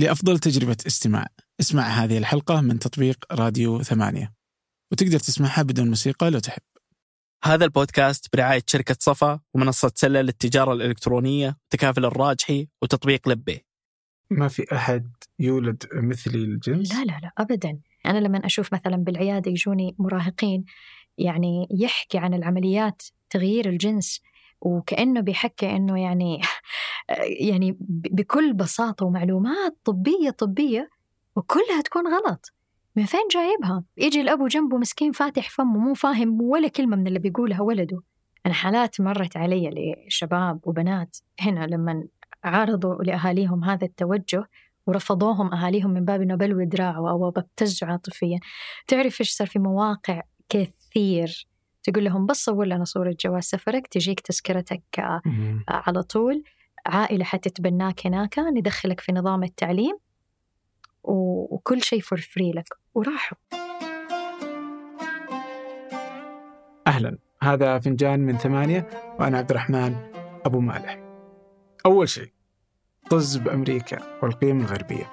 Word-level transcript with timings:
لأفضل 0.00 0.38
تجربة 0.38 0.76
استماع. 0.86 1.26
اسمع 1.60 1.82
هذه 1.82 2.18
الحلقة 2.18 2.60
من 2.60 2.78
تطبيق 2.78 3.24
راديو 3.32 3.82
ثمانية. 3.82 4.32
وتقدر 4.92 5.18
تسمعها 5.18 5.62
بدون 5.62 5.88
موسيقى 5.88 6.30
لو 6.30 6.38
تحب. 6.38 6.62
هذا 7.44 7.64
البودكاست 7.64 8.26
برعاية 8.32 8.62
شركة 8.66 8.96
صفا 9.00 9.40
ومنصة 9.54 9.92
سلة 9.94 10.20
للتجارة 10.20 10.72
الإلكترونية 10.72 11.56
وتكافل 11.66 12.04
الراجحي 12.04 12.68
وتطبيق 12.82 13.28
لبيه 13.28 13.64
ما 14.30 14.48
في 14.48 14.66
أحد 14.72 15.12
يولد 15.38 15.84
مثلي 15.92 16.38
الجنس؟ 16.38 16.94
لا 16.94 17.04
لا 17.04 17.18
لا 17.22 17.32
ابدا. 17.38 17.80
أنا 18.06 18.18
لما 18.18 18.46
أشوف 18.46 18.74
مثلا 18.74 18.96
بالعيادة 18.96 19.50
يجوني 19.50 19.96
مراهقين 19.98 20.64
يعني 21.18 21.68
يحكي 21.70 22.18
عن 22.18 22.34
العمليات 22.34 23.02
تغيير 23.30 23.68
الجنس 23.68 24.20
وكأنه 24.60 25.20
بيحكي 25.20 25.76
إنه 25.76 26.00
يعني 26.02 26.40
يعني 27.40 27.76
بكل 27.88 28.52
بساطة 28.52 29.06
ومعلومات 29.06 29.76
طبية 29.84 30.30
طبية 30.30 30.90
وكلها 31.36 31.80
تكون 31.84 32.02
غلط 32.14 32.52
من 32.96 33.04
فين 33.04 33.20
جايبها؟ 33.30 33.84
يجي 33.96 34.20
الأبو 34.20 34.46
جنبه 34.46 34.76
مسكين 34.76 35.12
فاتح 35.12 35.50
فمه 35.50 35.78
مو 35.78 35.94
فاهم 35.94 36.42
ولا 36.42 36.68
كلمة 36.68 36.96
من 36.96 37.06
اللي 37.06 37.18
بيقولها 37.18 37.60
ولده. 37.60 38.00
أنا 38.46 38.54
حالات 38.54 39.00
مرت 39.00 39.36
علي 39.36 39.70
لشباب 40.06 40.60
وبنات 40.66 41.16
هنا 41.40 41.66
لما 41.66 42.04
عارضوا 42.44 42.94
لأهاليهم 42.94 43.64
هذا 43.64 43.86
التوجه 43.86 44.44
ورفضوهم 44.86 45.54
أهاليهم 45.54 45.90
من 45.90 46.04
باب 46.04 46.22
إنه 46.22 46.34
بلوي 46.34 46.66
دراعه 46.66 47.10
أو 47.10 47.30
ببتزوا 47.30 47.88
عاطفيا. 47.88 48.38
تعرف 48.86 49.20
إيش 49.20 49.30
صار 49.30 49.46
في 49.46 49.58
مواقع 49.58 50.22
كثير 50.48 51.49
تقول 51.82 52.04
لهم 52.04 52.26
بس 52.26 52.44
صور 52.44 52.66
لنا 52.66 52.84
صورة 52.84 53.16
جواز 53.20 53.44
سفرك 53.44 53.86
تجيك 53.86 54.20
تذكرتك 54.20 54.82
آه، 54.98 55.20
مم. 55.24 55.64
على 55.68 56.02
طول. 56.02 56.44
عائلة 56.86 57.24
حتتبناك 57.24 58.06
هناك 58.06 58.38
ندخلك 58.38 59.00
في 59.00 59.12
نظام 59.12 59.42
التعليم 59.42 59.98
وكل 61.02 61.82
شيء 61.82 62.00
for 62.00 62.20
free 62.20 62.52
لك. 62.52 62.68
وراحوا. 62.94 63.38
أهلا. 66.86 67.18
هذا 67.42 67.78
فنجان 67.78 68.20
من 68.20 68.36
ثمانية 68.36 68.88
وأنا 69.18 69.38
عبد 69.38 69.50
الرحمن 69.50 69.96
أبو 70.46 70.60
مالح. 70.60 70.98
أول 71.86 72.08
شيء 72.08 72.32
طز 73.10 73.36
بأمريكا 73.36 73.98
والقيم 74.22 74.60
الغربية. 74.60 75.12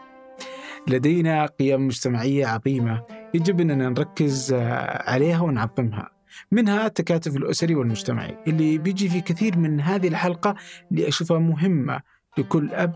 لدينا 0.87 1.45
قيم 1.45 1.87
مجتمعية 1.87 2.45
عظيمة 2.47 3.03
يجب 3.33 3.61
أننا 3.61 3.89
نركز 3.89 4.53
آه، 4.53 5.09
عليها 5.11 5.41
ونعظمها. 5.41 6.16
منها 6.51 6.85
التكاتف 6.85 7.37
الأسري 7.37 7.75
والمجتمعي 7.75 8.37
اللي 8.47 8.77
بيجي 8.77 9.09
في 9.09 9.21
كثير 9.21 9.57
من 9.57 9.81
هذه 9.81 10.07
الحلقة 10.07 10.55
اللي 10.91 11.07
أشوفها 11.07 11.39
مهمة 11.39 12.01
لكل 12.37 12.73
أب 12.73 12.95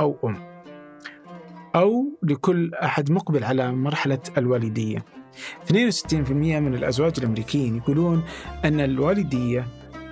أو 0.00 0.18
أم 0.24 0.36
أو 1.74 2.18
لكل 2.22 2.74
أحد 2.74 3.10
مقبل 3.10 3.44
على 3.44 3.72
مرحلة 3.72 4.18
الوالدية. 4.38 5.04
62% 5.68 6.30
من 6.32 6.74
الأزواج 6.74 7.12
الأمريكيين 7.18 7.76
يقولون 7.76 8.22
أن 8.64 8.80
الوالدية 8.80 9.66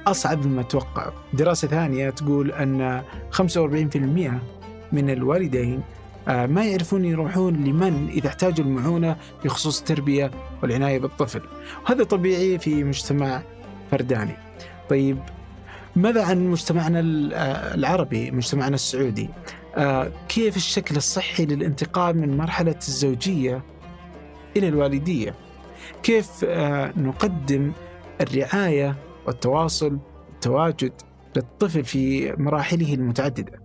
أصعب 0.07 0.47
مما 0.47 0.63
توقعوا 0.63 1.13
دراسة 1.33 1.69
ثانية 1.69 2.11
تقول 2.11 2.53
أن 2.53 3.03
45% 3.33 3.39
من 4.93 5.11
الوالدين 5.11 5.83
ما 6.29 6.65
يعرفون 6.65 7.05
يروحون 7.05 7.65
لمن 7.65 8.09
إذا 8.09 8.29
احتاجوا 8.29 8.65
المعونة 8.65 9.17
بخصوص 9.45 9.79
التربية 9.79 10.31
والعناية 10.63 10.99
بالطفل. 10.99 11.43
وهذا 11.85 12.05
طبيعي 12.05 12.59
في 12.59 12.85
مجتمع 12.85 13.43
فرداني. 13.91 14.37
طيب 14.91 15.19
ماذا 15.97 16.25
عن 16.25 16.47
مجتمعنا 16.47 16.99
آه، 17.35 17.75
العربي 17.75 18.31
مجتمعنا 18.31 18.75
السعودي؟ 18.75 19.29
آه، 19.77 20.13
كيف 20.29 20.57
الشكل 20.57 20.97
الصحي 20.97 21.47
للانتقال 21.47 22.21
من 22.21 22.37
مرحلة 22.37 22.77
الزوجية 22.89 23.63
إلى 24.57 24.69
الوالدية؟ 24.69 25.35
كيف 26.03 26.45
آه، 26.45 26.93
نقدم 26.97 27.73
الرعاية 28.21 28.97
والتواصل 29.27 29.99
والتواجد 30.29 30.93
للطفل 31.37 31.85
في 31.85 32.33
مراحله 32.39 32.95
المتعددة 32.95 33.63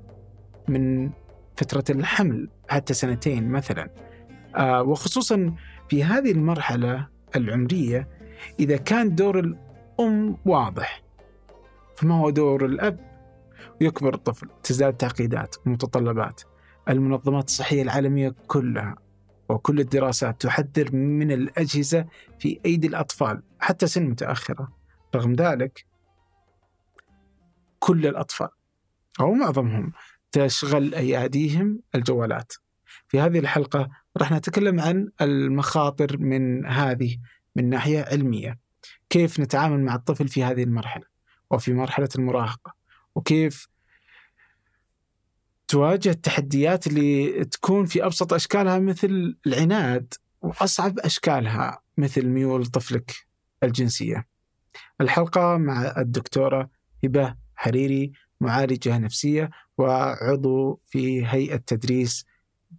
من 0.68 1.10
فترة 1.56 1.84
الحمل؟ 1.90 2.50
حتى 2.70 2.94
سنتين 2.94 3.50
مثلا. 3.50 3.90
آه، 4.56 4.84
وخصوصا 4.84 5.56
في 5.90 6.04
هذه 6.04 6.32
المرحلة 6.32 7.08
العمرية 7.36 8.08
إذا 8.60 8.78
كان 8.78 9.16
دور 9.16 9.40
الأم 9.40 10.38
واضح 10.46 11.04
فما 11.96 12.16
هو 12.16 12.30
دور 12.30 12.66
الأب؟ 12.66 13.16
ويكبر 13.82 14.14
الطفل 14.14 14.50
تزداد 14.64 14.94
تعقيدات 14.94 15.56
ومتطلبات 15.66 16.42
المنظمات 16.90 17.48
الصحية 17.48 17.82
العالمية 17.82 18.36
كلها 18.48 18.96
وكل 19.50 19.80
الدراسات 19.80 20.42
تحذر 20.42 20.96
من 20.96 21.32
الأجهزة 21.32 22.06
في 22.40 22.60
أيدي 22.66 22.88
الأطفال 22.88 23.44
حتى 23.60 23.88
سن 23.88 24.04
متأخرة. 24.04 24.72
رغم 25.16 25.34
ذلك 25.34 25.86
كل 27.80 28.08
الأطفال 28.08 28.50
أو 29.20 29.34
معظمهم 29.34 29.94
تشغل 30.36 30.96
أياديهم 30.96 31.80
الجوالات. 31.96 32.54
في 33.08 33.20
هذه 33.20 33.40
الحلقة 33.40 33.90
راح 34.18 34.32
نتكلم 34.32 34.80
عن 34.80 35.10
المخاطر 35.22 36.18
من 36.18 36.66
هذه 36.66 37.18
من 37.56 37.70
ناحية 37.70 38.02
علمية. 38.02 38.60
كيف 39.10 39.40
نتعامل 39.40 39.80
مع 39.80 39.96
الطفل 39.96 40.28
في 40.28 40.44
هذه 40.44 40.64
المرحلة 40.64 41.04
وفي 41.52 41.74
مرحلة 41.74 42.10
المراهقة؟ 42.16 42.76
وكيف 43.16 43.68
تواجه 45.68 46.10
التحديات 46.10 46.88
اللي 46.88 47.46
تكون 47.46 47.86
في 47.86 48.06
أبسط 48.06 48.34
أشكالها 48.34 48.80
مثل 48.80 49.38
العناد 49.48 50.14
وأصعب 50.42 51.00
أشكالها 51.00 51.82
مثل 51.98 52.26
ميول 52.26 52.66
طفلك 52.66 53.28
الجنسية. 53.64 54.28
الحلقة 55.02 55.58
مع 55.58 55.94
الدكتورة 55.98 56.70
هبة 57.04 57.36
حريري 57.56 58.12
معالجة 58.42 58.98
نفسية 58.98 59.50
وعضو 59.78 60.82
في 60.86 61.28
هيئة 61.28 61.56
تدريس 61.56 62.26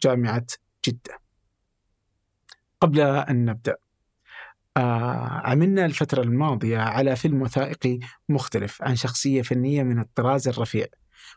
جامعة 0.03 0.47
جدة. 0.87 1.21
قبل 2.81 3.01
أن 3.01 3.45
نبدأ 3.45 3.77
آه 4.77 5.41
عملنا 5.45 5.87
الفترة 5.87 6.23
الماضية 6.23 6.79
على 6.79 7.17
فيلم 7.17 7.43
وثائقي 7.43 7.99
مختلف 8.29 8.83
عن 8.83 8.97
شخصية 8.97 9.43
فنية 9.43 9.83
من 9.83 9.99
الطراز 9.99 10.49
الرفيع. 10.49 10.87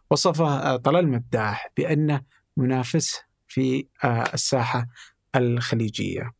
وصفه 0.09 0.75
طلال 0.75 1.07
مداح 1.07 1.71
بأنه 1.77 2.21
منافس 2.57 3.21
في 3.47 3.87
آه، 4.03 4.23
الساحة 4.33 4.87
الخليجية 5.35 6.31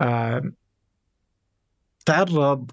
آه، 0.00 0.52
تعرض 2.06 2.70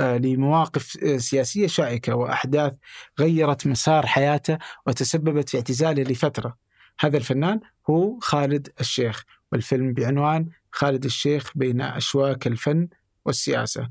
لمواقف 0.00 0.96
آه، 1.04 1.16
سياسية 1.16 1.66
شائكة 1.66 2.14
وأحداث 2.14 2.74
غيرت 3.18 3.66
مسار 3.66 4.06
حياته 4.06 4.58
وتسببت 4.86 5.48
في 5.48 5.56
اعتزاله 5.56 6.02
لفترة. 6.02 6.56
هذا 7.00 7.16
الفنان 7.16 7.60
هو 7.90 8.18
خالد 8.18 8.68
الشيخ 8.80 9.24
والفيلم 9.52 9.92
بعنوان 9.92 10.48
خالد 10.72 11.04
الشيخ 11.04 11.50
بين 11.54 11.80
أشواك 11.80 12.46
الفن 12.46 12.88
والسياسة. 13.24 13.90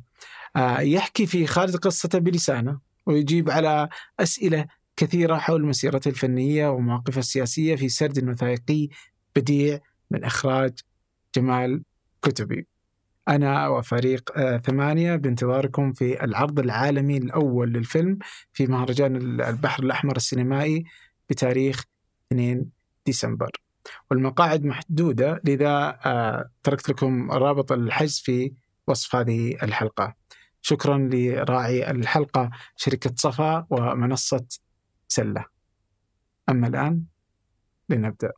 آه، 0.56 0.80
يحكي 0.80 1.26
في 1.26 1.48
خالد 1.48 1.76
قصته 1.76 2.20
بلسانه 2.20 2.80
ويجيب 3.06 3.50
على 3.50 3.90
أسئلة 4.20 4.66
كثيرة 4.96 5.38
حول 5.38 5.66
مسيرته 5.66 6.10
الفنية 6.10 6.68
ومواقفه 6.68 7.20
السياسية 7.20 7.76
في 7.76 7.90
سرد 7.90 8.30
وثائقي 8.30 8.90
بديع 9.36 9.80
من 10.12 10.24
إخراج 10.24 10.80
جمال 11.36 11.84
كتبي 12.22 12.68
أنا 13.30 13.68
وفريق 13.68 14.38
آه، 14.38 14.58
ثمانية 14.58 15.16
بانتظاركم 15.16 15.94
في 15.94 16.24
العرض 16.24 16.60
العالمي 16.60 17.18
الأول 17.18 17.74
للفيلم 17.74 18.20
في 18.54 18.68
مهرجان 18.68 19.42
البحر 19.42 19.84
الأحمر 19.84 20.16
السينمائي 20.16 20.84
بتاريخ 21.30 21.84
2 22.32 22.70
ديسمبر. 23.06 23.52
والمقاعد 24.12 24.66
محدودة 24.66 25.42
لذا 25.44 26.00
آه، 26.06 26.50
تركت 26.64 26.90
لكم 26.90 27.32
رابط 27.32 27.72
الحجز 27.72 28.20
في 28.20 28.54
وصف 28.88 29.16
هذه 29.16 29.58
الحلقة. 29.64 30.16
شكرا 30.62 31.10
لراعي 31.14 31.92
الحلقة 31.92 32.50
شركة 32.76 33.14
صفا 33.16 33.68
ومنصة 33.70 34.46
سلة. 35.08 35.46
أما 36.50 36.68
الآن 36.68 37.04
لنبدأ. 37.90 38.32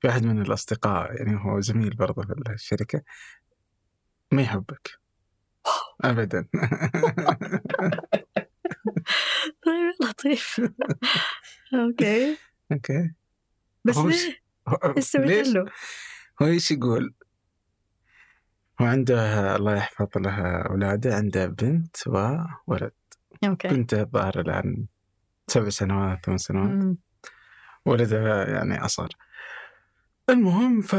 في 0.00 0.08
أحد 0.08 0.24
من 0.24 0.42
الأصدقاء 0.42 1.14
يعني 1.14 1.44
هو 1.44 1.60
زميل 1.60 1.90
برضه 1.90 2.22
في 2.22 2.52
الشركة 2.54 3.02
ما 4.32 4.42
يحبك 4.42 5.00
أبدا 6.04 6.48
طيب 9.64 9.94
لطيف 10.02 10.60
okay 11.74 12.36
okay 12.72 13.10
بس 13.84 13.98
ليه؟ 13.98 14.40
إيش 14.96 15.04
سويت 15.04 15.26
ليش؟ 15.26 15.48
له؟ 15.48 15.64
هو 16.42 16.46
إيش 16.46 16.70
يقول؟ 16.70 17.14
هو 18.80 18.86
عنده 18.86 19.56
الله 19.56 19.76
يحفظ 19.76 20.08
له 20.16 20.62
أولاده 20.62 21.16
عنده 21.16 21.46
بنت 21.46 21.96
وولد 22.06 22.92
أوكي 23.44 23.68
بنته 23.68 24.00
الظاهر 24.00 24.40
الآن 24.40 24.86
سبع 25.46 25.68
سنوات 25.68 26.26
ثمان 26.26 26.38
سنوات. 26.38 26.96
ولدها 27.86 28.50
يعني 28.50 28.84
أصغر 28.84 29.08
المهم 30.30 30.80
ف 30.80 30.94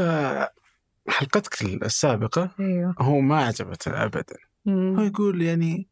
حلقتك 1.08 1.62
السابقة 1.62 2.50
أيوه. 2.60 2.94
هو 2.98 3.20
ما 3.20 3.44
عجبته 3.44 4.04
أبدا. 4.04 4.36
هو 4.68 5.00
يقول 5.02 5.42
يعني 5.42 5.88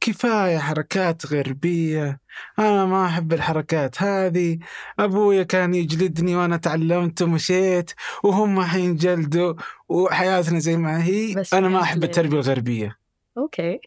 كفاية 0.00 0.58
حركات 0.58 1.26
غربية 1.26 2.20
أنا 2.58 2.86
ما 2.86 3.06
أحب 3.06 3.32
الحركات 3.32 4.02
هذه. 4.02 4.58
أبويا 4.98 5.42
كان 5.42 5.74
يجلدني 5.74 6.36
وأنا 6.36 6.56
تعلمت 6.56 7.22
ومشيت 7.22 7.90
وهم 8.24 8.62
حينجلدوا 8.62 9.54
وحياتنا 9.88 10.58
زي 10.58 10.76
ما 10.76 11.04
هي. 11.04 11.34
بس 11.34 11.54
أنا 11.54 11.68
ما 11.68 11.82
أحب 11.82 11.96
يجلد. 11.96 12.04
التربية 12.04 12.36
الغربية. 12.36 12.96
okay. 13.38 13.80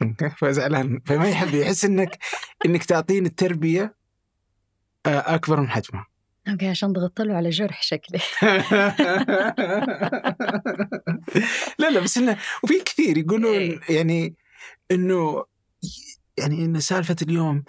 فزعلان. 0.38 1.00
فما 1.06 1.28
يحب 1.28 1.54
يحس 1.54 1.84
إنك 1.84 2.18
إنك 2.66 2.84
تعطيني 2.84 3.28
التربية 3.28 3.94
آه، 5.06 5.34
أكبر 5.34 5.60
من 5.60 5.68
حجمها. 5.68 6.06
okay 6.48 6.68
عشان 6.68 6.92
ضغطت 6.92 7.20
له 7.20 7.34
على 7.34 7.50
جرح 7.50 7.82
شكلي 7.82 8.20
لا 11.78 11.90
لا 11.90 12.00
بس 12.00 12.18
إنه 12.18 12.38
وفي 12.64 12.80
كثير 12.80 13.18
يقولون 13.18 13.80
يعني 13.88 14.34
إنه 14.90 15.44
يعني 16.38 16.64
ان 16.64 16.80
سالفة 16.80 17.16
اليوم 17.22 17.64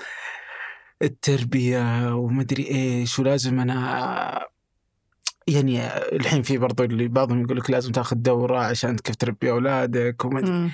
التربية 1.01 2.15
ومدري 2.15 2.67
إيش 2.67 3.19
ولازم 3.19 3.59
أنا 3.59 4.47
يعني 5.47 5.87
الحين 5.97 6.41
في 6.41 6.57
برضو 6.57 6.83
اللي 6.83 7.07
بعضهم 7.07 7.41
يقول 7.41 7.57
لك 7.57 7.69
لازم 7.69 7.91
تاخذ 7.91 8.15
دورة 8.15 8.59
عشان 8.59 8.97
كيف 8.97 9.15
تربي 9.15 9.51
أولادك 9.51 10.25
وما. 10.25 10.71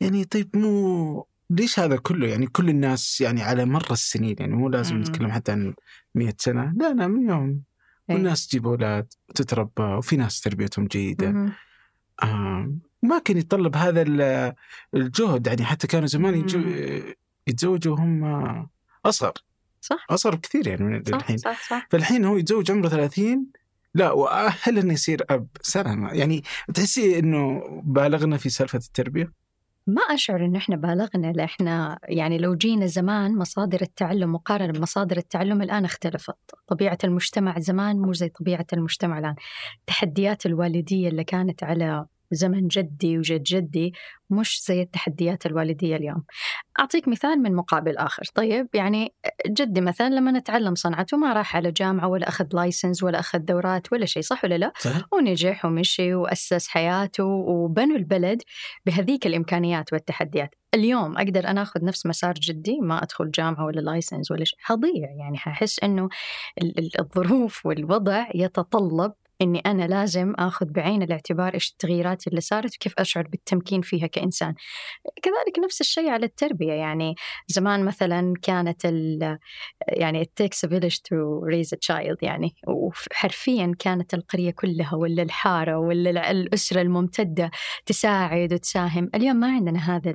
يعني 0.00 0.24
طيب 0.24 0.56
مو 0.56 1.26
ليش 1.50 1.78
هذا 1.78 1.96
كله؟ 1.96 2.28
يعني 2.28 2.46
كل 2.46 2.68
الناس 2.68 3.20
يعني 3.20 3.42
على 3.42 3.64
مر 3.64 3.86
السنين 3.92 4.36
يعني 4.40 4.54
مو 4.54 4.68
لازم. 4.68 4.96
نتكلم 4.96 5.30
حتى 5.32 5.52
عن 5.52 5.74
مئة 6.14 6.34
سنة. 6.38 6.72
لا 6.76 6.94
لا 6.94 7.06
من 7.06 7.28
يوم. 7.28 7.62
إيه. 8.10 8.16
والناس 8.16 8.46
تجيب 8.48 8.66
أولاد 8.66 9.12
وتتربى 9.28 9.82
وفي 9.82 10.16
ناس 10.16 10.40
تربيتهم 10.40 10.86
جيدة. 10.86 11.30
مم. 11.30 11.52
آه 12.22 12.72
ما 13.02 13.18
كان 13.18 13.36
يتطلب 13.36 13.76
هذا 13.76 14.02
ال- 14.02 14.54
الجهد. 14.94 15.46
يعني 15.46 15.64
حتى 15.64 15.86
كانوا 15.86 16.06
زمان 16.06 16.46
يتزوجوا 17.46 17.94
وهم 17.96 18.24
أصغر. 19.06 19.32
صح. 19.80 20.06
أصغر 20.10 20.34
بكثير 20.34 20.66
يعني 20.68 20.84
من 20.84 21.04
صح 21.04 21.14
الحين. 21.16 21.36
صح 21.38 21.68
صح. 21.70 21.86
فالحين 21.90 22.24
هو 22.24 22.36
يتزوج 22.36 22.70
عمره 22.70 22.88
30 22.88 23.46
لا 23.94 24.12
وأهل 24.12 24.78
إنه 24.78 24.92
يصير 24.92 25.22
أب 25.30 25.46
سلام 25.62 26.06
يعني 26.12 26.42
تحسي 26.74 27.18
إنه 27.18 27.62
بالغنا 27.84 28.36
في 28.36 28.48
سالفة 28.50 28.78
التربية؟ 28.78 29.32
ما 29.86 30.02
أشعر 30.02 30.44
إنه 30.44 30.58
إحنا 30.58 30.76
بالغنا 30.76 31.32
لا 31.32 31.44
إحنا 31.44 31.98
يعني 32.04 32.38
لو 32.38 32.54
جينا 32.54 32.86
زمان 32.86 33.38
مصادر 33.38 33.82
التعلم 33.82 34.32
مقارنة 34.32 34.72
بمصادر 34.72 35.16
التعلم 35.16 35.62
الآن 35.62 35.84
اختلفت. 35.84 36.36
طبيعة 36.66 36.98
المجتمع 37.04 37.58
زمان 37.58 37.96
مو 37.98 38.12
زي 38.12 38.28
طبيعة 38.28 38.66
المجتمع 38.72 39.18
الآن. 39.18 39.34
تحديات 39.86 40.46
الوالدية 40.46 41.08
اللي 41.08 41.24
كانت 41.24 41.62
على 41.64 42.06
زمن 42.30 42.68
جدي 42.68 43.18
وجد 43.18 43.42
جدي 43.42 43.92
مش 44.30 44.64
زي 44.66 44.82
التحديات 44.82 45.46
الوالدية 45.46 45.96
اليوم. 45.96 46.24
أعطيك 46.80 47.08
مثال 47.08 47.42
من 47.42 47.54
مقابل 47.54 47.96
آخر. 47.96 48.22
طيب 48.34 48.68
يعني 48.74 49.14
جدي 49.46 49.80
مثلا 49.80 50.08
لما 50.08 50.30
نتعلم 50.30 50.74
صنعته 50.74 51.16
ما 51.16 51.32
راح 51.32 51.56
على 51.56 51.72
جامعة 51.72 52.08
ولا 52.08 52.28
أخذ 52.28 52.46
license 52.52 53.02
ولا 53.02 53.20
أخذ 53.20 53.38
دورات 53.38 53.92
ولا 53.92 54.06
شيء 54.06 54.22
صح 54.22 54.44
ولا 54.44 54.58
لا؟ 54.58 54.72
صحيح؟ 54.78 55.02
ونجح 55.12 55.64
ومشي 55.64 56.14
وأسس 56.14 56.68
حياته 56.68 57.24
وبنوا 57.24 57.96
البلد 57.96 58.42
بهذيك 58.86 59.26
الإمكانيات 59.26 59.92
والتحديات. 59.92 60.54
اليوم 60.74 61.18
أقدر 61.18 61.46
أنا 61.48 61.62
أخذ 61.62 61.84
نفس 61.84 62.06
مسار 62.06 62.34
جدي 62.34 62.78
ما 62.80 63.02
أدخل 63.02 63.30
جامعة 63.30 63.64
ولا 63.64 63.80
license 63.80 64.30
ولا 64.30 64.44
شيء. 64.44 64.58
حضيع 64.62 65.10
يعني. 65.18 65.38
ححس 65.38 65.78
أنه 65.84 66.08
ال- 66.62 66.78
ال- 66.78 67.00
الظروف 67.00 67.66
والوضع 67.66 68.26
يتطلب 68.34 69.12
إني 69.42 69.58
أنا 69.66 69.86
لازم 69.86 70.34
آخذ 70.38 70.66
بعين 70.66 71.02
الاعتبار 71.02 71.54
إيش 71.54 71.70
التغييرات 71.70 72.26
اللي 72.26 72.40
صارت 72.40 72.74
وكيف 72.76 72.94
أشعر 72.98 73.28
بالتمكين 73.28 73.80
فيها 73.80 74.06
كإنسان. 74.06 74.54
كذلك 75.22 75.58
نفس 75.64 75.80
الشيء 75.80 76.08
على 76.08 76.26
التربية 76.26 76.72
يعني 76.72 77.14
زمان 77.48 77.84
مثلا 77.84 78.34
كانت 78.42 78.84
ال 78.86 79.38
يعني 79.88 80.24
it 80.24 80.44
takes 80.44 80.68
a 80.68 80.72
village 80.72 80.96
to 80.96 81.16
raise 81.50 81.70
a 81.72 81.78
child 81.88 82.16
يعني 82.22 82.54
وحرفيا 82.68 83.72
كانت 83.78 84.14
القرية 84.14 84.50
كلها 84.50 84.94
ولا 84.94 85.22
الحارة 85.22 85.78
ولا 85.78 86.30
الأسرة 86.30 86.80
الممتدة 86.82 87.50
تساعد 87.86 88.52
وتساهم، 88.52 89.10
اليوم 89.14 89.36
ما 89.36 89.46
عندنا 89.46 89.78
هذا 89.78 90.14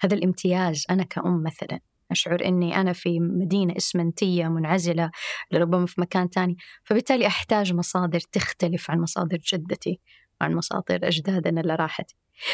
هذا 0.00 0.14
الامتياز 0.14 0.84
أنا 0.90 1.02
كأم 1.02 1.42
مثلا 1.42 1.89
أشعر 2.10 2.44
أني 2.44 2.80
أنا 2.80 2.92
في 2.92 3.20
مدينة 3.20 3.76
إسمنتية 3.76 4.48
منعزلة 4.48 5.10
ربما 5.54 5.86
في 5.86 6.00
مكان 6.00 6.30
تاني. 6.30 6.56
فبالتالي 6.84 7.26
أحتاج 7.26 7.72
مصادر 7.72 8.20
تختلف 8.20 8.90
عن 8.90 9.00
مصادر 9.00 9.38
جدتي 9.52 10.00
وعن 10.40 10.54
مصادر 10.54 10.98
أجدادنا 11.08 11.60
اللي 11.60 11.74
راحت. 11.74 12.10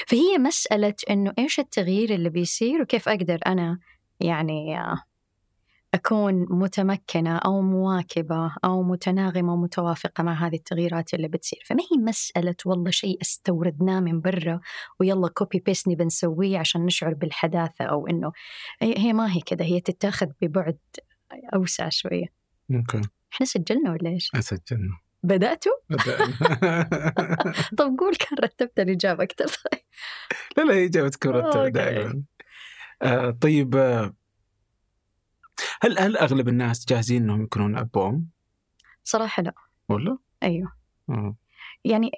فهي 0.07 0.39
مسألة 0.39 0.95
أنه 1.11 1.33
إيش 1.39 1.61
التغيير 1.61 2.15
اللي 2.15 2.31
بيصير 2.31 2.83
وكيف 2.83 3.09
أقدر 3.09 3.39
أنا 3.47 3.79
يعني 4.21 4.79
آه، 4.79 5.03
أكون 5.97 6.47
متمكنة 6.51 7.37
أو 7.37 7.61
مواكبة 7.63 8.53
أو 8.65 8.83
متناغمة 8.83 9.53
ومتوافقة 9.53 10.23
مع 10.23 10.47
هذه 10.47 10.55
التغييرات 10.55 11.15
اللي 11.15 11.29
بتصير. 11.29 11.63
فما 11.67 11.83
هي 11.83 12.03
مسألة 12.03 12.55
والله 12.67 12.91
شيء 12.91 13.19
استوردناه 13.23 14.01
من 14.01 14.21
برا 14.21 14.61
ويلا 15.01 15.29
copy 15.29 15.59
paste 15.59 15.89
نبي 15.89 16.05
نسويه 16.05 16.59
عشان 16.59 16.87
نشعر 16.87 17.15
بالحداثة 17.15 17.85
أو 17.85 18.07
إنه 18.07 18.33
هي 18.83 19.13
ما 19.13 19.33
هي 19.33 19.41
كده 19.41 19.65
هي 19.65 19.81
تتاخذ 19.81 20.27
ببعد 20.43 20.79
أوسع 21.55 21.89
شوية. 21.89 22.27
okay. 22.75 23.01
إحنا 23.33 23.47
سجلنا 23.47 23.93
ولا 23.93 24.11
إيش؟ 24.11 24.31
اسجلنا 24.35 24.99
بدأتوا؟ 25.23 25.73
طب 27.79 27.97
قول 27.99 28.17
كان 28.17 28.39
رتبت 28.43 28.81
الإجابة 28.81 29.23
أكثر 29.23 29.47
لا 30.57 30.63
لا 30.63 30.75
هي 30.75 30.89
جابتك 30.89 31.27
مرتبة. 31.27 31.69
دائما. 31.69 32.23
آه 33.03 33.31
طيب 33.31 33.77
آه، 33.77 34.15
هل 35.83 35.99
هل 35.99 36.17
أغلب 36.17 36.49
الناس 36.49 36.85
جاهزين 36.89 37.23
إنهم 37.23 37.43
يكونون 37.43 37.77
اب 37.77 37.97
وام 37.97 38.27
صراحة 39.05 39.43
لا. 39.43 39.53
ولا؟ 39.89 40.19
أيوه. 40.43 40.73
آه. 41.11 41.37
يعني 41.85 42.11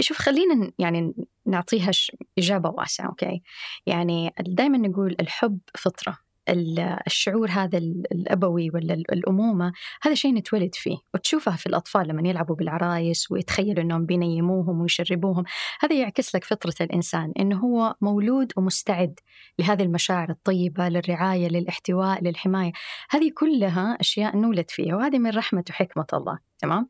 شوف 0.00 0.18
خلينا 0.18 0.72
يعني 0.78 1.14
نعطيها 1.46 1.90
إجابة 2.38 2.70
واسعة 2.70 3.06
أوكي؟ 3.06 3.42
يعني 3.86 4.34
دائما 4.40 4.78
نقول 4.78 5.16
الحب 5.20 5.58
فطرة. 5.78 6.10
ال- 6.12 6.25
الشعور 6.48 7.50
هذا 7.50 7.78
ال- 7.78 8.12
الأبوي 8.12 8.70
ولا 8.74 8.94
ال- 8.94 9.12
الأمومة 9.12 9.72
هذا 10.02 10.14
شيء 10.14 10.34
نتولد 10.34 10.74
فيه 10.74 10.96
وتشوفها 11.14 11.56
في 11.56 11.66
الأطفال 11.66 12.08
لما 12.08 12.28
يلعبوا 12.28 12.56
بالعرايس 12.56 13.30
ويتخيلوا 13.30 13.82
أنهم 13.82 14.06
بينيموهم 14.06 14.80
ويشربوهم. 14.80 15.44
هذا 15.80 15.94
يعكس 15.96 16.34
لك 16.34 16.44
فطرة 16.44 16.74
الإنسان 16.80 17.32
أنه 17.40 17.58
هو 17.58 17.94
مولود 18.00 18.52
ومستعد 18.56 19.20
لهذه 19.58 19.82
المشاعر 19.82 20.30
الطيبة 20.30 20.88
للرعاية 20.88 21.48
للاحتواء 21.48 22.24
للحماية. 22.24 22.72
هذه 23.10 23.30
كلها 23.34 23.96
أشياء 24.00 24.36
نولد 24.36 24.70
فيها 24.70 24.96
وهذه 24.96 25.18
من 25.18 25.30
رحمة 25.30 25.64
وحكمة 25.70 26.06
الله 26.14 26.38
تمام؟ 26.58 26.88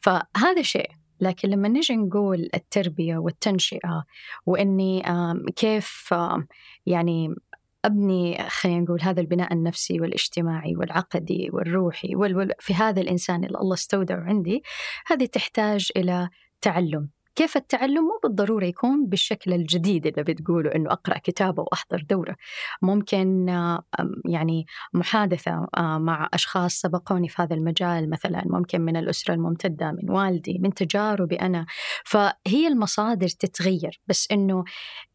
فهذا 0.00 0.62
شيء 0.62 0.90
لكن 1.20 1.48
لما 1.48 1.68
نجي 1.68 1.96
نقول 1.96 2.48
التربية 2.54 3.16
والتنشئة 3.16 4.04
وإني 4.46 5.02
كيف 5.56 6.14
يعني 6.86 7.34
أبني 7.84 8.48
خلينا 8.48 8.80
نقول 8.80 9.02
هذا 9.02 9.20
البناء 9.20 9.52
النفسي 9.52 10.00
والاجتماعي 10.00 10.76
والعقدي 10.76 11.50
والروحي 11.52 12.14
وال 12.14 12.52
في 12.60 12.74
هذا 12.74 13.00
الإنسان 13.00 13.44
اللي 13.44 13.58
الله 13.58 13.74
استودعه 13.74 14.20
عندي 14.20 14.62
هذه 15.06 15.26
تحتاج 15.26 15.90
إلى 15.96 16.28
تعلم. 16.60 17.13
كيف 17.34 17.56
التعلم؟ 17.56 18.04
مو 18.04 18.20
بالضرورة 18.22 18.64
يكون 18.64 19.06
بالشكل 19.06 19.52
الجديد 19.52 20.06
اللي 20.06 20.22
بتقوله 20.22 20.74
إنه 20.74 20.92
أقرأ 20.92 21.18
كتاب 21.18 21.60
أو 21.60 21.68
أحضر 21.72 22.02
دورة. 22.10 22.36
ممكن 22.82 23.48
آه، 23.48 23.84
يعني 24.24 24.66
محادثة 24.94 25.66
آه، 25.76 25.98
مع 25.98 26.28
أشخاص 26.34 26.80
سبقوني 26.80 27.28
في 27.28 27.42
هذا 27.42 27.54
المجال 27.54 28.10
مثلا 28.10 28.42
ممكن 28.46 28.80
من 28.80 28.96
الأسرة 28.96 29.34
الممتدة 29.34 29.92
من 29.92 30.10
والدي 30.10 30.58
من 30.58 30.74
تجاربي 30.74 31.36
أنا. 31.36 31.66
فهي 32.04 32.66
المصادر 32.68 33.28
تتغير 33.28 34.00
بس 34.06 34.28
إنه 34.32 34.64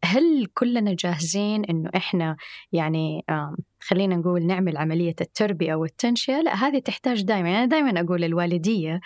هل 0.04 0.46
كلنا 0.54 0.96
جاهزين 1.00 1.66
إنه 1.66 1.90
إحنا 1.96 2.36
يعني 2.72 3.26
خلينا 3.80 4.16
نقول 4.16 4.46
نعمل 4.46 4.78
عملية 4.78 5.16
التربية 5.22 5.76
والتنشئة 5.76 6.42
لا 6.42 6.56
هذه 6.56 6.80
تحتاج 6.80 7.22
دائما 7.22 7.50
يعني 7.50 7.68
دائما 7.68 8.00
أقول 8.02 8.24
الوالدية 8.24 9.00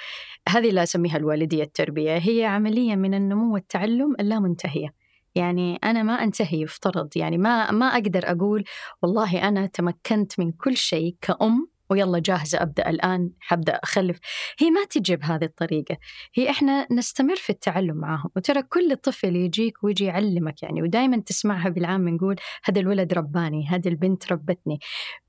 هذه 0.50 0.70
لا 0.70 0.84
أسميها 0.84 1.18
الوالدية 1.18 1.64
التربية 1.64 2.18
هي 2.18 2.46
عملية 2.46 2.96
من 2.96 3.14
النمو 3.14 3.54
والتعلم 3.54 4.16
اللامنتهية. 4.20 4.94
يعني 5.36 5.80
أنا 5.84 6.04
ما 6.04 6.14
أنتهي 6.14 6.62
يفترض 6.62 7.10
يعني 7.16 7.38
ما 7.38 7.72
ما 7.72 7.86
أقدر 7.86 8.32
أقول 8.32 8.64
والله 9.02 9.48
أنا 9.48 9.66
تمكنت 9.66 10.40
من 10.40 10.52
كل 10.52 10.78
شيء 10.78 11.16
كأم 11.22 11.73
ويلا 11.94 12.20
جاهزة 12.20 12.62
أبدأ 12.62 12.90
الآن 12.90 13.32
حبدأ 13.40 13.74
أخلف. 13.84 14.18
هي 14.60 14.72
ما 14.72 14.86
تجي 14.86 15.16
بهذه 15.16 15.44
الطريقة. 15.44 15.98
هي 16.36 16.50
إحنا 16.50 16.88
نستمر 16.92 17.36
في 17.36 17.50
التعلم 17.50 17.96
معهم 17.96 18.30
وترى 18.36 18.62
كل 18.62 18.96
طفل 18.96 19.36
يجيك 19.36 19.84
ويجي 19.84 20.06
يعلمك 20.06 20.64
يعني 20.64 20.82
ودائما 20.82 21.18
تسمعها 21.18 21.70
بالعام 21.70 22.10
نقول 22.10 22.36
هذا 22.64 22.80
الولد 22.80 23.14
رباني 23.14 23.68
هذه 23.68 23.88
البنت 23.88 24.32
ربتني. 24.32 24.80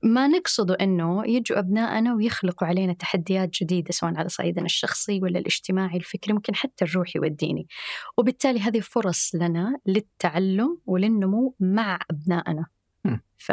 ما 0.03 0.27
نقصد 0.27 0.71
أنه 0.71 1.27
يجوا 1.27 1.59
أبنائنا 1.59 2.15
ويخلقوا 2.15 2.67
علينا 2.67 2.93
تحديات 2.93 3.49
جديدة 3.61 3.91
سواء 3.91 4.15
على 4.17 4.29
صعيدنا 4.29 4.65
الشخصي 4.65 5.19
ولا 5.23 5.39
الاجتماعي 5.39 5.97
الفكري 5.97 6.33
ممكن 6.33 6.55
حتى 6.55 6.85
الروحي 6.85 7.19
والديني. 7.19 7.67
وبالتالي 8.17 8.59
هذه 8.59 8.79
فرص 8.79 9.31
لنا 9.35 9.79
للتعلم 9.85 10.77
وللنمو 10.85 11.55
مع 11.59 11.99
أبنائنا. 12.11 12.74
ف... 13.45 13.51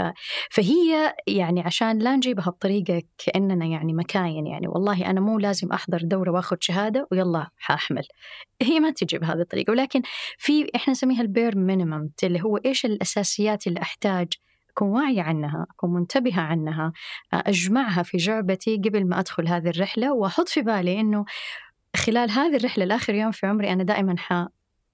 فهي 0.51 1.15
يعني 1.27 1.61
عشان 1.61 1.99
لا 1.99 2.17
نجيبها 2.17 2.51
بطريقة 2.51 3.03
كأننا 3.19 3.67
يعني 3.67 3.93
مكاين 3.93 4.47
يعني 4.47 4.69
والله 4.69 5.11
أنا 5.11 5.21
مو 5.21 5.39
لازم 5.39 5.73
أحضر 5.73 5.99
دورة 6.03 6.31
وأخذ 6.31 6.57
شهادة 6.61 7.09
ويلا 7.11 7.51
حأحمل. 7.57 8.03
هي 8.63 8.81
ما 8.81 8.91
تجي 8.91 9.19
بهذه 9.19 9.41
الطريقة. 9.41 9.71
ولكن 9.71 10.03
في 10.39 10.71
إحنا 10.77 10.93
نسميها 10.93 11.23
ال 11.23 11.30
bare 11.30 11.59
minimum 11.59 12.11
اللي 12.23 12.43
هو 12.43 12.57
إيش 12.57 12.85
الأساسيات 12.85 13.67
اللي 13.67 13.83
أحتاج 13.83 14.29
أكون 14.71 14.89
واعية 14.89 15.23
عنها 15.23 15.67
أكون 15.71 15.93
منتبهة 15.93 16.41
عنها 16.41 16.93
أجمعها 17.33 18.03
في 18.03 18.17
جعبتي 18.17 18.77
قبل 18.77 19.09
ما 19.09 19.21
أدخل 19.21 19.49
هذه 19.49 19.69
الرحلة. 19.69 20.13
وأحط 20.13 20.49
في 20.49 20.63
بالي 20.63 21.01
أنه 21.01 21.25
خلال 21.97 22.31
هذه 22.31 22.57
الرحلة 22.57 22.85
لآخر 22.85 23.15
يوم 23.15 23.31
في 23.31 23.47
عمري 23.47 23.73
أنا 23.73 23.83
دائما 23.83 24.17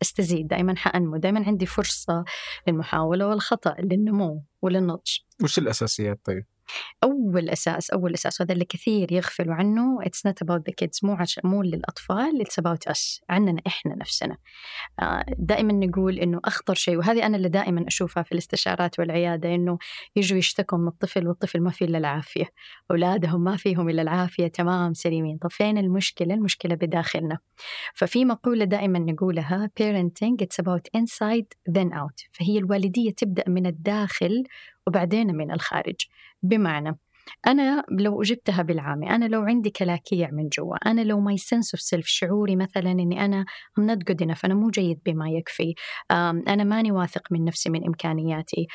أستزيد 0.02 0.47
دائما 0.47 0.76
حأنمو 0.76 1.17
دائما 1.17 1.47
عندي 1.47 1.67
فرصة 1.67 2.25
للمحاولة 2.69 3.28
والخطأ 3.28 3.75
للنمو 3.81 4.45
وللنضج 4.62 5.19
وش 5.43 5.59
الأساسيات 5.59 6.21
طيب؟ 6.25 6.47
أول 7.05 7.51
أساس 7.51 7.91
أول 7.91 8.15
أساس 8.15 8.41
وهذا 8.41 8.53
اللي 8.53 8.65
كثير 8.65 9.13
يغفلوا 9.13 9.55
عنه 9.55 9.99
it's 10.03 10.27
not 10.27 10.43
about 10.43 10.67
the 10.67 10.75
kids 10.75 11.00
مو 11.03 11.13
عش... 11.13 11.41
مو 11.45 11.63
للأطفال 11.63 12.41
it's 12.41 12.59
about 12.59 12.88
us 12.88 13.21
عننا 13.31 13.63
إحنا 13.67 13.95
نفسنا. 13.95 14.37
آه، 15.01 15.25
دائما 15.39 15.73
نقول 15.73 16.19
إنه 16.19 16.41
أخطر 16.45 16.75
شيء 16.75 16.97
وهذه 16.97 17.27
أنا 17.27 17.37
اللي 17.37 17.49
دائما 17.49 17.85
أشوفها 17.89 18.23
في 18.23 18.33
الاستشارات 18.33 18.99
والعيادة 18.99 19.55
إنه 19.55 19.79
يجوا 20.17 20.39
يشتكوا 20.39 20.79
من 20.79 20.89
الطفل 20.89 21.29
والطفل 21.29 21.61
ما 21.61 21.71
فيه 21.71 21.87
إلا 21.87 21.99
العافية. 21.99 22.47
أولادهم 22.91 23.45
ما 23.45 23.57
فيهم 23.57 23.89
إلا 23.89 24.03
العافية 24.03 24.47
تمام 24.47 24.95
سليمين. 24.95 25.39
طب 25.39 25.51
فين 25.51 25.79
المشكلة؟ 25.79 26.35
المشكلة 26.35 26.75
بداخلنا. 26.75 27.39
ففي 27.95 28.25
مقولة 28.25 28.65
دائما 28.65 28.99
نقولها 28.99 29.71
parenting 29.81 30.45
it's 30.45 30.65
about 30.65 31.01
inside 31.01 31.47
then 31.71 31.93
out. 31.93 32.29
فهي 32.33 32.59
الوالدية 32.59 33.11
تبدأ 33.11 33.45
من 33.49 33.67
الداخل 33.67 34.45
وبعدين 34.88 35.37
من 35.37 35.50
الخارج. 35.50 35.97
بمعنى 36.42 36.99
أنا 37.47 37.85
لو 37.91 38.23
جبتها 38.23 38.63
بالعامي 38.63 39.11
أنا 39.11 39.25
لو 39.25 39.43
عندي 39.43 39.71
كلاكيع 39.71 40.31
من 40.31 40.49
جوا 40.49 40.77
أنا 40.91 41.01
لو 41.01 41.21
my 41.21 41.37
sense 41.37 41.75
of 41.75 41.81
self 41.81 42.07
شعوري 42.07 42.57
مثلا 42.57 42.91
أني 42.91 43.25
أنا 43.25 43.45
I'm 43.81 43.83
not 43.83 43.99
good 44.11 44.27
enough 44.27 44.41
أنا 44.45 44.55
مو 44.55 44.71
جيد 44.71 45.01
بما 45.07 45.31
يكفي 45.31 45.75
أنا 46.49 46.65
ماني 46.65 46.93
واثق 46.93 47.23
من 47.31 47.45
نفسي 47.45 47.71
من 47.71 47.87
إمكانياتي 47.87 48.67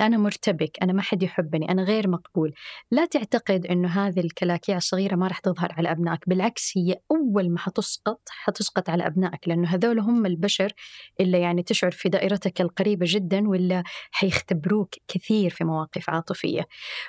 أنا 0.00 0.16
مرتبك 0.16 0.78
أنا 0.82 0.92
ما 0.92 1.02
حد 1.02 1.22
يحبني 1.22 1.70
أنا 1.70 1.82
غير 1.82 2.08
مقبول. 2.08 2.52
لا 2.90 3.04
تعتقد 3.04 3.66
أنه 3.66 3.88
هذه 3.88 4.20
الكلاكيع 4.20 4.76
الصغيرة 4.76 5.16
ما 5.16 5.26
راح 5.28 5.38
تظهر 5.38 5.72
على 5.72 5.90
أبنائك 5.90 6.28
بالعكس 6.28 6.72
هي 6.76 6.96
أول 7.10 7.50
ما 7.50 7.58
حتسقط 7.58 8.20
حتسقط 8.28 8.90
على 8.90 9.06
أبنائك 9.06 9.48
لأنه 9.48 9.68
هذول 9.68 9.98
هم 9.98 10.26
البشر 10.26 10.72
اللي 11.20 11.40
يعني 11.40 11.62
تشعر 11.62 11.90
في 11.90 12.08
دائرتك 12.08 12.60
القريبة 12.60 13.06
جدا 13.08 13.48
ولا 13.48 13.82
حيختبروك 14.10 14.94
كثير 15.08 15.50
في 15.50 15.64
مواقف 15.64 16.10
عاطفية. 16.10 16.62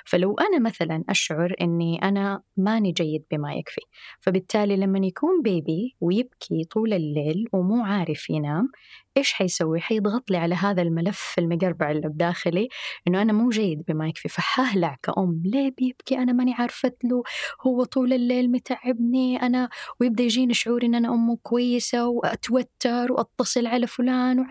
فلو 0.04 0.34
أنا 0.34 0.58
مثلا 0.68 1.04
أشعر 1.08 1.54
أني 1.60 2.02
أنا 2.02 2.42
ماني 2.56 2.92
جيد 2.92 3.24
بما 3.30 3.54
يكفي. 3.54 3.80
فبالتالي 4.20 4.76
لما 4.76 4.98
يكون 5.06 5.42
بيبي 5.42 5.96
ويبكي 6.00 6.64
طول 6.64 6.92
الليل 6.92 7.44
ومو 7.52 7.84
عارف 7.84 8.30
ينام 8.30 8.68
إيش 9.16 9.32
حيسوي؟ 9.32 9.80
حيضغط 9.80 10.30
لي 10.30 10.36
على 10.36 10.54
هذا 10.54 10.82
الملف 10.82 11.34
المقربع 11.38 11.90
اللي 11.90 12.08
بداخلي 12.08 12.68
إنه 13.08 13.22
أنا 13.22 13.32
مو 13.32 13.48
جيد 13.50 13.84
بما 13.88 14.08
يكفي 14.08 14.28
فحهلع 14.28 14.96
كأم. 15.02 15.42
ليه 15.44 15.74
بيبكي؟ 15.78 16.18
أنا 16.18 16.32
ماني 16.32 16.54
عارفة 16.54 16.92
له. 17.04 17.22
هو 17.66 17.84
طول 17.84 18.12
الليل 18.12 18.50
متعبني. 18.50 19.42
أنا 19.42 19.68
ويبدأ 20.00 20.22
يجيني 20.24 20.54
شعور 20.54 20.84
إن 20.84 20.94
أنا 20.94 21.08
امه 21.08 21.38
كويسة 21.42 22.08
وأتوتر 22.08 23.12
وأتصل 23.12 23.66
على 23.66 23.86
فلان 23.86 24.46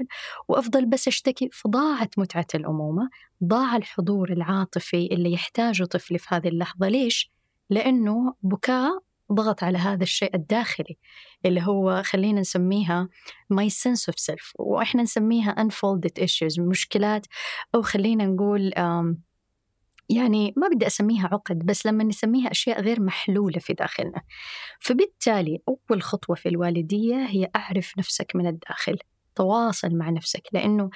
وأفضل 0.48 0.86
بس 0.86 1.08
أشتكي. 1.08 1.50
فضاعت 1.54 2.20
متعة 2.20 2.48
الأمومة. 2.56 3.10
ضاع 3.44 3.76
الحضور 3.76 4.32
العاطفي 4.32 5.08
اللي 5.12 5.34
يحتاجه 5.34 5.84
طفلي 5.84 6.18
في 6.18 6.28
هذه 6.36 6.48
اللحظة. 6.48 6.88
ليش؟ 6.88 7.32
لأنه 7.70 8.34
بكاء 8.44 9.07
ضغط 9.34 9.64
على 9.64 9.78
هذا 9.78 10.04
الشيء 10.04 10.36
الداخلي 10.36 10.98
اللي 11.46 11.62
هو 11.62 12.04
خلينا 12.06 12.42
نسميها 12.42 13.10
my 13.54 13.70
sense 13.70 14.14
of 14.14 14.16
self 14.32 14.52
وإحنا 14.60 15.04
نسميها 15.04 15.56
unfolded 15.60 16.24
issues 16.24 16.60
مشكلات 16.60 17.26
أو 17.76 17.82
خلينا 17.82 18.26
نقول 18.26 18.74
يعني 20.10 20.54
ما 20.58 20.68
بدي 20.68 20.88
أسميها 20.88 21.28
عقد 21.32 21.66
بس 21.66 21.86
لما 21.86 22.04
نسميها 22.04 22.52
أشياء 22.52 22.82
غير 22.82 23.02
محلولة 23.02 23.60
في 23.60 23.74
داخلنا. 23.74 24.22
فبالتالي 24.80 25.60
أول 25.68 26.02
خطوة 26.02 26.36
في 26.36 26.50
الوالدية 26.50 27.26
هي 27.26 27.50
أعرف 27.56 27.94
نفسك 27.98 28.32
من 28.36 28.48
الداخل 28.48 28.98
تواصل 29.36 29.96
مع 29.96 30.10
نفسك 30.10 30.48
لأنه 30.54 30.90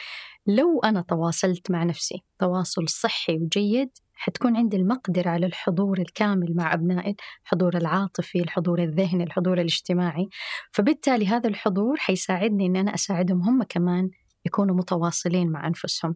لو 0.47 0.79
أنا 0.79 1.01
تواصلت 1.01 1.71
مع 1.71 1.83
نفسي 1.83 2.23
تواصل 2.39 2.89
صحي 2.89 3.37
وجيد 3.37 3.89
حتكون 4.23 4.57
عندي 4.57 4.77
المقدرة 4.77 5.29
على 5.29 5.45
الحضور 5.45 5.99
الكامل 5.99 6.55
مع 6.55 6.73
أبنائي 6.73 7.15
الحضور 7.43 7.77
العاطفي 7.77 8.39
الحضور 8.39 8.83
الذهني 8.83 9.23
الحضور 9.23 9.57
الاجتماعي. 9.57 10.29
فبالتالي 10.71 11.27
هذا 11.27 11.49
الحضور 11.49 11.97
حيساعدني 11.97 12.65
أن 12.65 12.75
أنا 12.75 12.93
أساعدهم 12.93 13.41
هم 13.41 13.63
كمان 13.63 14.09
يكونوا 14.45 14.75
متواصلين 14.75 15.51
مع 15.51 15.67
أنفسهم. 15.67 16.15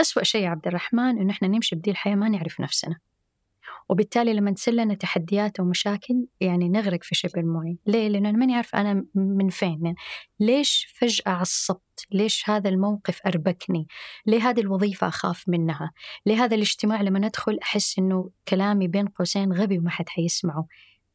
أسوأ 0.00 0.22
شيء 0.22 0.44
يا 0.44 0.48
عبد 0.48 0.66
الرحمن 0.66 1.18
إنه 1.18 1.32
إحنا 1.32 1.48
نمشي 1.48 1.76
بدي 1.76 1.90
الحياة 1.90 2.14
ما 2.14 2.28
نعرف 2.28 2.60
نفسنا. 2.60 2.96
وبالتالي 3.88 4.32
لما 4.32 4.50
تصير 4.50 4.74
لنا 4.74 4.94
تحديات 4.94 5.60
ومشاكل 5.60 6.26
يعني 6.40 6.68
نغرق 6.68 7.02
في 7.02 7.14
شبه 7.14 7.40
المويه 7.40 7.76
ليه؟ 7.86 8.08
لأنه 8.08 8.28
أنا 8.28 8.38
ماني 8.38 8.54
عارفة 8.54 8.80
أنا 8.80 9.04
من 9.14 9.48
فين. 9.48 9.84
يعني 9.84 9.96
ليش 10.40 10.94
فجأة 10.98 11.32
عصبت؟ 11.32 12.06
ليش 12.12 12.50
هذا 12.50 12.68
الموقف 12.68 13.20
أربكني؟ 13.26 13.86
ليه 14.26 14.48
هذه 14.48 14.60
الوظيفة 14.60 15.08
أخاف 15.08 15.48
منها؟ 15.48 15.92
ليه 16.26 16.44
هذا 16.44 16.54
الاجتماع 16.54 17.02
لما 17.02 17.18
ندخل 17.18 17.58
أحس 17.62 17.98
أنه 17.98 18.30
كلامي 18.48 18.88
بين 18.88 19.06
قوسين 19.06 19.52
غبي 19.52 19.78
وما 19.78 19.90
حد 19.90 20.08
حيسمعه؟ 20.08 20.66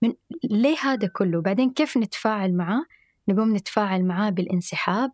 من 0.01 0.13
ليه 0.44 0.78
هذا 0.84 1.08
كله؟ 1.08 1.42
بعدين 1.42 1.70
كيف 1.70 1.98
نتفاعل 1.98 2.54
معاه 2.54 2.84
نقوم 3.30 3.56
نتفاعل 3.56 4.06
معاه 4.06 4.30
بالانسحاب 4.30 5.12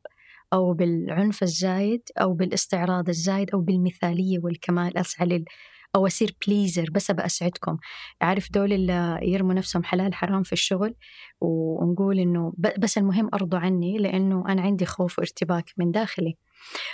أو 0.53 0.73
بالعنف 0.73 1.43
الزايد 1.43 2.01
أو 2.21 2.33
بالإستعراض 2.33 3.09
الزايد 3.09 3.51
أو 3.51 3.61
بالمثالية 3.61 4.39
والكمال 4.43 4.97
أسعى 4.97 5.27
أو 5.95 6.07
أصير 6.07 6.35
بليزر 6.47 6.89
بس 6.91 7.09
أبى 7.09 7.25
أسعدكم. 7.25 7.77
عارف 8.21 8.51
دول 8.51 8.73
اللي 8.73 9.19
يرموا 9.21 9.53
نفسهم 9.53 9.83
حلال 9.83 10.13
حرام 10.13 10.43
في 10.43 10.53
الشغل 10.53 10.95
ونقول 11.41 12.19
إنه 12.19 12.53
بس 12.57 12.97
المهم 12.97 13.29
أرضوا 13.33 13.59
عني 13.59 13.97
لأنه 13.97 14.43
أنا 14.49 14.61
عندي 14.61 14.85
خوف 14.85 15.19
وارتباك 15.19 15.65
من 15.77 15.91
داخلي. 15.91 16.37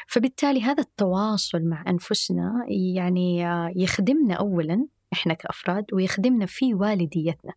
فبالتالي 0.07 0.61
هذا 0.61 0.83
التواصل 0.83 1.63
مع 1.63 1.83
أنفسنا 1.87 2.65
يعني 2.95 3.39
يخدمنا 3.75 4.33
اولا 4.33 4.87
إحنا 5.13 5.33
كأفراد 5.33 5.85
ويخدمنا 5.93 6.45
في 6.45 6.73
والديتنا. 6.73 7.53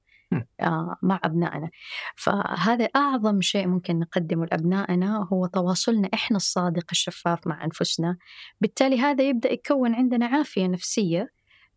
مع 1.02 1.20
أبنائنا. 1.24 1.70
فهذا 2.16 2.84
أعظم 2.96 3.40
شيء 3.40 3.66
ممكن 3.66 3.98
نقدمه 3.98 4.46
لأبنائنا 4.46 5.28
هو 5.32 5.46
تواصلنا 5.46 6.08
إحنا 6.14 6.36
الصادق 6.36 6.84
الشفاف 6.92 7.46
مع 7.46 7.64
أنفسنا. 7.64 8.16
بالتالي 8.60 8.98
هذا 8.98 9.28
يبدأ 9.28 9.52
يكون 9.52 9.94
عندنا 9.94 10.26
عافية 10.26 10.66
نفسية 10.66 11.28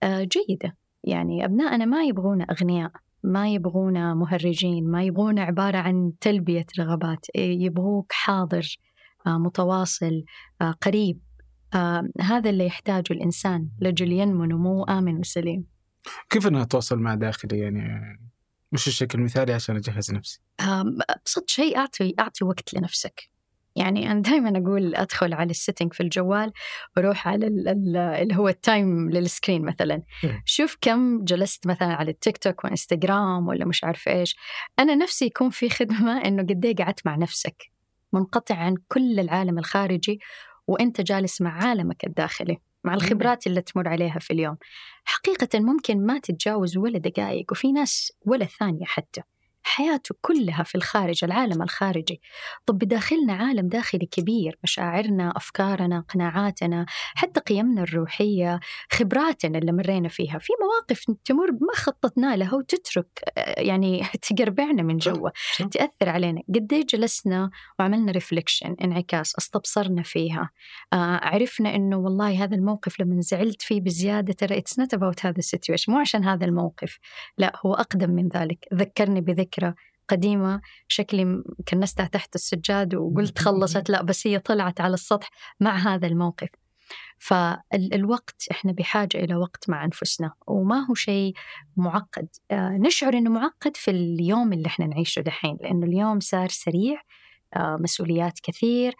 آه، 0.03 0.23
جيدة. 0.23 0.77
يعني 1.03 1.45
أبنائنا 1.45 1.85
ما 1.85 2.03
يبغون 2.03 2.41
أغنياء 2.41 2.91
ما 3.23 3.47
يبغون 3.49 4.13
مهرجين 4.13 4.91
ما 4.91 5.03
يبغون 5.03 5.39
عبارة 5.39 5.77
عن 5.77 6.11
تلبية 6.21 6.65
رغبات 6.79 7.25
يبغوك 7.35 8.11
حاضر 8.11 8.77
آه، 9.27 9.37
متواصل 9.37 10.23
قريب. 10.81 11.19
هذا 12.21 12.49
اللي 12.49 12.65
يحتاجه 12.65 13.03
الإنسان 13.11 13.69
لجل 13.81 14.11
ينمو 14.11 14.45
نمو 14.45 14.83
آمن 14.83 15.19
وسليم. 15.19 15.65
كيف 16.29 16.47
أنا 16.47 16.61
أتواصل 16.61 16.99
مع 16.99 17.15
داخلي؟ 17.15 17.59
يعني 17.59 18.19
مش 18.71 18.87
الشكل 18.87 19.19
المثالي 19.19 19.53
عشان 19.53 19.75
أجهز 19.75 20.11
نفسي. 20.11 20.39
أبسط 21.09 21.49
شيء 21.49 21.77
أعطي 21.77 22.13
أعطي 22.19 22.45
وقت 22.45 22.73
لنفسك. 22.73 23.29
يعني 23.75 24.11
أنا 24.11 24.21
دائما 24.21 24.57
أقول 24.57 24.95
أدخل 24.95 25.33
على 25.33 25.49
ال 25.51 25.56
setting 25.57 25.93
في 25.93 26.03
الجوال 26.03 26.51
وأروح 26.97 27.27
على 27.27 27.47
اللي 27.47 28.35
هو 28.35 28.49
ال 28.49 28.61
time 28.61 29.09
لل 29.09 29.23
screen 29.23 29.65
مثلا. 29.65 30.03
شوف 30.45 30.77
كم 30.81 31.23
جلست 31.23 31.67
مثلا 31.67 31.93
على 31.93 32.11
التيك 32.11 32.37
توك 32.37 32.63
وإنستغرام 32.63 33.47
ولا 33.47 33.65
مش 33.65 33.83
عارف 33.83 34.07
إيش. 34.07 34.35
أنا 34.79 34.95
نفسي 34.95 35.25
يكون 35.25 35.49
في 35.49 35.69
خدمة 35.69 36.25
إنه 36.25 36.43
قد 36.43 36.65
إيه 36.65 36.75
قعدت 36.75 37.05
مع 37.05 37.15
نفسك 37.15 37.71
منقطع 38.13 38.55
عن 38.55 38.75
كل 38.87 39.19
العالم 39.19 39.59
الخارجي 39.59 40.19
وأنت 40.67 41.01
جالس 41.01 41.41
مع 41.41 41.63
عالمك 41.65 42.05
الداخلي. 42.05 42.57
مع 42.83 42.93
الخبرات 42.93 43.47
اللي 43.47 43.61
تمر 43.61 43.87
عليها 43.87 44.19
في 44.19 44.33
اليوم. 44.33 44.57
حقيقة 45.05 45.59
ممكن 45.59 46.05
ما 46.05 46.19
تتجاوز 46.19 46.77
ولا 46.77 46.99
دقائق 46.99 47.51
وفي 47.51 47.71
ناس 47.71 48.11
ولا 48.25 48.45
ثانية 48.45 48.85
حتى. 48.85 49.21
حياته 49.63 50.15
كلها 50.21 50.63
في 50.63 50.75
الخارج 50.75 51.23
العالم 51.23 51.61
الخارجي. 51.61 52.21
طب 52.65 52.77
بداخلنا 52.77 53.33
عالم 53.33 53.67
داخلي 53.67 54.05
كبير 54.05 54.59
مشاعرنا 54.63 55.33
أفكارنا 55.37 55.99
قناعاتنا 55.99 56.85
حتى 57.15 57.39
قيمنا 57.39 57.83
الروحية 57.83 58.59
خبراتنا 58.91 59.57
اللي 59.57 59.71
مرينا 59.71 60.09
فيها. 60.09 60.39
في 60.39 60.53
مواقف 60.61 61.05
تمر 61.25 61.51
ما 61.51 61.73
خططنا 61.75 62.35
لها 62.35 62.55
وتترك 62.55 63.07
يعني 63.37 64.05
تقربعنا 64.29 64.83
من 64.83 64.97
جوا 64.97 65.29
تأثر 65.71 66.09
علينا. 66.09 66.41
قد 66.55 66.85
جلسنا 66.93 67.49
وعملنا 67.79 68.11
reflection 68.11 68.75
انعكاس 68.83 69.35
استبصرنا 69.37 70.03
فيها. 70.03 70.49
آه 70.93 71.19
عرفنا 71.23 71.75
إنه 71.75 71.97
والله 71.97 72.43
هذا 72.43 72.55
الموقف 72.55 72.99
لما 72.99 73.21
زعلت 73.21 73.61
فيه 73.61 73.81
بزيادة 73.81 74.33
ترى 74.33 74.57
it's 74.57 74.79
not 74.79 74.93
about 74.93 75.25
هذا 75.25 75.37
ال 75.37 75.43
situation 75.43 75.91
مو 75.91 75.99
عشان 75.99 76.23
هذا 76.23 76.45
الموقف. 76.45 76.99
لا 77.37 77.53
هو 77.65 77.73
أقدم 77.73 78.09
من 78.09 78.27
ذلك. 78.27 78.65
ذكرني 78.73 79.21
بذكر 79.21 79.48
فكرة 79.49 79.75
قديمة 80.09 80.61
شكلي 80.87 81.43
كنستها 81.67 82.05
تحت 82.05 82.35
السجاد 82.35 82.95
وقلت 82.95 83.39
خلصت 83.45 83.89
لا 83.89 84.01
بس 84.01 84.27
هي 84.27 84.39
طلعت 84.39 84.81
على 84.81 84.93
السطح 84.93 85.29
مع 85.59 85.75
هذا 85.75 86.07
الموقف. 86.07 86.47
فالوقت 87.19 88.47
إحنا 88.51 88.71
بحاجة 88.71 89.17
إلى 89.17 89.35
وقت 89.35 89.69
مع 89.69 89.85
أنفسنا 89.85 90.33
وما 90.47 90.85
هو 90.89 90.93
شيء 90.93 91.33
معقد. 91.77 92.27
آه 92.51 92.69
نشعر 92.69 93.13
إنه 93.13 93.29
معقد 93.29 93.77
في 93.77 93.91
اليوم 93.91 94.53
اللي 94.53 94.67
إحنا 94.67 94.87
نعيشه 94.87 95.21
دحين 95.21 95.57
لأنه 95.61 95.85
اليوم 95.85 96.19
صار 96.19 96.47
سريع 96.49 97.01
آه 97.55 97.77
مسؤوليات 97.81 98.39
كثير 98.43 98.95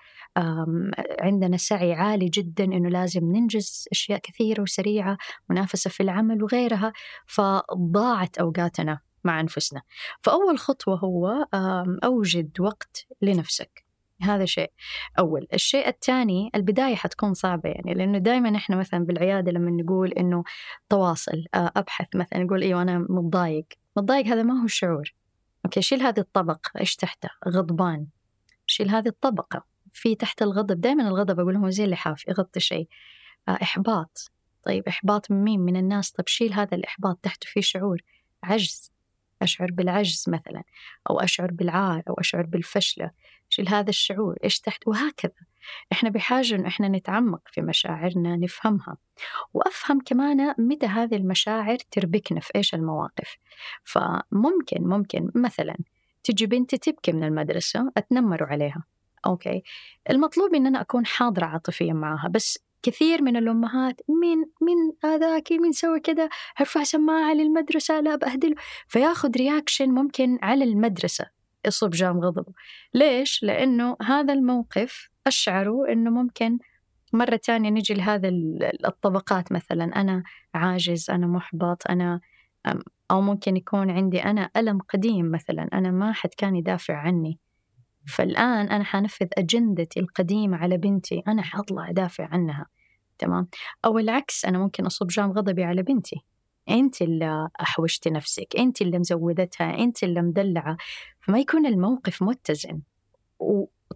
عندنا 1.20 1.58
سعي 1.58 1.94
عالي 1.94 2.30
جدا 2.30 2.64
إنه 2.64 2.90
لازم 2.90 3.24
ننجز 3.24 3.86
أشياء 3.92 4.20
كثيرة 4.20 4.62
وسريعة 4.62 5.18
منافسة 5.50 5.90
في 5.90 6.04
العمل 6.04 6.44
وغيرها 6.44 6.94
فضاعت 7.28 8.38
أوقاتنا. 8.38 9.09
مع 9.24 9.40
أنفسنا. 9.40 9.82
فأول 10.22 10.60
خطوة 10.60 11.00
هو 11.00 11.46
أوجد 12.04 12.60
وقت 12.60 13.08
لنفسك. 13.22 13.86
هذا 14.22 14.46
شيء 14.46 14.72
أول. 15.20 15.48
الشيء 15.54 15.88
الثاني 15.88 16.52
البداية 16.56 16.96
حتكون 16.96 17.34
صعبة 17.34 17.70
يعني 17.70 17.94
لأنه 17.94 18.18
دائما 18.18 18.56
إحنا 18.56 18.76
مثلا 18.76 19.06
بالعيادة 19.06 19.52
لما 19.52 19.72
نقول 19.72 20.12
إنه 20.12 20.44
تواصل 20.90 21.46
أبحث 21.54 22.08
مثلا 22.16 22.44
نقول 22.44 22.64
أيوة 22.64 22.82
أنا 22.82 23.06
متضايق. 23.10 23.66
متضايق 23.98 24.26
هذا 24.26 24.44
ما 24.44 24.64
هو 24.64 24.68
شعور 24.68 25.14
أوكي 25.66 25.82
شيل 25.82 26.02
هذه 26.02 26.20
الطبقة 26.20 26.72
إيش 26.80 26.96
تحته؟ 26.96 27.30
غضبان. 27.48 28.08
شيل 28.66 28.90
هذه 28.90 29.08
الطبقة. 29.08 29.66
في 29.92 30.16
تحت 30.16 30.42
الغضب 30.42 30.82
دائما 30.82 31.08
الغضب 31.08 31.40
أقول 31.40 31.56
هو 31.56 31.70
زي 31.70 31.84
اللحاف 31.84 32.28
يغطي 32.28 32.60
شيء. 32.60 32.88
إحباط. 33.50 34.32
طيب 34.66 34.88
إحباط 34.88 35.32
من 35.32 35.44
مين؟ 35.44 35.60
من 35.60 35.76
الناس. 35.76 36.12
طيب 36.12 36.28
شيل 36.28 36.54
هذا 36.54 36.78
الإحباط 36.78 37.20
تحته 37.24 37.48
في 37.48 37.62
شعور. 37.62 38.02
عجز. 38.44 38.92
أشعر 39.42 39.72
بالعجز 39.72 40.26
مثلا 40.28 40.64
أو 41.10 41.20
أشعر 41.20 41.52
بالعار 41.52 42.04
أو 42.10 42.14
أشعر 42.14 42.46
بالفشلة 42.46 43.12
شيل 43.50 43.70
هذا 43.70 43.90
الشعور 43.90 44.38
إيش 44.44 44.60
تحت؟ 44.60 44.88
وهكذا. 44.88 45.32
إحنا 45.92 46.10
بحاجة 46.10 46.56
إنه 46.56 46.68
إحنا 46.68 46.88
نتعمق 46.88 47.42
في 47.46 47.62
مشاعرنا 47.62 48.36
نفهمها. 48.36 48.98
وأفهم 49.54 50.00
كمان 50.02 50.56
متى 50.58 50.86
هذه 50.86 51.16
المشاعر 51.16 51.78
تربكنا 51.92 52.40
في 52.40 52.52
إيش 52.56 52.76
المواقف. 52.76 53.38
فممكن 53.84 54.82
ممكن 54.82 55.32
مثلا 55.36 55.76
تجي 56.24 56.46
بنتي 56.46 56.78
تبكي 56.78 57.12
من 57.12 57.24
المدرسة 57.24 57.92
أتنمر 57.98 58.44
عليها 58.44 58.84
okay? 59.26 59.64
المطلوب 60.10 60.56
إن 60.56 60.68
أنا 60.68 60.82
أكون 60.82 61.06
حاضرة 61.06 61.46
عاطفيا 61.46 61.94
معها 61.94 62.28
بس 62.28 62.60
كثير 62.84 63.22
من 63.22 63.38
الأمهات 63.38 64.02
مين 64.10 64.52
مين 64.62 64.94
هذاك 65.04 65.52
مين 65.52 65.72
سوى 65.72 66.00
كذا 66.00 66.30
ارفع 66.60 66.84
سماعة 66.84 67.34
للمدرسة 67.34 68.00
لا 68.00 68.16
بأهدله. 68.16 68.56
فياخذ 68.88 69.32
reaction 69.38 69.90
ممكن 69.90 70.40
على 70.42 70.64
المدرسة 70.64 71.26
يصب 71.68 71.90
جام 71.90 72.20
غضبه. 72.20 72.54
ليش؟ 72.94 73.44
لأنه 73.44 73.98
هذا 74.02 74.34
الموقف 74.34 75.10
أشعروا 75.28 75.92
أنه 75.92 76.10
ممكن 76.10 76.60
مرة 77.14 77.36
تانية 77.36 77.70
نجي 77.70 77.94
لهذا 77.94 78.30
الطبقات 78.88 79.52
مثلا. 79.52 79.84
أنا 79.84 80.24
عاجز 80.54 81.10
أنا 81.10 81.28
محبط 81.28 81.88
أنا 81.90 82.20
أو 83.12 83.22
ممكن 83.22 83.58
يكون 83.58 83.92
عندي 83.92 84.24
أنا 84.24 84.50
ألم 84.58 84.80
قديم 84.80 85.32
مثلا. 85.32 85.70
أنا 85.74 85.92
ما 85.92 86.14
حد 86.14 86.30
كان 86.38 86.56
يدافع 86.56 86.96
عني. 86.98 87.40
فالآن 88.10 88.68
أنا 88.70 88.84
حنفذ 88.84 89.28
أجندتي 89.38 90.00
القديمة 90.00 90.58
على 90.58 90.78
بنتي 90.78 91.24
أنا 91.28 91.42
حطلع 91.42 91.90
أدافع 91.90 92.28
عنها. 92.32 92.66
تمام؟ 93.18 93.48
أو 93.86 94.00
العكس 94.00 94.46
أنا 94.46 94.60
ممكن 94.60 94.86
أصب 94.86 95.08
جام 95.08 95.32
غضبي 95.32 95.64
على 95.64 95.84
بنتي. 95.84 96.16
أنت 96.70 97.02
اللي 97.02 97.50
أحوجتي 97.62 98.10
نفسك 98.10 98.48
أنت 98.58 98.82
اللي 98.82 99.00
مزودتها 99.00 99.78
أنت 99.80 100.04
اللي 100.04 100.22
مدلعة. 100.22 100.78
فما 101.20 101.40
يكون 101.40 101.66
الموقف 101.66 102.24
متزن. 102.24 102.82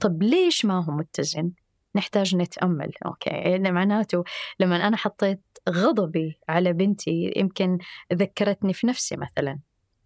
طب 0.01 0.23
ليش 0.23 0.65
ما 0.65 0.85
هو 0.85 0.91
متزن؟ 0.91 1.51
نحتاج 1.95 2.35
نتأمل. 2.35 2.91
أوكي. 3.05 3.59
معناته 3.59 4.23
لما 4.59 4.87
أنا 4.87 4.97
حطيت 4.97 5.41
غضبي 5.69 6.39
على 6.49 6.73
بنتي 6.73 7.33
يمكن 7.35 7.77
ذكرتني 8.13 8.73
في 8.73 8.87
نفسي 8.87 9.17
مثلا. 9.17 9.59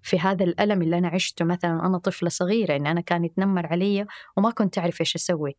في 0.08 0.20
هذا 0.20 0.44
الألم 0.44 0.82
اللي 0.82 0.98
أنا 0.98 1.08
عشته 1.08 1.46
مثلا 1.46 1.86
أنا 1.86 1.98
طفلة 1.98 2.30
صغيرة 2.30 2.76
إن 2.76 2.88
أنا 2.88 3.02
كان 3.02 3.26
يتنمر 3.26 3.68
علي 3.68 4.06
وما 4.38 4.52
كنت 4.52 4.78
أعرف 4.78 5.02
إيش 5.02 5.16
أسوي. 5.16 5.56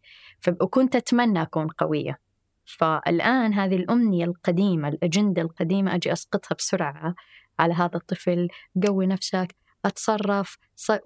وكنت 0.61 0.97
أتمنى 0.97 1.43
أكون 1.43 1.67
قوية. 1.67 2.19
فالآن 2.65 3.55
هذه 3.55 3.77
الأمنية 3.77 4.25
القديمة 4.25 4.89
الأجندة 4.89 5.43
القديمة 5.43 5.95
أجي 5.95 6.13
أسقطها 6.13 6.55
بسرعة 6.55 7.15
على 7.59 7.75
هذا 7.75 7.97
الطفل 7.97 8.49
قوي 8.87 9.07
نفسك 9.07 9.55
أتصرف 9.85 10.59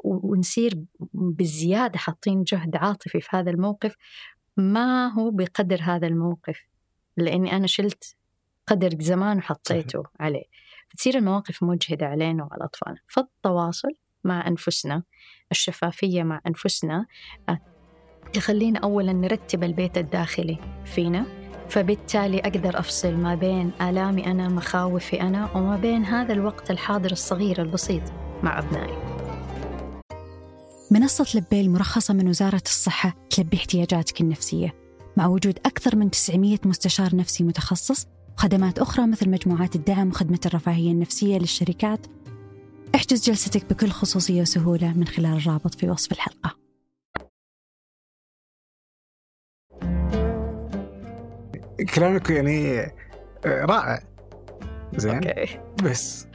ونصير 0.04 0.84
بزيادة 1.14 1.98
حاطين 1.98 2.42
جهد 2.42 2.76
عاطفي 2.76 3.20
في 3.20 3.36
هذا 3.36 3.50
الموقف. 3.50 3.94
ما 4.56 5.12
هو 5.12 5.30
بقدر 5.30 5.80
هذا 5.82 6.06
الموقف؟ 6.06 6.66
لأني 7.16 7.56
أنا 7.56 7.66
شلت 7.66 8.16
قدر 8.66 8.90
زمان 9.00 9.38
وحطيته 9.38 10.02
عليه. 10.20 10.44
تصير 10.96 11.18
المواقف 11.18 11.62
مجهدة 11.62 12.06
علينا 12.06 12.44
وعلى 12.44 12.64
أطفالنا. 12.64 13.00
فالتواصل 13.06 13.88
مع 14.24 14.48
أنفسنا 14.48 15.02
الشفافية 15.50 16.22
مع 16.22 16.40
أنفسنا 16.46 17.06
آه، 17.48 17.60
تخلينا 18.32 18.78
أولا 18.78 19.12
نرتب 19.12 19.64
البيت 19.64 19.98
الداخلي 19.98 20.58
فينا 20.84 21.26
فبالتالي 21.68 22.40
أقدر 22.40 22.78
أفصل 22.78 23.14
ما 23.14 23.34
بين 23.34 23.72
آلامي 23.80 24.26
أنا 24.26 24.48
مخاوفي 24.48 25.20
أنا 25.20 25.56
وما 25.56 25.76
بين 25.76 26.04
هذا 26.04 26.32
الوقت 26.32 26.70
الحاضر 26.70 27.12
الصغير 27.12 27.62
البسيط 27.62 28.02
مع 28.42 28.58
أبنائي. 28.58 29.12
منصة 30.90 31.26
لبي 31.38 31.60
المرخصة 31.60 32.14
من 32.14 32.28
وزارة 32.28 32.62
الصحة 32.66 33.14
تلبي 33.30 33.56
احتياجاتك 33.56 34.20
النفسية. 34.20 34.74
مع 35.16 35.26
وجود 35.26 35.58
أكثر 35.66 35.96
من 35.96 36.10
900 36.10 36.58
مستشار 36.64 37.16
نفسي 37.16 37.44
متخصص 37.44 38.06
وخدمات 38.36 38.78
أخرى 38.78 39.06
مثل 39.06 39.30
مجموعات 39.30 39.76
الدعم 39.76 40.08
وخدمة 40.08 40.40
الرفاهية 40.46 40.92
النفسية 40.92 41.38
للشركات. 41.38 42.06
احجز 42.94 43.22
جلستك 43.22 43.72
بكل 43.72 43.88
خصوصية 43.88 44.40
وسهولة 44.40 44.92
من 44.92 45.06
خلال 45.06 45.36
الرابط 45.36 45.74
في 45.74 45.90
وصف 45.90 46.12
الحلقة. 46.12 46.56
كلامك 51.94 52.30
يعني 52.30 52.80
آه، 52.80 53.64
رائع. 53.64 54.02
زين؟ 54.96 55.14
أوكي. 55.14 55.60
بس 55.84 56.26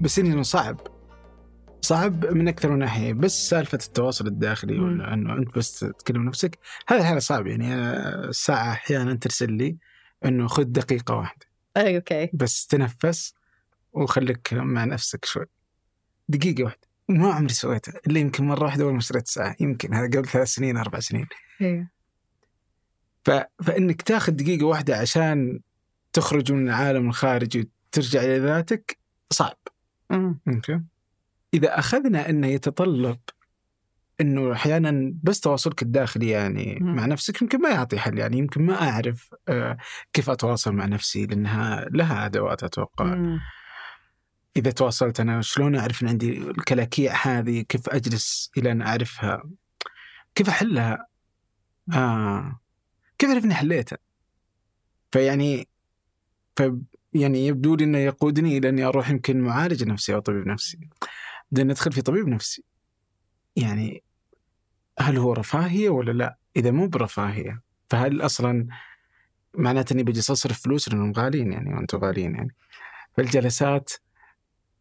بس 0.00 0.18
إنه 0.18 0.42
صعب. 0.42 0.80
صعب 1.80 2.26
من 2.26 2.48
أكثر 2.48 2.70
من 2.70 2.78
ناحية. 2.78 3.12
بس 3.12 3.48
سالفة 3.48 3.78
التواصل 3.86 4.26
الداخلي 4.26 4.76
انه 4.76 5.38
أنت 5.38 5.58
بس 5.58 5.78
تكلم 5.78 6.22
نفسك 6.22 6.58
هذا 6.88 7.04
حاله 7.04 7.18
صعب. 7.18 7.46
يعني 7.46 7.74
الساعة 8.28 8.72
أحيانا 8.72 9.14
ترسل 9.14 9.52
لي. 9.52 9.78
إنه 10.24 10.46
خذ 10.46 10.64
دقيقة 10.64 11.14
واحدة. 11.14 11.46
أي 11.76 11.96
okay. 11.96 12.30
بس 12.32 12.66
تنفس 12.66 13.34
وخليك 13.92 14.52
مع 14.52 14.84
نفسك 14.84 15.24
شوي. 15.24 15.46
دقيقة 16.28 16.64
واحدة. 16.64 16.88
ما 17.08 17.32
عمري 17.32 17.54
سويتها. 17.54 18.00
إلا 18.06 18.20
يمكن 18.20 18.46
مرة 18.46 18.64
واحدة 18.64 18.84
أول 18.84 18.92
ما 18.92 18.98
اشتريت 18.98 19.28
ساعه 19.28 19.56
يمكن 19.60 19.94
هذا 19.94 20.06
قبل 20.06 20.28
ثلاث 20.28 20.48
سنين 20.48 20.76
أربع 20.76 21.00
سنين. 21.00 21.26
أيوه 21.60 21.88
ف... 23.24 23.30
فإنك 23.62 24.02
تاخذ 24.02 24.32
دقيقة 24.32 24.66
واحدة 24.66 24.96
عشان 24.96 25.60
تخرج 26.12 26.52
من 26.52 26.68
العالم 26.68 27.08
الخارجي 27.08 27.70
وترجع 27.88 28.20
إلى 28.20 28.38
ذاتك 28.38 28.98
صعب. 29.30 29.58
okay. 30.10 30.80
إذا 31.54 31.78
أخذنا 31.78 32.30
إنه 32.30 32.46
يتطلب 32.46 33.18
إنه 34.20 34.52
أحيانا 34.52 35.14
بس 35.22 35.40
تواصلك 35.40 35.82
الداخلي 35.82 36.28
يعني 36.28 36.78
مع 36.80 37.06
نفسك 37.06 37.42
يمكن 37.42 37.60
ما 37.60 37.68
يعطي 37.68 37.98
حل 37.98 38.18
يعني 38.18 38.38
يمكن 38.38 38.66
ما 38.66 38.82
أعرف 38.82 39.34
آه، 39.48 39.76
كيف 40.12 40.30
أتواصل 40.30 40.72
مع 40.72 40.86
نفسي 40.86 41.26
لأنها 41.26 41.86
لها 41.90 42.26
أدوات 42.26 42.64
أتوقع. 42.64 43.38
إذا 44.56 44.70
تواصلت 44.70 45.20
أنا 45.20 45.42
شلون 45.42 45.76
أعرف 45.76 46.02
إن 46.02 46.08
عندي 46.08 46.38
الكلاكيع 46.38 47.14
هذه؟ 47.22 47.60
كيف 47.60 47.88
أجلس 47.88 48.50
إلى 48.56 48.72
أن 48.72 48.82
أعرفها؟ 48.82 49.42
كيف 50.34 50.48
أحلها؟ 50.48 51.06
آه 51.94 52.60
كيف 53.18 53.30
أعرف 53.30 53.44
إني 53.44 53.54
حليتها؟ 53.54 53.98
فيعني 55.12 55.68
ف 56.56 56.62
يعني 57.14 57.46
يبدو 57.46 57.74
لي 57.74 57.84
إنه 57.84 57.98
يقودني 57.98 58.58
إلى 58.58 58.68
إني 58.68 58.84
أروح 58.84 59.10
يمكن 59.10 59.40
معالج 59.40 59.84
نفسي 59.84 60.14
أو 60.14 60.20
طبيب 60.20 60.46
نفسي. 60.46 60.78
بدنا 61.50 61.72
ندخل 61.72 61.92
في 61.92 62.02
طبيب 62.02 62.28
نفسي. 62.28 62.64
يعني 63.56 64.02
هل 65.00 65.18
هو 65.18 65.32
رفاهية 65.32 65.88
ولا 65.88 66.12
لا؟ 66.12 66.38
إذا 66.56 66.70
مو 66.70 66.86
برفاهية 66.86 67.62
فهل 67.90 68.22
أصلا 68.22 68.66
معناته 69.54 69.92
إني 69.92 70.02
بجلس 70.02 70.30
اصرف 70.30 70.60
فلوس 70.62 70.88
لأنهم 70.88 71.12
غاليين 71.12 71.52
يعني 71.52 71.74
وأنتم 71.74 71.98
غاليين 71.98 72.34
يعني. 72.34 72.54
فالجلسات 73.16 73.92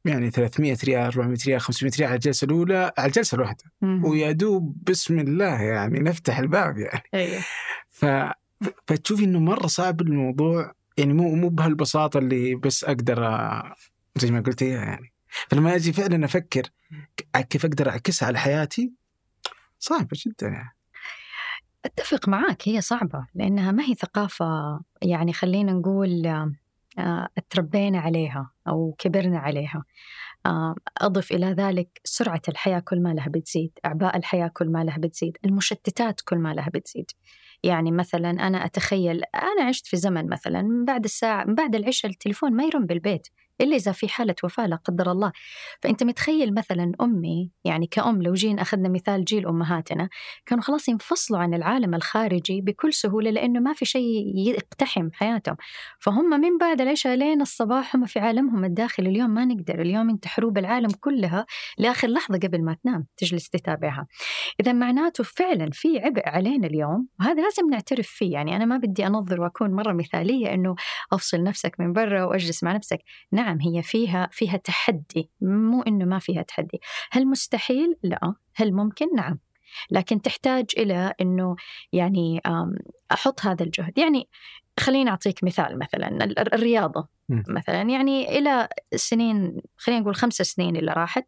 يعني 0.06 0.30
300 0.30 0.77
ريال 0.84 1.06
400 1.06 1.38
ريال 1.47 1.62
500 1.62 1.91
ريال 1.97 2.08
على 2.08 2.15
الجلسة 2.15 2.45
الأولى 2.45 2.91
على 2.97 3.08
الجلسة 3.08 3.36
الواحدة. 3.36 3.63
ويا 3.82 4.32
دوب 4.32 4.84
بسم 4.84 5.19
الله 5.19 5.62
يعني 5.62 5.99
نفتح 5.99 6.39
الباب 6.39 6.77
يعني. 6.77 7.03
أيوه. 7.13 7.43
ف... 7.89 8.06
فتشوفي 8.88 9.23
إنه 9.23 9.39
مرة 9.39 9.67
صعب 9.67 10.01
الموضوع 10.01 10.73
يعني 10.97 11.13
مو 11.13 11.36
مو 11.36 11.49
بهالبساطة 11.49 12.17
اللي 12.17 12.56
بس 12.56 12.84
أقدر 12.84 13.19
زي 14.15 14.32
ما 14.32 14.39
قلت 14.39 14.62
إياها 14.62 14.86
يعني. 14.86 15.13
فلما 15.49 15.75
أجي 15.75 15.93
فعلا 15.93 16.25
أفكر 16.25 16.62
كيف 17.49 17.65
أقدر 17.65 17.89
أعكسها 17.89 18.27
على 18.27 18.39
حياتي؟ 18.39 18.93
صعبة 19.88 20.17
جدا. 20.26 20.47
يعني 20.47 20.78
أتفق 21.86 22.30
معاك 22.30 22.67
هي 22.67 22.82
صعبة 22.82 23.28
لأنها 23.36 23.71
ما 23.71 23.84
هي 23.84 23.93
ثقافة 23.93 24.80
يعني 25.02 25.34
خلينا 25.34 25.73
نقول 25.73 26.28
آه، 27.00 27.28
اتربينا 27.38 28.00
عليها 28.00 28.52
أو 28.67 28.95
كبرنا 29.00 29.39
عليها. 29.39 29.84
آه، 30.45 30.76
أضف 30.97 31.32
إلى 31.32 31.45
ذلك 31.45 32.02
سرعة 32.04 32.41
الحياة 32.50 32.80
كل 32.80 33.02
ما 33.04 33.13
لها 33.13 33.30
بتزيد 33.30 33.71
أعباء 33.86 34.17
الحياة 34.17 34.47
كل 34.47 34.69
ما 34.69 34.84
لها 34.84 34.97
بتزيد 34.97 35.38
المشتتات 35.45 36.21
كل 36.21 36.38
ما 36.38 36.54
لها 36.54 36.69
بتزيد. 36.73 37.12
يعني 37.63 37.91
مثلا 37.91 38.30
أنا 38.30 38.65
أتخيل 38.65 39.23
أنا 39.36 39.67
عشت 39.67 39.88
في 39.88 39.97
زمن 39.97 40.30
مثلا 40.30 40.86
بعد 40.88 41.04
الساعة 41.04 41.45
من 41.45 41.56
بعد 41.56 41.76
العشاء 41.76 42.12
التليفون 42.12 42.54
ما 42.54 42.63
يرن 42.63 42.86
بالبيت. 42.86 43.28
إلا 43.62 43.76
إذا 43.76 43.91
في 43.91 44.08
حالة 44.08 44.36
وفاة 44.43 44.67
لا 44.67 44.76
قدر 44.76 45.12
الله. 45.12 45.32
فأنت 45.82 46.04
متخيل 46.04 46.54
مثلا 46.54 46.91
أمي 47.02 47.52
يعني 47.65 47.88
كأم 47.88 48.22
لو 48.22 48.34
جينا 48.34 48.62
أخذنا 48.62 48.89
مثال 48.89 49.26
جيل 49.26 49.48
أمهاتنا 49.48 50.10
كانوا 50.46 50.63
خلاص 50.63 50.89
ينفصلوا 50.89 51.39
عن 51.39 51.54
العالم 51.54 51.96
الخارجي 51.96 52.62
بكل 52.62 52.93
سهولة 52.93 53.30
لأنه 53.30 53.60
ما 53.60 53.74
في 53.74 53.86
شيء 53.86 54.38
يقتحم 54.38 55.10
حياتهم. 55.13 55.56
فهم 56.00 56.30
من 56.30 56.58
بعد 56.58 56.82
العشاء 56.82 57.15
لين 57.15 57.41
الصباح 57.41 57.96
هم 57.96 58.06
في 58.06 58.20
عالمهم 58.20 58.65
الداخلي. 58.65 59.10
اليوم 59.10 59.30
ما 59.30 59.46
نقدر 59.46 59.82
اليوم 59.82 60.10
أنت 60.10 60.28
حروب 60.28 60.58
العالم 60.58 60.89
كلها 61.00 61.46
لآخر 61.78 62.08
لحظة 62.08 62.38
قبل 62.38 62.63
ما 62.63 62.78
تنام 62.84 63.06
تجلس 63.17 63.50
تتابعها. 63.50 64.08
إذا 64.60 64.74
معناته 64.74 65.24
فعلا 65.24 65.70
في 65.74 66.00
عبء 66.00 66.30
علينا 66.30 66.67
اليوم 66.67 67.08
وهذا 67.20 67.41
لازم 67.41 67.70
نعترف 67.70 68.08
فيه. 68.08 68.34
يعني 68.34 68.56
أنا 68.56 68.65
ما 68.65 68.78
بدي 68.78 69.08
أنظر 69.08 69.41
وأكون 69.41 69.72
مرة 69.72 69.93
مثالية 69.93 70.54
إنه 70.54 70.76
أفصل 71.13 71.43
نفسك 71.43 71.76
من 71.80 71.93
برا 71.93 72.24
وأجلس 72.24 72.63
مع 72.63 72.72
نفسك. 72.74 73.00
نعم 73.32 73.46
هي 73.55 73.83
فيها 73.83 74.29
فيها 74.31 74.57
تحدي. 74.57 75.29
مو 75.41 75.81
إنه 75.81 76.05
ما 76.05 76.19
فيها 76.19 76.41
تحدي. 76.41 76.79
هل 77.12 77.27
مستحيل؟ 77.27 77.95
لا. 78.03 78.33
هل 78.55 78.73
ممكن؟ 78.73 79.15
نعم. 79.15 79.39
لكن 79.91 80.21
تحتاج 80.21 80.65
إلى 80.77 81.13
إنه 81.21 81.55
يعني 81.93 82.41
أحط 83.12 83.45
هذا 83.45 83.63
الجهد. 83.63 83.97
يعني 83.97 84.29
خليني 84.79 85.10
أعطيك 85.10 85.43
مثال 85.43 85.79
مثلا 85.79 86.07
ال- 86.07 86.39
ال- 86.39 86.53
الرياضة. 86.53 87.07
مثلا. 87.29 87.81
يعني 87.81 88.38
إلى 88.39 88.67
سنين 88.95 89.62
خلينا 89.77 90.01
نقول 90.01 90.15
خمس 90.15 90.33
سنين 90.33 90.75
اللي 90.75 90.91
راحت 90.91 91.25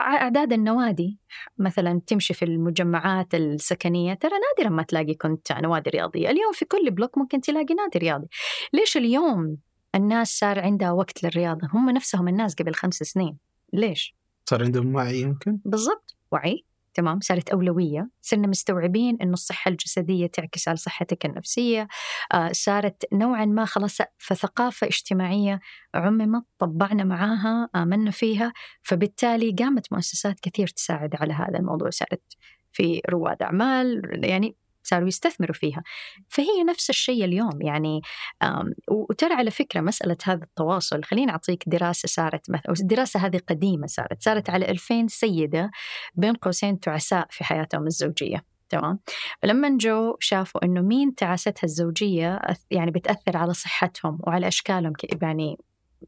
أعداد 0.00 0.52
النوادي 0.52 1.18
مثلا 1.58 2.00
تمشي 2.06 2.34
في 2.34 2.44
المجمعات 2.44 3.34
السكنية. 3.34 4.14
ترى 4.14 4.32
نادرا 4.32 4.76
ما 4.76 4.82
تلاقي 4.82 5.14
كنت 5.14 5.52
نوادي 5.52 5.90
رياضية. 5.90 6.30
اليوم 6.30 6.52
في 6.52 6.64
كل 6.64 6.90
بلوك 6.90 7.18
ممكن 7.18 7.40
تلاقي 7.40 7.74
نادي 7.74 7.98
رياضي. 7.98 8.26
ليش 8.72 8.96
اليوم 8.96 9.56
الناس 9.96 10.38
صار 10.38 10.60
عندها 10.60 10.90
وقت 10.90 11.24
للرياضة. 11.24 11.68
هم 11.72 11.90
نفسهم 11.90 12.28
الناس 12.28 12.54
قبل 12.54 12.74
خمس 12.74 12.94
سنين. 12.94 13.38
ليش؟ 13.72 14.16
صار 14.50 14.64
عندهم 14.64 14.94
وعي 14.94 15.20
يمكن؟ 15.20 15.58
بالضبط. 15.64 16.16
وعي. 16.32 16.64
تمام. 16.94 17.20
صارت 17.20 17.48
أولوية. 17.48 18.10
صرنا 18.22 18.46
مستوعبين 18.46 19.18
أنه 19.22 19.32
الصحة 19.32 19.68
الجسدية 19.68 20.26
تعكس 20.26 20.68
على 20.68 20.76
صحتك 20.76 21.26
النفسية. 21.26 21.88
آه 22.34 22.52
صارت 22.52 23.04
نوعا 23.12 23.44
ما 23.44 23.64
خلاص 23.64 23.98
فثقافة 24.18 24.86
اجتماعية 24.86 25.60
عممت 25.94 26.44
طبعنا 26.58 27.04
معاها 27.04 27.68
آمنا 27.76 28.10
فيها. 28.10 28.52
فبالتالي 28.82 29.56
قامت 29.58 29.92
مؤسسات 29.92 30.40
كثير 30.40 30.66
تساعد 30.68 31.16
على 31.20 31.32
هذا 31.32 31.58
الموضوع. 31.58 31.90
صارت 31.90 32.22
في 32.72 33.02
رواد 33.10 33.42
أعمال 33.42 34.20
يعني 34.24 34.56
صاروا 34.86 35.08
يستثمروا 35.08 35.54
فيها. 35.54 35.82
فهي 36.28 36.64
نفس 36.68 36.90
الشيء 36.90 37.24
اليوم 37.24 37.62
يعني 37.62 38.00
وترى 38.90 39.34
على 39.34 39.50
فكرة 39.50 39.80
مسألة 39.80 40.16
هذا 40.24 40.44
التواصل 40.44 41.04
خليني 41.04 41.32
أعطيك 41.32 41.64
دراسة 41.66 42.06
صارت 42.06 42.50
مثلا 42.50 42.72
الدراسة 42.80 43.20
هذه 43.26 43.40
قديمة 43.48 43.86
صارت 43.86 44.22
صارت 44.22 44.50
على 44.50 44.70
2000 44.70 45.06
سيدة 45.08 45.70
بين 46.14 46.34
قوسين 46.34 46.80
تعساء 46.80 47.26
في 47.30 47.44
حياتهم 47.44 47.86
الزوجية 47.86 48.44
تمام؟ 48.68 48.98
فلما 49.42 49.76
جو 49.80 50.16
شافوا 50.20 50.64
إنه 50.64 50.80
مين 50.80 51.14
تعاستها 51.14 51.64
الزوجية 51.64 52.40
يعني 52.70 52.90
بتأثر 52.90 53.36
على 53.36 53.54
صحتهم 53.54 54.18
وعلى 54.20 54.48
أشكالهم 54.48 54.92
يعني 55.22 55.56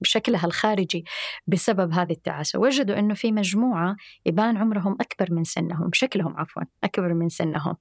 بشكلها 0.01 0.47
الخارجي 0.47 1.05
بسبب 1.47 1.93
هذه 1.93 2.13
التعاسة. 2.13 2.59
وجدوا 2.59 2.99
أنه 2.99 3.15
في 3.15 3.33
مجموعة 3.33 3.97
يبان 4.27 4.57
عمرهم 4.57 4.97
أكبر 5.01 5.35
من 5.35 5.45
سنهم 5.45 5.91
شكلهم 5.93 6.37
عفوا 6.37 6.63
أكبر 6.85 7.15
من 7.15 7.29
سنهم 7.29 7.77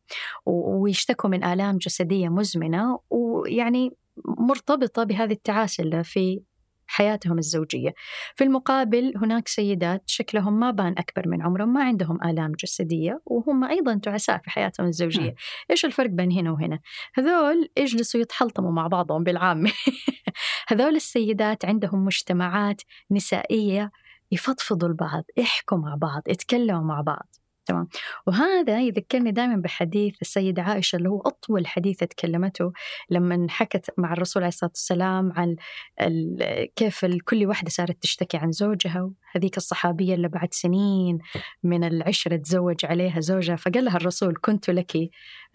ويشتكوا 0.45 1.29
من 1.29 1.43
آلام 1.43 1.77
جسدية 1.77 2.29
مزمنة 2.29 2.99
ويعني 3.09 3.91
مرتبطة 4.25 5.03
بهذه 5.03 5.31
التعاسة 5.31 5.83
اللي 5.83 6.03
في 6.03 6.41
حياتهم 6.87 7.37
الزوجية. 7.37 7.93
في 8.35 8.43
المقابل 8.43 9.13
هناك 9.17 9.47
سيدات 9.47 10.03
شكلهم 10.05 10.59
ما 10.59 10.71
بان 10.71 10.95
أكبر 10.97 11.27
من 11.27 11.41
عمرهم 11.41 11.73
ما 11.73 11.83
عندهم 11.83 12.23
آلام 12.23 12.51
جسدية 12.51 13.21
وهم 13.25 13.63
أيضا 13.63 13.99
تعساء 14.03 14.37
في 14.37 14.49
حياتهم 14.49 14.87
الزوجية. 14.87 15.35
إيش 15.71 15.85
الفرق 15.85 16.09
بين 16.09 16.31
هنا 16.31 16.51
وهنا؟ 16.51 16.79
هذول 17.15 17.69
يجلسوا 17.77 18.21
يتحلطموا 18.21 18.71
مع 18.71 18.87
بعضهم 18.87 19.23
بالعامة 19.23 19.71
هذول 20.69 20.95
السيدات 20.95 21.65
عندهم 21.65 22.05
مجتمعات 22.05 22.81
نسائية 23.11 23.91
يفضفضوا 24.31 24.89
لبعض 24.89 25.23
يحكوا 25.37 25.77
مع 25.77 25.95
بعض 25.95 26.21
يتكلموا 26.27 26.83
مع 26.83 27.01
بعض. 27.01 27.35
تمام. 27.67 27.87
وهذا 28.27 28.81
يذكرني 28.81 29.31
دائما 29.31 29.55
بحديث 29.55 30.15
السيدة 30.21 30.61
عائشة 30.61 30.95
اللي 30.95 31.09
هو 31.09 31.21
أطول 31.21 31.67
حديث 31.67 31.97
تكلمته 31.97 32.71
لما 33.09 33.47
حكت 33.49 33.93
مع 33.97 34.13
الرسول 34.13 34.43
عليه 34.43 34.47
الصلاة 34.47 34.71
والسلام 34.73 35.33
عن 35.35 35.55
كيف 36.75 37.05
كل 37.05 37.45
واحدة 37.45 37.69
صارت 37.69 38.01
تشتكي 38.01 38.37
عن 38.37 38.51
زوجها 38.51 39.11
هذيك 39.35 39.57
الصحابية 39.57 40.13
اللي 40.15 40.27
بعد 40.27 40.53
سنين 40.53 41.17
من 41.63 41.83
العشرة 41.83 42.35
تزوج 42.35 42.85
عليها 42.85 43.19
زوجها 43.19 43.55
فقال 43.55 43.85
لها 43.85 43.97
الرسول 43.97 44.37
كنت 44.41 44.69
لك 44.69 45.09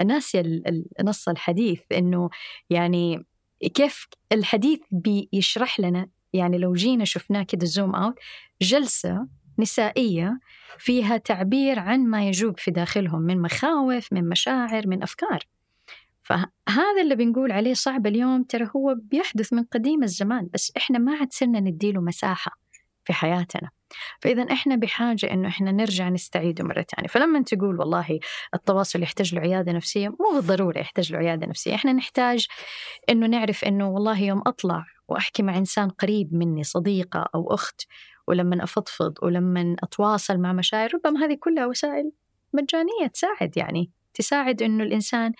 ناسية 0.04 0.62
نص 1.02 1.28
الحديث 1.28 1.80
إنه 1.92 2.30
يعني 2.70 3.26
كيف 3.74 4.06
الحديث 4.32 4.80
بيشرح 4.90 5.80
لنا 5.80 6.08
يعني 6.32 6.58
لو 6.58 6.72
جينا 6.72 7.04
شفناه 7.04 7.42
كده 7.42 7.66
زوم 7.66 7.94
اوت 7.94 8.14
جلسة 8.62 9.26
نسائية 9.58 10.38
فيها 10.78 11.16
تعبير 11.16 11.78
عن 11.78 12.06
ما 12.06 12.28
يجوب 12.28 12.58
في 12.58 12.70
داخلهم 12.70 13.22
من 13.22 13.42
مخاوف 13.42 14.12
من 14.12 14.28
مشاعر 14.28 14.86
من 14.86 15.02
أفكار. 15.02 15.44
فهذا 16.22 17.02
اللي 17.02 17.16
بنقول 17.16 17.52
عليه 17.52 17.74
صعب 17.74 18.06
اليوم 18.06 18.42
ترى 18.42 18.68
هو 18.76 18.96
بيحدث 19.02 19.52
من 19.52 19.64
قديم 19.64 20.02
الزمان 20.02 20.48
بس 20.52 20.72
إحنا 20.76 20.98
ما 20.98 21.16
عاد 21.16 21.32
صرنا 21.32 21.60
نديله 21.60 22.00
مساحة 22.00 22.58
في 23.04 23.12
حياتنا. 23.12 23.70
فإذا 24.20 24.42
إحنا 24.52 24.76
بحاجة 24.76 25.32
إنه 25.32 25.48
إحنا 25.48 25.72
نرجع 25.72 26.08
نستعيده 26.08 26.64
مرة 26.64 26.84
ثانية 26.96 27.08
فلما 27.08 27.42
تقول 27.42 27.80
والله 27.80 28.18
التواصل 28.54 29.02
يحتاج 29.02 29.34
له 29.34 29.40
عيادة 29.40 29.72
نفسية 29.72 30.08
مو 30.08 30.16
بالضرورة 30.34 30.78
يحتاج 30.78 31.12
له 31.12 31.18
عيادة 31.18 31.46
نفسية. 31.46 31.74
إحنا 31.74 31.92
نحتاج 31.92 32.46
إنه 33.10 33.26
نعرف 33.26 33.64
إنه 33.64 33.88
والله 33.88 34.20
يوم 34.22 34.42
أطلع 34.46 34.84
وأحكي 35.08 35.42
مع 35.42 35.58
إنسان 35.58 35.88
قريب 35.88 36.34
مني 36.34 36.64
صديقة 36.64 37.28
أو 37.34 37.54
أخت 37.54 37.86
ولما 38.26 38.64
أفضفض 38.64 39.14
ولما 39.22 39.76
أتواصل 39.82 40.38
مع 40.38 40.52
مشاعر 40.52 40.90
ربما 40.94 41.24
هذه 41.24 41.36
كلها 41.40 41.66
وسائل 41.66 42.12
مجانية 42.52 43.06
تساعد 43.14 43.56
يعني 43.56 43.90
تساعد 44.14 44.62
إنه 44.62 44.84
الإنسان 44.84 45.32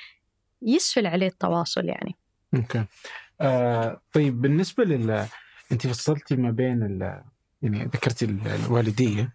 يسهل 0.63 1.07
عليه 1.07 1.27
التواصل 1.27 1.85
يعني. 1.85 2.17
أوكي. 2.55 2.85
آه 3.41 4.01
طيب 4.13 4.41
بالنسبة 4.41 4.85
لل 4.85 5.27
أنت 5.73 5.87
فصلتي 5.87 6.37
ما 6.37 6.51
بين 6.51 6.83
ال... 6.83 7.23
يعني 7.63 7.85
ذكرتي 7.85 8.25
ال- 8.25 8.47
الوالدية. 8.47 9.33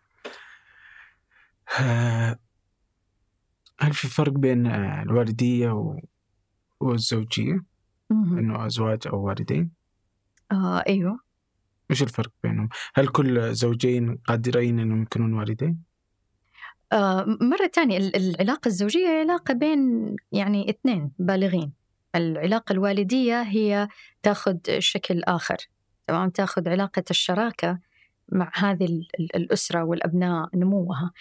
آه 1.82 2.40
هل 3.80 3.94
في 3.94 4.08
فرق 4.08 4.32
بين 4.32 4.68
آه، 4.68 5.04
الوالدية 5.04 5.70
و... 5.70 6.00
والزوجية. 6.80 7.64
إنه 8.12 8.66
أزواج 8.66 9.08
أو 9.08 9.26
والدين؟ 9.28 9.72
آه 10.52 10.84
أيوه. 10.88 11.20
إيش 11.92 12.04
الفرق 12.04 12.32
بينهم؟ 12.44 12.70
هل 12.96 13.08
كل 13.08 13.54
زوجين 13.54 14.18
قادرين 14.28 14.80
أنهم 14.80 15.02
يكونون 15.02 15.34
والدين؟ 15.34 15.84
آه 16.92 17.26
مرة 17.42 17.68
تانية 17.74 17.98
ال- 17.98 18.16
العلاقة 18.16 18.68
الزوجية 18.68 19.08
علاقة 19.10 19.54
بين 19.54 20.16
يعني 20.32 20.70
اثنين 20.70 21.12
بالغين. 21.20 21.74
العلاقة 22.16 22.74
الوالدية 22.74 23.42
هي 23.42 23.88
تاخذ 24.24 24.58
شكل 24.80 25.24
آخر 25.24 25.58
تمام؟ 26.08 26.30
تاخذ 26.30 26.70
علاقة 26.70 27.04
الشراكة 27.10 27.80
مع 28.32 28.52
هذه 28.56 29.02
الأسرة 29.36 29.84
والأبناء 29.84 30.50
نموها. 30.56 31.12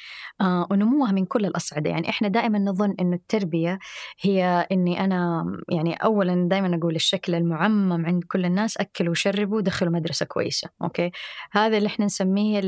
آه 0.41 0.67
ونموها 0.71 1.13
من 1.13 1.25
كل 1.25 1.45
الأصعدة. 1.47 1.91
يعني 1.91 2.09
إحنا 2.09 2.29
دائما 2.29 2.59
نظن 2.59 2.95
أن 3.01 3.13
التربية 3.13 3.79
هي 4.21 4.67
أني 4.73 5.05
أنا 5.05 5.45
يعني 5.69 5.95
أولا 5.95 6.49
دائما 6.49 6.77
أقول 6.77 6.95
الشكل 6.95 7.35
المعمم 7.35 8.07
عند 8.07 8.25
كل 8.25 8.45
الناس 8.45 8.77
أكلوا 8.77 9.11
وشربوا 9.11 9.57
ودخلوا 9.57 9.93
مدرسة 9.93 10.27
كويسة. 10.27 10.69
أوكي؟ 10.83 11.11
هذا 11.53 11.79
اللي 11.79 11.87
إحنا 11.87 12.05
نسميه 12.05 12.61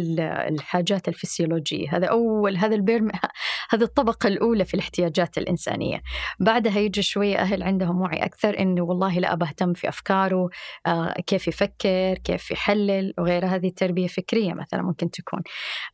الحاجات 0.49 1.09
الفسيولوجية. 1.09 1.97
هذا 1.97 2.07
أول 2.07 2.57
هذا 2.57 2.75
البيرم 2.75 3.11
هذه 3.71 3.83
الطبقة 3.83 4.27
الأولى 4.27 4.65
في 4.65 4.75
الاحتياجات 4.75 5.39
الإنسانية. 5.39 6.03
بعدها 6.41 6.79
يجي 6.79 7.03
شوية 7.03 7.39
أهل 7.39 7.63
عندهم 7.63 8.01
وعي 8.01 8.19
أكثر 8.25 8.59
أنه 8.59 8.83
والله 8.83 9.19
لا 9.19 9.33
أبهتم 9.33 9.73
في 9.73 9.89
أفكاره 9.89 10.49
آه 10.87 11.13
كيف 11.27 11.49
يفكر 11.49 12.15
كيف 12.25 12.51
يحلل 12.51 13.15
وغيرها 13.19 13.49
هذه 13.49 13.67
التربية 13.67 14.07
فكرة 14.07 14.28
الفكرية 14.33 14.55
مثلا 14.55 14.83
ممكن 14.83 15.11
تكون. 15.11 15.41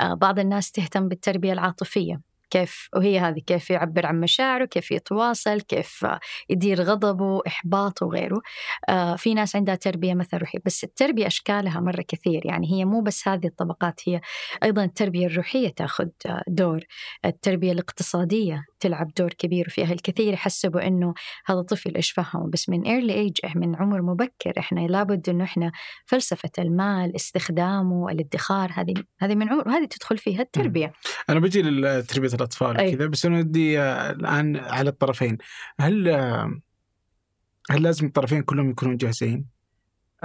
آه، 0.01 0.14
بعض 0.14 0.38
الناس 0.38 0.70
تهتم 0.73 1.09
بالتربية 1.09 1.53
العاطفية. 1.53 2.20
كيف؟ 2.51 2.88
وهي 2.97 3.18
هذه 3.18 3.38
كيف 3.47 3.70
يعبر 3.70 4.07
عن 4.07 4.20
مشاعره 4.20 4.64
كيف 4.64 4.90
يتواصل 4.90 5.61
كيف 5.61 6.07
يدير 6.51 6.83
غضبه 6.83 7.40
إحباطه 7.47 8.07
وغيره. 8.07 8.40
آه 8.88 9.16
في 9.16 9.35
ناس 9.35 9.57
عندها 9.57 9.75
تربية 9.75 10.14
مثلا 10.14 10.40
روحية 10.40 10.59
بس 10.64 10.85
التربية 10.85 11.27
أشكالها 11.27 11.81
مرة 11.81 12.05
كثير. 12.09 12.47
يعني 12.47 12.73
هي 12.73 12.85
مو 12.85 13.01
بس 13.01 13.29
هذه 13.29 13.47
الطبقات 13.47 14.01
هي 14.09 14.20
أيضا 14.62 14.85
التربية 14.85 15.27
الروحية 15.27 15.68
تأخذ 15.68 16.09
دور. 16.49 16.81
التربية 17.25 17.73
الاقتصادية 17.73 18.64
تلعب 18.85 19.14
دور 19.18 19.33
كبير 19.33 19.66
وفيها 19.68 19.92
الكثير 19.92 20.33
يحسبوا 20.33 20.87
أنه 20.87 21.14
هذا 21.47 21.62
طفل 21.62 21.97
إيش 21.97 22.11
فهمه 22.11 22.51
بس 22.51 22.68
من 22.68 22.83
early 22.83 23.14
age 23.14 23.38
من 23.55 23.77
عمر 23.77 24.03
مبكر 24.03 24.53
إحنا 24.59 24.81
لابد 24.81 25.29
أنه 25.29 25.44
إحنا 25.44 25.73
فلسفة 26.07 26.51
المال 26.59 27.16
استخدامه 27.16 28.11
الادخار 28.11 28.70
هذه 28.75 28.94
هذه 29.18 29.35
من 29.35 29.49
عمر 29.49 29.68
وهذه 29.68 29.85
تدخل 29.85 30.18
فيها 30.18 30.42
التربية 30.42 30.92
أنا 31.31 31.40
بجي 31.40 31.62
للتربية 31.62 32.29
الأطفال. 32.29 32.77
كذا 32.77 33.07
بس 33.07 33.27
أنا 33.27 33.38
ودي 33.38 33.81
الآن 33.81 34.57
على 34.57 34.90
الطرفين 34.90 35.38
هل 35.81 36.09
هل 37.70 37.83
لازم 37.83 38.07
الطرفين 38.07 38.42
كلهم 38.42 38.70
يكونون 38.70 38.97
جاهزين؟ 38.97 39.47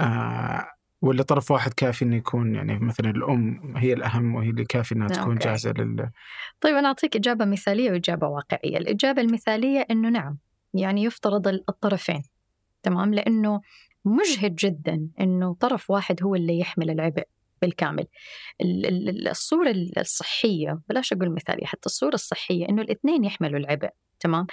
آه 0.00 0.79
ولا 1.02 1.22
طرف 1.22 1.50
واحد 1.50 1.72
كافي 1.74 2.04
إنه 2.04 2.16
يكون 2.16 2.54
يعني 2.54 2.78
مثلا 2.78 3.10
الأم 3.10 3.76
هي 3.76 3.92
الأهم 3.92 4.34
وهي 4.34 4.50
اللي 4.50 4.64
كافي 4.64 4.94
إنها 4.94 5.08
تكون 5.08 5.32
okay. 5.32 5.48
جاهزة 5.48 5.72
لل 5.72 6.10
طيب 6.60 6.76
أنا 6.76 6.88
أعطيك 6.88 7.16
إجابة 7.16 7.44
مثالية 7.44 7.90
وإجابة 7.90 8.26
واقعية، 8.26 8.76
الإجابة 8.76 9.22
المثالية 9.22 9.86
إنه 9.90 10.08
نعم 10.08 10.38
يعني 10.74 11.02
يفترض 11.02 11.48
الطرفين 11.48 12.22
تمام؟ 12.82 13.14
لأنه 13.14 13.60
مجهد 14.04 14.54
جدا 14.54 15.08
إنه 15.20 15.54
طرف 15.54 15.90
واحد 15.90 16.22
هو 16.22 16.34
اللي 16.34 16.58
يحمل 16.58 16.90
العبء 16.90 17.24
بالكامل. 17.62 18.06
الصورة 19.30 19.70
الصحية 19.98 20.80
بلاش 20.88 21.12
أقول 21.12 21.34
مثالية 21.34 21.66
حتى 21.66 21.86
الصورة 21.86 22.14
الصحية 22.14 22.68
إنه 22.68 22.82
الاثنين 22.82 23.24
يحملوا 23.24 23.58
العبء. 23.58 23.90
تمام؟ 24.20 24.46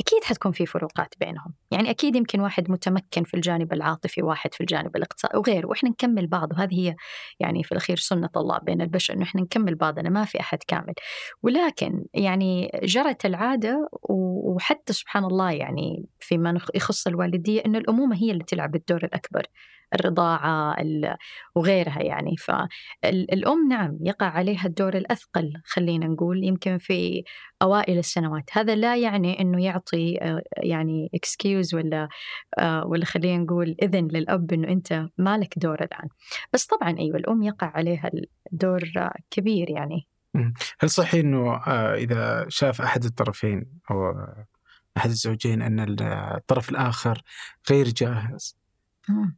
أكيد 0.00 0.24
حتكون 0.24 0.52
في 0.52 0.66
فروقات 0.66 1.14
بينهم. 1.20 1.54
يعني 1.70 1.90
أكيد 1.90 2.16
يمكن 2.16 2.40
واحد 2.40 2.70
متمكن 2.70 3.24
في 3.24 3.34
الجانب 3.34 3.72
العاطفي 3.72 4.22
واحد 4.22 4.54
في 4.54 4.60
الجانب 4.60 4.96
الاقتصادي 4.96 5.36
وغيره 5.38 5.66
وإحنا 5.66 5.90
نكمل 5.90 6.26
بعض 6.26 6.52
وهذه 6.52 6.88
هي 6.88 6.96
يعني 7.40 7.64
في 7.64 7.72
الأخير 7.72 7.96
سنة 7.96 8.30
الله 8.36 8.58
بين 8.58 8.80
البشر 8.80 9.14
إنه 9.14 9.22
إحنا 9.22 9.40
نكمل 9.40 9.74
بعضنا 9.74 10.10
ما 10.10 10.24
في 10.24 10.40
أحد 10.40 10.58
كامل. 10.66 10.94
ولكن 11.42 12.04
يعني 12.14 12.70
جرت 12.82 13.26
العادة 13.26 13.88
وحتى 14.02 14.92
سبحان 14.92 15.24
الله 15.24 15.50
يعني 15.50 16.06
فيما 16.20 16.58
يخص 16.74 17.06
الوالدية 17.06 17.62
إنه 17.66 17.78
الأمومة 17.78 18.16
هي 18.16 18.30
اللي 18.30 18.44
تلعب 18.44 18.74
الدور 18.74 19.04
الأكبر. 19.04 19.46
الرضاعة 19.94 20.76
وغيرها 21.54 22.02
يعني. 22.02 22.36
فالأم 22.36 23.68
نعم 23.68 23.98
يقع 24.00 24.26
عليها 24.26 24.66
الدور 24.66 24.96
الأثقل 24.96 25.52
خلينا 25.64 26.06
نقول 26.06 26.44
يمكن 26.44 26.78
في 26.78 27.24
أوائل 27.62 27.98
السنوات. 27.98 28.50
هذا 28.52 28.74
لا 28.74 28.96
يعني 28.96 29.40
أنه 29.40 29.64
يعطي 29.64 30.18
آه، 30.22 30.42
يعني 30.56 31.10
اكسكيوز 31.14 31.74
ولا 31.74 32.08
آه، 32.58 32.86
ولا 32.86 33.04
خلينا 33.04 33.42
نقول 33.42 33.76
إذن 33.82 34.08
للأب 34.08 34.52
أنه 34.52 34.68
أنت 34.68 35.06
مالك 35.18 35.58
دور 35.58 35.82
الآن. 35.82 36.08
بس 36.52 36.66
طبعا 36.66 36.98
أيوة 36.98 37.16
الأم 37.16 37.42
يقع 37.42 37.66
عليها 37.74 38.10
الدور 38.52 38.82
كبير 39.30 39.70
يعني. 39.70 40.08
هل 40.80 40.90
صحيح 40.90 41.14
أنه 41.14 41.54
آه، 41.54 41.94
إذا 41.94 42.46
شاف 42.48 42.80
أحد 42.80 43.04
الطرفين 43.04 43.80
أو 43.90 44.12
أحد 44.96 45.10
الزوجين 45.10 45.62
أن 45.62 45.96
الطرف 46.00 46.70
الآخر 46.70 47.22
غير 47.70 47.88
جاهز؟ 47.88 48.61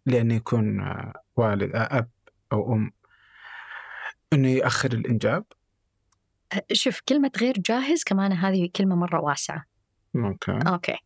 لأنه 0.07 0.35
يكون 0.35 0.95
والد 1.37 1.71
أب 1.75 2.11
أو 2.53 2.73
أم 2.73 2.93
أنه 4.33 4.49
يأخر 4.49 4.93
الإنجاب. 4.93 5.45
شوف 6.73 7.01
كلمة 7.09 7.31
غير 7.41 7.59
جاهز 7.59 8.05
كمان 8.05 8.33
هذه 8.33 8.71
كلمة 8.77 8.97
مرة 8.97 9.21
واسعة. 9.21 9.65
okay. 10.17 10.59
okay. 10.67 10.97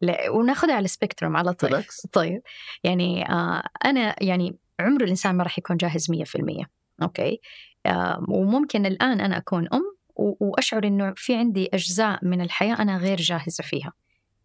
لا 0.00 0.30
وناخذها 0.30 0.74
على 0.74 0.84
ال 0.84 0.90
spectrum 0.90 1.36
على 1.36 1.52
طول. 1.52 1.70
بالعكس. 1.70 2.06
طيب. 2.12 2.42
يعني 2.84 3.30
آه 3.30 3.62
أنا 3.84 4.22
يعني 4.22 4.56
عمر 4.80 5.04
الإنسان 5.04 5.34
ما 5.34 5.42
راح 5.44 5.58
يكون 5.58 5.76
جاهز 5.76 6.10
100% 6.10 6.66
okay. 7.02 7.40
آه 7.86 8.24
وممكن 8.28 8.86
الآن 8.86 9.20
أنا 9.20 9.36
أكون 9.36 9.68
أم 9.72 9.98
وأشعر 10.16 10.86
إنه 10.86 11.12
في 11.16 11.34
عندي 11.34 11.68
أجزاء 11.74 12.24
من 12.24 12.40
الحياة 12.40 12.74
أنا 12.74 12.96
غير 12.96 13.16
جاهزة 13.16 13.64
فيها. 13.64 13.92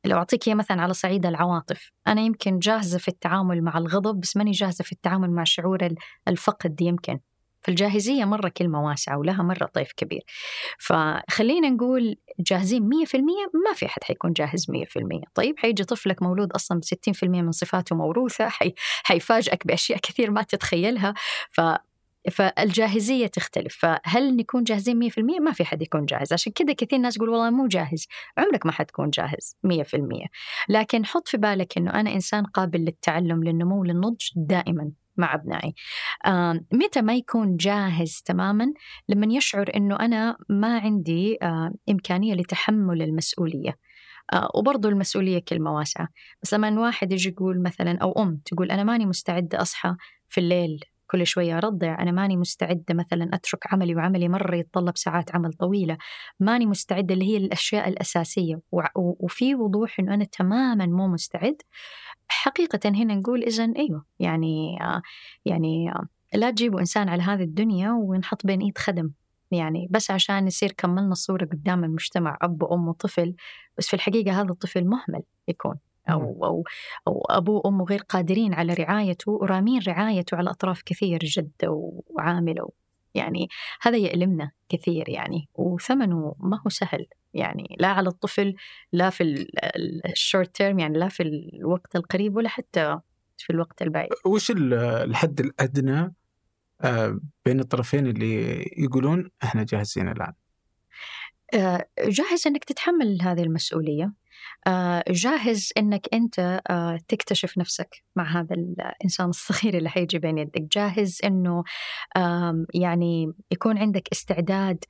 لو 0.05 0.17
أعطيك 0.17 0.47
إياه 0.47 0.55
مثلا 0.55 0.81
على 0.81 0.93
صعيد 0.93 1.25
العواطف 1.25 1.91
أنا 2.07 2.21
يمكن 2.21 2.59
جاهزة 2.59 2.97
في 2.97 3.07
التعامل 3.07 3.61
مع 3.61 3.77
الغضب 3.77 4.19
بس 4.19 4.37
ماني 4.37 4.51
جاهزة 4.51 4.83
في 4.83 4.91
التعامل 4.91 5.31
مع 5.31 5.43
شعور 5.43 5.87
الفقد 6.27 6.81
يمكن. 6.81 7.19
فالجاهزية 7.61 8.25
مرة 8.25 8.49
كلمة 8.49 8.85
واسعة 8.85 9.17
ولها 9.17 9.43
مرة 9.43 9.65
طيف 9.65 9.91
كبير. 9.97 10.21
فخلينا 10.79 11.69
نقول 11.69 12.15
جاهزين 12.39 12.89
100% 12.89 13.15
ما 13.67 13.73
في 13.73 13.85
أحد 13.85 14.03
حيكون 14.03 14.33
جاهز 14.33 14.71
100% 14.71 15.21
طيب 15.35 15.59
حيجي 15.59 15.83
طفلك 15.83 16.21
مولود 16.23 16.51
أصلا 16.51 16.79
ب 16.79 16.83
60% 16.83 17.23
من 17.23 17.51
صفاته 17.51 17.95
موروثة 17.95 18.49
حي... 18.49 18.73
حيفاجئك 19.03 19.67
بأشياء 19.67 19.99
كثير 19.99 20.31
ما 20.31 20.43
تتخيلها. 20.43 21.13
ف 21.51 21.61
فالجاهزية 22.31 23.27
تختلف. 23.27 23.75
فهل 23.75 24.35
نكون 24.35 24.63
جاهزين 24.63 24.99
100% 24.99 25.39
ما 25.39 25.51
في 25.51 25.65
حد 25.65 25.81
يكون 25.81 26.05
جاهز. 26.05 26.33
عشان 26.33 26.51
كذا 26.51 26.73
كثير 26.73 26.99
ناس 26.99 27.17
يقول 27.17 27.29
والله 27.29 27.49
مو 27.49 27.67
جاهز. 27.67 28.07
عمرك 28.37 28.65
ما 28.65 28.71
حتكون 28.71 29.09
جاهز 29.09 29.57
100% 29.63 30.27
لكن 30.69 31.05
حط 31.05 31.27
في 31.27 31.37
بالك 31.37 31.77
أنه 31.77 31.91
أنا 31.91 32.13
إنسان 32.13 32.43
قابل 32.45 32.79
للتعلم 32.79 33.43
للنمو 33.43 33.83
للنضج 33.83 34.25
دائما 34.35 34.91
مع 35.17 35.35
أبنائي. 35.35 35.73
آه، 36.25 36.59
متى 36.73 37.01
ما 37.01 37.15
يكون 37.15 37.57
جاهز 37.57 38.21
تماما؟ 38.25 38.73
لما 39.09 39.33
يشعر 39.33 39.71
أنه 39.75 39.95
أنا 39.95 40.37
ما 40.49 40.79
عندي 40.79 41.37
إمكانية 41.89 42.33
لتحمل 42.33 43.01
المسؤولية. 43.01 43.77
آه 44.33 44.49
وبرضو 44.55 44.89
المسؤولية 44.89 45.39
كلمة 45.47 45.75
واسعة 45.75 46.07
بس 46.43 46.53
لما 46.53 46.81
واحد 46.81 47.11
يجي 47.11 47.29
يقول 47.29 47.63
مثلا 47.63 47.97
أو 48.01 48.11
أم 48.11 48.41
تقول 48.45 48.71
أنا 48.71 48.83
ماني 48.83 49.05
مستعدة 49.05 49.61
أصحى 49.61 49.95
في 50.29 50.39
الليل 50.39 50.83
كل 51.13 51.27
شوية 51.27 51.57
أرضع. 51.57 51.97
أنا 51.99 52.11
ماني 52.11 52.37
مستعدة 52.37 52.93
مثلا 52.93 53.29
أترك 53.33 53.73
عملي 53.73 53.95
وعملي 53.95 54.29
مرة 54.29 54.55
يتطلب 54.55 54.97
ساعات 54.97 55.35
عمل 55.35 55.53
طويلة. 55.53 55.97
ماني 56.39 56.65
مستعدة 56.65 57.13
اللي 57.13 57.25
هي 57.25 57.37
الأشياء 57.37 57.89
الأساسية. 57.89 58.61
وفي 58.95 59.55
وضوح 59.55 59.99
أنه 59.99 60.13
أنا 60.13 60.25
تماما 60.25 60.85
مو 60.85 61.07
مستعد. 61.07 61.61
حقيقة 62.27 62.79
هنا 62.89 63.15
نقول 63.15 63.43
إذا 63.43 63.73
أيوه 63.77 64.05
يعني 64.19 64.77
يعني 65.45 65.93
لا 66.33 66.51
تجيبوا 66.51 66.79
إنسان 66.79 67.09
على 67.09 67.23
هذه 67.23 67.43
الدنيا 67.43 67.91
ونحط 67.91 68.45
بين 68.45 68.61
إيد 68.61 68.77
خدم. 68.77 69.11
يعني 69.51 69.87
بس 69.91 70.11
عشان 70.11 70.47
يصير 70.47 70.71
كملنا 70.71 71.11
الصورة 71.11 71.45
قدام 71.45 71.83
المجتمع 71.83 72.37
أب 72.41 72.63
وأم 72.63 72.87
وطفل. 72.87 73.35
بس 73.77 73.87
في 73.87 73.93
الحقيقة 73.93 74.41
هذا 74.41 74.51
الطفل 74.51 74.85
مهمل 74.85 75.23
يكون. 75.47 75.75
أو, 76.09 76.45
أو, 76.45 76.63
أو 77.07 77.21
أبوه 77.29 77.61
وأمه 77.65 77.85
غير 77.85 77.99
قادرين 77.99 78.53
على 78.53 78.73
رعايته 78.73 79.31
ورامين 79.31 79.81
رعايته 79.87 80.37
على 80.37 80.49
أطراف 80.49 80.81
كثير 80.85 81.19
جدة 81.19 81.91
وعاملة 82.07 82.69
يعني 83.15 83.47
هذا 83.81 83.97
يألمنا 83.97 84.51
كثير 84.69 85.09
يعني 85.09 85.49
وثمنه 85.55 86.35
ما 86.39 86.61
هو 86.65 86.69
سهل 86.69 87.05
يعني 87.33 87.75
لا 87.79 87.87
على 87.87 88.09
الطفل 88.09 88.55
لا 88.91 89.09
في 89.09 89.47
الشورت 90.05 90.55
تيرم 90.55 90.79
يعني 90.79 90.97
لا 90.97 91.07
في 91.07 91.23
الوقت 91.23 91.95
القريب 91.95 92.35
ولا 92.35 92.49
حتى 92.49 92.99
في 93.37 93.49
الوقت 93.49 93.81
البعيد. 93.81 94.09
وش 94.25 94.51
الحد 94.51 95.39
الأدنى 95.39 96.13
آه، 96.81 97.19
بين 97.45 97.59
الطرفين 97.59 98.07
اللي 98.07 98.65
يقولون 98.77 99.29
إحنا 99.43 99.63
جاهزين 99.63 100.07
الآن؟ 100.07 100.33
آه، 101.53 101.87
جاهز 101.99 102.47
إنك 102.47 102.63
تتحمل 102.63 103.21
هذه 103.21 103.43
المسؤولية. 103.43 104.13
جاهز 105.09 105.71
إنك 105.77 106.07
أنت 106.13 106.61
آه، 106.69 106.99
تكتشف 107.07 107.57
نفسك 107.57 108.03
مع 108.15 108.39
هذا 108.39 108.55
الإنسان 108.55 109.29
الصغير 109.29 109.77
اللي 109.77 109.89
حيجي 109.89 110.19
بين 110.19 110.37
يدك. 110.37 110.61
جاهز 110.61 111.19
إنه 111.23 111.63
يعني 112.73 113.33
يكون 113.51 113.77
عندك 113.77 114.07
استعداد 114.11 114.83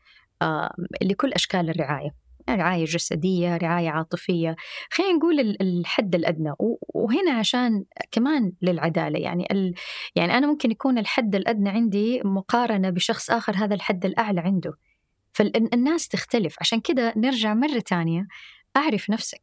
لكل 1.01 1.33
أشكال 1.33 1.69
الرعاية. 1.69 2.23
رعاية 2.49 2.85
جسدية 2.85 3.57
رعاية 3.57 3.89
عاطفية. 3.89 4.55
خلينا 4.91 5.13
نقول 5.13 5.39
الحد 5.61 6.15
الأدنى. 6.15 6.53
وهنا 6.93 7.31
عشان 7.31 7.83
كمان 8.11 8.51
للعدالة. 8.61 9.19
يعني 9.19 9.47
ال... 9.51 9.73
يعني 10.15 10.37
أنا 10.37 10.47
ممكن 10.47 10.71
يكون 10.71 10.97
الحد 10.97 11.35
الأدنى 11.35 11.69
عندي 11.69 12.21
مقارنة 12.25 12.89
بشخص 12.89 13.29
آخر 13.29 13.53
هذا 13.55 13.75
الحد 13.75 14.05
الأعلى 14.05 14.41
عنده. 14.41 14.73
فالناس 15.33 16.07
تختلف. 16.07 16.55
عشان 16.61 16.79
كده 16.79 17.13
نرجع 17.17 17.53
مرة 17.53 17.79
تانية 17.79 18.27
أعرف 18.77 19.09
نفسك. 19.09 19.41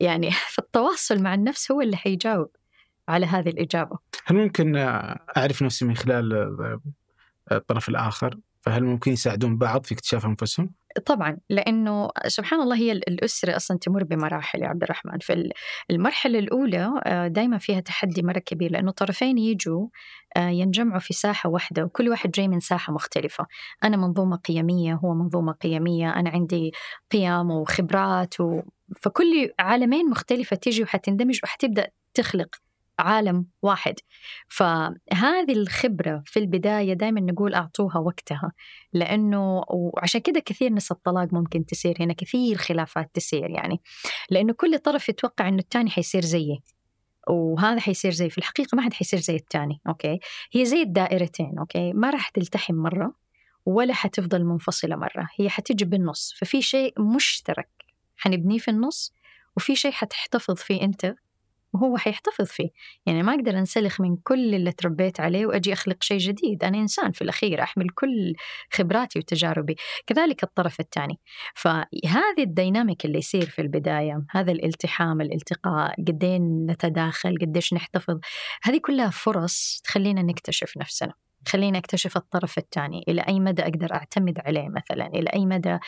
يعني 0.00 0.30
فالتواصل 0.54 1.22
مع 1.22 1.34
النفس 1.34 1.70
هو 1.70 1.80
اللي 1.80 1.96
حيجاوب 1.96 2.50
على 3.08 3.26
هذه 3.26 3.48
الإجابة. 3.48 3.98
هل 4.24 4.36
ممكن 4.36 4.76
أعرف 5.36 5.62
نفسي 5.62 5.84
من 5.84 5.96
خلال 5.96 6.80
الطرف 7.52 7.88
الآخر؟ 7.88 8.38
فهل 8.66 8.84
ممكن 8.84 9.12
يساعدون 9.12 9.58
بعض 9.58 9.86
في 9.86 9.94
اكتشاف 9.94 10.26
أنفسهم؟ 10.26 10.74
طبعا 11.06 11.38
لأنه 11.50 12.08
سبحان 12.26 12.60
الله 12.60 12.76
هي 12.76 12.92
الأسرة 12.92 13.56
أصلا 13.56 13.78
تمر 13.78 14.04
بمراحل 14.04 14.62
يا 14.62 14.68
عبد 14.68 14.82
الرحمن 14.82 15.18
في 15.20 15.50
المرحلة 15.90 16.38
الأولى 16.38 17.00
آه، 17.04 17.28
دائما 17.28 17.58
فيها 17.58 17.80
تحدي 17.80 18.22
مرة 18.22 18.38
كبير 18.38 18.72
لأنه 18.72 18.88
الطرفين 18.88 19.38
يجوا 19.38 19.88
آه، 20.36 20.48
ينجمعوا 20.48 20.98
في 20.98 21.14
ساحة 21.14 21.50
واحدة 21.50 21.84
وكل 21.84 22.08
واحد 22.08 22.30
جاي 22.30 22.48
من 22.48 22.60
ساحة 22.60 22.92
مختلفة 22.92 23.46
أنا 23.84 23.96
منظومة 23.96 24.36
قيمية 24.36 24.94
هو 24.94 25.14
منظومة 25.14 25.52
قيمية 25.52 26.10
أنا 26.10 26.30
عندي 26.30 26.72
قيم 27.10 27.50
وخبرات 27.50 28.40
و... 28.40 28.62
فكل 29.02 29.50
عالمين 29.58 30.10
مختلفة 30.10 30.56
تيجي 30.56 30.82
وحتندمج 30.82 31.40
وحتبدأ 31.44 31.88
تخلق 32.14 32.56
عالم 32.98 33.46
واحد. 33.62 33.94
فهذه 34.48 35.52
الخبرة 35.52 36.22
في 36.26 36.38
البداية 36.38 36.92
دائما 36.92 37.20
نقول 37.20 37.54
أعطوها 37.54 37.98
وقتها 37.98 38.52
لأنه 38.92 39.62
وعشان 39.68 40.20
كده 40.20 40.40
كثير 40.40 40.72
نسب 40.72 40.96
طلاق 40.96 41.28
ممكن 41.32 41.66
تصير 41.66 41.96
هنا 42.00 42.12
كثير 42.12 42.56
خلافات 42.56 43.10
تصير 43.14 43.50
يعني 43.50 43.80
لأنه 44.30 44.52
كل 44.52 44.78
طرف 44.78 45.08
يتوقع 45.08 45.48
أنه 45.48 45.58
الثاني 45.58 45.90
حيصير 45.90 46.22
زيه 46.22 46.56
وهذا 47.28 47.80
حيصير 47.80 48.12
زي 48.12 48.30
في 48.30 48.38
الحقيقة 48.38 48.76
ما 48.76 48.82
حد 48.82 48.92
حيصير 48.92 49.20
زي 49.20 49.36
الثاني 49.36 49.80
okay؟ 49.88 50.18
هي 50.52 50.64
زي 50.64 50.82
الدائرتين 50.82 51.58
okay؟ 51.58 51.92
ما 51.92 52.10
راح 52.10 52.28
تلتحم 52.28 52.74
مرة 52.74 53.14
ولا 53.66 53.94
حتفضل 53.94 54.44
منفصلة 54.44 54.96
مرة 54.96 55.28
هي 55.40 55.48
حتجي 55.48 55.84
بالنص 55.84 56.34
ففي 56.38 56.62
شيء 56.62 57.02
مشترك 57.02 57.68
حنبنيه 58.16 58.58
في 58.58 58.70
النص 58.70 59.12
وفي 59.56 59.76
شيء 59.76 59.92
حتحتفظ 59.92 60.54
فيه 60.54 60.82
أنت 60.82 61.14
وهو 61.72 61.96
حيحتفظ 61.96 62.44
فيه. 62.46 62.68
يعني 63.06 63.22
ما 63.22 63.34
أقدر 63.34 63.58
أنسلخ 63.58 64.00
من 64.00 64.16
كل 64.16 64.54
اللي 64.54 64.72
تربيت 64.72 65.20
عليه 65.20 65.46
وأجي 65.46 65.72
أخلق 65.72 66.02
شيء 66.02 66.18
جديد. 66.18 66.64
أنا 66.64 66.78
إنسان 66.78 67.12
في 67.12 67.22
الأخير 67.22 67.62
أحمل 67.62 67.88
كل 67.88 68.34
خبراتي 68.72 69.18
وتجاربي. 69.18 69.76
كذلك 70.06 70.42
الطرف 70.44 70.80
الثاني 70.80 71.18
فهذه 71.54 72.42
الديناميك 72.42 73.04
اللي 73.04 73.18
يصير 73.18 73.46
في 73.46 73.62
البداية 73.62 74.24
هذا 74.30 74.52
الالتحام 74.52 75.20
الالتقاء 75.20 75.94
قدين 76.08 76.66
نتداخل 76.66 77.38
قديش 77.40 77.74
نحتفظ 77.74 78.18
هذه 78.62 78.78
كلها 78.78 79.10
فرص 79.10 79.80
تخلينا 79.84 80.22
نكتشف 80.22 80.76
نفسنا. 80.76 81.12
خليني 81.48 81.78
أكتشف 81.78 82.16
الطرف 82.16 82.58
الثاني 82.58 83.04
إلى 83.08 83.22
أي 83.28 83.40
مدى 83.40 83.62
أقدر 83.62 83.94
أعتمد 83.94 84.38
عليه 84.38 84.68
مثلا؟ 84.68 85.06
إلى 85.06 85.30
أي 85.30 85.46
مدى 85.46 85.78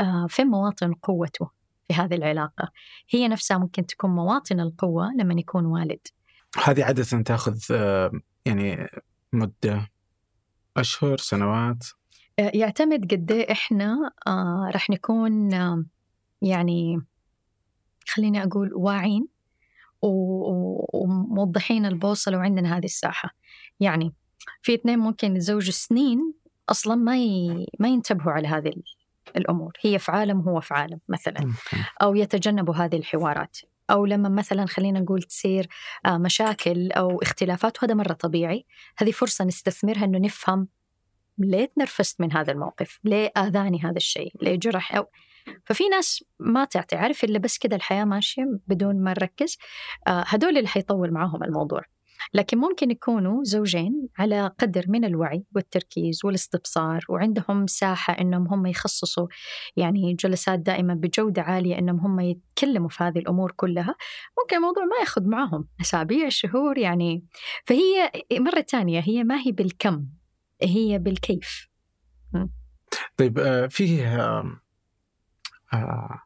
آه، 0.00 0.26
فين 0.28 0.46
مواطن 0.46 0.92
قوته؟ 0.94 1.55
في 1.88 1.94
هذه 1.94 2.14
العلاقة. 2.14 2.70
هي 3.10 3.28
نفسها 3.28 3.58
ممكن 3.58 3.86
تكون 3.86 4.10
مواطن 4.10 4.60
القوة 4.60 5.12
لما 5.18 5.34
يكون 5.34 5.66
والد. 5.66 6.06
هذه 6.64 6.84
عادة 6.84 7.22
تأخذ 7.22 7.58
آه، 7.70 8.12
يعني 8.44 8.86
مدة 9.32 9.90
أشهر 10.76 11.16
سنوات؟ 11.16 11.84
آه، 12.38 12.50
يعتمد 12.54 13.12
قد 13.14 13.32
إيه 13.32 13.52
إحنا 13.52 14.10
آه 14.26 14.70
رح 14.74 14.90
نكون 14.90 15.50
يعني 16.42 17.00
خليني 18.08 18.42
أقول 18.42 18.74
واعين 18.74 19.28
وموضحين 20.92 21.86
البوصلة 21.86 22.38
وعندنا 22.38 22.76
هذه 22.76 22.84
الساحة. 22.84 23.30
يعني 23.80 24.14
في 24.62 24.74
اثنين 24.74 24.98
ممكن 24.98 25.36
يتزوجوا 25.36 25.72
سنين 25.72 26.34
أصلا 26.68 26.94
ما 26.94 27.18
ي... 27.18 27.66
ما 27.80 27.88
ينتبهوا 27.88 28.32
على 28.32 28.48
هذه 28.48 28.68
الأمور 29.36 29.72
هي 29.80 29.98
في 29.98 30.12
عالم 30.12 30.40
هو 30.40 30.60
في 30.60 30.74
عالم 30.74 31.00
مثلا 31.08 31.52
أو 32.02 32.14
يتجنبوا 32.14 32.74
هذه 32.74 32.96
الحوارات. 32.96 33.56
أو 33.90 34.06
لما 34.06 34.28
مثلا 34.28 34.66
خلينا 34.66 35.00
نقول 35.00 35.22
تصير 35.22 35.68
آه، 36.06 36.18
مشاكل 36.18 36.92
أو 36.92 37.22
اختلافات 37.22 37.82
وهذا 37.82 37.94
مرة 37.94 38.12
طبيعي. 38.12 38.66
هذه 38.98 39.10
فرصة 39.10 39.44
نستثمرها 39.44 40.04
إنه 40.04 40.18
نفهم 40.18 40.68
ليه 41.38 41.64
تنرفزت 41.64 42.20
من 42.20 42.32
هذا 42.32 42.52
الموقف 42.52 43.00
ليه 43.04 43.32
آذاني 43.36 43.80
هذا 43.84 43.96
الشيء 43.96 44.32
ليه 44.42 44.56
جرح. 44.56 44.94
أو 44.94 45.10
ففي 45.64 45.88
ناس 45.88 46.24
ما 46.38 46.64
تعطي 46.64 46.96
عارف 46.96 47.24
اللي 47.24 47.38
بس 47.38 47.58
كده 47.58 47.76
الحياة 47.76 48.04
ماشية 48.04 48.44
بدون 48.66 49.02
ما 49.02 49.10
نركز. 49.10 49.58
آه، 50.06 50.24
هدول 50.26 50.58
اللي 50.58 50.68
حيطول 50.68 51.12
معاهم 51.12 51.44
الموضوع. 51.44 51.82
لكن 52.34 52.58
ممكن 52.58 52.90
يكونوا 52.90 53.44
زوجين 53.44 54.08
على 54.18 54.50
قدر 54.58 54.84
من 54.88 55.04
الوعي 55.04 55.44
والتركيز 55.54 56.24
والاستبصار 56.24 57.04
وعندهم 57.08 57.62
مساحة 57.62 58.12
أنهم 58.20 58.48
هم 58.48 58.66
يخصصوا 58.66 59.26
يعني 59.76 60.14
جلسات 60.14 60.58
دائما 60.58 60.94
بجودة 60.94 61.42
عالية 61.42 61.78
أنهم 61.78 62.00
هم 62.00 62.20
يتكلموا 62.20 62.88
في 62.88 63.04
هذه 63.04 63.18
الأمور 63.18 63.52
كلها. 63.52 63.94
ممكن 64.42 64.56
الموضوع 64.56 64.84
ما 64.84 64.96
ياخذ 65.00 65.28
معهم 65.28 65.68
أسابيع 65.80 66.28
شهور 66.28 66.78
يعني. 66.78 67.24
فهي 67.64 68.10
مرة 68.32 68.60
ثانية 68.60 69.00
هي 69.00 69.24
ما 69.24 69.40
هي 69.40 69.52
بالكم 69.52 70.06
هي 70.62 70.98
بالكيف. 70.98 71.68
طيب 73.16 73.38
آه، 73.38 73.66
فيه 73.66 74.16
آه، 75.72 76.20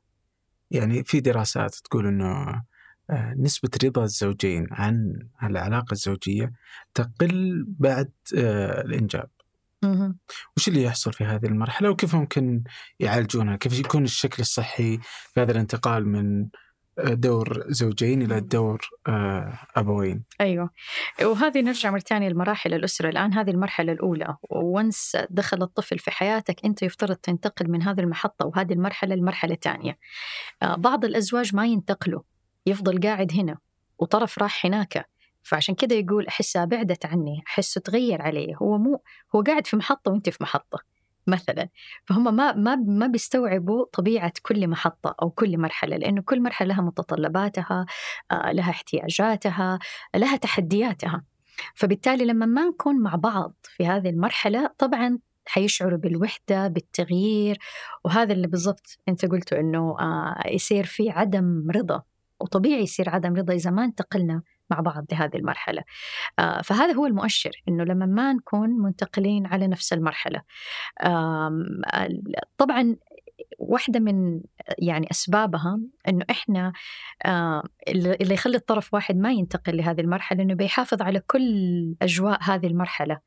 يعني 0.71 1.05
في 1.05 1.21
دراسات 1.21 1.75
تقول 1.75 2.07
إنه 2.07 2.63
نسبة 3.39 3.71
رضا 3.85 4.05
الزوجين 4.05 4.67
عن 4.71 5.15
العلاقة 5.43 5.93
الزوجية 5.93 6.53
تقل 6.95 7.65
بعد 7.69 8.13
آه، 8.39 8.81
الإنجاب. 8.81 9.31
وش 10.57 10.69
اللي 10.69 10.83
يحصل 10.83 11.13
في 11.13 11.25
هذه 11.25 11.47
المرحلة؟ 11.47 11.91
وكيف 11.91 12.15
ممكن 12.15 12.63
يعالجونها؟ 13.01 13.57
كيف 13.57 13.79
يكون 13.79 14.05
الشكل 14.05 14.37
الصحي 14.41 14.99
في 15.35 15.41
هذا 15.41 15.53
الانتقال 15.53 16.09
من 16.09 16.49
آه، 16.99 17.15
دور 17.15 17.65
زوجين 17.69 18.23
إلى 18.23 18.41
دور 18.41 18.81
أبوين؟ 19.77 20.25
أيوة. 20.41 20.71
وهذه 21.23 21.61
نرجع 21.61 21.91
مرة 21.91 21.99
ثانية 21.99 22.29
لمراحل 22.29 22.75
الأسرة. 22.75 23.09
الآن 23.09 23.35
هذه 23.35 23.51
المرحلة 23.51 23.93
الأولى. 23.93 24.37
وانس 24.51 25.17
دخل 25.31 25.63
الطفل 25.63 25.99
في 25.99 26.11
حياتك 26.11 26.65
أنت 26.65 26.83
يفترض 26.83 27.17
تنتقل 27.17 27.71
من 27.71 27.83
هذه 27.83 28.01
المحطة 28.01 28.47
وهذه 28.47 28.73
المرحلة 28.73 29.15
لمرحلة 29.15 29.55
ثانية. 29.55 29.99
بعض 30.63 31.05
الأزواج 31.05 31.55
ما 31.55 31.67
ينتقلوا. 31.67 32.23
يفضل 32.67 33.01
قاعد 33.01 33.33
هنا 33.33 33.59
وطرف 33.99 34.39
راح 34.39 34.67
هناك. 34.67 35.09
فعشان 35.43 35.75
كذا 35.75 35.95
يقول 35.97 36.27
أحسها 36.27 36.65
بعدت 36.65 37.07
عني 37.07 37.43
أحسه 37.47 37.81
تغير 37.81 38.23
علي. 38.23 38.55
هو 38.63 38.79
مو 38.79 39.03
هو 39.35 39.43
قاعد 39.43 39.67
في 39.67 39.77
محطة 39.77 40.11
وأنت 40.13 40.29
في 40.29 40.39
محطة 40.43 40.79
مثلا. 41.27 41.69
فهم 42.07 42.37
ما 42.37 42.53
ما 42.53 42.77
ما 42.77 43.07
بيستوعبوا 43.07 43.85
طبيعة 43.93 44.33
كل 44.43 44.69
محطة 44.69 45.15
أو 45.23 45.31
كل 45.31 45.59
مرحلة 45.59 45.97
لأنه 45.97 46.23
كل 46.23 46.43
مرحلة 46.43 46.69
لها 46.69 46.83
متطلباتها 46.83 47.87
آه، 48.31 48.53
لها 48.53 48.71
احتياجاتها 48.71 49.79
لها 50.15 50.37
تحدياتها. 50.37 51.25
فبالتالي 51.75 52.25
لما 52.25 52.47
ما 52.47 52.65
نكون 52.69 53.01
مع 53.01 53.15
بعض 53.15 53.55
في 53.63 53.87
هذه 53.87 54.09
المرحلة 54.11 54.71
طبعا 54.79 55.19
حيشعروا 55.47 55.99
بالوحدة 55.99 56.69
بالتغيير. 56.69 57.59
وهذا 58.05 58.33
اللي 58.33 58.47
بالضبط 58.47 58.99
أنت 59.09 59.25
قلته 59.25 59.61
إنه 59.61 59.97
آه، 60.01 60.43
يصير 60.47 60.85
في 60.85 61.11
عدم 61.11 61.71
رضا. 61.71 62.03
وطبيعي 62.41 62.83
يصير 62.83 63.11
عدم 63.11 63.37
رضا 63.37 63.55
إذا 63.55 63.71
ما 63.71 63.85
انتقلنا 63.85 64.43
مع 64.71 64.81
بعض 64.81 65.05
لهذه 65.13 65.37
المرحلة. 65.37 65.83
آه 66.39 66.61
فهذا 66.61 66.93
هو 66.93 67.07
المؤشر 67.07 67.51
إنه 67.69 67.85
لما 67.85 68.07
ما 68.07 68.33
نكون 68.33 68.71
منتقلين 68.71 69.47
على 69.47 69.67
نفس 69.67 69.93
المرحلة. 69.93 70.43
طبعا 72.59 72.97
واحدة 73.59 74.01
من 74.01 74.41
يعني 74.79 75.07
أسبابها 75.11 75.81
إنه 76.09 76.25
إحنا 76.31 76.73
اللي 77.89 78.35
يخلي 78.35 78.57
الطرف 78.57 78.95
واحد 78.95 79.17
ما 79.17 79.33
ينتقل 79.33 79.77
لهذه 79.77 80.01
المرحلة 80.01 80.43
إنه 80.43 80.55
بيحافظ 80.55 81.03
على 81.03 81.21
كل 81.21 81.95
أجواء 82.03 82.39
هذه 82.43 82.67
المرحلة. 82.67 83.21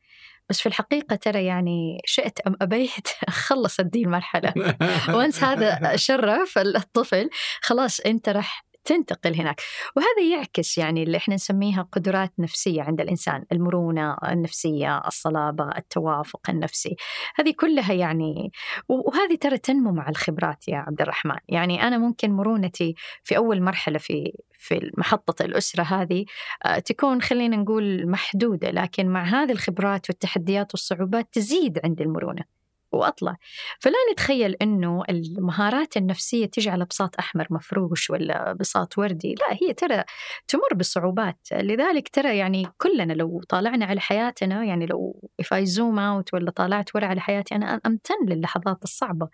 بس 0.49 0.61
في 0.61 0.69
الحقيقة 0.69 1.15
ترى 1.15 1.45
يعني 1.45 2.01
شئت 2.05 2.39
أم 2.39 2.55
أبيت 2.61 3.07
خلصت 3.47 3.81
دي 3.81 4.03
المرحلة. 4.03 4.53
وأنس 5.15 5.43
هذا 5.43 5.95
شرف 5.95 6.57
الطفل 6.57 7.29
خلاص 7.61 7.99
أنت 7.99 8.29
راح 8.29 8.65
تنتقل 8.85 9.35
هناك. 9.35 9.61
وهذا 9.95 10.29
يعكس 10.31 10.77
يعني 10.77 11.03
اللي 11.03 11.17
إحنا 11.17 11.35
نسميها 11.35 11.87
قدرات 11.91 12.33
نفسية 12.39 12.81
عند 12.81 13.01
الإنسان 13.01 13.45
المرونة 13.51 14.17
النفسية 14.27 14.97
الصلابة 15.07 15.69
التوافق 15.77 16.49
النفسي. 16.49 16.95
هذه 17.35 17.53
كلها 17.59 17.93
يعني 17.93 18.51
وهذه 18.89 19.35
ترى 19.41 19.57
تنمو 19.57 19.91
مع 19.91 20.09
الخبرات 20.09 20.67
يا 20.67 20.77
عبد 20.77 21.01
الرحمن. 21.01 21.37
يعني 21.49 21.87
أنا 21.87 21.97
ممكن 21.97 22.31
مرونتي 22.31 22.95
في 23.23 23.37
أول 23.37 23.61
مرحلة 23.61 23.97
في 23.97 24.33
في 24.63 24.91
محطة 24.97 25.45
الأسرة 25.45 25.83
هذه 25.83 26.25
آه، 26.65 26.79
تكون 26.79 27.21
خلينا 27.21 27.57
نقول 27.57 28.09
محدودة 28.09 28.71
لكن 28.71 29.07
مع 29.07 29.23
هذه 29.23 29.51
الخبرات 29.51 30.09
والتحديات 30.09 30.73
والصعوبات 30.73 31.27
تزيد 31.31 31.79
عند 31.83 32.01
المرونة. 32.01 32.62
وأطلع. 32.93 33.35
فلا 33.79 33.95
نتخيل 34.11 34.55
إنه 34.61 35.03
المهارات 35.09 35.97
النفسية 35.97 36.45
تجي 36.45 36.69
على 36.69 36.85
بساط 36.85 37.15
أحمر 37.19 37.47
مفروش 37.49 38.09
ولا 38.09 38.53
بساط 38.53 38.97
وردي. 38.97 39.35
لا 39.35 39.57
هي 39.61 39.73
ترى 39.73 40.03
تمر 40.47 40.73
بصعوبات. 40.75 41.39
لذلك 41.51 42.09
ترى 42.09 42.37
يعني 42.37 42.67
كلنا 42.77 43.13
لو 43.13 43.41
طالعنا 43.49 43.85
على 43.85 43.99
حياتنا 43.99 44.63
يعني 44.63 44.85
لو 44.85 45.29
if 45.41 45.45
I 45.45 45.65
zoom 45.75 45.97
out 45.97 46.33
ولا 46.33 46.51
طالعت 46.51 46.95
ورا 46.95 47.05
على 47.05 47.21
حياتي 47.21 47.55
أنا 47.55 47.81
أمتن 47.85 48.25
للحظات 48.27 48.83
الصعبة 48.83 49.29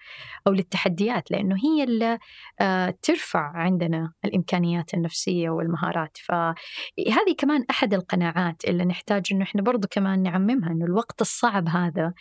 أو 0.48 0.52
للتحديات 0.52 1.32
لأنه 1.32 1.56
هي 1.64 1.84
اللي 1.84 2.20
آه، 2.62 2.96
ترفع 3.02 3.52
عندنا 3.56 4.14
الإمكانيات 4.26 4.94
النفسية 4.94 5.50
والمهارات. 5.50 6.18
فهذه 6.18 7.36
كمان 7.38 7.66
أحد 7.70 7.94
القناعات 7.94 8.66
اللي 8.66 8.86
نحتاج 8.86 9.24
إنه 9.32 9.44
إحنا 9.44 9.62
برضو 9.62 9.88
كمان 9.92 10.24
نعممها 10.24 10.72
إنه 10.72 10.86
الوقت 10.86 11.22
الصعب 11.22 11.68
هذا 11.70 12.14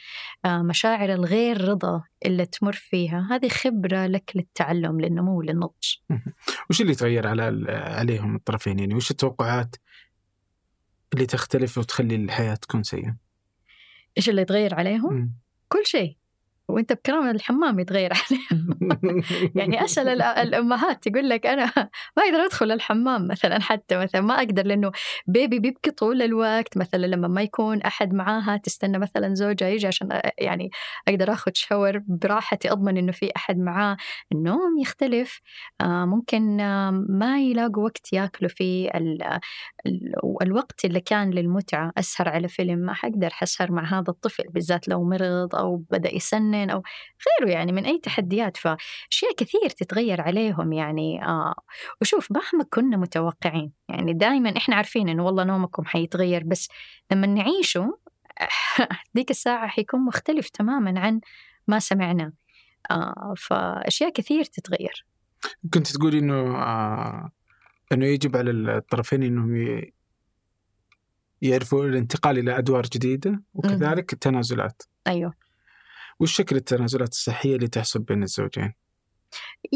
آه، 0.45 0.62
مشاعر 0.62 1.12
الغير 1.28 1.68
رضا 1.68 2.04
اللي 2.26 2.46
تمر 2.46 2.72
فيها 2.72 3.28
هذه 3.30 3.48
خبرة 3.48 4.06
لك 4.06 4.32
للتعلم 4.34 5.00
للنمو 5.00 5.42
للنضج. 5.42 5.96
وش 6.70 6.80
اللي 6.80 6.94
تغير 6.94 7.26
على 7.26 7.66
عليهم 7.68 8.36
الطرفين 8.36 8.78
يعني؟ 8.78 8.94
وش 8.94 9.10
التوقعات 9.10 9.76
اللي 11.14 11.26
تختلف 11.26 11.78
وتخلي 11.78 12.14
الحياة 12.14 12.54
تكون 12.54 12.82
سيئة؟ 12.82 13.16
إيش 14.16 14.28
اللي 14.28 14.42
يتغير 14.42 14.74
عليهم؟ 14.74 15.14
م. 15.14 15.32
كل 15.68 15.82
شيء. 15.86 16.16
وأنت 16.68 16.92
بكرامة 16.92 17.30
الحمام 17.30 17.78
يتغير 17.78 18.12
عليه. 18.12 18.62
يعني 19.56 19.84
أسأل 19.84 20.22
الأمهات 20.22 21.08
تقول 21.08 21.28
لك 21.28 21.46
أنا 21.46 21.64
ما 22.16 22.22
أقدر 22.22 22.44
أدخل 22.44 22.72
الحمام 22.72 23.28
مثلا 23.28 23.60
حتى 23.60 23.96
مثلا 23.96 24.20
ما 24.20 24.34
أقدر 24.38 24.66
لأنه 24.66 24.92
بيبي 25.26 25.58
بيبكي 25.58 25.90
طول 25.90 26.22
الوقت. 26.22 26.76
مثلا 26.76 27.06
لما 27.06 27.28
ما 27.28 27.42
يكون 27.42 27.82
أحد 27.82 28.14
معاها 28.14 28.56
تستنى 28.56 28.98
مثلا 28.98 29.34
زوجها 29.34 29.68
يجي 29.68 29.86
عشان 29.86 30.20
يعني 30.38 30.70
أقدر 31.08 31.32
آخذ 31.32 31.50
شاور 31.54 32.02
براحتي 32.06 32.72
أضمن 32.72 32.96
إنه 32.96 33.12
في 33.12 33.30
أحد 33.36 33.58
معاه. 33.58 33.96
النوم 34.32 34.78
يختلف. 34.80 35.40
آه، 35.80 36.04
ممكن 36.04 36.60
آه، 36.60 36.90
ما 37.08 37.38
يلاقوا 37.40 37.84
وقت 37.84 38.12
ياكلوا 38.12 38.50
فيه 38.50 38.90
الوقت 40.42 40.84
اللي 40.84 41.00
كان 41.00 41.30
للمتعة. 41.30 41.92
أسهر 41.98 42.28
على 42.28 42.48
فيلم 42.48 42.78
ما 42.78 42.94
حقدر 42.94 43.30
حسهر 43.30 43.72
مع 43.72 43.84
هذا 43.84 44.08
الطفل 44.10 44.44
بالذات 44.48 44.88
لو 44.88 45.04
مرض 45.04 45.54
أو 45.54 45.76
بدأ 45.90 46.14
يسنن. 46.14 46.57
سنين 46.59 46.70
أو 46.70 46.82
غيره 47.40 47.50
يعني 47.50 47.72
من 47.72 47.84
أي 47.84 47.98
تحديات 47.98 48.56
فأشياء 48.56 49.34
كثير 49.36 49.68
تتغير 49.68 50.20
عليهم 50.20 50.72
يعني 50.72 51.24
آه. 51.24 51.54
وشوف 52.00 52.32
مهما 52.32 52.64
كنا 52.70 52.96
متوقعين 52.96 53.72
يعني 53.88 54.12
دائما 54.12 54.56
إحنا 54.56 54.76
عارفين 54.76 55.09
إنه 55.09 55.24
والله 55.24 55.44
نومكم 55.44 55.84
حيتغير 55.84 56.44
بس 56.44 56.68
لما 57.12 57.26
نعيشه 57.26 57.98
ديك 59.14 59.30
الساعة 59.30 59.68
حيكون 59.68 60.00
مختلف 60.00 60.48
تماما 60.48 61.00
عن 61.00 61.20
ما 61.68 61.78
سمعناه. 61.78 62.32
آه 62.90 63.34
فأشياء 63.36 64.12
كثير 64.12 64.44
تتغير. 64.44 65.06
كنت 65.74 65.86
تقولي 65.86 66.18
إنه 66.18 66.56
آه 66.56 67.30
إنه 67.92 68.06
يجب 68.06 68.36
على 68.36 68.50
الطرفين 68.50 69.22
إنهم 69.22 69.82
يعرفوا 71.42 71.84
الانتقال 71.84 72.38
إلى 72.38 72.59
أدوار 72.59 72.82
جديدة 72.82 73.42
وكذلك 73.54 74.12
التنازلات. 74.12 74.82
أيوه. 75.06 75.47
وش 76.20 76.36
شكل 76.36 76.56
التنازلات 76.56 77.12
الصحية 77.12 77.56
اللي 77.56 77.68
تحصل 77.68 78.02
بين 78.02 78.22
الزوجين؟ 78.22 78.74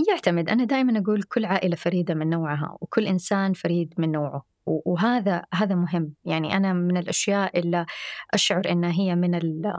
يعتمد 0.08 0.48
أنا 0.48 0.64
دائما 0.64 0.98
أقول 0.98 1.22
كل 1.22 1.44
عائلة 1.44 1.76
فريدة 1.76 2.14
من 2.14 2.30
نوعها 2.30 2.76
وكل 2.80 3.06
إنسان 3.06 3.52
فريد 3.52 3.94
من 3.98 4.12
نوعه 4.12 4.44
وهذا 4.66 5.44
هذا 5.54 5.74
مهم 5.74 6.14
يعني 6.24 6.56
أنا 6.56 6.72
من 6.72 6.96
الأشياء 6.96 7.58
اللي 7.58 7.86
أشعر 8.34 8.70
أنها 8.70 8.92
هي 8.92 9.14
من 9.14 9.34
ال 9.34 9.72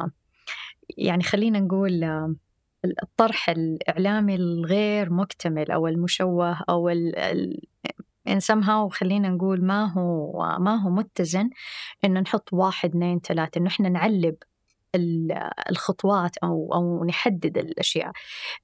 يعني 0.97 1.23
خلينا 1.23 1.59
نقول 1.59 2.03
الطرح 3.03 3.49
الإعلامي 3.49 4.35
الغير 4.35 5.13
مكتمل 5.13 5.71
أو 5.71 5.87
المشوه 5.87 6.61
أو 6.69 6.89
ال 6.89 7.61
إن 8.27 8.39
somehow 8.39 8.87
خلينا 8.91 9.29
نقول 9.29 9.65
ما 9.65 9.93
هو 9.93 10.31
ما 10.59 10.75
هو 10.75 10.89
متزن 10.89 11.49
إنه 12.05 12.19
نحط 12.19 12.53
واحد 12.53 12.89
اثنين 12.89 13.19
ثلاثة 13.19 13.59
إنه 13.59 13.67
إحنا 13.67 13.89
نعلب 13.89 14.35
الخطوات 15.69 16.37
أو 16.37 16.69
أو 16.73 17.05
نحدد 17.05 17.57
الأشياء. 17.57 18.11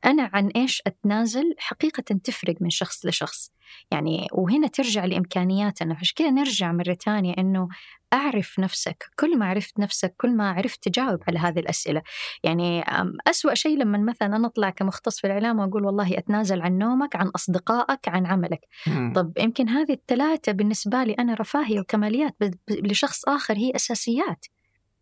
أنا 0.06 0.30
عن 0.34 0.48
إيش 0.48 0.82
أتنازل 0.88 1.56
حقيقة 1.58 2.04
تفرق 2.24 2.56
من 2.62 2.70
شخص 2.70 3.06
لشخص. 3.06 3.52
يعني 3.92 4.28
وهنا 4.32 4.68
ترجع 4.68 5.06
لإمكانياتنا. 5.06 5.96
عشان 5.96 6.14
كذا 6.16 6.30
نرجع 6.30 6.72
مرة 6.72 6.94
ثانية 6.94 7.34
إنه 7.38 7.68
أعرف 8.14 8.60
نفسك. 8.60 9.10
كل 9.20 9.38
ما 9.38 9.46
عرفت 9.46 9.80
نفسك 9.80 10.16
كل 10.18 10.36
ما 10.36 10.52
عرفت 10.52 10.84
تجاوب 10.84 11.20
على 11.28 11.40
هذه 11.40 11.60
الأسئلة. 11.60 12.02
يعني 12.44 12.84
أسوأ 13.28 13.54
شيء 13.54 13.78
لما 13.78 13.98
مثلا 13.98 14.36
أنا 14.36 14.48
أطلع 14.48 14.70
كمختص 14.70 15.20
في 15.20 15.28
الإعلام 15.28 15.60
وأقول 15.60 15.86
والله 15.86 16.18
أتنازل 16.18 16.62
عن 16.62 16.78
نومك 16.78 17.16
عن 17.16 17.28
أصدقائك 17.28 18.08
عن 18.08 18.26
عملك. 18.26 18.60
م. 18.88 19.14
طب 19.14 19.34
يمكن 19.40 19.70
هذه 19.70 19.94
الثلاثة 19.94 20.52
بالنسبة 20.52 21.04
لي 21.04 21.14
أنا 21.14 21.34
رفاهية 21.34 21.80
وكماليات 21.80 22.36
لشخص 22.70 23.26
آخر 23.26 23.58
هي 23.58 23.72
أساسيات. 23.76 24.46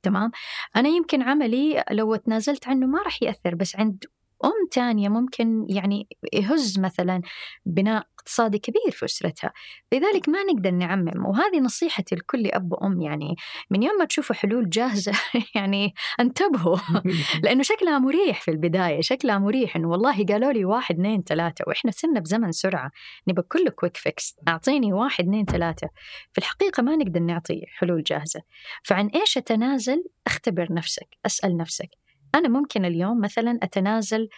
تمام. 0.07 0.31
أنا 0.75 0.89
يمكن 0.89 1.21
عملي 1.21 1.83
لو 1.91 2.15
تنازلت 2.15 2.67
عنه 2.67 2.87
ما 2.87 3.01
راح 3.03 3.23
يأثر 3.23 3.55
بس 3.55 3.75
عند 3.75 4.03
أم 4.45 4.67
تانية 4.71 5.09
ممكن 5.09 5.65
يعني 5.69 6.07
يهز 6.33 6.79
مثلا 6.79 7.21
بناء 7.65 8.07
اقتصادي 8.27 8.59
كبير 8.59 8.91
في 8.91 9.05
أسرتها 9.05 9.53
لذلك 9.93 10.29
ما 10.29 10.43
نقدر 10.43 10.71
نعمم. 10.71 11.25
وهذه 11.25 11.59
نصيحتي 11.59 12.15
لكل 12.15 12.47
أب 12.47 12.71
وأم 12.71 13.01
يعني 13.01 13.35
من 13.69 13.83
يوم 13.83 13.97
ما 13.97 14.05
تشوفوا 14.05 14.35
حلول 14.35 14.69
جاهزة 14.69 15.11
يعني 15.55 15.93
انتبهوا 16.19 16.77
لأنه 17.43 17.63
شكلها 17.63 17.99
مريح 17.99 18.41
في 18.41 18.51
البداية 18.51 19.01
شكلها 19.01 19.37
مريح 19.37 19.75
إنه 19.75 19.89
والله 19.89 20.25
قالوا 20.25 20.51
لي 20.51 20.65
واحد 20.65 20.95
اثنين 20.95 21.23
ثلاثة 21.23 21.65
وإحنا 21.67 21.91
صرنا 21.91 22.19
بزمن 22.19 22.51
سرعة. 22.51 22.91
نبى 23.27 23.41
كله 23.41 23.71
quick 23.71 23.97
fix 23.97 24.35
أعطيني 24.47 24.93
واحد 24.93 25.23
اثنين 25.23 25.45
ثلاثة. 25.45 25.89
في 26.31 26.37
الحقيقة 26.37 26.83
ما 26.83 26.95
نقدر 26.95 27.19
نعطي 27.19 27.61
حلول 27.67 28.03
جاهزة. 28.03 28.41
فعن 28.83 29.07
إيش 29.07 29.37
أتنازل؟ 29.37 30.03
أختبر 30.27 30.73
نفسك 30.73 31.07
أسأل 31.25 31.57
نفسك. 31.57 31.89
أنا 32.35 32.49
ممكن 32.49 32.85
اليوم 32.85 33.21
مثلا 33.21 33.59
أتنازل 33.63 34.29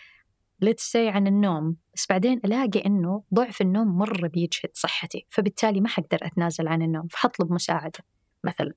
say 0.66 0.96
عن 0.96 1.28
النوم 1.28 1.76
بس 1.96 2.06
بعدين 2.10 2.42
ألاقي 2.46 2.80
أنه 2.80 3.24
ضعف 3.34 3.62
النوم 3.62 3.98
مرة 3.98 4.28
بيجهد 4.28 4.70
صحتي 4.74 5.26
فبالتالي 5.30 5.82
ما 5.82 5.88
حقدر 5.88 6.20
أتنازل 6.22 6.68
عن 6.68 6.82
النوم 6.82 7.08
فحطلب 7.08 7.52
مساعدة 7.52 8.00
مثلا. 8.44 8.74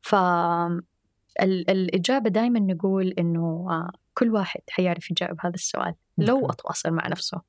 ف 0.00 0.14
الإجابة 1.40 2.30
دائما 2.30 2.60
نقول 2.60 3.08
إنه 3.08 3.66
آه، 3.70 3.90
كل 4.14 4.30
واحد 4.30 4.60
حيعرف 4.70 5.10
يجاوب 5.10 5.38
هذا 5.40 5.54
السؤال 5.54 5.94
لو 6.18 6.50
أتواصل 6.50 6.90
مع 6.90 7.08
نفسه. 7.08 7.42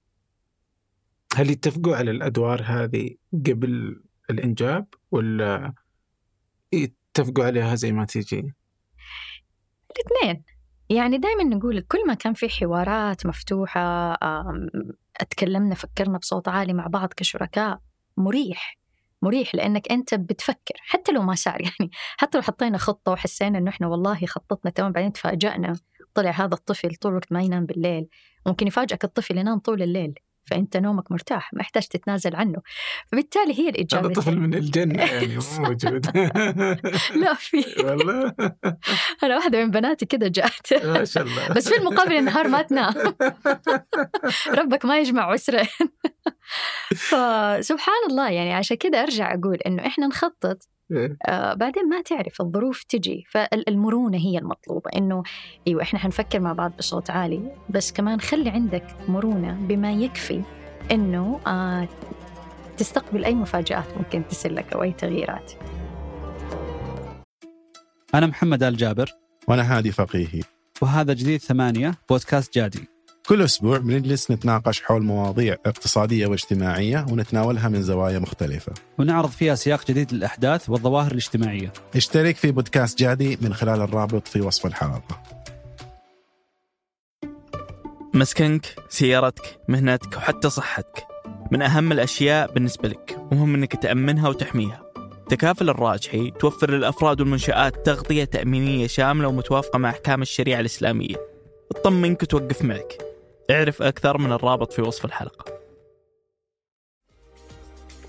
هل 1.36 1.50
يتفقوا 1.50 1.96
على 1.96 2.12
الأدوار 2.12 2.62
هذه 2.66 3.16
قبل 3.34 4.02
الإنجاب 4.30 4.88
ولا 5.12 5.74
يتفقوا 6.74 7.46
عليها 7.46 7.76
زي 7.76 7.92
ما 7.92 8.06
تيجي؟ 8.06 8.54
الاثنين. 9.92 10.44
يعني 10.90 11.18
دائما 11.18 11.44
نقول 11.44 11.82
كل 11.82 12.08
ما 12.08 12.14
كان 12.14 12.34
في 12.34 12.50
حوارات 12.50 13.26
مفتوحة 13.26 14.18
اتكلمنا 15.22 15.76
فكرنا 15.76 16.18
بصوت 16.18 16.48
عالي 16.48 16.74
مع 16.74 16.88
بعض 16.88 17.14
كشركاء 17.14 17.80
مريح 18.18 18.80
مريح 19.22 19.56
لأنك 19.56 19.92
أنت 19.92 20.14
بتفكر 20.16 20.74
حتى 20.78 21.12
لو 21.12 21.22
ما 21.22 21.36
صار 21.36 21.62
يعني 21.68 21.92
حتى 22.18 22.38
لو 22.38 22.42
حطينا 22.42 22.78
خطة 22.78 23.12
وحسينا 23.12 23.58
إنه 23.58 23.70
إحنا 23.70 23.88
والله 23.88 24.26
خطتنا 24.26 24.72
تمام 24.72 24.92
بعدين 24.92 25.14
تفاجئنا 25.14 25.76
طلع 26.14 26.32
هذا 26.32 26.54
الطفل 26.54 26.96
طول 26.96 27.12
الوقت 27.12 27.32
ما 27.32 27.42
ينام 27.42 27.66
بالليل. 27.66 28.08
ممكن 28.46 28.68
يفاجئك 28.68 29.04
الطفل 29.04 29.38
ينام 29.38 29.60
طول 29.60 29.82
الليل. 29.82 30.14
فأنت 30.50 30.78
نومك 30.78 31.12
مرتاح 31.12 31.54
ما 31.54 31.62
يحتاج 31.62 31.88
تتنازل 31.88 32.36
عنه. 32.36 32.62
فبالتالي 33.12 33.60
هي 33.60 33.70
الإجابة 33.70 34.08
هذا 34.08 34.14
طفل 34.14 34.40
من 34.40 34.54
الجنة 34.54 35.04
يعني 35.04 35.38
مو 35.38 35.66
موجود. 35.66 36.06
لا 37.22 37.34
في 37.34 37.66
والله. 37.86 38.34
أنا 39.24 39.36
واحدة 39.36 39.66
من 39.66 39.72
بناتي 39.72 40.06
كذا 40.06 40.28
جات. 40.28 40.84
ما 40.84 41.06
شاء 41.06 41.24
الله. 41.24 41.54
بس 41.54 41.70
في 41.70 41.78
المقابل 41.78 42.14
النهار 42.14 42.48
ما 42.48 42.62
تنام. 42.62 42.94
ربك 44.48 44.86
ما 44.86 45.00
يجمع 45.00 45.32
عسرين. 45.32 45.68
فسبحان 46.96 48.04
الله 48.10 48.30
يعني 48.30 48.54
عشان 48.54 48.78
كذا 48.78 49.04
أرجع 49.04 49.34
أقول 49.34 49.56
إنه 49.56 49.88
إحنا 49.88 50.08
نخطط. 50.08 50.68
آه 51.28 51.54
بعدين 51.54 51.90
ما 51.90 52.02
تعرف 52.02 52.42
الظروف 52.42 52.84
تجي. 52.84 53.24
فالمرونة 53.30 54.18
هي 54.18 54.38
المطلوبة 54.38 54.92
إنه 54.96 55.24
أيوة 55.68 55.82
إحنا 55.82 56.00
حنفكر 56.00 56.40
مع 56.40 56.54
بعض 56.54 56.72
بصوت 56.78 57.10
عالي 57.10 57.52
بس 57.70 57.92
كمان 57.92 58.22
خلي 58.22 58.50
عندك 58.50 58.86
مرونة 59.08 59.54
بما 59.54 59.92
يكفي 59.92 60.42
إنه 60.92 61.40
آه 61.48 61.88
تستقبل 62.78 63.26
أي 63.26 63.36
مفاجآت 63.36 63.98
ممكن 63.98 64.28
تصير 64.28 64.54
لك 64.54 64.74
أو 64.74 64.84
أي 64.84 64.92
تغييرات. 64.92 65.52
أنا 68.16 68.28
محمد 68.28 68.64
آل 68.64 68.78
جابر. 68.78 69.10
وأنا 69.48 69.78
هادي 69.78 69.92
فقيهي. 69.92 70.42
وهذا 70.82 71.14
جديد 71.14 71.40
ثمانية 71.40 71.96
بودكاست 72.10 72.56
جادي. 72.56 72.99
كل 73.30 73.42
أسبوع 73.42 73.78
بنجلس 73.78 74.32
نتناقش 74.32 74.82
حول 74.82 75.04
مواضيع 75.04 75.56
اقتصادية 75.66 76.28
واجتماعية 76.28 77.06
ونتناولها 77.10 77.70
من 77.70 77.82
زوايا 77.84 78.20
مختلفة. 78.20 78.74
ونعرض 78.98 79.30
فيها 79.30 79.56
سياق 79.56 79.88
جديد 79.88 80.14
للأحداث 80.14 80.70
والظواهر 80.70 81.12
الاجتماعية. 81.12 81.74
اشترك 81.96 82.36
في 82.36 82.52
بودكاست 82.52 83.00
جادي 83.00 83.38
من 83.42 83.54
خلال 83.54 83.82
الرابط 83.82 84.28
في 84.28 84.42
وصف 84.42 84.66
الحلقة. 84.66 85.24
مسكنك 88.14 88.76
سيارتك 88.90 89.60
مهنتك 89.68 90.18
وحتى 90.18 90.50
صحتك. 90.50 91.08
من 91.52 91.62
أهم 91.62 91.92
الأشياء 91.92 92.54
بالنسبة 92.54 92.90
لك 92.90 93.18
ومهم 93.32 93.56
أنك 93.56 93.76
تأمنها 93.76 94.30
وتحميها. 94.30 94.82
تكافل 95.30 95.70
الراجحي 95.70 96.32
توفر 96.32 96.72
للأفراد 96.72 97.22
والمنشآت 97.22 97.86
تغطية 97.86 98.24
تأمينية 98.24 98.88
شاملة 98.88 99.28
ومتوافقة 99.28 99.80
مع 99.80 99.90
أحكام 99.90 100.22
الشريعة 100.22 100.60
الإسلامية. 100.60 101.16
تطمنك 101.76 102.24
وتوقف 102.24 102.62
معك. 102.62 103.09
اعرف 103.52 103.82
أكثر 103.82 104.18
من 104.18 104.32
الرابط 104.32 104.74
في 104.74 104.82
وصف 104.82 105.06
الحلقة. 105.06 105.60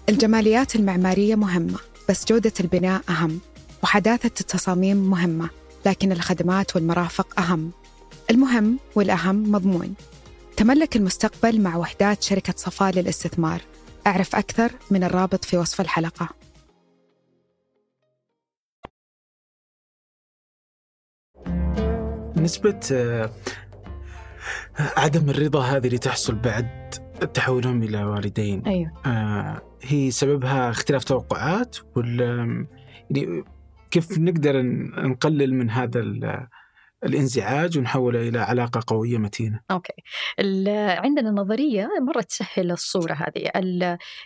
الجماليات 0.09 0.77
المعمارية 0.77 1.35
مهمة 1.35 1.79
بس 2.09 2.25
جودة 2.27 2.53
البناء 2.61 3.03
أهم 3.09 3.41
وحداثة 3.83 4.41
التصاميم 4.41 4.97
مهمة 4.97 5.51
لكن 5.87 6.13
الخدمات 6.13 6.77
والمرافق 6.77 7.41
أهم. 7.41 7.71
المهم 8.31 8.79
والأهم 8.95 9.53
مضمون. 9.53 9.95
تملك 10.57 10.97
المستقبل 10.97 11.61
مع 11.61 11.77
وحدات 11.77 12.23
شركة 12.23 12.55
صفاء 12.57 12.93
للاستثمار. 12.93 13.61
أعرف 14.07 14.37
أكثر 14.37 14.73
من 14.91 15.05
الرابط 15.05 15.45
في 15.45 15.57
وصف 15.57 15.81
الحلقة. 15.81 16.29
نسبة 22.37 22.81
عدم 24.97 25.31
الرضا 25.31 25.63
هذه 25.63 25.87
اللي 25.87 25.99
تحصل 25.99 26.35
بعد 26.35 26.91
تحولهم 27.35 27.83
إلى 27.83 28.05
والدين. 28.05 28.67
أيوه. 28.67 28.93
آه، 29.07 29.63
هي 29.83 30.11
سببها 30.11 30.71
اختلاف 30.71 31.05
توقعات 31.05 31.77
ولا 31.97 32.67
يعني 33.11 33.45
كيف 33.91 34.19
نقدر 34.19 34.63
نقلل 35.07 35.55
من 35.55 35.71
هذا 35.71 36.01
ال- 36.01 36.47
الانزعاج 37.05 37.79
ونحوله 37.79 38.29
إلى 38.29 38.39
علاقة 38.39 38.81
قوية 38.87 39.19
متينة؟ 39.19 39.61
okay. 39.71 39.93
عندنا 40.99 41.31
نظرية 41.31 41.89
مره 42.01 42.21
تسهل 42.21 42.71
الصورة 42.71 43.13
هذه. 43.13 43.51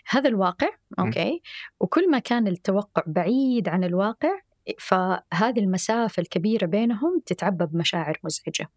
هذا 0.09 0.29
الواقع 0.29 0.69
okay 0.99 1.43
وكل 1.81 2.11
ما 2.11 2.19
كان 2.19 2.49
التوقع 2.49 3.03
بعيد 3.07 3.69
عن 3.69 3.85
الواقع 3.85 4.31
فهذه 4.79 5.59
المسافة 5.59 6.21
الكبيرة 6.21 6.67
بينهم 6.67 7.23
تتعبى 7.27 7.67
بمشاعر 7.67 8.19
مزعجة. 8.25 8.69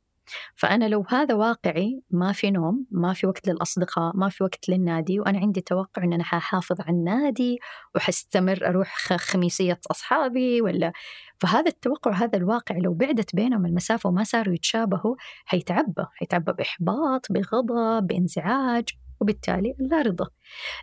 فأنا 0.55 0.85
لو 0.85 1.05
هذا 1.09 1.35
واقعي 1.35 2.01
ما 2.11 2.31
في 2.31 2.51
نوم 2.51 2.85
ما 2.91 3.13
في 3.13 3.27
وقت 3.27 3.47
للأصدقاء 3.47 4.11
ما 4.15 4.29
في 4.29 4.43
وقت 4.43 4.69
للنادي 4.69 5.19
وأنا 5.19 5.39
عندي 5.39 5.61
توقع 5.61 6.03
أن 6.03 6.13
أنا 6.13 6.23
ححافظ 6.23 6.81
على 6.81 6.89
النادي 6.89 7.59
وحستمر 7.95 8.67
أروح 8.67 9.15
خميسية 9.15 9.79
أصحابي 9.91 10.61
ولا. 10.61 10.91
فهذا 11.39 11.67
التوقع 11.67 12.11
هذا 12.11 12.37
الواقع 12.37 12.77
لو 12.77 12.93
بعدت 12.93 13.35
بينهم 13.35 13.65
المسافة 13.65 14.09
وما 14.09 14.23
صاروا 14.23 14.53
يتشابهوا 14.53 15.15
حيتعبى 15.45 16.05
حيتعبى 16.15 16.53
بإحباط 16.53 17.31
بغضب 17.31 18.07
بإنزعاج 18.07 18.89
وبالتالي 19.19 19.75
لا 19.79 20.01
رضا. 20.01 20.27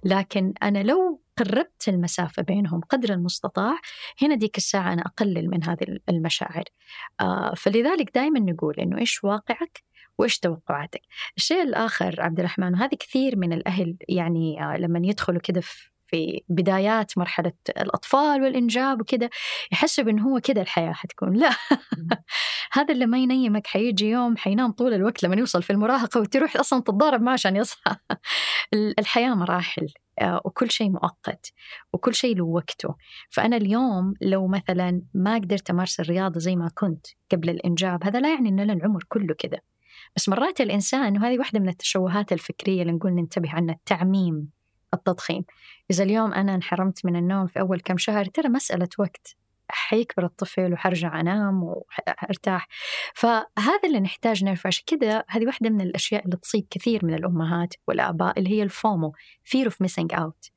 لكن 0.05 0.55
أنا 0.63 0.83
لو 0.83 1.24
قربت 1.39 1.89
المسافة 1.89 2.43
بينهم 2.43 2.81
قدر 2.81 3.13
المستطاع 3.13 3.79
هنا 4.23 4.35
ديك 4.35 4.57
الساعة 4.57 4.93
أنا 4.93 5.03
أقلل 5.03 5.51
من 5.51 5.65
هذه 5.65 5.99
المشاعر. 6.09 6.65
آه 7.21 7.55
فلذلك 7.57 8.15
دائما 8.15 8.41
نقول 8.41 8.75
إنه 8.75 8.99
إيش 8.99 9.25
واقعك 9.25 9.85
وإيش 10.19 10.39
توقعاتك؟ 10.39 11.01
الشيء 11.37 11.63
الآخر 11.63 12.21
عبد 12.21 12.39
الرحمن 12.39 12.75
وهذه 12.75 12.95
كثير 12.95 13.37
من 13.37 13.53
الأهل 13.53 13.97
يعني 14.09 14.63
آه 14.65 14.77
لما 14.77 15.01
يدخلوا 15.05 15.41
كده 15.41 15.61
في 15.61 15.95
في 16.15 16.43
بدايات 16.49 17.19
مرحلة 17.19 17.53
الأطفال 17.69 18.43
والإنجاب 18.43 19.01
وكده 19.01 19.31
يحسوا 19.73 20.05
إنه 20.05 20.23
هو 20.29 20.41
كده 20.41 20.63
الحياة 20.63 20.93
حتكون. 20.93 21.37
لا 21.37 21.51
هذا 22.73 22.95
اللي 22.95 23.07
ما 23.07 23.19
ينيمك 23.19 23.67
حيجي 23.67 24.11
يوم 24.11 24.37
حينام 24.37 24.73
طول 24.73 24.95
الوقت 24.95 25.23
لما 25.23 25.37
يوصل 25.37 25.63
في 25.63 25.71
المراهقة 25.71 26.21
وتروح 26.21 26.57
أصلا 26.57 26.81
تتضارب 26.83 27.23
معه 27.23 27.33
عشان 27.33 27.57
يصحى. 27.57 27.97
الحياة 29.01 29.35
مراحل. 29.35 29.89
وكل 30.45 30.71
شيء 30.71 30.91
مؤقت 30.91 31.53
وكل 31.93 32.15
شيء 32.15 32.37
له 32.37 32.45
وقته. 32.45 32.95
فأنا 33.31 33.57
اليوم 33.57 34.15
لو 34.21 34.47
مثلا 34.47 35.03
ما 35.15 35.35
قدرت 35.35 35.71
أمارس 35.71 36.01
الرياضة 36.01 36.41
زي 36.41 36.57
ما 36.57 36.71
كنت 36.75 37.07
قبل 37.33 37.51
الإنجاب 37.51 38.05
هذا 38.05 38.21
لا 38.21 38.35
يعني 38.35 38.49
أن 38.49 38.71
العمر 38.71 39.05
كله 39.09 39.35
كده 39.39 39.63
بس 40.17 40.29
مرات 40.29 40.61
الإنسان 40.61 41.19
وهذه 41.19 41.39
واحدة 41.39 41.61
من 41.61 41.69
التشوهات 41.69 42.33
الفكرية 42.33 42.83
اللي 42.83 42.93
نقول 42.93 43.13
ننتبه 43.13 43.51
عنها 43.51 43.75
التعميم 43.75 44.49
التضخيم. 44.95 45.45
إذا 45.91 46.05
اليوم 46.05 46.33
أنا 46.33 46.55
انحرمت 46.55 47.07
من 47.07 47.17
النوم 47.17 47.47
في 47.47 47.61
أول 47.61 47.81
كم 47.81 47.97
شهر 47.97 48.25
ترى 48.25 48.49
مسألة 48.49 48.89
وقت. 48.99 49.37
حيكبر 49.69 50.25
الطفل 50.25 50.73
وحرجع 50.73 51.21
أنام 51.21 51.63
وأرتاح 51.63 52.69
فهذا 53.15 53.81
اللي 53.85 54.01
نحتاج 54.01 54.45
نعرفه 54.45 54.69
عشان 54.69 54.85
كده 54.87 55.25
هذه 55.29 55.47
واحدة 55.47 55.71
من 55.71 55.81
الأشياء 55.81 56.25
اللي 56.25 56.37
تصيب 56.37 56.67
كثير 56.71 57.05
من 57.05 57.15
الأمهات 57.15 57.75
والآباء 57.89 58.39
اللي 58.39 58.51
هي 58.51 58.63
الفومو 58.63 59.13
fear 59.55 59.69
of 59.69 59.75
missing 59.87 60.19
out 60.19 60.55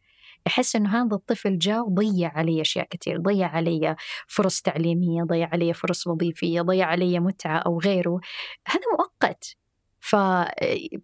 يحس 0.47 0.75
إنه 0.75 0.89
هذا 0.89 1.15
الطفل 1.15 1.57
جاء 1.57 1.89
وضيع 1.89 2.31
علي 2.35 2.61
أشياء 2.61 2.87
كثير، 2.89 3.17
ضيع 3.17 3.47
علي 3.47 3.95
فرص 4.27 4.61
تعليمية، 4.61 5.23
ضيع 5.23 5.49
علي 5.53 5.73
فرص 5.73 6.07
وظيفية، 6.07 6.61
ضيع 6.61 6.87
علي 6.87 7.19
متعة 7.19 7.57
أو 7.57 7.79
غيره، 7.79 8.19
هذا 8.67 8.81
مؤقت. 8.93 9.55
ف 9.99 10.15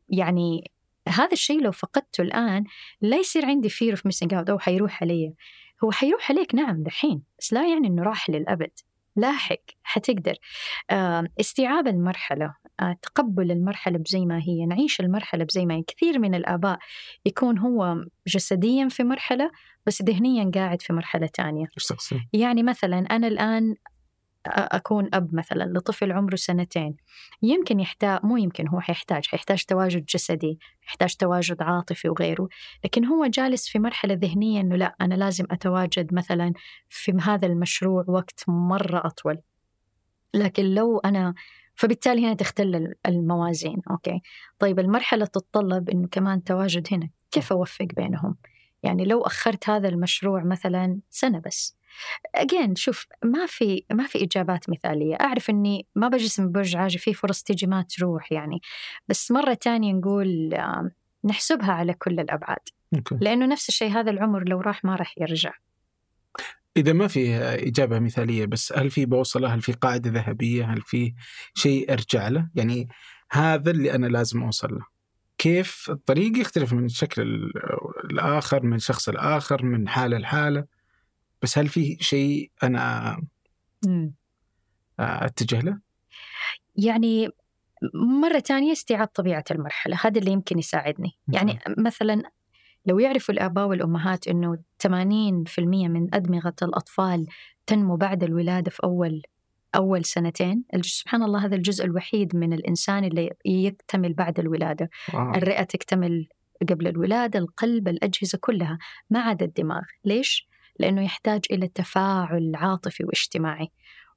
يعني 0.09 0.71
هذا 1.07 1.31
الشيء 1.33 1.61
لو 1.61 1.71
فقدته 1.71 2.21
الآن 2.21 2.63
لا 3.01 3.17
يصير 3.17 3.45
عندي 3.45 3.69
fear 3.69 3.95
of 3.95 3.99
missing 3.99 4.29
out 4.31 4.49
أو 4.49 4.59
حيروح 4.59 5.03
علي. 5.03 5.33
هو 5.83 5.91
حيروح 5.91 6.31
عليك 6.31 6.55
نعم 6.55 6.83
دحين، 6.83 7.23
بس 7.39 7.53
لا 7.53 7.69
يعني 7.69 7.87
إنه 7.87 8.03
راح 8.03 8.29
للأبد. 8.29 8.71
لاحق 9.15 9.61
حتقدر 9.83 10.35
استيعاب 11.39 11.87
المرحلة 11.87 12.53
آه، 12.79 12.95
تقبل 13.01 13.51
المرحلة 13.51 13.97
بزي 13.97 14.25
ما 14.25 14.39
هي 14.39 14.65
نعيش 14.65 14.99
المرحلة 14.99 15.43
بزي 15.43 15.65
ما 15.65 15.75
هي 15.75 15.83
كثير 15.83 16.19
من 16.19 16.35
الآباء 16.35 16.79
يكون 17.25 17.57
هو 17.57 18.05
جسديا 18.27 18.87
في 18.89 19.03
مرحلة 19.03 19.51
بس 19.85 20.01
ذهنيا 20.01 20.51
قاعد 20.55 20.81
في 20.81 20.93
تانية 21.27 21.65
إيش 21.77 21.85
تقصد؟ 21.85 22.17
يعني 22.33 22.63
مثلا 22.63 22.97
أنا 22.99 23.27
الآن 23.27 23.75
أكون 24.47 25.09
أب 25.13 25.35
مثلا 25.35 25.63
لطفل 25.63 26.11
عمره 26.11 26.35
سنتين 26.35 26.95
يمكن 27.41 27.79
يحتاج 27.79 28.19
مو 28.23 28.37
يمكن 28.37 28.67
هو 28.67 28.79
حيحتاج 28.79 29.25
حيحتاج 29.27 29.63
تواجد 29.65 30.05
جسدي 30.05 30.59
يحتاج 30.87 31.15
تواجد 31.15 31.61
عاطفي 31.61 32.09
وغيره 32.09 32.47
لكن 32.83 33.05
هو 33.05 33.25
جالس 33.25 33.69
في 33.69 33.79
مرحلة 33.79 34.13
ذهنية 34.13 34.61
أنه 34.61 34.75
لا 34.75 34.95
أنا 35.01 35.15
لازم 35.15 35.45
أتواجد 35.51 36.13
مثلا 36.13 36.53
في 36.89 37.11
هذا 37.21 37.47
المشروع 37.47 38.05
وقت 38.07 38.43
مرة 38.47 39.01
أطول. 39.05 39.37
لكن 40.33 40.63
لو 40.63 40.97
أنا 40.99 41.33
فبالتالي 41.75 42.25
هنا 42.25 42.33
تختل 42.33 42.93
الموازين 43.05 43.81
أوكي؟ 43.91 44.21
طيب 44.59 44.79
المرحلة 44.79 45.25
تتطلب 45.25 45.89
أنه 45.89 46.07
كمان 46.07 46.43
تواجد 46.43 46.87
هنا 46.91 47.09
كيف 47.31 47.51
أوفق 47.51 47.87
بينهم؟ 47.95 48.35
يعني 48.83 49.05
لو 49.05 49.21
أخرت 49.21 49.69
هذا 49.69 49.89
المشروع 49.89 50.43
مثلا 50.43 50.99
سنة 51.09 51.41
بس. 51.45 51.77
اجين 52.35 52.75
شوف 52.75 53.05
ما 53.23 53.45
في 53.45 53.85
ما 53.91 54.07
في 54.07 54.23
إجابات 54.23 54.69
مثالية، 54.69 55.15
أعرف 55.21 55.49
إني 55.49 55.87
ما 55.95 56.07
بجسم 56.07 56.51
برج 56.51 56.75
عاجي 56.75 56.97
في 56.97 57.13
فرص 57.13 57.43
تجي 57.43 57.67
ما 57.67 57.81
تروح 57.81 58.31
يعني، 58.31 58.61
بس 59.07 59.31
مرة 59.31 59.53
تانية 59.53 59.93
نقول 59.93 60.57
نحسبها 61.25 61.71
على 61.71 61.93
كل 61.93 62.19
الأبعاد، 62.19 62.69
ممكن. 62.91 63.17
لأنه 63.21 63.45
نفس 63.45 63.69
الشيء 63.69 63.91
هذا 63.91 64.11
العمر 64.11 64.49
لو 64.49 64.61
راح 64.61 64.85
ما 64.85 64.95
راح 64.95 65.13
يرجع. 65.17 65.53
إذا 66.77 66.93
ما 66.93 67.07
في 67.07 67.37
إجابة 67.37 67.99
مثالية 67.99 68.45
بس 68.45 68.73
هل 68.73 68.91
في 68.91 69.05
بوصلة؟ 69.05 69.53
هل 69.53 69.61
في 69.61 69.73
قاعدة 69.73 70.09
ذهبية؟ 70.09 70.65
هل 70.65 70.81
في 70.81 71.13
شيء 71.53 71.93
أرجع 71.93 72.27
له؟ 72.27 72.49
يعني 72.55 72.87
هذا 73.31 73.71
اللي 73.71 73.95
أنا 73.95 74.07
لازم 74.07 74.43
أوصل 74.43 74.73
له. 74.73 74.85
كيف 75.37 75.89
الطريق 75.89 76.37
يختلف 76.37 76.73
من 76.73 76.87
شكل 76.87 77.21
الآخر 78.11 78.65
من 78.65 78.79
شخص 78.79 79.09
الآخر 79.09 79.65
من 79.65 79.87
حالة 79.87 80.17
لحالة 80.17 80.65
بس 81.43 81.57
هل 81.57 81.67
في 81.67 81.97
شيء 81.99 82.51
أنا 82.63 83.17
أتجه 84.99 85.59
له؟ 85.59 85.79
يعني 86.75 87.29
مرة 88.21 88.39
تانية 88.39 88.71
استيعاب 88.71 89.07
طبيعة 89.07 89.43
المرحلة 89.51 89.97
هذا 90.01 90.19
اللي 90.19 90.31
يمكن 90.31 90.59
يساعدني 90.59 91.11
يعني 91.27 91.59
مثلا 91.77 92.23
لو 92.85 92.99
يعرفوا 92.99 93.33
الآباء 93.33 93.67
والأمهات 93.67 94.27
أنه 94.27 94.57
80% 94.87 94.89
من 95.59 96.15
أدمغة 96.15 96.55
الأطفال 96.61 97.27
تنمو 97.67 97.95
بعد 97.95 98.23
الولادة 98.23 98.71
في 98.71 98.83
أول 98.83 99.21
أول 99.75 100.05
سنتين 100.05 100.63
سبحان 100.81 101.23
الله 101.23 101.45
هذا 101.45 101.55
الجزء 101.55 101.85
الوحيد 101.85 102.35
من 102.35 102.53
الإنسان 102.53 103.03
اللي 103.03 103.29
يكتمل 103.45 104.13
بعد 104.13 104.39
الولادة 104.39 104.89
واو. 105.13 105.31
الرئة 105.31 105.63
تكتمل 105.63 106.27
قبل 106.69 106.87
الولادة 106.87 107.39
القلب 107.39 107.87
الأجهزة 107.87 108.37
كلها 108.41 108.77
ما 109.09 109.19
عدا 109.19 109.45
الدماغ 109.45 109.83
ليش؟ 110.05 110.52
لأنه 110.79 111.03
يحتاج 111.03 111.41
إلى 111.51 111.67
تفاعل 111.67 112.51
عاطفي 112.55 113.03
واجتماعي. 113.03 113.67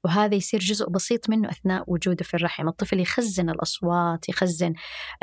وهذا 0.03 0.35
يصير 0.35 0.59
جزء 0.59 0.89
بسيط 0.89 1.29
منه 1.29 1.49
أثناء 1.49 1.83
وجوده 1.87 2.23
في 2.23 2.33
الرحم. 2.33 2.67
الطفل 2.67 2.99
يخزن 2.99 3.49
الأصوات 3.49 4.29
يخزن 4.29 4.73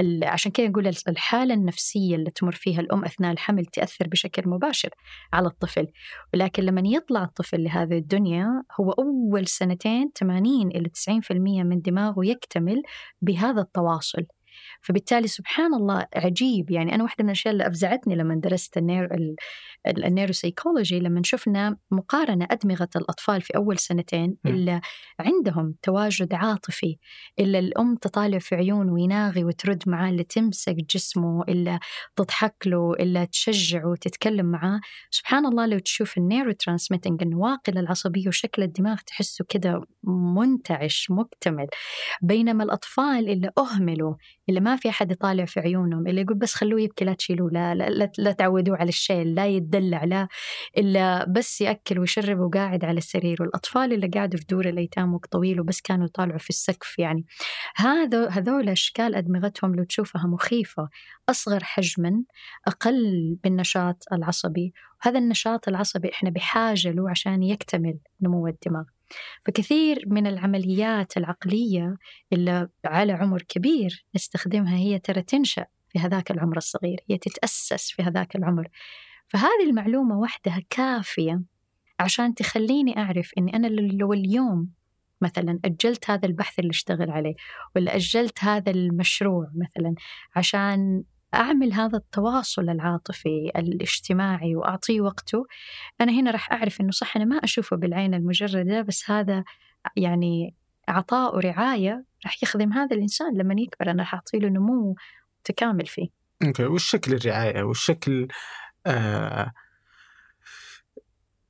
ال... 0.00 0.24
عشان 0.24 0.52
كذا 0.52 0.68
نقول 0.68 0.92
الحالة 1.08 1.54
النفسية 1.54 2.16
اللي 2.16 2.30
تمر 2.30 2.52
فيها 2.52 2.80
الأم 2.80 3.04
أثناء 3.04 3.32
الحمل 3.32 3.64
تأثر 3.66 4.08
بشكل 4.08 4.48
مباشر 4.48 4.90
على 5.32 5.46
الطفل. 5.46 5.86
ولكن 6.34 6.62
لما 6.62 6.82
يطلع 6.84 7.24
الطفل 7.24 7.64
لهذه 7.64 7.98
الدنيا 7.98 8.46
هو 8.80 8.90
أول 8.90 9.46
سنتين 9.46 10.10
80 10.18 10.68
إلى 10.68 10.88
90% 10.88 11.32
من 11.64 11.80
دماغه 11.80 12.26
يكتمل 12.26 12.82
بهذا 13.22 13.60
التواصل. 13.60 14.22
فبالتالي 14.84 15.28
سبحان 15.28 15.74
الله 15.74 16.06
عجيب. 16.16 16.70
يعني 16.70 16.94
أنا 16.94 17.02
واحدة 17.02 17.24
من 17.24 17.30
الأشياء 17.30 17.52
اللي 17.52 17.66
أفزعتني 17.66 18.14
لما 18.16 18.34
درست 18.34 18.76
ال 18.76 18.82
neuro 18.82 19.08
ال 19.86 19.93
neuropsychology 19.93 21.00
لما 21.00 21.22
شفنا 21.24 21.76
مقارنة 21.90 22.46
أدمغة 22.50 22.88
الأطفال 22.96 23.42
في 23.42 23.56
أول 23.56 23.78
سنتين 23.78 24.36
اللي 24.46 24.80
عندهم 25.20 25.74
تواجد 25.82 26.34
عاطفي 26.34 26.96
اللي 27.40 27.58
الأم 27.58 27.96
تطالع 27.96 28.38
في 28.38 28.54
عيونه 28.54 28.92
ويناغي 28.92 29.44
وترد 29.44 29.82
معاه 29.86 30.10
اللي 30.10 30.22
تمسك 30.22 30.76
جسمه 30.94 31.42
اللي 31.48 31.78
تضحك 32.16 32.54
له 32.66 32.92
اللي 32.92 33.24
تشجعه 33.24 33.86
وتتكلم 33.88 34.46
معاه. 34.46 34.80
سبحان 35.10 35.46
الله 35.46 35.66
لو 35.66 35.78
تشوف 35.78 36.18
ال 36.18 36.52
neurotransmitting 36.52 37.22
النواقل 37.22 37.78
العصبية 37.78 38.28
وشكل 38.28 38.62
الدماغ 38.62 38.96
تحسه 39.06 39.44
كده 39.48 39.82
منتعش 40.36 41.10
مكتمل. 41.10 41.66
بينما 42.22 42.64
الأطفال 42.64 43.28
اللي 43.28 43.50
أهملوا 43.58 44.14
اللي 44.48 44.60
ما 44.60 44.76
في 44.76 44.88
أحد 44.88 45.12
يطالع 45.12 45.44
في 45.44 45.60
عيونهم 45.60 46.06
اللي 46.06 46.20
يقول 46.20 46.38
بس 46.38 46.54
خلوه 46.54 46.80
يبكي 46.80 47.04
لا 47.04 47.14
تشيلوه 47.14 47.50
لا 47.52 47.74
لا, 47.74 47.90
لا, 47.90 48.12
لا 48.18 48.32
تعودوه 48.32 48.76
على 48.76 48.88
الشيل 48.88 49.34
لا 49.34 49.46
يتدلع 49.46 50.04
لا 50.04 50.28
اللي 50.78 51.24
بس 51.28 51.60
يأكل 51.60 51.98
ويشرب 51.98 52.38
وقاعد 52.40 52.84
على 52.84 52.98
السرير. 52.98 53.36
والأطفال 53.42 53.92
اللي 53.92 54.08
قاعدوا 54.08 54.38
في 54.40 54.46
دور 54.50 54.68
الأيتام 54.68 55.14
وقت 55.14 55.32
طويل 55.32 55.60
وبس 55.60 55.80
كانوا 55.80 56.06
يطالعوا 56.06 56.38
في 56.38 56.50
السقف 56.50 56.98
يعني. 56.98 57.26
هذا 57.76 58.28
هذول 58.28 58.68
أشكال 58.68 59.14
أدمغتهم 59.14 59.74
لو 59.74 59.84
تشوفها 59.84 60.26
مخيفة. 60.26 60.88
أصغر 61.28 61.64
حجما 61.64 62.24
أقل 62.66 63.36
بالنشاط 63.44 64.04
العصبي. 64.12 64.72
وهذا 65.04 65.18
النشاط 65.18 65.68
العصبي 65.68 66.10
إحنا 66.12 66.30
بحاجة 66.30 66.90
له 66.90 67.10
عشان 67.10 67.42
يكتمل 67.42 67.98
نمو 68.20 68.48
الدماغ. 68.48 68.93
فكثير 69.46 70.04
من 70.06 70.26
العمليات 70.26 71.16
العقلية 71.16 71.96
اللي 72.32 72.68
على 72.84 73.12
عمر 73.12 73.42
كبير 73.42 74.04
نستخدمها 74.14 74.76
هي 74.76 74.98
ترى 74.98 75.22
تنشأ 75.22 75.66
في 75.88 75.98
هذاك 75.98 76.30
العمر 76.30 76.56
الصغير 76.56 77.00
هي 77.10 77.18
تتأسس 77.18 77.90
في 77.90 78.02
هذاك 78.02 78.36
العمر. 78.36 78.68
فهذه 79.28 79.64
المعلومة 79.66 80.18
وحدها 80.18 80.62
كافية 80.70 81.42
عشان 82.00 82.34
تخليني 82.34 82.98
أعرف 82.98 83.30
أني 83.38 83.56
أنا 83.56 83.66
لو 83.66 84.12
اليوم 84.12 84.70
مثلا 85.20 85.60
أجلت 85.64 86.10
هذا 86.10 86.26
البحث 86.26 86.58
اللي 86.58 86.70
أشتغل 86.70 87.10
عليه 87.10 87.34
ولا 87.76 87.96
أجلت 87.96 88.44
هذا 88.44 88.70
المشروع 88.70 89.50
مثلا 89.54 89.94
عشان 90.36 91.04
أعمل 91.34 91.72
هذا 91.72 91.98
التواصل 91.98 92.70
العاطفي 92.70 93.52
الاجتماعي 93.56 94.56
وأعطيه 94.56 95.00
وقته. 95.00 95.46
أنا 96.00 96.12
هنا 96.12 96.30
راح 96.30 96.52
أعرف 96.52 96.80
أنه 96.80 96.90
صح 96.90 97.16
أنا 97.16 97.24
ما 97.24 97.36
أشوفه 97.36 97.76
بالعين 97.76 98.14
المجردة 98.14 98.82
بس 98.82 99.10
هذا 99.10 99.44
يعني 99.96 100.54
عطاء 100.88 101.36
ورعاية 101.36 102.04
راح 102.24 102.42
يخدم 102.42 102.72
هذا 102.72 102.96
الإنسان 102.96 103.36
لما 103.38 103.54
يكبر. 103.58 103.90
أنا 103.90 104.02
راح 104.02 104.14
أعطي 104.14 104.38
له 104.38 104.48
نمو 104.48 104.94
متكامل 105.40 105.86
فيه. 105.86 106.08
أوكي. 106.46 106.64
وش 106.64 106.90
شكل 106.90 107.14
الرعاية؟ 107.14 107.62
وش 107.62 107.84
شكل 107.84 108.28
آه 108.86 109.52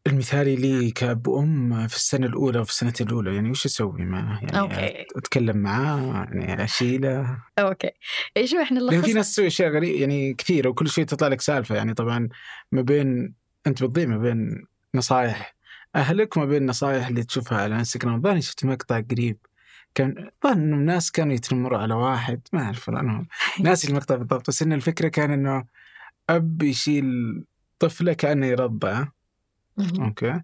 المثالي 0.07 0.57
لي 0.57 0.91
كأب 0.91 1.27
وأم 1.27 1.89
في 1.89 1.97
السنة 1.97 2.27
الأولى 2.27 2.59
وفي 2.59 2.71
السنة 2.71 2.93
الأولى 3.01 3.35
يعني 3.35 3.51
وش 3.51 3.67
أسوي 3.67 4.05
معه؟ 4.05 4.41
يعني 4.43 4.61
okay. 4.61 5.07
أتكلم 5.17 5.57
معاه 5.57 6.29
يعني 6.33 6.65
أشيله 6.65 7.39
okay 7.59 7.91
شو 8.45 8.63
إحنا 8.63 8.79
لأن 8.79 9.03
في 9.03 9.13
ناس 9.13 9.33
تسوي 9.33 9.47
أشياء 9.47 9.71
غريبة 9.71 10.01
يعني 10.01 10.35
كثيرة 10.35 10.69
وكل 10.69 10.89
شوي 10.89 11.05
تطلع 11.05 11.29
لك 11.29 11.41
سالفة 11.41 11.75
يعني 11.75 11.95
طبعا 11.95 12.29
ما 12.73 12.83
بين 12.83 13.35
أنت 13.67 13.83
بتضيع 13.83 14.07
ما 14.07 14.19
بين 14.19 14.67
نصايح 14.95 15.55
أهلك 15.97 16.37
وما 16.37 16.47
بين 16.47 16.67
نصايح 16.67 17.07
اللي 17.07 17.25
تشوفها 17.25 17.59
على 17.59 17.75
إنستغرام 17.75 18.23
ظني 18.23 18.43
شفت 18.43 18.65
مقطع 18.65 19.01
قريب 19.01 19.39
كان 19.95 20.31
ظن 20.47 20.53
إنه 20.53 20.77
الناس 20.77 21.11
كانوا 21.11 21.35
يتنمروا 21.35 21.79
على 21.79 21.95
واحد 21.95 22.41
ما 22.53 22.63
أعرف 22.63 22.89
والله 22.89 23.27
ناسي 23.61 23.89
المقطع 23.89 24.17
بالضبط 24.17 24.49
بس 24.49 24.63
إن 24.63 24.73
الفكرة 24.73 25.09
كان 25.09 25.31
إنه 25.31 25.65
اب 26.31 26.63
يشيل 26.63 27.45
طفلة 27.79 28.13
كأنه 28.13 28.47
يرضعه. 28.47 29.13
okay 30.01 30.41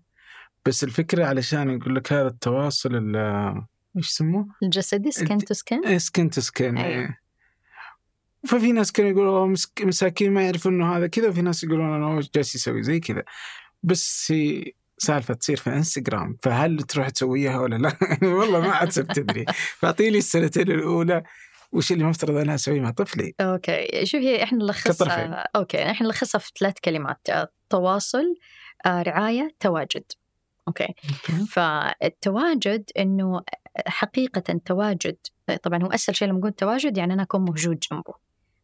بس 0.66 0.84
الفكرة 0.84 1.26
علشان 1.26 1.70
يقول 1.70 1.94
لك 1.96 2.12
هذا 2.12 2.26
التواصل 2.28 2.90
ال 2.96 3.16
إيش 3.96 4.08
يسموه؟ 4.10 4.46
الجسدي 4.62 5.10
skin 5.10 5.38
to 5.38 5.54
skin 5.54 5.98
skin 5.98 6.30
to 6.30 6.40
skin 6.40 6.78
أيوة. 6.78 7.16
ففي 8.48 8.72
ناس 8.72 8.92
كانوا 8.92 9.10
يقولوا 9.10 9.38
"أوه، 9.38 9.46
مسك- 9.46 9.82
مساكين 9.84 10.32
ما 10.32 10.42
يعرفوا 10.42 10.70
إنه 10.70 10.96
هذا 10.96 11.06
كذا 11.06 11.28
وفي 11.28 11.42
ناس 11.42 11.64
يقولون 11.64 12.02
هو 12.02 12.20
جالس 12.20 12.54
يسوي 12.54 12.82
زي 12.82 13.00
كذا 13.00 13.22
بس 13.82 14.32
هي 14.32 14.72
سالفة 14.98 15.34
تصير 15.34 15.56
في 15.56 15.70
انستغرام 15.70 16.36
فهل 16.42 16.82
تروح 16.82 17.08
تسويها 17.08 17.58
ولا 17.60 17.76
لا؟ 17.76 17.96
يعني 18.10 18.32
والله 18.34 18.60
ما 18.60 18.72
عاد 18.72 18.92
صرت 18.92 19.16
تدري 19.16 19.44
فأعطيني 19.78 20.18
السنتين 20.18 20.70
الأولى 20.70 21.22
وش 21.72 21.92
اللي 21.92 22.04
مفترض 22.04 22.36
أنا 22.36 22.54
أسويه 22.54 22.80
مع 22.80 22.90
طفلي؟ 22.90 23.34
okay 23.40 24.06
شو 24.06 24.18
هي 24.18 24.42
إحنا. 24.42 24.58
نلخصها 24.58 25.44
okay 25.56 25.90
إحنا 25.90 26.06
نلخصها 26.06 26.38
في 26.38 26.50
ثلاث 26.60 26.74
كلمات 26.84 27.28
تواصل 27.70 28.34
آه، 28.86 29.02
رعاية 29.02 29.54
تواجد. 29.60 30.04
okay. 30.68 30.94
فالتواجد 31.48 32.90
إنه 32.98 33.42
حقيقة 33.86 34.60
تواجد 34.64 35.16
طبعا 35.62 35.82
هو 35.82 35.86
أسهل 35.86 36.16
شيء 36.16 36.28
لما 36.28 36.38
نقول 36.38 36.52
تواجد 36.52 36.96
يعني 36.96 37.12
أنا 37.14 37.22
أكون 37.22 37.40
موجود 37.40 37.78
جنبه. 37.78 38.14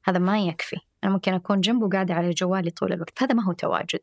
هذا 0.05 0.19
ما 0.19 0.39
يكفي. 0.41 0.77
أنا 1.05 1.13
ممكن 1.13 1.35
أكون 1.35 1.61
جنبه 1.61 1.89
قاعدة 1.89 2.15
على 2.15 2.31
جوالي 2.31 2.71
طول 2.71 2.93
الوقت. 2.93 3.23
هذا 3.23 3.35
ما 3.35 3.45
هو 3.45 3.53
تواجد. 3.53 4.01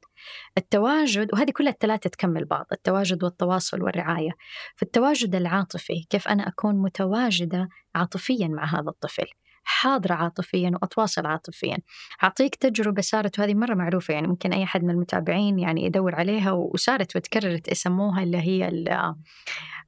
التواجد 0.58 1.34
وهذه 1.34 1.52
كلها 1.52 1.72
الثلاثة 1.72 2.10
تكمل 2.10 2.46
بعض 2.46 2.66
التواجد 2.72 3.24
والتواصل 3.24 3.82
والرعاية. 3.82 4.32
فالتواجد 4.76 5.36
العاطفي 5.36 6.06
كيف 6.10 6.28
أنا 6.28 6.48
أكون 6.48 6.76
متواجدة 6.76 7.70
عاطفيا 7.96 8.48
مع 8.48 8.66
هذا 8.66 8.90
الطفل. 8.90 9.26
حاضرة 9.64 10.14
عاطفيا 10.14 10.72
وأتواصل 10.82 11.26
عاطفيا. 11.26 11.78
أعطيك 12.24 12.56
تجربة 12.56 13.02
صارت 13.02 13.40
وهذه 13.40 13.54
مرة 13.54 13.74
معروفة 13.74 14.14
يعني 14.14 14.28
ممكن 14.28 14.54
أي 14.54 14.66
حد 14.66 14.84
من 14.84 14.90
المتابعين 14.90 15.60
يعني 15.60 15.86
يدور 15.86 16.16
عليها 16.16 16.52
وصارت 16.52 17.16
وتكررت 17.16 17.72
يسموها 17.72 18.24
اللي 18.24 18.38
هي 18.38 18.68
ال- 18.68 19.14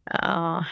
آه 0.10 0.66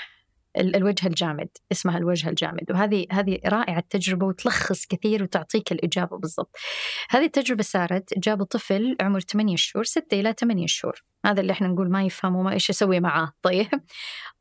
ال- 0.57 0.75
الوجه 0.75 1.07
الجامد 1.07 1.47
اسمها 1.71 1.97
الوجه 1.97 2.29
الجامد. 2.29 2.71
وهذه 2.71 3.05
هذه 3.11 3.39
رائعة 3.45 3.83
تجربة 3.89 4.25
وتلخص 4.25 4.85
كثير 4.85 5.23
وتعطيك 5.23 5.71
الإجابة 5.71 6.17
بالضبط. 6.17 6.55
هذه 7.09 7.25
التجربة 7.25 7.63
صارت 7.63 8.19
جابوا 8.19 8.45
طفل 8.45 8.95
عمره 9.01 9.19
8 9.19 9.55
شهور 9.57 9.83
6 9.83 10.19
إلى 10.19 10.33
8 10.33 10.67
شهور. 10.67 11.03
هذا 11.25 11.41
اللي 11.41 11.53
إحنا 11.53 11.67
نقول 11.67 11.91
ما 11.91 12.03
يفهم 12.03 12.35
وما 12.35 12.53
إيش 12.53 12.69
أسوي 12.69 12.99
معاه. 12.99 13.31
طيب. 13.41 13.67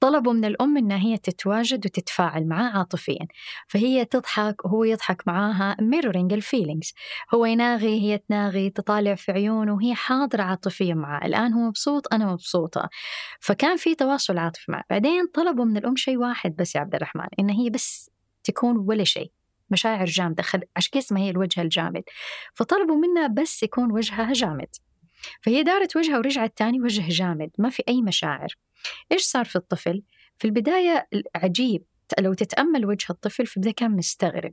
طلبوا 0.01 0.33
من 0.33 0.45
الأم 0.45 0.77
انها 0.77 0.99
هي 0.99 1.19
تتواجد 1.19 1.87
وتتفاعل 1.87 2.49
معاه 2.49 2.79
عاطفيا. 2.79 3.27
فهي 3.69 4.05
تضحك 4.05 4.65
وهو 4.65 4.85
يضحك 4.85 5.23
معاها 5.27 5.77
mirroring 5.81 6.33
ال 6.33 6.39
feelings 6.39 6.93
هو 7.35 7.45
يناغي 7.45 8.01
هي 8.01 8.19
تناغي 8.19 8.71
تطالع 8.71 9.15
في 9.15 9.33
عيونه 9.33 9.75
وهي 9.75 9.95
حاضرة 9.95 10.43
عاطفيا 10.43 10.95
معاه. 10.95 11.27
الآن 11.27 11.53
هو 11.53 11.61
مبسوط 11.61 12.15
أنا 12.15 12.27
مبسوطة. 12.33 12.89
فكان 13.41 13.77
في 13.77 13.95
تواصل 13.95 14.39
عاطفي 14.39 14.73
معه 14.73 14.85
بعدين 14.91 15.27
طلبوا 15.35 15.65
من 15.65 15.77
الأم 15.77 15.97
شيء 15.97 16.17
واحد 16.17 16.57
بس 16.57 16.75
يا 16.75 16.81
عبد 16.81 16.95
الرحمن 16.95 17.27
إن 17.39 17.51
هي 17.51 17.71
بس 17.71 18.11
تكون 18.45 18.77
ولا 18.77 19.05
شيء. 19.05 19.33
مشاعر 19.71 20.05
جامدة. 20.05 20.43
خل... 20.43 20.63
عشان 20.77 20.99
اسمها 20.99 21.23
هي 21.23 21.31
الوجه 21.31 21.63
الجامد. 21.63 22.03
فطلبوا 22.55 22.97
منها 22.97 23.27
بس 23.27 23.63
يكون 23.63 23.93
وجهها 23.93 24.33
جامد. 24.33 24.69
فهي 25.41 25.63
دارت 25.63 25.97
وجهها 25.97 26.19
ورجعت 26.19 26.53
تاني 26.57 26.81
وجه 26.81 27.09
جامد 27.09 27.51
ما 27.59 27.71
في 27.71 27.83
أي 27.89 28.03
مشاعر 28.03 28.57
إيش 29.13 29.23
صار 29.23 29.45
في 29.45 29.57
الطفل؟ 29.57 30.03
في 30.39 30.45
البداية 30.45 31.09
عجيب 31.37 31.83
لو 32.21 32.35
تتأمل 32.35 32.87
وجه 32.87 33.07
الطفل 33.11 33.47
في 33.47 33.57
البداية 33.57 33.75
كان 33.75 33.91
مستغرب 33.91 34.53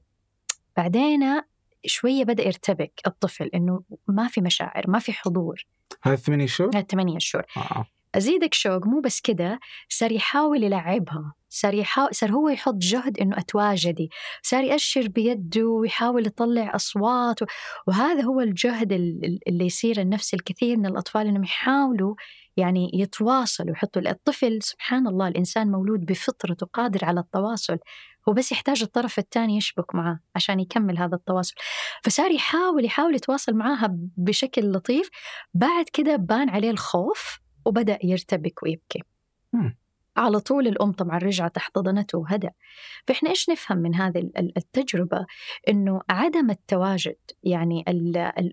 بعدين 0.77 1.41
شوية 1.85 2.23
بدأ 2.23 2.43
يرتبك 2.43 3.01
الطفل 3.07 3.49
إنه 3.55 3.83
ما 4.07 4.27
في 4.27 4.41
مشاعر 4.41 4.89
ما 4.89 4.99
في 4.99 5.13
حضور 5.13 5.65
هذا 6.03 6.15
ثمانية 6.15 6.45
شهور؟ 6.45 6.69
هذا 6.75 6.85
ثمانية 6.85 7.19
شهور 7.19 7.45
آه. 7.57 7.85
أزيدك 8.15 8.53
شوق 8.53 8.87
مو 8.87 9.01
بس 9.01 9.21
كده 9.21 9.59
صار 9.89 10.11
يحاول 10.11 10.63
يلعبها 10.63 11.33
صار 11.49 11.73
يحاول 11.73 12.15
صار 12.15 12.31
هو 12.31 12.49
يحط 12.49 12.75
جهد 12.75 13.19
إنه 13.19 13.37
أتواجدي 13.39 14.09
صار 14.43 14.63
يأشر 14.63 15.07
بيده 15.07 15.65
ويحاول 15.67 16.27
يطلع 16.27 16.75
أصوات 16.75 17.41
و... 17.41 17.45
وهذا 17.87 18.21
هو 18.23 18.41
الجهد 18.41 18.91
ال- 18.93 19.25
ال- 19.25 19.39
اللي 19.47 19.65
يصير 19.65 20.01
النفس 20.01 20.33
الكثير 20.33 20.77
من 20.77 20.85
الأطفال 20.85 21.27
إنهم 21.27 21.43
يحاولوا 21.43 22.15
يعني 22.57 22.91
يتواصلوا 22.93 23.71
يحطوا 23.71 24.01
الطفل 24.01 24.59
سبحان 24.61 25.07
الله 25.07 25.27
الإنسان 25.27 25.71
مولود 25.71 26.05
بفطرته 26.05 26.65
قادر 26.73 27.05
على 27.05 27.19
التواصل 27.19 27.77
هو 28.29 28.33
بس 28.33 28.51
يحتاج 28.51 28.81
الطرف 28.81 29.19
الثاني 29.19 29.57
يشبك 29.57 29.95
معاه 29.95 30.19
عشان 30.35 30.59
يكمل 30.59 30.97
هذا 30.97 31.15
التواصل. 31.15 31.55
فصار 32.03 32.31
يحاول 32.31 32.85
يحاول 32.85 33.15
يتواصل 33.15 33.53
معاها 33.53 33.95
بشكل 34.17 34.71
لطيف 34.71 35.09
بعد 35.53 35.85
كده 35.93 36.15
بان 36.15 36.49
عليه 36.49 36.71
الخوف 36.71 37.39
وبدأ 37.69 37.99
يرتبك 38.03 38.63
ويبكي. 38.63 39.03
على 40.19 40.39
طول 40.39 40.67
الأم 40.67 40.91
طبعا 40.91 41.17
رجعت 41.17 41.57
احتضنته 41.57 42.17
وهدأ. 42.17 42.51
فإحنا 43.07 43.29
إيش 43.29 43.49
نفهم 43.49 43.77
من 43.77 43.95
هذه 43.95 44.29
التجربة؟ 44.37 45.25
إنه 45.69 46.01
عدم 46.09 46.49
التواجد 46.49 47.15
يعني 47.43 47.83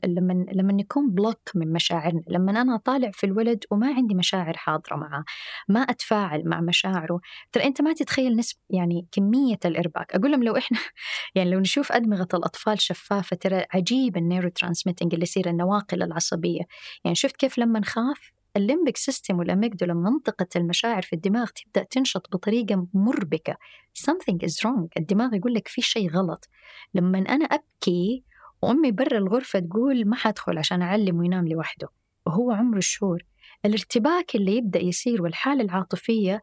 لما 0.04 0.46
لما 0.52 0.80
يكون 0.80 1.10
block 1.10 1.50
من 1.54 1.72
مشاعرنا 1.72 2.22
لما 2.28 2.60
أنا 2.60 2.76
طالع 2.76 3.10
في 3.10 3.26
الولد 3.26 3.64
وما 3.70 3.94
عندي 3.94 4.14
مشاعر 4.14 4.56
حاضرة 4.56 4.96
معه 4.96 5.24
ما 5.68 5.80
أتفاعل 5.80 6.48
مع 6.48 6.60
مشاعره 6.60 7.20
ترى 7.52 7.64
أنت 7.64 7.82
ما 7.82 7.92
تتخيل 7.92 8.36
نسب 8.36 8.56
يعني 8.70 9.06
كمية 9.12 9.58
الإرباك. 9.64 10.14
أقول 10.14 10.30
لهم 10.32 10.42
لو 10.42 10.56
إحنا 10.56 10.78
يعني 11.34 11.50
لو 11.50 11.60
نشوف 11.60 11.92
أدمغة 11.92 12.28
الأطفال 12.34 12.80
شفافة 12.80 13.36
ترى 13.36 13.64
عجيب 13.74 14.16
ال 14.16 14.48
neurotransmitting 14.48 15.14
اللي 15.14 15.22
يصير 15.22 15.48
النواقل 15.48 16.02
العصبية. 16.02 16.62
يعني 17.04 17.14
شفت 17.14 17.36
كيف 17.36 17.58
لما 17.58 17.78
نخاف؟ 17.78 18.35
ال 18.56 18.62
limbic 18.62 18.96
system 18.96 19.38
وال 19.38 19.49
amygdala 19.49 19.94
منطقة 19.94 20.46
المشاعر 20.56 21.02
في 21.02 21.12
الدماغ 21.12 21.46
تبدأ 21.46 21.82
تنشط 21.82 22.28
بطريقة 22.32 22.86
مربكة. 22.94 23.56
Something 23.98 24.46
is 24.46 24.52
wrong. 24.52 24.88
الدماغ 24.96 25.34
يقول 25.34 25.54
لك 25.54 25.68
في 25.68 25.82
شيء 25.82 26.10
غلط. 26.10 26.48
لما 26.94 27.18
أنا 27.18 27.44
أبكي 27.44 28.24
وأمي 28.62 28.92
برا 28.92 29.18
الغرفة 29.18 29.58
تقول 29.58 30.08
ما 30.08 30.16
حدخل 30.16 30.58
عشان 30.58 30.82
أعلم 30.82 31.18
وينام 31.18 31.48
لوحده. 31.48 31.88
وهو 32.26 32.50
عمره 32.50 32.78
الشهور 32.78 33.22
الارتباك 33.64 34.36
اللي 34.36 34.56
يبدأ 34.56 34.80
يصير 34.80 35.22
والحالة 35.22 35.64
العاطفية 35.64 36.42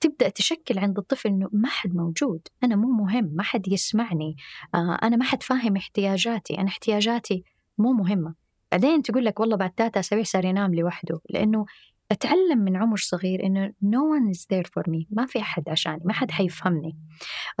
تبدأ 0.00 0.28
تشكل 0.28 0.78
عند 0.78 0.98
الطفل 0.98 1.28
إنه 1.28 1.48
ما 1.52 1.68
حد 1.68 1.94
موجود. 1.94 2.48
أنا 2.64 2.76
مو 2.76 2.92
مهم. 2.92 3.30
ما 3.34 3.42
حد 3.42 3.68
يسمعني. 3.68 4.36
آه 4.74 4.98
أنا 5.02 5.16
ما 5.16 5.24
حد 5.24 5.42
فاهم 5.42 5.76
احتياجاتي. 5.76 6.58
أنا 6.58 6.68
احتياجاتي 6.68 7.44
مو 7.78 7.92
مهمة. 7.92 8.34
بعدين 8.74 9.02
تقول 9.02 9.24
لك 9.24 9.40
والله 9.40 9.56
بعد 9.56 9.72
ثلاثة 9.76 10.00
أسابيع 10.00 10.24
صار 10.24 10.44
ينام 10.44 10.74
لوحده 10.74 11.20
لأنه 11.30 11.66
أتعلم 12.10 12.58
من 12.58 12.76
عمر 12.76 12.96
صغير 12.96 13.46
إنه 13.46 13.68
no 13.68 13.98
one 14.18 14.36
is 14.36 14.40
there 14.40 14.66
for 14.66 14.82
me 14.90 15.06
ما 15.10 15.26
في 15.26 15.38
أحد 15.38 15.68
عشاني 15.68 16.02
ما 16.04 16.12
حد 16.12 16.30
حيفهمني. 16.30 16.98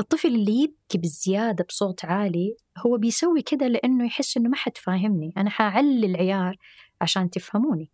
الطفل 0.00 0.28
اللي 0.28 0.62
يبكي 0.62 0.98
بزيادة 0.98 1.64
بصوت 1.68 2.04
عالي 2.04 2.56
هو 2.86 2.98
بيسوي 2.98 3.42
كده 3.42 3.68
لأنه 3.68 4.04
يحس 4.04 4.36
إنه 4.36 4.48
ما 4.48 4.56
حد 4.56 4.76
فاهمني 4.76 5.32
أنا 5.36 5.50
حعلي 5.50 6.06
العيار 6.06 6.56
عشان 7.00 7.30
تفهموني. 7.30 7.90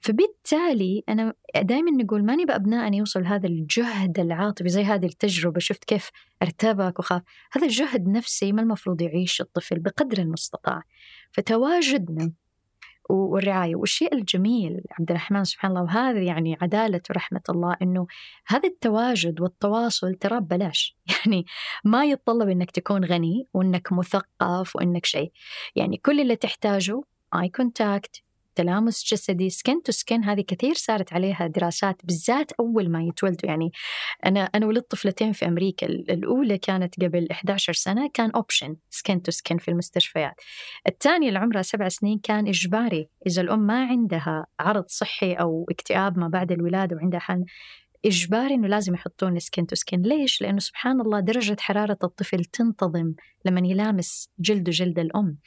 فبالتالي 0.00 1.02
أنا 1.08 1.34
دائما 1.62 1.90
نقول 1.90 2.24
ما 2.24 2.36
نبى 2.36 2.54
أبنائنا 2.54 2.96
يوصل 2.96 3.26
هذا 3.26 3.46
الجهد 3.46 4.20
العاطفي 4.20 4.68
زي 4.68 4.84
هذه 4.84 5.06
التجربة 5.06 5.60
شفت 5.60 5.84
كيف 5.84 6.10
ارتبك 6.42 6.98
وخاف. 6.98 7.22
هذا 7.52 7.66
الجهد 7.66 8.08
نفسي 8.08 8.52
ما 8.52 8.62
المفروض 8.62 9.02
يعيش 9.02 9.40
الطفل 9.40 9.78
بقدر 9.78 10.18
المستطاع. 10.18 10.82
فتواجدنا 11.32 12.32
والرعاية. 13.08 13.76
والشيء 13.76 14.14
الجميل 14.14 14.80
عبد 14.98 15.10
الرحمن 15.10 15.44
سبحان 15.44 15.70
الله 15.70 15.82
وهذا 15.82 16.18
يعني 16.18 16.58
عدالة 16.62 17.00
ورحمة 17.10 17.42
الله 17.48 17.76
إنه 17.82 18.06
هذا 18.46 18.68
التواجد 18.68 19.40
والتواصل 19.40 20.14
ترى 20.14 20.40
ببلاش. 20.40 20.96
يعني 21.26 21.46
ما 21.84 22.04
يتطلب 22.04 22.48
إنك 22.48 22.70
تكون 22.70 23.04
غني 23.04 23.48
وإنك 23.54 23.92
مثقف 23.92 24.76
وإنك 24.76 25.06
شيء. 25.06 25.32
يعني 25.76 25.96
كل 25.96 26.20
اللي 26.20 26.36
تحتاجه 26.36 27.02
eye 27.34 27.48
contact 27.48 28.22
تلامس 28.58 29.04
جسدي. 29.04 29.50
skin 29.50 29.82
to 29.82 29.92
skin 29.92 30.24
هذه 30.24 30.40
كثير 30.40 30.74
صارت 30.74 31.12
عليها 31.12 31.46
دراسات 31.46 31.96
بالذات 32.04 32.52
أول 32.52 32.90
ما 32.90 33.02
يتولدوا. 33.02 33.50
يعني 33.50 33.70
أنا 34.26 34.40
أنا 34.40 34.66
ولدت 34.66 34.90
طفلتين 34.90 35.32
في 35.32 35.46
أمريكا. 35.46 35.86
الأولى 35.86 36.58
كانت 36.58 37.04
قبل 37.04 37.28
11 37.30 37.72
سنة. 37.72 38.10
كان 38.14 38.30
option 38.30 38.76
skin 38.90 39.22
to 39.22 39.30
skin 39.30 39.58
في 39.58 39.70
المستشفيات. 39.70 40.34
الثانية 40.88 41.28
اللي 41.28 41.38
عمرها 41.38 41.62
سبع 41.62 41.88
سنين 41.88 42.18
كان 42.18 42.48
إجباري. 42.48 43.08
إذا 43.26 43.42
الأم 43.42 43.66
ما 43.66 43.86
عندها 43.86 44.46
عارض 44.60 44.84
صحي 44.88 45.32
أو 45.32 45.66
اكتئاب 45.70 46.18
ما 46.18 46.28
بعد 46.28 46.52
الولادة 46.52 46.96
وعندها 46.96 47.20
حل 47.20 47.44
إجباري 48.04 48.54
إنه 48.54 48.68
لازم 48.68 48.94
يحطون 48.94 49.38
skin 49.38 49.66
to 49.66 49.74
skin 49.74 50.02
ليش؟ 50.02 50.42
لأنه 50.42 50.58
سبحان 50.58 51.00
الله 51.00 51.20
درجة 51.20 51.56
حرارة 51.60 51.98
الطفل 52.04 52.44
تنتظم 52.44 53.14
لما 53.44 53.68
يلامس 53.68 54.28
جلده 54.38 54.72
جلد 54.72 54.98
الأم. 54.98 55.38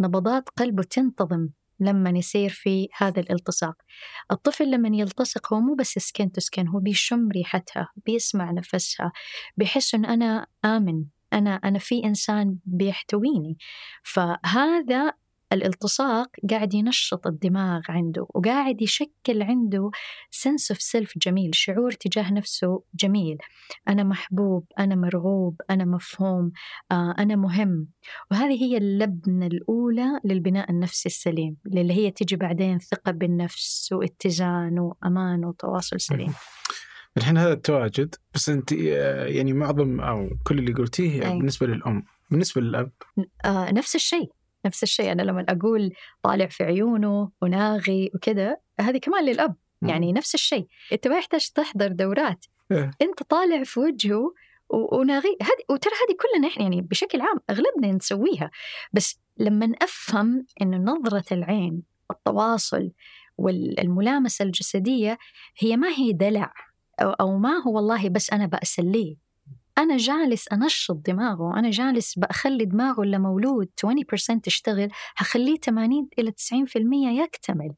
نبضات 0.00 0.48
قلبه 0.48 0.82
تنتظم. 0.82 1.48
لما 1.80 2.10
يصير 2.10 2.50
في 2.50 2.88
هذا 2.96 3.20
الالتصاق. 3.20 3.74
الطفل 4.32 4.70
لما 4.70 4.88
يلتصق 4.96 5.52
هو 5.54 5.60
مو 5.60 5.74
بس 5.74 5.88
skin 5.98 6.32
to 6.32 6.40
skin 6.40 6.68
هو 6.68 6.78
بيشم 6.80 7.28
ريحتها 7.28 7.88
بيسمع 8.06 8.50
نفسها 8.50 9.12
بيحس 9.56 9.94
أن 9.94 10.04
أنا 10.04 10.46
آمن 10.64 11.04
أنا 11.32 11.54
أنا 11.54 11.78
في 11.78 12.04
إنسان 12.04 12.58
بيحتويني. 12.64 13.58
فهذا 14.02 15.12
الالتصاق 15.52 16.28
قاعد 16.50 16.74
ينشط 16.74 17.26
الدماغ 17.26 17.80
عنده 17.88 18.26
وقاعد 18.34 18.82
يشكل 18.82 19.42
عنده 19.42 19.90
sense 20.30 20.70
of 20.70 20.82
self 20.82 21.12
جميل 21.18 21.54
شعور 21.54 21.92
تجاه 21.92 22.32
نفسه 22.32 22.82
جميل. 22.94 23.38
أنا 23.88 24.02
محبوب 24.02 24.66
أنا 24.78 24.94
مرغوب 24.94 25.60
أنا 25.70 25.84
مفهوم 25.84 26.52
آه 26.92 27.14
أنا 27.18 27.36
مهم. 27.36 27.88
وهذه 28.30 28.62
هي 28.62 28.76
اللبنة 28.76 29.46
الأولى 29.46 30.20
للبناء 30.24 30.70
النفسي 30.70 31.08
السليم 31.08 31.56
اللي 31.66 31.92
هي 31.92 32.10
تجي 32.10 32.36
بعدين 32.36 32.78
ثقة 32.78 33.12
بالنفس 33.12 33.92
واتزان 33.92 34.78
وأمان 34.78 35.44
وتواصل 35.44 36.00
سليم. 36.00 36.34
الحين 37.16 37.38
هذا 37.38 37.52
التواجد 37.52 38.14
بس 38.34 38.48
أنت 38.48 38.72
آه، 38.72 39.24
يعني 39.26 39.52
معظم 39.52 40.00
أو 40.00 40.28
كل 40.46 40.58
اللي 40.58 40.72
قلتيه 40.72 41.20
بالنسبة 41.20 41.66
للأم 41.66 42.02
بالنسبة 42.30 42.60
للأب. 42.60 42.92
آه 43.44 43.70
نفس 43.70 43.94
الشيء. 43.94 44.30
نفس 44.66 44.82
الشيء 44.82 45.12
أنا 45.12 45.22
لما 45.22 45.46
أقول 45.48 45.92
طالع 46.22 46.46
في 46.46 46.64
عيونه 46.64 47.30
وناغي 47.42 48.10
وكذا 48.14 48.56
هذه 48.80 48.98
كمان 48.98 49.24
للأب 49.24 49.56
يعني 49.82 50.12
نفس 50.12 50.34
الشيء. 50.34 50.66
أنت 50.92 51.08
ما 51.08 51.18
يحتاج 51.18 51.48
تحضر 51.48 51.88
دورات. 51.88 52.44
إيه. 52.72 52.90
أنت 53.02 53.22
طالع 53.22 53.62
في 53.64 53.80
وجهه 53.80 54.34
وناغي. 54.70 55.36
هذه 55.42 55.64
وترى 55.70 55.92
هذه 55.92 56.16
كلنا 56.16 56.48
إحنا 56.48 56.62
يعني 56.62 56.80
بشكل 56.80 57.20
عام 57.20 57.40
أغلبنا 57.50 57.92
نسويها. 57.92 58.50
بس 58.92 59.20
لما 59.38 59.72
أفهم 59.82 60.46
إنه 60.62 60.76
نظرة 60.76 61.24
العين 61.32 61.82
والتواصل 62.10 62.90
والملامسة 63.38 64.42
الجسدية 64.42 65.18
هي 65.58 65.76
ما 65.76 65.88
هي 65.88 66.12
دلع 66.12 66.52
أو 67.00 67.38
ما 67.38 67.56
هو 67.56 67.76
والله 67.76 68.08
بس 68.08 68.32
أنا 68.32 68.46
بأسليه. 68.46 69.16
أنا 69.78 69.96
جالس 69.96 70.48
أنشط 70.48 70.96
دماغه 71.06 71.58
أنا 71.58 71.70
جالس 71.70 72.18
بخلي 72.18 72.64
دماغه 72.64 73.02
اللي 73.02 73.18
مولود 73.18 73.68
20% 73.76 74.40
تشتغل 74.42 74.88
هخليه 75.16 75.56
80 75.56 76.08
إلى 76.18 76.32
90% 76.32 77.22
يكتمل. 77.22 77.74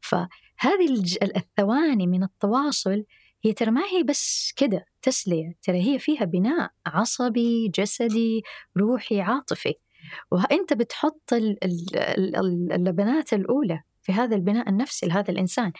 فهذه 0.00 1.02
الثواني 1.22 2.06
من 2.06 2.22
التواصل 2.22 3.04
هي 3.44 3.52
ترى 3.52 3.70
ما 3.70 3.82
هي 3.84 4.02
بس 4.02 4.52
كده 4.56 4.84
تسلية 5.02 5.54
ترى 5.62 5.82
هي 5.82 5.98
فيها 5.98 6.24
بناء 6.24 6.70
عصبي 6.86 7.68
جسدي 7.68 8.42
روحي 8.78 9.20
عاطفي. 9.20 9.74
وأنت 10.30 10.72
بتحط 10.72 11.22
اللبنات 12.72 13.32
الأولى 13.32 13.82
في 14.02 14.12
هذا 14.12 14.36
البناء 14.36 14.68
النفسي 14.68 15.06
لهذا 15.06 15.30
الإنسان. 15.30 15.72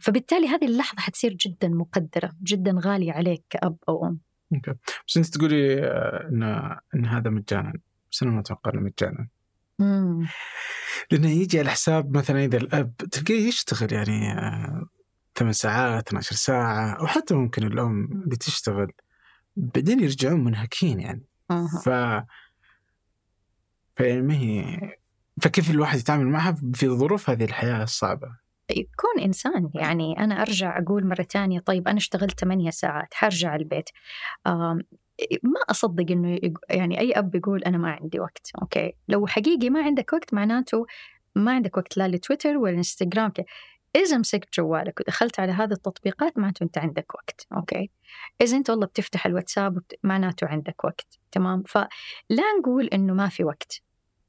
فبالتالي 0.00 0.48
هذه 0.48 0.64
اللحظة 0.64 1.00
حتصير 1.00 1.34
جدا 1.34 1.68
مقدرة 1.68 2.32
جدا 2.42 2.74
غالية 2.84 3.12
عليك 3.12 3.44
كأب 3.50 3.76
أو 3.88 4.06
أم. 4.06 4.31
أوكي. 4.54 4.74
بس 5.08 5.16
أنت 5.16 5.26
تقولي 5.26 5.84
آه، 5.84 6.28
إن 6.28 6.42
إن 6.94 7.06
هذا 7.06 7.30
مجانا. 7.30 7.72
بس 8.12 8.22
أنا 8.22 8.32
ما 8.32 8.40
أتوقع 8.40 8.70
إنه 8.74 8.80
مجانا. 8.80 9.28
لأنه 11.10 11.30
يجي 11.30 11.58
على 11.58 11.70
حساب 11.70 12.16
مثلا 12.16 12.44
إذا 12.44 12.56
الأب 12.56 12.96
تلقيه 12.96 13.48
يشتغل 13.48 13.92
يعني 13.92 14.32
آه، 14.32 14.86
ثمان 15.36 15.52
ساعات 15.52 16.08
12 16.08 16.36
ساعة 16.36 16.92
أو 16.92 17.06
حتى 17.06 17.34
ممكن 17.34 17.66
الأم 17.66 18.08
بتشتغل. 18.26 18.92
بعدين 19.56 20.00
يرجعون 20.00 20.44
منهكين 20.44 21.00
يعني. 21.00 21.22
ف 21.84 21.88
فيعني 23.96 24.22
ما 24.22 24.34
هي 24.34 24.78
فكيف 25.42 25.70
الواحد 25.70 25.98
يتعامل 25.98 26.26
معها 26.26 26.56
في 26.74 26.88
ظروف 26.88 27.30
هذه 27.30 27.44
الحياة 27.44 27.82
الصعبة؟ 27.82 28.41
يكون 28.70 29.20
إنسان 29.24 29.70
يعني 29.74 30.18
أنا 30.18 30.42
أرجع 30.42 30.78
أقول 30.78 31.06
مرة 31.06 31.22
تانية 31.22 31.60
طيب 31.60 31.88
أنا 31.88 31.98
اشتغلت 31.98 32.40
ثمانية 32.40 32.70
ساعات 32.70 33.14
حرجع 33.14 33.56
البيت. 33.56 33.90
ما 35.42 35.60
أصدق 35.70 36.10
إنه 36.10 36.38
يعني 36.70 37.00
أي 37.00 37.12
أب 37.12 37.34
يقول 37.34 37.64
أنا 37.64 37.78
ما 37.78 37.90
عندي 37.90 38.20
وقت 38.20 38.50
okay. 38.62 38.92
لو 39.08 39.26
حقيقي 39.26 39.70
ما 39.70 39.82
عندك 39.82 40.12
وقت 40.12 40.34
معناته 40.34 40.86
ما 41.36 41.52
عندك 41.52 41.76
وقت 41.76 41.96
لا 41.96 42.08
لتويتر 42.08 42.56
ولا 42.56 42.76
انستغرام 42.76 43.32
إذا 43.96 44.18
مسكت 44.18 44.54
جوالك 44.54 45.00
ودخلت 45.00 45.40
على 45.40 45.52
هذه 45.52 45.72
التطبيقات 45.72 46.38
معناته 46.38 46.64
أنت 46.64 46.78
عندك 46.78 47.14
وقت 47.14 47.46
okay. 47.56 47.90
إذا 48.40 48.56
أنت 48.56 48.70
والله 48.70 48.86
بتفتح 48.86 49.26
الواتساب 49.26 49.82
معناته 50.02 50.46
عندك 50.46 50.84
وقت 50.84 51.18
تمام. 51.32 51.62
فلا 51.62 51.88
نقول 52.60 52.86
إنه 52.86 53.14
ما 53.14 53.28
في 53.28 53.44
وقت 53.44 53.82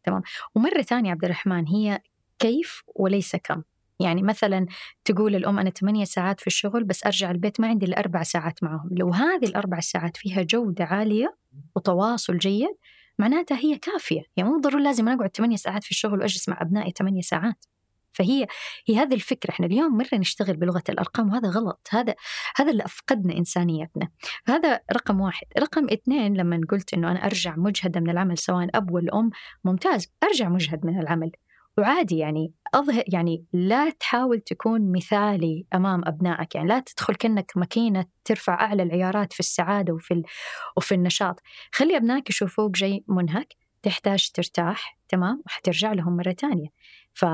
تمام. 0.04 0.22
ومرة 0.56 0.82
ثانية 0.82 1.12
عبد 1.12 1.24
الرحمن 1.24 1.68
هي 1.68 2.02
كيف 2.40 2.84
وليس 2.96 3.36
كم؟ 3.36 3.64
يعني 4.00 4.24
مثلا 4.24 4.66
تقول 5.06 5.36
الأم 5.36 5.60
أنا 5.60 5.70
ثمانية 5.70 6.06
ساعات 6.06 6.40
في 6.40 6.48
الشغل 6.48 6.84
بس 6.84 7.06
أرجع 7.06 7.32
البيت 7.32 7.60
ما 7.60 7.68
عندي 7.68 7.86
إلا 7.86 8.00
أربع 8.00 8.24
ساعات 8.24 8.64
معهم. 8.64 8.90
لو 8.92 9.10
هذه 9.10 9.46
الأربع 9.46 9.80
ساعات 9.80 10.18
فيها 10.18 10.42
جودة 10.42 10.86
عالية 10.86 11.36
وتواصل 11.76 12.38
جيد 12.38 12.76
معناتها 13.20 13.58
هي 13.58 13.78
كافية. 13.78 14.22
يعني 14.38 14.50
مو 14.50 14.60
ضروري 14.60 14.84
لازم 14.84 15.10
أقعد 15.10 15.36
ثمانية 15.36 15.56
ساعات 15.56 15.84
في 15.84 15.92
الشغل 15.92 16.20
وأجلس 16.20 16.50
مع 16.50 16.62
أبنائي 16.62 16.94
ثمانية 16.98 17.22
ساعات. 17.22 17.66
فهي 18.14 18.48
هي 18.88 18.98
هذه 18.98 19.14
الفكرة. 19.14 19.52
إحنا 19.52 19.66
اليوم 19.66 19.98
مرة 19.98 20.18
نشتغل 20.20 20.58
بلغة 20.58 20.84
الأرقام 20.90 21.30
وهذا 21.30 21.50
غلط. 21.50 21.88
هذا 21.90 22.16
هذا 22.56 22.72
اللي 22.72 22.86
أفقدنا 22.86 23.38
إنسانيتنا. 23.38 24.10
هذا 24.48 24.80
رقم 24.94 25.22
واحد. 25.22 25.48
رقم 25.60 25.86
اثنين 25.86 26.38
لما 26.38 26.62
قلت 26.70 26.94
أنه 26.94 27.12
أنا 27.12 27.26
أرجع 27.26 27.56
مجهدة 27.58 28.00
من 28.00 28.10
العمل 28.10 28.38
سواء 28.38 28.70
أب 28.76 28.92
ولا 28.92 29.20
أم 29.20 29.30
ممتاز. 29.64 30.12
أرجع 30.24 30.50
مجهد 30.50 30.86
من 30.86 31.00
العمل. 31.00 31.32
وعادي 31.78 32.18
يعني 32.18 32.54
أظهر 32.74 33.04
يعني 33.08 33.46
لا 33.54 33.90
تحاول 33.90 34.40
تكون 34.40 34.92
مثالي 34.92 35.66
أمام 35.74 36.02
أبنائك. 36.06 36.56
يعني 36.56 36.68
لا 36.68 36.80
تدخل 36.80 37.16
كأنك 37.16 37.52
ماكينة 37.56 38.06
ترفع 38.26 38.54
أعلى 38.54 38.84
العيارات 38.84 39.34
في 39.34 39.40
السعادة 39.40 39.94
وفي, 39.94 40.24
وفي 40.78 40.96
النشاط. 40.96 41.42
خلي 41.72 41.98
أبنائك 41.98 42.30
يشوفوك 42.30 42.72
جاي 42.78 43.04
منهك 43.08 43.56
تحتاج 43.84 44.30
ترتاح 44.34 44.98
تمام؟ 45.10 45.42
وحترجع 45.46 45.94
لهم 45.94 46.18
مرة 46.18 46.32
تانية. 46.32 46.68
ف 47.14 47.26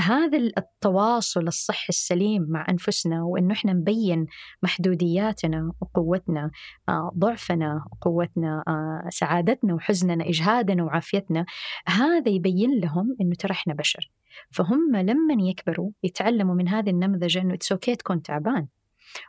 هذا 0.00 0.38
التواصل 0.38 1.46
الصحي 1.46 1.88
السليم 1.88 2.46
مع 2.48 2.66
أنفسنا 2.70 3.22
وإنه 3.22 3.54
إحنا 3.54 3.72
نبين 3.72 4.26
محدودياتنا 4.62 5.72
وقوتنا 5.80 6.50
آه، 6.88 7.12
ضعفنا 7.18 7.84
وقوتنا 7.92 8.64
آه، 8.68 9.08
سعادتنا 9.08 9.74
وحزننا 9.74 10.28
إجهادنا 10.28 10.84
وعافيتنا 10.84 11.46
هذا 11.86 12.28
يبين 12.28 12.80
لهم 12.80 13.16
إنه 13.20 13.34
ترى 13.34 13.52
إحنا 13.52 13.74
بشر. 13.74 14.10
فهم 14.50 14.96
لما 14.96 15.34
يكبروا 15.38 15.90
يتعلموا 16.02 16.54
من 16.54 16.68
هذه 16.68 16.90
النمذجة 16.90 17.40
إنه 17.40 17.54
it's 17.54 17.72
okay 17.72 17.96
تكون 17.96 18.22
تعبان. 18.22 18.66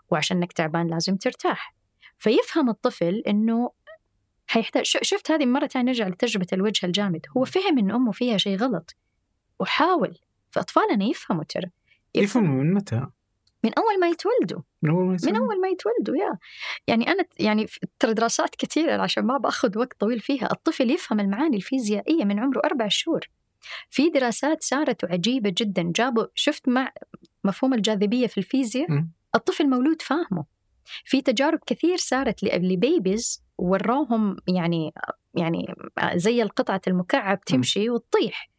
وعشانك 0.10 0.54
تعبان 0.54 0.88
لازم 0.88 1.16
ترتاح. 1.16 1.76
فيفهم 2.18 2.70
الطفل 2.70 3.24
إنه 3.28 3.72
حيحتاج 4.48 4.86
شفت 4.86 5.32
هذه 5.32 5.46
مرة 5.46 5.68
ثانية 5.68 5.92
نرجع 5.92 6.08
لتجربة 6.08 6.48
الوجه 6.54 6.86
الجامد. 6.86 7.26
هو 7.38 7.46
فهم 7.46 7.78
إن 7.78 7.92
أمه 7.92 8.12
فيها 8.12 8.38
شيء 8.38 8.58
غلط. 8.58 8.96
وحاول 9.60 10.18
فأطفالنا 10.52 11.06
يفهموا 11.06 11.44
ترى 11.44 11.70
يفهموا. 12.16 12.64
من 12.64 12.74
متى؟ 12.74 13.08
من 13.64 13.72
أول 13.78 14.00
ما 14.00 14.08
يتولدوا. 14.08 14.62
من 14.82 14.90
أول 14.90 15.06
ما 15.06 15.18
من 15.24 15.36
أول 15.36 15.62
ما 15.62 15.68
يتولدوا 15.68 16.16
يا. 16.16 16.38
يعني 16.88 17.08
أنا 17.08 17.26
يعني 17.40 17.68
ترى 18.00 18.14
دراسات 18.14 18.56
كثيرة 18.56 19.02
عشان 19.02 19.26
ما 19.26 19.38
بأخذ 19.38 19.78
وقت 19.78 20.00
طويل 20.00 20.20
فيها. 20.20 20.52
الطفل 20.52 20.92
يفهم 20.92 21.20
المعاني 21.20 21.58
الفيزيائية 21.58 22.26
من 22.26 22.40
عمره 22.40 22.62
أربع 22.66 22.88
شهور. 22.88 23.30
في 23.90 24.10
دراسات 24.10 24.64
صارت 24.64 25.06
عجيبة 25.06 25.54
جدا. 25.58 25.92
جابوا 25.96 26.26
شفت 26.36 26.70
مع 26.70 26.92
مفهوم 27.44 27.74
الجاذبية 27.74 28.28
في 28.28 28.38
الفيزياء؟ 28.38 28.88
الطفل 29.36 29.70
مولود 29.70 30.02
فاهمه. 30.02 30.46
في 31.06 31.22
تجارب 31.22 31.60
كثير 31.66 31.98
صارت 31.98 32.44
لبيبيز 32.44 33.44
وروهم 33.58 34.38
يعني 34.48 34.94
يعني 35.34 35.76
زي 36.16 36.42
القطعة 36.42 36.82
المكعب 36.88 37.42
تمشي 37.42 37.90
وتطيح. 37.90 38.51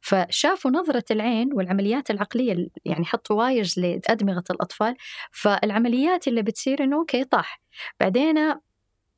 فشافوا 0.00 0.70
نظرة 0.70 1.04
العين 1.10 1.52
والعمليات 1.52 2.10
العقلية 2.10 2.68
يعني 2.84 3.04
حطوا 3.04 3.36
wires 3.36 3.78
لأدمغة 3.78 4.44
الأطفال 4.50 4.96
فالعمليات 5.32 6.28
اللي 6.28 6.42
بتصير 6.42 6.84
إنه 6.84 6.96
okay 6.96 7.24
طاح. 7.24 7.60
بعدين 8.00 8.54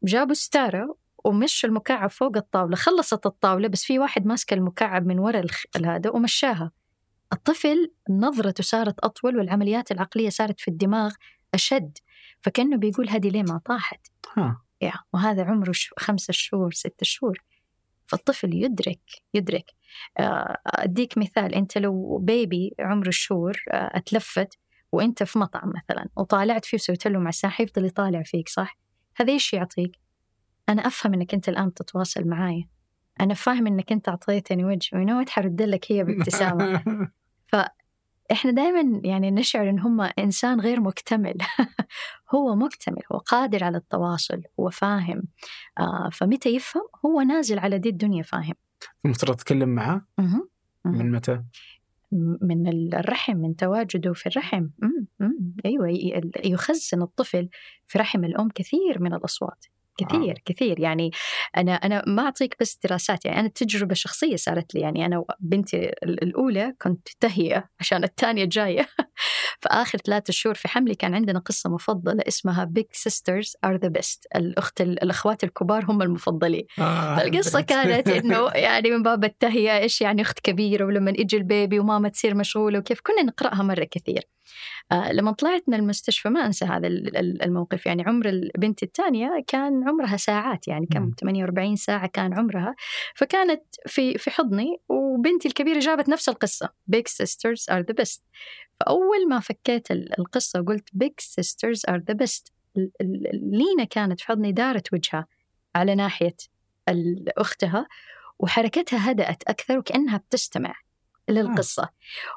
جابوا 0.02 0.34
ستارة 0.34 0.96
ومشوا 1.24 1.68
المكعب 1.68 2.10
فوق 2.10 2.36
الطاولة 2.36 2.76
خلصت 2.76 3.26
الطاولة 3.26 3.68
بس 3.68 3.84
في 3.84 3.98
واحد 3.98 4.26
ماسك 4.26 4.52
المكعب 4.52 5.06
من 5.06 5.18
وراء 5.18 5.46
هذا 5.84 6.10
ومشاها. 6.10 6.72
الطفل 7.32 7.90
نظرته 8.10 8.62
صارت 8.62 9.00
أطول 9.00 9.36
والعمليات 9.36 9.92
العقلية 9.92 10.28
صارت 10.28 10.60
في 10.60 10.68
الدماغ 10.68 11.12
أشد 11.54 11.98
فكأنه 12.40 12.76
بيقول 12.76 13.08
هذه 13.08 13.28
ليه 13.28 13.42
ما 13.42 13.60
طاحت؟ 13.64 14.06
ها. 14.36 14.62
يا 14.82 14.92
وهذا 15.12 15.44
عمره 15.44 15.72
خمسة 15.98 16.32
شهور 16.32 16.72
ستة 16.72 17.02
شهور. 17.02 17.38
فالطفل 18.10 18.54
يدرك 18.54 19.00
يدرك 19.34 19.70
آه، 20.18 20.56
أديك 20.66 21.18
مثال 21.18 21.54
أنت 21.54 21.78
لو 21.78 22.18
بيبي 22.18 22.74
عمره 22.80 23.08
الشهور 23.08 23.62
آه، 23.70 23.90
أتلفت 23.96 24.58
وأنت 24.92 25.22
في 25.22 25.38
مطعم 25.38 25.72
مثلا 25.76 26.08
وطالعت 26.16 26.64
فيه 26.64 26.76
وسويت 26.76 27.06
له 27.06 27.18
مساحة 27.18 27.62
يفضل 27.62 27.84
يطالع 27.84 28.22
فيك 28.22 28.48
صح؟ 28.48 28.78
هذا 29.16 29.32
إيش 29.32 29.52
يعطيك؟ 29.52 29.92
أنا 30.68 30.86
أفهم 30.86 31.14
إنك 31.14 31.34
أنت 31.34 31.48
الآن 31.48 31.74
تتواصل 31.74 32.28
معاي 32.28 32.68
أنا 33.20 33.34
فاهم 33.34 33.66
إنك 33.66 33.92
أنت 33.92 34.08
أعطيتني 34.08 34.64
وجه 34.64 34.96
ونوت 34.96 35.28
حرد 35.28 35.62
لك 35.62 35.92
هي 35.92 36.04
بابتسامة 36.04 36.82
فإحنا 38.30 38.50
دائما 38.50 39.00
يعني 39.04 39.30
نشعر 39.30 39.70
إن 39.70 39.78
هم 39.78 40.00
إنسان 40.00 40.60
غير 40.60 40.80
مكتمل. 40.80 41.34
هو 42.34 42.56
مكتمل 42.56 43.02
هو 43.12 43.18
قادر 43.18 43.64
على 43.64 43.78
التواصل 43.78 44.42
هو 44.60 44.70
فاهم. 44.70 45.22
آه 45.78 46.08
فمتى 46.12 46.48
يفهم؟ 46.48 46.82
هو 47.06 47.20
نازل 47.20 47.58
على 47.58 47.78
دي 47.78 47.88
الدنيا 47.88 48.22
فاهم. 48.22 48.54
المفترض 49.04 49.36
تتكلم 49.36 49.68
معه 49.68 50.06
من 50.84 51.10
متى؟ 51.10 51.42
من 52.42 52.94
الرحم 52.94 53.36
من 53.36 53.56
تواجده 53.56 54.12
في 54.12 54.26
الرحم. 54.26 54.68
مم. 54.78 55.06
مم. 55.20 55.56
أيوه 55.64 55.88
يخزن 56.44 57.02
الطفل 57.02 57.48
في 57.86 57.98
رحم 57.98 58.24
الأم 58.24 58.48
كثير 58.48 59.00
من 59.00 59.14
الأصوات. 59.14 59.66
كثير 60.04 60.34
آه. 60.38 60.52
كثير 60.52 60.80
يعني 60.80 61.10
أنا 61.56 61.72
أنا 61.74 62.04
ما 62.06 62.22
أعطيك 62.22 62.56
بس 62.60 62.78
دراسات 62.84 63.24
يعني 63.24 63.40
أنا 63.40 63.48
تجربة 63.48 63.94
شخصية 63.94 64.36
صارت 64.36 64.74
لي. 64.74 64.80
يعني 64.80 65.06
أنا 65.06 65.24
بنتي 65.40 65.90
الأولى 66.02 66.74
كنت 66.82 67.08
تهيئة 67.20 67.64
عشان 67.80 68.04
الثانية 68.04 68.44
جاية. 68.44 68.88
فآخر 69.62 69.98
ثلاثة 69.98 70.32
شهور 70.32 70.54
في 70.54 70.68
حملي 70.68 70.94
كان 70.94 71.14
عندنا 71.14 71.38
قصة 71.38 71.70
مفضلة 71.70 72.22
اسمها 72.28 72.64
Big 72.64 72.86
Sisters 72.92 73.56
Are 73.64 73.76
the 73.76 73.88
Best 73.88 74.26
الأخت 74.36 74.80
الأخوات 74.80 75.44
الكبار 75.44 75.84
هم 75.88 76.02
المفضلين. 76.02 76.64
آه. 76.78 77.16
فالقصة 77.16 77.60
كانت 77.60 78.08
إنه 78.08 78.48
يعني 78.54 78.90
من 78.90 79.02
باب 79.02 79.24
التهيئة 79.24 79.78
إيش 79.78 80.00
يعني 80.00 80.22
أخت 80.22 80.40
كبيرة 80.40 80.84
ولما 80.84 81.10
يجي 81.10 81.36
ال 81.36 81.45
baby 81.45 81.78
وماما 81.78 82.08
تصير 82.08 82.34
مشغولة 82.34 82.78
وكيف. 82.78 83.00
كنا 83.00 83.22
نقرأها 83.22 83.62
مرة 83.62 83.84
كثير. 83.84 84.22
آه 84.22 84.39
لما 85.10 85.32
طلعت 85.32 85.62
من 85.66 85.74
المستشفى 85.74 86.28
ما 86.28 86.46
أنسى 86.46 86.64
هذا 86.64 86.86
الموقف. 87.44 87.86
يعني 87.86 88.02
عمر 88.06 88.28
البنت 88.28 88.82
الثانية 88.82 89.44
كان 89.46 89.88
عمرها 89.88 90.16
ساعات 90.16 90.68
يعني 90.68 90.86
كم؟ 90.86 91.10
48 91.20 91.76
ساعة 91.76 92.06
كان 92.06 92.34
عمرها. 92.34 92.74
فكانت 93.14 93.62
في 93.86 94.18
في 94.18 94.30
حضني 94.30 94.80
وبنتي 94.88 95.48
الكبيرة 95.48 95.78
جابت 95.78 96.08
نفس 96.08 96.28
القصة. 96.28 96.68
Big 96.86 97.08
Sisters 97.08 97.66
Are 97.70 97.80
the 97.80 97.94
Best 97.94 98.22
فأول 98.80 99.28
ما 99.28 99.40
فكيت 99.40 99.90
القصة 99.90 100.60
وقلت 100.60 100.88
Big 100.92 101.12
Sisters 101.18 101.82
Are 101.88 101.98
the 101.98 102.14
Best 102.14 102.52
لينا 103.32 103.84
كانت 103.84 104.20
في 104.20 104.26
حضني 104.26 104.52
دارت 104.52 104.92
وجهها 104.92 105.26
على 105.74 105.94
ناحية 105.94 106.36
أختها 107.38 107.86
وحركتها 108.38 109.10
هدأت 109.10 109.42
أكثر 109.42 109.78
وكأنها 109.78 110.16
بتستمع. 110.16 110.74
للقصة. 111.30 111.88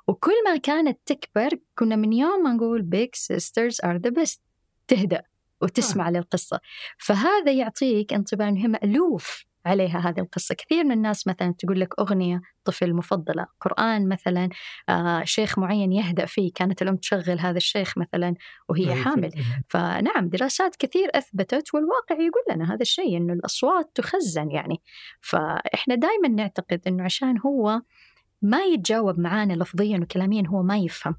وكل 0.08 0.44
ما 0.46 0.58
كانت 0.58 1.00
تكبر 1.06 1.50
كنا 1.76 1.96
من 1.96 2.14
يوم 2.14 2.44
ما 2.44 2.54
نقول 2.54 2.82
Big 2.82 3.10
Sisters 3.14 3.82
Are 3.84 3.98
the 3.98 4.10
Best 4.10 4.42
تهدأ 4.88 5.24
وتسمع 5.62 6.08
آه. 6.08 6.12
للقصة. 6.12 6.60
فهذا 6.98 7.52
يعطيك 7.52 8.14
انطباع 8.14 8.50
أنه 8.50 8.68
مألوف 8.68 9.46
عليها 9.66 10.00
هذه 10.00 10.20
القصة. 10.20 10.56
كثير 10.56 10.84
من 10.84 10.92
الناس 10.92 11.28
مثلا 11.28 11.54
تقول 11.60 11.80
لك 11.80 12.00
أغنية 12.00 12.42
طفل 12.66 12.94
مفضلة 12.94 13.46
قرآن 13.62 14.10
مثلا 14.10 14.50
آه 14.90 15.24
شيخ 15.24 15.60
معين 15.60 15.92
يهدأ 15.92 16.26
فيه 16.26 16.52
كانت 16.56 16.82
الأم 16.82 16.96
تشغل 16.96 17.40
هذا 17.40 17.58
الشيخ 17.58 17.98
مثلا 17.98 18.34
وهي 18.70 18.96
حامل. 18.96 19.32
فنعم 19.70 20.30
دراسات 20.30 20.76
كثير 20.76 21.10
أثبتت 21.16 21.74
والواقع 21.74 22.16
يقول 22.16 22.44
لنا 22.56 22.74
هذا 22.74 22.82
الشيء 22.82 23.18
أنه 23.18 23.34
الأصوات 23.34 23.92
تخزن 23.96 24.52
يعني. 24.52 24.82
فإحنا 25.22 25.96
دائما 25.96 26.28
نعتقد 26.28 26.82
أنه 26.88 27.04
عشان 27.04 27.40
هو 27.40 27.82
ما 28.44 28.62
يتجاوب 28.62 29.20
معانا 29.20 29.54
لفظيا 29.54 29.98
وكلاميا 29.98 30.44
هو 30.48 30.64
ما 30.64 30.78
يفهم. 30.78 31.16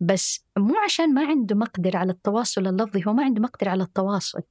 بس 0.00 0.46
مو 0.58 0.74
عشان 0.84 1.14
ما 1.14 1.26
عنده 1.26 1.56
مقدرة 1.56 1.98
على 1.98 2.12
التواصل 2.12 2.66
اللفظي 2.66 3.06
هو 3.06 3.12
ما 3.12 3.24
عنده 3.24 3.42
مقدرة 3.42 3.70
على 3.70 3.82
التواصل. 3.82 4.42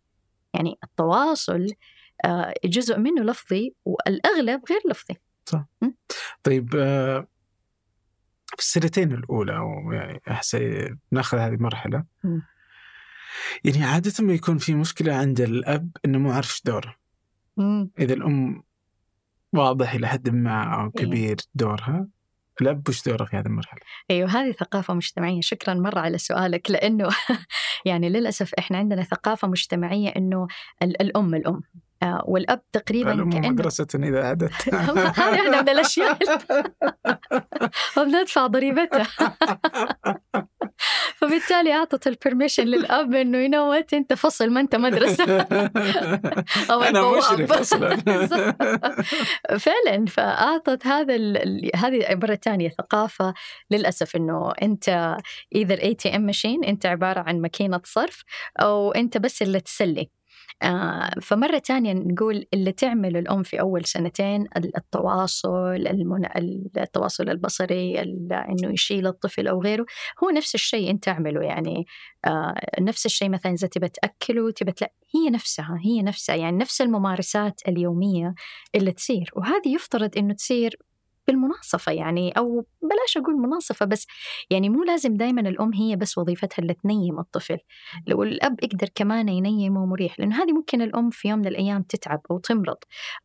يعني 0.53 0.77
التواصل 0.83 1.67
آه، 2.25 2.53
جزء 2.65 2.97
منه 2.99 3.23
لفظي 3.23 3.75
والأغلب 3.85 4.61
غير 4.69 4.79
لفظي. 4.89 5.15
صح. 5.45 5.65
طيب 6.43 6.75
آه، 6.75 7.27
في 8.47 8.59
السنتين 8.59 9.11
الأولى 9.11 9.57
أو 9.57 9.91
يعني 9.91 10.21
نأخذ 11.11 11.37
هذه 11.37 11.53
المرحلة 11.53 12.05
يعني 13.63 13.83
عادة 13.83 14.13
ما 14.19 14.33
يكون 14.33 14.57
في 14.57 14.73
مشكلة 14.73 15.13
عند 15.13 15.41
الأب 15.41 15.97
إنه 16.05 16.17
مو 16.17 16.31
عارف 16.31 16.61
دوره. 16.65 16.95
إذا 17.99 18.13
الأم 18.13 18.63
واضح 19.57 19.93
إلى 19.93 20.07
حد 20.07 20.29
ما 20.29 20.63
أو 20.63 20.85
إيه. 20.85 20.91
كبير 21.05 21.37
دورها. 21.55 22.07
الأب 22.61 22.89
وش 22.89 23.03
دوره 23.03 23.25
في 23.25 23.37
هذه 23.37 23.45
المرحلة؟ 23.45 23.79
أيوه 24.11 24.29
هذه 24.29 24.51
ثقافة 24.51 24.93
مجتمعية. 24.93 25.41
شكرا 25.41 25.73
مرة 25.73 25.99
على 25.99 26.17
سؤالك 26.17 26.71
لأنه 26.71 27.09
يعني 27.85 28.09
للأسف 28.09 28.53
إحنا 28.53 28.77
عندنا 28.77 29.03
ثقافة 29.03 29.47
مجتمعية 29.47 30.09
إنه 30.09 30.47
الأم 30.81 31.35
الأم. 31.35 31.61
آه، 32.03 32.23
والأب 32.25 32.61
تقريبا 32.71 33.13
الأم 33.13 33.29
كأنه 33.29 33.49
مدرسة 33.49 33.87
إذا 33.95 34.27
عدت 34.27 34.51
هذه 34.73 35.41
واحدة 35.41 35.61
من 35.61 35.69
الأشياء 35.69 36.17
وبندفع 37.97 38.47
ضريبتها 38.47 39.07
فبالتالي 41.19 41.73
أعطت 41.73 42.07
ال 42.07 42.12
permission 42.12 42.63
للأب 42.63 43.13
إنه 43.13 43.37
you 43.37 43.49
know 43.49 43.73
أنت 43.73 44.13
فصل 44.13 44.49
ما 44.49 44.59
أنت 44.59 44.75
مدرسة. 44.75 45.23
أو 46.71 46.81
أنا 46.81 47.17
مشرف 47.17 47.51
أصلا. 47.51 47.95
فعلا 49.65 50.05
فأعطت 50.07 50.87
هذا 50.87 51.15
ال... 51.15 51.71
هذه 51.75 52.15
مره 52.15 52.35
ثانية 52.35 52.69
ثقافة 52.69 53.33
للأسف 53.71 54.15
إنه 54.15 54.51
أنت 54.61 55.17
إذا 55.55 55.81
ATM 55.81 56.21
machine 56.21 56.63
أنت 56.63 56.85
عبارة 56.85 57.19
عن 57.19 57.41
ماكينة 57.41 57.81
صرف 57.83 58.23
أو 58.61 58.91
أنت 58.91 59.17
بس 59.17 59.41
اللي 59.41 59.59
تسلي. 59.59 60.14
فمرة 61.21 61.57
تانية 61.57 61.93
نقول 61.93 62.45
اللي 62.53 62.71
تعمله 62.71 63.19
الأم 63.19 63.43
في 63.43 63.59
أول 63.59 63.85
سنتين 63.85 64.47
التواصل 64.57 65.87
المن... 65.87 66.25
التواصل 66.77 67.29
البصري 67.29 67.99
إنه 68.31 68.73
يشيل 68.73 69.07
الطفل 69.07 69.47
أو 69.47 69.61
غيره 69.61 69.85
هو 70.23 70.29
نفس 70.29 70.55
الشيء 70.55 70.91
أنت 70.91 71.03
تعمله 71.03 71.43
يعني 71.43 71.85
آه 72.25 72.53
نفس 72.79 73.05
الشيء 73.05 73.29
مثلا 73.29 73.53
إذا 73.53 73.67
تبى 73.67 73.89
تأكله 73.89 74.51
تبى 74.51 74.71
تلا... 74.71 74.91
هي 75.15 75.29
نفسها 75.29 75.79
هي 75.85 76.01
نفسها 76.01 76.35
يعني 76.35 76.57
نفس 76.57 76.81
الممارسات 76.81 77.61
اليومية 77.67 78.35
اللي 78.75 78.91
تصير 78.91 79.31
وهذه 79.35 79.75
يفترض 79.75 80.17
إنه 80.17 80.33
تصير 80.33 80.79
بالمناصفة 81.27 81.91
يعني 81.91 82.31
أو 82.31 82.65
بلاش 82.81 83.17
أقول 83.17 83.35
مناصفة 83.35 83.85
بس 83.85 84.07
يعني 84.49 84.69
مو 84.69 84.83
لازم 84.83 85.13
دائما 85.13 85.41
الأم 85.41 85.73
هي 85.73 85.95
بس 85.95 86.17
وظيفتها 86.17 86.61
اللي 86.61 86.73
تنيم 86.73 87.19
الطفل. 87.19 87.57
لو 88.07 88.23
الأب 88.23 88.63
يقدر 88.63 88.89
كمان 88.95 89.29
ينيمه 89.29 89.85
مريح 89.85 90.19
لأنه 90.19 90.43
هذه 90.43 90.51
ممكن 90.51 90.81
الأم 90.81 91.09
في 91.09 91.27
يوم 91.27 91.39
من 91.39 91.47
الأيام 91.47 91.81
تتعب 91.83 92.21
أو 92.31 92.39
تمرض 92.39 92.77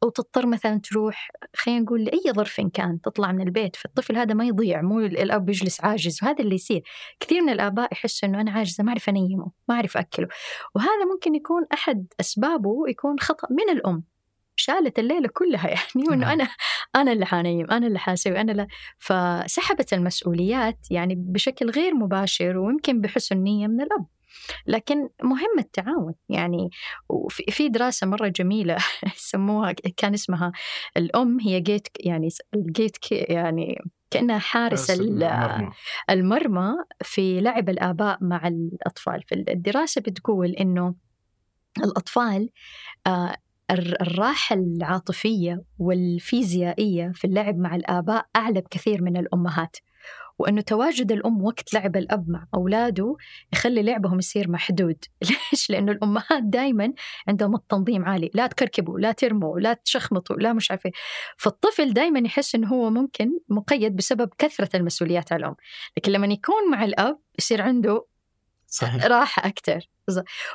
أو 0.02 0.08
تضطر 0.10 0.46
مثلا 0.46 0.80
تروح 0.84 1.30
خلينا 1.56 1.80
نقول 1.80 2.04
لأي 2.04 2.32
ظرف 2.32 2.60
كان 2.74 3.00
تطلع 3.00 3.32
من 3.32 3.40
البيت 3.40 3.76
فالطفل 3.76 4.16
هذا 4.16 4.34
ما 4.34 4.44
يضيع 4.44 4.82
مو 4.82 5.00
الأب 5.00 5.48
يجلس 5.48 5.80
عاجز 5.80 6.18
وهذا 6.22 6.40
اللي 6.44 6.54
يصير. 6.54 6.82
كثير 7.20 7.42
من 7.42 7.48
الآباء 7.52 7.92
يحسوا 7.92 8.28
أنه 8.28 8.40
أنا 8.40 8.50
عاجزة 8.50 8.84
ما 8.84 8.90
أعرف 8.90 9.08
أنيمه 9.08 9.50
ما 9.68 9.74
أعرف 9.74 9.96
أكله. 9.96 10.28
وهذا 10.74 11.04
ممكن 11.12 11.34
يكون 11.34 11.66
أحد 11.72 12.06
أسبابه 12.20 12.88
يكون 12.88 13.18
خطأ 13.20 13.48
من 13.50 13.76
الأم. 13.78 14.04
شالت 14.60 14.98
الليلة 14.98 15.28
كلها 15.32 15.68
يعني 15.76 16.08
وإنه 16.08 16.26
نعم. 16.26 16.30
أنا 16.30 16.48
أنا 16.96 17.12
اللي 17.12 17.26
حانيم 17.26 17.70
أنا 17.70 17.86
اللي 17.86 17.98
حاسوي 17.98 18.40
أنا 18.40 18.52
اللي 18.52 18.66
فسحبت 18.98 19.92
المسؤوليات 19.92 20.78
يعني 20.90 21.14
بشكل 21.18 21.70
غير 21.70 21.94
مباشر 21.94 22.58
ويمكن 22.58 23.00
بحسن 23.00 23.36
نية 23.36 23.66
من 23.66 23.80
الأب 23.80 24.06
لكن 24.66 25.08
مهم 25.22 25.58
التعاون 25.58 26.14
يعني 26.28 26.70
وفي 27.08 27.68
دراسة 27.68 28.06
مرة 28.06 28.28
جميلة 28.28 28.76
سموها 29.16 29.72
كان 29.96 30.14
اسمها 30.14 30.52
الأم 30.96 31.40
هي 31.40 31.60
جيت 31.60 31.88
يعني 32.00 32.28
الجيت 32.54 32.96
يعني 33.10 33.84
كأنها 34.10 34.38
حارس 34.38 34.90
المرمى. 34.90 35.70
المرمى 36.10 36.74
في 37.02 37.40
لعب 37.40 37.68
الآباء 37.68 38.18
مع 38.20 38.48
الأطفال 38.48 39.22
فالدراسة 39.22 40.00
بتقول 40.00 40.50
إنه 40.50 40.94
الأطفال 41.78 42.50
آه، 43.06 43.36
الراحة 43.70 44.56
العاطفية 44.56 45.62
والفيزيائية 45.78 47.12
في 47.14 47.26
اللعب 47.26 47.58
مع 47.58 47.76
الآباء 47.76 48.26
أعلى 48.36 48.60
بكثير 48.60 49.02
من 49.02 49.16
الأمهات. 49.16 49.76
وأنه 50.38 50.60
تواجد 50.60 51.12
الأم 51.12 51.44
وقت 51.44 51.74
لعب 51.74 51.96
الأب 51.96 52.28
مع 52.28 52.46
أولاده 52.54 53.16
يخلي 53.52 53.82
لعبهم 53.82 54.18
يصير 54.18 54.50
محدود. 54.50 55.04
ليش؟ 55.52 55.70
لأنه 55.70 55.92
الأمهات 55.92 56.42
دائما 56.42 56.92
عندهم 57.28 57.54
التنظيم 57.54 58.04
عالي. 58.04 58.30
لا 58.34 58.46
تكركبوا 58.46 58.98
لا 58.98 59.12
ترموا 59.12 59.60
لا 59.60 59.74
تشخمطوا 59.74 60.36
لا 60.36 60.52
مش 60.52 60.70
عارفة 60.70 60.90
فالطفل 61.36 61.92
دائما 61.92 62.18
يحس 62.18 62.54
أنه 62.54 62.68
هو 62.68 62.90
ممكن 62.90 63.30
مقيد 63.48 63.96
بسبب 63.96 64.28
كثرة 64.38 64.76
المسؤوليات 64.76 65.32
على 65.32 65.40
الأم. 65.40 65.56
لكن 65.96 66.12
لما 66.12 66.26
يكون 66.26 66.70
مع 66.70 66.84
الأب 66.84 67.18
يصير 67.38 67.62
عنده 67.62 68.06
صحيح. 68.70 69.04
راحة 69.16 69.46
أكثر 69.46 69.88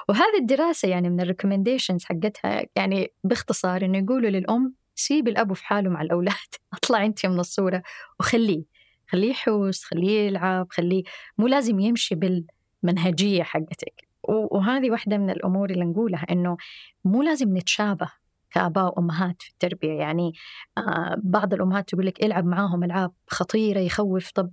وهذه 0.09 0.37
الدراسة 0.39 0.87
يعني 0.87 1.09
من 1.09 1.21
الريكومنديشنز 1.21 2.05
حقتها 2.05 2.65
يعني 2.75 3.11
باختصار 3.23 3.85
إنه 3.85 3.97
يقولوا 3.97 4.29
للأم 4.29 4.73
سيب 4.95 5.27
الأب 5.27 5.53
في 5.53 5.65
حاله 5.65 5.89
مع 5.89 6.01
الأولاد. 6.01 6.35
أطلع 6.73 7.05
أنت 7.05 7.25
من 7.25 7.39
الصورة 7.39 7.83
وخليه 8.19 8.63
خليه 9.07 9.29
يحوس 9.29 9.83
خليه 9.83 10.27
يلعب 10.27 10.67
خليه 10.69 11.03
مو 11.37 11.47
لازم 11.47 11.79
يمشي 11.79 12.15
بالمنهجية 12.15 13.43
حقتك. 13.43 14.07
وهذه 14.23 14.91
واحدة 14.91 15.17
من 15.17 15.29
الأمور 15.29 15.69
اللي 15.69 15.85
نقولها 15.85 16.25
إنه 16.31 16.57
مو 17.05 17.23
لازم 17.23 17.57
نتشابه 17.57 18.11
كآباء 18.51 18.85
وأمهات 18.85 19.41
في 19.41 19.49
التربية. 19.49 19.93
يعني 19.93 20.33
آه 20.77 21.15
بعض 21.23 21.53
الأمهات 21.53 21.89
تقول 21.89 22.05
لك 22.05 22.23
إلعب 22.23 22.45
معاهم 22.45 22.83
ألعاب 22.83 23.11
خطيرة 23.27 23.79
يخوف 23.79 24.31
طب 24.31 24.51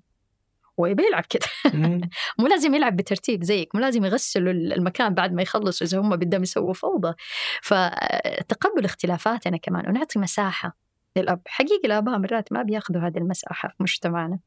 ويبي 0.76 1.02
يلعب 1.06 1.24
كده. 1.28 1.46
مو 2.38 2.46
لازم 2.46 2.74
يلعب 2.74 2.96
بترتيب 2.96 3.44
زيك 3.44 3.74
مو 3.74 3.80
لازم 3.80 4.04
يغسلوا 4.04 4.52
المكان 4.52 5.14
بعد 5.14 5.32
ما 5.32 5.42
يخلصوا 5.42 5.86
إذا 5.86 6.00
هم 6.00 6.16
بدهم 6.16 6.42
يسووا 6.42 6.72
فوضى. 6.72 7.14
فتقبل 7.62 8.84
اختلافاتنا 8.84 9.56
كمان 9.56 9.88
ونعطي 9.88 10.18
مساحة 10.18 10.76
للأب. 11.16 11.40
حقيقة 11.46 11.80
الآباء 11.84 12.18
مرات 12.18 12.52
ما 12.52 12.62
بياخذوا 12.62 13.02
هذه 13.02 13.18
المساحة 13.18 13.68
في 13.68 13.74
مجتمعنا. 13.80 14.38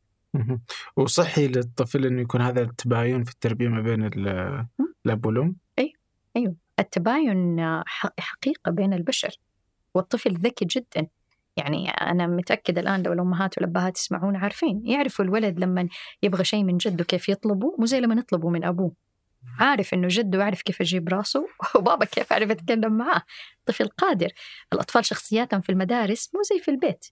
وصحي 0.98 1.48
للطفل 1.48 2.06
إنه 2.06 2.22
يكون 2.22 2.42
هذا 2.42 2.62
التباين 2.62 3.24
في 3.24 3.32
التربية 3.32 3.68
ما 3.68 3.82
بين 3.82 4.04
الأب 5.06 5.26
والأم؟ 5.26 5.56
أي 5.80 5.94
أيوه. 6.36 6.56
التباين 6.80 7.62
حقيقة 8.18 8.72
بين 8.72 8.94
البشر 8.94 9.36
والطفل 9.94 10.34
ذكي 10.34 10.66
جدا. 10.66 11.08
يعني 11.58 11.90
أنا 11.90 12.28
متأكدة 12.28 12.82
الآن 12.82 13.04
لو 13.04 13.14
الأمهات 13.14 13.58
والأبهات 13.58 13.98
يسمعون 13.98 14.36
عارفين 14.36 14.82
يعرفوا 14.86 15.26
الولد 15.26 15.60
لما 15.60 15.88
يبغى 16.24 16.44
شيء 16.44 16.64
من 16.64 16.78
جده 16.78 17.04
كيف 17.04 17.30
يطلبه 17.30 17.76
مو 17.80 17.86
زي 17.86 18.00
لما 18.00 18.16
نطلبه 18.16 18.50
من 18.50 18.64
أبوه. 18.64 18.96
عارف 19.60 19.94
إنه 19.94 20.08
جده 20.12 20.40
يعرف 20.40 20.62
كيف 20.62 20.82
يجيب 20.82 21.10
راسه 21.10 21.48
وبابا 21.76 22.06
كيف 22.06 22.32
يعرف 22.32 22.50
يتكلم 22.50 22.98
معاه. 22.98 23.22
طفل 23.66 23.88
قادر. 23.88 24.30
الأطفال 24.74 25.06
شخصياتهم 25.06 25.62
في 25.62 25.72
المدارس 25.72 26.30
مو 26.36 26.42
زي 26.42 26.60
في 26.60 26.72
البيت. 26.72 27.06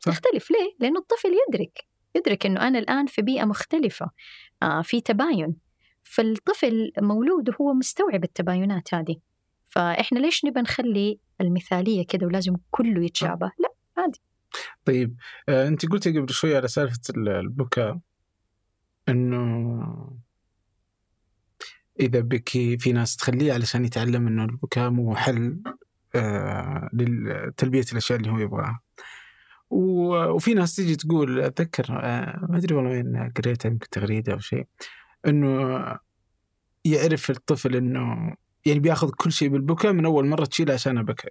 تختلف 0.00 0.50
ليه؟ 0.50 0.76
لأنه 0.80 1.00
الطفل 1.00 1.28
يدرك 1.48 1.86
يدرك 2.14 2.46
إنه 2.46 2.68
أنا 2.68 2.78
الآن 2.78 3.06
في 3.06 3.22
بيئة 3.22 3.44
مختلفة 3.44 4.10
آه 4.62 4.82
في 4.82 5.00
تباين. 5.00 5.56
فالطفل 6.02 6.92
مولود 6.98 7.48
وهو 7.48 7.74
مستوعب 7.74 8.24
التباينات 8.24 8.94
هذه. 8.94 9.16
فإحنا 9.66 10.18
ليش 10.18 10.44
نبى 10.44 10.60
نخلي 10.60 11.18
المثالية 11.40 12.06
كده 12.06 12.26
ولازم 12.26 12.56
كله 12.70 13.04
يتشابه؟ 13.04 13.52
لا. 13.58 13.69
عادي. 13.98 14.20
طيب 14.84 15.16
آه 15.48 15.68
انت 15.68 15.86
قلتي 15.86 16.18
قبل 16.18 16.30
شوي 16.30 16.56
على 16.56 16.68
سالفة 16.68 17.00
البكاء 17.16 17.98
انه 19.08 20.20
إذا 22.00 22.20
بكي 22.20 22.78
في 22.78 22.92
ناس 22.92 23.16
تخليه 23.16 23.52
علشان 23.52 23.84
يتعلم 23.84 24.26
إنه 24.26 24.44
البكاء 24.44 24.90
مو 24.90 25.16
حل 25.16 25.62
آه 26.14 26.90
لتلبيه 26.92 27.84
الأشياء 27.92 28.18
اللي 28.18 28.30
هو 28.30 28.38
يبغاها. 28.38 28.80
وفي 29.70 30.54
ناس 30.54 30.76
تيجي 30.76 30.96
تقول 30.96 31.40
أتذكر 31.40 31.84
آه 31.90 32.46
ما 32.48 32.56
أدري 32.58 32.74
والله 32.74 32.90
وين 32.90 33.32
قريتها 33.36 33.68
يمكن 33.68 33.88
تغريدة 33.88 34.32
أو 34.32 34.38
شيء 34.38 34.66
إنه 35.26 35.80
يعرف 36.84 37.30
الطفل 37.30 37.76
إنه 37.76 38.34
يعني 38.66 38.80
بياخذ 38.80 39.10
كل 39.10 39.32
شيء 39.32 39.48
بالبكاء 39.48 39.92
من 39.92 40.04
أول 40.04 40.26
مرة 40.26 40.44
تشيله 40.44 40.74
عشان 40.74 41.02
بكى 41.02 41.28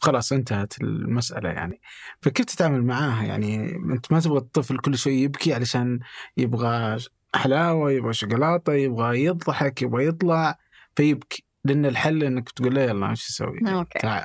خلاص 0.00 0.32
انتهت 0.32 0.80
المسألة 0.80 1.48
يعني 1.48 1.80
فكيف 2.22 2.46
تتعامل 2.46 2.84
معاها 2.84 3.24
يعني 3.24 3.74
أنت 3.74 4.12
ما 4.12 4.20
تبغى 4.20 4.38
الطفل 4.38 4.78
كل 4.78 4.98
شوي 4.98 5.14
يبكي 5.14 5.54
علشان 5.54 6.00
يبغى 6.36 6.98
حلاوة 7.34 7.92
يبغى 7.92 8.12
شوكولاتة 8.12 8.72
يبغى 8.72 9.24
يضحك 9.24 9.82
يبغى 9.82 10.06
يطلع 10.06 10.58
فيبكي 10.96 11.44
لأن 11.64 11.86
الحل 11.86 12.24
إنك 12.24 12.50
تقول 12.50 12.74
له 12.74 12.82
يلا 12.82 13.10
إيش 13.10 13.26
تسوي؟ 13.26 13.60
okay. 13.66 13.98
تعال 13.98 14.24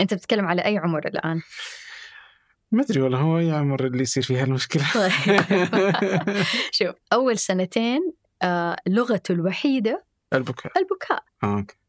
أنت 0.00 0.14
بتتكلم 0.14 0.46
على 0.46 0.64
أي 0.64 0.78
عمر 0.78 1.06
الآن؟ 1.06 1.42
ما 2.72 2.82
أدري 2.82 3.00
والله 3.00 3.18
هو 3.18 3.38
أي 3.38 3.50
عمر 3.50 3.86
اللي 3.86 4.02
يصير 4.02 4.22
فيها 4.22 4.44
المشكلة 4.44 4.84
طيب. 4.94 5.12
شوف 6.78 6.94
أول 7.12 7.38
سنتين 7.38 8.12
آه 8.42 8.76
لغته 8.86 9.32
الوحيدة 9.32 10.04
البكاء 10.32 10.72
البكاء 10.78 11.24
آه، 11.42 11.56
okay 11.56 11.79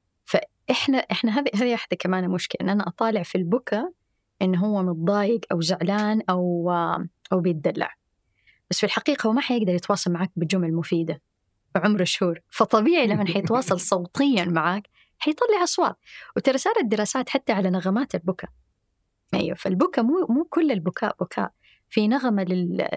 إحنا 0.72 0.98
إحنا 0.98 1.40
هذه 1.40 1.50
هذه 1.56 1.72
واحدة 1.72 1.98
كمان 2.00 2.30
مشكلة 2.30 2.58
إن 2.62 2.70
أنا 2.70 2.88
أطالع 2.88 3.24
في 3.24 3.38
البكا 3.38 3.92
انه 4.42 4.66
هو 4.66 4.84
متضايق 4.84 5.42
أو 5.52 5.62
زعلان 5.62 6.22
أو 6.30 6.72
أو 7.32 7.40
بيتدلع. 7.40 7.96
بس 8.70 8.80
في 8.80 8.86
الحقيقة 8.86 9.28
هو 9.28 9.34
ما 9.34 9.42
حيقدر 9.42 9.74
يتواصل 9.74 10.12
معك 10.12 10.32
بجمل 10.36 10.74
مفيده 10.74 11.22
بعمر 11.76 12.04
شهور. 12.06 12.40
فطبيعي 12.50 13.08
لما 13.08 13.28
حيتواصل 13.34 13.80
صوتيا 13.80 14.46
معك 14.46 14.90
حيطلع 15.18 15.64
أصوات. 15.64 15.96
وترى 16.36 16.58
صارت 16.58 16.86
دراسات 16.86 17.30
حتى 17.30 17.54
على 17.54 17.70
نغمات 17.70 18.16
البكاء 18.16 18.50
أيوه 19.34 19.56
فالبكاء 19.56 20.06
مو 20.06 20.26
مو 20.30 20.44
كل 20.44 20.72
البكاء 20.72 21.16
بكاء. 21.20 21.52
في 21.90 22.08
نغمة 22.08 22.44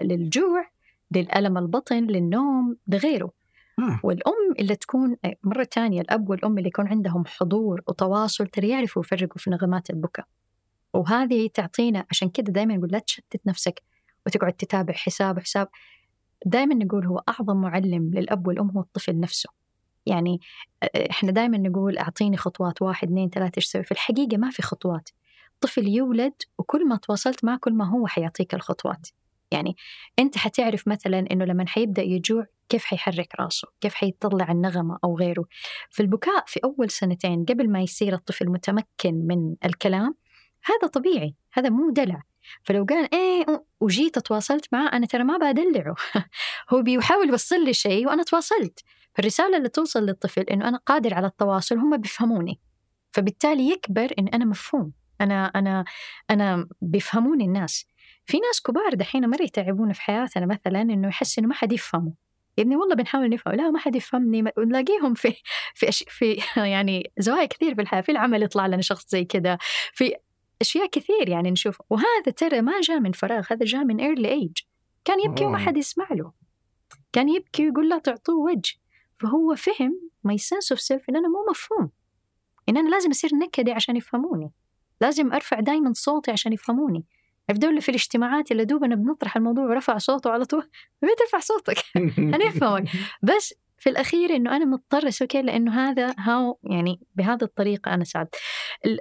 للجوع 0.01 0.69
للألم 1.11 1.57
البطن 1.57 2.03
للنوم 2.03 2.77
لغيره. 2.87 3.31
آه. 3.79 3.99
والأم 4.03 4.53
اللي 4.59 4.75
تكون 4.75 5.17
مرة 5.43 5.63
ثانية 5.63 6.01
الأب 6.01 6.29
والأم 6.29 6.57
اللي 6.57 6.69
يكون 6.69 6.87
عندهم 6.87 7.25
حضور 7.25 7.81
وتواصل 7.87 8.47
ترى 8.47 8.69
يعرفوا 8.69 9.01
يفرقوا 9.01 9.37
في 9.37 9.49
نغمات 9.49 9.89
البكاء. 9.89 10.25
وهذه 10.93 11.49
تعطينا 11.53 12.05
عشان 12.11 12.29
كده 12.29 12.51
دائما 12.51 12.75
نقول 12.75 12.89
لا 12.91 12.99
تشتت 12.99 13.41
نفسك 13.45 13.83
وتقعد 14.25 14.53
تتابع 14.53 14.93
حساب 14.93 15.39
حساب 15.39 15.67
دائما 16.45 16.75
نقول 16.75 17.05
هو 17.05 17.23
أعظم 17.29 17.61
معلم 17.61 18.11
للأب 18.13 18.47
والأم 18.47 18.69
هو 18.69 18.81
الطفل 18.81 19.19
نفسه. 19.19 19.49
يعني 20.05 20.39
آه، 20.83 21.09
إحنا 21.09 21.31
دائما 21.31 21.57
نقول 21.57 21.97
أعطيني 21.97 22.37
خطوات 22.37 22.81
واحد 22.81 23.07
اثنين 23.07 23.29
ثلاثة 23.29 23.51
إيش 23.57 23.67
تسوي؟ 23.67 23.83
في 23.83 23.91
الحقيقة 23.91 24.37
ما 24.37 24.49
في 24.49 24.61
خطوات. 24.61 25.09
طفل 25.61 25.87
يولد 25.87 26.33
وكل 26.57 26.87
ما 26.87 26.95
تواصلت 26.95 27.45
معه 27.45 27.57
كل 27.57 27.73
ما 27.73 27.89
هو 27.89 28.07
حيعطيك 28.07 28.53
الخطوات. 28.53 29.07
يعني 29.51 29.75
أنت 30.19 30.37
حتعرف 30.37 30.87
مثلا 30.87 31.25
إنه 31.31 31.45
لما 31.45 31.67
حيبدأ 31.67 32.01
يجوع 32.01 32.45
كيف 32.69 32.85
حيحرك 32.85 33.35
راسه؟ 33.39 33.67
كيف 33.81 33.93
حيطلع 33.93 34.51
النغمة 34.51 34.99
أو 35.03 35.17
غيره؟ 35.17 35.45
في 35.89 35.99
البكاء 35.99 36.43
في 36.47 36.59
أول 36.63 36.89
سنتين 36.89 37.45
قبل 37.45 37.69
ما 37.69 37.81
يصير 37.81 38.13
الطفل 38.13 38.49
متمكن 38.49 39.13
من 39.27 39.55
الكلام 39.65 40.15
هذا 40.65 40.87
طبيعي 40.87 41.35
هذا 41.53 41.69
مو 41.69 41.91
دلع. 41.91 42.21
فلو 42.63 42.85
قال 42.89 43.13
إيه 43.13 43.45
وجيت 43.79 44.19
تواصلت 44.19 44.65
معه 44.71 44.87
أنا 44.87 45.05
ترى 45.05 45.23
ما 45.23 45.37
بدلعه 45.37 45.95
هو 46.73 46.81
بيحاول 46.81 47.29
يوصل 47.29 47.65
لي 47.65 47.73
شيء 47.73 48.07
وأنا 48.07 48.23
تواصلت. 48.23 48.79
فالرسالة 49.15 49.57
اللي 49.57 49.69
توصل 49.69 50.05
للطفل 50.05 50.41
إنه 50.41 50.67
أنا 50.67 50.77
قادر 50.77 51.13
على 51.13 51.27
التواصل 51.27 51.77
هم 51.77 51.97
بيفهموني. 51.97 52.59
فبالتالي 53.11 53.69
يكبر 53.69 54.13
إن 54.19 54.27
أنا 54.27 54.45
مفهوم. 54.45 54.93
أنا 55.21 55.45
أنا 55.45 55.85
أنا 56.29 56.67
بيفهموني 56.81 57.45
الناس. 57.45 57.85
في 58.25 58.37
ناس 58.39 58.61
كبار 58.61 58.93
دحين 58.93 59.29
مرة 59.29 59.43
يتعبون 59.43 59.93
في 59.93 60.01
حياتنا 60.01 60.45
مثلا 60.45 60.81
إنه 60.81 61.07
يحس 61.07 61.39
إنه 61.39 61.47
ما 61.47 61.53
حد 61.53 61.71
يفهمه. 61.73 62.13
يا 62.57 62.63
ابني 62.63 62.75
والله 62.75 62.95
بنحاول 62.95 63.29
نفهم. 63.29 63.55
لا 63.55 63.69
ما 63.69 63.79
حد 63.79 63.95
يفهمني. 63.95 64.43
نلاقيهم 64.57 65.13
في 65.13 65.33
في 65.75 65.89
أش... 65.89 66.03
في 66.07 66.41
يعني 66.57 67.11
زوايا 67.19 67.45
كثير 67.45 67.75
في 67.75 67.81
الحياة. 67.81 68.01
في 68.01 68.11
العمل 68.11 68.43
يطلع 68.43 68.67
لنا 68.67 68.81
شخص 68.81 69.09
زي 69.09 69.25
كذا 69.25 69.57
في 69.93 70.15
أشياء 70.61 70.87
كثير 70.87 71.29
يعني 71.29 71.51
نشوف. 71.51 71.81
وهذا 71.89 72.31
ترى 72.37 72.61
ما 72.61 72.81
جاء 72.81 72.99
من 72.99 73.11
فراغ. 73.11 73.45
هذا 73.51 73.65
جاء 73.65 73.83
من 73.83 73.99
early 73.99 74.31
age 74.31 74.57
كان 75.05 75.19
يبكي 75.19 75.45
وما 75.45 75.57
حد 75.57 75.77
يسمع 75.77 76.07
له. 76.11 76.31
كان 77.13 77.29
يبكي 77.29 77.65
ويقول 77.65 77.89
لا 77.89 77.97
تعطوه 77.97 78.35
وجه. 78.35 78.73
فهو 79.19 79.55
فهم 79.55 80.01
my 80.23 80.37
sense 80.37 80.71
of 80.71 80.81
self 80.81 81.09
إن 81.09 81.15
أنا 81.15 81.27
مو 81.27 81.45
مفهوم. 81.49 81.89
إن 82.69 82.77
أنا 82.77 82.89
لازم 82.89 83.09
أصير 83.09 83.35
نكدي 83.35 83.71
عشان 83.71 83.95
يفهموني. 83.95 84.51
لازم 85.01 85.33
أرفع 85.33 85.59
دائما 85.59 85.93
صوتي 85.93 86.31
عشان 86.31 86.53
يفهموني. 86.53 87.05
في 87.47 87.81
في 87.81 87.89
الاجتماعات 87.89 88.51
اللي 88.51 88.65
دوبنا 88.65 88.95
بنطرح 88.95 89.37
الموضوع 89.37 89.63
ورفع 89.63 89.97
صوته 89.97 90.29
على 90.29 90.45
طول 90.45 90.69
ما 91.01 91.09
ترفع 91.19 91.39
صوتك. 91.39 91.77
أنا 92.35 92.47
افهمك 92.47 92.89
بس 93.23 93.53
في 93.77 93.89
الأخير 93.89 94.35
إنه 94.35 94.55
أنا 94.55 94.65
مضطر 94.65 95.07
أسوي 95.07 95.27
كذا 95.27 95.41
لأنه 95.41 95.89
هذا 95.89 96.15
هاو 96.19 96.59
يعني 96.63 96.99
بهذه 97.15 97.43
الطريقة 97.43 97.93
أنا 97.93 98.03
سعد 98.03 98.27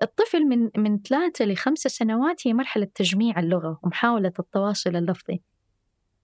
الطفل 0.02 0.44
من 0.44 0.70
من 0.76 0.98
ثلاثة 0.98 1.44
لخمس 1.44 1.78
سنوات 1.78 2.46
هي 2.46 2.54
مرحلة 2.54 2.88
تجميع 2.94 3.38
اللغة 3.40 3.80
ومحاولة 3.82 4.32
التواصل 4.38 4.96
اللفظي. 4.96 5.42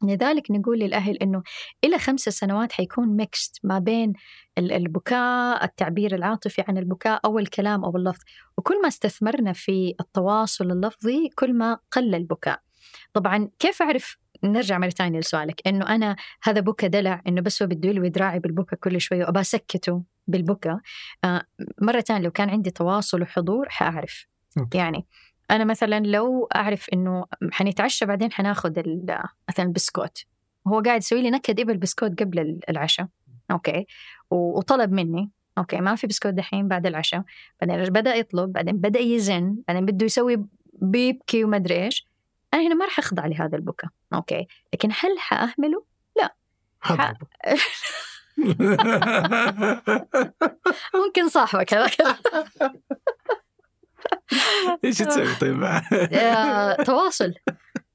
لذلك 0.04 0.50
نقول 0.50 0.78
للأهل 0.78 1.16
أنه 1.16 1.42
إلى 1.84 1.98
خمس 1.98 2.20
سنوات 2.20 2.72
حيكون 2.72 3.08
ميكست 3.08 3.60
ما 3.64 3.78
بين 3.78 4.12
البكاء 4.58 5.64
التعبير 5.64 6.14
العاطفي 6.14 6.64
عن 6.68 6.78
البكاء 6.78 7.20
أو 7.24 7.38
الكلام 7.38 7.84
أو 7.84 7.96
اللفظ. 7.96 8.22
وكل 8.58 8.82
ما 8.82 8.88
استثمرنا 8.88 9.52
في 9.52 9.94
التواصل 10.00 10.70
اللفظي 10.70 11.28
كل 11.28 11.54
ما 11.54 11.78
قل 11.90 12.14
البكاء. 12.14 12.60
طبعا 13.12 13.48
كيف 13.58 13.82
أعرف؟ 13.82 14.16
نرجع 14.44 14.78
مرة 14.78 14.88
ثانية 14.88 15.18
لسؤالك. 15.18 15.66
إنه 15.66 15.94
أنا 15.94 16.16
هذا 16.42 16.60
بكى 16.60 16.88
دلع 16.88 17.22
إنه 17.28 17.40
بس 17.40 17.62
هو 17.62 17.68
بده 17.68 17.88
يلوي 17.88 18.08
دراعي 18.08 18.38
بالبكى 18.38 18.76
كل 18.76 19.00
شوية 19.00 19.24
وأبى 19.24 19.40
أسكته 19.40 20.02
بالبكى 20.26 20.78
آه 21.24 21.42
مرة 21.82 22.00
ثانية 22.00 22.24
لو 22.24 22.30
كان 22.30 22.50
عندي 22.50 22.70
تواصل 22.70 23.22
وحضور 23.22 23.68
حأعرف. 23.68 24.26
أوكي. 24.58 24.78
يعني 24.78 25.06
أنا 25.50 25.64
مثلا 25.64 26.00
لو 26.00 26.48
أعرف 26.54 26.86
إنه 26.92 27.26
حنتعشى 27.52 28.06
بعدين 28.06 28.32
حناخذ 28.32 28.72
مثلا 29.48 29.66
البسكوت 29.66 30.24
وهو 30.66 30.80
قاعد 30.80 31.00
يسوي 31.00 31.22
لي 31.22 31.30
نكد 31.30 31.60
يبغى 31.60 31.76
بسكوت 31.76 32.22
قبل 32.22 32.60
العشاء 32.68 33.06
okay 33.50 33.86
وطلب 34.30 34.92
مني 34.92 35.30
okay 35.58 35.80
ما 35.80 35.94
في 35.94 36.06
بسكوت 36.06 36.34
دحين 36.34 36.68
بعد 36.68 36.86
العشاء 36.86 37.22
بعدين 37.60 37.84
بدأ 37.84 38.14
يطلب 38.14 38.52
بعدين 38.52 38.76
بدأ 38.76 39.00
يزن 39.00 39.56
بعدين 39.68 39.86
بده 39.86 40.06
يسوي 40.06 40.44
بيبكي 40.72 41.44
وما 41.44 41.56
أدري 41.56 41.84
إيش 41.84 42.06
أنا 42.54 42.62
هنا 42.66 42.74
ما 42.74 42.84
راح 42.84 42.98
أخضع 42.98 43.26
لهذا 43.26 43.56
البكاء 43.56 43.90
okay 44.14 44.46
لكن 44.72 44.88
هل 44.92 45.18
حأهمله؟ 45.18 45.84
لا. 46.16 46.34
ح... 46.80 47.12
ممكن 51.04 51.28
صاحبك 51.28 51.74
هذا 51.74 51.90
إيش 54.84 54.98
تسوي؟ 54.98 55.34
طيب. 55.40 55.56
معه؟ 55.56 56.82
تواصل. 56.82 57.34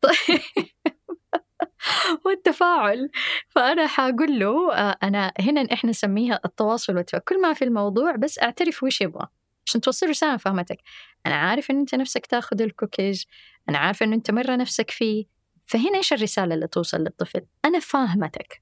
طيب. 0.01 0.41
والتفاعل. 2.25 3.09
فأنا 3.49 3.87
حقول 3.87 4.39
له 4.39 4.73
آه، 4.73 4.97
أنا 5.03 5.31
هنا 5.39 5.67
إحنا 5.73 5.89
نسميها 5.89 6.39
التواصل 6.45 6.95
والتفاعل. 6.95 7.23
كل 7.27 7.41
ما 7.41 7.53
في 7.53 7.65
الموضوع 7.65 8.15
بس 8.15 8.39
أعترف 8.39 8.83
وش 8.83 9.01
يبغى. 9.01 9.27
عشان 9.67 9.81
توصل 9.81 10.09
رسالة 10.09 10.37
فهمتك. 10.37 10.77
أنا 11.25 11.35
عارف 11.35 11.71
إن 11.71 11.79
أنت 11.79 11.95
نفسك 11.95 12.25
تاخذ 12.25 12.61
الكوكيز 12.61 13.25
أنا 13.69 13.77
عارفة 13.77 14.05
إن 14.05 14.13
أنت 14.13 14.31
مرة 14.31 14.55
نفسك 14.55 14.91
فيه. 14.91 15.25
فهنا 15.65 15.97
إيش 15.97 16.13
الرسالة 16.13 16.55
اللي 16.55 16.67
توصل 16.67 16.97
للطفل؟ 16.97 17.41
أنا 17.65 17.79
فاهمتك. 17.79 18.61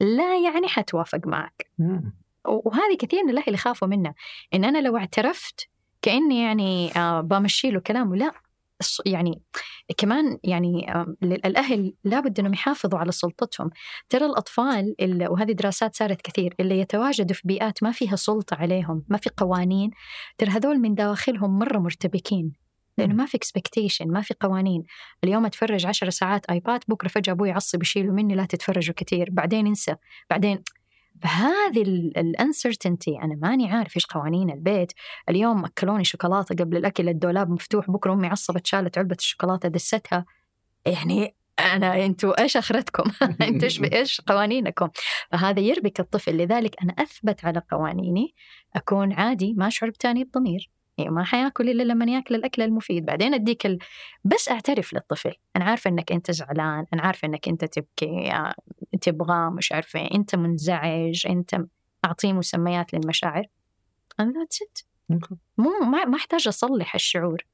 لا 0.00 0.38
يعني 0.44 0.68
حتوافق 0.68 1.20
معك. 1.26 1.70
وهذه 2.46 2.96
كثير 2.98 3.24
من 3.24 3.30
الأهل 3.30 3.54
يخافوا 3.54 3.88
منها. 3.88 4.14
إن 4.54 4.64
أنا 4.64 4.78
لو 4.78 4.96
اعترفت 4.96 5.68
كأني 6.06 6.42
يعني 6.42 6.92
آه، 6.96 7.20
بمشي 7.20 7.70
له 7.70 7.80
كلامه. 7.80 8.16
لا 8.16 8.32
يعني 9.06 9.42
كمان 9.96 10.38
يعني 10.44 10.92
الأهل 11.22 11.94
لابد 12.04 12.40
أنهم 12.40 12.52
يحافظوا 12.52 12.98
على 12.98 13.12
سلطتهم. 13.12 13.70
ترى 14.08 14.26
الأطفال 14.26 14.94
وهذه 15.30 15.52
دراسات 15.52 15.96
صارت 15.96 16.22
كثير 16.22 16.54
اللي 16.60 16.80
يتواجدوا 16.80 17.34
في 17.34 17.42
بيئات 17.44 17.82
ما 17.82 17.92
فيها 17.92 18.16
سلطة 18.16 18.56
عليهم 18.56 19.04
ما 19.08 19.18
في 19.18 19.30
قوانين 19.36 19.90
ترى 20.38 20.50
هذول 20.50 20.78
من 20.78 20.94
دواخلهم 20.94 21.58
مرة 21.58 21.78
مرتبكين 21.78 22.52
لأنه 22.98 23.14
ما 23.14 23.26
في 23.26 23.36
اكسبكتيشن 23.36 24.08
ما 24.08 24.20
في 24.20 24.34
قوانين. 24.40 24.84
اليوم 25.24 25.46
أتفرج 25.46 25.86
عشر 25.86 26.10
ساعات 26.10 26.46
آيباد 26.50 26.80
بكرة 26.88 27.08
فجأة 27.08 27.32
أبوي 27.32 27.48
يعصب 27.48 27.82
يشيله 27.82 28.12
مني 28.12 28.34
لا 28.34 28.44
تتفرجوا 28.44 28.94
كثير 28.94 29.28
بعدين 29.30 29.66
انسى 29.66 29.94
بعدين 30.30 30.62
فهذه 31.22 31.82
الانسرتينتي 32.16 33.18
أنا 33.22 33.34
ماني 33.34 33.70
عارف 33.70 33.96
إيش 33.96 34.06
قوانين 34.06 34.50
البيت 34.50 34.92
اليوم 35.28 35.64
أكلوني 35.64 36.04
شوكولاتة 36.04 36.54
قبل 36.54 36.76
الأكل 36.76 37.08
الدولاب 37.08 37.50
مفتوح 37.50 37.90
بكرة 37.90 38.12
أمي 38.12 38.26
عصبت 38.26 38.66
شالت 38.66 38.98
علبة 38.98 39.16
الشوكولاتة 39.18 39.68
دستها 39.68 40.26
يعني 40.86 41.34
أنا 41.58 42.04
أنتوا 42.04 42.40
إيش 42.42 42.56
أخرتكم؟ 42.56 43.10
أنتوا 43.48 43.64
إيش 43.64 43.82
إيش 43.92 44.20
قوانينكم؟ 44.20 44.88
فهذا 45.32 45.60
يربك 45.60 46.00
الطفل 46.00 46.36
لذلك 46.36 46.82
أنا 46.82 46.92
أثبت 46.92 47.44
على 47.44 47.62
قوانيني 47.70 48.34
أكون 48.76 49.12
عادي 49.12 49.54
ما 49.54 49.66
اشعر 49.66 49.90
بتاني 49.90 50.24
بضمير 50.24 50.70
يعني 50.98 51.10
ما 51.10 51.24
حياكل 51.24 51.68
إلا 51.68 51.82
لما 51.82 52.04
ياكل 52.04 52.34
الأكل 52.34 52.62
المفيد. 52.62 53.06
بعدين 53.06 53.34
أديك 53.34 53.66
ال... 53.66 53.78
بس 54.24 54.48
أعترف 54.48 54.94
للطفل. 54.94 55.34
أنا 55.56 55.64
عارفة 55.64 55.90
إنك 55.90 56.12
أنت 56.12 56.30
زعلان 56.30 56.86
أنا 56.92 57.02
عارفة 57.02 57.28
إنك 57.28 57.48
أنت 57.48 57.64
تبكي 57.64 58.32
تبغى 59.00 59.50
مش 59.50 59.72
عارفة 59.72 60.00
أنت 60.14 60.34
منزعج 60.34 61.26
أنت 61.26 61.64
أعطيه 62.04 62.32
مسميات 62.32 62.94
للمشاعر. 62.94 63.46
أنا 64.20 64.32
that's 64.32 64.62
it 64.62 64.78
مو 65.58 65.70
ما, 65.80 66.04
ما 66.04 66.16
أحتاج 66.16 66.48
أصلح 66.48 66.94
الشعور. 66.94 67.46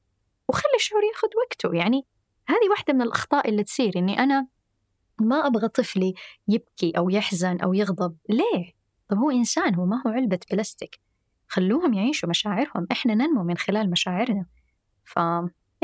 وخلي 0.49 0.75
الشعور 0.75 1.01
ياخذ 1.03 1.27
وقته. 1.45 1.75
يعني 1.75 2.05
هذه 2.47 2.69
واحدة 2.69 2.93
من 2.93 3.01
الأخطاء 3.01 3.49
اللي 3.49 3.63
تصير 3.63 3.93
إني 3.95 4.19
أنا 4.19 4.47
ما 5.21 5.47
أبغى 5.47 5.67
طفلي 5.67 6.13
يبكي 6.47 6.91
أو 6.97 7.09
يحزن 7.09 7.59
أو 7.59 7.73
يغضب. 7.73 8.17
ليه؟ 8.29 8.73
طب 9.09 9.17
هو 9.17 9.31
إنسان 9.31 9.75
هو 9.75 9.85
ما 9.85 10.03
هو 10.07 10.11
علبة 10.11 10.39
بلاستيك. 10.51 10.99
خلوهم 11.53 11.93
يعيشوا 11.93 12.29
مشاعرهم 12.29 12.87
إحنا 12.91 13.15
ننمو 13.15 13.43
من 13.43 13.57
خلال 13.57 13.89
مشاعرنا. 13.89 14.45
ف 15.05 15.19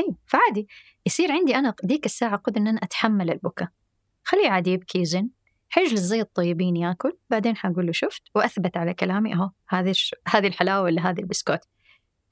اي 0.00 0.14
فعادي. 0.26 0.68
يصير 1.06 1.32
عندي 1.32 1.56
أنا 1.56 1.74
ديك 1.82 2.06
الساعة 2.06 2.36
قدر 2.36 2.60
إن 2.60 2.66
أنا 2.68 2.80
أتحمل 2.82 3.30
البكاء. 3.30 3.68
خليه 4.24 4.50
عادي 4.50 4.70
يبكي 4.70 4.98
يزن. 4.98 5.28
حيجلس 5.68 6.00
زي 6.00 6.20
الطيبين 6.20 6.76
ياكل. 6.76 7.16
بعدين 7.30 7.56
حقول 7.56 7.86
له 7.86 7.92
شفت؟ 7.92 8.22
وأثبت 8.34 8.76
على 8.76 8.94
كلامي 8.94 9.34
أهو 9.34 9.50
هذه 9.68 9.94
هذه 10.28 10.46
الحلاوة 10.46 10.82
ولا 10.82 11.10
هذه 11.10 11.20
البسكوت. 11.20 11.60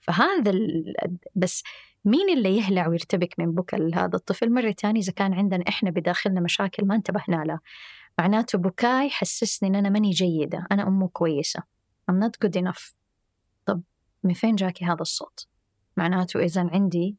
فهذا 0.00 0.50
ال... 0.50 0.94
بس 1.34 1.62
مين 2.04 2.30
اللي 2.30 2.56
يهلع 2.56 2.88
ويرتبك 2.88 3.34
من 3.38 3.54
بكاء 3.54 3.94
هذا 3.94 4.16
الطفل؟ 4.16 4.52
مرة 4.52 4.70
تانية 4.70 5.00
إذا 5.00 5.12
كان 5.12 5.34
عندنا 5.34 5.64
إحنا 5.68 5.90
بداخلنا 5.90 6.40
مشاكل 6.40 6.86
ما 6.86 6.94
انتبهنا 6.94 7.44
لها 7.44 7.60
معناته 8.18 8.58
بكاي 8.58 9.06
يحسسني 9.06 9.68
إن 9.68 9.74
أنا 9.74 9.88
ماني 9.88 10.10
جيدة 10.10 10.66
أنا 10.72 10.88
أمه 10.88 11.08
كويسة. 11.08 11.62
I'm 12.10 12.14
not 12.14 12.46
good 12.46 12.62
enough. 12.62 12.97
من 14.24 14.34
فين 14.34 14.54
جاكي 14.54 14.84
هذا 14.84 15.00
الصوت؟ 15.00 15.46
معناته 15.96 16.40
إذا 16.40 16.70
عندي 16.72 17.16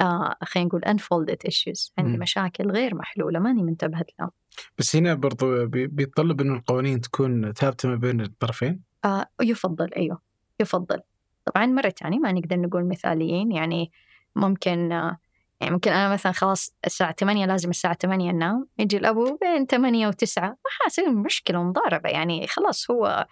آه 0.00 0.36
خلينا 0.42 0.68
نقول 0.68 0.82
unfolded 0.82 1.50
issues 1.50 1.92
عندي 1.98 2.18
م. 2.18 2.20
مشاكل 2.20 2.70
غير 2.70 2.94
محلولة 2.94 3.38
ماني 3.38 3.62
منتبهة 3.62 4.04
لها 4.18 4.30
بس 4.78 4.96
هنا 4.96 5.14
برضو 5.14 5.66
بيتطلب 5.66 6.40
أنه 6.40 6.54
القوانين 6.54 7.00
تكون 7.00 7.52
ثابتة 7.52 7.88
ما 7.88 7.96
بين 7.96 8.20
الطرفين؟ 8.20 8.80
آه 9.04 9.26
يفضل 9.42 9.94
أيوه 9.96 10.20
يفضل. 10.60 11.00
طبعا 11.44 11.66
مرة 11.66 11.88
ثانية 11.88 12.18
ما 12.18 12.32
نقدر 12.32 12.56
نقول 12.56 12.88
مثاليين 12.88 13.52
يعني 13.52 13.92
ممكن 14.36 14.92
آه 14.92 15.18
يعني 15.60 15.74
ممكن 15.74 15.92
أنا 15.92 16.12
مثلا 16.12 16.32
خلاص 16.32 16.74
الساعة 16.86 17.14
8 17.20 17.46
لازم 17.46 17.70
الساعة 17.70 17.94
8 17.94 18.30
أنام 18.30 18.68
يجي 18.78 18.96
الأبو 18.96 19.38
بين 19.40 19.66
8 19.66 20.10
و9 20.10 20.38
ما 20.38 20.54
حاسين 20.80 21.14
مشكلة 21.14 21.58
ومضاربة 21.58 22.08
يعني 22.08 22.46
خلاص 22.46 22.90
هو 22.90 23.26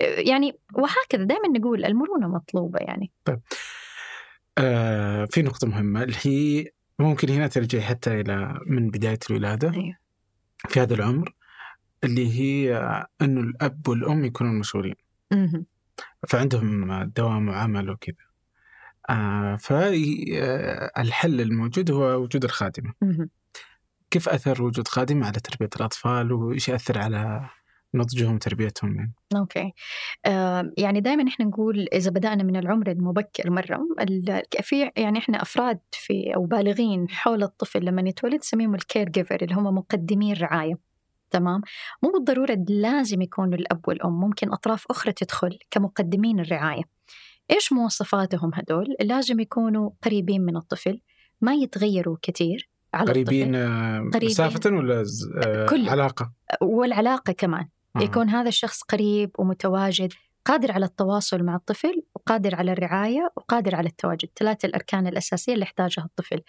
يعني 0.00 0.58
وهكذا 0.74 1.24
دائما 1.24 1.58
نقول 1.58 1.84
المرونة 1.84 2.28
مطلوبة 2.28 2.78
يعني 2.78 3.10
آه 4.58 5.24
في 5.24 5.42
نقطة 5.42 5.66
مهمة 5.66 6.02
اللي 6.02 6.16
هي 6.22 6.70
ممكن 6.98 7.28
هنا 7.28 7.46
ترجع 7.46 7.80
حتى 7.80 8.20
إلى 8.20 8.60
من 8.66 8.90
بداية 8.90 9.18
الولادة 9.30 9.72
أيوه. 9.74 9.96
في 10.68 10.80
هذا 10.80 10.94
العمر 10.94 11.34
اللي 12.04 12.40
هي 12.40 12.76
أنه 13.22 13.40
الأب 13.40 13.88
والأم 13.88 14.24
يكونون 14.24 14.58
مشغولين 14.58 14.94
مهم. 15.32 15.66
فعندهم 16.28 17.02
دوام 17.02 17.48
وعمل 17.48 17.90
وكذا 17.90 18.26
آه 19.10 19.56
فالحل 19.56 21.40
الموجود 21.40 21.90
هو 21.90 22.22
وجود 22.22 22.44
الخادمة 22.44 22.92
مهم. 23.02 23.30
كيف 24.10 24.28
أثر 24.28 24.62
وجود 24.62 24.88
خادمة 24.88 25.26
على 25.26 25.40
تربية 25.40 25.70
الأطفال 25.76 26.32
وإيش 26.32 26.68
يأثر 26.68 26.98
على 26.98 27.50
نضجهم 27.96 28.34
وتربيتهم 28.34 28.94
يعني 28.96 29.12
okay 29.36 29.72
آه 30.26 30.72
يعني 30.78 31.00
دائما 31.00 31.28
إحنا 31.28 31.46
نقول 31.46 31.86
إذا 31.92 32.10
بدأنا 32.10 32.42
من 32.42 32.56
العمر 32.56 32.90
المبكر 32.90 33.50
مرة 33.50 33.80
في 34.62 34.90
يعني 34.96 35.18
إحنا 35.18 35.42
أفراد 35.42 35.78
في 35.92 36.34
أو 36.34 36.44
بالغين 36.46 37.08
حول 37.10 37.42
الطفل 37.42 37.84
لما 37.84 38.08
يتولد 38.08 38.34
نسميهم 38.34 38.74
ال 38.74 39.08
caregiver 39.08 39.38
اللي 39.42 39.54
هم 39.54 39.64
مقدمي 39.74 40.32
الرعايه 40.32 40.78
تمام 41.30 41.60
مو 42.02 42.10
بالضرورة 42.10 42.64
لازم 42.68 43.22
يكونوا 43.22 43.54
الأب 43.58 43.80
والأم 43.88 44.20
ممكن 44.20 44.52
أطراف 44.52 44.84
أخرى 44.90 45.12
تدخل 45.12 45.58
كمقدمين 45.70 46.40
الرعاية 46.40 46.82
إيش 47.50 47.72
مواصفاتهم 47.72 48.50
هدول 48.54 48.96
لازم 49.00 49.40
يكونوا 49.40 49.90
قريبين 50.02 50.40
من 50.42 50.56
الطفل 50.56 51.00
ما 51.40 51.54
يتغيروا 51.54 52.16
كثير 52.22 52.68
على 52.94 53.10
قريبين 53.10 53.54
الطفل 53.54 53.72
آه، 53.72 54.10
قريبين. 54.10 54.28
مسافة 54.28 54.70
ولا 54.70 55.02
ز- 55.02 55.28
آه، 55.46 55.66
كله. 55.66 55.90
علاقة؟ 55.90 56.32
والعلاقة 56.62 57.32
كمان. 57.32 57.68
يكون 58.00 58.28
هذا 58.28 58.48
الشخص 58.48 58.82
قريب 58.82 59.30
ومتواجد 59.38 60.12
قادر 60.44 60.72
على 60.72 60.86
التواصل 60.86 61.42
مع 61.42 61.56
الطفل 61.56 62.02
وقادر 62.14 62.54
على 62.54 62.72
الرعاية 62.72 63.32
وقادر 63.36 63.74
على 63.74 63.88
التواجد. 63.88 64.28
ثلاثة 64.36 64.66
الأركان 64.66 65.06
الأساسية 65.06 65.52
اللي 65.54 65.62
يحتاجها 65.62 66.04
الطفل. 66.04 66.42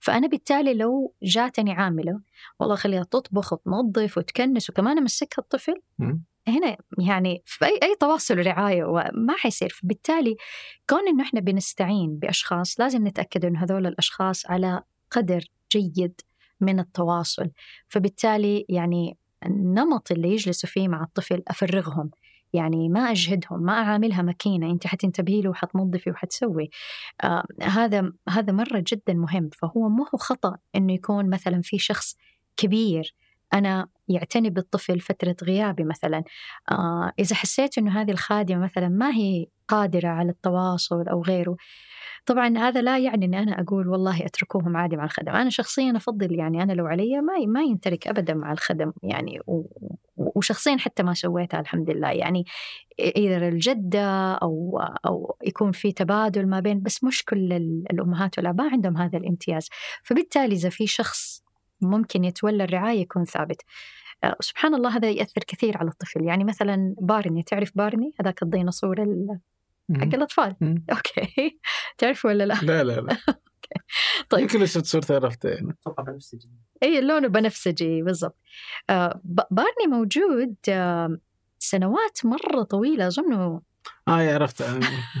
فأنا 0.00 0.26
بالتالي 0.26 0.74
لو 0.74 1.14
جاتني 1.22 1.72
عاملة 1.72 2.20
والله 2.60 2.74
خليها 2.76 3.02
تطبخ 3.04 3.52
وتنظف 3.52 4.18
وتكنس 4.18 4.70
وكمان 4.70 4.98
أمسكها 4.98 5.42
الطفل. 5.42 5.80
هنا 6.48 6.76
يعني 6.98 7.42
في 7.44 7.64
أي, 7.64 7.78
أي 7.82 7.96
تواصل 8.00 8.38
ورعاية 8.38 8.84
وما 8.84 9.34
حيصير. 9.36 9.68
فبالتالي 9.68 10.36
كون 10.90 11.08
إنه 11.08 11.22
إحنا 11.24 11.40
بنستعين 11.40 12.18
بأشخاص 12.18 12.80
لازم 12.80 13.06
نتأكد 13.06 13.44
إنه 13.44 13.64
هذول 13.64 13.86
الأشخاص 13.86 14.46
على 14.46 14.82
قدر 15.10 15.44
جيد 15.72 16.20
من 16.60 16.80
التواصل. 16.80 17.50
فبالتالي 17.88 18.66
يعني 18.68 19.16
النمط 19.46 20.12
اللي 20.12 20.32
يجلسوا 20.32 20.68
فيه 20.68 20.88
مع 20.88 21.02
الطفل 21.02 21.42
أفرغهم. 21.48 22.10
يعني 22.52 22.88
ما 22.88 23.00
أجهدهم 23.00 23.62
ما 23.62 23.72
أعاملها 23.72 24.22
ماكينة 24.22 24.70
أنت 24.70 24.86
حتنتبهي 24.86 25.40
له 25.42 25.50
وحتنظفي 25.50 26.10
وحتسوي. 26.10 26.70
آه 27.24 27.44
هذا 27.62 28.12
هذا 28.28 28.52
مرة 28.52 28.84
جدا 28.86 29.14
مهم. 29.14 29.50
فهو 29.50 29.88
مو 29.88 30.04
هو 30.14 30.18
خطأ 30.18 30.56
إنه 30.76 30.92
يكون 30.92 31.30
مثلا 31.30 31.60
في 31.62 31.78
شخص 31.78 32.16
كبير 32.56 33.14
أنا 33.54 33.88
يعتني 34.08 34.50
بالطفل 34.50 35.00
فترة 35.00 35.36
غيابي 35.42 35.84
مثلا. 35.84 36.24
آه 36.70 37.12
إذا 37.18 37.36
حسيت 37.36 37.78
إنه 37.78 38.00
هذه 38.00 38.10
الخادمة 38.10 38.58
مثلا 38.64 38.88
ما 38.88 39.10
هي 39.10 39.46
قادرة 39.68 40.08
على 40.08 40.30
التواصل 40.30 41.08
أو 41.08 41.22
غيره 41.22 41.56
طبعا 42.26 42.58
هذا 42.58 42.82
لا 42.82 42.98
يعني 42.98 43.26
اني 43.26 43.38
أنا 43.42 43.60
أقول 43.60 43.88
والله 43.88 44.26
أتركوهم 44.26 44.76
عادي 44.76 44.96
مع 44.96 45.04
الخدم، 45.04 45.32
أنا 45.32 45.50
شخصيا 45.50 45.96
أفضل 45.96 46.34
يعني 46.38 46.62
أنا 46.62 46.72
لو 46.72 46.86
علي 46.86 47.20
ما 47.20 47.38
ما 47.46 47.62
ينترك 47.62 48.06
ابدا 48.08 48.34
مع 48.34 48.52
الخدم 48.52 48.92
يعني 49.02 49.40
وشخصيا 50.16 50.76
حتى 50.78 51.02
ما 51.02 51.14
سويتها 51.14 51.60
الحمد 51.60 51.90
لله. 51.90 52.10
يعني 52.10 52.44
إذا 53.00 53.48
الجدة 53.48 54.34
أو 54.34 54.80
أو 55.06 55.36
يكون 55.46 55.72
في 55.72 55.92
تبادل 55.92 56.46
ما 56.46 56.60
بين 56.60 56.82
بس 56.82 57.04
مش 57.04 57.24
كل 57.24 57.52
ال- 57.52 57.84
الأمهات 57.92 58.38
والاباء 58.38 58.70
عندهم 58.72 58.96
هذا 58.96 59.18
الامتياز، 59.18 59.68
فبالتالي 60.02 60.54
إذا 60.54 60.68
في 60.68 60.86
شخص 60.86 61.45
ممكن 61.80 62.24
يتولى 62.24 62.64
الرعاية 62.64 63.00
يكون 63.00 63.24
ثابت. 63.24 63.62
آه، 64.24 64.36
سبحان 64.40 64.74
الله 64.74 64.96
هذا 64.96 65.10
يأثر 65.10 65.40
كثير 65.46 65.78
على 65.78 65.88
الطفل. 65.90 66.24
يعني 66.24 66.44
مثلا 66.44 66.94
بارني 67.00 67.42
تعرف 67.42 67.72
بارني؟ 67.74 68.12
هذاك 68.20 68.42
الديناصور 68.42 69.02
ال- 69.02 69.38
حق 69.96 70.14
مم. 70.60 70.84
أوكي. 70.90 71.58
تعرف 71.98 72.24
ولا 72.24 72.44
لا؟ 72.44 72.54
لا 72.62 72.84
لا 72.84 73.00
لا. 73.00 73.16
طيب. 74.30 74.40
يمكن 74.42 74.58
لو 74.60 74.66
شفت 74.66 74.84
صورته 74.86 75.14
عرفته 75.14 75.48
يعني 75.48 75.74
إي 76.82 77.00
لونه 77.00 77.28
بنفسجي 77.28 78.02
بالضبط. 78.02 78.36
آه 78.90 79.20
ب- 79.24 79.40
بارني 79.50 79.86
موجود 79.88 80.54
آه 80.68 81.18
سنوات 81.58 82.18
مرة 82.24 82.62
طويلة 82.62 83.06
أظن 83.06 83.60
آه 84.08 84.34
عرفت. 84.34 84.62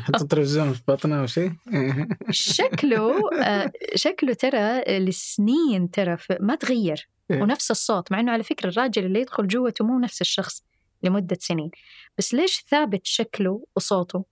حط 0.04 0.22
التلفزيون 0.22 0.72
في 0.72 0.82
بطنه 0.88 1.20
أو 1.20 1.26
شيء. 1.26 1.52
شكله 2.30 3.30
آه 3.42 3.72
شكله 3.94 4.34
ترى 4.34 4.98
لسنين 4.98 5.90
ترى 5.90 6.16
ما 6.40 6.54
تغير. 6.54 7.08
إيه. 7.30 7.42
ونفس 7.42 7.70
الصوت 7.70 8.12
مع 8.12 8.20
إنه 8.20 8.32
على 8.32 8.42
فكرة 8.42 8.68
الراجل 8.68 9.04
اللي 9.04 9.20
يدخل 9.20 9.46
جوته 9.46 9.84
مو 9.84 9.98
نفس 9.98 10.20
الشخص 10.20 10.62
لمدة 11.02 11.38
سنين. 11.40 11.70
بس 12.18 12.34
ليش 12.34 12.64
ثابت 12.70 13.06
شكله 13.06 13.64
وصوته؟ 13.76 14.24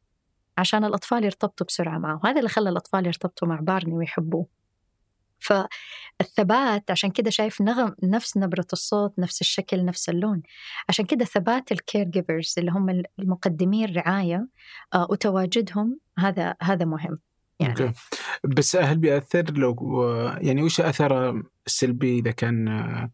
عشان 0.58 0.84
الأطفال 0.84 1.24
يرتبطوا 1.24 1.66
بسرعة 1.66 1.98
معه. 1.98 2.20
هذا 2.24 2.38
اللي 2.38 2.48
خلى 2.48 2.70
الأطفال 2.70 3.06
يرتبطوا 3.06 3.48
مع 3.48 3.60
بارني 3.60 3.94
ويحبوه. 3.94 4.46
فالثبات 5.44 6.90
عشان 6.90 7.10
كده 7.10 7.30
شايف 7.30 7.60
نغم 7.60 7.94
نفس 8.02 8.36
نبرة 8.36 8.66
الصوت 8.72 9.18
نفس 9.18 9.40
الشكل 9.40 9.84
نفس 9.84 10.08
اللون 10.08 10.42
عشان 10.88 11.04
كده 11.04 11.24
ثبات 11.24 11.72
ال 11.72 12.04
caregivers 12.04 12.54
اللي 12.58 12.70
هم 12.70 13.02
المقدمين 13.18 13.88
الرعاية 13.88 14.48
آه 14.94 15.06
وتواجدهم 15.10 15.98
هذا 16.18 16.54
هذا 16.62 16.84
مهم 16.84 17.18
يعني 17.60 17.72
okay. 17.72 17.92
بس 18.44 18.76
هل 18.76 18.98
بيأثر 18.98 19.50
لو 19.50 20.02
يعني 20.40 20.62
وش 20.62 20.80
أثر 20.80 21.42
السلبي 21.66 22.18
إذا 22.18 22.30
كان 22.30 23.10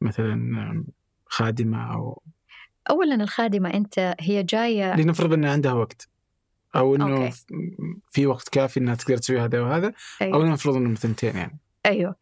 مثلا 0.00 0.84
خادمة 1.26 1.92
أو 1.92 2.22
أولا 2.90 3.14
الخادمة 3.14 3.74
أنت 3.74 4.14
هي 4.20 4.42
جاية 4.42 4.96
لنفرض 4.96 5.32
أن 5.32 5.44
عندها 5.44 5.72
وقت 5.72 6.08
أو 6.76 6.96
أنه 6.96 7.24
okay. 7.24 7.32
في 8.10 8.26
وقت 8.26 8.48
كافي 8.48 8.80
أنها 8.80 8.94
تقدر 8.94 9.16
تسوي 9.16 9.40
هذا 9.40 9.60
وهذا 9.60 9.86
أو 9.86 10.26
أيوه. 10.26 10.44
لنفرض 10.44 10.76
أنه 10.76 10.94
ثنتين 10.94 11.36
يعني 11.36 11.58
أيوه. 11.86 12.16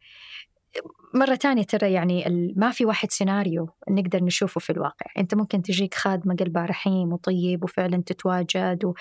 مرة 1.15 1.35
تانية 1.35 1.63
ترى 1.63 1.93
يعني 1.93 2.25
ما 2.57 2.71
في 2.71 2.85
واحد 2.85 3.11
سيناريو 3.11 3.69
نقدر 3.91 4.25
نشوفه 4.25 4.61
في 4.61 4.71
الواقع. 4.71 5.07
أنت 5.19 5.35
ممكن 5.35 5.63
تجيك 5.63 5.95
خادمة 5.95 6.37
قلبها 6.37 6.67
رحيم 6.67 7.13
وطيب 7.13 7.65
وفعلا 7.65 8.03
تتواجد 8.07 8.85
و... 8.85 8.95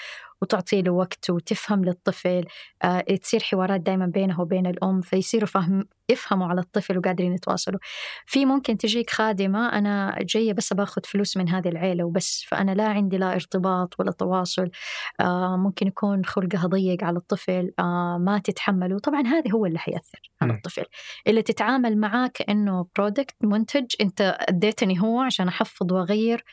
وتعطي 0.44 0.82
له 0.82 0.91
وقت 0.91 1.30
وتفهم 1.30 1.86
للطفل 1.86 2.45
آه 2.84 3.02
تصير 3.02 3.44
حوارات 3.44 3.82
دائما 3.82 4.06
بينه 4.06 4.41
وبين 4.41 4.68
الأم 4.68 5.02
فيصيروا 5.02 5.48
فهم 5.48 5.86
يفهموا 6.10 6.48
على 6.48 6.61
الطفل 6.61 6.98
وقادرين 6.98 7.34
يتواصلوا. 7.34 7.80
في 8.26 8.45
ممكن 8.45 8.78
تجيك 8.78 9.10
خادمة 9.10 9.70
أنا 9.70 10.18
جاية 10.22 10.53
بس 10.53 10.74
باخذ 10.74 11.02
فلوس 11.06 11.38
من 11.38 11.49
هذه 11.49 11.68
العيلة 11.68 12.03
وبس 12.03 12.45
فأنا 12.48 12.72
لا 12.72 12.88
عندي 12.88 13.18
لا 13.18 13.34
ارتباط 13.34 13.99
ولا 13.99 14.11
تواصل 14.11 14.70
آه 15.20 15.57
ممكن 15.57 15.88
يكون 15.88 16.26
خلقها 16.26 16.68
ضيق 16.68 17.03
على 17.03 17.18
الطفل 17.18 17.72
آه 17.80 18.18
ما 18.18 18.40
تتحمله 18.44 18.99
طبعا 18.99 19.22
هذا 19.22 19.52
هو 19.52 19.65
اللي 19.65 19.80
حيأثر 19.80 20.32
على 20.41 20.52
مم. 20.52 20.57
الطفل. 20.57 20.86
اللي 21.28 21.41
تتعامل 21.41 21.98
معاه 21.98 22.32
كأنه 22.34 22.88
product 22.95 23.36
منتج 23.41 23.86
أنت 24.02 24.38
أديتني 24.40 25.02
هو 25.02 25.22
عشان 25.22 25.48
أحفظ 25.48 25.94
وأغير 25.94 26.44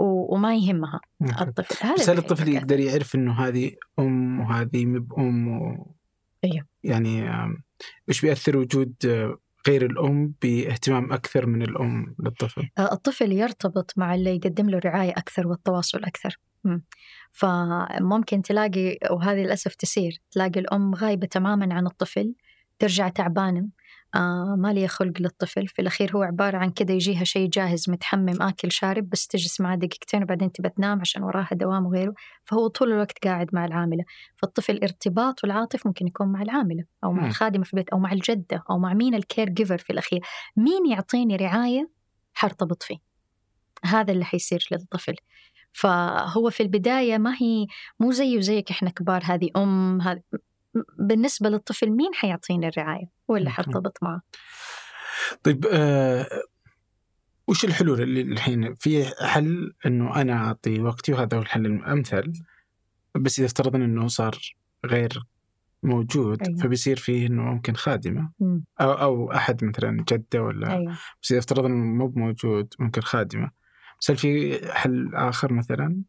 وما 0.00 0.56
يهمها 0.56 1.00
okay. 1.22 1.42
الطفل 1.42 1.86
هذا 1.86 1.94
بس 1.94 2.10
هل 2.10 2.18
الطفل. 2.18 2.48
يقدر 2.48 2.80
يعرف 2.80 3.14
إنه 3.14 3.32
هذه 3.32 3.72
أم 3.98 4.40
وهذه 4.40 4.86
مب 4.86 5.12
أم 5.18 5.48
و... 5.48 5.86
أيوه. 6.44 6.66
يعني 6.84 7.30
إيش 8.08 8.20
بيأثر 8.20 8.56
وجود 8.56 8.94
غير 9.68 9.86
الأم 9.86 10.34
باهتمام 10.42 11.12
أكثر 11.12 11.46
من 11.46 11.62
الأم 11.62 12.14
للطفل؟ 12.18 12.68
آه، 12.78 12.92
الطفل 12.92 13.32
يرتبط 13.32 13.92
مع 13.96 14.14
اللي 14.14 14.36
يقدم 14.36 14.70
له 14.70 14.78
رعاية 14.78 15.10
أكثر 15.10 15.46
والتواصل 15.46 16.04
أكثر 16.04 16.38
مم. 16.64 16.84
فممكن 17.32 18.42
تلاقي 18.42 18.98
وهذه 19.10 19.38
للأسف 19.38 19.74
تسير 19.74 20.20
تلاقي 20.30 20.60
الأم 20.60 20.94
غايبة 20.94 21.26
تماما 21.26 21.74
عن 21.74 21.86
الطفل 21.86 22.34
ترجع 22.78 23.08
تعبانة. 23.08 23.68
آه 24.14 24.56
ما 24.58 24.72
لي 24.72 24.88
خلق 24.88 25.20
للطفل. 25.20 25.68
في 25.68 25.82
الأخير 25.82 26.16
هو 26.16 26.22
عبارة 26.22 26.56
عن 26.58 26.70
كده 26.70 26.94
يجيها 26.94 27.24
شيء 27.24 27.48
جاهز 27.48 27.90
متحمم 27.90 28.42
آكل 28.42 28.72
شارب 28.72 29.10
بس 29.10 29.26
تجلس 29.26 29.60
معاه 29.60 29.76
دقيقتين 29.76 30.22
وبعدين 30.22 30.52
تبى 30.52 30.68
تنام 30.68 31.00
عشان 31.00 31.22
وراها 31.22 31.48
دوام 31.52 31.86
وغيره. 31.86 32.14
فهو 32.44 32.66
طول 32.68 32.92
الوقت 32.92 33.24
قاعد 33.24 33.50
مع 33.52 33.64
العاملة. 33.64 34.04
فالطفل 34.36 34.78
ارتباط 34.82 35.44
والعاطف 35.44 35.86
ممكن 35.86 36.06
يكون 36.06 36.28
مع 36.32 36.42
العاملة 36.42 36.84
أو 37.04 37.12
مع. 37.12 37.26
الخادمة 37.26 37.64
في 37.64 37.74
البيت 37.74 37.88
أو 37.88 37.98
مع 37.98 38.12
الجدة 38.12 38.64
أو 38.70 38.78
مع 38.78 38.94
مين 38.94 39.14
الكير 39.14 39.48
جيفر 39.48 39.78
في 39.78 39.90
الأخير. 39.90 40.20
مين 40.56 40.86
يعطيني 40.86 41.36
رعاية 41.36 41.90
حرتبط 42.34 42.82
فيه؟ 42.82 42.96
هذا 43.84 44.12
اللي 44.12 44.24
حيصير 44.24 44.68
للطفل. 44.72 45.14
فهو 45.72 46.50
في 46.50 46.62
البداية 46.62 47.18
ما 47.18 47.34
هي 47.40 47.66
مو 48.00 48.12
زي 48.12 48.38
وزيك 48.38 48.70
إحنا 48.70 48.90
كبار 48.90 49.22
هذه 49.24 49.50
أم 49.56 50.00
هذه 50.00 50.20
بالنسبة 50.98 51.48
للطفل 51.48 51.90
مين 51.90 52.14
حيعطيني 52.14 52.68
الرعاية 52.68 53.10
ولا. 53.28 53.50
حرتبط 53.50 53.98
معه 54.02 54.22
طيب 55.42 55.66
آه 55.72 56.26
وش 57.48 57.64
الحلول 57.64 58.02
اللي 58.02 58.20
الحين 58.20 58.74
في 58.74 59.04
حل 59.26 59.74
إنه 59.86 60.20
أنا 60.20 60.32
أعطي 60.32 60.80
وقتي 60.80 61.12
وهذا 61.12 61.36
هو 61.36 61.42
الحل 61.42 61.66
الأمثل 61.66 62.32
بس 63.14 63.38
إذا 63.38 63.46
افترضنا 63.46 63.84
إنه 63.84 64.08
صار 64.08 64.38
غير 64.86 65.22
موجود 65.82 66.42
أيوة. 66.42 66.58
فبيصير 66.58 66.96
فيه 66.96 67.26
إنه 67.26 67.42
ممكن 67.42 67.74
خادمة. 67.74 68.30
أو 68.80 68.92
أو 68.92 69.32
أحد 69.32 69.64
مثلا 69.64 70.04
جدة 70.12 70.42
ولا 70.42 70.72
أيوه 70.72 70.98
بس 71.22 71.32
إذا 71.32 71.38
افترضنا 71.38 71.74
إنه 71.74 71.94
مو 71.94 72.12
موجود 72.16 72.74
ممكن 72.78 73.00
خادمة 73.00 73.50
بس 74.00 74.10
هل 74.10 74.16
في 74.16 74.60
حل 74.72 75.10
آخر 75.14 75.52
مثلا؟ 75.52 76.02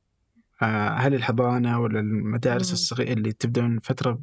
آه 0.61 0.90
هل 0.90 1.14
الحضانة 1.14 1.80
ولا 1.80 1.99
المدارس. 1.99 2.73
الصغيرة 2.73 3.14
اللي 3.14 3.31
تبدا 3.31 3.61
من 3.61 3.80
فترة 3.80 4.22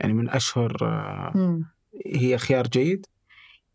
يعني 0.00 0.12
من 0.12 0.30
أشهر 0.30 0.76
آه 0.82 1.32
مم. 1.34 1.64
هي 2.06 2.38
خيار 2.38 2.66
جيد؟ 2.66 3.06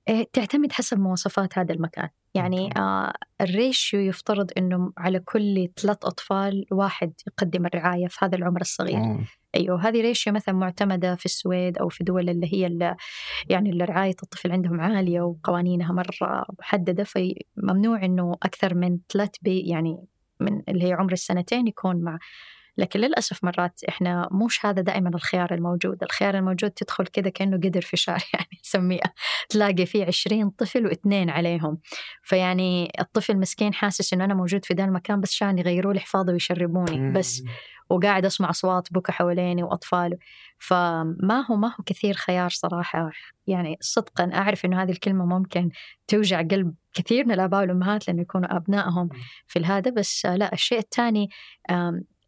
إيه، 0.07 0.27
تعتمد 0.33 0.71
حسب 0.71 0.99
مواصفات 0.99 1.57
هذا 1.57 1.73
المكان 1.73 2.09
يعني. 2.35 2.69
آه 2.77 3.13
ال 3.41 3.51
ratio 3.51 3.99
يفترض 3.99 4.51
إنه 4.57 4.93
على 4.97 5.19
كل 5.19 5.69
ثلاث 5.77 5.97
أطفال 6.03 6.65
واحد 6.71 7.13
يقدم 7.27 7.65
الرعاية 7.65 8.07
في 8.07 8.25
هذا 8.25 8.35
العمر 8.37 8.61
الصغير 8.61 8.97
أوه. 8.97 9.25
أيوه 9.55 9.87
هذه 9.87 10.01
ratio 10.01 10.33
مثلا 10.33 10.55
معتمدة 10.55 11.15
في 11.15 11.25
السويد 11.25 11.77
أو 11.77 11.89
في 11.89 12.03
دول 12.03 12.29
اللي 12.29 12.53
هي 12.53 12.67
اللي 12.67 12.95
يعني 13.49 13.69
اللي 13.69 13.83
رعاية 13.85 14.15
الطفل 14.23 14.51
عندهم 14.51 14.81
عالية 14.81 15.21
وقوانينها 15.21 15.93
مرة 15.93 16.45
محددة 16.59 17.03
فممنوع 17.03 18.05
إنه 18.05 18.33
أكثر 18.43 18.75
من 18.75 18.99
ثلاث 19.13 19.29
بي 19.41 19.59
يعني 19.59 20.05
من 20.39 20.61
اللي 20.69 20.87
هي 20.87 20.93
عمر 20.93 21.11
السنتين 21.13 21.67
يكون 21.67 22.01
مع 22.01 22.19
لكن 22.77 22.99
للأسف 22.99 23.43
مرات 23.43 23.83
إحنا 23.89 24.29
مش 24.31 24.65
هذا 24.65 24.81
دائما 24.81 25.09
الخيار 25.09 25.53
الموجود. 25.53 26.03
الخيار 26.03 26.37
الموجود 26.37 26.71
تدخل 26.71 27.05
كده 27.05 27.29
كأنه 27.29 27.57
قدر 27.57 27.81
فشار 27.81 28.23
يعني 28.33 28.47
نسميها. 28.63 29.13
تلاقي 29.49 29.85
فيه 29.85 30.05
عشرين 30.05 30.49
طفل 30.49 30.85
واثنين 30.85 31.29
عليهم. 31.29 31.77
فيعني 32.23 32.91
الطفل 32.99 33.37
مسكين 33.37 33.73
حاسس 33.73 34.13
إنه 34.13 34.25
أنا 34.25 34.33
موجود 34.33 34.65
في 34.65 34.73
ذا 34.73 34.83
المكان 34.85 35.21
بس 35.21 35.33
عشان 35.33 35.57
يغيروا 35.57 35.93
لي 35.93 35.99
حفاضة 35.99 36.33
ويشربوني. 36.33 37.11
بس 37.11 37.43
وقاعد 37.89 38.25
أسمع 38.25 38.49
أصوات 38.49 38.87
بكى 38.93 39.11
حواليني 39.11 39.63
وأطفال 39.63 40.17
فما 40.59 41.45
هو 41.51 41.55
ما 41.55 41.67
هو 41.67 41.83
كثير 41.85 42.13
خيار 42.13 42.49
صراحة. 42.49 43.11
يعني 43.47 43.77
صدقا 43.81 44.31
أعرف 44.33 44.65
إنه 44.65 44.83
هذه 44.83 44.91
الكلمة 44.91 45.25
ممكن 45.25 45.69
توجع 46.07 46.41
قلب 46.41 46.73
كثير 46.93 47.25
من 47.25 47.31
الآباء 47.31 47.61
والأمهات 47.61 48.07
لأنه 48.07 48.21
يكونوا 48.21 48.55
أبنائهم 48.55 49.09
في 49.47 49.59
الهذا. 49.59 49.91
بس 49.91 50.25
لا 50.25 50.53
الشيء 50.53 50.79
الثاني 50.79 51.29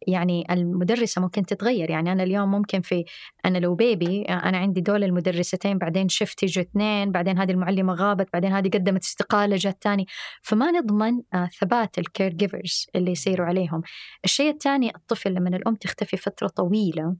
يعني 0.08 0.46
المدرسة 0.50 1.22
ممكن 1.22 1.46
تتغير. 1.46 1.90
يعني 1.90 2.12
أنا 2.12 2.22
اليوم 2.22 2.50
ممكن 2.50 2.80
في 2.80 3.04
أنا 3.44 3.58
لو 3.58 3.74
baby 3.74 4.22
أنا 4.22 4.58
عندي 4.58 4.80
دول 4.80 5.04
المدرستين 5.04 5.78
بعدين 5.78 6.08
شفت 6.08 6.42
يجوا 6.42 6.64
اثنين 6.64 7.12
بعدين 7.12 7.38
هذه 7.38 7.50
المعلمة 7.50 7.94
غابت 7.94 8.28
بعدين 8.32 8.52
هذه 8.52 8.68
قدمت 8.68 9.02
استقالة 9.02 9.56
جت 9.56 9.76
تاني 9.80 10.06
فما 10.42 10.70
نضمن 10.70 11.22
آه، 11.34 11.48
ثبات 11.60 11.98
ال 11.98 12.32
caregivers 12.32 12.86
اللي 12.94 13.10
يصيروا 13.10 13.46
عليهم. 13.46 13.82
الشيء 14.24 14.50
الثاني 14.50 14.94
الطفل 14.96 15.34
لما 15.34 15.56
الأم 15.56 15.74
تختفي 15.74 16.16
فترة 16.16 16.48
طويلة 16.48 17.16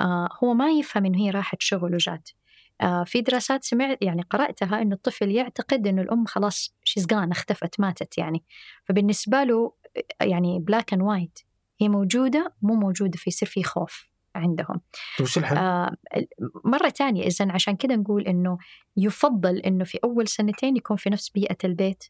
آه، 0.00 0.28
هو 0.44 0.54
ما 0.54 0.70
يفهم 0.70 1.04
إنه 1.04 1.18
هي 1.18 1.30
راحت 1.30 1.62
شغل 1.62 1.94
وجات. 1.94 2.30
آه، 2.80 3.04
في 3.04 3.20
دراسات 3.20 3.64
سمعت 3.64 3.98
يعني 4.02 4.22
قرأتها 4.22 4.82
إنه 4.82 4.94
الطفل 4.94 5.30
يعتقد 5.30 5.86
إنه 5.86 6.02
الأم 6.02 6.26
خلاص 6.26 6.74
she's 6.84 7.06
gone 7.06 7.30
اختفت 7.30 7.80
ماتت 7.80 8.18
يعني. 8.18 8.44
فبالنسبة 8.84 9.44
له 9.44 9.72
يعني 10.20 10.58
black 10.58 10.92
and 10.92 11.02
white 11.02 11.38
هي 11.80 11.88
موجودة 11.88 12.54
مو 12.62 12.74
موجودة 12.74 13.18
فيصير 13.18 13.48
في 13.48 13.62
خوف 13.62 14.10
عندهم 14.34 14.80
طيب 15.18 15.26
وش 15.26 15.38
الحل؟ 15.38 15.56
آه 15.56 15.96
مرة 16.64 16.88
تانية 16.88 17.26
إذا 17.26 17.52
عشان 17.52 17.76
كده 17.76 17.96
نقول 17.96 18.22
إنه 18.22 18.58
يفضل 18.96 19.58
إنه 19.58 19.84
في 19.84 19.98
أول 20.04 20.28
سنتين 20.28 20.76
يكون 20.76 20.96
في 20.96 21.10
نفس 21.10 21.28
بيئة 21.28 21.56
البيت 21.64 22.04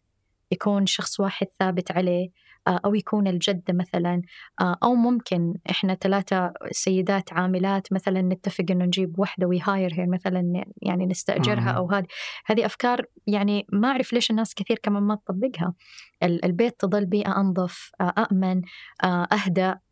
يكون 0.50 0.86
شخص 0.86 1.20
واحد 1.20 1.46
ثابت 1.58 1.90
عليه 1.90 2.30
أو 2.68 2.94
يكون 2.94 3.26
الجدة 3.28 3.74
مثلا 3.74 4.22
آه، 4.60 4.76
أو 4.82 4.94
ممكن 4.94 5.54
إحنا 5.70 5.94
ثلاثة 5.94 6.52
سيدات 6.70 7.32
عاملات 7.32 7.92
مثلا 7.92 8.22
نتفق 8.22 8.64
إنه 8.70 8.84
نجيب 8.84 9.18
واحدة 9.18 9.46
ويهاير 9.46 9.94
هير 9.94 10.06
مثلا 10.08 10.64
يعني 10.82 11.06
نستأجرها 11.06 11.70
آه. 11.70 11.76
أو 11.76 11.90
هذه 11.90 12.06
هذه 12.46 12.66
أفكار 12.66 13.04
يعني 13.26 13.66
ما 13.72 13.88
أعرف 13.88 14.12
ليش 14.12 14.30
الناس 14.30 14.54
كثير 14.54 14.78
كمان 14.82 15.02
ما 15.02 15.14
تطبقها 15.14 15.74
ال- 16.22 16.44
البيت 16.44 16.80
تظل 16.80 17.06
بيئة 17.06 17.36
أنظف 17.40 17.90
آه، 18.00 18.14
أأمن 18.18 18.62
آه، 19.04 19.28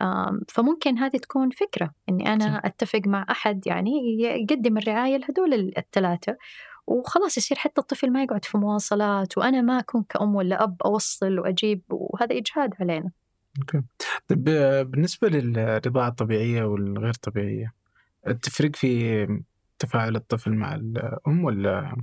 آم، 0.02 0.40
فممكن 0.48 0.98
هذه 0.98 1.16
تكون 1.16 1.50
فكرة 1.50 1.90
إني 2.08 2.32
أنا. 2.32 2.56
أتفق 2.64 3.00
مع 3.06 3.26
أحد 3.30 3.66
يعني 3.66 3.90
يقدم 4.20 4.78
الرعاية 4.78 5.16
لهدول 5.16 5.54
ال- 5.54 5.78
الثلاثة 5.78 6.36
وخلاص 6.88 7.38
يصير 7.38 7.56
حتى 7.56 7.80
الطفل 7.80 8.10
ما 8.10 8.22
يقعد 8.22 8.44
في 8.44 8.58
مواصلات 8.58 9.38
وأنا 9.38 9.60
ما 9.60 9.78
أكون 9.78 10.04
كأم 10.08 10.34
ولا 10.34 10.62
أب 10.62 10.76
أوصل 10.84 11.38
وأجيب 11.38 11.82
وهذا 11.90 12.36
إجهاد 12.36 12.74
علينا. 12.80 13.10
أوكي. 13.58 13.82
طيب 14.28 14.44
بالنسبة 14.90 15.28
للرضاعة 15.28 16.08
الطبيعية 16.08 16.64
والغير 16.64 17.12
طبيعية 17.12 17.74
تفرق 18.42 18.76
في 18.76 19.26
تفاعل 19.78 20.16
الطفل 20.16 20.52
مع 20.52 20.74
الأم 20.74 21.44
ولا؟ 21.44 21.96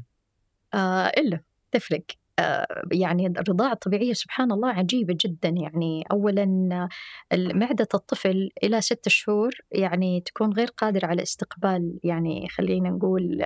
آه 0.74 1.08
إلا 1.08 1.40
تفرق. 1.72 2.04
آه 2.40 2.84
يعني 2.92 3.28
الرضاعة 3.28 3.74
الطبيعية 3.74 4.14
سبحان 4.14 4.52
الله 4.52 4.70
عجيبة 4.70 5.18
جدا. 5.20 5.50
يعني 5.50 6.06
أولا 6.12 6.46
معدة 7.34 7.88
الطفل 7.94 8.50
إلى 8.64 8.82
ست 8.82 9.10
شهور 9.10 9.52
يعني 9.72 10.22
تكون 10.22 10.54
غير 10.54 10.68
قادرة 10.68 11.08
على 11.08 11.22
استقبال 11.22 12.00
يعني 12.04 12.48
خلينا 12.50 12.90
نقول 12.90 13.44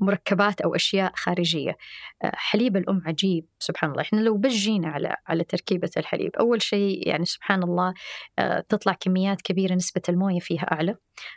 مركبات 0.00 0.60
أو 0.60 0.74
أشياء 0.74 1.12
خارجية. 1.16 1.76
آه، 2.24 2.32
حليب 2.34 2.76
الأم 2.76 3.02
عجيب 3.06 3.46
سبحان 3.58 3.90
الله. 3.90 4.02
إحنا 4.02 4.20
لو 4.20 4.36
بس 4.36 4.52
جينا 4.52 4.88
على 4.88 5.16
على 5.26 5.44
تركيبة 5.44 5.90
الحليب 5.96 6.36
أول 6.36 6.62
شيء 6.62 7.08
يعني 7.08 7.24
سبحان 7.24 7.62
الله 7.62 7.94
آه، 8.38 8.60
تطلع 8.68 8.92
كميات 9.00 9.42
كبيرة 9.42 9.74
نسبة 9.74 10.02
الموية 10.08 10.38
فيها 10.40 10.72
أعلى. 10.72 10.96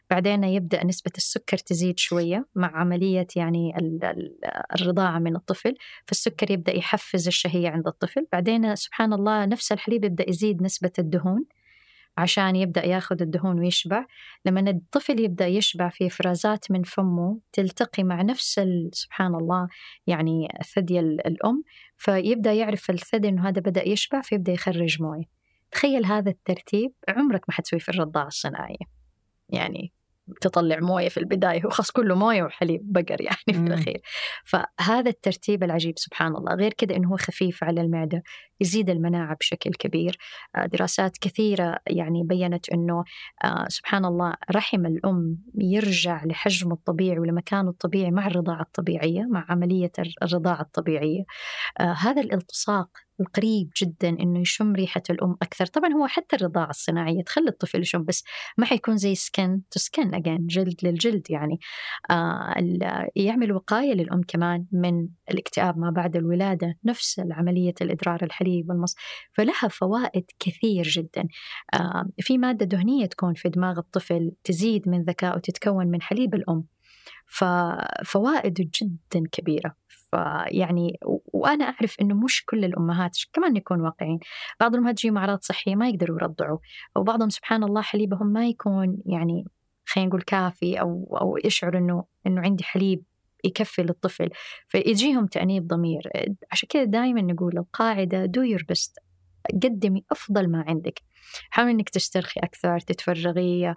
بعدين 0.10 0.44
يبدأ 0.44 0.86
نسبة 0.86 1.12
السكر 1.18 1.58
تزيد 1.58 2.00
شوية 2.00 2.48
مع 2.56 2.78
عملية 2.80 3.28
يعني 3.36 3.78
ال- 3.78 4.04
ال- 4.04 4.40
الرضاعة 4.76 5.20
من 5.20 5.36
الطفل. 5.36 5.76
فالسكر 6.06 6.52
يبدأ 6.52 6.76
يحفز 6.78 7.28
الشهية 7.28 7.70
عند 7.70 7.88
الطفل. 7.88 8.28
بعدين 8.32 8.76
سبحان 8.76 9.14
الله 9.14 9.46
نفس 9.46 9.72
الحليب 9.72 10.04
يبدأ 10.04 10.30
يزيد 10.30 10.62
نسبة 10.64 10.91
الدهون. 11.00 11.46
عشان 12.20 12.56
يبدأ 12.56 12.86
ياخذ 12.86 13.22
الدهون 13.22 13.60
ويشبع. 13.60 14.06
لما 14.46 14.70
الطفل 14.70 15.20
يبدأ 15.20 15.48
يشبع 15.48 15.90
في 15.90 16.08
إفرازات 16.08 16.72
من 16.72 16.84
فمه 16.84 17.40
تلتقي 17.54 18.04
مع 18.04 18.22
نفس 18.22 18.62
سبحان 18.91 19.36
الله 19.36 19.68
يعني 20.08 20.48
ثدي 20.76 21.00
ال- 21.00 21.28
الأم 21.28 21.64
فيبدأ 21.98 22.54
يعرف 22.54 22.90
الثدي 22.90 23.30
إنه 23.30 23.48
هذا 23.50 23.62
بدأ 23.62 23.88
يشبع 23.88 24.22
فيبدأ 24.22 24.52
يخرج 24.52 25.02
موية. 25.02 25.26
تخيل 25.72 26.06
هذا 26.06 26.30
الترتيب 26.30 26.94
عمرك 27.10 27.41
ما 27.50 27.54
حتسويه 27.56 27.80
في 27.80 27.90
الرضاعة 27.90 28.28
الصناعية. 28.28 28.86
يعني 29.50 29.94
تطلع 30.41 30.80
موية 30.80 31.10
في 31.10 31.19
البداية 31.19 31.65
هو 31.65 31.69
خاص 31.69 31.91
كله 31.91 32.15
موية 32.15 32.43
وحليب 32.43 32.81
بقر 32.84 33.22
يعني 33.22 33.38
في 33.53 33.57
مم. 33.57 33.68
الأخير. 33.68 34.01
فهذا 34.45 35.10
الترتيب 35.10 35.64
العجيب 35.64 35.93
سبحان 35.97 36.35
الله. 36.35 36.53
غير 36.53 36.73
كده 36.73 36.95
إنه 36.95 37.10
هو 37.11 37.18
خفيف 37.18 37.64
على 37.64 37.81
المعدة 37.81 38.23
يزيد 38.61 38.89
المناعة 38.89 39.35
بشكل 39.39 39.72
كبير. 39.72 40.18
آه، 40.56 40.65
دراسات 40.65 41.18
كثيرة 41.18 41.80
يعني 41.88 42.23
بينت 42.23 42.69
أنه 42.69 43.03
آه، 43.43 43.65
سبحان 43.68 44.06
الله 44.06 44.34
رحم 44.51 44.85
الأم 44.85 45.38
يرجع 45.56 46.26
لحجمه 46.26 46.73
الطبيعي 46.73 47.19
ولمكانه 47.19 47.69
الطبيعي 47.69 48.11
مع 48.11 48.27
الرضاعة 48.27 48.61
الطبيعية 48.61 49.22
مع 49.31 49.45
عملية 49.49 49.91
الرضاعة 50.23 50.61
الطبيعية. 50.61 51.23
آه، 51.80 51.93
هذا 51.93 52.22
الالتصاق 52.22 52.89
القريب 53.20 53.70
جدا 53.82 54.10
إنه 54.10 54.40
يشم 54.40 54.74
ريحة 54.74 55.02
الأم 55.10 55.36
أكثر. 55.41 55.66
طبعا 55.66 55.94
هو 55.94 56.08
حتى 56.08 56.36
الرضاعة 56.36 56.70
الصناعية 56.70 57.24
تخلي 57.24 57.50
الطفل 57.50 57.82
يشم 57.82 58.04
بس 58.04 58.24
ما 58.58 58.66
حيكون 58.66 58.98
زي 58.98 59.16
سكن 59.16 59.62
تو 59.72 59.80
سكن 59.80 60.14
اجين 60.16 60.48
جلد 60.48 60.76
للجلد 60.84 61.32
يعني. 61.32 61.60
آه 62.12 62.54
يعمل 63.16 63.52
وقاية 63.52 63.94
للأم 63.94 64.22
كمان 64.28 64.66
من 64.72 65.08
الاكتئاب 65.32 65.78
ما 65.78 65.90
بعد 65.91 66.16
الولادة 66.16 66.78
نفس 66.86 67.22
عمليه 67.32 67.74
الإدرار 67.82 68.24
الحليب 68.24 68.70
والمص. 68.70 68.96
فلها 69.34 69.68
فوائد 69.72 70.26
كثير 70.40 70.84
جدا. 70.84 71.28
آه 71.74 72.06
في 72.20 72.38
مادة 72.38 72.66
دهنية 72.66 73.06
تكون 73.06 73.34
في 73.34 73.50
دماغ 73.50 73.80
الطفل 73.80 74.32
تزيد 74.44 74.90
من 74.90 75.04
ذكائه 75.04 75.36
وتتكون 75.36 75.88
من 75.88 76.02
حليب 76.02 76.36
الأم. 76.36 76.64
ففوائده 77.26 78.66
جدا 78.82 79.28
كبيرة. 79.32 79.76
فيعني 80.11 80.99
و- 81.06 81.19
وأنا 81.34 81.65
أعرف 81.65 81.95
إنه 82.02 82.15
مش 82.15 82.45
كل 82.45 82.65
الأمهات 82.65 83.18
كمان 83.34 83.53
نكون 83.53 83.81
واقعين 83.81 84.19
بعض 84.60 84.73
الأمهات 84.73 84.95
تجيهم 84.98 85.18
أعراض 85.18 85.40
صحية 85.41 85.76
ما 85.76 85.90
يقدروا 85.90 86.18
يرضعوا 86.22 86.57
وبعضهم 86.95 87.30
سبحان 87.30 87.64
الله 87.64 87.81
حليبهم 87.81 88.27
ما 88.27 88.48
يكون 88.48 88.98
يعني 89.06 89.45
خلينا 89.86 90.10
نقول 90.10 90.22
كافي 90.22 90.80
أو 90.81 91.18
أو 91.22 91.38
يشعر 91.45 91.77
إنه 91.77 92.03
إنه 92.27 92.41
عندي 92.41 92.64
حليب 92.64 93.03
يكفي 93.44 93.81
للطفل 93.84 94.30
فيجيهم 94.68 95.26
تأنيب 95.26 95.68
ضمير. 95.68 96.02
عشان 96.52 96.68
كذا 96.72 96.84
دائما 96.84 97.22
نقول 97.22 97.57
القاعدة 97.57 98.26
do 98.26 98.41
your 98.57 98.61
best. 98.64 99.09
قدمي 99.64 100.04
أفضل 100.12 100.52
ما 100.52 100.64
عندك. 100.68 101.02
حاولي 101.50 101.72
إنك 101.72 101.90
تسترخي 101.90 102.40
أكثر 102.40 102.80
تتفرغي 102.80 103.74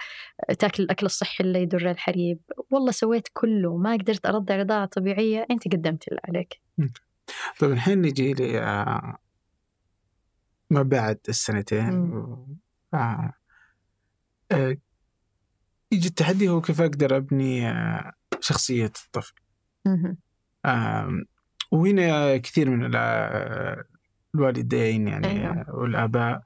تاكل 0.58 0.82
الأكل 0.82 1.06
الصحي 1.06 1.44
اللي 1.44 1.62
يضر 1.62 1.90
الحريب 1.90 2.38
والله 2.70 2.90
سويت 2.90 3.28
كله 3.32 3.76
ما 3.76 3.92
قدرت 3.92 4.26
أرضع 4.26 4.56
رضاعة 4.56 4.86
طبيعية 4.86 5.46
أنت 5.50 5.68
قدمت 5.68 6.08
اللي 6.08 6.20
عليك. 6.28 6.60
طيب 7.60 7.70
الحين 7.70 8.02
نجي 8.02 8.32
لي 8.32 8.60
آه، 8.60 9.18
ما 10.70 10.82
بعد 10.82 11.18
السنتين. 11.28 12.12
آه، 12.94 13.32
آه، 14.52 14.76
يجي 15.92 16.08
التحدي 16.08 16.48
هو 16.48 16.60
كيف 16.60 16.80
أقدر 16.80 17.16
أبني 17.16 17.70
آه، 17.70 18.12
شخصية 18.40 18.92
الطفل. 19.06 19.34
وهنا 21.72 22.36
كثير 22.36 22.70
من 22.70 22.84
الوالدين 24.34 25.08
يعني 25.08 25.26
أيوة. 25.26 25.64
والآباء 25.68 26.42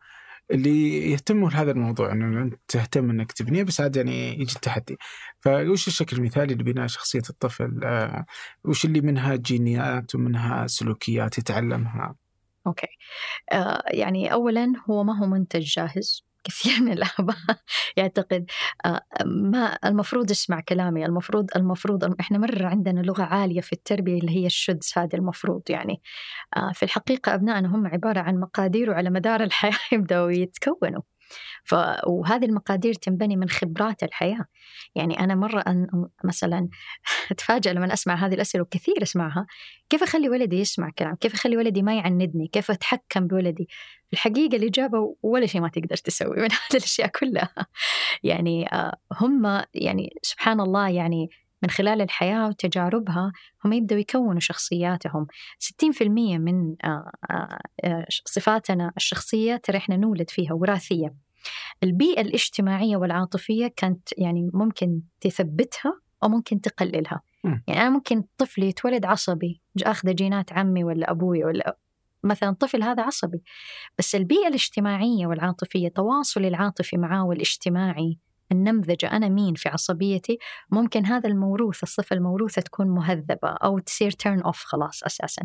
اللي 0.51 1.11
يهتموا 1.11 1.51
لهذا 1.51 1.71
الموضوع 1.71 2.13
إنه 2.13 2.43
أنت 2.43 2.55
تهتم 2.69 3.11
إنك 3.11 3.33
تبنيه 3.33 3.63
بس 3.63 3.81
عاد 3.81 3.97
يعني 3.97 4.33
يجي 4.33 4.55
التحدي 4.57 4.97
فوش 5.41 5.89
الشكل 5.89 6.17
المثالي 6.17 6.55
لبناء 6.55 6.87
شخصية 6.87 7.23
الطفل؟ 7.31 7.81
آه، 7.85 8.27
وش 8.65 8.85
اللي 8.85 9.01
منها 9.01 9.37
جينيات 9.37 10.15
ومنها 10.15 10.67
سلوكيات 10.67 11.39
يتعلمها؟ 11.39 12.15
أوكي 12.67 12.87
آه 13.53 13.83
يعني 13.87 14.33
أولا 14.33 14.73
هو 14.91 15.05
ما 15.05 15.19
هو 15.19 15.27
منتج 15.27 15.63
جاهز 15.63 16.26
كثير 16.47 16.83
من 16.83 16.93
الآباء 16.93 17.37
يعتقد. 17.97 18.47
آه 18.87 19.01
ما 19.27 19.79
المفروض 19.85 20.31
أسمع 20.31 20.61
كلامي 20.61 21.07
المفروض 21.07 21.47
المفروض 21.57 22.17
إحنا 22.21 22.39
مرة 22.39 22.67
عندنا 22.67 23.01
لغة 23.01 23.23
عالية 23.23 23.61
في 23.61 23.73
التربية 23.73 24.19
اللي 24.21 24.33
هي 24.37 24.47
الشدس 24.47 24.99
هذا 24.99 25.19
المفروض 25.19 25.63
يعني. 25.71 26.03
آه 26.57 26.73
في 26.75 26.83
الحقيقة 26.85 27.35
أبنائنا 27.35 27.69
هم 27.69 27.87
عبارة 27.87 28.21
عن 28.21 28.41
مقادير 28.41 28.91
وعلى 28.91 29.11
مدار 29.11 29.43
الحياة 29.43 29.73
يبدأوا 29.93 30.31
يتكونوا. 30.33 31.03
ف... 31.65 31.75
وهذه 32.07 32.45
المقادير 32.45 32.95
تنبني 32.95 33.37
من 33.37 33.49
خبرات 33.49 34.03
الحياة. 34.03 34.45
يعني 34.95 35.21
أنا 35.21 35.35
مرة 35.35 35.61
أن... 35.61 35.87
مثلا 36.25 36.69
أتفاجأ 37.31 37.73
لما 37.73 37.93
أسمع 37.93 38.15
هذه 38.15 38.35
الأسئلة 38.35 38.63
وكثير 38.63 39.03
أسمعها. 39.03 39.47
كيف 39.91 40.03
أخلي 40.03 40.29
ولدي 40.29 40.61
يسمع 40.61 40.91
كلام؟ 40.99 41.15
كيف 41.15 41.35
أخلي 41.35 41.57
ولدي 41.57 41.83
ما 41.83 41.95
يعندني؟ 41.97 42.49
كيف 42.49 42.71
أتحكم 42.71 43.27
بولدي؟ 43.27 43.69
الحقيقة 44.13 44.57
الإجابة 44.57 45.17
ولا 45.23 45.47
شيء 45.47 45.61
ما 45.61 45.69
تقدر 45.69 45.97
تسوي 45.97 46.37
من 46.43 46.53
هذه 46.53 46.77
الأشياء 46.77 47.09
كلها. 47.09 47.67
يعني 48.23 48.73
آه، 48.73 48.97
هم 49.21 49.65
يعني 49.75 50.11
سبحان 50.23 50.61
الله 50.61 50.89
يعني 50.89 51.31
من 51.63 51.71
خلال 51.71 52.01
الحياة 52.01 52.49
وتجاربها 52.49 53.33
هم 53.65 53.73
يبدأوا 53.73 54.01
يكونوا 54.01 54.41
شخصياتهم. 54.41 55.27
60% 55.59 56.39
من 56.39 56.77
آه، 56.85 57.11
آه، 57.31 57.59
آه، 57.85 58.07
صفاتنا 58.25 58.93
الشخصية 58.97 59.57
ترى 59.57 59.77
إحنا 59.77 59.97
نولد 59.97 60.31
فيها 60.31 60.53
وراثية. 60.53 61.15
البيئة 61.83 62.21
الاجتماعية 62.21 62.97
والعاطفية 62.97 63.73
كانت 63.77 64.09
يعني 64.19 64.51
ممكن 64.55 65.01
تثبتها 65.21 66.01
أو 66.23 66.29
ممكن 66.29 66.61
تقللها. 66.61 67.23
يعني 67.45 67.81
أنا 67.81 67.91
ممكن 67.91 68.25
طفل 68.39 68.63
يتولد 68.63 69.05
عصبي 69.05 69.61
أخذ 69.83 70.15
جينات 70.15 70.53
عمي 70.53 70.85
ولا 70.85 71.11
أبوي 71.11 71.45
ولا 71.45 71.79
مثلا 72.25 72.53
طفل 72.55 72.83
هذا 72.83 73.03
عصبي. 73.03 73.43
بس 73.99 74.15
البيئة 74.15 74.49
الاجتماعية 74.49 75.27
والعاطفية 75.27 75.89
تواصلي 75.89 76.49
العاطفي 76.49 76.97
معاه 76.97 77.27
والاجتماعي 77.27 78.19
النمذجة 78.53 79.07
أنا 79.13 79.29
مين 79.29 79.55
في 79.55 79.69
عصبيتي؟ 79.69 80.39
ممكن 80.71 81.07
هذا 81.07 81.29
الموروث 81.29 81.83
الصفة 81.83 82.17
الموروثة 82.17 82.63
تكون 82.63 82.87
مهذبة 82.89 83.49
أو 83.49 83.79
تصير 83.79 84.11
تيرن 84.11 84.41
أوف 84.41 84.65
خلاص 84.65 85.03
أساسا. 85.03 85.43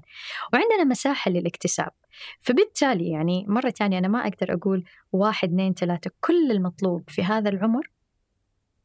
وعندنا 0.53 0.83
مساحة 0.83 1.31
للاكتساب. 1.31 1.91
فبالتالي 2.39 3.09
يعني 3.09 3.45
مرة 3.47 3.69
ثانية 3.69 3.97
أنا 3.97 4.07
ما 4.07 4.27
أقدر 4.27 4.53
أقول 4.53 4.83
واحد 5.11 5.49
اثنين 5.49 5.73
ثلاثة 5.73 6.11
كل 6.19 6.51
المطلوب 6.51 7.09
في 7.09 7.23
هذا 7.23 7.49
العمر 7.49 7.91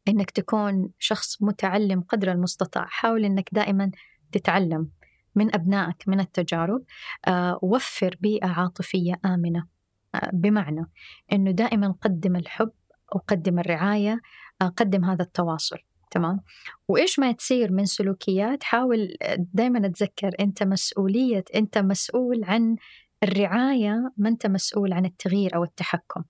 إنك 0.08 0.30
تكون 0.30 0.90
شخص 0.98 1.42
متعلم 1.42 2.00
قدر 2.00 2.32
المستطاع. 2.32 2.86
حاول 2.86 3.24
إنك 3.24 3.48
دائما 3.52 3.90
تتعلم 4.32 4.88
من 5.34 5.54
أبنائك 5.54 6.08
من 6.08 6.20
التجارب. 6.20 6.82
آه، 7.28 7.58
وفر 7.62 8.16
بيئة 8.20 8.46
عاطفية 8.46 9.14
آمنة. 9.24 9.66
آه، 10.14 10.30
بمعنى 10.32 10.90
إنه 11.32 11.50
دائما 11.50 11.94
قدم 12.02 12.36
الحب 12.36 12.70
وقدم 13.14 13.58
الرعاية 13.58 14.20
آه، 14.62 14.68
قدم 14.68 15.04
هذا 15.04 15.22
التواصل 15.22 15.78
تمام؟ 16.10 16.40
وإيش 16.88 17.18
ما 17.18 17.32
تصير 17.32 17.72
من 17.72 17.84
سلوكيات 17.84 18.62
حاول 18.62 19.16
دائما 19.38 19.86
أتذكر 19.86 20.30
أنت 20.40 20.62
مسؤولية 20.62 21.44
أنت 21.54 21.78
مسؤول 21.78 22.44
عن 22.44 22.76
الرعاية 23.22 24.12
ما 24.16 24.28
أنت 24.28 24.46
مسؤول 24.46 24.92
عن 24.92 25.04
التغيير 25.04 25.54
أو 25.54 25.64
التحكم. 25.64 26.22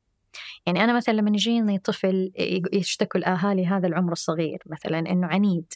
يعني 0.66 0.84
أنا 0.84 0.96
مثلا 0.96 1.14
لما 1.14 1.30
يجيني 1.30 1.78
طفل 1.78 2.32
يشتكوا 2.72 3.20
الأهالي 3.20 3.66
هذا 3.66 3.86
العمر 3.86 4.12
الصغير 4.12 4.62
مثلا 4.66 4.98
إنه 4.98 5.26
عنيد 5.26 5.72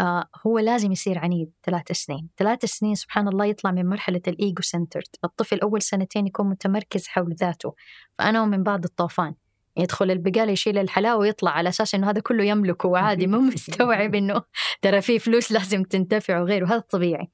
آه 0.00 0.24
هو 0.46 0.58
لازم 0.58 0.92
يصير 0.92 1.18
عنيد 1.18 1.50
ثلاث 1.64 1.92
سنين. 1.92 2.28
ثلاث 2.36 2.64
سنين 2.64 2.94
سبحان 2.94 3.28
الله 3.28 3.44
يطلع 3.44 3.70
من 3.70 3.86
مرحلة 3.86 4.22
الإيجو 4.28 4.62
سنترد 4.62 5.16
الطفل 5.24 5.60
أول 5.60 5.82
سنتين 5.82 6.26
يكون 6.26 6.48
متمركز 6.48 7.06
حول 7.06 7.34
ذاته. 7.34 7.74
فأنا 8.18 8.44
من 8.44 8.62
بعد 8.62 8.84
الطوفان. 8.84 9.34
يدخل 9.76 10.10
البقالة 10.10 10.52
يشيل 10.52 10.78
الحلاوة 10.78 11.18
ويطلع 11.20 11.50
على 11.50 11.68
أساس 11.68 11.94
إنه 11.94 12.10
هذا 12.10 12.20
كله 12.20 12.44
يملكه 12.44 12.88
وعادي 12.88 13.26
مو 13.26 13.40
مستوعب 13.50 14.14
إنه 14.14 14.42
ترى 14.82 15.00
في 15.00 15.18
فلوس 15.18 15.52
لازم 15.52 15.82
تنتفع 15.82 16.40
وغيره 16.40 16.66
هذا 16.66 16.78
طبيعي. 16.78 17.30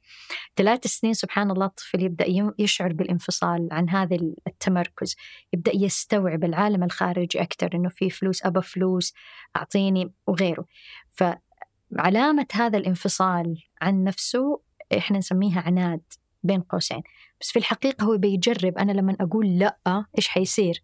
ثلاث 0.56 0.86
سنين 0.86 1.14
سبحان 1.14 1.50
الله 1.50 1.66
الطفل 1.66 2.02
يبدأ 2.02 2.28
يم- 2.28 2.54
يشعر 2.58 2.92
بالانفصال 2.92 3.68
عن 3.72 3.88
هذا 3.90 4.16
التمركز 4.46 5.16
يبدأ 5.52 5.72
يستوعب 5.74 6.44
العالم 6.44 6.82
الخارجي 6.84 7.42
أكثر 7.42 7.70
إنه 7.74 7.88
في 7.88 8.10
فلوس 8.10 8.46
أبى 8.46 8.62
فلوس 8.62 9.14
أعطيني 9.56 10.12
وغيره. 10.26 10.64
فعلامة 11.10 12.46
هذا 12.52 12.78
الانفصال 12.78 13.62
عن 13.82 14.04
نفسه 14.04 14.60
إحنا 14.98 15.18
نسميها 15.18 15.60
عناد 15.60 16.00
بين 16.42 16.60
قوسين. 16.60 17.02
بس 17.40 17.50
في 17.50 17.58
الحقيقة 17.58 18.04
هو 18.04 18.16
بيجرب 18.18 18.78
أنا 18.78 18.92
لما 18.92 19.16
أقول 19.20 19.58
لأ 19.58 20.04
إيش 20.18 20.28
حيصير؟ 20.28 20.82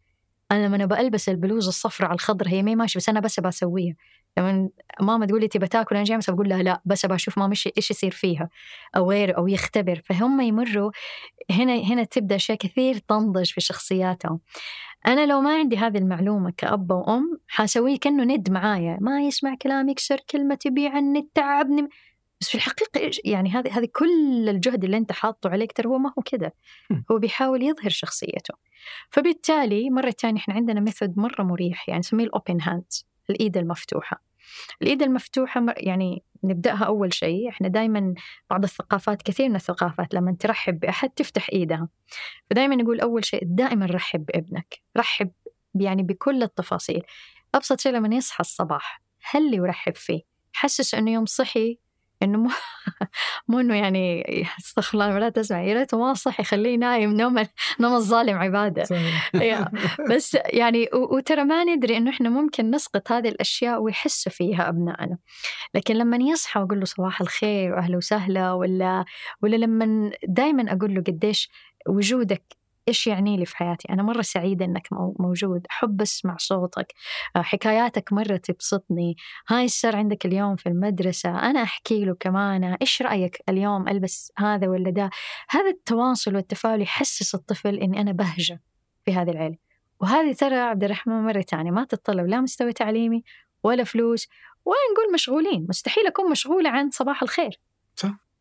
أنا 0.51 0.67
لما 0.67 0.85
أبى 0.85 1.01
ألبس 1.01 1.29
البلوزة 1.29 1.69
الصفراء 1.69 2.09
على 2.09 2.15
الخضر 2.15 2.49
هي 2.49 2.63
ما 2.63 2.75
ماشي 2.75 2.99
بس 2.99 3.09
أنا 3.09 3.21
بس 3.21 3.39
أبى 3.39 3.49
أسويها 3.49 3.97
لما 4.39 4.69
ماما 5.01 5.27
تقول 5.27 5.41
لي 5.41 5.49
تبى 5.49 5.67
تاكل 5.67 5.97
أنا 5.97 6.05
جاي 6.05 6.19
بس 6.19 6.31
بقول 6.31 6.49
لها 6.49 6.63
لا 6.63 6.83
بس 6.85 7.05
أبى 7.05 7.15
أشوف 7.15 7.39
ماما 7.39 7.55
إيش 7.77 7.91
يصير 7.91 8.11
فيها 8.11 8.49
أو 8.97 9.11
غيره 9.11 9.33
أو 9.33 9.49
يختبر. 9.49 10.03
فهم 10.05 10.41
يمروا 10.41 10.91
هنا 11.51 11.75
هنا 11.75 12.05
تبدأ 12.05 12.37
أشياء 12.37 12.59
كثير 12.59 12.99
تنضج 12.99 13.53
في 13.53 13.61
شخصياتهم. 13.61 14.41
أنا 15.07 15.27
لو 15.27 15.41
ما 15.41 15.55
عندي 15.55 15.77
هذه 15.77 15.99
المعلومة 15.99 16.53
كأب 16.57 16.91
وأم 16.91 17.39
حاسويه 17.49 17.99
كأنه 17.99 18.25
ند 18.25 18.51
معايا. 18.51 18.99
ما 19.01 19.23
يسمع 19.23 19.55
كلامي 19.63 19.91
يكسر 19.93 20.21
كلمة 20.31 20.59
يبيع 20.67 20.99
الند 20.99 21.29
تعبني. 21.35 21.89
بس 22.41 22.49
في 22.49 22.55
الحقيقة 22.55 23.11
إيش- 23.11 23.21
يعني 23.25 23.51
هذه 23.51 23.79
هذه 23.79 23.89
كل 23.93 24.49
الجهد 24.49 24.85
اللي 24.85 24.97
أنت 24.97 25.13
حاطه 25.13 25.51
عليك 25.51 25.73
ترى 25.73 25.89
هو 25.89 25.99
ما 25.99 26.13
هو 26.19 26.23
مم. 26.91 27.05
هو 27.11 27.19
بيحاول 27.19 27.63
يظهر 27.63 27.89
شخصيته. 27.91 28.55
فبالتالي 29.11 29.91
مرة 29.91 30.11
تانية 30.11 30.41
إحنا 30.41 30.55
عندنا 30.55 30.81
method 30.81 31.19
مرة 31.19 31.43
مريح 31.43 31.89
يعني 31.89 31.99
نسميه 31.99 32.25
ال 32.25 32.32
open 32.32 32.61
hands 32.61 33.07
الإيد 33.31 33.57
المفتوحة. 33.57 34.23
الإيد 34.83 35.03
المفتوحة 35.03 35.67
يعني 35.77 36.23
نبدأها 36.45 36.85
أول 36.85 37.15
شيء 37.15 37.49
إحنا 37.49 37.69
دائما 37.69 38.15
بعض 38.51 38.65
الثقافات 38.65 39.23
كثير 39.23 39.49
من 39.49 39.57
الثقافات 39.57 40.15
لما 40.15 40.37
ترحب 40.41 40.81
بأحد 40.81 41.11
تفتح 41.11 41.47
إيدها. 41.53 41.89
فدائما 42.51 42.77
نقول 42.77 43.01
أول 43.01 43.25
شيء 43.25 43.41
دائما 43.45 43.87
رحب 43.87 44.25
بابنك. 44.27 44.81
رحب 44.97 45.31
يعني 45.75 46.03
بكل 46.03 46.43
التفاصيل. 46.43 47.03
أبسط 47.55 47.81
شيء 47.81 47.93
لما 47.93 48.17
يصحى 48.17 48.41
الصباح 48.41 49.03
هل 49.31 49.55
يرحب 49.55 49.97
فيه؟ 49.97 50.21
حسس 50.53 50.95
إنه 50.95 51.11
يوم 51.11 51.27
صحي 51.27 51.79
إنه 52.23 52.39
مو 52.39 52.51
مو 53.49 53.61
إنه 53.61 53.75
يعني 53.75 54.25
استغفر 54.59 54.95
الله 54.95 55.15
ولا 55.15 55.29
تسمع 55.29 55.63
يا 55.63 55.75
ريته 55.75 55.99
ما 55.99 56.15
صحي 56.15 56.45
خليه 56.45 56.77
نايم 56.77 57.17
نوم 57.17 57.47
نوم 57.81 57.95
الظالم 57.95 58.39
عبادة. 58.39 58.85
يا، 59.35 59.71
بس 60.11 60.37
يعني 60.47 60.89
وترى 60.93 61.45
ما 61.45 61.65
ندري 61.65 61.97
إنه 61.97 62.11
إحنا 62.11 62.29
ممكن 62.29 62.71
نسقط 62.71 63.13
هذه 63.13 63.29
الأشياء 63.29 63.83
ويحسوا 63.83 64.33
فيها 64.33 64.69
أبنائنا. 64.69 65.19
لكن 65.75 65.95
لما 65.95 66.17
يصحى 66.17 66.61
وأقول 66.61 66.79
له 66.79 66.85
صباح 66.85 67.21
الخير 67.21 67.73
وأهلا 67.73 67.97
وسهلا 67.97 68.53
ولا 68.53 69.05
ولا 69.43 69.57
لما 69.57 70.11
دائما 70.29 70.73
أقول 70.73 70.95
له 70.95 71.01
قديش 71.01 71.51
وجودك 71.89 72.64
إيش 72.89 73.07
يعني 73.07 73.37
لي 73.37 73.47
في 73.47 73.57
حياتي؟ 73.57 73.89
أنا 73.93 74.03
مرة 74.03 74.23
سعيدة 74.23 74.65
إنك 74.65 74.89
مو- 74.93 75.17
موجود. 75.21 75.67
أحب 75.71 76.01
أسمع 76.03 76.37
صوتك. 76.39 76.93
آه، 77.37 77.43
حكاياتك 77.43 78.13
مرة 78.13 78.37
تبسطني. 78.37 79.17
هاي 79.49 79.69
صار 79.69 79.97
عندك 79.97 80.27
اليوم 80.27 80.57
في 80.57 80.69
المدرسة. 80.69 81.31
أنا 81.51 81.63
أحكي 81.63 82.05
له 82.05 82.15
كمان. 82.21 82.65
إيش 82.65 83.03
رأيك 83.03 83.43
اليوم 83.49 83.89
ألبس 83.89 84.33
هذا 84.39 84.69
ولا 84.69 84.91
ده؟ 84.91 85.11
هذا 85.51 85.71
التواصل 85.71 86.35
والتفاعل 86.37 86.83
يحسس 86.83 87.35
الطفل 87.35 87.75
إني 87.79 88.01
أنا 88.01 88.13
بهجة 88.13 88.61
في 89.05 89.13
هذه 89.15 89.31
العيلة. 89.31 89.57
وهذه 90.01 90.33
ترى 90.33 90.55
عبد 90.57 90.85
الرحمن 90.85 91.23
مرة 91.25 91.41
ثانية 91.41 91.71
ما 91.71 91.85
تتطلب 91.85 92.27
لا 92.27 92.41
مستوى 92.41 92.73
تعليمي 92.73 93.23
ولا 93.63 93.85
فلوس 93.85 94.29
ولا 94.65 94.77
نقول 94.93 95.15
مشغولين. 95.15 95.67
مستحيل 95.69 96.07
أكون 96.07 96.31
مشغولة 96.31 96.71
عن 96.71 96.91
صباح 96.91 97.23
الخير. 97.23 97.61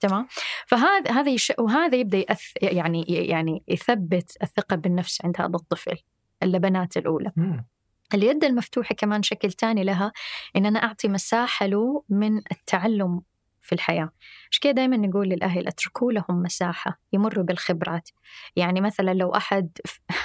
تمام؟ 0.03 0.27
فهذا 0.67 1.11
هذا 1.11 1.31
يش... 1.31 1.53
وهذا 1.59 1.95
يبدأ 1.95 2.17
يأث... 2.17 2.41
يعني 2.61 3.03
يعني 3.07 3.63
يثبت 3.67 4.37
الثقة 4.43 4.75
بالنفس 4.75 5.25
عند 5.25 5.35
هذا 5.41 5.55
الطفل 5.55 5.97
اللبنات 6.43 6.97
الأولى. 6.97 7.31
مم. 7.35 7.65
اليد 8.13 8.43
المفتوحة 8.43 8.95
كمان 8.95 9.23
شكل 9.23 9.51
تاني 9.51 9.83
لها 9.83 10.11
إن 10.55 10.65
أنا 10.65 10.83
أعطي 10.83 11.07
مساحة 11.07 11.65
له 11.65 12.03
من 12.09 12.37
التعلم 12.37 13.21
في 13.61 13.75
الحياة. 13.75 14.09
مش 14.51 14.59
كده 14.59 14.71
دايما 14.71 14.97
نقول 14.97 15.29
للأهل؟ 15.29 15.67
اتركوا 15.67 16.11
لهم 16.11 16.41
مساحة 16.41 16.99
يمروا 17.13 17.43
بالخبرات. 17.43 18.09
يعني 18.55 18.81
مثلا 18.81 19.13
لو 19.13 19.35
أحد 19.35 19.77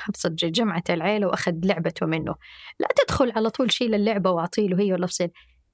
أبسط 0.09 0.33
جمعة 0.45 0.85
العيلة 0.91 1.27
وأخذ 1.27 1.53
لعبته 1.65 2.07
منه 2.07 2.35
لا 2.79 2.89
تدخل 2.97 3.33
على 3.37 3.51
طول 3.51 3.73
شيل 3.73 3.95
اللعبة 3.95 4.31
وأعطيه 4.31 4.69
له 4.69 4.81
هي 4.81 4.93
ولا 4.93 5.09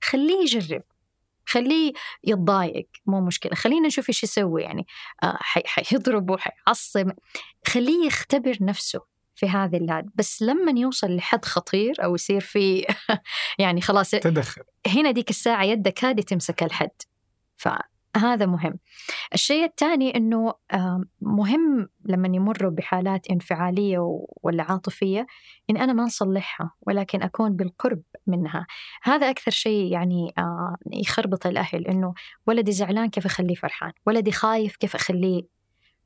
خليه 0.03 0.43
يجرب. 0.43 0.83
خليه 1.47 1.93
يتضايق 2.25 2.89
مو 3.07 3.21
مشكلة 3.21 3.55
خلينا 3.55 3.87
نشوف 3.87 4.09
إيش 4.09 4.23
يسوي 4.23 4.63
يعني 4.63 4.87
آه 5.23 5.37
حي- 5.41 5.63
حيضربه 5.67 6.37
حيعصب 6.39 7.11
خليه 7.67 8.07
يختبر 8.07 8.57
نفسه 8.61 9.01
في 9.37 9.49
هذه 9.49 9.77
اللعب 9.77 10.09
بس 10.15 10.43
لما 10.43 10.81
يوصل 10.81 11.17
لحد 11.17 11.45
خطير 11.45 11.95
أو 12.05 12.15
يصير 12.15 12.41
في 12.41 12.87
يعني 13.59 13.81
خلاص 13.81 14.11
تدخل. 14.11 14.63
هنا 14.87 15.11
ديك 15.11 15.31
الساعة 15.31 15.65
يدك 15.65 16.05
هذه 16.05 16.21
تمسك 16.21 16.63
الحد. 16.63 16.91
فهذا 18.15 18.47
مهم. 18.47 18.79
الشيء 19.35 19.65
الثاني 19.65 20.17
أنه 20.17 20.55
مهم 21.21 21.89
لما 22.05 22.29
يمروا 22.29 22.71
بحالات 22.71 23.31
انفعالية 23.31 23.99
ولا 24.43 24.63
عاطفية 24.63 25.27
إن 25.71 25.77
أنا 25.77 25.93
ما 25.93 26.03
نصلحها 26.03 26.75
ولكن 26.81 27.23
أكون 27.23 27.57
بالقرب 27.57 28.03
منها. 28.27 28.67
هذا 29.03 29.31
أكثر 29.31 29.51
شيء 29.51 29.93
يعني 29.93 30.33
آه، 30.39 30.77
يخربط 30.93 31.47
الأهل 31.47 31.87
أنه 31.87 32.15
ولدي 32.47 32.73
زعلان 32.73 33.11
كيف 33.11 33.27
أخليه 33.27 33.55
فرحان؟ 33.55 33.93
ولدي 34.07 34.33
خايف 34.33 34.77
كيف 34.77 34.95
أخليه؟ 34.95 35.43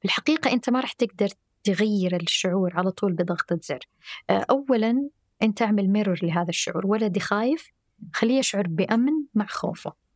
بالحقيقة 0.03 0.53
أنت 0.53 0.71
ما 0.71 0.81
راح 0.81 0.93
تقدر 0.93 1.29
تغير 1.65 2.17
الشعور 2.17 2.73
على 2.75 2.91
طول 2.91 3.13
بضغطة 3.13 3.59
زر 3.63 3.89
آه، 4.31 4.47
أولا 4.51 5.09
أنت 5.43 5.63
اعمل 5.63 5.91
mirror 5.91 6.19
لهذا 6.23 6.49
الشعور. 6.49 6.87
ولدي 6.87 7.21
خايف 7.21 7.71
خليه 8.15 8.39
يشعر 8.39 8.67
بأمن 8.69 9.13
مع 9.35 9.47
خوفه. 9.47 10.08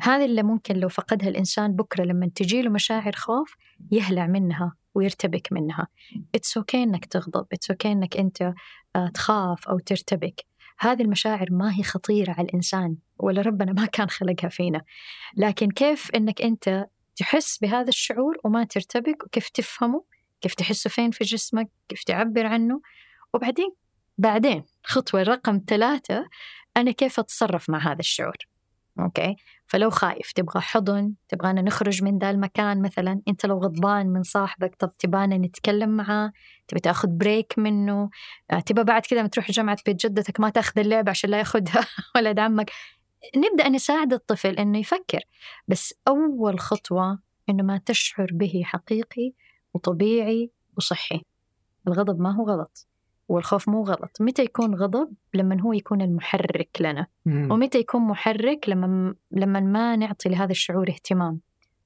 هذا 0.00 0.24
اللي 0.24 0.42
ممكن 0.42 0.76
لو 0.76 0.88
فقدها 0.88 1.28
الإنسان 1.28 1.72
بكرة 1.72 2.04
لما 2.04 2.30
تجيله 2.34 2.70
مشاعر 2.70 3.12
خوف 3.12 3.56
يهلع 3.90 4.26
منها 4.26 4.74
ويرتبك 4.94 5.48
منها. 5.52 5.86
it's 6.34 6.56
okay 6.56 6.82
إنك 6.82 7.04
تغضب 7.04 7.46
it's 7.52 7.70
okay 7.70 7.92
إنك 7.92 8.16
أنت 8.16 8.52
آه، 8.96 9.08
تخاف 9.14 9.68
أو 9.68 9.78
ترتبك. 9.78 10.44
هذه 10.78 11.02
المشاعر 11.02 11.46
ما 11.50 11.74
هي 11.74 11.82
خطيرة 11.82 12.32
على 12.32 12.48
الإنسان 12.48 12.96
ولا 13.18 13.42
ربنا 13.42 13.72
ما 13.72 13.86
كان 13.86 14.08
خلقها 14.10 14.48
فينا. 14.48 14.82
لكن 15.36 15.70
كيف 15.70 16.10
إنك 16.14 16.42
أنت 16.42 16.86
تحس 17.16 17.58
بهذا 17.58 17.88
الشعور 17.88 18.36
وما 18.44 18.64
ترتبك 18.64 19.24
وكيف 19.24 19.48
تفهمه 19.48 20.04
كيف 20.40 20.54
تحسه 20.54 20.90
فين 20.90 21.10
في 21.10 21.24
جسمك 21.24 21.68
كيف 21.88 22.04
تعبر 22.04 22.46
عنه. 22.46 22.80
وبعدين 23.34 23.70
بعدين 24.18 24.64
خطوة 24.84 25.22
رقم 25.22 25.60
ثلاثة 25.66 26.28
أنا 26.76 26.90
كيف 26.90 27.18
أتصرف 27.18 27.70
مع 27.70 27.78
هذا 27.78 28.00
الشعور؟ 28.00 28.36
okay؟ 29.00 29.36
فلو 29.68 29.90
خايف 29.90 30.32
تبغى 30.32 30.60
حضن 30.60 31.14
تبغانا 31.28 31.62
نخرج 31.62 32.02
من 32.02 32.18
ذا 32.18 32.30
المكان 32.30 32.82
مثلا 32.82 33.22
أنت 33.28 33.46
لو 33.46 33.58
غضبان 33.58 34.06
من 34.06 34.22
صاحبك 34.22 34.74
طب 34.78 34.96
تبغانا 34.98 35.38
نتكلم 35.38 35.90
معاه 35.90 36.32
تبي 36.68 36.80
تأخذ 36.80 37.08
break 37.08 37.54
منه 37.58 38.10
آه، 38.50 38.60
تبغى 38.60 38.84
بعد 38.84 39.06
كذا 39.06 39.18
لما 39.18 39.28
تروح 39.28 39.50
جامعة 39.50 39.78
بيت 39.86 40.06
جدتك 40.06 40.40
ما 40.40 40.50
تأخذ 40.50 40.80
اللعبة 40.80 41.10
عشان 41.10 41.30
لا 41.30 41.38
ياخذها 41.38 41.86
ولد 42.16 42.38
عمك 42.38 42.70
نبدأ 43.36 43.68
نساعد 43.68 44.12
الطفل 44.12 44.54
إنه 44.54 44.78
يفكر. 44.78 45.20
بس 45.68 45.94
أول 46.08 46.60
خطوة 46.60 47.18
إنه 47.48 47.62
ما 47.62 47.78
تشعر 47.86 48.28
به 48.32 48.62
حقيقي 48.64 49.32
وطبيعي 49.74 50.50
وصحي. 50.76 51.22
الغضب 51.88 52.20
ما 52.20 52.34
هو 52.34 52.44
غلط. 52.44 52.87
والخوف 53.28 53.68
مو 53.68 53.82
غلط. 53.84 54.16
متى 54.20 54.42
يكون 54.42 54.74
غضب؟ 54.74 55.12
لما 55.34 55.60
هو 55.60 55.72
يكون 55.72 56.02
المحرك 56.02 56.68
لنا. 56.80 57.06
مم. 57.26 57.52
ومتى 57.52 57.78
يكون 57.78 58.02
محرك؟ 58.02 58.68
لما 58.68 59.14
لما 59.30 59.60
ما 59.60 59.96
نعطي 59.96 60.28
لهذا 60.28 60.50
الشعور 60.50 60.88
اهتمام. 60.88 61.40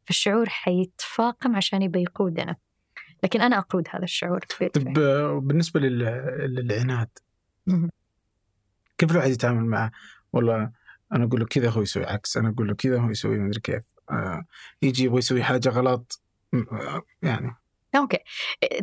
فالشعور 0.05 0.49
حيتفاقم 0.49 1.57
عشان 1.57 1.83
يبقى 1.83 2.03
يقودنا. 2.03 2.57
لكن 3.25 3.41
أنا 3.41 3.59
أقود 3.59 3.89
هذا 3.91 4.05
الشعور 4.05 4.41
طب 4.75 4.93
بالنسبة 5.47 5.81
لل- 5.81 6.55
للعناد. 6.55 7.09
كيف 8.99 9.11
الواحد 9.13 9.31
يتعامل 9.31 9.65
معه؟ 9.65 9.91
والله 10.33 10.71
أنا 11.13 11.25
أقول 11.25 11.41
له 11.41 11.47
كذا 11.47 11.71
هو 11.71 11.83
يسوي 11.83 12.05
عكس. 12.05 12.37
أنا 12.37 12.49
أقول 12.49 12.69
له 12.69 12.75
كذا 12.75 13.01
هو 13.01 13.11
يسوي 13.11 13.39
مدري 13.39 13.61
كيف. 13.61 13.85
آه 14.11 14.45
يجي 14.83 15.05
يبغى 15.05 15.19
يسوي 15.19 15.43
حاجة 15.43 15.69
غلط. 15.69 16.21
يعني 17.23 17.57
okay. 17.97 18.19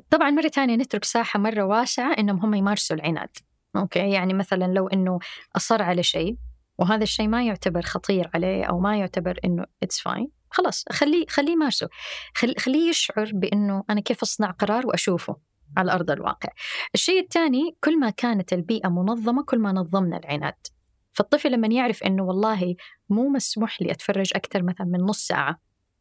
طبعا 0.10 0.30
مرة 0.30 0.48
ثانية 0.48 0.76
نترك 0.76 1.03
ساحة 1.03 1.40
مرة 1.40 1.64
واسعة 1.64 2.14
إنهم 2.14 2.40
هم 2.40 2.53
يمارسوا 2.53 2.95
العناد. 2.95 3.38
okay 3.76 4.12
يعني 4.11 4.34
مثلا 4.34 4.65
لو 4.65 4.88
إنه 4.88 5.19
أصر 5.56 5.81
على 5.81 6.03
شيء 6.03 6.38
وهذا 6.77 7.03
الشيء 7.03 7.27
ما 7.27 7.44
يعتبر 7.44 7.81
خطير 7.81 8.30
عليه 8.34 8.65
أو 8.65 8.80
ما 8.80 8.98
يعتبر 8.98 9.40
إنه 9.45 9.65
it's 9.84 10.00
fine 10.00 10.32
خلاص 10.52 10.86
خليه 10.91 11.26
خليه 11.30 11.52
يمارسه. 11.52 11.90
خل 12.36 12.53
خليه 12.57 12.90
يشعر 12.90 13.31
بإنه 13.34 13.84
أنا 13.90 14.02
كيف 14.02 14.22
أصنع 14.22 14.52
قرار 14.52 14.88
وأشوفه 14.88 15.38
على 15.77 15.91
أرض 15.91 16.11
الواقع. 16.11 16.49
الشيء 16.95 17.19
الثاني 17.19 17.77
كل 17.84 17.99
ما 17.99 18.10
كانت 18.10 18.53
البيئة 18.53 18.90
منظمة 18.90 19.44
كل 19.44 19.60
ما 19.60 19.72
نظمنا 19.72 20.18
العناد. 20.18 20.68
فالطفل 21.11 21.52
لما 21.52 21.68
يعرف 21.68 22.03
إنه 22.03 22.23
والله 22.23 22.76
مو 23.10 23.30
مسموح 23.30 23.81
لي 23.81 23.91
أتفرج 23.91 24.31
أكثر 24.36 24.64
مثلا 24.64 24.88
من 24.88 24.99
نص 24.99 25.27
ساعة 25.27 25.60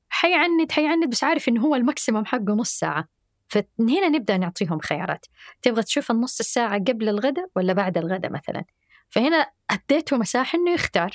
حيعند 0.09 0.73
حيعند 0.73 1.11
بس 1.11 1.25
عارف 1.25 1.49
إنه 1.49 1.61
هو 1.61 1.75
الماكسيمم 1.75 2.25
حقه 2.25 2.55
نص 2.55 2.71
ساعة. 2.71 3.09
فمن 3.49 3.91
هنا 3.91 4.09
نبدأ 4.09 4.37
نعطيهم 4.37 4.79
خيارات. 4.79 5.27
تبغى 5.63 5.83
تشوف 5.83 6.11
النص 6.11 6.41
الساعة 6.41 6.79
قبل 6.79 7.09
الغداء 7.09 7.47
ولا 7.57 7.73
بعد 7.73 7.99
الغداء 7.99 8.33
مثلا؟ 8.33 8.65
فهنا 9.09 9.51
أديته 9.71 10.17
مساحة 10.17 10.59
إنه 10.59 10.71
يختار. 10.71 11.11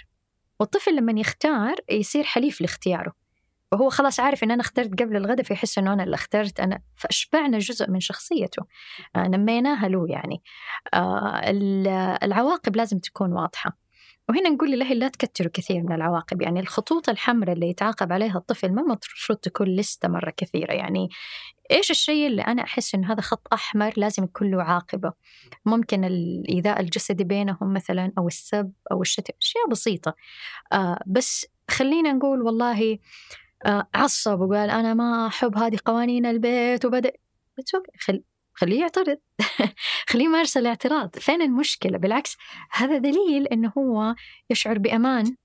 والطفل 0.59 0.95
لما 0.95 1.19
يختار 1.19 1.75
يصير 1.89 2.23
حليف 2.23 2.61
لاختياره. 2.61 3.13
فهو 3.71 3.89
خلاص 3.89 4.19
عارف 4.19 4.43
إن 4.43 4.51
أنا 4.51 4.61
اخترت 4.61 5.01
قبل 5.01 5.15
الغداء 5.15 5.45
فيحس 5.45 5.77
إنه 5.77 5.93
أنا 5.93 6.03
اللي 6.03 6.15
اخترت 6.15 6.59
أنا. 6.59 6.81
فأشبعنا 6.95 7.59
جزء 7.59 7.89
من 7.91 7.99
شخصيته. 7.99 8.65
آه، 9.15 9.27
نميناها 9.27 9.87
له 9.87 10.05
يعني. 10.09 10.43
آه، 10.93 11.41
ال- 11.49 11.87
العواقب 12.23 12.75
لازم 12.75 12.99
تكون 12.99 13.33
واضحة. 13.33 13.82
وهنا 14.29 14.49
نقول 14.49 14.71
للأهل 14.71 14.99
لا 14.99 15.07
تكتروا 15.07 15.51
كثير 15.53 15.83
من 15.83 15.91
العواقب 15.91 16.41
يعني 16.41 16.59
الخطوط 16.59 17.09
الحمراء 17.09 17.53
اللي 17.55 17.69
يتعاقب 17.69 18.11
عليها 18.13 18.37
الطفل 18.37 18.71
ما 18.73 18.81
المفروض 18.81 19.39
تكون 19.39 19.67
لستة 19.67 20.07
مرة 20.07 20.33
كثيرة. 20.37 20.73
يعني 20.73 21.09
إيش 21.71 21.91
الشيء 21.91 22.27
اللي 22.27 22.41
أنا 22.41 22.63
أحس 22.63 22.95
إنه 22.95 23.13
هذا 23.13 23.21
خط 23.21 23.47
أحمر 23.53 23.93
لازم 23.97 24.23
يكون 24.23 24.51
له 24.51 24.63
عاقبة؟ 24.63 25.13
ممكن 25.65 26.03
الإيذاء 26.05 26.79
الجسدي 26.79 27.23
بينهم 27.23 27.73
مثلا 27.73 28.11
أو 28.17 28.27
السب 28.27 28.71
أو 28.91 29.01
الشتم 29.01 29.33
أشياء 29.41 29.69
بسيطة. 29.69 30.15
آه 30.73 30.99
بس 31.07 31.47
خلينا 31.71 32.13
نقول 32.13 32.41
والله 32.41 32.99
آه 33.65 33.87
عصب 33.95 34.39
وقال 34.39 34.69
أنا 34.69 34.93
ما 34.93 35.27
أحب 35.27 35.57
هذه 35.57 35.77
قوانين 35.85 36.25
البيت 36.25 36.85
وبدأ. 36.85 37.11
خل... 37.99 38.23
خليه 38.53 38.79
يعترض. 38.79 39.17
خليه 40.09 40.25
يمارس 40.25 40.57
الاعتراض. 40.57 41.15
فين 41.19 41.41
المشكلة؟ 41.41 41.97
بالعكس 41.97 42.37
هذا 42.71 42.97
دليل 42.97 43.47
إنه 43.47 43.73
هو 43.77 44.15
يشعر 44.49 44.77
بأمان 44.77 45.35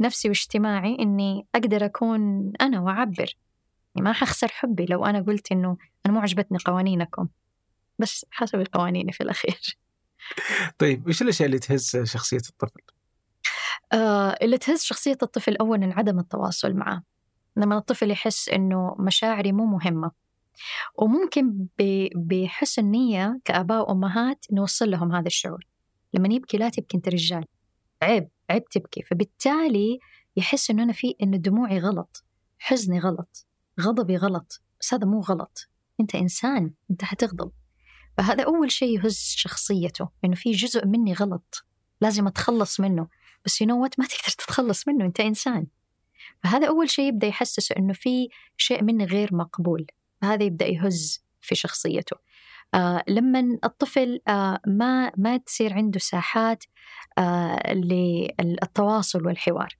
نفسي 0.00 0.28
واجتماعي 0.28 0.96
إني 1.00 1.46
أقدر 1.54 1.84
أكون 1.84 2.52
أنا 2.60 2.80
وأعبر. 2.80 3.36
يعني 3.94 4.04
ما 4.08 4.12
حخسر 4.12 4.48
حبي 4.48 4.84
لو 4.84 5.04
أنا 5.04 5.20
قلت 5.20 5.52
إنه 5.52 5.76
أنا 6.06 6.14
مو 6.14 6.20
عجبتني 6.20 6.58
قوانينكم. 6.64 7.28
بس 7.98 8.26
حسب 8.30 8.66
قوانيني 8.72 9.12
في 9.12 9.22
الأخير. 9.22 9.78
طيب 10.78 11.08
إيش 11.08 11.22
الأشياء 11.22 11.46
اللي 11.46 11.58
تهز 11.58 11.96
شخصية 12.04 12.42
الطفل؟ 12.50 12.80
آه 13.92 14.36
اللي 14.42 14.58
تهز 14.58 14.82
شخصية 14.82 15.18
الطفل 15.22 15.56
أولا 15.56 15.94
عدم 15.96 16.18
التواصل 16.18 16.72
معه. 16.72 17.02
لما 17.56 17.78
الطفل 17.78 18.10
يحس 18.10 18.48
إنه 18.48 18.96
مشاعري 18.98 19.52
مو 19.52 19.66
مهمة. 19.66 20.10
وممكن 20.94 21.66
بحسن 22.16 22.84
نية 22.84 23.40
كآباء 23.44 23.90
وأمهات 23.90 24.46
نوصل 24.52 24.90
لهم 24.90 25.12
هذا 25.12 25.26
الشعور. 25.26 25.66
لما 26.14 26.34
يبكي 26.34 26.56
لا 26.56 26.68
تبكي 26.68 26.96
أنت 26.96 27.08
رجال. 27.08 27.44
عيب 28.02 28.28
عيب 28.50 28.64
تبكي. 28.64 29.02
فبالتالي 29.02 29.98
يحس 30.36 30.70
إنه 30.70 30.82
أنا 30.82 30.92
في 30.92 31.14
إنه 31.22 31.36
دموعي 31.36 31.78
غلط 31.78 32.24
حزني 32.58 33.00
غلط 33.00 33.46
غضبي 33.80 34.16
غلط 34.16 34.62
بس 34.80 34.94
هذا 34.94 35.06
مو 35.06 35.20
غلط. 35.20 35.68
أنت 36.00 36.14
إنسان 36.14 36.72
أنت 36.90 37.04
حتغضب. 37.04 37.52
فهذا 38.16 38.44
أول 38.44 38.70
شيء 38.70 38.98
يهز 38.98 39.16
شخصيته 39.36 40.08
إنه 40.24 40.34
في 40.34 40.50
جزء 40.50 40.86
مني 40.86 41.12
غلط 41.12 41.64
لازم 42.00 42.26
أتخلص 42.26 42.80
منه. 42.80 43.08
بس 43.44 43.60
يو 43.60 43.66
نو 43.66 43.80
ما 43.80 43.88
تقدر 43.88 44.32
تتخلص 44.38 44.88
منه 44.88 45.04
أنت 45.04 45.20
إنسان. 45.20 45.66
فهذا 46.42 46.68
أول 46.68 46.90
شيء 46.90 47.08
يبدأ 47.08 47.26
يحسسه 47.26 47.74
إنه 47.78 47.92
في 47.92 48.28
شيء 48.56 48.84
مني 48.84 49.04
غير 49.04 49.34
مقبول. 49.34 49.86
فهذا 50.22 50.44
يبدأ 50.44 50.66
يهز 50.66 51.24
في 51.40 51.54
شخصيته. 51.54 52.16
آه 52.74 53.02
لما 53.08 53.58
الطفل 53.64 54.20
آه 54.28 54.60
ما 54.66 55.12
ما 55.16 55.36
تصير 55.36 55.74
عنده 55.74 55.98
ساحات 55.98 56.64
آه 57.18 57.72
للتواصل 57.72 59.26
والحوار. 59.26 59.78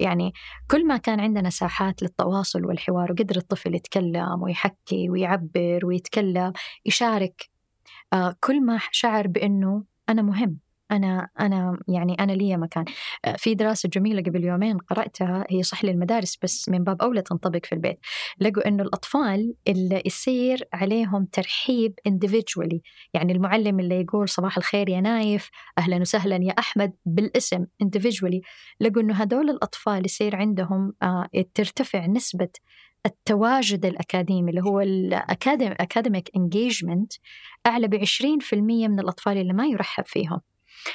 يعني 0.00 0.32
كل 0.70 0.86
ما 0.86 0.96
كان 0.96 1.20
عندنا 1.20 1.50
ساحات 1.50 2.02
للتواصل 2.02 2.64
والحوار 2.64 3.12
وقدر 3.12 3.36
الطفل 3.36 3.74
يتكلم 3.74 4.42
ويحكي 4.42 5.10
ويعبر 5.10 5.80
ويتكلم 5.84 6.52
يشارك 6.86 7.50
آه 8.12 8.36
كل 8.40 8.64
ما 8.64 8.80
شعر 8.92 9.26
بأنه 9.26 9.84
أنا 10.08 10.22
مهم. 10.22 10.58
أنا 10.90 11.28
أنا 11.40 11.78
يعني 11.88 12.14
أنا 12.20 12.32
لي 12.32 12.56
مكان. 12.56 12.84
آه، 13.24 13.36
في 13.36 13.54
دراسة 13.54 13.88
جميلة 13.88 14.22
قبل 14.22 14.44
يومين 14.44 14.78
قرأتها 14.78 15.44
هي 15.50 15.62
صح 15.62 15.84
للمدارس 15.84 16.38
بس 16.42 16.68
من 16.68 16.84
باب 16.84 17.02
أولى 17.02 17.22
تنطبق 17.22 17.66
في 17.66 17.72
البيت. 17.74 17.98
لقوا 18.40 18.68
إنه 18.68 18.82
الأطفال 18.82 19.54
اللي 19.68 20.02
يصير 20.06 20.68
عليهم 20.72 21.24
ترحيب 21.24 21.94
individually 22.08 22.78
يعني 23.14 23.32
المعلم 23.32 23.80
اللي 23.80 24.00
يقول 24.00 24.28
صباح 24.28 24.56
الخير 24.56 24.88
يا 24.88 25.00
نايف 25.00 25.50
أهلا 25.78 25.96
وسهلا 25.96 26.36
يا 26.36 26.52
أحمد 26.58 26.92
بالاسم 27.06 27.66
individually. 27.84 28.40
لقوا 28.80 29.02
إنه 29.02 29.14
هدول 29.14 29.50
الأطفال 29.50 30.04
يصير 30.04 30.36
عندهم 30.36 30.92
آه 31.02 31.28
ترتفع 31.54 32.06
نسبة 32.06 32.48
التواجد 33.06 33.86
الأكاديمي 33.86 34.50
اللي 34.50 34.62
هو 34.62 34.80
ال 34.80 34.97
academic 34.97 36.30
engagement 36.36 37.12
أعلى 37.66 37.88
ب 37.88 37.94
20% 38.04 38.88
من 38.88 39.00
الأطفال 39.00 39.36
اللي 39.38 39.52
ما 39.52 39.66
يرحب 39.66 40.06
فيهم. 40.06 40.40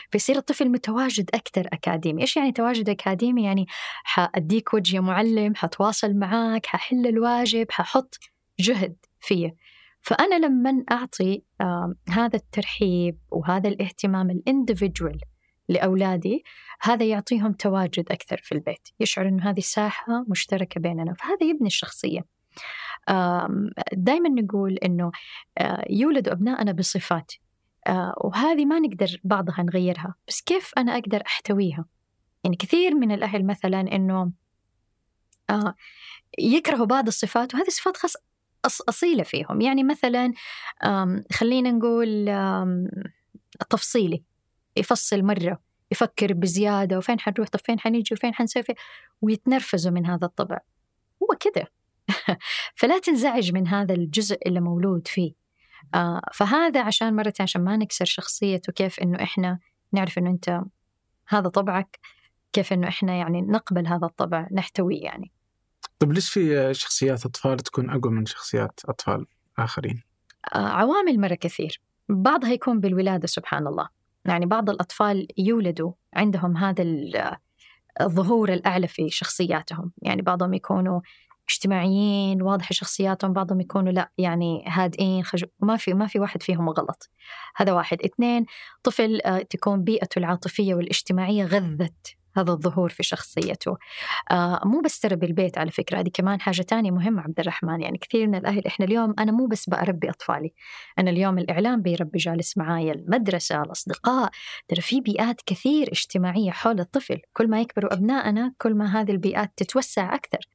فيصير 0.10 0.38
الطفل 0.38 0.70
متواجد 0.70 1.30
أكثر 1.34 1.68
أكاديمي. 1.74 2.22
إيش 2.22 2.38
يعني 2.38 2.52
تواجد 2.52 2.90
أكاديمي؟ 2.90 3.44
يعني 3.44 3.65
حأديك 4.03 4.74
وجه 4.74 4.95
يا 4.95 5.02
معلم 5.02 5.56
حتواصل 5.56 6.14
معاك 6.14 6.65
ححل 6.65 7.07
الواجب 7.07 7.72
ححط 7.72 8.20
جهد 8.60 8.95
فيه. 9.20 9.56
فأنا 10.02 10.45
لما 10.45 10.84
أعطي 10.91 11.44
آه 11.61 11.94
هذا 12.10 12.36
الترحيب 12.36 13.20
وهذا 13.32 13.70
الاهتمام 13.70 14.30
الإندفجوال 14.30 15.20
لأولادي 15.70 16.44
هذا 16.82 17.06
يعطيهم 17.06 17.53
تواجد 17.53 18.11
أكثر 18.11 18.38
في 18.38 18.52
البيت. 18.52 18.88
يشعر 18.99 19.28
أنه 19.28 19.49
هذه 19.49 19.60
ساحة 19.60 20.26
مشتركة 20.28 20.82
بيننا. 20.82 21.14
فهذا 21.14 21.44
يبني 21.44 21.68
الشخصية. 21.68 22.26
دائما 23.94 24.30
نقول 24.30 24.74
أنه 24.74 25.11
آه، 25.57 25.86
يولد 25.90 26.30
أبنائنا 26.30 26.72
بصفات 26.72 27.32
وهذه 28.23 28.65
ما 28.65 28.80
نقدر 28.80 29.22
بعضها 29.23 29.64
نغيرها. 29.64 30.15
بس 30.27 30.41
كيف 30.41 30.72
أنا 30.77 30.97
أقدر 30.97 31.23
أحتويها؟ 31.26 31.85
يعني 32.43 32.55
كثير 32.55 32.95
من 32.95 33.11
الأهل 33.11 33.45
مثلا 33.45 33.80
أنه 33.80 34.31
آه 35.49 35.76
يكرهوا 36.39 36.85
بعض 36.85 37.07
الصفات 37.07 37.53
وهذه 37.55 37.69
صفات 37.69 37.97
خاص 37.97 38.15
أصيلة 38.89 39.23
فيهم. 39.23 39.61
يعني 39.61 39.84
مثلا 39.84 40.34
خلينا 41.31 41.72
نقول 41.72 42.26
تفصيلي. 43.69 44.23
يفصل 44.77 45.23
مرة 45.23 45.60
يفكر 45.91 46.34
بزيادة 46.34 46.97
وفين 46.97 47.19
حنروح؟ 47.19 47.47
طب 47.47 47.60
فين 47.60 47.80
حنيجي؟ 47.80 48.15
وفين 48.15 48.34
حنسوي؟ 48.34 48.64
ويتنرفزوا 49.22 49.91
من 49.91 50.05
هذا 50.05 50.26
الطبع. 50.26 50.60
هو 51.23 51.38
كده 51.39 51.72
فلا 52.80 52.99
تنزعج 52.99 53.53
من 53.53 53.68
هذا 53.68 53.93
الجزء 53.93 54.38
اللي 54.47 54.60
مولود 54.60 55.07
فيه. 55.07 55.31
آه 55.31 55.43
فهذا 56.34 56.84
عشان 56.84 57.15
مرة 57.15 57.34
عشان 57.39 57.64
ما 57.64 57.77
نكسر 57.77 58.05
شخصيته 58.05 58.73
كيف 58.73 58.99
إنه 58.99 59.23
إحنا 59.23 59.60
نعرف 59.91 60.18
إنه 60.18 60.30
أنت 60.30 60.61
هذا 61.27 61.49
طبعك 61.49 61.99
كيف 62.53 62.73
إنه 62.73 62.88
إحنا 62.88 63.14
يعني 63.15 63.41
نقبل 63.41 63.88
هذا 63.88 64.05
الطبع 64.05 64.47
نحتويه 64.51 65.03
يعني. 65.03 65.31
طيب 65.99 66.14
ليش 66.14 66.30
في 66.30 66.73
شخصيات 66.73 67.26
أطفال 67.26 67.57
تكون 67.57 67.89
أقوى 67.89 68.11
من 68.11 68.26
شخصيات 68.26 68.80
أطفال 68.85 69.26
آخرين؟ 69.57 70.03
آه 70.55 70.57
عوامل 70.57 71.19
مرة 71.19 71.35
كثير. 71.35 71.81
بعضها 72.10 72.51
يكون 72.51 72.80
بالولادة 72.80 73.27
سبحان 73.27 73.68
الله. 73.68 73.89
يعني 74.26 74.45
بعض 74.45 74.69
الأطفال 74.69 75.27
يولدوا 75.38 75.91
عندهم 76.14 76.57
هذا 76.57 76.84
الظهور 78.01 78.53
الأعلى 78.53 78.88
في 78.88 79.10
شخصياتهم. 79.10 79.91
يعني 80.01 80.22
بعضهم 80.22 80.53
يكونوا 80.53 81.01
اجتماعيين 81.49 82.41
واضحة 82.41 82.70
شخصياتهم 82.72 83.34
بعضهم 83.34 83.61
يكونوا 83.61 83.91
لا 83.91 84.11
يعني 84.18 84.64
هادئين 84.68 85.24
خجو 85.24 85.48
ما 85.60 85.78
في 85.78 85.94
ما 85.94 86.07
في 86.07 86.20
واحد 86.20 86.44
فيهم 86.44 86.70
غلط. 86.70 87.10
هذا 87.56 87.74
واحد. 87.74 88.02
اثنين 88.02 88.45
طفل 88.84 89.22
آه، 89.26 89.40
تكون 89.40 89.84
بيئته 89.84 90.20
العاطفية 90.20 90.76
والاجتماعية 90.76 91.45
غذت 91.45 92.15
هذا 92.38 92.52
الظهور 92.52 92.90
في 92.90 93.03
شخصيته. 93.03 93.78
آه 94.32 94.61
مو 94.65 94.82
بس 94.82 94.99
ترى 94.99 95.15
بالبيت 95.15 95.57
على 95.57 95.72
فكرة 95.72 95.99
هذه 95.99 96.10
كمان 96.14 96.41
حاجة 96.41 96.61
تانية 96.61 96.91
مهمة 96.91 97.22
عبد 97.22 97.40
الرحمن. 97.40 97.82
يعني 97.82 97.98
كثير 97.98 98.28
من 98.28 98.36
الأهل 98.36 98.68
إحنا 98.68 98.86
اليوم 98.86 99.14
أنا 99.20 99.32
مو 99.32 99.48
بس 99.48 99.70
بربي 99.70 100.10
أطفالي. 100.10 100.53
أنا 100.99 101.10
اليوم 101.10 101.38
الإعلام 101.38 101.82
بيربي 101.82 102.20
جالس 102.20 102.57
معايا 102.57 102.94
المدرسة 102.94 103.64
الأصدقاء. 103.64 104.32
ترى 104.68 104.82
في 104.82 105.02
بيئات 105.02 105.41
كثير 105.45 105.88
اجتماعية 105.91 106.52
حول 106.52 106.80
الطفل. 106.80 107.22
كل 107.34 107.49
ما 107.49 107.61
يكبروا 107.61 107.94
أبنائنا 107.94 108.53
كل 108.57 108.76
ما 108.76 109.02
هذه 109.02 109.11
البيئات 109.11 109.52
تتوسع 109.57 110.15
أكثر. 110.15 110.52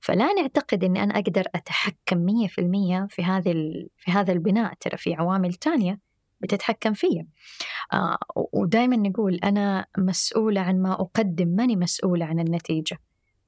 فلا 0.00 0.32
نعتقد 0.32 0.84
إني 0.84 1.02
أنا 1.02 1.14
أقدر 1.18 1.44
أتحكم 1.54 2.26
100% 2.26 3.06
في 3.08 3.22
هذه 3.22 3.54
في 3.96 4.10
هذا 4.10 4.32
البناء 4.32 4.74
ترى 4.80 4.96
في 4.96 5.14
عوامل 5.14 5.54
تانية 5.54 5.98
بتتحكم 6.40 6.92
فيه 6.92 7.26
آه 7.92 8.18
ودائما 8.52 8.96
نقول 8.96 9.34
أنا 9.34 9.86
مسؤولة 9.98 10.60
عن 10.60 10.82
ما 10.82 10.92
أقدم 10.92 11.48
ماني 11.48 11.76
مسؤولة 11.76 12.24
عن 12.24 12.40
النتيجة. 12.40 12.98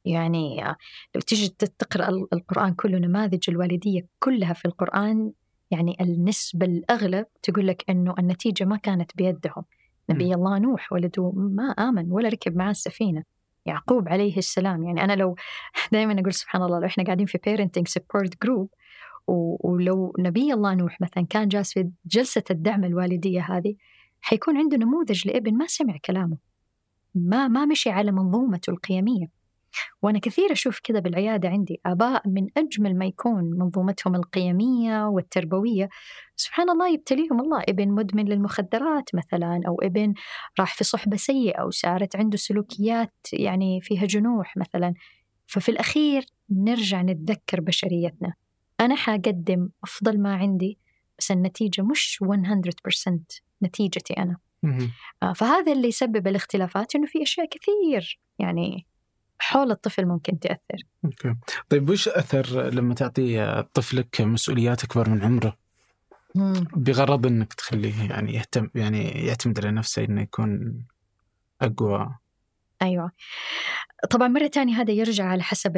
يعني 0.05 0.67
آه 0.67 0.77
لو 1.15 1.21
تجي 1.21 1.49
تقرأ 1.79 2.09
القرآن 2.33 2.75
كله 2.75 2.99
نماذج 2.99 3.51
الوالدية 3.51 4.07
كلها 4.19 4.53
في 4.53 4.65
القرآن 4.65 5.33
يعني 5.71 5.97
النسبة 6.01 6.67
الأغلب 6.67 7.27
تقول 7.43 7.67
لك 7.67 7.85
إنه 7.91 8.15
النتيجة 8.19 8.65
ما 8.65 8.77
كانت 8.77 9.17
بيدهم. 9.17 9.65
نبي 10.11 10.35
الله 10.35 10.59
نوح 10.59 10.93
ولده 10.93 11.33
ما 11.37 11.65
آمن 11.65 12.13
ولا 12.13 12.29
ركب 12.29 12.57
معاه 12.57 12.71
السفينة. 12.71 13.25
يعقوب 13.71 14.09
عليه 14.09 14.37
السلام. 14.37 14.83
يعني 14.85 15.05
أنا 15.05 15.13
لو 15.13 15.37
دائما 15.93 16.21
أقول 16.21 16.35
سبحان 16.35 16.63
الله 16.63 16.79
لو 16.81 16.87
إحنا 16.87 17.05
قاعدين 17.05 17.27
في 17.27 17.39
parenting 17.39 17.93
support 17.93 18.31
group 18.45 18.69
ولو 19.61 20.15
نبي 20.19 20.53
الله 20.53 20.75
نوح 20.75 21.01
مثلا 21.01 21.27
كان 21.31 21.49
جالس 21.49 21.73
في 21.73 21.91
جلسة 22.07 22.45
الدعم 22.51 22.85
الوالدية 22.85 23.41
هذه 23.41 23.75
حيكون 24.21 24.57
عنده 24.57 24.77
نموذج 24.77 25.29
لابن 25.29 25.55
ما 25.55 25.67
سمع 25.67 25.97
كلامه. 26.05 26.37
ما 27.15 27.49
ما 27.49 27.65
مشي 27.65 27.91
على 27.91 28.13
منظومته 28.13 28.71
القيمية. 28.71 29.40
وأنا 30.03 30.19
كثير 30.19 30.53
أشوف 30.53 30.81
كذا 30.85 30.99
بالعيادة 30.99 31.49
عندي 31.49 31.81
آباء 31.87 32.29
من 32.29 32.47
أجمل 32.57 32.99
ما 32.99 33.07
يكون 33.07 33.45
منظومتهم 33.45 34.15
القيمية 34.15 35.07
والتربوية. 35.07 35.89
سبحان 36.37 36.71
الله 36.71 36.93
يبتليهم 36.93 37.41
الله. 37.41 37.63
ابن 37.69 37.89
مدمن 37.89 38.25
للمخدرات 38.25 39.15
مثلا 39.15 39.61
أو 39.69 39.81
ابن 39.83 40.15
راح 40.61 40.75
في 40.75 40.85
صحبة 40.85 41.17
سيئة 41.17 41.61
أو 41.61 41.71
صارت 41.71 42.17
عنده 42.17 42.37
سلوكيات 42.37 43.15
يعني 43.33 43.81
فيها 43.81 44.07
جنوح 44.07 44.57
مثلا. 44.57 44.95
ففي 45.47 45.69
الأخير 45.69 46.27
نرجع 46.51 47.03
نتذكر 47.03 47.61
بشريتنا. 47.61 48.35
أنا 48.81 48.95
حقدم 48.95 49.69
أفضل 49.85 50.21
ما 50.21 50.35
عندي 50.35 50.79
بس 51.19 51.31
النتيجة 51.31 51.83
مش 51.83 52.19
100% 52.23 53.41
نتيجتي 53.63 54.15
أنا. 54.15 54.37
آه، 55.23 55.33
فهذا 55.33 55.73
اللي 55.73 55.89
يسبب 55.89 56.27
الاختلافات 56.27 56.95
إنه 56.95 57.07
في 57.07 57.23
أشياء 57.23 57.47
كثير 57.49 58.21
يعني 58.39 58.87
حول 59.41 59.71
الطفل 59.71 60.07
ممكن 60.07 60.39
تأثر. 60.39 60.83
أوكي. 61.05 61.35
طيب 61.69 61.91
وش 61.91 62.09
أثر 62.09 62.71
لما 62.71 62.95
تعطي 62.95 63.65
طفلك 63.75 64.21
مسؤوليات 64.21 64.85
أكبر 64.85 65.09
من 65.09 65.23
عمره؟ 65.23 65.57
بغرض 66.77 67.27
أنك 67.27 67.55
تخليه 67.55 68.11
يعني 68.11 68.35
يهتم 68.35 68.69
يعني 68.75 69.27
يعتمد 69.27 69.59
على 69.61 69.71
نفسه 69.71 70.05
أنه 70.05 70.23
يكون 70.23 70.83
أقوى. 71.61 72.15
أيوة. 72.83 73.11
طبعا 74.11 74.29
مرة 74.29 74.47
تانية 74.47 74.75
هذا 74.81 74.91
يرجع 74.93 75.25
على 75.25 75.43
حسب 75.43 75.77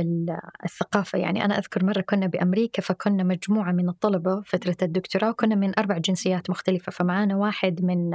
الثقافة. 0.64 1.18
يعني 1.18 1.44
أنا 1.44 1.58
أذكر 1.58 1.84
مرة 1.84 2.00
كنا 2.00 2.26
بأمريكا 2.26 2.82
فكنا 2.82 3.22
مجموعة 3.24 3.72
من 3.72 3.88
الطلبة 3.88 4.42
فترة 4.46 4.76
الدكتوراه 4.82 5.30
وكنا 5.30 5.54
من 5.54 5.78
أربع 5.78 5.98
جنسيات 5.98 6.50
مختلفة. 6.50 6.92
فمعانا 6.92 7.36
واحد 7.36 7.84
من 7.84 8.14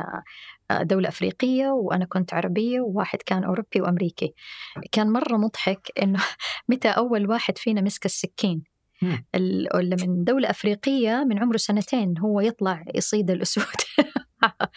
آه، 0.72 0.84
دولة 0.84 1.09
أفريقية 1.09 1.68
وأنا 1.68 2.05
كنت 2.05 2.34
عربية 2.34 2.81
وواحد 2.81 3.19
كان 3.22 3.43
أوروبي 3.43 3.81
وأمريكي. 3.81 4.34
كان 4.91 5.11
مرة 5.11 5.38
مضحك 5.38 5.91
إنه 6.03 6.19
متى 6.69 6.89
أول 6.89 7.30
واحد 7.30 7.57
فينا 7.57 7.81
مسك 7.81 8.05
السكين. 8.05 8.64
اللي 9.35 9.95
من 10.01 10.23
دولة 10.23 10.49
أفريقية 10.49 11.23
من 11.30 11.39
عمره 11.39 11.57
سنتين 11.57 12.18
هو 12.18 12.41
يطلع 12.41 12.84
يصيد 12.95 13.31
الأسود. 13.31 13.65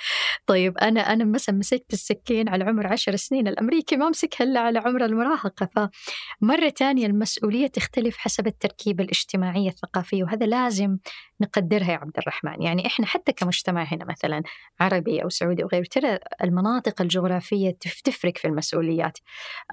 طيب 0.46 0.78
أنا 0.78 1.00
أنا 1.00 1.24
مثلا 1.24 1.54
مسكت 1.54 1.92
السكين 1.92 2.48
على 2.48 2.64
عمر 2.64 2.86
عشر 2.86 3.16
سنين 3.16 3.48
الأمريكي 3.48 3.96
ما 3.96 4.08
مسكها 4.08 4.44
إلا 4.44 4.60
على 4.60 4.78
عمر 4.78 5.04
المراهقة. 5.04 5.68
فمرة 5.76 6.68
تانية 6.68 7.06
المسؤولية 7.06 7.66
تختلف 7.66 8.16
حسب 8.16 8.46
التركيبة 8.46 9.04
الاجتماعية 9.04 9.68
الثقافية 9.68 10.24
وهذا 10.24 10.46
لازم 10.46 10.98
نقدرها 11.40 11.92
يا 11.92 11.96
عبد 11.96 12.18
الرحمن. 12.18 12.62
يعني 12.62 12.86
إحنا 12.86 13.06
حتى 13.06 13.32
كمجتمع 13.32 13.82
هنا 13.82 14.04
مثلا 14.04 14.42
عربي 14.80 15.22
أو 15.22 15.28
سعودي 15.28 15.64
وغيره 15.64 15.86
ترى 15.90 16.18
المناطق 16.44 17.02
الجغرافية 17.02 17.76
تفرق 18.04 18.38
في 18.38 18.48
المسؤوليات. 18.48 19.18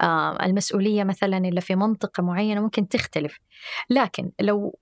آه 0.00 0.44
المسؤولية 0.44 1.04
مثلا 1.04 1.38
اللي 1.38 1.60
في 1.60 1.76
منطقة 1.76 2.22
معينة 2.22 2.60
ممكن 2.60 2.88
تختلف. 2.88 3.38
لكن 3.90 4.30
لو 4.40 4.78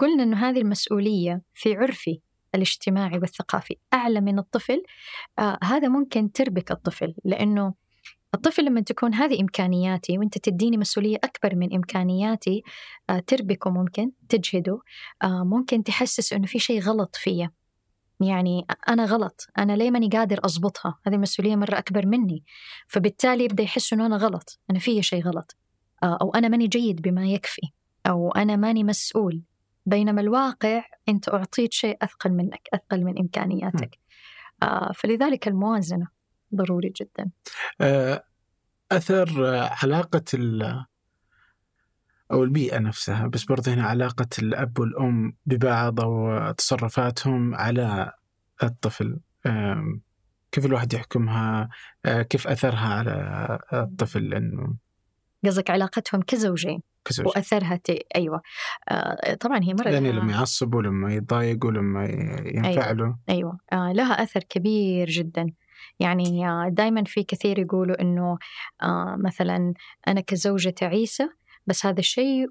قلنا 0.00 0.22
أنه 0.22 0.36
هذه 0.48 0.58
المسؤولية 0.58 1.42
في 1.54 1.76
عرفي 1.76 2.20
الاجتماعي 2.54 3.18
والثقافي 3.18 3.76
أعلى 3.94 4.20
من 4.20 4.38
الطفل. 4.38 4.82
آه 5.38 5.58
هذا 5.62 5.88
ممكن 5.88 6.32
تربك 6.32 6.70
الطفل 6.70 7.14
لأنه 7.24 7.74
الطفل 8.34 8.64
لما 8.64 8.80
تكون 8.80 9.14
هذه 9.14 9.40
إمكانياتي 9.40 10.18
وأنت 10.18 10.38
تديني 10.38 10.76
مسؤولية 10.76 11.16
أكبر 11.24 11.56
من 11.56 11.74
إمكانياتي 11.74 12.62
آه، 13.10 13.18
تربكه 13.18 13.70
ممكن 13.70 14.10
تجهده 14.28 14.78
آه، 15.22 15.44
ممكن 15.44 15.82
تحسس 15.82 16.32
إنه 16.32 16.46
في 16.46 16.58
شيء 16.58 16.80
غلط 16.80 17.16
فيا. 17.16 17.50
يعني 18.20 18.66
أنا 18.88 19.04
غلط 19.04 19.46
أنا 19.58 19.76
ليه 19.76 19.90
ماني 19.90 20.08
قادر 20.08 20.38
أضبطها؟ 20.44 20.98
هذه 21.06 21.16
مسؤولية 21.16 21.56
مرة 21.56 21.78
أكبر 21.78 22.06
مني. 22.06 22.44
فبالتالي 22.88 23.44
يبدأ 23.44 23.62
يحس 23.62 23.92
إنه 23.92 24.06
أنا 24.06 24.16
غلط 24.16 24.60
أنا 24.70 24.78
في 24.78 25.02
شيء 25.02 25.22
غلط 25.22 25.56
آه، 26.02 26.18
أو 26.22 26.34
أنا 26.34 26.48
ماني 26.48 26.66
جيد 26.66 27.02
بما 27.02 27.26
يكفي 27.26 27.62
أو 28.06 28.30
أنا 28.30 28.56
ماني 28.56 28.84
مسؤول. 28.84 29.42
بينما 29.86 30.20
الواقع 30.20 30.84
أنت 31.08 31.28
أعطيت 31.28 31.72
شيء 31.72 31.98
أثقل 32.02 32.32
منك 32.32 32.68
أثقل 32.74 33.04
من 33.04 33.18
إمكانياتك. 33.18 33.98
فلذلك 34.94 35.48
الموازنة 35.48 36.08
ضروري 36.54 36.92
جدا. 37.00 37.30
أثر 38.92 39.44
علاقة 39.82 40.24
أو 42.32 42.44
البيئة 42.44 42.78
نفسها 42.78 43.26
بس 43.26 43.44
برضه 43.44 43.74
هنا 43.74 43.86
علاقة 43.86 44.28
الأب 44.38 44.78
والأم 44.78 45.36
ببعض 45.46 46.00
أو 46.00 46.50
تصرفاتهم 46.52 47.54
على 47.54 48.12
الطفل. 48.62 49.20
كيف 50.52 50.66
الواحد 50.66 50.92
يحكمها؟ 50.92 51.68
كيف 52.04 52.48
أثرها 52.48 52.94
على 52.94 53.58
الطفل؟ 53.72 54.28
لأنه 54.28 54.74
قصدك 55.46 55.70
علاقتهم 55.70 56.22
كزوجين 56.22 56.82
كزوجين. 57.04 57.32
وأثرها 57.36 57.76
ت... 57.76 57.90
أيوه. 58.16 58.42
آه 58.88 59.34
طبعا 59.34 59.60
هي 59.62 59.74
مره 59.74 59.88
يعني 59.88 60.12
لما 60.12 60.32
يعصبوا 60.32 60.82
لما 60.82 61.14
يتضايقوا 61.14 61.70
لما 61.70 62.04
ينفعلوا 62.44 63.14
أيوه, 63.28 63.58
أيوة. 63.72 63.88
آه 63.88 63.92
لها 63.92 64.22
أثر 64.22 64.40
كبير 64.40 65.08
جدا. 65.08 65.46
يعني 66.00 66.48
آه 66.48 66.68
دائما 66.68 67.04
في 67.04 67.22
كثير 67.22 67.58
يقولوا 67.58 68.00
إنه 68.00 68.38
آه 68.82 69.16
مثلا 69.18 69.74
أنا 70.08 70.20
كزوجة 70.20 70.70
تعيسه 70.70 71.30
بس 71.66 71.86
هذا 71.86 72.00
الشيء 72.00 72.46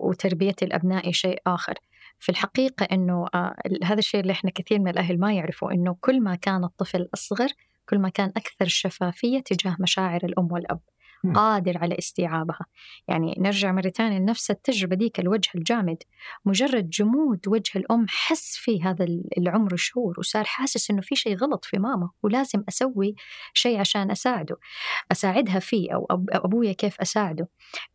وتربية 0.00 0.56
الأبناء 0.62 1.10
شيء 1.10 1.38
آخر. 1.46 1.74
في 2.18 2.28
الحقيقة 2.28 2.84
أنه 2.92 3.26
آه 3.34 3.54
هذا 3.84 3.98
الشيء 3.98 4.20
اللي 4.20 4.32
إحنا 4.32 4.50
كثير 4.54 4.78
من 4.78 4.88
الأهل 4.88 5.20
ما 5.20 5.32
يعرفوا 5.32 5.72
أنه 5.72 5.96
كل 6.00 6.20
ما 6.22 6.34
كان 6.34 6.64
الطفل 6.64 7.08
أصغر 7.14 7.48
كل 7.88 7.98
ما 7.98 8.08
كان 8.08 8.32
أكثر 8.36 8.66
شفافية 8.66 9.40
تجاه 9.40 9.76
مشاعر 9.80 10.20
الأم 10.24 10.52
والأب. 10.52 10.80
قادر 11.34 11.78
على 11.78 11.98
استيعابها. 11.98 12.66
يعني 13.08 13.34
نرجع 13.38 13.72
مرة 13.72 13.88
ثانية 13.88 14.18
لنفس 14.18 14.50
التجربة 14.50 14.96
ديك 14.96 15.20
الوجه 15.20 15.50
الجامد. 15.54 16.02
مجرد 16.44 16.90
جمود 16.90 17.48
وجه 17.48 17.78
الأم 17.78 18.06
حس 18.08 18.56
فيه 18.56 18.90
هذا 18.90 19.06
العمر 19.38 19.76
شهور 19.76 20.14
وصار 20.18 20.44
حاسس 20.44 20.90
إنه 20.90 21.00
في 21.00 21.16
شيء 21.16 21.36
غلط 21.36 21.64
في 21.64 21.78
ماما 21.78 22.10
ولازم 22.22 22.64
أسوي 22.68 23.14
شيء 23.54 23.80
عشان 23.80 24.10
أساعده 24.10 24.56
أساعدها 25.12 25.58
فيه 25.58 25.94
أو 25.94 26.06
أبويا 26.30 26.72
كيف 26.72 27.00
أساعده. 27.00 27.48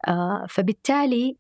آه 0.08 0.46
فبالتالي 0.50 1.38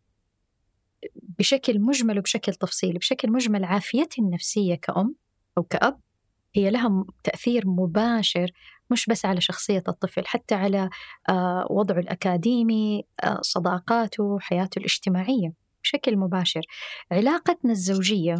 بشكل 1.39 1.79
مجمل 1.79 2.19
وبشكل 2.19 2.53
تفصيلي 2.53 2.99
بشكل 2.99 3.31
مجمل 3.31 3.63
عافيتي 3.63 4.21
النفسية 4.21 4.75
كأم 4.75 5.15
أو 5.57 5.63
كأب 5.63 5.99
هي 6.55 6.69
لها 6.69 7.05
تأثير 7.23 7.67
مباشر 7.67 8.51
مش 8.89 9.05
بس 9.05 9.25
على 9.25 9.41
شخصية 9.41 9.83
الطفل 9.87 10.27
حتى 10.27 10.55
على 10.55 10.89
آه، 11.29 11.67
وضعه 11.69 11.99
الأكاديمي 11.99 13.05
آه، 13.23 13.39
صداقاته 13.41 14.39
حياته 14.39 14.79
الاجتماعية 14.79 15.53
بشكل 15.83 16.17
مباشر. 16.17 16.61
علاقتنا 17.11 17.71
الزوجية 17.71 18.37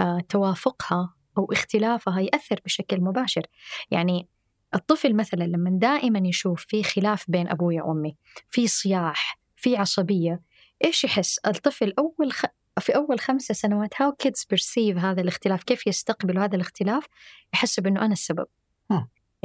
آه، 0.00 0.20
توافقها 0.28 1.14
أو 1.38 1.52
اختلافها 1.52 2.20
يأثر 2.20 2.60
بشكل 2.64 3.00
مباشر. 3.00 3.46
يعني 3.90 4.28
الطفل 4.74 5.16
مثلا 5.16 5.44
لما 5.44 5.70
دائما 5.72 6.28
يشوف 6.28 6.66
في 6.68 6.82
خلاف 6.82 7.24
بين 7.30 7.48
أبوي 7.48 7.80
وأمي 7.80 8.16
في 8.48 8.68
صياح 8.68 9.38
في 9.56 9.76
عصبية 9.76 10.40
إيش 10.84 11.04
يحس؟ 11.04 11.38
الطفل 11.38 11.92
أول 11.98 12.32
خ... 12.32 12.44
في 12.80 12.96
أول 12.96 13.20
خمسة 13.20 13.54
سنوات 13.54 13.94
how 13.94 14.26
kids 14.26 14.40
perceive 14.54 14.96
هذا 14.98 15.20
الاختلاف 15.20 15.62
كيف 15.62 15.86
يستقبلوا 15.86 16.44
هذا 16.44 16.56
الاختلاف 16.56 17.06
يحسوا 17.54 17.84
بأنه 17.84 18.04
أنا 18.04 18.12
السبب. 18.12 18.46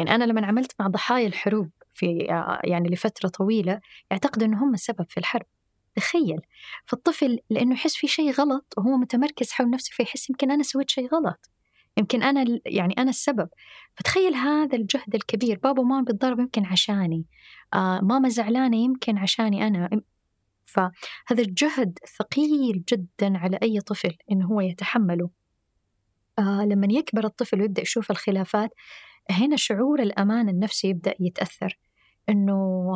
يعني 0.02 0.16
أنا 0.16 0.24
لما 0.24 0.46
عملت 0.46 0.72
مع 0.80 0.88
ضحايا 0.88 1.28
الحروب 1.28 1.70
في 1.92 2.18
يعني 2.64 2.90
لفترة 2.90 3.30
طويلة 3.30 3.82
يعتقدوا 4.12 4.48
أنه 4.48 4.64
هم 4.64 4.74
السبب 4.74 5.06
في 5.10 5.18
الحرب. 5.18 5.46
تخيل 5.96 6.42
فالطفل 6.86 7.40
لأنه 7.50 7.74
يحس 7.74 7.96
في 7.96 8.08
شيء 8.08 8.32
غلط 8.32 8.74
وهو 8.78 8.98
متمركز 8.98 9.52
حول 9.52 9.70
نفسه 9.70 9.90
فيحس 9.94 10.30
يمكن 10.30 10.52
أنا 10.52 10.64
سويت 10.64 10.90
شيء 10.90 11.08
غلط. 11.16 11.50
يمكن 11.98 12.24
أنا 12.24 12.60
يعني 12.66 12.94
أنا 12.98 13.10
السبب. 13.10 13.50
فتخيل 13.96 14.36
هذا 14.36 14.78
الجهد 14.78 15.16
الكبير 15.16 15.60
بابا 15.64 15.82
وماما 15.82 16.04
بيتضرب 16.06 16.40
يمكن 16.40 16.66
عشاني 16.66 17.26
آه 17.74 18.00
ماما 18.04 18.30
زعلانة 18.30 18.78
يمكن 18.78 19.18
عشاني 19.18 19.68
أنا. 19.68 19.90
فهذا 20.66 21.42
الجهد 21.42 22.00
ثقيل 22.18 22.84
جدا 22.90 23.38
على 23.38 23.60
أي 23.64 23.80
طفل 23.80 24.18
إنه 24.32 24.46
هو 24.48 24.62
يتحمله. 24.62 25.30
آه 26.40 26.66
لما 26.66 26.88
يكبر 26.92 27.26
الطفل 27.26 27.62
ويبدأ 27.62 27.82
يشوف 27.82 28.12
الخلافات 28.12 28.70
هنا 29.30 29.56
شعور 29.56 30.02
الأمان 30.02 30.50
النفسي 30.50 30.88
يبدأ 30.88 31.14
يتأثر 31.20 31.80
إنه 32.30 32.94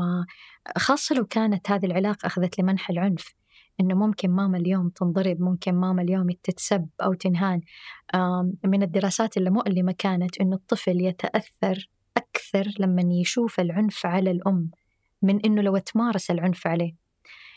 خاصة 0.77 1.15
لو 1.15 1.25
كانت 1.25 1.71
هذه 1.71 1.85
العلاقة 1.85 2.27
أخذت 2.27 2.59
لمنح 2.59 2.89
العنف 2.89 3.35
إنه 3.79 3.95
ممكن 3.95 4.29
ماما 4.29 4.57
اليوم 4.57 4.89
تنضرب 4.89 5.41
ممكن 5.41 5.75
ماما 5.75 6.01
اليوم 6.01 6.27
تتسب 6.43 6.87
أو 7.01 7.13
تنهان. 7.13 7.61
من 8.63 8.83
الدراسات 8.83 9.37
اللي 9.37 9.49
مؤلمة 9.49 9.95
كانت 9.97 10.41
إنه 10.41 10.55
الطفل 10.55 11.01
يتأثر 11.01 11.89
أكثر 12.17 12.71
لما 12.79 13.03
يشوف 13.13 13.59
العنف 13.59 14.05
على 14.05 14.31
الأم 14.31 14.71
من 15.21 15.39
إنه 15.45 15.61
لو 15.61 15.77
تمارس 15.77 16.31
العنف 16.31 16.67
عليه. 16.67 16.95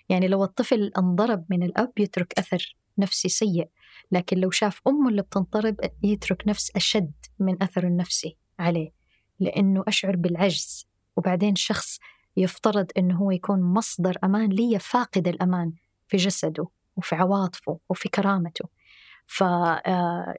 يعني 0.08 0.28
لو 0.28 0.44
الطفل 0.44 0.92
انضرب 0.98 1.44
من 1.50 1.62
الأب 1.62 1.92
يترك 1.98 2.38
أثر 2.38 2.76
نفسي 2.98 3.28
سيء 3.28 3.68
لكن 4.12 4.38
لو 4.38 4.50
شاف 4.50 4.80
أمه 4.86 5.08
اللي 5.08 5.22
بتنضرب 5.22 5.76
يترك 6.02 6.48
نفس 6.48 6.76
أشد 6.76 7.12
من 7.38 7.62
أثر 7.62 7.86
النفسي. 7.86 8.36
عليه 8.58 8.90
لأنه 9.40 9.84
أشعر 9.88 10.16
بالعجز. 10.16 10.88
وبعدين 11.16 11.54
شخص 11.54 11.98
يفترض 12.36 12.86
أنه 12.98 13.16
هو 13.16 13.30
يكون 13.30 13.62
مصدر 13.62 14.18
أمان 14.24 14.48
لي 14.48 14.78
فاقد 14.78 15.28
الأمان 15.28 15.72
في 16.08 16.16
جسده 16.16 16.68
وفي 16.96 17.14
عواطفه 17.14 17.78
وفي 17.88 18.08
كرامته. 18.08 18.68
ف 19.26 19.42
آه، 19.42 20.34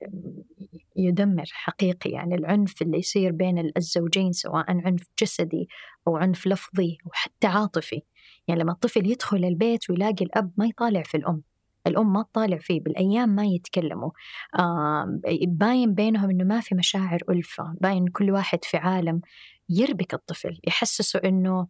يدمر 0.96 1.46
حقيقي. 1.52 2.10
يعني 2.10 2.36
العنف 2.36 2.82
اللي 2.82 2.98
يصير 2.98 3.32
بين 3.32 3.72
الزوجين 3.78 4.32
سواء 4.32 4.66
عنف 4.68 5.08
جسدي 5.22 5.70
أو 6.08 6.18
عنف 6.18 6.48
لفظي 6.48 6.98
وحتى 7.06 7.48
عاطفي. 7.48 8.02
يعني 8.48 8.62
لما 8.62 8.72
الطفل 8.72 9.12
يدخل 9.12 9.46
البيت 9.46 9.90
ويلاقي 9.90 10.26
الأب 10.26 10.52
ما 10.58 10.66
يطالع 10.66 11.04
في 11.04 11.18
الأم. 11.18 11.44
الأم 11.90 12.14
ما 12.14 12.24
تطالع 12.24 12.58
فيه 12.58 12.82
بالأيام 12.82 13.30
ما 13.30 13.46
يتكلموا. 13.46 14.12
آه 14.60 15.20
باين 15.48 15.94
بينهم 15.94 16.30
إنه 16.30 16.44
ما 16.44 16.60
في 16.60 16.76
مشاعر 16.76 17.20
ألفة 17.30 17.76
باين 17.82 18.08
كل 18.08 18.32
واحد 18.32 18.66
في 18.66 18.78
عالم 18.78 19.22
يربك 19.70 20.14
الطفل 20.14 20.60
يحسسه 20.68 21.22
إنه 21.26 21.68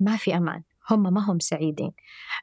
ما 0.00 0.16
في 0.16 0.36
أمان 0.36 0.62
هم 0.90 1.14
ما 1.14 1.20
هم 1.30 1.38
سعيدين. 1.38 1.92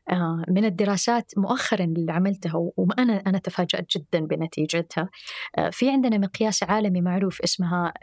آه 0.10 0.44
من 0.50 0.66
الدراسات 0.66 1.32
مؤخرا 1.38 1.84
اللي 1.84 2.12
عملتها 2.12 2.54
وأنا 2.78 3.14
أنا 3.28 3.38
تفاجأت 3.38 3.88
جدا 3.98 4.20
بنتيجتها. 4.28 5.10
آه 5.58 5.70
في 5.70 5.90
عندنا 5.92 6.18
مقياس 6.18 6.64
عالمي 6.64 7.02
معروف 7.02 7.42
اسمها 7.42 7.94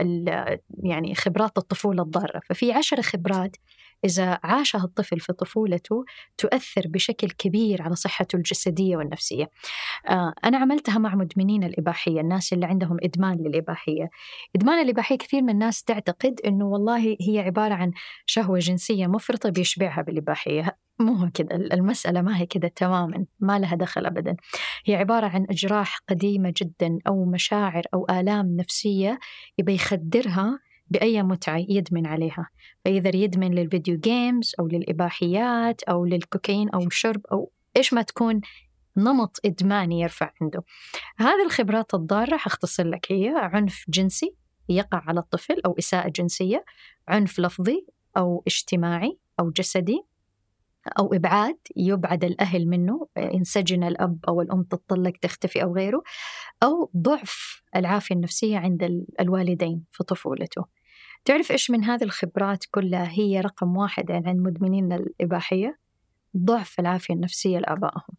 يعني 0.85 1.15
خبرات 1.15 1.59
الطفولة 1.59 2.03
الضارة. 2.03 2.41
ففي 2.47 2.73
عشر 2.73 3.03
خبرات 3.03 3.57
إذا 4.05 4.39
عاشها 4.43 4.85
الطفل 4.85 5.21
في 5.21 5.33
طفولته 5.33 6.05
تؤثر 6.39 6.83
بشكل 6.89 7.31
كبير 7.31 7.83
على 7.83 7.95
صحته 7.95 8.37
الجسدية 8.37 8.97
والنفسية. 8.97 9.51
آه، 10.09 10.33
أنا 10.45 10.59
عملتها 10.59 10.99
مع 10.99 11.15
مدمنين 11.15 11.65
الإباحية 11.65 12.21
الناس 12.21 12.53
اللي 12.53 12.67
عندهم 12.67 12.97
إدمان 13.03 13.39
للإباحية. 13.39 14.11
إدمان 14.57 14.83
الإباحية 14.83 15.19
كثير 15.19 15.43
من 15.43 15.51
الناس 15.51 15.83
تعتقد 15.83 16.41
أنه 16.47 16.65
والله 16.65 17.17
هي 17.21 17.39
عبارة 17.39 17.75
عن 17.75 17.93
شهوة 18.27 18.59
جنسية 18.59 19.07
مفرطة 19.07 19.51
بيشبعها 19.51 20.03
بالإباحية. 20.03 20.77
مو 21.01 21.31
كذا 21.35 21.57
المسألة 21.57 22.23
ما 22.23 22.39
هي 22.39 22.47
كذا 22.47 22.69
تماما 22.69 23.27
ما 23.41 23.59
لها 23.59 23.77
دخل 23.77 24.07
أبدا. 24.07 24.37
هي 24.85 24.97
عبارة 24.97 25.27
عن 25.27 25.47
أجراح 25.51 25.99
قديمة 26.09 26.53
جدا 26.57 26.99
أو 27.07 27.25
مشاعر 27.25 27.83
أو 27.95 28.07
آلام 28.11 28.57
نفسية 28.57 29.19
يبي 29.59 29.75
يخدرها 29.75 30.61
بأي 30.91 31.23
متعة 31.23 31.65
يدمن 31.69 32.07
عليها. 32.07 32.49
فإذا 32.85 33.17
يدمن 33.17 33.55
للفيديو 33.55 33.97
جيمز 33.97 34.53
أو 34.61 34.69
للإباحيات 34.69 35.83
أو 35.83 36.05
للكوكايين 36.05 36.69
أو 36.69 36.81
الشرب 36.81 37.27
أو 37.33 37.53
إيش 37.77 37.93
ما 37.93 38.03
تكون 38.03 38.41
نمط 38.97 39.41
إدماني 39.45 40.01
يرفع 40.01 40.33
عنده. 40.43 40.65
هذه 41.19 41.45
الخبرات 41.47 41.95
الضارة 41.95 42.37
حختصر 42.37 42.87
لك 42.87 43.13
هي 43.13 43.33
عنف 43.37 43.85
جنسي 43.89 44.35
يقع 44.69 45.03
على 45.07 45.21
الطفل 45.21 45.61
أو 45.67 45.75
إساءة 45.79 46.09
جنسية 46.09 46.65
عنف 47.09 47.41
لفظي 47.41 47.87
أو 48.17 48.43
اجتماعي 48.47 49.19
أو 49.41 49.51
جسدي 49.51 50.03
أو 50.99 51.15
إبعاد 51.15 51.59
يبعد 51.77 52.25
الأهل 52.25 52.69
منه 52.69 53.09
ينسجن 53.17 53.85
الأب 53.85 54.19
أو 54.29 54.41
الأم 54.41 54.63
تطلق 54.63 55.13
تختفي 55.23 55.63
أو 55.63 55.75
غيره 55.75 56.03
أو 56.63 56.91
ضعف 56.97 57.63
العافية 57.77 58.15
النفسية 58.15 58.59
عند 58.59 59.07
الوالدين 59.21 59.85
في 59.91 60.05
طفولته. 60.05 60.80
تعرف 61.25 61.51
إيش 61.53 61.71
من 61.71 61.85
هذه 61.85 62.05
الخبرات 62.05 62.65
كلها 62.71 63.09
هي 63.11 63.41
رقم 63.41 63.77
واحد 63.77 64.11
عند 64.11 64.29
مدمنين 64.29 64.93
الإباحية؟ 64.93 65.79
ضعف 66.37 66.81
العافية 66.81 67.15
النفسية 67.15 67.59
لآبائهم 67.59 68.17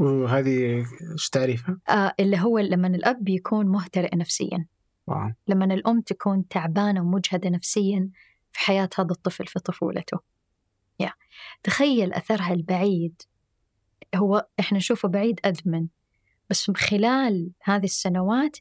وهذه 0.00 0.84
إيش 1.12 1.28
تعريفها؟ 1.32 1.78
آه 1.88 2.14
اللي 2.20 2.38
هو 2.38 2.58
لما 2.58 2.88
الأب 2.88 3.28
يكون 3.28 3.66
مهترئ 3.66 4.16
نفسيا. 4.16 4.66
واو. 5.06 5.32
لما 5.48 5.64
الأم 5.64 6.00
تكون 6.00 6.48
تعبانة 6.48 7.00
ومجهدة 7.00 7.50
نفسيا 7.50 8.10
في 8.52 8.60
حياة 8.60 8.88
هذا 8.98 9.10
الطفل 9.10 9.46
في 9.46 9.60
طفولته. 9.60 10.20
يا. 11.00 11.12
تخيل 11.62 12.12
أثرها 12.12 12.52
البعيد. 12.52 13.22
هو 14.14 14.46
إحنا 14.60 14.78
نشوفه 14.78 15.08
بعيد 15.08 15.40
أدمن. 15.44 15.86
بس 16.50 16.70
خلال 16.70 17.50
هذه 17.62 17.84
السنوات 17.84 18.56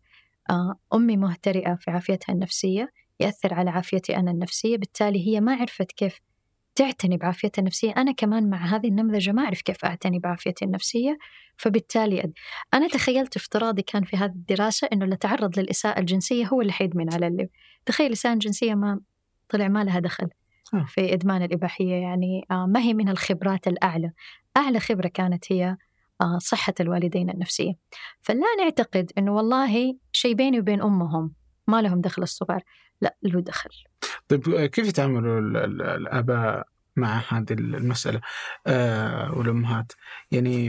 آه 0.49 0.75
أمي 0.93 1.17
مهترئة 1.17 1.75
في 1.75 1.91
عافيتها 1.91 2.33
النفسية. 2.33 2.91
يأثر 3.23 3.53
على 3.53 3.69
عافيتي 3.69 4.17
أنا 4.17 4.31
النفسية 4.31 4.77
بالتالي 4.77 5.27
هي 5.27 5.41
ما 5.41 5.55
عرفت 5.55 5.91
كيف 5.91 6.19
تعتني 6.75 7.17
بعافيتها 7.17 7.59
النفسية 7.59 7.91
أنا 7.97 8.11
كمان 8.11 8.49
مع 8.49 8.65
هذه 8.65 8.87
النمذجة 8.87 9.31
ما 9.31 9.43
أعرف 9.43 9.61
كيف 9.61 9.85
أعتني 9.85 10.19
بعافيتي 10.19 10.65
النفسية 10.65 11.17
فبالتالي. 11.57 12.33
أنا 12.73 12.87
تخيلت 12.87 13.35
افتراضي 13.35 13.81
كان 13.81 14.03
في 14.03 14.17
هذه 14.17 14.31
الدراسة 14.31 14.89
إنه 14.93 15.05
اللي 15.05 15.15
تعرض 15.15 15.59
للإساءة 15.59 15.99
الجنسية 15.99 16.45
هو 16.45 16.61
اللي 16.61 16.73
حيدمن 16.73 17.13
على 17.13 17.27
اللي 17.27 17.49
تخيل 17.85 18.07
الإساءة 18.07 18.33
الجنسية 18.33 18.73
ما 18.73 18.99
طلع 19.49 19.67
ما 19.67 19.83
لها 19.83 19.99
دخل 19.99 20.29
آه. 20.73 20.85
في 20.87 21.13
إدمان 21.13 21.43
الإباحية 21.43 21.93
يعني 21.93 22.45
آه، 22.51 22.65
ما 22.65 22.79
هي 22.79 22.93
من 22.93 23.09
الخبرات 23.09 23.67
الأعلى 23.67 24.11
أعلى 24.57 24.79
خبرة 24.79 25.07
كانت 25.07 25.51
هي 25.51 25.77
آه، 26.21 26.37
صحة 26.37 26.73
الوالدين 26.79 27.29
النفسية 27.29 27.73
فلا 28.21 28.45
نعتقد 28.59 29.11
إنه 29.17 29.35
والله 29.35 29.97
شيء 30.11 30.33
بيني 30.33 30.59
وبين 30.59 30.81
أمهم 30.81 31.33
ما 31.67 31.81
لهم 31.81 32.01
دخل 32.01 32.23
الصغار 32.23 32.63
لا 33.03 33.15
له 33.23 33.41
دخل. 33.41 33.69
طيب 34.27 34.65
كيف 34.65 34.87
يتعاملوا 34.87 35.39
ال- 35.39 35.57
ال- 35.57 35.81
الآباء 35.81 36.67
مع 36.95 37.21
هذه 37.29 37.53
المسألة؟ 37.53 38.21
آه 38.67 39.37
والأمهات. 39.37 39.91
يعني 40.31 40.67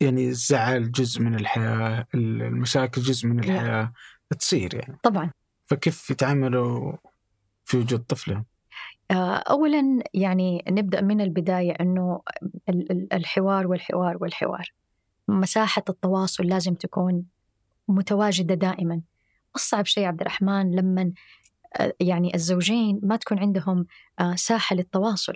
يعني 0.00 0.28
الزعل 0.28 0.92
جزء 0.92 1.22
من 1.22 1.34
الحياة 1.34 2.06
المشاكل 2.14 3.02
جزء 3.02 3.28
من 3.28 3.38
الحياة 3.40 3.92
تصير 4.38 4.74
يعني. 4.74 4.98
طبعا. 5.02 5.30
فكيف 5.66 6.10
يتعاملوا 6.10 6.92
في 7.64 7.76
وجود 7.76 8.00
طفلهم؟ 8.00 8.44
آه، 9.10 9.36
أولا 9.36 10.02
يعني 10.14 10.64
نبدأ 10.68 11.00
من 11.00 11.20
البداية 11.20 11.72
أنه 11.72 12.22
ال- 12.68 12.92
ال- 12.92 13.12
الحوار 13.12 13.66
والحوار 13.66 14.16
والحوار. 14.20 14.72
مساحة 15.28 15.84
التواصل 15.88 16.44
لازم 16.46 16.74
تكون 16.74 17.24
متواجدة 17.88 18.54
دائما. 18.54 19.00
أصعب 19.56 19.86
شيء 19.86 20.04
عبد 20.04 20.20
الرحمن 20.20 20.76
لما 20.76 21.12
آه، 21.76 21.94
يعني 22.00 22.34
الزوجين 22.34 23.00
ما 23.02 23.16
تكون 23.16 23.38
عندهم 23.38 23.86
آه، 24.20 24.34
ساحة 24.34 24.76
للتواصل. 24.76 25.34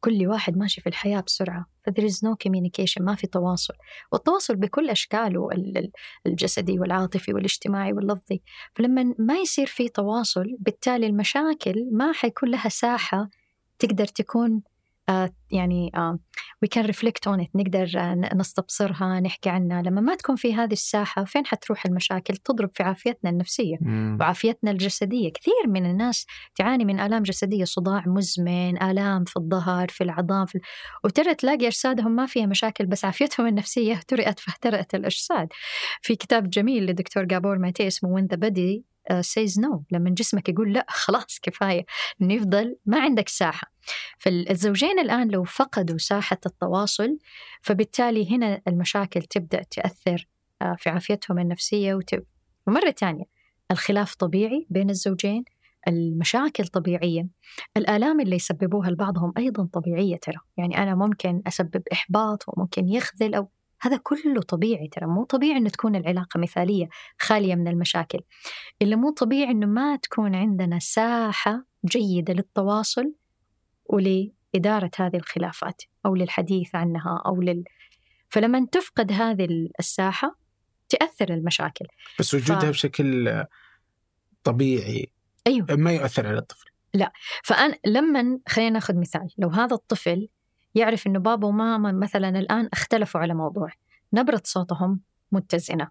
كل 0.00 0.26
واحد 0.26 0.56
ماشي 0.56 0.80
في 0.80 0.88
الحياة 0.88 1.20
بسرعة. 1.20 1.66
ف 1.84 1.90
there 1.90 2.04
is 2.04 2.14
no 2.14 2.30
communication 2.48 3.00
ما 3.00 3.14
في 3.14 3.26
تواصل. 3.26 3.74
والتواصل 4.12 4.56
بكل 4.56 4.90
أشكاله 4.90 5.48
ال- 5.52 5.78
ال- 5.78 5.90
الجسدي 6.26 6.78
والعاطفي 6.78 7.34
والاجتماعي 7.34 7.92
واللفظي. 7.92 8.42
فلما 8.74 9.14
ما 9.18 9.34
يصير 9.38 9.66
في 9.66 9.88
تواصل 9.88 10.56
بالتالي 10.58 11.06
المشاكل 11.06 11.88
ما 11.92 12.12
حيكون 12.12 12.50
لها 12.50 12.68
ساحة 12.68 13.30
تقدر 13.78 14.06
تكون 14.06 14.62
يعني 15.50 15.90
آه 15.94 16.18
we 16.64 16.68
can 16.78 16.86
reflect 16.86 17.32
on 17.32 17.40
it 17.44 17.48
نقدر 17.54 17.90
آه 17.96 18.34
نستبصرها 18.34 19.20
نحكي 19.20 19.50
عنها. 19.50 19.82
لما 19.82 20.00
ما 20.00 20.14
تكون 20.14 20.36
في 20.36 20.54
هذه 20.54 20.72
الساحة 20.72 21.24
فين 21.24 21.46
حتروح 21.46 21.86
المشاكل؟ 21.86 22.36
تضرب 22.36 22.70
في 22.74 22.82
عافيتنا 22.82 23.30
النفسية 23.30 23.76
وعافيتنا 24.20 24.70
الجسدية. 24.70 25.32
كثير 25.32 25.66
من 25.66 25.86
الناس 25.90 26.26
تعاني 26.54 26.84
من 26.84 27.00
آلام 27.00 27.22
جسدية 27.22 27.64
صداع 27.64 28.04
مزمن 28.06 28.82
آلام 28.82 29.24
في 29.24 29.36
الظهر 29.36 29.88
في 29.88 30.04
العظام 30.04 30.46
في... 30.46 30.58
وترى 31.04 31.34
تلاقي 31.34 31.66
أجسادهم 31.66 32.16
ما 32.16 32.26
فيها 32.26 32.46
مشاكل 32.46 32.86
بس 32.86 33.04
عافيتهم 33.04 33.46
النفسية 33.46 33.92
اهترئت 33.96 34.40
فاهترأت 34.40 34.94
الأجساد. 34.94 35.48
في 36.02 36.16
كتاب 36.16 36.50
جميل 36.50 36.82
للدكتور 36.82 37.24
جابور 37.24 37.58
ماتي 37.58 37.86
اسمه 37.86 38.26
the 38.32 38.36
Body 38.36 38.82
uh, 39.10 39.22
says 39.22 39.58
no. 39.60 39.82
لما 39.90 40.10
جسمك 40.10 40.48
يقول 40.48 40.72
لا 40.72 40.86
خلاص 41.04 41.38
كفاية. 41.42 41.84
إنه 42.22 42.34
يفضل 42.34 42.76
ما 42.86 43.00
عندك 43.00 43.28
ساحة. 43.28 43.73
فالزوجين 44.18 44.98
الآن 44.98 45.28
لو 45.28 45.44
فقدوا 45.44 45.98
ساحة 45.98 46.38
التواصل 46.46 47.18
فبالتالي 47.62 48.36
هنا 48.36 48.60
المشاكل 48.68 49.22
تبدأ 49.22 49.62
تأثر 49.62 50.28
آه، 50.62 50.76
في 50.78 50.90
عافيتهم 50.90 51.38
النفسية 51.38 51.94
وت... 51.94 52.14
ومرة 52.66 52.90
تانية 52.90 53.24
الخلاف 53.70 54.14
طبيعي 54.14 54.66
بين 54.70 54.90
الزوجين 54.90 55.44
المشاكل 55.88 56.66
طبيعية 56.66 57.28
الآلام 57.76 58.20
اللي 58.20 58.36
يسببوها 58.36 58.90
لبعضهم 58.90 59.32
أيضا 59.38 59.68
طبيعية 59.72 60.16
ترى. 60.16 60.36
يعني 60.56 60.78
أنا 60.78 60.94
ممكن 60.94 61.42
أسبب 61.46 61.82
إحباط 61.92 62.44
وممكن 62.48 62.88
يخذل 62.88 63.34
أو 63.34 63.48
هذا 63.80 63.96
كله 64.02 64.42
طبيعي 64.42 64.88
ترى. 64.88 65.06
مو 65.06 65.24
طبيعي 65.24 65.56
أنه 65.56 65.68
تكون 65.68 65.96
العلاقة 65.96 66.40
مثالية 66.40 66.88
خالية 67.18 67.54
من 67.54 67.68
المشاكل. 67.68 68.20
اللي 68.82 68.96
مو 68.96 69.10
طبيعي 69.10 69.50
أنه 69.50 69.66
ما 69.66 69.96
تكون 69.96 70.34
عندنا 70.34 70.78
ساحة 70.78 71.64
جيدة 71.86 72.34
للتواصل 72.34 73.12
ولإدارة 73.86 74.90
هذه 74.96 75.16
الخلافات 75.16 75.82
أو 76.06 76.14
للحديث 76.14 76.74
عنها 76.74 77.22
أو 77.26 77.42
لل... 77.42 77.64
فلما 78.28 78.66
تفقد 78.72 79.12
هذه 79.12 79.68
الساحة 79.80 80.36
تأثر 80.88 81.34
المشاكل. 81.34 81.86
بس 82.18 82.34
وجودها 82.34 82.60
ف- 82.60 82.64
بشكل 82.64 83.44
طبيعي 84.44 85.10
أيوه. 85.46 85.66
ما 85.70 85.92
يؤثر 85.92 86.26
على 86.26 86.38
الطفل. 86.38 86.70
فأنا 87.44 87.78
لما 87.86 88.38
خلينا 88.48 88.70
ناخذ 88.70 88.96
مثال. 88.96 89.28
لو 89.38 89.48
هذا 89.48 89.74
الطفل 89.74 90.28
يعرف 90.74 91.06
إنه 91.06 91.18
بابا 91.18 91.48
وماما 91.48 91.92
مثلا 91.92 92.28
الآن 92.28 92.68
اختلفوا 92.72 93.20
على 93.20 93.34
موضوع. 93.34 93.68
نبرة 94.12 94.42
صوتهم 94.44 95.00
متزنة. 95.32 95.88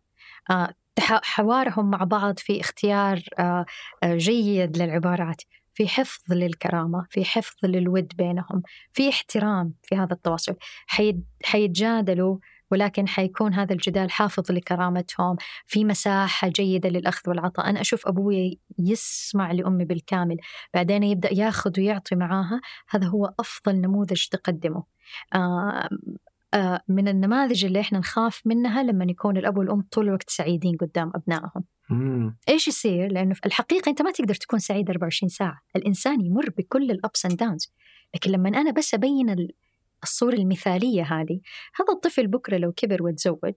آه، 0.49 0.73
حوارهم 0.99 1.89
مع 1.89 2.03
بعض 2.03 2.39
في 2.39 2.59
اختيار 2.59 3.21
آه، 3.39 3.65
آه، 4.03 4.15
جيد 4.15 4.77
للعبارات. 4.77 5.41
في 5.73 5.87
حفظ 5.87 6.33
للكرامة 6.33 7.05
في 7.09 7.25
حفظ 7.25 7.65
للود 7.65 8.13
بينهم 8.17 8.61
في 8.93 9.09
احترام 9.09 9.73
في 9.83 9.95
هذا 9.95 10.13
التواصل. 10.13 10.55
حيتجادلوا 11.43 12.37
ولكن 12.71 13.07
حيكون 13.07 13.53
هذا 13.53 13.73
الجدال 13.73 14.11
حافظ 14.11 14.51
لكرامتهم 14.51 15.35
في 15.65 15.85
مساحة 15.85 16.47
جيدة 16.47 16.89
للأخذ 16.89 17.29
والعطاء. 17.29 17.69
أنا 17.69 17.81
أشوف 17.81 18.07
أبوي 18.07 18.59
يسمع 18.79 19.51
لأمي 19.51 19.85
بالكامل. 19.85 20.37
بعدين 20.73 21.03
يبدأ 21.03 21.33
ياخذ 21.33 21.71
ويعطي 21.79 22.15
معاها. 22.15 22.61
هذا 22.89 23.07
هو 23.07 23.33
أفضل 23.39 23.81
نموذج 23.81 24.25
تقدمه. 24.31 24.83
آه 25.35 25.89
من 26.87 27.07
النماذج 27.07 27.65
اللي 27.65 27.79
إحنا 27.79 27.99
نخاف 27.99 28.41
منها 28.45 28.83
لما 28.83 29.05
يكون 29.09 29.37
الأب 29.37 29.57
والأم 29.57 29.81
طول 29.91 30.07
الوقت 30.07 30.29
سعيدين 30.29 30.77
قدام 30.77 31.11
أبنائهم 31.15 31.63
مم. 31.89 32.37
إيش 32.49 32.67
يصير؟ 32.67 33.11
لأنه 33.11 33.33
في 33.33 33.45
الحقيقة 33.45 33.89
أنت 33.89 34.01
ما 34.01 34.11
تقدر 34.11 34.35
تكون 34.35 34.59
سعيد 34.59 34.89
24 34.89 35.29
ساعة، 35.29 35.61
الإنسان 35.75 36.21
يمر 36.21 36.49
بكل 36.57 36.91
الابس 36.91 37.25
اند 37.25 37.37
داونز، 37.37 37.71
لكن 38.15 38.31
لما 38.31 38.49
أنا 38.49 38.71
بس 38.71 38.93
أبين 38.93 39.29
ال- 39.29 39.51
الصورة 40.03 40.33
المثالية 40.33 41.03
هذه، 41.03 41.39
هذا 41.75 41.93
الطفل 41.93 42.27
بكرة 42.27 42.57
لو 42.57 42.71
كبر 42.71 43.03
وتزوج 43.03 43.53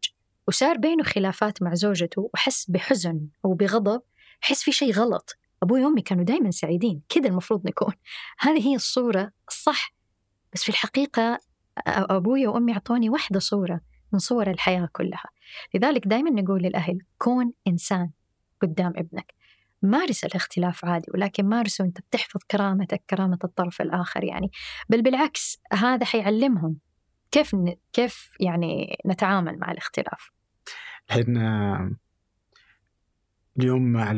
وصار 0.49 0.77
بينه 0.77 1.03
خلافات 1.03 1.63
مع 1.63 1.75
زوجته 1.75 2.31
وحس 2.35 2.71
بحزن 2.71 3.27
أو 3.45 3.55
بغضب، 3.55 4.03
حس 4.41 4.63
في 4.63 4.73
شيء 4.73 4.93
غلط، 4.93 5.37
أبوي 5.63 5.85
وأمي 5.85 6.03
كانوا 6.03 6.25
دائما 6.25 6.51
سعيدين، 6.51 7.03
كذا 7.09 7.29
المفروض 7.29 7.67
نكون. 7.67 7.95
هذه 8.39 8.69
هي 8.69 8.75
الصورة 8.75 9.33
الصح. 9.49 9.95
بس 10.53 10.63
في 10.63 10.69
الحقيقة 10.69 11.41
أ- 11.79 11.83
أبوي 11.89 12.47
وأمي 12.47 12.73
أعطوني 12.73 13.11
واحدة 13.11 13.39
صورة 13.39 13.81
من 14.13 14.19
صور 14.19 14.51
الحياة 14.51 14.89
كلها. 14.93 15.29
لذلك 15.75 16.07
دائما 16.09 16.31
نقول 16.31 16.63
للأهل 16.63 16.99
كون 17.19 17.53
إنسان 17.69 18.11
قدام 18.63 18.93
ابنك. 18.97 19.35
مارس 19.83 20.25
الاختلاف 20.25 20.85
عادي 20.85 21.07
ولكن 21.15 21.45
مارسه 21.45 21.85
وأنت 21.85 22.01
بتحفظ 22.01 22.41
كرامتك 22.51 23.03
كرامة 23.11 23.39
الطرف 23.45 23.81
الآخر 23.81 24.25
يعني. 24.25 24.51
بل 24.89 25.03
بالعكس 25.03 25.61
هذا 25.73 26.05
حيعلمهم 26.05 26.77
كيف 27.31 27.55
ن... 27.55 27.75
كيف 27.93 28.37
يعني 28.41 28.99
نتعامل 29.07 29.59
مع 29.59 29.73
الاختلاف. 29.73 30.31
آه، 31.37 31.91
اليوم 33.59 33.93
مع 33.93 34.13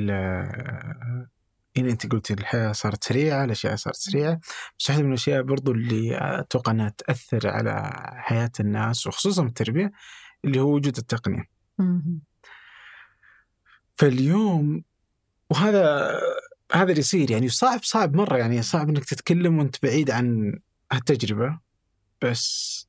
يعني 1.79 1.91
أنت 1.91 2.13
قلتي 2.13 2.35
الحياة 2.35 2.73
صارت 2.73 3.05
سريعة 3.05 3.45
الأشياء 3.45 3.77
صارت 3.77 3.97
سريعة. 3.97 4.41
بس 4.79 4.91
واحدة 4.91 5.03
من 5.03 5.09
الأشياء 5.09 5.43
برضو 5.43 5.73
اللي 5.73 6.19
أتوقع 6.41 6.73
إنها 6.73 6.89
تأثر 6.89 7.49
على 7.49 7.93
حياة 8.17 8.51
الناس 8.61 9.07
وخصوصا 9.07 9.47
التربية 9.47 9.93
اللي 10.45 10.61
هو 10.61 10.75
وجود 10.75 10.97
التقنية. 10.99 11.45
فاليوم 13.97 14.85
وهذا 15.51 16.11
هذا 16.73 16.91
اللي 16.91 17.01
يصير 17.01 17.31
يعني 17.31 17.49
صعب 17.49 17.83
صعب 17.83 18.15
مرة 18.17 18.37
يعني 18.37 18.63
صعب 18.63 18.89
إنك 18.89 19.05
تتكلم 19.05 19.59
وأنت 19.59 19.77
بعيد 19.83 20.11
عن 20.11 20.59
هالتجربة. 20.93 21.59
بس 22.23 22.89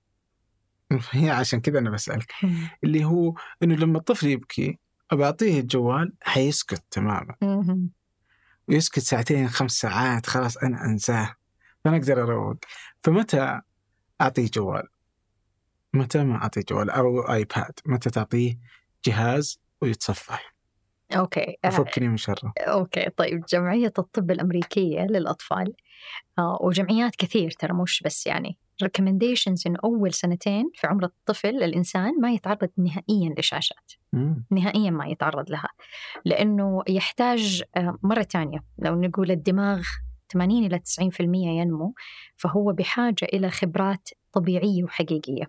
هي 1.11 1.29
عشان 1.29 1.61
كذا 1.61 1.79
أنا 1.79 1.89
بسألك. 1.89 2.33
اللي 2.83 3.05
هو 3.05 3.33
إنه 3.63 3.75
لما 3.75 3.97
الطفل 3.97 4.27
يبكي 4.27 4.79
ابى 5.11 5.23
اعطيه 5.23 5.59
الجوال 5.59 6.13
حيسكت 6.21 6.83
تماما. 6.91 7.35
ويسكت 8.69 8.99
ساعتين 8.99 9.47
خمس 9.47 9.71
ساعات 9.71 10.25
خلاص 10.25 10.57
أنا 10.57 10.85
أنساه. 10.85 11.35
فأنا 11.85 11.97
أقدر 11.97 12.23
أروق. 12.23 12.55
فمتى 13.03 13.61
أعطيه 14.21 14.49
جوال؟ 14.53 14.87
متى 15.93 16.23
ما 16.23 16.35
أعطيه 16.35 16.61
جوال؟ 16.69 16.89
أو 16.89 17.21
آيباد. 17.21 17.79
متى 17.85 18.09
تعطيه 18.09 18.59
جهاز 19.05 19.59
ويتصفح. 19.81 20.55
okay. 21.15 21.57
آه، 21.65 21.69
فكني 21.69 22.07
من 22.07 22.17
شره. 22.17 22.53
okay. 22.57 23.09
طيب 23.09 23.45
جمعية 23.45 23.93
الطب 23.99 24.31
الأمريكية 24.31 25.01
للأطفال. 25.01 25.73
آه، 26.39 26.57
وجمعيات 26.61 27.15
كثير 27.15 27.51
ترى 27.51 27.73
مش 27.73 28.01
بس 28.05 28.27
يعني 28.27 28.57
recommendations 28.83 29.61
انه 29.67 29.79
أول 29.83 30.13
سنتين 30.13 30.71
في 30.75 30.87
عمر 30.87 31.03
الطفل 31.03 31.63
الإنسان 31.63 32.21
ما 32.21 32.31
يتعرض 32.31 32.69
نهائيا 32.77 33.35
لشاشات 33.37 33.91
مم. 34.13 34.45
نهائيا 34.51 34.89
ما 34.91 35.07
يتعرض 35.07 35.49
لها. 35.51 35.69
لأنه 36.25 36.83
يحتاج 36.87 37.63
آه، 37.75 37.97
مرة 38.03 38.21
ثانية 38.23 38.59
لو 38.79 39.01
نقول 39.01 39.31
الدماغ 39.31 39.81
80 40.31 40.65
إلى 40.65 40.79
90% 40.79 41.47
ينمو 41.47 41.93
فهو 42.35 42.73
بحاجة 42.73 43.25
إلى 43.33 43.49
خبرات 43.49 44.09
طبيعية 44.33 44.83
وحقيقية. 44.83 45.43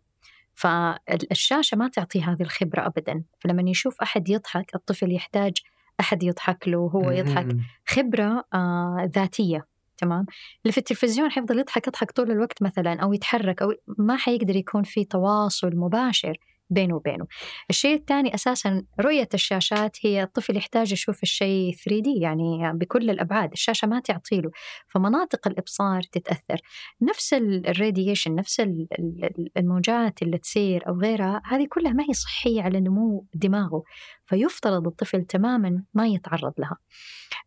فالشاشة 0.55 1.77
ما 1.77 1.89
تعطي 1.89 2.23
هذه 2.23 2.43
الخبرة 2.43 2.87
ابدا. 2.87 3.25
فلما 3.39 3.71
يشوف 3.71 4.01
أحد 4.03 4.29
يضحك 4.29 4.75
الطفل 4.75 5.13
يحتاج 5.13 5.53
أحد 6.01 6.23
يضحك 6.23 6.69
له 6.69 6.79
وهو 6.79 7.11
يضحك. 7.11 7.47
خبرة 7.87 8.45
آه 8.55 9.11
ذاتية. 9.15 9.67
تمام؟ 10.01 10.27
اللي 10.65 10.73
في 10.73 10.79
التلفزيون 10.79 11.31
حيفضل 11.31 11.59
يضحك 11.59 11.87
يضحك 11.87 12.11
طول 12.11 12.31
الوقت 12.31 12.63
مثلا 12.63 13.01
أو 13.01 13.13
يتحرك 13.13 13.63
أو 13.63 13.75
ما 13.99 14.17
حيقدر 14.17 14.57
يكون 14.57 14.83
في 14.83 15.05
تواصل 15.05 15.77
مباشر 15.77 16.37
بينه 16.73 16.95
وبينه. 16.95 17.27
الشيء 17.71 17.95
الثاني 17.97 18.35
أساسا 18.35 18.85
رؤية 19.01 19.29
الشاشات 19.35 19.97
هي 20.07 20.23
الطفل 20.23 20.57
يحتاج 20.57 20.93
يشوف 20.93 21.23
الشيء 21.23 21.75
3 21.85 22.01
دي 22.03 22.15
يعني 22.21 22.73
بكل 22.75 23.11
الأبعاد 23.11 23.53
الشاشة 23.53 23.89
ما 23.89 24.01
تعطي 24.01 24.41
له 24.41 24.51
فمناطق 24.89 25.49
الإبصار 25.49 26.03
تتأثر. 26.03 26.61
نفس 27.03 27.35
الراديشن 27.35 28.35
نفس 28.35 28.61
ال- 28.61 28.87
ال- 28.99 29.51
الموجات 29.57 30.23
اللي 30.23 30.39
تصير 30.39 30.89
أو 30.89 31.01
غيرها 31.01 31.43
هذه 31.45 31.67
كلها 31.71 31.93
ما 31.93 32.05
هي 32.09 32.15
صحية 32.15 32.63
على 32.63 32.81
نمو 32.81 33.27
دماغه 33.35 33.83
فيفترض 34.27 34.87
الطفل 34.87 35.25
تماما 35.25 35.83
ما 35.95 36.07
يتعرض 36.07 36.53
لها. 36.59 36.77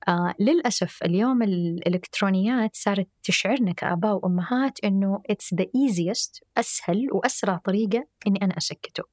آه 0.08 0.34
للأسف 0.40 1.04
اليوم 1.04 1.44
الإلكترونيات 1.44 2.76
صارت 2.76 3.08
تشعرنا 3.24 3.72
كآباء 3.74 4.16
وأمهات 4.16 4.80
إنه 4.84 5.22
it's 5.32 5.58
the 5.58 5.66
easiest 5.66 6.42
أسهل 6.58 7.08
وأسرع 7.12 7.58
طريقة 7.58 8.08
إني 8.28 8.40
أنا 8.42 8.58
أسكته. 8.58 9.04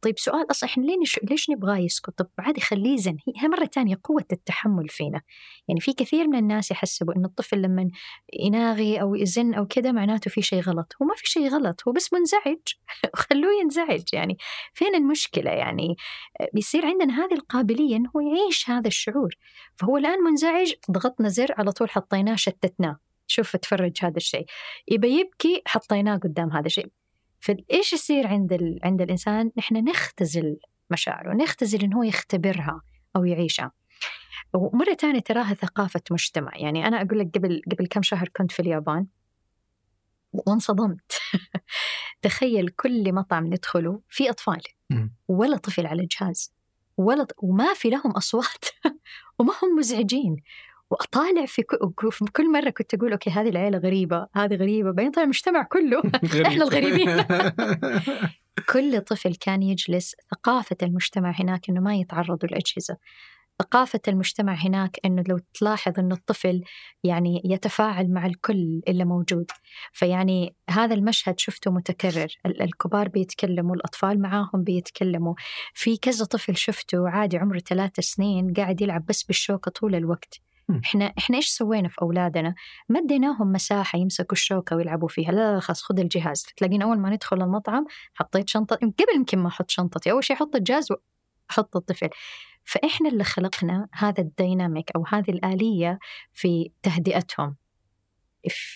طيب 0.00 0.18
سؤال 0.18 0.50
أصلا 0.50 0.70
إحنا 0.70 0.82
ليش 0.84 1.20
ليش 1.22 1.50
نبغاه 1.50 1.76
يسكت؟ 1.76 2.10
طب 2.10 2.28
عادي 2.38 2.60
خليه 2.60 2.94
يزن 2.94 3.16
هي 3.36 3.48
مرة 3.48 3.64
تانية 3.64 4.00
قوة 4.04 4.24
التحمل 4.32 4.88
فينا. 4.88 5.20
يعني 5.68 5.80
في 5.80 5.92
كثير 5.92 6.28
من 6.28 6.38
الناس 6.38 6.70
يحسبوا 6.70 7.16
إنه 7.16 7.28
الطفل 7.28 7.62
لما 7.62 7.90
يناغي 8.32 9.00
أو 9.00 9.14
يزن 9.14 9.54
أو 9.54 9.66
كذا 9.66 9.92
معناته 9.92 10.30
في 10.30 10.42
شيء 10.42 10.60
غلط. 10.60 10.92
هو 11.02 11.06
ما 11.06 11.14
في 11.16 11.26
شيء 11.26 11.48
غلط 11.48 11.82
هو 11.88 11.92
بس 11.92 12.12
منزعج. 12.12 12.58
خلوه 13.14 13.52
ينزعج 13.62 14.02
يعني. 14.12 14.38
فين 14.74 14.94
المشكلة 14.94 15.50
يعني؟ 15.50 15.96
بيصير 16.54 16.86
عندنا 16.86 17.24
هذه 17.24 17.34
القابلية 17.34 17.96
إنه 17.96 18.10
هو 18.16 18.20
يعيش 18.20 18.70
هذا 18.70 18.88
الشعور. 18.88 19.36
فهو 19.76 19.96
الآن 19.96 20.18
منزعج 20.18 20.72
ضغطنا 20.90 21.28
زر 21.28 21.54
على 21.58 21.72
طول 21.72 21.90
حطيناه 21.90 22.34
شتتناه. 22.36 22.98
شوف 23.26 23.56
تفرج 23.56 23.92
هذا 24.02 24.16
الشيء. 24.16 24.46
يبى 24.88 25.20
يبكي 25.20 25.62
حطيناه 25.66 26.16
قدام 26.16 26.52
هذا 26.52 26.66
الشيء. 26.66 27.05
فايش 27.40 27.92
يصير 27.92 28.26
عند 28.26 28.52
ال... 28.52 28.80
عند 28.82 29.02
الإنسان؟ 29.02 29.50
نحن 29.56 29.76
نختزل 29.76 30.58
مشاعره 30.90 31.34
نختزل 31.34 31.82
انه 31.82 31.98
هو 31.98 32.02
يختبرها 32.02 32.82
أو 33.16 33.24
يعيشها. 33.24 33.72
ومرة 34.54 34.94
تانية 34.94 35.20
تراها 35.20 35.54
ثقافة 35.54 36.00
مجتمع. 36.10 36.52
يعني 36.56 36.86
أنا 36.86 37.02
أقول 37.02 37.18
لك 37.18 37.30
قبل 37.34 37.62
قبل 37.72 37.86
كم 37.86 38.02
شهر 38.02 38.28
كنت 38.28 38.52
في 38.52 38.60
اليابان. 38.60 39.06
وانصدمت. 40.32 41.12
تخيل 42.22 42.68
كل 42.68 43.12
مطعم 43.12 43.46
ندخله 43.46 44.00
في 44.08 44.30
أطفال. 44.30 44.62
مم. 44.90 45.14
ولا 45.28 45.56
طفل 45.56 45.86
على 45.86 46.06
جهاز. 46.06 46.54
ولا 46.96 47.26
وما 47.38 47.74
في 47.74 47.90
لهم 47.90 48.10
أصوات. 48.10 48.64
وما 49.38 49.52
هم 49.62 49.78
مزعجين. 49.78 50.36
وأطالع 50.90 51.46
في 51.46 51.62
كل 52.32 52.52
مرة 52.52 52.70
كنت 52.70 52.94
أقول 52.94 53.12
أوكي 53.12 53.30
هذه 53.30 53.48
العيلة 53.48 53.78
غريبة 53.78 54.26
هذه 54.34 54.54
غريبة 54.54 54.90
بعدين 54.90 55.10
طلع 55.10 55.22
المجتمع 55.24 55.62
كله 55.62 56.02
إحنا 56.46 56.64
الغريبين. 56.64 57.24
كل 58.72 59.00
طفل 59.00 59.34
كان 59.34 59.62
يجلس 59.62 60.14
ثقافة 60.30 60.76
المجتمع 60.82 61.30
هناك 61.40 61.68
إنه 61.70 61.80
ما 61.80 61.94
يتعرضوا 61.94 62.48
للأجهزة. 62.48 62.96
ثقافة 63.62 64.00
المجتمع 64.08 64.54
هناك 64.54 64.96
إنه 65.04 65.24
لو 65.28 65.38
تلاحظ 65.54 65.98
إنه 65.98 66.14
الطفل 66.14 66.62
يعني 67.04 67.42
يتفاعل 67.44 68.10
مع 68.12 68.26
الكل 68.26 68.80
اللي 68.88 69.04
موجود. 69.04 69.46
فيعني 69.92 70.54
هذا 70.70 70.94
المشهد 70.94 71.38
شفته 71.40 71.70
متكرر. 71.70 72.26
ال- 72.46 72.62
الكبار 72.62 73.08
بيتكلموا 73.08 73.74
الأطفال 73.74 74.22
معاهم 74.22 74.62
بيتكلموا. 74.64 75.34
في 75.74 75.96
كذا 75.96 76.24
طفل 76.24 76.56
شفته 76.56 77.08
عادي 77.08 77.38
عمره 77.38 77.58
ثلاث 77.58 78.00
سنين 78.00 78.52
قاعد 78.52 78.80
يلعب 78.80 79.06
بس 79.06 79.22
بالشوكة 79.22 79.70
طول 79.70 79.94
الوقت. 79.94 80.40
إحنا 80.70 81.12
إحنا 81.18 81.36
إيش 81.36 81.48
سوينا 81.48 81.88
في 81.88 82.02
أولادنا؟ 82.02 82.54
ما 82.88 83.00
اديناهم 83.00 83.52
مساحة 83.52 83.98
يمسكوا 83.98 84.32
الشوكة 84.32 84.76
ويلعبوا 84.76 85.08
فيها، 85.08 85.32
لا 85.32 85.54
لا 85.54 85.60
خلاص 85.60 85.82
خذ 85.82 86.00
الجهاز، 86.00 86.46
تلاقين 86.56 86.82
أول 86.82 86.98
ما 86.98 87.10
ندخل 87.10 87.42
المطعم 87.42 87.86
حطيت 88.14 88.48
شنطة 88.48 88.76
قبل 88.76 89.16
يمكن 89.16 89.38
ما 89.38 89.48
أحط 89.48 89.70
شنطتي، 89.70 90.10
أول 90.10 90.24
شيء 90.24 90.36
أحط 90.36 90.56
الجهاز 90.56 90.88
وأحط 90.92 91.76
الطفل. 91.76 92.08
فإحنا 92.64 93.08
اللي 93.08 93.24
خلقنا 93.24 93.88
هذا 93.92 94.20
الديناميك 94.20 94.90
أو 94.96 95.04
هذه 95.08 95.30
الآلية 95.30 95.98
في 96.32 96.70
تهدئتهم. 96.82 97.56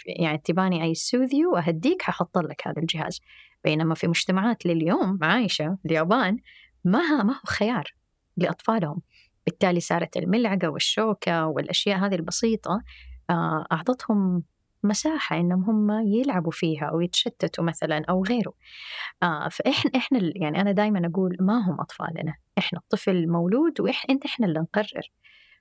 يعني 0.07 0.39
تباني 0.39 0.85
اي 0.85 0.95
سوذيو 0.95 1.53
واهديك 1.55 2.03
ححط 2.03 2.39
لك 2.39 2.69
هذا 2.69 2.79
الجهاز. 2.79 3.21
بينما 3.65 3.95
في 3.95 4.09
مجتمعات 4.09 4.67
لليوم 4.67 5.19
عايشة 5.23 5.79
اليابان 5.87 6.37
ما 6.85 7.23
ما 7.23 7.33
هو 7.33 7.41
خيار 7.47 7.95
لأطفالهم. 8.37 9.03
بالتالي 9.47 9.81
صارت 9.81 10.17
الملعقة 10.17 10.69
والشوكة 10.69 11.47
والأشياء 11.47 11.99
هذه 11.99 12.15
البسيطة 12.15 12.83
آه، 13.31 13.67
أعطتهم 13.73 14.43
مساحة 14.83 15.37
إنهم 15.37 15.65
هم 15.65 16.07
يلعبوا 16.07 16.53
فيها 16.53 16.85
أو 16.85 17.01
يتشتتوا 17.01 17.65
مثلا 17.65 18.03
أو 18.09 18.25
غيره. 18.25 18.53
آه، 19.23 19.49
فاحنا 19.49 19.91
إحنا 19.97 20.19
ال- 20.19 20.33
يعني 20.43 20.61
أنا 20.61 20.73
دائما 20.73 21.07
أقول 21.07 21.37
ما 21.41 21.71
هم 21.71 21.81
أطفالنا، 21.81 22.35
إحنا 22.59 22.79
الطفل 22.79 23.29
مولود 23.29 23.81
وإحنا 23.81 24.15
إنت 24.15 24.25
إحنا 24.25 24.47
اللي 24.47 24.61
نقرر. 24.61 25.11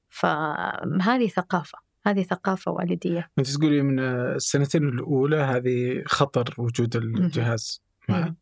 فهذه 0.09 1.27
ثقافة، 1.27 1.77
هذه 2.05 2.23
ثقافة 2.23 2.71
والدية. 2.71 3.29
أنت 3.39 3.49
تقولي 3.49 3.81
من 3.81 3.99
السنتين 3.99 4.87
الأولى 4.87 5.37
هذه 5.37 6.03
خطر 6.05 6.55
وجود 6.57 6.95
الجهاز 6.95 7.83
معه. 8.09 8.35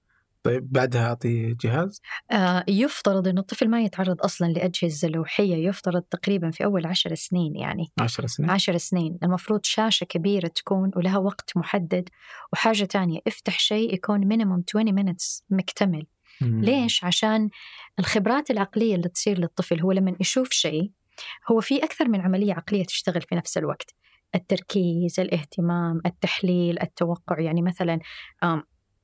طيب 0.48 0.72
بعدها 0.72 1.08
اعطيه 1.08 1.56
جهاز. 1.62 2.02
آه، 2.32 2.66
يفترض 2.68 3.28
أن 3.28 3.38
الطفل 3.38 3.70
ما 3.70 3.82
يتعرض 3.82 4.22
أصلا 4.22 4.48
لأجهزة 4.48 5.08
لوحية 5.08 5.68
يفترض 5.68 6.02
تقريبا 6.02 6.52
في 6.52 6.64
أول 6.64 6.86
عشر 6.86 7.16
سنين 7.16 7.56
يعني. 7.56 7.92
10 8.00 8.28
سنين. 8.28 8.50
عشر 8.50 8.78
سنين. 8.78 9.18
المفروض 9.24 9.60
شاشة 9.64 10.04
كبيرة 10.04 10.48
تكون 10.48 10.92
ولها 10.96 11.18
وقت 11.18 11.58
محدد 11.58 12.10
وحاجة 12.54 12.84
تانية 12.84 13.20
افتح 13.28 13.60
شيء 13.60 13.94
يكون 13.94 14.22
minimum 14.22 14.64
20 14.70 15.00
minutes 15.00 15.42
مكتمل. 15.50 16.06
مم. 16.42 16.64
ليش؟ 16.64 17.04
عشان 17.04 17.50
الخبرات 18.00 18.52
العقلية 18.52 18.96
اللي 18.96 19.10
تصير 19.10 19.40
للطفل 19.40 19.82
هو 19.82 19.92
لما 19.92 20.16
يشوف 20.20 20.50
شيء 20.52 20.92
هو 21.52 21.62
في 21.62 21.84
أكثر 21.84 22.08
من 22.08 22.22
عملية 22.22 22.54
عقلية 22.54 22.84
تشتغل 22.84 23.22
في 23.22 23.36
نفس 23.36 23.58
الوقت. 23.58 23.96
التركيز 24.36 25.20
الاهتمام 25.20 26.02
التحليل 26.06 26.82
التوقع. 26.82 27.40
يعني 27.40 27.62
مثلا 27.62 28.00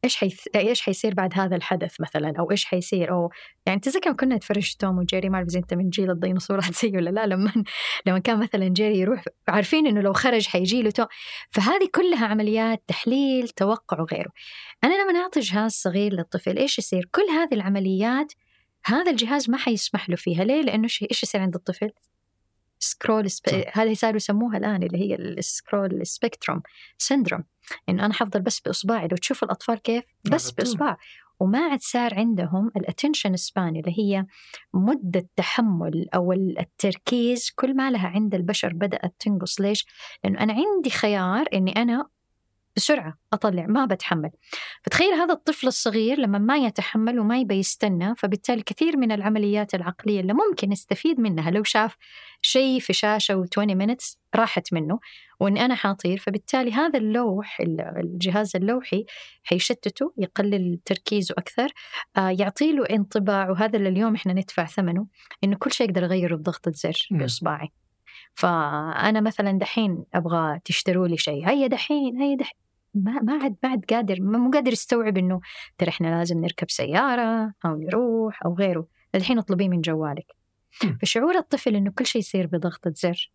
إيش 0.04 0.16
حيث... 0.16 0.48
إيش 0.56 0.82
حيصير 0.82 1.14
بعد 1.14 1.34
هذا 1.36 1.56
الحدث 1.56 2.02
مثلا؟ 2.02 2.34
أو 2.40 2.52
إيش 2.52 2.66
حيصير؟ 2.66 3.12
أو 3.12 3.30
يعني 3.66 3.80
تذكر 3.80 4.14
كنا 4.14 4.36
نتفرج 4.36 4.76
توم 4.80 4.98
وجيري 4.98 5.30
ما 5.30 5.36
أعرف 5.36 5.56
أنت 5.56 5.74
من 5.74 5.90
جيل 5.90 6.12
الديناصورات 6.12 6.74
زي 6.82 6.92
ولا 6.96 7.10
لا 7.10 7.26
لما 7.26 7.54
لما 8.06 8.20
كان 8.20 8.40
مثلا 8.40 8.68
جيري 8.68 9.00
يروح 9.00 9.24
عارفين 9.48 9.88
إنه 9.88 10.02
لو 10.02 10.14
خرج 10.14 10.48
حيجي 10.48 10.82
له 10.82 10.90
توم. 10.90 11.08
فهذه 11.50 11.90
كلها 11.96 12.28
عمليات 12.28 12.84
تحليل 12.88 13.50
توقع 13.50 14.02
وغيره. 14.02 14.32
أنا 14.84 14.94
لما 15.04 15.20
أعطي 15.20 15.40
جهاز 15.40 15.72
صغير 15.72 16.14
للطفل 16.14 16.58
إيش 16.58 16.80
يصير؟ 16.80 17.10
كل 17.12 17.26
هذه 17.32 17.54
العمليات 17.54 18.34
هذا 18.86 19.12
الجهاز 19.12 19.50
ما 19.50 19.58
حيسمح 19.58 20.10
له 20.10 20.16
فيها. 20.16 20.44
ليه؟ 20.44 20.62
لأنه 20.62 20.84
إيش 20.84 21.24
يصير 21.24 21.42
عند 21.42 21.56
الطفل؟ 21.56 21.90
scroll 22.84 23.32
sp... 23.32 23.44
هذا 23.74 23.94
صاروا 23.94 24.16
يسموها 24.16 24.58
الآن 24.58 24.84
اللي 24.84 24.98
هي 24.98 25.16
ال 25.16 25.29
scroll 25.29 26.08
spectrum 26.08 26.62
syndrome 26.98 27.44
انه 27.90 28.06
أنا 28.06 28.14
حفضل 28.14 28.42
بس 28.42 28.60
بإصبعي 28.60 29.08
لو 29.08 29.18
تشوف 29.18 29.44
الأطفال 29.44 29.82
كيف؟ 29.82 30.06
بس. 30.32 30.52
باصبع 30.52 30.98
وما 31.40 31.60
عاد 31.60 31.82
صار 31.82 32.14
عندهم 32.16 32.72
ال 32.78 32.84
attention 32.84 33.36
span 33.36 33.76
اللي 33.76 34.00
هي 34.00 34.26
مدة 34.74 35.28
تحمل 35.36 36.10
أو 36.16 36.34
التركيز 36.34 37.52
كل 37.56 37.76
ما 37.76 37.92
لها 37.92 38.08
عند 38.08 38.36
البشر 38.36 38.74
بدأت 38.74 39.16
تنقص. 39.20 39.62
ليش؟ 39.62 39.86
لأنه 40.24 40.40
أنا 40.40 40.54
عندي 40.54 40.90
خيار 40.90 41.46
إني 41.54 41.72
أنا 41.72 42.08
بسرعة 42.76 43.18
أطلع 43.34 43.66
ما 43.66 43.86
بتحمل. 43.86 44.30
فتخيل 44.84 45.14
هذا 45.14 45.34
الطفل 45.34 45.68
الصغير 45.68 46.20
لما 46.20 46.38
ما 46.38 46.58
يتحمل 46.58 47.20
وما 47.20 47.40
يبي 47.40 47.56
يستنى 47.56 48.16
فبالتالي 48.16 48.62
كثير 48.62 48.98
من 48.98 49.12
العمليات 49.12 49.76
العقلية 49.76 50.20
اللي 50.20 50.34
ممكن 50.34 50.72
يستفيد 50.72 51.20
منها 51.20 51.52
لو 51.52 51.64
شاف 51.64 51.96
شيء 52.42 52.80
في 52.80 52.94
شاشة 52.94 53.44
و20 53.44 53.68
minutes 53.68 54.18
راحت 54.36 54.74
منه 54.74 55.00
وإني 55.40 55.66
أنا 55.66 55.76
حاطير 55.76 56.18
فبالتالي 56.18 56.72
هذا 56.72 57.00
اللوح 57.00 57.62
الجهاز 57.98 58.56
اللوحي 58.56 59.06
حيشتته 59.44 60.14
يقلل 60.18 60.80
تركيزه 60.86 61.36
أكثر 61.38 61.74
آه 62.18 62.30
يعطي 62.30 62.72
له 62.74 62.86
انطباع 62.86 63.50
وهذا 63.50 63.78
اللي 63.78 63.90
اليوم 63.90 64.16
إحنا 64.16 64.34
ندفع 64.34 64.66
ثمنه 64.66 65.08
إنه 65.44 65.58
كل 65.58 65.72
شيء 65.72 65.88
أقدر 65.90 66.06
أغيره 66.06 66.36
بضغطة 66.36 66.72
زر 66.72 67.08
بإصبعي 67.12 67.70
فأنا 68.36 69.22
مثلا 69.22 69.52
دحين 69.52 70.06
أبغى 70.14 70.60
تشتروا 70.66 71.08
لي 71.08 71.18
شيء 71.18 71.50
هيا 71.50 71.68
دحين 71.68 72.22
هيا 72.22 72.38
دحين. 72.38 72.63
ما 72.94 73.22
ما 73.22 73.44
عاد 73.44 73.56
ما 73.64 73.70
عاد 73.70 73.86
قادر 73.86 74.22
مو 74.22 74.52
قادر 74.52 74.72
يستوعب 74.72 75.18
إنه 75.18 75.42
ترى 75.78 75.90
إحنا 75.90 76.08
لازم 76.08 76.42
نركب 76.42 76.72
سيارة 76.72 77.54
أو 77.66 77.76
نروح 77.76 78.46
أو 78.46 78.56
غيره 78.56 78.88
الحين 79.16 79.38
اطلبيه 79.38 79.70
من 79.70 79.82
جوالك. 79.82 80.26
فشعور 81.02 81.36
الطفل 81.36 81.76
إنه 81.76 81.92
كل 81.92 82.06
شيء 82.06 82.20
يصير 82.20 82.48
بضغطه 82.48 82.94
زر. 82.96 83.32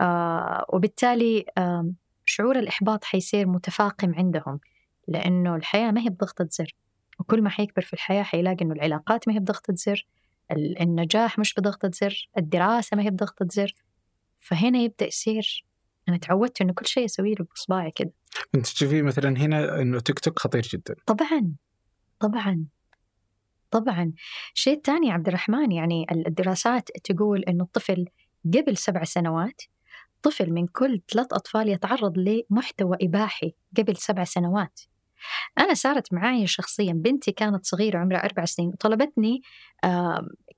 آه 0.00 0.66
وبالتالي 0.68 1.44
آه 1.58 1.92
شعور 2.24 2.58
الإحباط 2.58 3.04
حيصير 3.04 3.48
متفاقم 3.48 4.14
عندهم 4.14 4.60
لأنه 5.08 5.56
الحياة 5.56 5.90
ما 5.90 6.00
هي 6.00 6.08
بضغطه 6.08 6.48
زر. 6.50 6.74
وكل 7.20 7.42
ما 7.42 7.50
حيكبر 7.50 7.82
في 7.82 7.92
الحياة 7.92 8.22
حيلاقي 8.22 8.64
إنه 8.64 8.74
العلاقات 8.74 9.28
ما 9.28 9.34
هي 9.34 9.38
بضغطه 9.38 9.74
زر 9.74 10.06
النجاح 10.80 11.38
مش 11.38 11.54
بضغطه 11.54 11.90
زر 11.94 12.28
الدراسة 12.38 12.96
ما 12.96 13.02
هي 13.02 13.10
بضغطه 13.10 13.46
زر. 13.50 13.74
فهنا 14.38 14.78
يبدأ 14.78 15.06
يصير 15.06 15.64
أنا 16.08 16.16
تعودت 16.16 16.60
إنه 16.60 16.72
كل 16.72 16.86
شيء 16.86 17.04
أسويه 17.04 17.34
له 17.34 17.44
بإصبعي 17.44 17.90
كذا 17.90 18.10
انت 18.54 18.66
تشوفي 18.66 19.02
مثلا 19.02 19.38
هنا 19.38 19.80
إنه 19.80 20.00
تيك 20.00 20.18
توك 20.18 20.38
خطير 20.38 20.62
جدا. 20.62 20.94
طبعا 21.06 21.52
طبعا 22.20 22.64
طبعا. 23.70 24.12
شيء 24.54 24.80
ثاني 24.84 25.10
عبد 25.10 25.28
الرحمن 25.28 25.72
يعني 25.72 26.06
الدراسات 26.10 26.88
تقول 27.04 27.42
إنه 27.42 27.64
الطفل 27.64 28.04
قبل 28.54 28.76
سبع 28.76 29.04
سنوات 29.04 29.62
طفل 30.22 30.50
من 30.50 30.66
كل 30.66 31.02
ثلاث 31.12 31.26
أطفال 31.32 31.68
يتعرض 31.68 32.18
لمحتوى 32.18 32.96
إباحي 33.02 33.54
قبل 33.78 33.96
سبع 33.96 34.24
سنوات. 34.24 34.80
أنا 35.58 35.74
صارت 35.74 36.14
معايا 36.14 36.46
شخصيا 36.46 36.92
بنتي 36.92 37.32
كانت 37.32 37.66
صغيرة 37.66 37.98
عمرها 37.98 38.24
أربع 38.24 38.44
سنين 38.44 38.68
وطلبتني 38.68 39.42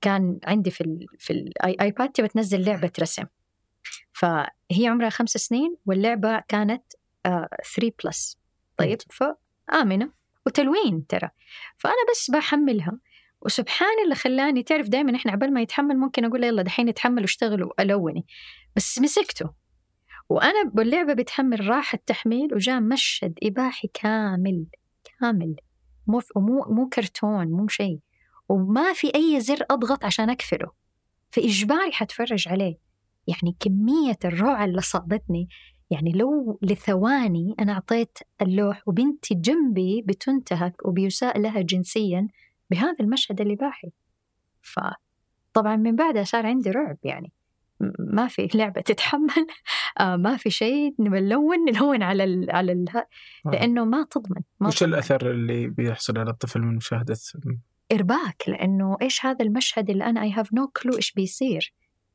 كان 0.01 0.39
عندي 0.43 0.71
في 0.71 0.81
ال 0.81 1.05
في 1.19 1.33
الآيباد 1.33 2.09
تبى 2.09 2.27
تنزل 2.27 2.65
لعبة 2.65 2.91
رسم. 2.99 3.23
فهي 4.13 4.87
عمرها 4.87 5.09
خمس 5.09 5.29
سنين 5.29 5.75
واللعبة 5.85 6.39
كانت 6.47 6.83
3 7.23 7.87
آه 7.87 7.91
بلس 8.03 8.37
طيب 8.77 8.97
فآمنة. 9.09 10.11
وتلوين 10.45 11.07
ترى. 11.07 11.29
فأنا 11.77 11.95
بس 12.11 12.31
بحملها. 12.31 12.99
وسبحان 13.41 14.03
اللي 14.03 14.15
خلاني 14.15 14.63
تعرف 14.63 14.89
دائما 14.89 15.15
إحنا 15.15 15.31
عبال 15.31 15.53
ما 15.53 15.61
يتحمل 15.61 15.97
ممكن 15.97 16.25
أقول 16.25 16.43
يلا 16.43 16.61
دحين 16.61 16.89
اتحمل 16.89 17.21
واشتغل 17.21 17.63
وألوني. 17.63 18.25
بس 18.75 18.99
مسكته. 18.99 19.49
وأنا 20.29 20.63
باللعبة 20.73 21.13
بتحمل 21.13 21.67
راح 21.67 21.93
التحميل 21.93 22.53
وجاء 22.55 22.81
مشهد 22.81 23.39
إباحي 23.43 23.87
كامل 23.93 24.65
كامل. 25.03 25.55
مو 26.07 26.21
مو 26.35 26.65
مو 26.69 26.89
كرتون 26.89 27.47
مو 27.47 27.67
شيء. 27.67 27.99
وما 28.49 28.93
في 28.93 29.11
أي 29.15 29.41
زر 29.41 29.65
أضغط 29.71 30.05
عشان 30.05 30.29
اقفله 30.29 30.71
فإجباري 31.31 31.91
حتفرج 31.91 32.47
عليه. 32.47 32.77
يعني 33.27 33.55
كمية 33.59 34.19
الروعه 34.25 34.65
اللي 34.65 34.81
صابتني. 34.81 35.49
يعني 35.91 36.11
لو 36.11 36.59
لثواني 36.61 37.55
أنا 37.59 37.73
أعطيت 37.73 38.19
اللوح 38.41 38.87
وبنتي 38.87 39.35
جنبي 39.35 40.03
بتنتهك 40.07 40.85
وبيساء 40.85 41.39
لها 41.39 41.61
جنسيا 41.61 42.27
بهذا 42.69 42.95
المشهد 42.99 43.41
الإباحي 43.41 43.91
فطبعا 44.61 45.75
من 45.75 45.95
بعدها 45.95 46.23
صار 46.23 46.45
عندي 46.45 46.71
رعب 46.71 46.97
يعني 47.03 47.31
ما 47.99 48.27
في 48.27 48.49
لعبة 48.53 48.81
تتحمل 48.81 49.47
آه 49.99 50.15
ما 50.15 50.37
في 50.37 50.49
شيء 50.49 50.95
نلون 50.99 51.57
نلون 51.69 52.03
على 52.03 52.23
ال 52.23 52.51
على 52.51 52.71
ال 52.71 52.85
آه. 52.95 53.05
لأنه 53.45 53.85
ما 53.85 54.03
تضمن 54.11 54.41
ما 54.59 54.67
وش 54.67 54.79
تضمن. 54.79 54.93
الأثر 54.93 55.31
اللي 55.31 55.67
بيحصل 55.67 56.17
على 56.17 56.29
الطفل 56.29 56.61
من 56.61 56.75
مشاهدة 56.75 57.17
إرباك 57.91 58.43
لأنه 58.47 58.97
إيش 59.01 59.25
هذا 59.25 59.45
المشهد 59.45 59.89
اللي 59.89 60.03
أنا 60.03 60.21
I 60.21 60.31
have 60.31 60.53
no 60.53 60.67
clue 60.67 60.95
إيش 60.95 61.11
بيصير 61.11 61.73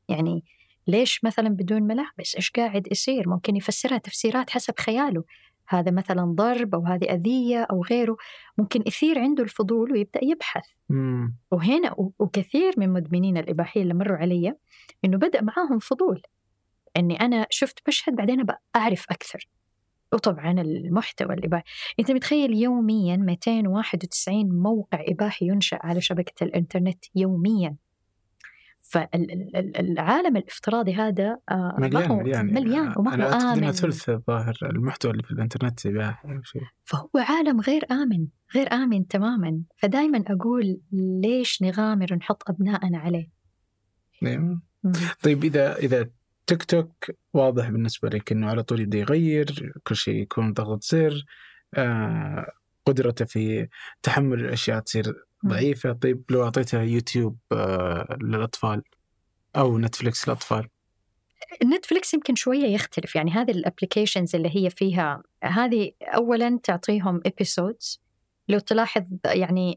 يعني 0.09 0.43
ليش 0.87 1.23
مثلا 1.23 1.49
بدون 1.49 1.83
ملابس؟ 1.83 2.35
إيش 2.35 2.51
قاعد 2.51 2.87
يصير؟ 2.91 3.29
ممكن 3.29 3.55
يفسرها 3.55 3.97
تفسيرات 3.97 4.49
حسب 4.49 4.79
خياله. 4.79 5.23
هذا 5.69 5.91
مثلا 5.91 6.23
ضرب 6.35 6.75
أو 6.75 6.85
هذه 6.85 7.03
أذية 7.03 7.67
أو 7.71 7.83
غيره. 7.83 8.17
ممكن 8.57 8.83
يثير 8.87 9.19
عنده 9.19 9.43
الفضول 9.43 9.91
ويبدأ 9.91 10.19
يبحث. 10.23 10.65
مم. 10.89 11.35
وهنا 11.51 11.95
وكثير 11.97 12.73
من 12.77 12.89
مدمنين 12.89 13.37
الإباحية 13.37 13.81
اللي 13.81 13.93
مروا 13.93 14.17
علي 14.17 14.53
إنه 15.05 15.17
بدأ 15.17 15.41
معاهم 15.41 15.79
فضول. 15.79 16.21
إني 16.97 17.21
أنا 17.21 17.47
شفت 17.49 17.79
مشهد 17.87 18.15
بعدين 18.15 18.39
أبغى 18.39 18.57
أعرف 18.75 19.05
أكثر. 19.11 19.47
وطبعا 20.13 20.51
المحتوى 20.51 21.33
الإباحي. 21.33 21.63
أنت 21.99 22.11
متخيل 22.11 22.53
يوميا 22.53 23.17
291 23.17 24.49
موقع 24.49 25.03
إباحي 25.07 25.47
ينشأ 25.47 25.79
على 25.81 26.01
شبكة 26.01 26.43
الإنترنت 26.43 27.05
يوميا؟ 27.15 27.75
فالعالم 28.89 30.37
الافتراضي 30.37 30.93
هذا 30.93 31.37
آه، 31.51 31.75
مليان 31.79 32.11
مليان 32.11 32.53
مليان 32.53 32.93
وما 32.97 33.25
هو 33.25 33.53
آمن. 33.53 33.71
ثلث 33.71 34.09
الظاهر 34.09 34.57
المحتوى 34.63 35.11
اللي 35.11 35.23
في 35.23 35.31
الإنترنت 35.31 35.85
إباحي 35.85 36.41
فهو 36.83 37.09
عالم 37.15 37.61
غير 37.61 37.85
آمن 37.91 38.27
غير 38.55 38.73
آمن 38.73 39.07
تماما. 39.07 39.61
فدائما 39.77 40.23
أقول 40.27 40.81
ليش 41.21 41.61
نغامر 41.61 42.07
ونحط 42.11 42.49
أبنائنا 42.49 42.97
عليه؟ 42.97 43.29
نعم. 44.21 44.61
طيب 45.23 45.43
إذا 45.43 45.75
إذا 45.75 46.09
تيك 46.47 46.63
توك 46.63 47.11
واضح 47.33 47.69
بالنسبة 47.69 48.09
لك 48.09 48.31
إنه 48.31 48.49
على 48.49 48.63
طول 48.63 48.79
يبدأ 48.79 48.97
يغير 48.97 49.73
كل 49.83 49.95
شيء 49.95 50.21
يكون 50.21 50.53
ضغط 50.53 50.83
زر 50.83 51.25
آه 51.73 52.51
قدرته 52.87 53.25
في 53.25 53.67
تحمل 54.03 54.39
الأشياء 54.39 54.79
تصير 54.79 55.15
ضعيفة. 55.45 55.93
طيب 55.93 56.23
لو 56.29 56.43
أعطيتها 56.43 56.83
يوتيوب 56.83 57.37
آه 57.51 58.17
للأطفال 58.21 58.81
أو 59.55 59.79
نتفليكس 59.79 60.27
للأطفال؟ 60.27 60.67
نتفليكس 61.65 62.13
يمكن 62.13 62.35
شوية 62.35 62.65
يختلف. 62.65 63.15
يعني 63.15 63.31
هذه 63.31 63.51
ال 63.51 63.58
applications 63.58 64.35
اللي 64.35 64.49
هي 64.55 64.69
فيها 64.69 65.23
هذه 65.43 65.91
أولا 66.01 66.59
تعطيهم 66.63 67.21
episodes 67.25 68.01
لو 68.49 68.59
تلاحظ 68.59 69.03
يعني 69.25 69.75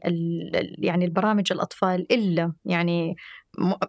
يعني 0.77 1.05
البرامج 1.05 1.51
الأطفال 1.51 2.11
إلا 2.11 2.53
يعني 2.65 3.15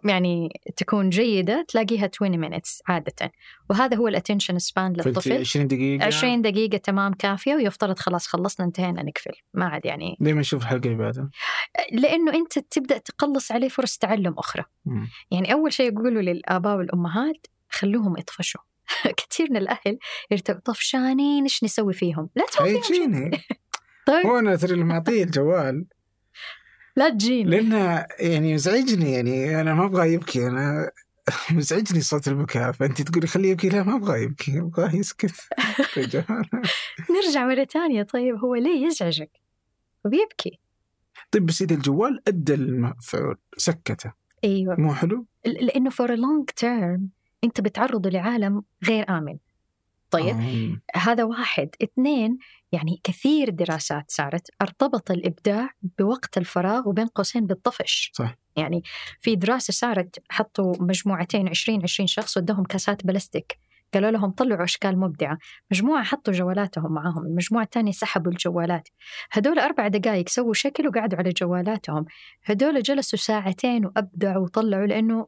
يعني 0.05 0.61
تكون 0.77 1.09
جيدة 1.09 1.65
تلاقيها 1.67 2.09
20 2.13 2.49
minutes 2.49 2.81
عادة. 2.87 3.31
وهذا 3.69 3.97
هو 3.97 4.07
الاتنشن 4.07 4.59
سبان 4.59 4.93
للطفل. 4.93 5.33
20 5.33 5.67
دقيقة. 5.67 6.05
20 6.05 6.41
دقيقة 6.41 6.77
تمام 6.77 7.13
كافية 7.13 7.55
ويفترض 7.55 7.99
خلاص 7.99 8.27
خلصنا 8.27 8.65
انتهينا 8.65 9.03
نقفل. 9.03 9.31
ما 9.53 9.65
عاد 9.65 9.85
يعني. 9.85 10.17
ليه 10.19 10.33
ما 10.33 10.39
نشوف 10.39 10.61
الحلقة 10.61 10.85
اللي 10.85 10.97
بعدها؟ 10.97 11.29
لأنه 11.91 12.33
أنت 12.33 12.59
تبدأ 12.59 12.97
تقلص 12.97 13.51
عليه 13.51 13.69
فرص 13.69 13.97
تعلم 13.97 14.33
أخرى. 14.37 14.63
م. 14.85 15.05
يعني 15.31 15.53
أول 15.53 15.73
شيء 15.73 15.93
يقولوا 15.93 16.21
للآباء 16.21 16.77
والأمهات 16.77 17.47
خلوهم 17.69 18.17
يطفشوا. 18.17 18.61
كثير 19.17 19.47
من 19.51 19.57
الأهل 19.57 19.97
يرتبوا 20.31 20.59
طفشانين 20.59 21.43
إيش 21.43 21.63
نسوي 21.63 21.93
فيهم؟ 21.93 22.29
لا 22.35 22.45
تسوي 22.45 22.81
فيهم 22.81 23.31
طيب. 24.07 24.25
هو 24.25 24.39
أنا 24.39 24.55
ترى 24.55 24.73
اللي 24.73 24.85
معطيه 24.85 25.23
الجوال 25.23 25.85
لا 26.95 27.09
تجيني. 27.09 27.49
لأنه 27.49 28.05
يعني 28.19 28.51
يزعجني 28.51 29.11
يعني 29.11 29.61
أنا 29.61 29.73
ما 29.73 29.85
أبغى 29.85 30.13
يبكي 30.13 30.47
أنا 30.47 30.91
مزعجني 31.51 32.01
صوت 32.01 32.27
البكاء. 32.27 32.71
فأنت 32.71 33.01
تقولي 33.01 33.27
خليه 33.27 33.51
يبكي 33.51 33.69
لا 33.69 33.83
ما 33.83 33.95
أبغى 33.95 34.23
يبكي 34.23 34.59
أبغاه 34.59 34.95
يسكت. 34.95 35.35
نرجع 37.11 37.45
مرة 37.45 37.63
ثانية. 37.63 38.03
طيب 38.03 38.35
هو 38.35 38.55
ليه 38.55 38.85
يزعجك؟ 38.87 39.29
وبيبكي 40.05 40.59
طيب 41.31 41.45
بس 41.45 41.61
إذا 41.61 41.75
الجوال 41.75 42.21
أدى 42.27 42.53
المفعول 42.53 43.37
سكته. 43.57 44.13
أيوة. 44.43 44.75
مو 44.79 44.93
حلو؟ 44.93 45.25
لأنه 45.45 45.89
for 45.89 46.15
long 46.15 46.49
term 46.49 47.09
أنت 47.43 47.61
بتعرضه 47.61 48.09
لعالم 48.09 48.63
غير 48.87 49.09
آمن. 49.09 49.37
طيب 50.13 50.35
آه. 50.95 50.99
هذا 50.99 51.23
واحد. 51.23 51.69
اثنين 51.83 52.37
يعني 52.71 52.99
كثير 53.03 53.49
دراسات 53.49 54.11
صارت 54.11 54.49
أرتبط 54.61 55.11
الإبداع 55.11 55.69
بوقت 55.99 56.37
الفراغ 56.37 56.89
وبين 56.89 57.07
قوسين 57.07 57.45
بالطفش. 57.45 58.11
صح. 58.13 58.35
يعني 58.55 58.83
في 59.19 59.35
دراسة 59.35 59.71
صارت 59.71 60.23
حطوا 60.29 60.73
مجموعتين 60.79 61.47
20 61.47 61.83
20 61.83 62.07
شخص 62.07 62.37
ودهم 62.37 62.63
كاسات 62.63 63.05
بلاستيك. 63.05 63.59
قالوا 63.93 64.11
لهم 64.11 64.31
طلعوا 64.31 64.63
أشكال 64.63 64.99
مبدعة. 64.99 65.37
مجموعة 65.71 66.03
حطوا 66.03 66.33
جوالاتهم 66.33 66.93
معاهم 66.93 67.25
المجموعة 67.25 67.63
الثانية 67.63 67.91
سحبوا 67.91 68.31
الجوالات. 68.31 68.89
هدول 69.31 69.59
أربع 69.59 69.87
دقائق 69.87 70.29
سووا 70.29 70.53
شكل 70.53 70.87
وقعدوا 70.87 71.17
على 71.19 71.29
جوالاتهم. 71.29 72.05
هدول 72.45 72.81
جلسوا 72.81 73.19
ساعتين 73.19 73.85
وأبدعوا 73.85 74.43
وطلعوا 74.43 74.85
لأنه 74.85 75.27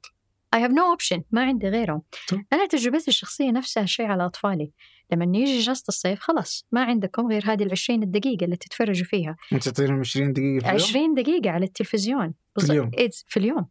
I 0.56 0.60
have 0.60 0.72
no 0.72 0.95
option 0.98 1.22
ما 1.32 1.44
عندي 1.45 1.68
غيرهم 1.69 2.02
صح. 2.27 2.38
أنا 2.53 2.68
تجربتي 2.68 3.07
الشخصية 3.07 3.52
نفسها 3.52 3.84
الشيء 3.84 4.06
على 4.06 4.26
أطفالي 4.26 4.72
لما 5.11 5.38
يجي 5.38 5.60
إجازة 5.60 5.84
الصيف 5.88 6.19
خلاص 6.19 6.68
ما 6.72 6.84
عندكم 6.84 7.27
غير 7.27 7.44
هذه 7.45 7.64
العشرين 7.64 8.11
دقيقة 8.11 8.44
اللي 8.45 8.56
تتفرجوا 8.56 9.06
فيها 9.06 9.36
أنت 9.53 9.69
تعطيهم 9.69 9.99
20 9.99 10.34
دقيقة 10.34 10.60
في 10.60 10.65
اليوم؟ 10.68 10.82
20 10.82 11.14
دقيقة 11.14 11.49
على 11.49 11.65
التلفزيون 11.65 12.34
في 12.60 12.65
اليوم؟ 12.72 12.91
It's- 12.91 13.23
في 13.27 13.38
اليوم 13.38 13.65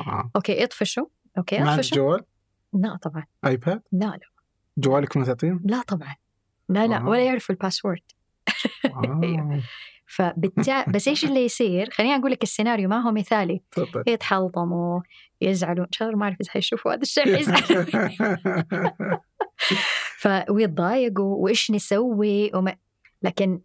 آه. 0.00 0.30
okay 0.36 0.64
اطفشوا 0.64 1.06
okay 1.38 1.58
ما 1.58 1.70
عندك 1.70 1.78
اطفشوا 1.78 1.96
جوال؟ 1.96 2.24
لا 2.72 2.96
طبعا 3.02 3.24
آيباد؟ 3.46 3.82
لا 3.92 4.06
لا 4.06 4.20
جوالك 4.78 5.16
ما 5.16 5.24
تعطيهم؟ 5.24 5.62
لا 5.64 5.82
طبعا 5.82 6.14
لا 6.68 6.86
لا 6.86 6.96
آه. 6.96 7.08
ولا 7.08 7.24
يعرفوا 7.24 7.54
ال 7.54 7.59
password 7.59 8.02
آه. 8.84 9.60
فبالتالي 10.06 10.84
بس 10.94 11.08
إيش 11.08 11.24
اللي 11.24 11.44
يصير؟ 11.44 11.90
خليني 11.90 12.16
أقول 12.16 12.30
لك 12.30 12.42
السيناريو 12.42 12.88
ما 12.88 13.00
هو 13.00 13.12
مثالي. 13.12 13.62
تفضل. 13.72 14.04
يتحلطموا 14.06 15.00
يزعلوا 15.40 15.84
ان 15.84 15.92
شاء 15.92 16.08
الله 16.08 16.18
ما 16.18 16.24
أعرف 16.24 16.36
إذا 16.40 16.50
حيشوفوا 16.50 16.92
هذا 16.92 17.02
الشيء 17.02 17.36
حيزعلوا 17.36 17.84
ف 20.20 20.28
ويتضايقوا 20.50 21.36
وإيش 21.44 21.70
نسوي؟ 21.70 22.50
وما... 22.54 22.76
لكن 23.22 23.60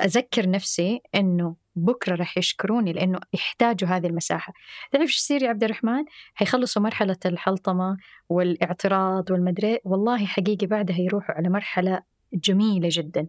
أذكر 0.00 0.50
نفسي 0.50 1.00
إنه 1.14 1.56
بكرة 1.76 2.14
راح 2.14 2.38
يشكروني 2.38 2.92
لإنه 2.92 3.20
يحتاجوا 3.32 3.88
هذه 3.88 4.06
المساحة. 4.06 4.52
تعرف 4.92 5.02
إيش 5.02 5.16
يصير 5.16 5.42
يا 5.42 5.48
عبد 5.48 5.64
الرحمن؟ 5.64 6.04
حيخلصوا 6.34 6.82
مرحلة 6.82 7.16
الحلطمة 7.26 7.96
والاعتراض 8.28 9.30
والمدري 9.30 9.78
والله 9.84 10.26
حقيقي 10.26 10.66
بعدها 10.66 11.00
يروحوا 11.00 11.34
على 11.34 11.48
مرحلة 11.48 12.02
جميلة 12.32 12.88
جدا. 12.92 13.26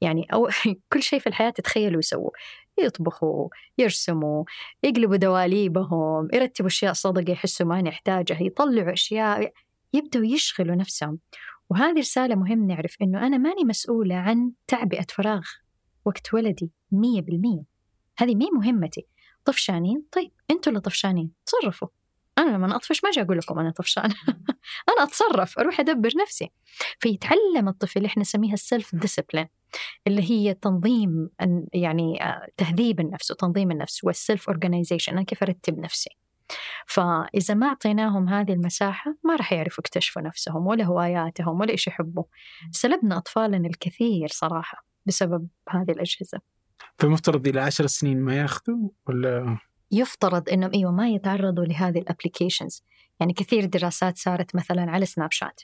يعني 0.00 0.26
أو 0.32 0.48
كل 0.92 1.02
شيء 1.02 1.18
في 1.18 1.26
الحياة 1.26 1.50
تتخيلوا 1.50 1.98
يسووا 1.98 2.30
يطبخوا 2.78 3.48
يرسموا 3.78 4.44
يقلبوا 4.82 5.16
دواليبهم 5.16 6.28
يرتبوا 6.32 6.68
أشياء 6.68 6.92
صدقه 6.92 7.32
يحسوا 7.32 7.66
ما 7.66 7.82
نحتاجها 7.82 8.42
يطلعوا 8.42 8.92
أشياء 8.92 9.52
يبدأوا 9.92 10.24
يشغلوا 10.24 10.74
نفسهم. 10.74 11.18
وهذه 11.70 11.98
رسالة 11.98 12.34
مهم 12.34 12.66
نعرف 12.66 12.96
إنه 13.02 13.26
أنا 13.26 13.38
ماني 13.38 13.64
مسؤولة 13.64 14.14
عن 14.14 14.52
تعبئة 14.66 15.06
فراغ 15.08 15.42
وقت 16.04 16.34
ولدي 16.34 16.70
مية 16.92 17.22
بالمية. 17.22 17.62
هذه 18.18 18.34
مي 18.34 18.50
مهمتي. 18.54 19.06
طفشانين؟ 19.44 20.04
طيب 20.12 20.30
أنتوا 20.50 20.72
اللي 20.72 20.80
طفشانين. 20.80 21.32
تصرفوا. 21.46 21.88
أنا 22.38 22.56
لما 22.56 22.76
أطفش 22.76 23.04
ما 23.04 23.10
أجي 23.10 23.22
أقول 23.22 23.38
لكم 23.38 23.58
أنا 23.58 23.70
طفشان. 23.70 24.04
أنا 24.90 25.02
أتصرف 25.02 25.58
أروح 25.58 25.80
أدبر 25.80 26.10
نفسي. 26.22 26.50
فيتعلم 26.98 27.68
الطفل 27.68 28.04
إحنا 28.04 28.20
نسميها 28.20 28.54
ال 28.54 28.62
self 28.62 28.94
discipline 28.94 29.48
اللي 30.06 30.30
هي 30.30 30.54
تنظيم 30.54 31.30
يعني 31.72 32.24
آه، 32.24 32.46
تهذيب 32.56 33.00
النفس 33.00 33.30
وتنظيم 33.30 33.70
النفس 33.70 34.04
وال 34.04 34.19
self 34.19 34.48
organization 34.48 35.12
أنا 35.12 35.22
كيف 35.22 35.42
أرتب 35.42 35.78
نفسي؟ 35.78 36.10
فإذا 36.86 37.54
ما 37.54 37.66
أعطيناهم 37.66 38.28
هذه 38.28 38.52
المساحة 38.52 39.14
ما 39.24 39.36
راح 39.36 39.52
يعرفوا 39.52 39.84
يكتشفوا 39.86 40.22
نفسهم 40.22 40.66
ولا 40.66 40.84
هواياتهم 40.84 41.60
ولا 41.60 41.70
إيش 41.70 41.86
يحبوا. 41.86 42.24
سلبنا 42.70 43.16
أطفالنا 43.16 43.68
الكثير 43.68 44.28
صراحة 44.28 44.84
بسبب 45.06 45.48
هذه 45.68 45.90
الأجهزة. 45.90 46.40
فالمفترض 46.98 47.48
إلى 47.48 47.60
10 47.60 47.86
سنين 47.86 48.20
ما 48.20 48.36
ياخذوا 48.36 48.88
ولا؟ 49.06 49.58
يفترض 49.92 50.48
إنهم 50.48 50.70
أيوه 50.74 50.92
ما 50.92 51.08
يتعرضوا 51.08 51.64
لهذه 51.64 51.98
ال 51.98 52.05
applications 52.05 52.84
يعني 53.20 53.32
كثير 53.32 53.64
دراسات 53.64 54.18
صارت 54.18 54.56
مثلا 54.56 54.90
على 54.90 55.06
سناب 55.06 55.32
شات 55.32 55.60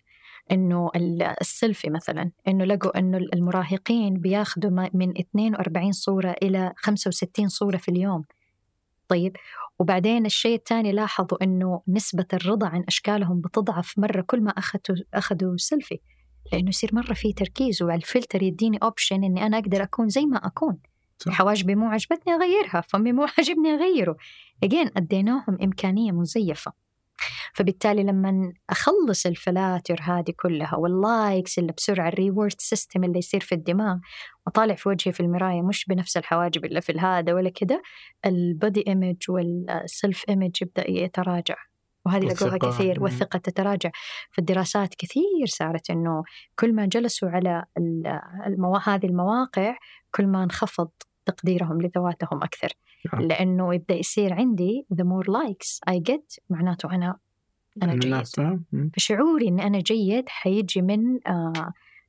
إنه 0.52 0.90
ال- 0.96 1.22
السيلفي 1.40 1.90
مثلا 1.90 2.30
إنه 2.48 2.64
لقوا 2.64 2.98
إنه 2.98 3.18
المراهقين 3.18 4.14
بياخذوا 4.14 4.88
من 4.94 5.18
42 5.18 5.92
صورة 5.92 6.34
إلى 6.42 6.72
65 6.76 7.48
صورة 7.48 7.76
في 7.76 7.88
اليوم. 7.90 8.24
طيب؟ 9.08 9.36
وبعدين 9.78 10.26
الشيء 10.26 10.56
الثاني 10.56 10.92
لاحظوا 10.92 11.44
إنه 11.44 11.82
نسبة 11.88 12.26
الرضا 12.32 12.66
عن 12.66 12.84
أشكالهم 12.88 13.40
بتضعف 13.40 13.98
مرة 13.98 14.20
كل 14.20 14.40
ما 14.40 14.50
أخذوا 14.50 14.96
أخذوا 15.14 15.56
سيلفي. 15.56 15.98
لأنه 16.52 16.68
يصير 16.68 16.90
مرة 16.94 17.12
في 17.14 17.32
تركيز 17.32 17.82
والفلتر 17.82 18.42
يديني 18.42 18.78
option 18.82 19.24
إني 19.24 19.46
أنا 19.46 19.58
أقدر 19.58 19.82
أكون 19.82 20.08
زي 20.08 20.26
ما 20.26 20.36
أكون. 20.46 20.78
صح. 21.18 21.32
حواجبي 21.32 21.74
مو 21.74 21.86
عجبتني 21.86 22.34
أغيرها 22.34 22.80
فمي 22.80 23.12
مو 23.12 23.26
عجبني 23.38 23.70
أغيره. 23.74 24.16
again 24.64 24.90
أديناهم 24.96 25.58
إمكانية 25.62 26.12
مزيفة. 26.12 26.72
فبالتالي 27.54 28.02
لما 28.02 28.52
أخلص 28.70 29.26
الفلاتر 29.26 30.00
هذه 30.02 30.32
كلها 30.36 30.76
وال 30.76 31.00
likes 31.00 31.58
اللي 31.58 31.72
بسرعة 31.72 32.08
ال 32.08 32.15
reward 32.15 32.54
system 32.58 33.04
اللي 33.04 33.18
يصير 33.18 33.40
في 33.40 33.54
الدماغ 33.54 33.96
واطالع 34.46 34.74
في 34.74 34.88
وجهي 34.88 35.12
في 35.12 35.20
المراية 35.20 35.62
مش 35.62 35.84
بنفس 35.88 36.16
الحواجب 36.16 36.64
اللي 36.64 36.80
في 36.80 36.92
الهذا 36.92 37.34
ولا 37.34 37.50
كده 37.50 37.82
ال 38.26 38.38
body 38.38 38.84
image 38.88 39.16
وال 39.28 39.60
self 39.60 40.24
image 40.28 40.62
يبدأ 40.62 40.90
يتراجع 40.90 41.54
وهذه 42.06 42.24
لقوها. 42.24 42.58
كثير. 42.72 43.02
والثقة 43.02 43.38
تتراجع 43.38 43.90
في 44.30 44.38
الدراسات 44.38 44.94
كثير 44.94 45.46
صارت 45.46 45.90
إنه 45.90 46.22
كل 46.58 46.74
ما 46.74 46.86
جلسوا 46.86 47.28
على 47.28 47.64
ال- 47.78 48.20
الموا... 48.46 48.78
هذه 48.84 49.06
المواقع 49.06 49.76
كل 50.10 50.26
ما 50.26 50.44
انخفض 50.44 50.88
تقديرهم 51.26 51.82
لذواتهم 51.82 52.42
أكثر 52.42 52.68
آه. 53.14 53.18
لأنه 53.18 53.74
يبدأ 53.74 53.94
يصير 53.94 54.32
عندي 54.32 54.86
the 54.94 55.04
more 55.04 55.26
likes 55.32 55.80
I 55.90 55.98
get 56.10 56.38
معناته 56.50 56.94
أنا 56.94 57.18
من 57.82 57.98
جيد 57.98 58.14
آه؟ 58.38 58.60
فشعوري 58.96 59.48
إن 59.48 59.60
أنا 59.60 59.80
جيد 59.80 60.28
حيجي 60.28 60.82
من 60.82 61.18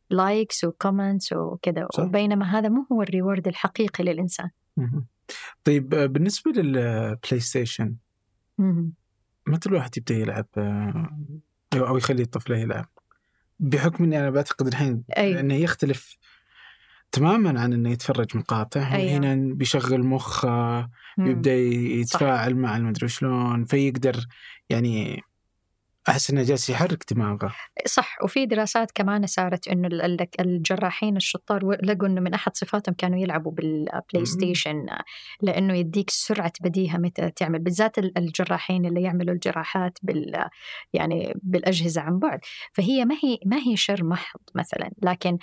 likes 0.09 0.63
و 0.63 0.71
comments 0.71 1.34
وكذا. 1.33 1.87
بينما 1.99 2.59
هذا 2.59 2.69
مو 2.69 2.85
هو 2.91 3.01
ال 3.01 3.08
reward 3.08 3.47
الحقيقي 3.47 4.03
للإنسان 4.03 4.49
مم. 4.77 5.05
طيب 5.63 5.93
آه، 5.93 6.05
بالنسبة 6.05 6.51
للبلاي 6.51 7.39
ستيشن 7.39 7.95
مم. 8.57 8.93
متى 9.47 9.69
الواحد 9.69 9.97
يبدأ 9.97 10.15
يلعب 10.15 10.45
آه، 10.57 11.09
أو 11.73 11.97
يخلي 11.97 12.23
الطفل 12.23 12.53
يلعب 12.53 12.85
بحكم 13.59 14.03
إني 14.03 14.19
أنا 14.19 14.29
بعتقد 14.29 14.67
الحين 14.67 15.03
أيوة. 15.17 15.39
إنه 15.39 15.53
يختلف 15.53 16.17
تماما 17.11 17.61
عن 17.61 17.73
إنه 17.73 17.89
يتفرج 17.89 18.38
مقاطع 18.38 18.95
أيوة. 18.95 19.17
هنا 19.17 19.53
بيشغل 19.53 20.03
مخه 20.03 20.79
مم. 21.17 21.27
يبدأ 21.27 21.53
يتفاعل 21.53 22.55
مع 22.55 22.77
المدري 22.77 23.07
شلون 23.07 23.65
فيقدر 23.65 24.27
يعني 24.69 25.23
أحس 26.09 26.29
إنه 26.29 26.43
جالس 26.43 26.69
يحرك 26.69 27.13
دماغه 27.13 27.55
صح 27.85 28.17
وفي 28.23 28.45
دراسات 28.45 28.91
كمان 28.95 29.25
صارت 29.27 29.67
إنه 29.67 29.88
ال- 29.88 30.01
ال- 30.01 30.27
الجراحين 30.39 31.17
الشطار 31.17 31.77
لقوا 31.84 32.07
إنه 32.07 32.21
من 32.21 32.34
أحد 32.34 32.55
صفاتهم 32.55 32.95
كانوا 32.95 33.19
يلعبوا 33.19 33.51
بالبلاي. 33.51 34.25
ستيشن 34.25 34.85
لأنه 35.41 35.73
يديك 35.73 36.09
سرعة 36.09 36.51
بديهة 36.61 36.97
متى 36.97 37.29
تعمل 37.29 37.59
بالذات 37.59 37.97
ال- 37.99 38.17
الجراحين 38.17 38.85
اللي 38.85 39.01
يعملوا 39.01 39.34
الجراحات 39.34 39.97
بال 40.03 40.45
يعني 40.93 41.34
بالأجهزة 41.43 42.01
عن 42.01 42.19
بعد 42.19 42.39
فهي 42.73 43.05
ما 43.05 43.15
هي 43.23 43.38
ما 43.45 43.57
هي 43.57 43.75
شر 43.77 44.03
محض 44.03 44.39
مثلا 44.55 44.91
لكن 45.03 45.38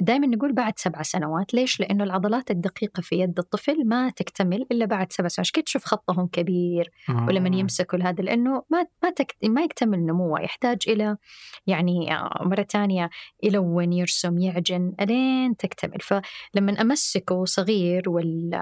دائما 0.00 0.26
نقول 0.26 0.52
بعد 0.52 0.72
سبع 0.76 1.02
سنوات 1.02 1.54
ليش؟ 1.54 1.80
لأنه 1.80 2.04
العضلات 2.04 2.50
الدقيقة 2.50 3.00
في 3.00 3.16
يد 3.18 3.38
الطفل 3.38 3.88
ما 3.88 4.10
تكتمل 4.10 4.66
إلا 4.72 4.86
بعد 4.86 5.12
سبع 5.12 5.28
سنوات 5.28 5.40
عشان 5.40 5.52
كده 5.54 5.64
تشوف 5.64 5.84
خطهم 5.84 6.26
كبير 6.26 6.90
آه. 7.08 7.26
ولما 7.28 7.56
يمسكوا 7.56 7.98
هذا 7.98 8.22
لأنه 8.22 8.62
ما 8.70 8.86
ما 9.02 9.10
تك... 9.10 9.36
ما 9.44 9.62
يكتمل 9.74 10.06
نموه 10.06 10.40
يحتاج 10.40 10.78
إلى 10.88 11.16
يعني 11.66 12.14
آه، 12.14 12.38
مرة 12.44 12.62
ثانية 12.62 13.10
يلون 13.42 13.92
يرسم 13.92 14.38
يعجن 14.38 14.92
ألين 15.00 15.56
تكتمل. 15.56 15.98
فلما 16.00 16.80
أمسكه 16.80 17.44
صغير 17.44 18.10
وال 18.10 18.54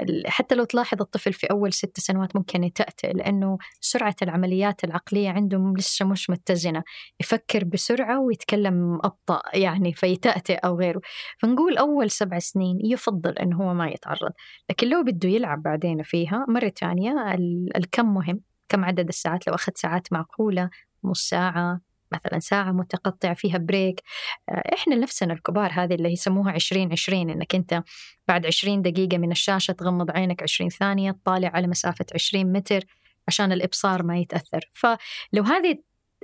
ال- 0.00 0.22
حتى 0.26 0.54
لو 0.54 0.64
تلاحظ 0.64 1.00
الطفل 1.00 1.32
في 1.32 1.46
أول 1.46 1.72
ست 1.72 2.00
سنوات 2.00 2.36
ممكن 2.36 2.64
يتأتئ 2.64 3.12
لأنه 3.12 3.58
سرعة 3.80 4.16
العمليات 4.22 4.84
العقلية 4.84 5.30
عنده 5.30 5.74
لسه 5.78 6.04
مش 6.06 6.30
متزنة. 6.30 6.82
يفكر 7.20 7.64
بسرعة 7.64 8.20
ويتكلم 8.20 8.94
أبطأ 9.04 9.42
يعني 9.54 9.92
فيتأتئ 9.92 10.54
أو 10.54 10.78
غيره. 10.78 11.00
فنقول 11.38 11.76
أول 11.78 12.10
سبع 12.10 12.38
سنين 12.38 12.78
يفضل 12.84 13.30
انه 13.38 13.56
هو 13.56 13.74
ما 13.74 13.88
يتعرض. 13.88 14.32
لكن 14.70 14.88
لو 14.88 15.02
بده 15.04 15.28
يلعب 15.28 15.62
بعدين 15.62 16.02
فيها 16.02 16.46
مرة 16.48 16.68
ثانية 16.80 17.34
ال- 17.34 17.76
الكم 17.76 18.14
مهم. 18.14 18.53
كم 18.68 18.84
عدد 18.84 19.08
الساعات؟ 19.08 19.46
لو 19.48 19.54
أخذ 19.54 19.72
ساعات 19.76 20.12
معقولة 20.12 20.70
نص 21.04 21.28
ساعة 21.28 21.80
مثلا 22.12 22.38
ساعة 22.38 22.72
متقطعة 22.72 23.34
فيها 23.34 23.58
بريك 23.58 24.02
آه، 24.48 24.62
إحنا 24.74 24.96
نفسنا 24.96 25.32
الكبار 25.32 25.70
هذه 25.72 25.94
اللي 25.94 26.12
يسموها 26.12 26.52
عشرين 26.52 26.92
عشرين 26.92 27.30
إنك 27.30 27.54
أنت 27.54 27.82
بعد 28.28 28.46
عشرين 28.46 28.82
دقيقة 28.82 29.18
من 29.18 29.30
الشاشة 29.30 29.72
تغمض 29.72 30.10
عينك 30.10 30.42
عشرين 30.42 30.70
ثانية 30.70 31.10
تطالع 31.10 31.48
على 31.48 31.66
مسافة 31.66 32.06
عشرين 32.14 32.52
متر 32.52 32.84
عشان 33.28 33.52
الإبصار 33.52 34.02
ما 34.02 34.18
يتأثر. 34.18 34.70
فلو 34.72 35.42
هذه 35.42 35.78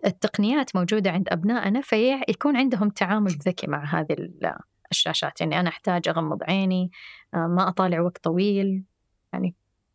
التقنيات 0.07 0.77
موجودة 0.77 1.11
عند 1.11 1.29
أبنائنا 1.29 1.81
فيكون 1.81 2.57
عندهم 2.57 2.91
تعامل 2.91 3.31
ذكي 3.31 3.67
مع 3.67 3.85
هذه 3.85 4.13
ال- 4.13 4.55
الشاشات. 4.91 5.41
يعني 5.41 5.61
أنا 5.61 5.69
أحتاج 5.69 6.09
أغمض 6.09 6.43
عيني 6.43 6.91
آه، 7.35 7.37
ما 7.57 7.69
أطالع 7.69 8.01
وقت 8.01 8.19
طويل. 8.25 8.85
يعني 9.33 9.55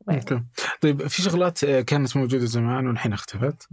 أوكي. 0.09 0.39
طيب 0.81 1.07
في 1.07 1.21
شغلات 1.21 1.63
آه، 1.63 1.81
كانت 1.81 2.17
موجودة 2.17 2.45
زمان 2.45 2.87
والحين 2.87 3.13
اختفت. 3.13 3.67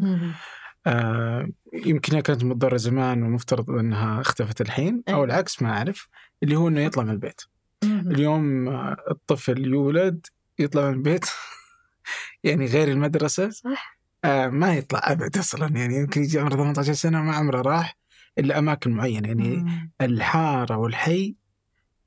آه 0.87 1.49
يمكن 1.73 2.21
كانت 2.21 2.45
متضرره 2.45 2.77
زمان 2.77 3.23
ومفترض 3.23 3.71
إنها 3.71 4.21
اختفت 4.21 4.61
الحين 4.61 5.03
أو. 5.09 5.25
العكس 5.25 5.63
ما 5.63 5.71
أعرف. 5.71 6.09
اللي 6.43 6.57
هو 6.57 6.69
إنه 6.69 6.81
يطلع 6.81 7.03
من 7.05 7.11
البيت. 7.11 7.41
اليوم 7.85 8.69
آه، 8.69 8.97
الطفل 9.11 9.67
يولد 9.67 10.27
يطلع 10.59 10.89
من 10.91 10.95
البيت. 10.95 11.25
يعني 12.45 12.67
غير 12.67 12.89
المدرسة. 12.89 13.51
صح. 13.51 13.99
آه 14.25 14.49
ما 14.49 14.75
يطلع 14.75 15.01
أبد 15.05 15.39
أصلا. 15.39 15.69
يعني 15.79 15.97
يمكن 15.97 16.23
يجي 16.23 16.39
عمره 16.39 16.55
18 16.55 16.93
سنة 16.93 17.23
ما 17.23 17.35
عمره 17.35 17.63
راح 17.63 17.97
إلا 18.39 18.59
أماكن 18.59 18.91
معينة. 18.91 19.29
يعني 19.29 19.57
مم. 19.57 19.91
الحارة 20.01 20.77
والحي 20.77 21.37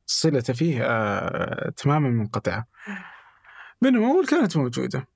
صلته 0.05 0.53
فيه 0.53 0.83
آه 0.83 1.69
تماما 1.77 2.09
منقطعة. 2.09 2.67
منهم 3.81 4.03
أول 4.03 4.25
كانت 4.25 4.57
موجودة. 4.57 5.07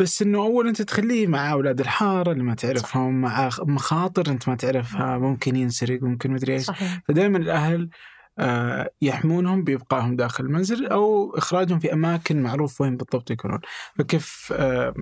بس 0.00 0.22
إنه 0.22 0.38
أول 0.38 0.68
أنت 0.68 0.82
تخليه 0.82 1.26
مع 1.26 1.52
أولاد 1.52 1.80
الحارة 1.80 2.32
اللي 2.32 2.42
ما 2.42 2.54
تعرفهم 2.54 3.20
مع 3.20 3.50
مخاطر 3.60 4.30
أنت 4.30 4.48
ما 4.48 4.54
تعرفها 4.54 5.18
ممكن 5.18 5.56
ينسرق 5.56 6.02
ممكن 6.02 6.30
مدري 6.30 6.52
إيش 6.54 6.70
فدائما 7.08 7.38
الأهل 7.38 7.90
آه، 8.38 8.90
يحمونهم 9.02 9.64
بإبقائهم 9.64 10.16
داخل 10.16 10.44
المنزل 10.44 10.86
أو 10.86 11.34
إخراجهم 11.36 11.78
في 11.78 11.92
أماكن 11.92 12.42
معروف 12.42 12.80
وين 12.80 12.96
بالضبط 12.96 13.30
يكونون 13.30 13.60
فكيف 13.98 14.52
آه، 14.56 14.94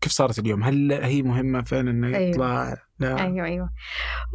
كيف 0.00 0.12
صارت 0.12 0.38
اليوم؟ 0.38 0.62
هل 0.62 0.92
هي 0.92 1.22
مهمة 1.22 1.62
فعلا 1.62 1.90
إنه 1.90 2.16
أيوة. 2.16 2.76
لا 2.98 3.20
أيوه 3.24 3.46
أيوه. 3.46 3.70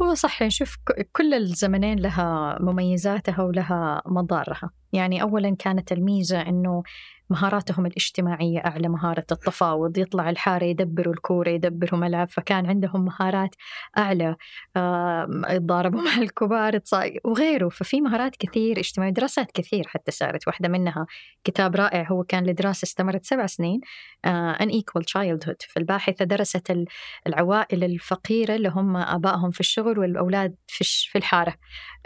هو 0.02 0.14
صح 0.14 0.42
نشوف 0.42 0.76
ك- 0.86 1.08
كل 1.12 1.34
الزمنين 1.34 1.98
لها 1.98 2.58
مميزاتها 2.60 3.42
ولها 3.42 4.02
مضارها. 4.06 4.70
يعني 4.92 5.22
اولا 5.22 5.56
كانت 5.58 5.92
الميزة 5.92 6.40
إنه 6.40 6.82
مهاراتهم 7.30 7.86
الاجتماعية 7.86 8.58
أعلى 8.58 8.88
مهارة 8.88 9.24
التفاوض 9.32 9.98
يطلع 9.98 10.30
الحارة 10.30 10.64
يدبروا 10.64 11.14
الكورة 11.14 11.48
يدبروا 11.50 12.00
ملعب 12.00 12.30
فكان 12.30 12.66
عندهم 12.66 13.04
مهارات 13.04 13.54
أعلى. 13.98 14.36
آم، 14.76 15.42
يتضاربوا 15.50 16.00
مع 16.16 16.22
الكبار 16.22 16.80
وغيره. 17.24 17.68
ففي 17.68 18.00
مهارات 18.00 18.36
كثير 18.36 18.78
اجتماعية 18.78 19.12
دراسات 19.12 19.50
كثير 19.52 19.84
حتى 19.88 20.10
صارت. 20.12 20.46
واحدة 20.46 20.68
منها 20.68 21.06
كتاب 21.44 21.76
رائع 21.76 22.08
هو 22.08 22.24
كان 22.24 22.46
لدراسة 22.46 22.84
استمرت 22.84 23.24
سبع 23.24 23.46
سنين 23.46 23.80
آه، 24.24 24.54
Unequal 24.54 25.02
Childhood. 25.02 25.72
فالباحثه 25.72 26.24
درست 26.24 26.70
ال- 26.70 26.86
العوائل 27.26 27.84
الفقيرة 27.84 28.49
اللي 28.56 28.68
هم 28.68 28.96
آبائهم 28.96 29.50
في 29.50 29.60
الشغل 29.60 29.98
والأولاد 29.98 30.54
في 30.66 30.84
في 31.10 31.18
الحارة. 31.18 31.54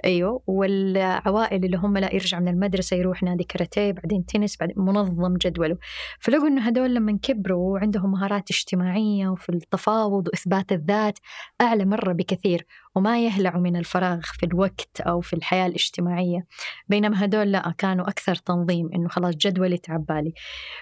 أيوه. 0.04 0.42
والعوائل 0.46 1.64
اللي 1.64 1.76
هم 1.76 1.98
لا 1.98 2.14
يرجع 2.14 2.40
من 2.40 2.48
المدرسة 2.48 2.96
يروح 2.96 3.22
نادي 3.22 3.44
كاراتيه 3.44 3.92
بعدين 3.92 4.26
تنس 4.26 4.56
بعدين 4.60 4.76
منظم 4.78 5.36
جدوله. 5.36 5.76
فلقوا 6.20 6.48
إنه 6.48 6.62
هدول 6.66 6.94
لما 6.94 7.18
كبروا 7.22 7.72
وعندهم 7.72 8.10
مهارات 8.10 8.50
اجتماعية 8.50 9.28
وفي 9.28 9.48
التفاوض 9.48 10.28
وإثبات 10.28 10.72
الذات 10.72 11.18
أعلى 11.60 11.84
مرة 11.84 12.12
بكثير. 12.12 12.66
وما 12.94 13.24
يهلعوا 13.24 13.60
من 13.60 13.76
الفراغ 13.76 14.20
في 14.22 14.46
الوقت 14.46 15.00
أو 15.00 15.20
في 15.20 15.32
الحياة 15.32 15.66
الاجتماعية. 15.66 16.46
بينما 16.88 17.24
هدول 17.24 17.52
لا 17.52 17.74
كانوا 17.78 18.08
أكثر 18.08 18.34
تنظيم 18.34 18.90
إنه 18.94 19.08
خلاص 19.08 19.34
جدولي 19.36 19.78
تعبالي 19.78 20.32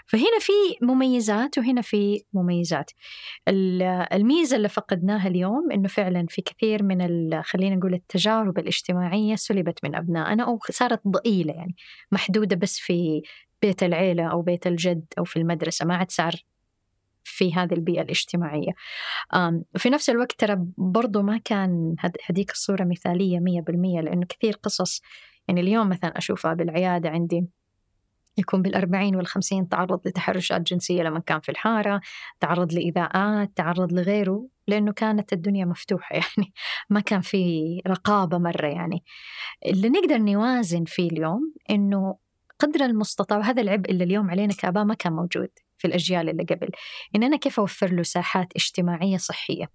فهنا 0.06 0.39
في 0.40 0.52
مميزات 0.82 1.59
وهنا 1.59 1.80
في 1.82 2.22
مميزات. 2.32 2.90
ال- 3.48 3.82
الميزة 4.12 4.56
اللي 4.56 4.68
فقدناها 4.68 5.28
اليوم 5.28 5.72
إنه 5.72 5.89
فعلا 5.89 6.26
في 6.28 6.43
كثير 6.43 6.82
من 6.82 6.98
خلينا 7.43 7.76
نقول 7.76 7.94
التجارب 7.94 8.59
الاجتماعية 8.59 9.34
سلبت 9.36 9.78
من 9.84 9.94
أبنائنا 9.94 10.44
أو 10.44 10.59
صارت 10.70 11.01
ضئيلة 11.09 11.52
يعني 11.52 11.76
محدودة 12.12 12.56
بس 12.56 12.78
في 12.78 13.22
بيت 13.62 13.82
العيلة 13.82 14.24
أو 14.24 14.43
بيت 14.43 14.66
الجد 14.66 15.05
أو 15.18 15.24
في 15.24 15.36
المدرسة 15.39 15.86
ما 15.86 15.97
عاد 15.97 16.10
صار 16.10 16.32
في 17.24 17.55
هذه 17.55 17.73
البيئة 17.73 18.03
الاجتماعية. 18.03 18.73
في 19.77 19.90
نفس 19.90 20.11
الوقت 20.11 20.32
ترى 20.39 20.57
برضو 20.78 21.23
ما 21.23 21.39
كان 21.44 21.94
هديك 22.24 22.51
الصورة 22.51 22.85
مثالية 22.85 23.39
مية 23.39 23.61
بالمية 23.61 24.01
لأنه 24.01 24.27
كثير 24.27 24.55
قصص 24.62 25.03
يعني 25.49 25.61
اليوم 25.61 25.89
مثلا 25.89 26.19
أشوفها 26.19 26.55
بالعيادة 26.55 27.11
عندي 27.11 27.47
يكون 28.39 28.62
بالأربعين 28.62 29.16
والخمسين 29.16 29.69
تعرض 29.69 30.01
لتحرشات 30.09 30.61
جنسية 30.62 31.03
لما 31.03 31.20
كان 31.20 31.40
في 31.40 31.49
الحارة 31.49 32.01
تعرض 32.40 32.73
لإيذاءات 32.73 33.53
تعرض 33.57 33.93
لغيره 33.93 34.49
لأنه 34.69 34.93
كانت 34.93 35.32
الدنيا 35.32 35.65
مفتوحة 35.65 36.16
يعني 36.20 36.53
ما 36.90 37.01
كان 37.01 37.20
في 37.20 37.82
رقابة 37.86 38.39
مرة 38.39 38.66
يعني. 38.66 39.05
اللي 39.66 39.89
نقدر 39.89 40.19
نوازن 40.19 40.85
فيه 40.85 41.11
اليوم 41.11 41.55
إنه 41.70 42.16
قدر 42.59 42.81
المستطاع 42.85 43.39
وهذا 43.39 43.62
العبء 43.62 43.90
اللي 43.90 44.05
اليوم 44.05 44.31
علينا 44.31 44.55
كآباء 44.55 44.85
ما 44.85 44.94
كان 44.94 45.12
موجود. 45.12 45.49
في 45.82 45.88
الأجيال 45.88 46.28
اللي 46.28 46.44
قبل 46.44 46.68
إن 47.16 47.22
أنا 47.22 47.36
كيف 47.36 47.60
أوفر 47.60 47.92
له 47.92 48.02
ساحات 48.02 48.52
اجتماعية 48.56 49.16
صحية؟ 49.16 49.70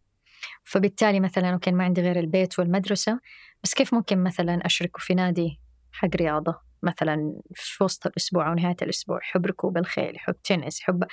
فبالتالي 0.63 1.19
مثلا 1.19 1.53
أوكي 1.53 1.71
ما 1.71 1.83
عندي 1.83 2.01
غير 2.01 2.19
البيت 2.19 2.59
والمدرسة 2.59 3.19
بس 3.63 3.73
كيف 3.73 3.93
ممكن 3.93 4.23
مثلا 4.23 4.65
أشركه 4.65 4.99
في 4.99 5.13
نادي 5.13 5.59
حق 5.91 6.15
رياضة؟ 6.15 6.67
مثلا 6.83 7.41
في 7.53 7.83
وسط 7.83 8.07
الأسبوع 8.07 8.49
أو 8.49 8.53
نهاية 8.53 8.75
الأسبوع 8.81 9.19
حب 9.21 9.45
ركوب 9.45 9.77
الخيل 9.77 10.19
حب 10.19 10.35
تنس 10.43 10.81
حب 10.81 11.03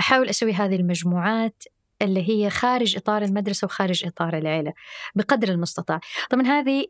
أحاول 0.00 0.28
أسوي 0.28 0.52
هذه 0.52 0.76
المجموعات 0.76 1.64
اللي 2.02 2.28
هي 2.28 2.50
خارج 2.50 2.96
إطار 2.96 3.22
المدرسة 3.22 3.64
وخارج 3.64 4.06
إطار 4.06 4.38
العيلة 4.38 4.72
بقدر 5.14 5.48
المستطاع. 5.48 6.00
طبعا 6.30 6.46
هذه 6.46 6.86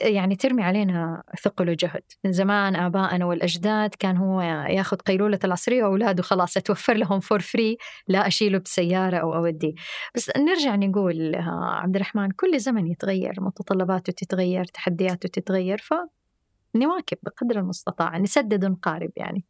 يعني 0.00 0.36
ترمي 0.36 0.62
علينا 0.62 1.22
ثقل 1.42 1.70
وجهد. 1.70 2.02
من 2.24 2.32
زمان 2.32 2.76
آبائنا 2.76 3.24
والأجداد 3.24 3.94
كان 3.94 4.16
هو 4.16 4.40
ياخذ 4.68 4.96
قيلولة 4.96 5.38
العصرية 5.44 5.84
وأولاده 5.84 6.22
خلاص 6.22 6.56
أتوفر 6.56 6.94
لهم 6.94 7.20
for 7.20 7.40
free 7.40 7.76
لا 8.08 8.26
أشيله 8.26 8.58
بسيارة 8.58 9.16
أو 9.16 9.34
أوديه 9.34 9.74
بس 10.14 10.30
نرجع 10.36 10.74
نقول 10.74 11.34
آه، 11.34 11.64
عبد 11.64 11.96
الرحمن 11.96 12.30
كل 12.30 12.60
زمن 12.60 12.86
يتغير 12.86 13.34
متطلباته 13.38 14.12
تتغير 14.12 14.64
تحدياته 14.64 15.28
تتغير 15.28 15.78
فنواكب 15.78 17.18
بقدر 17.22 17.58
المستطاع 17.58 18.18
نسدد 18.18 18.64
ونقارب 18.64 19.10
يعني. 19.16 19.44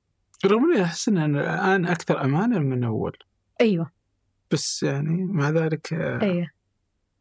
رغم 0.47 0.73
اني 0.73 0.85
أحس 0.85 1.09
انها 1.09 1.27
الآن 1.27 1.87
أكثر 1.87 2.25
أمانة 2.25 2.59
من 2.59 2.85
أول. 2.85 3.17
أيوه. 3.61 3.91
بس 4.51 4.83
يعني 4.83 5.25
مع 5.25 5.51
ذلك 5.51 5.93
آه، 5.93 6.23
أيوه. 6.23 6.51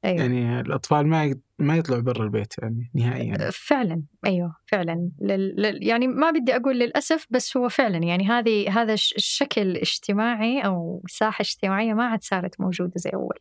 أيوه. 0.06 0.22
يعني 0.22 0.60
الأطفال 0.60 1.08
ما 1.08 1.36
ما 1.60 1.78
يطلعوا 1.78 2.02
برا 2.02 2.24
البيت 2.24 2.54
يعني 2.58 2.92
نهائيا 2.94 3.50
فعلا 3.54 4.02
أيوه 4.26 4.56
فعلا 4.66 5.10
لل... 5.22 5.62
لل... 5.62 5.88
يعني 5.88 6.08
ما 6.08 6.32
بدي 6.32 6.56
أقول 6.56 6.80
للأسف 6.80 7.28
بس 7.30 7.58
هو 7.58 7.70
فعلا 7.70 7.98
يعني 7.98 8.28
هذه 8.28 8.82
هذا 8.82 8.94
الشكل 8.94 9.78
اجتماعي 9.78 10.62
أو 10.66 11.04
ساحه 11.10 11.42
اجتماعية 11.42 11.94
ما 11.94 12.06
عاد 12.06 12.24
صارت 12.24 12.62
موجودة 12.62 12.94
زي 12.96 13.10
أول 13.10 13.36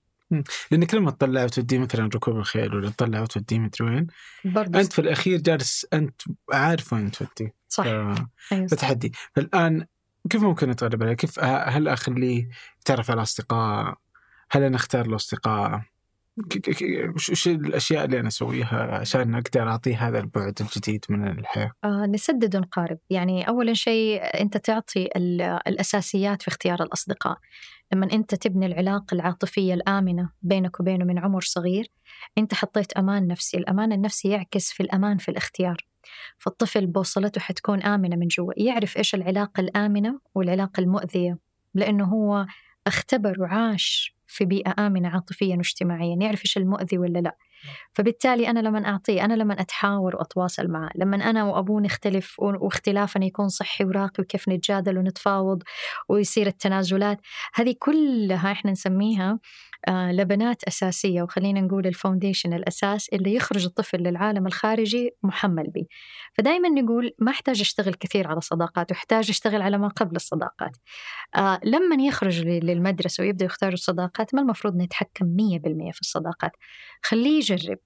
لانك 0.70 0.94
لما 0.94 1.10
تطلع 1.10 1.44
وتوديه 1.44 1.78
مثلا 1.78 2.10
ركوب 2.14 2.36
الخيل 2.36 2.74
ولا 2.74 2.90
تطلع 2.90 3.20
وتوديه 3.20 3.58
مدري 3.58 3.84
وين 3.90 4.06
برضه 4.44 4.80
أنت 4.80 4.92
في 4.92 4.98
الأخير 4.98 5.40
جالس 5.40 5.86
أنت 5.92 6.22
عارف 6.52 6.92
وين 6.92 7.10
توديه 7.10 7.54
صح 7.68 7.84
ف- 7.84 8.18
صح. 8.50 8.64
فتحدي 8.70 9.12
فالآن 9.34 9.86
كيف 10.30 10.42
ممكن 10.42 10.70
اتغلب 10.70 11.02
عليه؟ 11.02 11.12
كيف 11.12 11.38
هل 11.44 11.88
أخليه 11.88 12.48
يتعرف 12.80 13.10
على 13.10 13.22
أصدقاء؟ 13.22 13.94
هل 14.50 14.62
أنا 14.62 14.76
أختار 14.76 15.06
له 15.06 15.16
اصدقاء؟ 15.16 15.82
وش 17.30 17.48
الأشياء 17.48 18.04
اللي 18.04 18.20
أنا 18.20 18.28
أسويها 18.28 18.98
عشان 19.00 19.34
أقدر 19.34 19.68
اعطيه 19.68 20.08
هذا 20.08 20.18
البعد 20.18 20.54
الجديد 20.60 21.04
من 21.08 21.28
الحياة؟ 21.38 21.72
آه 21.84 22.06
نسدد 22.06 22.56
ونقارب. 22.56 22.98
يعني 23.10 23.48
أولا 23.48 23.74
شيء 23.74 24.20
أنت 24.22 24.56
تعطي 24.56 25.08
ال- 25.16 25.42
الأساسيات 25.42 26.42
في 26.42 26.48
اختيار 26.48 26.82
الأصدقاء. 26.82 27.38
لما 27.92 28.12
أنت 28.12 28.34
تبني 28.34 28.66
العلاقة 28.66 29.14
العاطفية 29.14 29.74
الآمنة 29.74 30.30
بينك 30.42 30.80
وبينه 30.80 31.04
من 31.04 31.18
عمر 31.18 31.40
صغير 31.40 31.86
أنت 32.38 32.54
حطيت 32.54 32.92
أمان 32.92 33.26
نفسي. 33.26 33.56
الأمان 33.56 33.92
النفسي 33.92 34.28
يعكس 34.28 34.72
في 34.72 34.82
الأمان 34.82 35.18
في 35.18 35.30
الاختيار. 35.30 35.76
فالطفل 36.38 36.86
بوصلته 36.86 37.40
حتكون 37.40 37.82
آمنة 37.82 38.16
من 38.16 38.26
جوا. 38.26 38.52
يعرف 38.56 38.96
إيش 38.96 39.14
العلاقة 39.14 39.60
الآمنة 39.60 40.20
والعلاقة 40.34 40.80
المؤذية 40.80 41.38
لأنه 41.74 42.04
هو 42.04 42.46
أختبر 42.86 43.40
وعاش 43.42 44.14
في 44.26 44.44
بيئة 44.44 44.86
آمنة 44.86 45.08
عاطفيا 45.08 45.56
واجتماعيا 45.56 46.16
يعرف 46.20 46.40
إيش 46.44 46.56
المؤذي 46.58 46.98
ولا 46.98 47.18
لا. 47.18 47.36
فبالتالي 47.92 48.50
أنا 48.50 48.60
لما 48.60 48.86
أعطيه 48.88 49.24
أنا 49.24 49.34
لما 49.34 49.60
أتحاور 49.60 50.16
وأتواصل 50.16 50.68
معه. 50.68 50.90
لما 50.94 51.30
أنا 51.30 51.44
وأبوه 51.44 51.80
نختلف 51.80 52.36
واختلافنا 52.38 53.24
يكون 53.26 53.48
صحي 53.48 53.84
وراقي 53.84 54.22
وكيف 54.22 54.48
نتجادل 54.48 54.98
ونتفاوض 54.98 55.62
ويصير 56.08 56.46
التنازلات. 56.46 57.20
هذه 57.54 57.74
كلها 57.78 58.52
إحنا 58.52 58.70
نسميها 58.70 59.38
آه 59.88 60.12
لبنات 60.12 60.64
أساسية. 60.64 61.22
وخلينا 61.22 61.60
نقول 61.60 61.86
الفاونديشن 61.86 62.52
الأساس 62.52 63.08
اللي 63.08 63.34
يخرج 63.34 63.64
الطفل 63.64 63.98
للعالم 63.98 64.46
الخارجي 64.46 65.10
محمل 65.22 65.70
به. 65.70 65.86
فدائما 66.38 66.68
نقول 66.68 67.12
ما 67.18 67.30
أحتاج 67.30 67.60
أشتغل 67.60 67.94
كثير 67.94 68.28
على 68.28 68.40
صداقات 68.40 68.92
احتاج 68.92 69.30
أشتغل 69.30 69.62
على 69.62 69.78
ما 69.78 69.88
قبل 69.88 70.16
الصداقات. 70.16 70.76
آه 71.36 71.60
لما 71.64 72.02
يخرج 72.02 72.42
للمدرسة 72.42 73.22
ويبدأ 73.24 73.44
يختار 73.44 73.72
الصداقات 73.72 74.34
ما 74.34 74.40
المفروض 74.40 74.76
نتحكم 74.76 75.26
100% 75.26 75.92
في 75.92 76.00
الصداقات. 76.00 76.52
خليه 77.02 77.40
يجرب. 77.54 77.78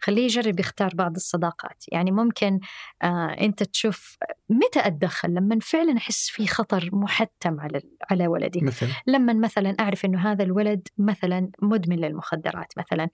خليه 0.00 0.24
يجرب 0.24 0.60
يختار 0.60 0.90
بعض 0.94 1.14
الصداقات. 1.16 1.84
يعني 1.92 2.10
ممكن 2.10 2.60
آه 3.02 3.36
أنت 3.40 3.62
تشوف 3.62 4.16
متى 4.48 4.86
أتدخل؟ 4.86 5.34
لما 5.34 5.58
فعلا 5.62 5.96
أحس 5.96 6.28
في 6.30 6.46
خطر 6.46 6.90
محتم 6.92 7.60
على 7.60 7.80
على 8.10 8.26
ولدي. 8.28 8.60
مثل 8.60 8.88
لما 9.06 9.32
مثلا 9.32 9.76
أعرف 9.80 10.04
أنه 10.04 10.32
هذا 10.32 10.44
الولد 10.44 10.88
مثلا 10.98 11.50
مدمن 11.62 11.96
للمخدرات 11.96 12.72
مثلا 12.78 13.08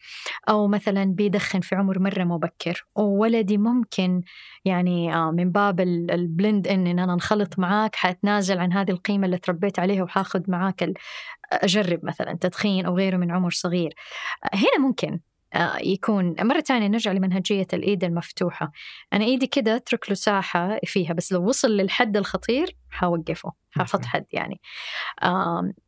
أو 0.48 0.68
مثلا 0.68 1.04
بيدخن 1.04 1.60
في 1.60 1.74
عمر 1.74 1.98
مرة 1.98 2.24
مبكر 2.24 2.86
وولدي 2.96 3.58
ممكن 3.58 4.22
يعني 4.64 5.14
آه 5.14 5.30
من 5.30 5.50
باب 5.52 5.80
ال- 5.80 6.10
البلند 6.10 6.68
إن, 6.68 6.86
إن 6.86 6.98
أنا 6.98 7.12
انخلط 7.12 7.58
معاك 7.58 7.96
حأتنازل 7.96 8.58
عن 8.58 8.72
هذه 8.72 8.90
القيمة 8.90 9.26
اللي 9.26 9.38
تربيت 9.38 9.78
عليها 9.78 10.02
وحأخذ 10.02 10.42
معاك 10.48 10.92
أجرب 11.52 12.00
مثلا 12.04 12.38
تدخين 12.40 12.86
أو 12.86 12.96
غيره 12.96 13.16
من 13.16 13.30
عمر 13.30 13.50
صغير. 13.50 13.94
هنا 14.54 14.86
ممكن. 14.86 15.20
يكون 15.80 16.34
مرة 16.40 16.60
ثانية 16.60 16.86
نرجع 16.86 17.12
لمنهجية 17.12 17.66
الإيد 17.72 18.04
المفتوحة. 18.04 18.72
أنا 19.12 19.24
إيدي 19.24 19.46
كده 19.46 19.76
أترك 19.76 20.08
له 20.08 20.14
ساحة 20.14 20.78
فيها 20.84 21.12
بس 21.12 21.32
لو 21.32 21.48
وصل 21.48 21.70
للحد 21.70 22.16
الخطير 22.16 22.76
حوقفه 22.90 23.52
حاحط. 23.70 24.04
حد 24.04 24.24
يعني. 24.32 24.60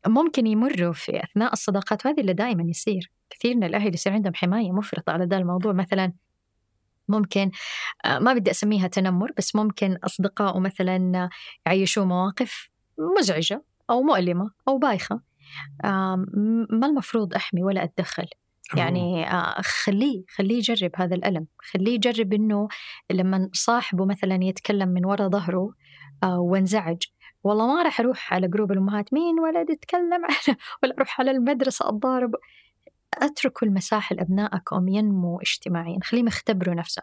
ممكن 0.07 0.47
يمروا 0.47 0.93
في 0.93 1.23
أثناء 1.23 1.53
الصداقات 1.53 2.05
وهذا 2.05 2.21
اللي 2.21 2.33
دائما 2.33 2.63
يصير. 2.63 3.11
كثير 3.29 3.55
من 3.55 3.63
الأهل 3.63 3.93
يصير 3.93 4.13
عندهم 4.13 4.33
حماية 4.33 4.71
مفرطة 4.71 5.11
على 5.11 5.25
ذا 5.25 5.37
الموضوع. 5.37 5.73
مثلا 5.73 6.13
ممكن 7.07 7.51
آه، 8.05 8.19
ما 8.19 8.33
بدي 8.33 8.51
أسميها 8.51 8.87
تنمر 8.87 9.31
بس 9.37 9.55
ممكن 9.55 9.97
أصدقائه 10.03 10.59
مثلا 10.59 11.29
يعيشوه 11.65 12.05
مواقف 12.05 12.69
مزعجة 13.19 13.63
أو 13.89 14.01
مؤلمة 14.01 14.51
أو 14.67 14.77
بايخة. 14.77 15.21
ما 16.69 16.87
المفروض 16.87 17.33
أحمي 17.33 17.63
ولا 17.63 17.83
أتدخل. 17.83 18.27
يعني 18.77 19.31
آه، 19.31 19.61
خليه 19.61 20.23
خليه 20.35 20.57
يجرب 20.57 20.91
هذا 20.95 21.15
الألم. 21.15 21.47
خليه 21.59 21.93
يجرب 21.95 22.33
إنه 22.33 22.67
لما 23.11 23.49
صاحبه 23.53 24.05
مثلا 24.05 24.43
يتكلم 24.43 24.89
من 24.89 25.05
وراء 25.05 25.29
ظهره 25.29 25.69
آه، 26.23 26.39
وانزعج 26.39 26.97
والله 27.43 27.67
ما 27.67 27.83
راح 27.83 27.99
أروح 27.99 28.33
على 28.33 28.47
جروب 28.47 28.71
الأمهات 28.71 29.13
مين 29.13 29.39
ولد 29.39 29.69
يتكلم 29.69 30.21
ولا 30.83 30.95
أروح 30.97 31.21
على 31.21 31.31
المدرسة 31.31 31.89
أتضارب. 31.89 32.31
أتركوا 33.13 33.67
المساحة 33.67 34.15
لأبنائكم 34.15 34.87
ينمو 34.87 35.39
اجتماعيا. 35.39 35.99
خليهم 36.03 36.27
يختبروا 36.27 36.75
نفسه. 36.75 37.01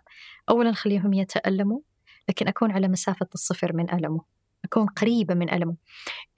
أولا 0.50 0.72
خليهم 0.72 1.12
يتألموا 1.12 1.80
لكن 2.28 2.48
أكون 2.48 2.70
على 2.70 2.88
مسافة 2.88 3.26
الصفر 3.34 3.76
من 3.76 3.94
ألمه. 3.94 4.20
أكون 4.64 4.86
قريبة 4.86 5.34
من 5.34 5.52
ألمه. 5.52 5.76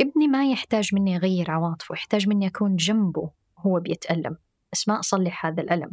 ابني 0.00 0.28
ما 0.28 0.50
يحتاج 0.50 0.94
مني 0.94 1.16
أغير 1.16 1.50
عواطفه 1.50 1.92
يحتاج 1.92 2.28
مني 2.28 2.46
أكون 2.46 2.76
جنبه 2.76 3.30
هو 3.58 3.80
بيتألم. 3.80 4.36
بس 4.74 4.88
ما 4.88 5.00
أصلح 5.00 5.46
هذا 5.46 5.62
الألم. 5.62 5.92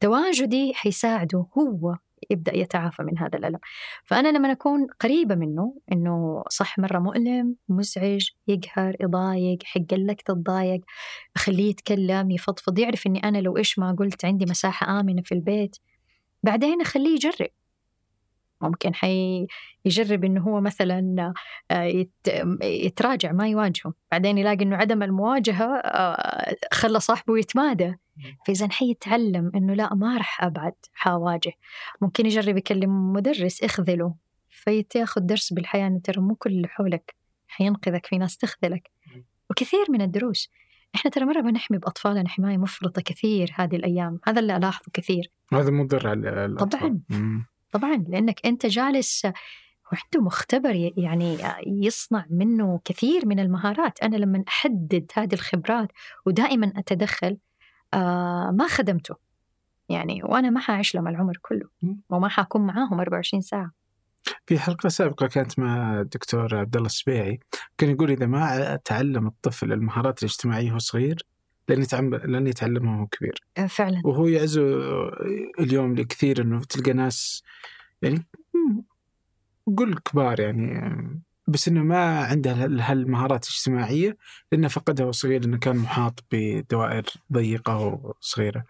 تواجدي 0.00 0.74
حيساعده 0.74 1.46
هو 1.58 1.96
يبدأ 2.30 2.56
يتعافى 2.56 3.02
من 3.02 3.18
هذا 3.18 3.38
الألم. 3.38 3.58
فأنا 4.04 4.28
لما 4.28 4.52
أكون 4.52 4.86
قريبة 5.00 5.34
منه 5.34 5.74
إنه 5.92 6.44
صح 6.50 6.78
مرة 6.78 6.98
مؤلم 6.98 7.56
مزعج 7.68 8.28
يقهر 8.48 8.96
يضايق 9.00 9.58
حق 9.64 9.92
لك 9.94 10.22
تتضايق 10.22 10.80
أخليه 11.36 11.70
يتكلم 11.70 12.30
يفضفض 12.30 12.78
يعرف 12.78 13.06
إني 13.06 13.18
أنا 13.24 13.38
لو 13.38 13.56
إيش 13.56 13.78
ما 13.78 13.92
قلت 13.98 14.24
عندي 14.24 14.44
مساحة 14.44 15.00
آمنة 15.00 15.22
في 15.22 15.32
البيت 15.32 15.76
بعدين 16.42 16.80
أخليه 16.80 17.14
يجرب. 17.14 17.48
ممكن 18.60 18.94
حي 18.94 19.46
يجرب 19.84 20.24
إنه 20.24 20.40
هو 20.42 20.60
مثلا 20.60 21.32
آه، 21.70 21.82
يت- 21.82 22.44
يتراجع 22.62 23.32
ما 23.32 23.48
يواجهه. 23.48 23.92
بعدين 24.12 24.38
يلاقي 24.38 24.62
إنه 24.64 24.76
عدم 24.76 25.02
المواجهة 25.02 25.76
آه، 25.76 26.56
خلى 26.72 27.00
صاحبه 27.00 27.38
يتمادى. 27.38 27.94
فإذا 28.46 28.68
حيتعلم 28.70 29.52
إنه 29.54 29.74
لا 29.74 29.94
ما 29.94 30.16
راح 30.16 30.44
أبعد 30.44 30.74
حواجه 30.94 31.52
ممكن 32.00 32.26
يجرب 32.26 32.56
يكلم 32.56 33.12
مدرس 33.12 33.62
اخذله 33.62 34.14
فيتأخذ 34.50 35.20
درس 35.20 35.52
بالحياة 35.52 35.86
إنه 35.86 36.00
ترى 36.00 36.20
مو 36.20 36.34
كل 36.34 36.50
اللي 36.50 36.68
حولك 36.68 37.14
حينقذك 37.48 38.06
في 38.06 38.18
ناس 38.18 38.36
تخذلك. 38.36 38.90
وكثير 39.50 39.84
من 39.88 40.02
الدروس 40.02 40.50
إحنا 40.94 41.10
ترى 41.10 41.24
مرة 41.24 41.40
بنحمي 41.40 41.78
بأطفالنا 41.78 42.28
حماية 42.28 42.56
مفرطة 42.56 43.02
كثير 43.02 43.52
هذه 43.54 43.76
الأيام. 43.76 44.20
هذا 44.24 44.40
اللي 44.40 44.56
ألاحظه 44.56 44.86
كثير. 44.92 45.30
هذا 45.52 45.70
مضر 45.70 46.08
على 46.08 46.44
الأطفال. 46.44 46.80
طبعاً. 46.80 47.00
مم. 47.08 47.46
طبعا 47.72 48.04
لأنك 48.08 48.46
أنت 48.46 48.66
جالس 48.66 49.24
وعنده 49.92 50.26
مختبر 50.26 50.92
يعني 50.96 51.38
يصنع 51.66 52.26
منه 52.30 52.80
كثير 52.84 53.26
من 53.26 53.40
المهارات. 53.40 54.02
أنا 54.02 54.16
لما 54.16 54.44
أحدد 54.48 55.10
هذه 55.14 55.34
الخبرات 55.34 55.88
ودائما 56.26 56.72
أتدخل 56.76 57.38
آه 57.96 58.50
ما 58.50 58.66
خدمته. 58.68 59.16
يعني 59.88 60.22
وأنا 60.24 60.50
ما 60.50 60.60
حأعيش 60.60 60.94
لهم 60.94 61.08
العمر 61.08 61.38
كله. 61.42 61.68
وما 62.10 62.28
حأكون 62.28 62.66
معاهم 62.66 63.00
24 63.00 63.40
ساعة. 63.40 63.70
في 64.46 64.58
حلقة 64.58 64.88
سابقة 64.88 65.26
كانت 65.26 65.58
مع 65.58 66.00
الدكتور 66.00 66.56
عبد 66.56 66.76
الله 66.76 66.86
السبيعي 66.86 67.40
كان 67.78 67.90
يقول 67.90 68.10
إذا 68.10 68.26
ما 68.26 68.76
تعلم 68.84 69.26
الطفل 69.26 69.72
المهارات 69.72 70.18
الاجتماعية 70.18 70.70
وهو 70.70 70.78
صغير 70.78 71.26
لن 71.68 71.82
يتعلم 71.82 72.14
لن 72.14 72.46
يتعلمها 72.46 72.96
وهو 72.96 73.06
كبير. 73.06 73.44
آه 73.58 73.66
فعلا. 73.66 74.02
وهو 74.04 74.26
يعزو 74.26 74.80
اليوم 75.60 75.94
لكثير 75.94 76.42
إنه 76.42 76.64
تلقى 76.64 76.92
ناس 76.92 77.42
يعني 78.02 78.26
قل 79.78 79.98
كبار 79.98 80.40
يعني 80.40 80.80
بس 81.46 81.68
إنه 81.68 81.82
ما 81.82 82.18
عنده 82.24 82.52
هال- 82.52 82.80
هالمهارات 82.80 83.44
الاجتماعية 83.44 84.16
لأنه 84.52 84.68
فقدها 84.68 85.04
وهو 85.04 85.12
صغير 85.12 85.40
لأنه 85.40 85.58
كان 85.58 85.76
محاط 85.76 86.24
بدوائر 86.32 87.04
ضيقة 87.32 87.76
وصغيرة. 87.78 88.64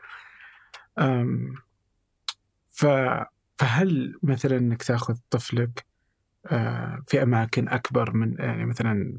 ف 2.70 2.86
فهل 3.59 4.19
مثلا 4.23 4.57
إنك 4.57 4.82
تأخذ 4.82 5.16
طفلك 5.31 5.86
آه، 6.47 7.03
في 7.07 7.23
أماكن 7.23 7.69
أكبر 7.69 8.12
من 8.12 8.36
يعني 8.39 8.66
مثلا 8.66 9.19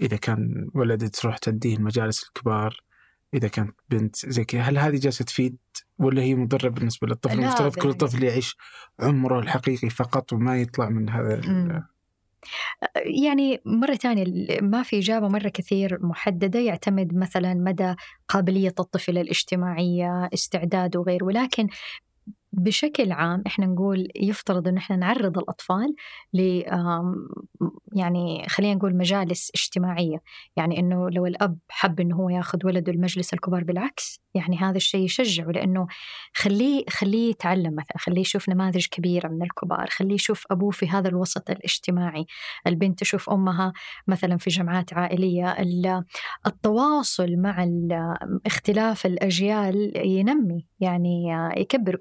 إذا 0.00 0.16
كان 0.16 0.70
ولد 0.74 1.10
تروح 1.10 1.38
تديه 1.38 1.76
المجالس 1.76 2.22
الكبار 2.24 2.80
إذا 3.34 3.48
كانت 3.48 3.74
بنت 3.90 4.16
زي 4.16 4.44
كذا 4.44 4.60
هل 4.62 4.78
هذه 4.78 4.96
جالسة 4.96 5.24
تفيد 5.24 5.56
ولا 5.98 6.22
هي 6.22 6.34
مضرة 6.34 6.68
بالنسبة 6.68 7.06
للطفل؟ 7.06 7.32
المفترض 7.44 7.74
كل. 7.74 7.94
طفل 7.94 8.22
يعيش 8.24 8.56
عمره 9.00 9.38
الحقيقي 9.38 9.90
فقط 9.90 10.32
وما 10.32 10.60
يطلع 10.60 10.88
من 10.88 11.08
هذا. 11.10 11.40
يعني 13.24 13.60
مرة 13.64 13.94
ثانية 13.94 14.24
ما 14.60 14.82
في 14.82 14.98
إجابة 14.98 15.28
مرة 15.28 15.48
كثير 15.48 15.98
محددة 16.06 16.60
يعتمد 16.60 17.14
مثلا 17.14 17.54
مدى 17.54 17.94
قابلية 18.28 18.74
الطفل 18.78 19.18
الاجتماعية 19.18 20.28
استعداده 20.34 21.00
وغيره 21.00 21.24
ولكن 21.24 21.68
بشكل 22.56 23.12
عام 23.12 23.42
إحنا 23.46 23.66
نقول 23.66 24.08
يفترض 24.16 24.68
إن 24.68 24.76
إحنا 24.76 24.96
نعرض 24.96 25.38
الأطفال 25.38 25.94
ل 26.34 26.62
يعني 27.92 28.46
خلينا 28.48 28.74
نقول 28.74 28.96
مجالس 28.96 29.50
اجتماعية، 29.54 30.18
يعني 30.56 30.78
إنه 30.78 31.10
لو 31.10 31.26
الأب 31.26 31.58
حب 31.68 32.00
إنه 32.00 32.16
هو 32.16 32.28
ياخذ 32.28 32.58
ولده 32.66 32.92
المجلس 32.92 33.34
الكبار 33.34 33.64
بالعكس، 33.64 34.20
يعني 34.34 34.56
هذا 34.58 34.76
الشيء 34.76 35.04
يشجعه. 35.04 35.46
لأنه 35.50 35.86
خليه 36.34 36.84
خليه 36.90 37.30
يتعلم 37.30 37.74
مثلا، 37.74 37.98
خليه 37.98 38.20
يشوف 38.20 38.48
نماذج 38.48 38.86
كبيرة 38.86 39.28
من 39.28 39.42
الكبار، 39.42 39.86
خليه 39.90 40.14
يشوف 40.14 40.44
أبوه 40.50 40.70
في 40.70 40.88
هذا 40.88 41.08
الوسط 41.08 41.50
الاجتماعي، 41.50 42.26
البنت 42.66 42.98
تشوف 43.00 43.30
أمها 43.30 43.72
مثلا 44.06 44.36
في 44.36 44.50
جمعات 44.50 44.92
عائلية، 44.92 45.50
ال- 45.52 46.04
التواصل 46.46 47.36
مع 47.36 47.68
اختلاف 48.46 49.06
الأجيال 49.06 49.92
ينمي 50.06 50.66
يعني 50.80 51.24
يكبر. 51.56 51.96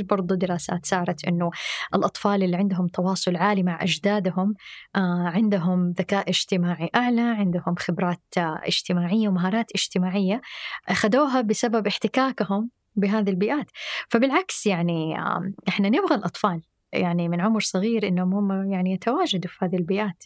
وكثير 0.00 0.16
برضو 0.16 0.34
دراسات 0.34 0.86
سارت 0.86 1.24
إنه 1.24 1.50
الأطفال 1.94 2.42
اللي 2.42 2.56
عندهم 2.56 2.86
تواصل 2.86 3.36
عالي 3.36 3.62
مع 3.62 3.82
أجدادهم 3.82 4.54
آه، 4.96 5.28
عندهم 5.28 5.90
ذكاء 5.90 6.28
اجتماعي 6.28 6.90
أعلى 6.94 7.20
عندهم 7.20 7.74
خبرات 7.78 8.22
آه، 8.38 8.60
اجتماعية 8.64 9.28
ومهارات 9.28 9.70
اجتماعية 9.74 10.40
أخذوها 10.88 11.40
بسبب 11.40 11.86
احتكاكهم 11.86 12.70
بهذه 12.96 13.30
البيئات. 13.30 13.70
فبالعكس 14.08 14.66
يعني 14.66 15.18
آه، 15.18 15.52
إحنا 15.68 15.88
نبغى 15.88 16.14
الأطفال 16.14 16.62
يعني 16.92 17.28
من 17.28 17.40
عمر 17.40 17.60
صغير 17.60 18.08
إنهم 18.08 18.34
هم 18.34 18.72
يعني 18.72 18.92
يتواجدوا 18.92 19.50
في 19.50 19.64
هذه 19.64 19.76
البيئات. 19.76 20.24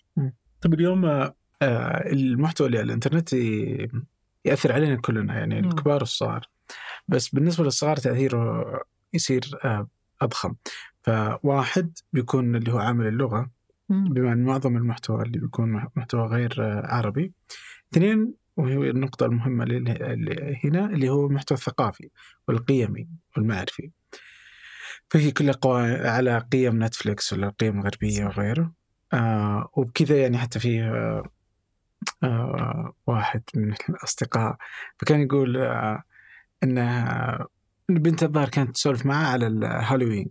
طيب 0.60 0.74
اليوم 0.74 1.32
المحتوى 1.62 2.66
اللي 2.66 2.78
على 2.78 2.86
الإنترنت 2.86 3.32
يأثر 4.44 4.72
علينا 4.72 4.96
كلنا 4.96 5.38
يعني. 5.38 5.58
الكبار 5.58 6.00
والصغار. 6.00 6.48
بس 7.08 7.28
بالنسبة 7.28 7.64
للصغار 7.64 7.96
تأثيره 7.96 8.64
يصير 9.14 9.50
آه، 9.64 9.88
أضخم. 10.22 10.54
فواحد 11.02 11.98
بيكون 12.12 12.56
اللي 12.56 12.72
هو 12.72 12.78
عامل 12.78 13.06
اللغة. 13.06 13.50
بما 13.88 14.32
إن 14.32 14.44
معظم 14.44 14.76
المحتوى 14.76 15.22
اللي 15.22 15.38
بيكون 15.38 15.72
مح- 15.72 15.88
محتوى 15.96 16.26
غير 16.26 16.54
آه، 16.60 16.86
عربي. 16.86 17.32
اثنين 17.92 18.34
وهي 18.56 18.90
النقطة 18.90 19.26
المهمة 19.26 19.64
اللي 19.64 20.58
هنا 20.64 20.86
اللي 20.86 21.08
هو 21.08 21.26
المحتوى 21.26 21.58
الثقافي 21.58 22.10
والقيمي 22.48 23.08
والمعرفي. 23.36 23.90
فهي 25.10 25.30
كلها 25.30 25.52
قوا- 25.54 26.08
على 26.08 26.38
قيم 26.52 26.84
نتفليكس 26.84 27.32
ولا 27.32 27.46
القيم 27.48 27.78
الغربية 27.80 28.24
وغيره. 28.24 28.72
آه 29.12 29.68
وبكذا 29.76 30.16
يعني 30.22 30.38
حتى 30.38 30.58
في 30.60 30.82
آه 30.82 31.30
آه 32.22 32.92
واحد 33.06 33.42
من 33.54 33.74
الأصدقاء. 33.88 34.56
فكان 34.98 35.20
يقول 35.20 35.56
آه 35.56 36.02
أنه 36.62 37.46
البنت 37.90 38.22
الظاهر 38.22 38.48
كانت 38.48 38.74
تسولف 38.74 39.06
معاه 39.06 39.26
على 39.26 39.46
الهالوين. 39.46 40.30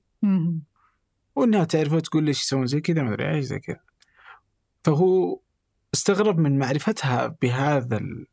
وإنها 1.36 1.64
تعرفه 1.64 1.96
وتقول 1.96 2.24
ليش 2.24 2.42
يسوون 2.42 2.68
زي 2.68 2.82
كذا 2.82 3.04
ما 3.04 3.14
أدري 3.14 3.36
إيش 3.36 3.46
زي 3.46 3.60
كذا. 3.60 3.80
فهو 4.84 5.40
استغرب 5.94 6.40
من 6.40 6.60
معرفتها 6.60 7.38
بهذا 7.42 7.98
ال... 7.98 8.28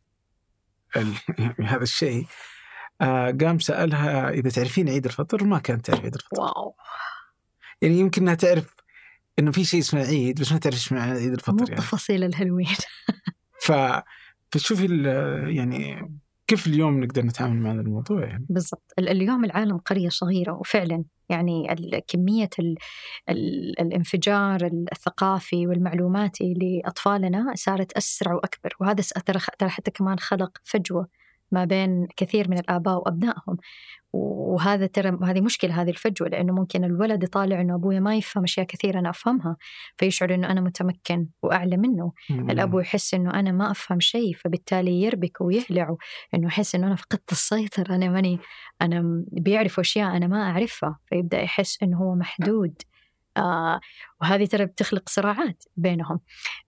ال... 0.96 1.14
يعني 1.38 1.66
هذا 1.66 1.82
الشيء. 1.82 2.26
آه 3.00 3.36
قام 3.40 3.58
سألها 3.58 4.30
إذا 4.30 4.50
تعرفين 4.50 4.88
عيد 4.88 5.04
الفطر؟ 5.06 5.44
ما 5.44 5.58
كانت 5.58 5.86
تعرف 5.86 6.00
عيد 6.00 6.14
الفطر. 6.14 6.40
واو. 6.40 6.74
يعني 7.82 7.98
يمكن 7.98 8.22
إنها 8.22 8.34
تعرف 8.34 8.74
إنه 9.38 9.52
في 9.52 9.64
شيء 9.64 9.80
اسمه 9.80 10.00
عيد 10.00 10.40
بس 10.40 10.52
ما 10.52 10.58
تعرف 10.58 10.74
إيش 10.74 10.92
معنى 10.92 11.12
عيد 11.12 11.28
مو 11.28 11.34
الفطر 11.34 11.68
يعني. 11.68 11.80
تفاصيل 11.80 12.24
الهلوين 12.24 12.66
ف 13.66 13.72
فشوفي 14.52 14.86
ال- 14.86 15.56
يعني 15.56 16.10
كيف 16.50 16.66
اليوم 16.66 17.04
نقدر 17.04 17.22
نتعامل 17.22 17.60
مع 17.60 17.72
هذا 17.72 17.80
الموضوع 17.80 18.24
يعني؟ 18.24 18.46
بالضبط. 18.48 18.92
ال- 18.98 19.08
اليوم 19.08 19.44
العالم 19.44 19.78
قرية 19.78 20.08
صغيرة 20.08 20.52
وفعلا 20.52 21.04
يعني 21.28 21.66
كمية 22.08 22.48
ال 22.58 22.76
ال 23.28 23.80
الانفجار 23.80 24.70
الثقافي 24.92 25.66
والمعلوماتي 25.66 26.54
لأطفالنا 26.54 27.52
صارت 27.54 27.92
أسرع 27.92 28.34
وأكبر. 28.34 28.74
وهذا 28.80 29.02
ترى 29.26 29.38
حتى 29.70 29.90
كمان 29.90 30.18
خلق 30.18 30.58
فجوة 30.64 31.06
ما 31.52 31.64
بين 31.64 32.06
كثير 32.16 32.50
من 32.50 32.58
الآباء 32.58 32.96
وأبنائهم. 32.98 33.56
وهذا 34.12 34.86
ترى 34.86 35.18
هذه 35.24 35.40
مشكلة 35.40 35.82
هذه 35.82 35.90
الفجوة 35.90 36.28
لأنه 36.28 36.52
ممكن 36.52 36.84
الولد 36.84 37.22
يطالع 37.22 37.60
إنه 37.60 37.74
أبويا 37.74 38.00
ما 38.00 38.16
يفهم 38.16 38.44
أشياء 38.44 38.66
كثيرة 38.66 38.98
أنا 38.98 39.10
أفهمها 39.10 39.56
فيشعر 39.96 40.34
إنه 40.34 40.50
أنا 40.50 40.60
متمكن 40.60 41.26
وأعلى 41.42 41.76
منه. 41.76 42.12
الأب 42.50 42.78
يحس 42.80 43.14
إنه 43.14 43.30
أنا 43.34 43.52
ما 43.52 43.70
أفهم 43.70 44.00
شيء 44.00 44.34
فبالتالي 44.34 45.02
يربك 45.02 45.40
ويهلع 45.40 45.96
إنه 46.34 46.46
يحس 46.46 46.74
إنه 46.74 46.86
أنا 46.86 46.96
فقدت 46.96 47.32
السيطرة 47.32 47.94
أنا 47.94 48.08
ماني 48.08 48.38
أنا 48.82 49.00
م- 49.00 49.24
بيعرف 49.32 49.80
أشياء 49.80 50.16
أنا 50.16 50.26
ما 50.26 50.42
أعرفها 50.50 50.98
فيبدأ 51.06 51.40
يحس 51.42 51.82
إنه 51.82 51.98
هو 51.98 52.14
محدود. 52.14 52.82
آه 53.40 53.80
وهذه 54.20 54.44
ترى 54.46 54.66
بتخلق 54.66 55.08
صراعات 55.08 55.64
بينهم. 55.76 56.20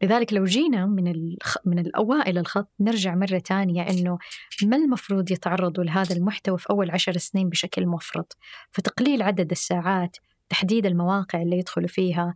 لذلك 0.02 0.32
لو 0.32 0.44
جينا 0.44 0.86
من 0.86 1.08
الخ... 1.08 1.56
من 1.64 1.78
الأوائل 1.78 2.38
الخط 2.38 2.68
نرجع 2.80 3.14
مرة 3.14 3.38
تانية 3.38 3.82
إنه 3.82 4.18
ما 4.62 4.76
المفروض 4.76 5.30
يتعرضوا 5.30 5.84
لهذا 5.84 6.16
المحتوى 6.16 6.58
في 6.58 6.70
أول 6.70 6.90
عشر 6.90 7.18
سنين 7.18 7.48
بشكل 7.48 7.86
مفرط؟ 7.86 8.36
فتقليل 8.72 9.22
عدد 9.22 9.50
الساعات 9.50 10.16
تحديد 10.52 10.86
المواقع 10.86 11.42
اللي 11.42 11.58
يدخلوا 11.58 11.88
فيها 11.88 12.34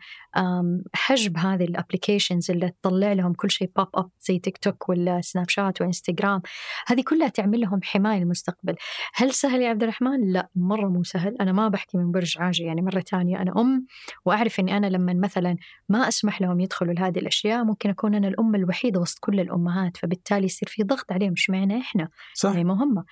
حجب 0.94 1.36
هذه 1.38 1.64
ال 1.64 1.71
applications 1.71 2.50
اللي 2.50 2.70
تطلع 2.82 3.12
لهم 3.12 3.32
كل 3.32 3.50
شيء 3.50 3.70
pop 3.76 3.88
up 3.94 4.10
زي 4.20 4.38
تيك 4.38 4.58
توك 4.58 4.88
ولا 4.88 5.20
سناب 5.20 5.48
شات 5.48 5.80
وانستغرام 5.80 6.42
هذه 6.86 7.02
كلها 7.02 7.28
تعمل 7.28 7.60
لهم 7.60 7.80
حماية 7.82 8.18
للمستقبل. 8.18 8.74
هل 9.14 9.32
سهل 9.32 9.62
يا 9.62 9.68
عبد 9.68 9.82
الرحمن؟ 9.82 10.32
لا 10.32 10.48
مرة 10.54 10.88
مو 10.88 11.02
سهل. 11.02 11.36
أنا 11.40 11.52
ما 11.52 11.68
بحكي 11.68 11.98
من 11.98 12.12
برج 12.12 12.38
عاجي 12.38 12.64
يعني 12.64 12.82
مرة 12.82 13.00
تانية. 13.00 13.42
أنا 13.42 13.60
أم 13.60 13.86
وأعرف 14.24 14.60
إني 14.60 14.76
أنا 14.76 14.86
لما 14.86 15.14
مثلا 15.14 15.56
ما 15.88 16.08
أسمح 16.08 16.40
لهم 16.40 16.60
يدخلوا 16.60 16.94
لهذه 16.94 17.18
الأشياء 17.18 17.64
ممكن 17.64 17.90
أكون 17.90 18.14
أنا 18.14 18.28
الأم 18.28 18.54
الوحيدة 18.54 19.00
وسط 19.00 19.18
كل 19.18 19.40
الأمهات 19.40 19.96
فبالتالي 19.96 20.44
يصير 20.44 20.68
في 20.68 20.82
ضغط 20.82 21.12
عليهم. 21.12 21.32
مش 21.32 21.50
معنا 21.50 21.78
إحنا؟ 21.78 22.08
صح. 22.34 22.50
هي 22.50 22.64
مهمة. 22.64 23.04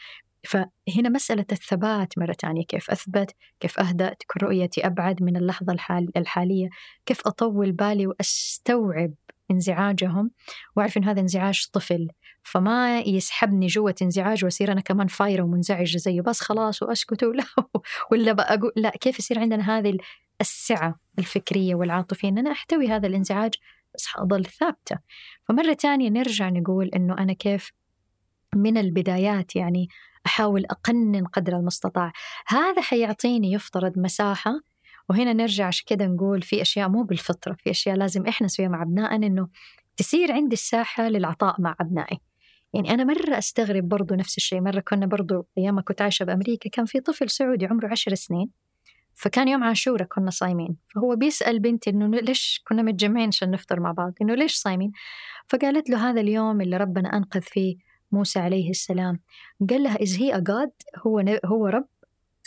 فهنا 0.44 1.08
مسألة 1.08 1.44
الثبات 1.52 2.18
مرة 2.18 2.32
تانية 2.32 2.64
كيف 2.64 2.90
أثبت؟ 2.90 3.34
كيف 3.60 3.80
أهدأ 3.80 4.14
تكون 4.14 4.48
رؤيتي 4.48 4.86
أبعد 4.86 5.22
من 5.22 5.36
اللحظة 5.36 5.72
الحال 5.72 6.10
الحالية. 6.16 6.68
كيف 7.06 7.20
أطول 7.26 7.72
بالي 7.72 8.06
وأستوعب 8.06 9.14
انزعاجهم؟ 9.50 10.30
وأعرف 10.76 10.96
إن 10.96 11.04
هذا 11.04 11.20
انزعاج 11.20 11.66
طفل. 11.72 12.08
فما 12.42 13.00
يسحبني 13.00 13.66
جوة 13.66 13.94
انزعاج 14.02 14.44
وأصير 14.44 14.72
أنا 14.72 14.80
كمان 14.80 15.06
فايرة 15.06 15.42
ومنزعجة 15.42 15.96
زيه. 15.96 16.20
بس 16.20 16.40
خلاص 16.40 16.82
وأسكت 16.82 17.24
ولا 17.24 17.44
ولا 18.12 18.32
بقى 18.32 18.54
أقول 18.54 18.72
لا. 18.76 18.90
كيف 18.90 19.18
يصير 19.18 19.38
عندنا 19.38 19.78
هذه 19.78 19.96
السعة 20.40 20.94
الفكرية 21.18 21.74
والعاطفية 21.74 22.28
إن 22.28 22.38
أنا 22.38 22.52
أحتوي 22.52 22.88
هذا 22.88 23.06
الانزعاج 23.06 23.54
بس 23.94 24.06
حأضل 24.06 24.44
ثابتة. 24.44 24.98
فمرة 25.48 25.72
تانية 25.72 26.08
نرجع 26.10 26.48
نقول 26.48 26.88
إنه 26.88 27.18
أنا 27.18 27.32
كيف 27.32 27.72
من 28.54 28.78
البدايات 28.78 29.56
يعني 29.56 29.88
أحاول 30.26 30.66
أقنن 30.66 31.26
قدر 31.26 31.56
المستطاع. 31.56 32.12
هذا 32.46 32.82
حيعطيني 32.82 33.52
يفترض 33.52 33.98
مساحة 33.98 34.60
وهنا 35.08 35.32
نرجع 35.32 35.66
عشان 35.66 35.84
كده 35.86 36.06
نقول 36.06 36.42
في 36.42 36.62
أشياء 36.62 36.88
مو 36.88 37.02
بالفطرة 37.02 37.56
في 37.58 37.70
أشياء 37.70 37.96
لازم 37.96 38.26
إحنا 38.26 38.44
نسويها 38.44 38.68
مع 38.68 38.82
أبنائنا 38.82 39.26
إنه 39.26 39.48
تصير 39.96 40.32
عندي 40.32 40.54
الساحة 40.54 41.08
للعطاء 41.08 41.60
مع 41.60 41.76
أبنائي. 41.80 42.20
يعني 42.74 42.90
أنا 42.90 43.04
مرة 43.04 43.38
أستغرب 43.38 43.88
برضو 43.88 44.14
نفس 44.14 44.36
الشيء 44.36 44.60
مرة 44.60 44.80
كنا 44.80 45.06
برضو 45.06 45.46
أيام 45.58 45.74
ما 45.74 45.82
كنت 45.82 46.02
عايشة 46.02 46.24
بأمريكا 46.24 46.70
كان 46.70 46.84
في 46.84 47.00
طفل 47.00 47.30
سعودي 47.30 47.66
عمره 47.66 47.88
عشر 47.88 48.14
سنين 48.14 48.50
فكان 49.14 49.48
يوم 49.48 49.64
عاشورة 49.64 50.04
كنا 50.04 50.30
صايمين 50.30 50.76
فهو 50.94 51.16
بيسأل 51.16 51.58
بنتي 51.58 51.90
إنه 51.90 52.06
ليش 52.06 52.62
كنا 52.68 52.82
متجمعين 52.82 53.28
عشان 53.28 53.50
نفطر 53.50 53.80
مع 53.80 53.92
بعض؟ 53.92 54.12
إنه 54.22 54.34
ليش 54.34 54.54
صايمين؟ 54.54 54.92
فقالت 55.48 55.90
له 55.90 56.10
هذا 56.10 56.20
اليوم 56.20 56.60
اللي 56.60 56.76
ربنا 56.76 57.16
أنقذ 57.16 57.40
فيه 57.40 57.76
موسى 58.12 58.38
عليه 58.38 58.70
السلام. 58.70 59.20
قال 59.70 59.82
لها 59.82 60.02
إز 60.02 60.16
هي 60.18 60.36
أجاد 60.36 60.72
هو. 61.06 61.24
هو 61.44 61.66
رب. 61.66 61.88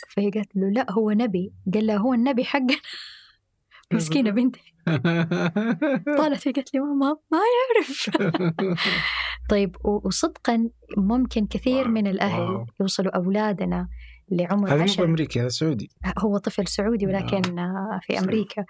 فهي 0.08 0.30
قالت 0.30 0.56
له 0.56 0.70
لا 0.70 0.92
هو 0.92 1.10
نبي. 1.10 1.52
قال 1.74 1.86
لها 1.86 1.96
هو 1.96 2.14
النبي 2.14 2.44
حقنا. 2.44 2.76
مسكينة 3.92 4.30
بنتي 4.30 4.74
طالت 6.18 6.48
هي 6.48 6.52
قالت 6.52 6.74
لي 6.74 6.80
ماما 6.80 7.16
ما 7.30 7.38
يعرف. 7.38 8.10
طيب 9.50 9.76
وصدقا 9.84 10.70
ممكن 10.96 11.46
كثير 11.46 11.88
من 11.88 12.06
الأهل. 12.06 12.66
يوصلوا 12.80 13.16
أولادنا 13.16 13.88
لعمر 14.30 14.68
هذا 14.68 14.76
مو 14.76 14.82
عشر. 14.82 15.04
بأمريكا 15.04 15.40
هذا 15.40 15.48
سعودي. 15.48 15.90
هو 16.18 16.38
طفل 16.38 16.66
سعودي 16.66 17.06
ولكن 17.06 17.58
آه، 17.58 18.00
في. 18.02 18.18
أمريكا. 18.18 18.64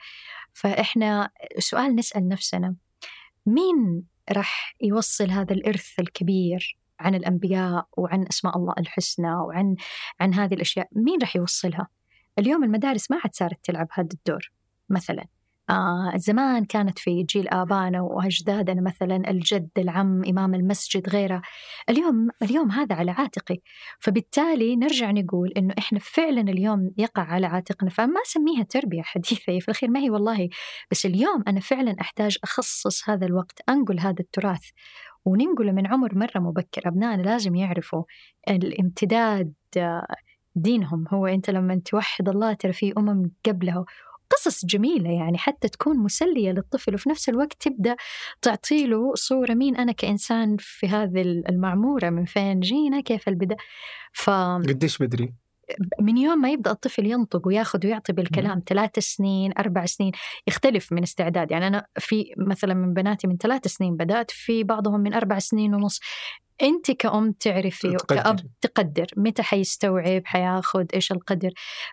فإحنا 0.53 1.31
سؤال 1.59 1.97
نسأل 1.97 2.29
نفسنا. 2.29 2.75
مين 3.47 4.05
راح 4.33 4.77
يوصل 4.83 5.31
هذا 5.31 5.55
الإرث 5.55 6.01
الكبير 6.01 6.79
عن 7.01 7.15
الأنبياء 7.15 7.87
وعن 7.97 8.27
أسماء 8.27 8.57
الله 8.57 8.75
الحسنى 8.79 9.35
وعن 9.35 9.77
عن 10.21 10.35
هذه 10.35 10.55
الأشياء. 10.55 10.89
مين 10.93 11.19
راح 11.21 11.37
يوصلها؟ 11.37 11.89
اليوم 12.39 12.65
المدارس 12.65 13.11
ما 13.11 13.17
عاد 13.25 13.35
صارت 13.35 13.59
تلعب 13.65 13.89
هذا 13.93 14.09
الدور 14.15 14.53
مثلا. 14.89 15.25
آه 15.71 16.13
زمان 16.17 16.65
كانت 16.65 16.99
في 16.99 17.23
جيل 17.23 17.49
آبائنا 17.49 18.01
وأجدادنا 18.01 18.81
مثلا 18.81 19.31
الجد 19.31 19.69
العم 19.79 20.25
إمام 20.25 20.55
المسجد 20.55 21.09
غيره. 21.09 21.43
اليوم 21.91 22.29
اليوم 22.43 22.71
هذا 22.71 22.95
على 22.97 23.11
عاتقي. 23.11 23.59
فبالتالي 24.01 24.77
نرجع 24.77 25.11
نقول 25.11 25.53
إنه 25.57 25.75
إحنا 25.79 25.99
فعلا 25.99 26.41
اليوم 26.41 26.91
يقع 26.99 27.23
على 27.23 27.47
عاتقنا. 27.47 27.91
فما 27.91 28.21
أسميها 28.27 28.63
تربية 28.63 29.03
حديثة 29.03 29.59
في 29.59 29.69
الأخير 29.69 29.91
ما 29.91 30.01
هي 30.01 30.11
والله. 30.11 30.49
بس 30.91 31.07
اليوم 31.07 31.43
أنا 31.49 31.61
فعلا 31.61 31.97
أحتاج 32.01 32.39
أخصص 32.45 33.09
هذا 33.11 33.27
الوقت 33.27 33.61
أنقل 33.69 34.01
هذا 34.01 34.21
التراث. 34.21 34.65
وننقله 35.25 35.73
من 35.73 35.87
عمر 35.87 36.15
مرة 36.15 36.41
مبكر. 36.41 36.83
أبنائنا 36.89 37.23
لازم 37.23 37.55
يعرفوا 37.55 38.03
الامتداد 38.49 39.53
آه، 39.77 40.07
دينهم. 40.55 41.05
هو 41.13 41.27
أنت 41.27 41.51
لما 41.51 41.81
توحد 41.85 42.29
الله 42.29 42.53
ترى 42.55 42.73
في 42.73 42.93
أمم 42.99 43.31
قبله 43.47 43.85
قصص 44.31 44.65
جميلة 44.65 45.11
يعني 45.11 45.39
حتى 45.39 45.69
تكون 45.69 45.99
مسلية 45.99 46.51
للطفل 46.51 46.95
وفي 46.95 47.09
نفس 47.09 47.29
الوقت 47.29 47.57
تبدأ 47.61 47.97
تعطي 48.43 48.87
له 48.87 49.15
صورة 49.15 49.55
مين 49.55 49.77
أنا 49.77 49.93
كإنسان 49.93 50.57
في 50.61 50.89
هذه 50.89 51.23
المعمورة 51.23 52.11
من 52.11 52.25
فين 52.25 52.61
جينا 52.61 53.01
كيف 53.01 53.29
البداية 53.29 53.59
فمن 54.13 54.63
قديش 54.63 54.99
بدري؟ 54.99 55.35
يوم 56.01 56.39
ما 56.41 56.51
يبدأ 56.51 56.71
الطفل 56.71 57.07
ينطق 57.07 57.47
وياخذ 57.47 57.87
ويعطي 57.87 58.13
بالكلام 58.13 58.63
ثلاث 58.67 58.99
سنين 58.99 59.53
أربع 59.59 59.87
سنين 59.87 60.13
يختلف 60.47 60.93
من 60.93 61.03
استعداد. 61.03 61.51
يعني 61.51 61.67
أنا 61.67 61.87
في 61.99 62.35
مثلا 62.39 62.75
من 62.75 62.95
بناتي 62.95 63.27
من 63.27 63.37
ثلاث 63.37 63.67
سنين 63.67 63.97
بدأت 63.97 64.31
في 64.31 64.65
بعضهم 64.65 65.01
من 65.01 65.15
أربع 65.15 65.39
سنين 65.39 65.75
ونص. 65.75 66.01
أنت 66.63 66.91
كأم 66.91 67.33
تعرفي. 67.33 67.97
كأب 68.09 68.41
تقدر 68.61 69.07
متى 69.17 69.43
حيستوعب 69.43 70.23
حياخذ 70.25 70.87
إيش 70.95 71.13
القدر. 71.13 71.51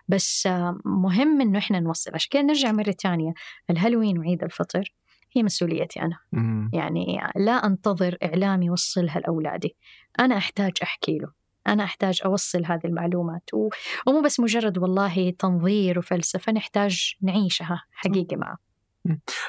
بس 0.08 0.46
آه، 0.46 0.78
مهم 0.84 1.40
إنه 1.40 1.58
إحنا 1.58 1.80
نوصل. 1.80 2.10
عشان 2.14 2.28
كده 2.30 2.42
نرجع 2.42 2.72
مرة 2.72 2.94
تانية. 2.98 3.32
الهالوين 3.70 4.18
وعيد 4.18 4.44
الفطر 4.44 4.94
هي 5.36 5.42
مسؤوليتي 5.42 6.02
أنا. 6.02 6.18
مم. 6.32 6.70
يعني 6.72 7.20
لا 7.36 7.66
أنتظر 7.66 8.16
إعلام 8.24 8.62
يوصلها 8.62 9.20
لأولادي. 9.20 9.76
أنا 10.20 10.36
أحتاج 10.36 10.72
أحكي 10.82 11.18
له. 11.18 11.35
أنا 11.66 11.84
أحتاج 11.84 12.20
أوصل 12.24 12.64
هذه 12.64 12.84
المعلومات 12.84 13.54
و... 13.54 13.68
ومو 14.06 14.22
بس 14.22 14.40
مجرد 14.40 14.78
والله 14.78 15.30
تنظير 15.30 15.98
وفلسفة 15.98 16.52
نحتاج 16.52 17.14
نعيشها 17.22 17.82
حقيقة 17.92 18.36
معه. 18.36 18.58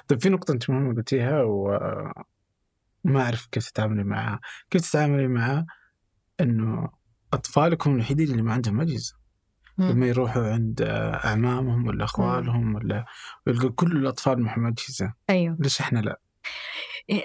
طيب 0.07 0.21
في 0.21 0.29
نقطة 0.29 0.51
أنت 0.51 0.69
مهمة 0.69 0.95
قلتيها 0.95 1.43
وما 1.43 3.21
أعرف 3.21 3.47
كيف 3.51 3.69
تتعاملي 3.71 4.03
معها، 4.03 4.39
كيف 4.69 4.89
تتعاملي 4.89 5.27
مع 5.27 5.65
إنه 6.41 6.89
أطفالكم 7.33 7.95
الوحيدين 7.95 8.31
اللي 8.31 8.41
ما 8.41 8.53
عندهم 8.53 8.81
أجهزة،. 8.81 9.15
لما 9.77 10.07
يروحوا 10.07 10.47
عند 10.47 10.81
أعمامهم 11.25 11.87
ولا 11.87 12.03
أخوالهم 12.03 12.75
ولا 12.75 13.05
يلقوا 13.47 13.69
كل 13.69 13.97
الأطفال 13.97 14.39
معهم 14.39 14.65
أجهزة، 14.65 15.13
أيوه. 15.29 15.57
ليش 15.59 15.81
إحنا 15.81 15.99
لا؟ 15.99 16.19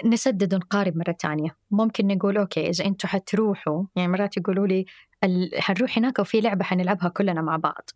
نسدد 0.05 0.53
ونقارب 0.53 0.97
مرة 0.97 1.15
تانية. 1.19 1.55
ممكن 1.71 2.07
نقول 2.07 2.37
أوكي 2.37 2.69
إذا 2.69 2.85
أنتوا 2.85 3.09
حتروحوا 3.09 3.83
يعني 3.95 4.11
مرات 4.11 4.37
يقولوا 4.37 4.67
لي 4.67 4.85
حنروح 5.59 5.97
هناك 5.97 6.19
وفي 6.19 6.41
لعبة 6.41 6.63
حنلعبها 6.63 7.09
كلنا 7.09 7.41
مع 7.41 7.57
بعض. 7.57 7.89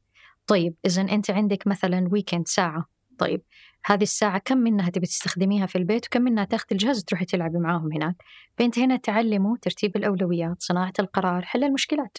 طيب 0.47 0.76
إذا 0.85 1.01
أنت 1.01 1.31
عندك 1.31 1.68
مثلا 1.68 2.09
weekend 2.11 2.48
ساعة 2.47 2.85
طيب 3.18 3.41
هذه 3.85 4.03
الساعة 4.03 4.41
كم 4.45 4.57
منها 4.57 4.89
تبي 4.89 5.05
تستخدميها 5.05 5.65
في 5.65 5.77
البيت 5.77 6.05
وكم 6.05 6.22
منها 6.22 6.43
تاخذي 6.43 6.68
الجهاز 6.72 6.99
وتروحي 6.99 7.26
تلعبي 7.26 7.57
معاهم 7.57 7.93
هناك؟ 7.93 8.15
فأنت 8.57 8.80
هنا 8.80 8.95
تعلموا 8.95 9.57
ترتيب 9.61 9.97
الأولويات 9.97 10.61
صناعة 10.61 10.93
القرار 10.99 11.41
حل 11.41 11.64
المشكلات. 11.64 12.18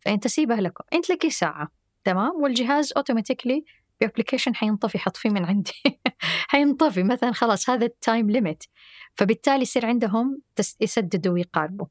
فأنت 0.00 0.26
سيبها 0.26 0.60
لكم. 0.60 0.84
أنت 0.92 1.10
لك 1.10 1.28
ساعة 1.28 1.68
تمام؟ 2.04 2.42
والجهاز 2.42 2.92
automatically 2.96 3.64
ب 4.00 4.05
application 4.05 4.54
حينطفي 4.54 4.98
حطفيه 4.98 5.30
من 5.30 5.44
عندي. 5.44 5.72
حينطفي 6.48 7.02
مثلا 7.02 7.32
خلاص 7.32 7.70
هذا 7.70 7.86
ال 7.86 7.95
time 7.95 8.30
limit 8.30 8.64
فبالتالي 9.14 9.62
يصير 9.62 9.86
عندهم 9.86 10.42
يسددوا 10.80 11.32
ويقاربوا. 11.34 11.86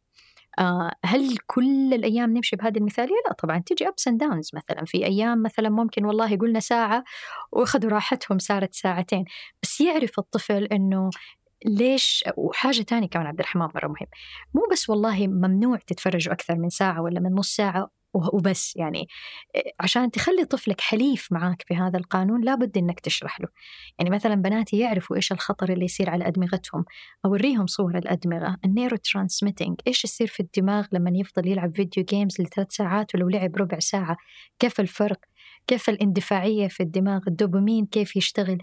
آه 0.59 0.91
هل 1.05 1.37
كل 1.47 1.93
الأيام 1.93 2.33
نمشي 2.33 2.55
بهذه 2.55 2.77
المثالية؟ 2.77 3.15
لا 3.27 3.33
طبعا 3.33 3.59
تجي 3.65 3.87
ups 3.87 4.07
and 4.07 4.19
downs 4.19 4.51
مثلا. 4.53 4.85
في 4.85 5.05
أيام 5.05 5.43
مثلا 5.43 5.69
ممكن 5.69 6.05
والله 6.05 6.37
قلنا 6.37 6.59
ساعة 6.59 7.03
وأخذوا 7.51 7.91
راحتهم 7.91 8.39
صارت 8.39 8.75
ساعتين. 8.75 9.25
بس 9.63 9.81
يعرف 9.81 10.19
الطفل 10.19 10.63
إنه 10.65 11.09
ليش؟ 11.65 12.23
وحاجة 12.37 12.81
ثانية 12.81 13.07
كمان 13.07 13.27
عبد 13.27 13.39
الرحمن 13.39 13.61
مرة 13.61 13.87
مهم. 13.87 14.07
مو 14.53 14.61
بس 14.71 14.89
والله 14.89 15.27
ممنوع 15.27 15.77
تتفرجوا 15.87 16.33
أكثر 16.33 16.55
من 16.55 16.69
ساعة 16.69 17.01
ولا 17.01 17.19
من 17.19 17.33
نص 17.35 17.55
ساعة. 17.55 17.96
وبس 18.13 18.75
يعني. 18.75 19.07
عشان 19.79 20.11
تخلي 20.11 20.45
طفلك 20.45 20.81
حليف 20.81 21.27
معاك 21.31 21.63
في 21.67 21.75
هذا 21.75 21.99
القانون 21.99 22.41
لابد 22.41 22.77
إنك 22.77 22.99
تشرح 22.99 23.41
له. 23.41 23.47
يعني 23.99 24.09
مثلا 24.09 24.35
بناتي 24.35 24.79
يعرفوا 24.79 25.15
إيش 25.15 25.31
الخطر 25.31 25.73
اللي 25.73 25.85
يصير 25.85 26.09
على 26.09 26.27
أدمغتهم 26.27 26.85
أوريهم 27.25 27.67
صور 27.67 27.97
الأدمغة. 27.97 28.57
ال 28.65 28.97
neurotransmitting 28.97 29.81
إيش 29.87 30.03
يصير 30.03 30.27
في 30.27 30.39
الدماغ 30.39 30.87
لما 30.91 31.11
يفضل 31.13 31.47
يلعب 31.47 31.75
video 31.75 32.03
games 32.03 32.41
لثلاث 32.41 32.67
ساعات 32.71 33.15
ولو 33.15 33.29
لعب 33.29 33.55
ربع 33.55 33.79
ساعة؟ 33.79 34.17
كيف 34.59 34.79
الفرق؟ 34.79 35.19
كيف 35.67 35.89
الاندفاعية 35.89 36.67
في 36.67 36.83
الدماغ؟ 36.83 37.21
الدوبامين 37.27 37.85
كيف 37.85 38.15
يشتغل؟ 38.15 38.57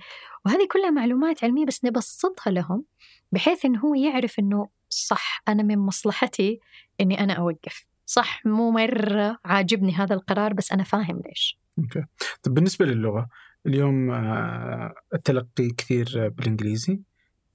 وهذه 0.47 0.69
كلها 0.73 0.91
معلومات 0.91 1.45
علمية 1.45 1.67
بس 1.67 1.85
نبسطها 1.85 2.51
لهم 2.51 2.85
بحيث 3.33 3.65
انه 3.65 3.81
هو 3.81 3.95
يعرف 3.95 4.39
إنه 4.39 4.69
صح 4.89 5.43
أنا 5.49 5.63
من 5.63 5.79
مصلحتي 5.79 6.61
إني 7.01 7.21
أنا 7.21 7.33
أوقف. 7.33 7.94
صح 8.07 8.47
مو 8.47 8.71
مرة 8.71 9.39
عاجبني 9.45 9.93
هذا 9.95 10.15
القرار 10.15 10.53
بس 10.53 10.73
أنا 10.73 10.85
فاهم 10.85 11.23
ليش. 11.29 11.59
أوكي. 11.79 12.05
طيب 12.43 12.55
بالنسبة 12.55 12.85
للغة 12.87 13.29
اليوم 13.67 14.11
آه، 14.11 14.95
التلقي 15.15 15.69
كثير 15.71 16.29
بالإنجليزي. 16.29 17.01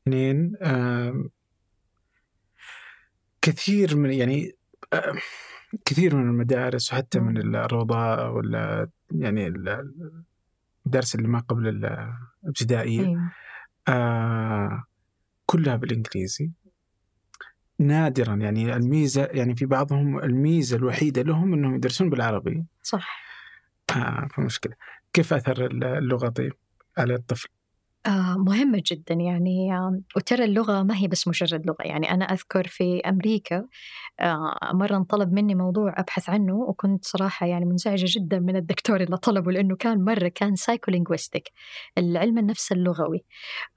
اثنين 0.04 0.56
آم، 0.64 1.30
كثير 3.42 3.96
من 3.98 4.12
يعني 4.14 4.52
آه، 4.94 5.14
كثير 5.86 6.16
من 6.16 6.30
المدارس 6.30 6.94
وحتى 6.94 7.20
من 7.20 7.38
الروضة 7.56 8.30
ولا 8.30 8.90
يعني 9.12 9.48
ال- 9.48 9.92
المدارس 10.86 11.16
اللي 11.16 11.28
ما 11.28 11.40
قبل 11.40 11.68
الابتدائية 12.44 13.02
أيوة. 13.06 13.32
آه 13.88 14.84
كلها 15.46 15.76
بالإنجليزي. 15.76 16.52
نادرا. 17.80 18.36
يعني 18.36 18.76
الميزة 18.76 19.26
يعني 19.26 19.56
في 19.56 19.66
بعضهم 19.66 20.20
الميزة 20.20 20.78
الوحيدة 20.78 21.22
لهم 21.22 21.54
إنهم 21.54 21.76
يدرسون 21.76 22.10
بالعربي. 22.10 22.66
صح. 22.84 23.20
آه 23.96 24.28
فمشكله 24.34 24.74
كيف 25.14 25.34
أثر 25.34 25.66
اللغة 25.66 26.30
طيب 26.30 26.54
على 26.98 27.16
الطفل؟ 27.16 27.50
آه 28.06 28.36
مهمة 28.38 28.82
جدا. 28.92 29.16
يعني 29.16 29.70
وترى 30.16 30.44
اللغة 30.44 30.84
ما 30.84 30.98
هي 30.98 31.08
بس 31.08 31.28
مجرد 31.28 31.66
لغة. 31.68 31.76
يعني 31.80 32.12
أنا 32.12 32.26
أذكر 32.26 32.68
في 32.68 33.00
أمريكا 33.00 33.66
آه 34.20 34.56
مرة 34.74 34.98
انطلب 34.98 35.34
مني 35.34 35.56
موضوع 35.56 35.94
أبحث 35.98 36.30
عنه 36.30 36.56
وكنت 36.56 37.06
صراحة 37.06 37.46
يعني 37.48 37.66
منزعجة 37.66 38.06
جدا 38.10 38.40
من 38.40 38.56
الدكتور 38.56 39.02
اللي 39.02 39.18
طلبه 39.18 39.52
لأنه 39.52 39.76
كان 39.76 40.04
مرة 40.06 40.28
كان 40.28 40.56
سايكولينغويستيك 40.56 41.44
العلم 41.98 42.38
النفس 42.38 42.72
اللغوي. 42.72 43.26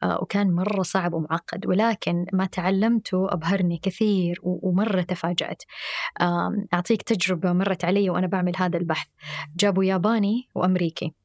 آه 0.03 0.19
وكان 0.23 0.51
مرة 0.55 0.82
صعب 0.82 1.15
ومعقد. 1.15 1.66
ولكن 1.66 2.27
ما 2.32 2.47
تعلمته 2.47 3.32
أبهرني 3.32 3.78
كثير 3.82 4.40
ومرة 4.43 5.03
تفاجأت. 5.03 5.62
أعطيك 6.74 7.03
تجربة 7.03 7.53
مرت 7.53 7.85
علي 7.85 8.11
وأنا 8.11 8.27
بعمل 8.27 8.53
هذا 8.57 8.78
البحث. 8.78 9.09
جابوا 9.57 9.85
ياباني 9.85 10.49
وأمريكي. 10.55 11.22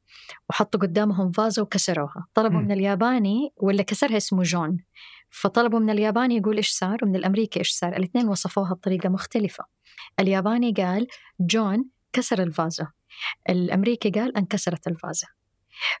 وحطوا 0.50 0.80
قدامهم 0.80 1.32
فازة 1.32 1.62
وكسروها. 1.62 2.26
طلبوا 2.34 2.58
مم. 2.58 2.64
من 2.64 2.72
الياباني 2.72 3.52
ولا 3.56 3.82
كسرها 3.82 4.16
اسمه 4.16 4.42
جون. 4.42 4.78
فطلبوا 5.30 5.78
من 5.78 5.90
الياباني 5.90 6.36
يقول 6.36 6.56
إيش 6.56 6.70
صار؟ 6.70 6.98
ومن 7.02 7.16
الأمريكي 7.16 7.58
إيش 7.58 7.70
صار؟ 7.70 7.96
الإثنين 7.96 8.28
وصفوها 8.28 8.74
بطريقة 8.74 9.08
مختلفة. 9.08 9.64
الياباني 10.20 10.72
قال 10.72 11.06
جون 11.40 11.84
كسر 12.12 12.42
الفازة 12.42 12.92
الأمريكي 13.50 14.10
قال 14.10 14.36
انكسرت 14.36 14.86
الفازة 14.88 15.28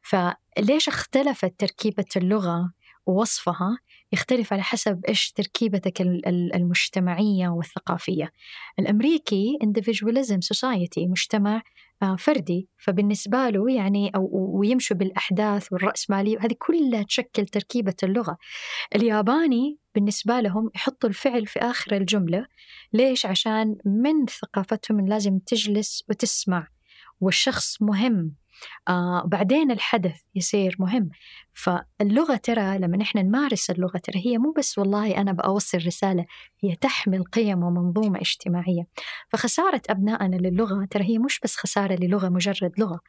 فليش 0.02 0.88
اختلفت 0.88 1.54
تركيبة 1.58 2.04
اللغة 2.16 2.72
ووصفها؟ 3.06 3.78
يختلف 4.12 4.52
على 4.52 4.62
حسب 4.62 5.04
إيش 5.08 5.32
تركيبتك 5.32 6.00
ال- 6.00 6.28
ال- 6.28 6.54
المجتمعية 6.54 7.48
والثقافية. 7.48 8.32
الأمريكي 8.78 9.58
individualism 9.64 10.38
society 10.54 11.08
مجتمع 11.10 11.62
فردي. 12.18 12.68
فبالنسبة 12.76 13.48
له 13.50 13.72
يعني 13.72 14.10
أو 14.14 14.30
ويمشوا 14.32 14.96
بالأحداث 14.96 15.72
والرأسمالية 15.72 16.38
هذه 16.40 16.54
كلها 16.58 17.02
تشكل 17.02 17.46
تركيبة 17.46 17.94
اللغة. 18.02 18.38
الياباني 18.94 19.78
بالنسبة 19.94 20.40
لهم 20.40 20.70
يحطوا 20.74 21.08
الفعل 21.08 21.46
في 21.46 21.58
آخر 21.58 21.96
الجملة. 21.96 22.46
ليش؟ 22.92 23.26
عشان 23.26 23.76
من 23.84 24.26
ثقافتهم 24.26 25.08
لازم 25.08 25.38
تجلس 25.38 26.04
وتسمع. 26.08 26.68
والشخص 27.20 27.82
مهم. 27.82 28.34
آه 28.88 29.22
بعدين 29.26 29.70
الحدث 29.70 30.20
يصير 30.34 30.76
مهم. 30.78 31.10
فاللغة 31.52 32.36
ترى 32.36 32.78
لما 32.78 32.96
نحن 32.96 33.18
نمارس 33.18 33.70
اللغة 33.70 33.98
ترى 33.98 34.26
هي 34.26 34.38
مو 34.38 34.52
بس 34.58 34.78
والله 34.78 35.16
أنا 35.20 35.32
بأوصل 35.32 35.78
رسالة 35.78 36.26
هي 36.60 36.76
تحمل 36.76 37.24
قيم 37.24 37.62
ومنظومة 37.62 38.20
اجتماعية. 38.20 38.86
فخسارة 39.28 39.82
أبنائنا 39.90 40.36
للغة 40.36 40.84
ترى 40.90 41.04
هي 41.04 41.18
مش 41.18 41.40
بس 41.44 41.56
خسارة 41.56 41.94
للغة 41.94 42.28
مجرد 42.28 42.72
لغة 42.78 43.00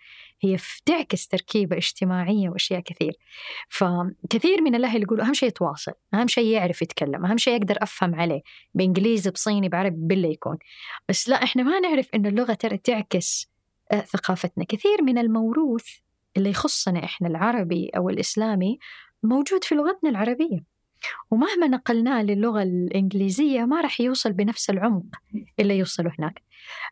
هي 0.42 0.58
تعكس 0.86 1.28
تركيبة 1.28 1.78
اجتماعية 1.78 2.50
وأشياء 2.50 2.80
كثير. 2.80 3.14
فكثير 3.70 4.62
من 4.62 4.76
الأهل 4.76 5.02
يقولوا 5.04 5.26
أهم 5.26 5.34
شيء 5.34 5.50
يتواصل 5.50 5.92
أهم 6.14 6.28
شيء 6.28 6.46
يعرف 6.46 6.82
يتكلم 6.82 7.26
أهم 7.26 7.38
شيء 7.38 7.58
أقدر 7.58 7.78
أفهم 7.82 8.16
عليه 8.16 8.42
بإنجليزي 8.74 9.32
بصيني 9.32 9.70
بعربي 9.70 9.98
باللي 10.00 10.32
يكون. 10.32 10.58
بس 11.10 11.30
لا 11.30 11.44
إحنا 11.44 11.64
ما 11.64 11.80
نعرف 11.80 12.10
إن 12.16 12.26
اللغة 12.26 12.54
ترى 12.54 12.78
تعكس 12.78 13.50
ثقافتنا. 13.98 14.66
كثير 14.66 15.02
من 15.03 15.18
الموروث 15.18 15.86
اللي 16.38 16.49
يخصنا 16.49 17.03
إحنا 17.03 17.28
العربي 17.28 17.90
أو 17.98 18.10
الإسلامي 18.10 18.80
موجود 19.24 19.64
في 19.64 19.76
لغتنا 19.76 20.10
العربية. 20.10 20.64
ومهما 21.32 21.68
نقلناه 21.68 22.24
للغة 22.24 22.64
الإنجليزية 22.64 23.66
ما 23.66 23.82
راح 23.82 24.02
يوصل 24.02 24.34
بنفس 24.34 24.70
العمق 24.70 25.06
اللي 25.60 25.78
يوصله 25.78 26.11
هناك. 26.20 26.41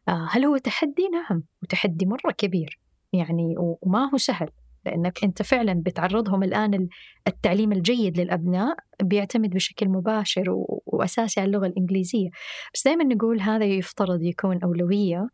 آه، 0.08 0.28
هل 0.32 0.46
هو 0.46 0.58
تحدي؟ 0.58 1.10
نعم 1.10 1.44
وتحدي 1.64 2.06
مرة 2.06 2.32
كبير. 2.38 2.80
يعني 3.14 3.56
وما 3.58 4.10
هو 4.14 4.18
سهل 4.18 4.50
لأنك 4.86 5.24
أنت 5.24 5.42
فعلا 5.42 5.74
بتعرضهم 5.86 6.44
الآن 6.44 6.74
ال- 6.74 6.90
التعليم 7.28 7.72
الجيد 7.72 8.20
للأبناء 8.20 8.76
بيعتمد 9.04 9.50
بشكل 9.50 9.90
مباشر 9.90 10.44
وأساسي 10.86 11.40
على 11.40 11.48
اللغة 11.48 11.68
الإنجليزية. 11.68 12.30
بس 12.74 12.84
دائما 12.88 13.04
نقول 13.04 13.42
هذا 13.42 13.66
يفترض 13.66 14.22
يكون 14.22 14.60
أولوية 14.64 15.28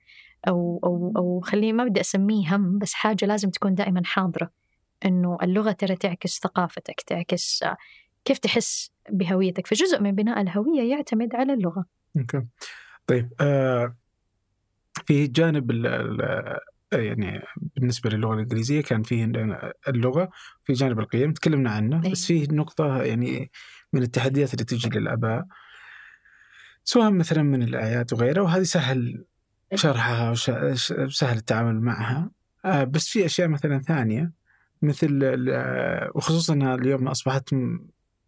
أو 0.48 0.80
أو 0.84 1.14
أو 1.18 1.42
خليني 1.42 1.74
ما 1.74 1.84
بدي 1.84 2.02
أسميه 2.02 2.56
هم 2.56 2.80
بس 2.80 2.94
حاجة 2.94 3.26
لازم 3.26 3.50
تكون 3.50 3.76
دائما 3.76 4.02
حاضرة 4.06 4.52
إنه 5.06 5.38
اللغة 5.44 5.72
ترى 5.72 5.96
تعكس 5.96 6.40
ثقافتك 6.40 7.02
تعكس 7.02 7.64
آه، 7.64 7.78
كيف 8.26 8.38
تحس 8.38 8.92
بهويتك. 9.10 9.68
فجزء 9.68 10.02
من 10.02 10.12
بناء 10.12 10.42
الهوية 10.42 10.92
يعتمد 10.92 11.36
على 11.36 11.54
اللغة. 11.54 11.86
أوكي. 12.18 12.46
طيب 13.08 13.34
آه 13.42 13.96
في 15.06 15.28
جانب 15.28 15.72
ال 15.72 15.88
ال 15.88 16.60
يعني 16.94 17.42
بالنسبة 17.76 18.10
للغة 18.10 18.34
الإنجليزية 18.34 18.82
كان 18.82 19.04
في 19.04 19.22
عندنا 19.22 19.74
اللغة 19.88 20.30
في 20.64 20.74
جانب 20.74 21.00
القيم 21.00 21.34
تكلمنا 21.34 21.70
عنه 21.70 22.12
بس 22.12 22.26
في 22.26 22.48
نقطة 22.52 23.04
يعني 23.04 23.52
من 23.94 24.02
التحديات 24.02 24.54
اللي 24.54 24.66
تجي 24.66 25.00
للآباء. 25.00 25.46
سواء 26.84 27.12
مثلا 27.12 27.44
من 27.44 27.64
الاعياد 27.64 28.14
وغيره 28.14 28.42
وهذه 28.42 28.64
سهل 28.64 29.26
شرحها 29.76 30.32
وسهل 30.32 31.38
التعامل 31.38 31.82
معها. 31.82 32.32
آه 32.66 32.84
بس 32.84 33.08
في 33.08 33.26
أشياء 33.26 33.48
مثلا 33.48 33.82
ثانية 33.82 34.32
مثل 34.82 35.08
ال- 35.12 36.12
وخصوصا 36.16 36.54
انها 36.54 36.76
اليوم 36.76 37.08
أصبحت 37.08 37.56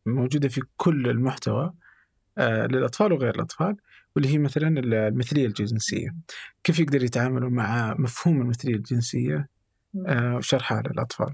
موجودة 0.06 0.48
في 0.50 0.62
كل 0.78 1.10
المحتوى 1.10 1.74
آه، 2.38 2.66
للأطفال 2.66 3.14
وغير 3.14 3.36
الأطفال 3.36 3.76
واللي 4.16 4.30
هي 4.34 4.38
مثلا 4.38 4.80
المثلية 4.80 5.46
الجنسية. 5.46 6.16
كيف 6.64 6.80
يقدر 6.80 7.04
يتعاملوا 7.04 7.50
مع 7.50 7.96
مفهوم 8.00 8.42
المثلية 8.42 8.76
الجنسية 8.76 9.48
آه، 10.08 10.36
وشرحها 10.36 10.82
للأطفال؟ 10.82 11.34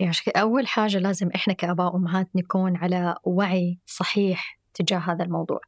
يعني 0.00 0.14
أول 0.36 0.66
حاجة 0.66 0.98
لازم 0.98 1.28
إحنا 1.34 1.54
كآباء 1.54 1.94
وأمهات 1.94 2.28
نكون 2.34 2.76
على 2.76 3.14
وعي 3.24 3.78
صحيح 3.86 4.58
تجاه 4.74 4.98
هذا 4.98 5.24
الموضوع. 5.24 5.60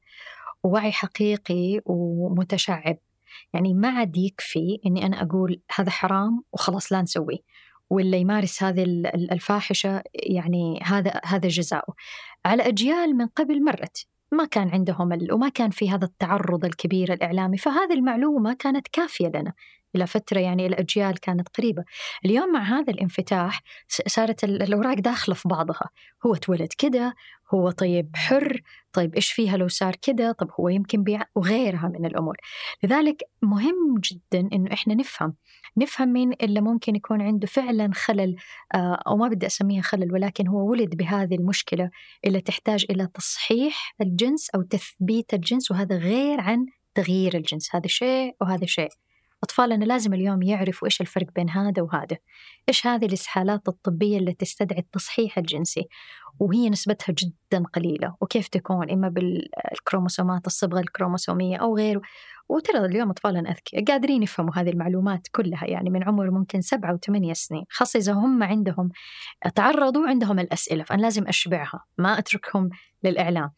ووعي 0.63 0.93
حقيقي 0.93 1.81
ومتشعب. 1.85 2.97
يعني 3.53 3.75
ما 3.75 3.89
عاد 3.89 4.17
يكفي 4.17 4.81
إني 4.87 5.07
أنا 5.07 5.23
أقول 5.23 5.61
هذا 5.75 5.91
حرام 5.91 6.43
وخلاص 6.53 6.93
لا 6.93 7.03
نسويه 7.03 7.39
ولا 7.91 8.17
يمارس 8.17 8.63
هذه 8.63 8.83
الفاحشة 9.33 10.03
يعني 10.15 10.81
هذا 10.83 11.21
هذا 11.25 11.49
جزاؤه 11.49 11.95
على 12.45 12.69
أجيال 12.69 13.17
من 13.17 13.27
قبل 13.27 13.65
مرت 13.65 14.07
ما 14.33 14.45
كان 14.45 14.69
عندهم. 14.69 15.19
وما 15.33 15.49
كان 15.49 15.71
في 15.71 15.91
هذا 15.91 16.05
التعرض 16.05 16.65
الكبير 16.65 17.13
الإعلامي 17.13 17.59
فهذه 17.59 17.95
المعلومة 17.95 18.53
كانت 18.53 18.89
كافية 18.89 19.29
لنا 19.29 19.53
إلى 19.95 20.07
فترة 20.07 20.39
يعني 20.39 20.67
الأجيال 20.67 21.21
كانت 21.21 21.49
قريبة. 21.49 21.85
اليوم 22.25 22.53
مع 22.53 22.63
هذا 22.63 22.93
الانفتاح 22.93 23.63
صارت 23.89 24.45
الأوراق 24.45 24.95
داخلة 24.95 25.35
في 25.35 25.49
بعضها. 25.49 25.89
هو 26.27 26.35
اتولد 26.35 26.69
كده 26.79 27.15
هو 27.55 27.71
طيب 27.71 28.11
حر 28.17 28.63
طيب 28.93 29.15
إيش 29.15 29.33
فيها 29.33 29.57
لو 29.57 29.69
صار 29.69 29.97
كده؟ 30.03 30.33
طب 30.33 30.51
هو 30.61 30.69
يمكن 30.69 31.03
بيع 31.03 31.23
وغيرها 31.35 31.89
من 31.89 32.07
الأمور. 32.07 32.37
لذلك 32.83 33.23
مهم 33.43 34.01
جدا 34.01 34.49
إنه 34.53 34.73
إحنا 34.73 34.95
نفهم 34.95 35.35
نفهم 35.77 36.09
مين 36.09 36.33
اللي 36.43 36.61
ممكن 36.61 36.97
يكون 36.97 37.23
عنده 37.23 37.47
فعلا 37.47 37.91
خلل 37.95 38.37
آه، 38.75 39.03
أو 39.07 39.17
ما 39.17 39.29
بدي 39.29 39.47
أسميها 39.47 39.83
خلل 39.83 40.13
ولكن 40.13 40.49
هو 40.49 40.71
ولد 40.71 40.97
بهذه 40.97 41.35
المشكلة 41.35 41.91
اللي 42.25 42.41
تحتاج 42.41 42.87
إلى 42.91 43.09
تصحيح 43.15 43.95
الجنس 44.01 44.51
أو 44.51 44.63
تثبيت 44.63 45.35
الجنس 45.35 45.71
وهذا 45.71 45.97
غير 45.97 46.41
عن 46.41 46.67
تغيير 46.95 47.37
الجنس. 47.37 47.75
هذا 47.75 47.87
شيء 47.87 48.37
وهذا 48.41 48.67
شيء. 48.67 49.04
أطفالنا 49.45 49.85
لازم 49.85 50.15
اليوم 50.15 50.43
يعرفوا 50.43 50.89
إيش 50.89 51.01
الفرق 51.01 51.27
بين 51.37 51.51
هذا 51.51 51.83
وهذا. 51.83 52.17
إيش 52.69 52.87
هذه 52.87 53.07
الإسهالات 53.07 53.69
الطبية 53.69 54.19
اللي 54.19 54.33
تستدعي 54.33 54.79
التصحيح 54.79 55.39
الجنسي؟ 55.39 55.89
وهي 56.41 56.71
نسبتها 56.71 57.15
جدا 57.19 57.65
قليلة. 57.75 58.17
وكيف 58.21 58.49
تكون؟ 58.49 58.91
إما 58.91 59.09
بالكروموسومات 59.09 60.47
الصبغة 60.47 60.81
الكروموسومية 60.81 61.57
أو 61.57 61.77
غيره. 61.77 62.01
وترى 62.49 62.85
اليوم 62.85 63.11
أطفالنا 63.11 63.51
أذكياء 63.51 63.85
قادرين 63.85 64.23
يفهموا 64.23 64.53
هذه 64.57 64.71
المعلومات 64.71 65.29
كلها. 65.33 65.67
يعني 65.71 65.91
من 65.91 66.05
عمر 66.05 66.31
ممكن 66.31 66.61
سبعة 66.61 66.95
وثمانية 66.95 67.33
سنين. 67.33 67.65
خاصة 67.71 67.99
إذا 67.99 68.13
هم 68.13 68.43
عندهم 68.43 68.89
تعرضوا 69.55 70.09
عندهم 70.09 70.39
الأسئلة 70.39 70.85
فأنا 70.85 71.03
لازم 71.03 71.29
أشبعها. 71.29 71.85
ما 71.99 72.19
أتركهم 72.19 72.71
للإعلام. 73.05 73.51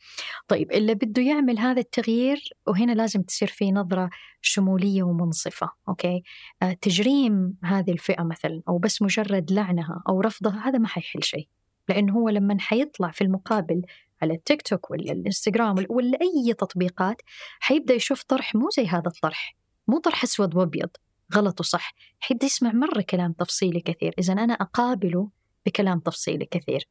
طيب 0.49 0.73
اللي 0.73 0.94
بده 0.94 1.23
يعمل 1.23 1.58
هذا 1.58 1.81
التغيير 1.81 2.49
وهنا 2.66 2.92
لازم 2.92 3.23
تصير 3.23 3.49
في 3.49 3.73
نظرة 3.73 4.10
شمولية 4.41 5.02
ومنصفة 5.02 5.70
أوكي؟ 5.89 6.23
آه 6.62 6.73
تجريم 6.73 7.57
هذه 7.65 7.91
الفئة 7.91 8.23
مثلا 8.23 8.62
أو 8.68 8.78
بس 8.78 9.02
مجرد 9.02 9.52
لعنها 9.52 10.02
أو 10.08 10.20
رفضها 10.20 10.68
هذا 10.68 10.78
ما 10.78 10.89
حيحل 10.89 11.23
شيء. 11.23 11.49
لأنه 11.89 12.12
هو 12.12 12.28
لما 12.28 12.57
حيطلع 12.60 13.10
في 13.10 13.25
المقابل 13.25 13.83
على 14.23 14.34
التيك 14.34 14.62
توك 14.62 14.91
ولا 14.91 15.12
الإنستغرام 15.12 15.75
ولا 15.91 16.18
أي 16.23 16.55
تطبيقات 16.55 17.23
حيبدأ 17.60 17.94
يشوف 17.94 18.23
طرح 18.23 18.55
مو 18.55 18.68
زي 18.76 18.86
هذا 18.86 19.07
الطرح. 19.07 19.57
مو 19.89 19.99
طرح 19.99 20.23
أسود 20.23 20.57
وأبيض 20.57 20.89
غلط 21.34 21.60
وصح. 21.60 21.94
حيبدأ 22.20 22.47
يسمع 22.47 22.73
مرة 22.73 23.00
كلام 23.00 23.33
تفصيلي 23.33 23.81
كثير. 23.81 24.15
إذا 24.18 24.33
أنا 24.33 24.55
أقابله 24.55 25.31
بكلام 25.66 26.00
تفصيلي 26.00 26.47
كثير. 26.50 26.89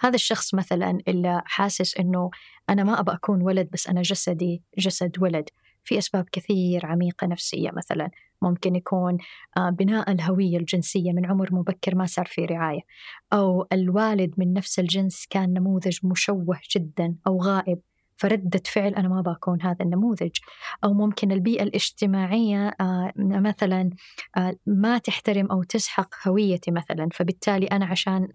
هذا 0.00 0.14
الشخص 0.14 0.54
مثلا 0.54 0.98
اللي 1.08 1.42
حاسس 1.44 1.96
إنه 1.96 2.30
أنا 2.70 2.84
ما 2.84 3.00
أبغى 3.00 3.14
أكون 3.14 3.42
ولد 3.42 3.68
بس 3.72 3.88
أنا 3.88 4.02
جسدي 4.02 4.62
جسد 4.78 5.22
ولد 5.22 5.48
في 5.84 5.98
أسباب 5.98 6.28
كثير 6.32 6.86
عميقة 6.86 7.26
نفسية 7.26 7.70
مثلا 7.70 8.10
ممكن 8.42 8.76
يكون 8.76 9.18
آه، 9.56 9.70
بناء 9.70 10.12
الهوية 10.12 10.56
الجنسية 10.56 11.12
من 11.12 11.26
عمر 11.26 11.54
مبكر 11.54 11.94
ما 11.94 12.06
صار 12.06 12.26
في 12.26 12.44
رعاية 12.44 12.80
أو 13.32 13.66
الوالد 13.72 14.34
من 14.38 14.52
نفس 14.52 14.78
الجنس 14.78 15.26
كان 15.30 15.52
نموذج 15.52 15.98
مشوه 16.04 16.60
جدا 16.76 17.14
أو 17.26 17.42
غائب. 17.42 17.80
فردة 18.16 18.62
فعل 18.66 18.94
أنا 18.94 19.08
ما 19.08 19.20
بكون 19.20 19.62
هذا 19.62 19.76
النموذج. 19.80 20.30
أو 20.84 20.92
ممكن 20.92 21.32
البيئة 21.32 21.62
الاجتماعية 21.62 22.68
آه، 22.80 23.12
مثلا 23.16 23.90
آه، 24.36 24.56
ما 24.66 24.98
تحترم 24.98 25.46
أو 25.46 25.62
تسحق 25.62 26.28
هويتي 26.28 26.70
مثلا 26.70 27.08
فبالتالي 27.12 27.66
أنا 27.66 27.86
عشان 27.86 28.28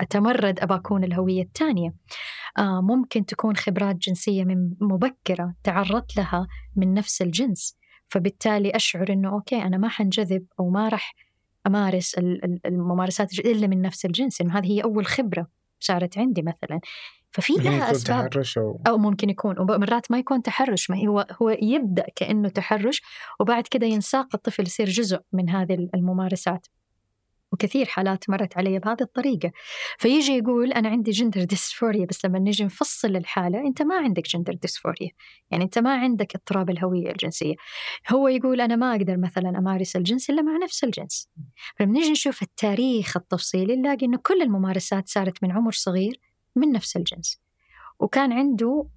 أتمرد 0.00 0.60
أكون 0.60 1.04
الهوية 1.04 1.42
الثانية. 1.42 1.94
آه، 2.58 2.80
ممكن 2.80 3.26
تكون 3.26 3.56
خبرات 3.56 3.96
جنسية 3.96 4.44
من 4.44 4.70
مبكرة 4.80 5.54
تعرضت 5.64 6.16
لها 6.16 6.46
من 6.76 6.94
نفس 6.94 7.22
الجنس. 7.22 7.76
فبالتالي 8.08 8.70
أشعر 8.70 9.12
أنه 9.12 9.28
okay 9.32 9.62
أنا 9.62 9.78
ما 9.78 9.88
حنجذب 9.88 10.46
أو 10.60 10.70
ما 10.70 10.88
راح 10.88 11.14
أمارس 11.66 12.18
الممارسات 12.66 13.38
إلا 13.38 13.66
من 13.66 13.82
نفس 13.82 14.04
الجنس. 14.04 14.40
إنه 14.40 14.58
هذه 14.58 14.66
هي 14.66 14.82
أول 14.82 15.06
خبرة 15.06 15.46
صارت 15.80 16.18
عندي 16.18 16.42
مثلا. 16.42 16.80
ففي 17.36 17.52
لها 17.52 17.90
أسباب. 17.90 18.30
تحرش 18.30 18.58
أو... 18.58 18.80
أو 18.86 18.98
ممكن 18.98 19.30
يكون 19.30 19.58
ومرات 19.58 20.10
ما 20.10 20.18
يكون 20.18 20.42
تحرش 20.42 20.90
ما 20.90 21.06
هو 21.06 21.26
هو 21.42 21.50
يبدأ 21.62 22.06
كأنه 22.16 22.48
تحرش 22.48 23.02
وبعد 23.40 23.66
كده 23.66 23.86
ينساق 23.86 24.28
الطفل 24.34 24.62
يصير 24.62 24.88
جزء 24.88 25.20
من 25.32 25.50
هذه 25.50 25.88
الممارسات. 25.94 26.66
وكثير 27.52 27.86
حالات 27.86 28.30
مرت 28.30 28.58
علي 28.58 28.78
بهذه 28.78 29.00
الطريقة. 29.00 29.52
فيجي 29.98 30.32
يقول 30.32 30.72
أنا 30.72 30.88
عندي 30.88 31.10
gender 31.10 31.44
dysphoria 31.44 32.06
بس 32.06 32.24
لما 32.24 32.38
نجي 32.38 32.64
نفصل 32.64 33.16
الحالة 33.16 33.60
أنت 33.60 33.82
ما 33.82 33.96
عندك 33.96 34.28
gender 34.28 34.54
dysphoria 34.54 35.10
يعني 35.50 35.64
أنت 35.64 35.78
ما 35.78 35.94
عندك 35.94 36.34
اضطراب 36.34 36.70
الهوية 36.70 37.10
الجنسية. 37.10 37.54
هو 38.12 38.28
يقول 38.28 38.60
أنا 38.60 38.76
ما 38.76 38.92
أقدر 38.92 39.16
مثلا 39.16 39.58
أمارس 39.58 39.96
الجنس 39.96 40.30
إلا 40.30 40.42
مع 40.42 40.56
نفس 40.64 40.84
الجنس. 40.84 41.28
فلما 41.76 41.98
نجي 41.98 42.10
نشوف 42.10 42.42
التاريخ 42.42 43.16
التفصيلي 43.16 43.76
نلاقي 43.76 44.06
أنه 44.06 44.18
كل 44.22 44.42
الممارسات 44.42 45.08
صارت 45.08 45.42
من 45.42 45.52
عمر 45.52 45.72
صغير 45.72 46.25
من 46.56 46.72
نفس 46.72 46.96
الجنس. 46.96 47.40
وكان 47.98 48.32
عنده 48.32 48.88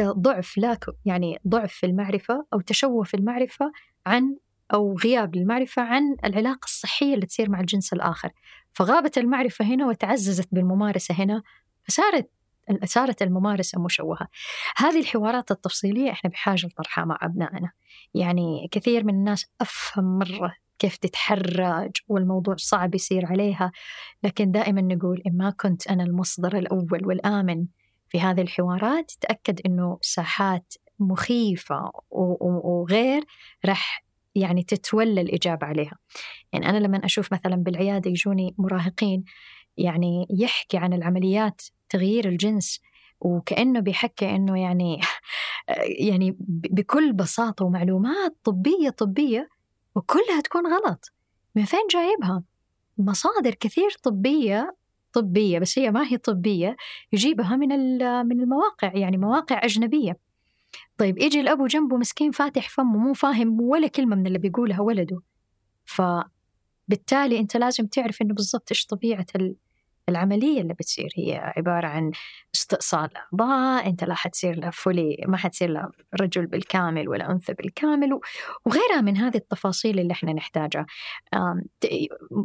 آه، 0.00 0.12
ضعف 0.12 0.58
لا 0.58 0.78
يعني 1.04 1.38
ضعف 1.48 1.72
في 1.72 1.86
المعرفة 1.86 2.46
أو 2.52 2.60
تشوه 2.60 3.04
في 3.04 3.14
المعرفة 3.14 3.72
عن 4.06 4.36
أو 4.74 4.96
غياب 5.04 5.36
المعرفة 5.36 5.82
عن 5.82 6.16
العلاقة 6.24 6.64
الصحية 6.64 7.14
اللي 7.14 7.26
تصير 7.26 7.50
مع 7.50 7.60
الجنس 7.60 7.92
الآخر. 7.92 8.30
فغابت 8.72 9.18
المعرفة 9.18 9.64
هنا 9.64 9.86
وتعززت 9.86 10.48
بالممارسة 10.52 11.14
هنا 11.14 11.42
فصارت 11.84 12.30
صارت 12.84 13.22
الممارسة 13.22 13.80
مشوهة. 13.80 14.28
هذه 14.76 15.00
الحوارات 15.00 15.50
التفصيلية 15.50 16.10
إحنا 16.10 16.30
بحاجة 16.30 16.66
لطرحها 16.66 17.04
مع 17.04 17.18
أبنائنا. 17.22 17.70
يعني 18.14 18.68
كثير 18.70 19.04
من 19.04 19.14
الناس 19.14 19.46
أفهم 19.60 20.18
مرة 20.18 20.54
كيف 20.78 20.96
تتحرج 20.96 21.90
والموضوع 22.08 22.56
صعب 22.58 22.94
يصير 22.94 23.26
عليها. 23.26 23.72
لكن 24.22 24.50
دائما 24.50 24.80
نقول 24.80 25.22
إن 25.26 25.36
ما 25.36 25.50
كنت 25.50 25.86
أنا 25.86 26.04
المصدر 26.04 26.58
الأول 26.58 27.06
والآمن 27.06 27.66
في 28.08 28.20
هذه 28.20 28.40
الحوارات 28.40 29.12
تأكد 29.20 29.60
أنه 29.66 29.98
ساحات 30.00 30.74
مخيفة 30.98 31.90
وغير 32.10 33.24
راح 33.66 34.04
يعني 34.34 34.62
تتولى 34.62 35.20
الإجابة 35.20 35.66
عليها. 35.66 35.98
يعني 36.52 36.68
أنا 36.68 36.78
لما 36.78 37.04
أشوف 37.04 37.32
مثلا 37.32 37.56
بالعيادة 37.56 38.10
يجوني 38.10 38.54
مراهقين 38.58 39.24
يعني 39.76 40.26
يحكي 40.30 40.76
عن 40.76 40.92
العمليات 40.92 41.62
تغيير 41.88 42.28
الجنس 42.28 42.80
وكأنه 43.20 43.80
بيحكي 43.80 44.36
أنه 44.36 44.60
يعني 44.60 45.00
يعني 46.08 46.36
بكل 46.48 47.12
بساطة 47.12 47.64
ومعلومات 47.64 48.36
طبية 48.44 48.90
طبية 48.90 49.48
وكلها 49.98 50.40
تكون 50.40 50.66
غلط. 50.66 51.12
من 51.54 51.64
فين 51.64 51.86
جايبها؟ 51.90 52.42
مصادر 52.98 53.54
كثير 53.54 53.90
طبية 54.02 54.76
طبية 55.12 55.58
بس 55.58 55.78
هي 55.78 55.90
ما 55.90 56.06
هي 56.06 56.16
طبية 56.16 56.76
يجيبها 57.12 57.56
من 57.56 57.68
من 58.26 58.40
المواقع 58.40 58.96
يعني 58.96 59.16
مواقع 59.16 59.64
أجنبية. 59.64 60.16
طيب 60.98 61.18
يجي 61.18 61.40
الأبو 61.40 61.66
جنبه 61.66 61.96
مسكين 61.96 62.30
فاتح 62.30 62.68
فمه 62.68 62.98
مو 62.98 63.12
فاهم 63.12 63.60
ولا 63.60 63.88
كلمة 63.88 64.16
من 64.16 64.26
اللي 64.26 64.38
بيقولها 64.38 64.80
ولده. 64.80 65.20
فبالتالي 65.84 67.38
أنت 67.38 67.56
لازم 67.56 67.86
تعرف 67.86 68.22
إنه 68.22 68.34
بالضبط 68.34 68.68
إيش 68.70 68.86
طبيعة 68.86 69.26
العملية 70.08 70.60
اللي 70.60 70.74
بتصير 70.74 71.08
هي 71.16 71.52
عبارة 71.56 71.86
عن 71.86 72.10
استئصال 72.54 73.10
أعضاء 73.16 73.86
أنت 73.88 74.04
لا 74.04 74.14
حتصير 74.14 74.56
لا 74.58 74.70
فولي 74.70 75.24
ما 75.26 75.36
حتصير 75.36 75.70
لا 75.70 75.90
رجل 76.20 76.46
بالكامل 76.46 77.08
ولا 77.08 77.30
أنثى 77.30 77.52
بالكامل 77.54 78.20
وغيرها 78.66 79.00
من 79.00 79.16
هذه 79.16 79.36
التفاصيل 79.36 79.98
اللي 79.98 80.12
إحنا 80.12 80.32
نحتاجها. 80.32 80.86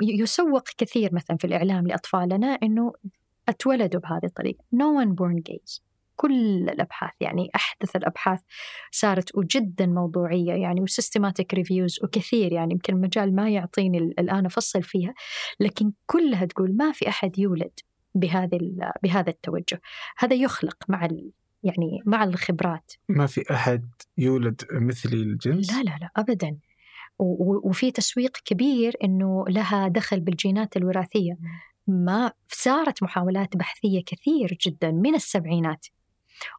يسوق 0.02 0.64
كثير 0.78 1.14
مثلا 1.14 1.38
في 1.38 1.46
الإعلام 1.48 1.88
لأطفالنا 1.88 2.48
أنه 2.64 2.94
اتولدوا 3.50 4.02
بهذه 4.02 4.26
الطريقة. 4.26 4.64
No 4.76 5.04
one 5.04 5.16
born 5.16 5.42
gays 5.52 5.93
كل 6.16 6.70
الأبحاث 6.70 7.12
يعني 7.20 7.50
أحدث 7.56 7.96
الأبحاث 7.96 8.42
صارت 8.92 9.36
وجدا 9.36 9.86
موضوعية 9.86 10.54
يعني 10.54 10.82
و 10.82 10.88
systematic 10.88 11.54
reviews 11.54 12.00
وكثير 12.04 12.54
يعني 12.54 12.74
يمكن 12.74 12.94
المجال 12.94 13.36
ما 13.36 13.50
يعطيني 13.50 13.98
الآن 13.98 14.46
أفصل 14.46 14.84
فيها 14.84 15.14
لكن 15.60 15.92
كلها 16.06 16.46
تقول 16.46 16.76
ما 16.78 16.92
في 16.92 17.10
أحد 17.10 17.40
يولد 17.40 17.80
بهذا 18.16 18.58
بهذا 19.04 19.30
التوجه. 19.30 19.82
هذا 20.18 20.36
يخلق 20.36 20.78
مع 20.90 21.08
يعني 21.64 22.00
مع 22.06 22.24
الخبرات. 22.24 22.94
ما 23.10 23.26
في 23.26 23.54
أحد 23.54 23.90
يولد 24.18 24.62
مثلي 24.72 25.22
الجنس؟ 25.22 25.74
لا 25.74 25.84
لا 25.84 25.98
لا 26.02 26.10
ابدا. 26.18 26.58
وفي 27.64 27.92
تسويق 27.92 28.38
كبير 28.46 28.96
إنه 29.04 29.46
لها 29.48 29.88
دخل 29.88 30.20
بالجينات 30.20 30.78
الوراثية. 30.78 31.38
ما 31.88 32.32
صارت 32.48 33.04
محاولات 33.04 33.58
بحثية 33.58 34.04
كثير 34.06 34.58
جدا 34.66 34.92
من 34.92 35.16
السبعينات. 35.16 35.86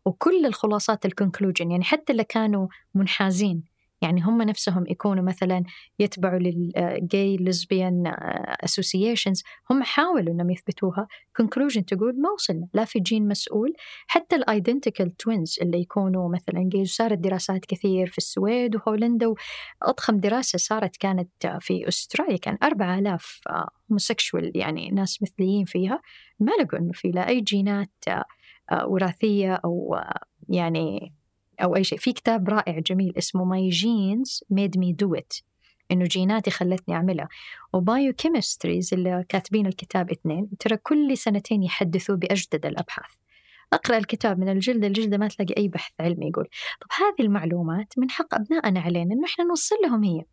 وكل 0.05 0.47
الخلاصات 0.47 1.07
ال 1.07 1.12
conclusion 1.12 1.71
يعني 1.71 1.85
حتى 1.85 2.13
اللي 2.13 2.25
كانوا 2.25 2.69
منحازين 2.95 3.75
يعني 4.05 4.21
هم 4.21 4.43
نفسهم 4.43 4.85
يكونوا 4.89 5.25
مثلا 5.25 5.65
يتبعوا 5.99 6.39
لل 6.39 6.78
gay 6.78 7.37
lesbian 7.37 8.03
associations 8.65 9.43
هم 9.71 9.83
حاولوا 9.83 10.35
إنهم 10.35 10.51
يثبتوها. 10.51 11.07
conclusion 11.37 11.85
تقول 11.85 12.21
ما 12.21 12.31
وصلنا 12.31 12.69
لا 12.75 12.85
في 12.85 13.01
جين 13.01 13.29
مسؤول. 13.29 13.73
حتى 14.07 14.37
ال 14.37 14.45
identical 14.45 15.17
twins 15.17 15.59
اللي 15.63 15.81
يكونوا 15.81 16.29
مثلا 16.29 16.69
جاي 16.73 16.85
صارت 16.85 17.19
دراسات 17.19 17.67
كثير 17.67 18.07
في 18.07 18.19
السويد 18.19 18.77
وهولندا 18.77 19.27
وأضخم 19.83 20.21
دراسة 20.21 20.59
صارت 20.59 20.97
كانت 20.97 21.31
في 21.61 21.89
أستراليا 21.89 22.37
كان 22.37 22.59
4000 22.63 23.41
homosexual 23.91 24.53
يعني 24.55 24.91
ناس 24.91 25.23
مثليين 25.23 25.65
فيها. 25.65 26.03
ما 26.41 26.53
لقوا 26.61 26.79
إنه 26.79 26.93
في 26.93 27.09
لا 27.09 27.29
أي 27.29 27.41
جينات 27.41 28.05
وراثية 28.73 29.55
أو 29.55 29.97
يعني 30.49 31.13
أو 31.63 31.77
أي 31.77 31.85
شيء. 31.85 31.99
في 31.99 32.13
كتاب 32.13 32.49
رائع 32.49 32.79
جميل 32.79 33.13
اسمه 33.19 33.45
My 33.45 33.69
Genes 33.69 34.45
Made 34.51 34.79
Me 34.79 34.93
Do 34.93 35.15
It 35.15 35.33
إنه 35.91 36.05
جيناتي 36.05 36.51
خلتني 36.51 36.95
أعملها. 36.95 37.29
و 37.73 38.13
biochemistries 38.13 38.95
اللي 38.95 39.25
كاتبين 39.29 39.67
الكتاب 39.67 40.11
اثنين 40.11 40.51
ترى 40.59 40.77
كل 40.77 41.17
سنتين 41.17 41.63
يحدثوا 41.63 42.17
بأجدد 42.17 42.67
الأبحاث. 42.67 43.11
أقرأ 43.73 43.99
الكتاب 43.99 44.39
من 44.39 44.49
الجلد 44.49 44.85
للجلد 44.85 45.15
ما 45.15 45.29
تلاقي 45.29 45.55
أي 45.57 45.69
بحث 45.69 45.93
علمي 46.01 46.27
يقول. 46.27 46.49
طب 46.81 46.87
هذه 46.99 47.27
المعلومات 47.27 47.95
من 47.99 48.11
حق 48.11 48.35
أبنائنا 48.35 48.81
علينا 48.81 49.15
إنه 49.15 49.25
إحنا 49.25 49.45
نوصل 49.45 49.77
لهم 49.85 50.05
هي 50.05 50.25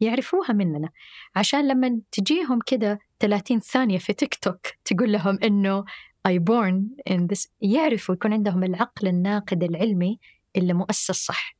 يعرفوها 0.00 0.52
مننا. 0.52 0.90
عشان 1.36 1.68
لما 1.68 2.00
تجيهم 2.12 2.58
كده 2.66 2.98
30 3.20 3.60
ثانية 3.60 3.98
في 3.98 4.12
تيك 4.12 4.34
توك 4.34 4.66
تقول 4.84 5.12
لهم 5.12 5.38
إنه 5.44 5.84
Born 6.26 7.02
in 7.12 7.20
this 7.20 7.48
يعرفوا 7.60 8.14
يكون 8.14 8.32
عندهم 8.32 8.64
العقل 8.64 9.08
الناقد 9.08 9.62
العلمي 9.62 10.18
اللي 10.56 10.72
مؤسس 10.72 11.24
صح. 11.24 11.56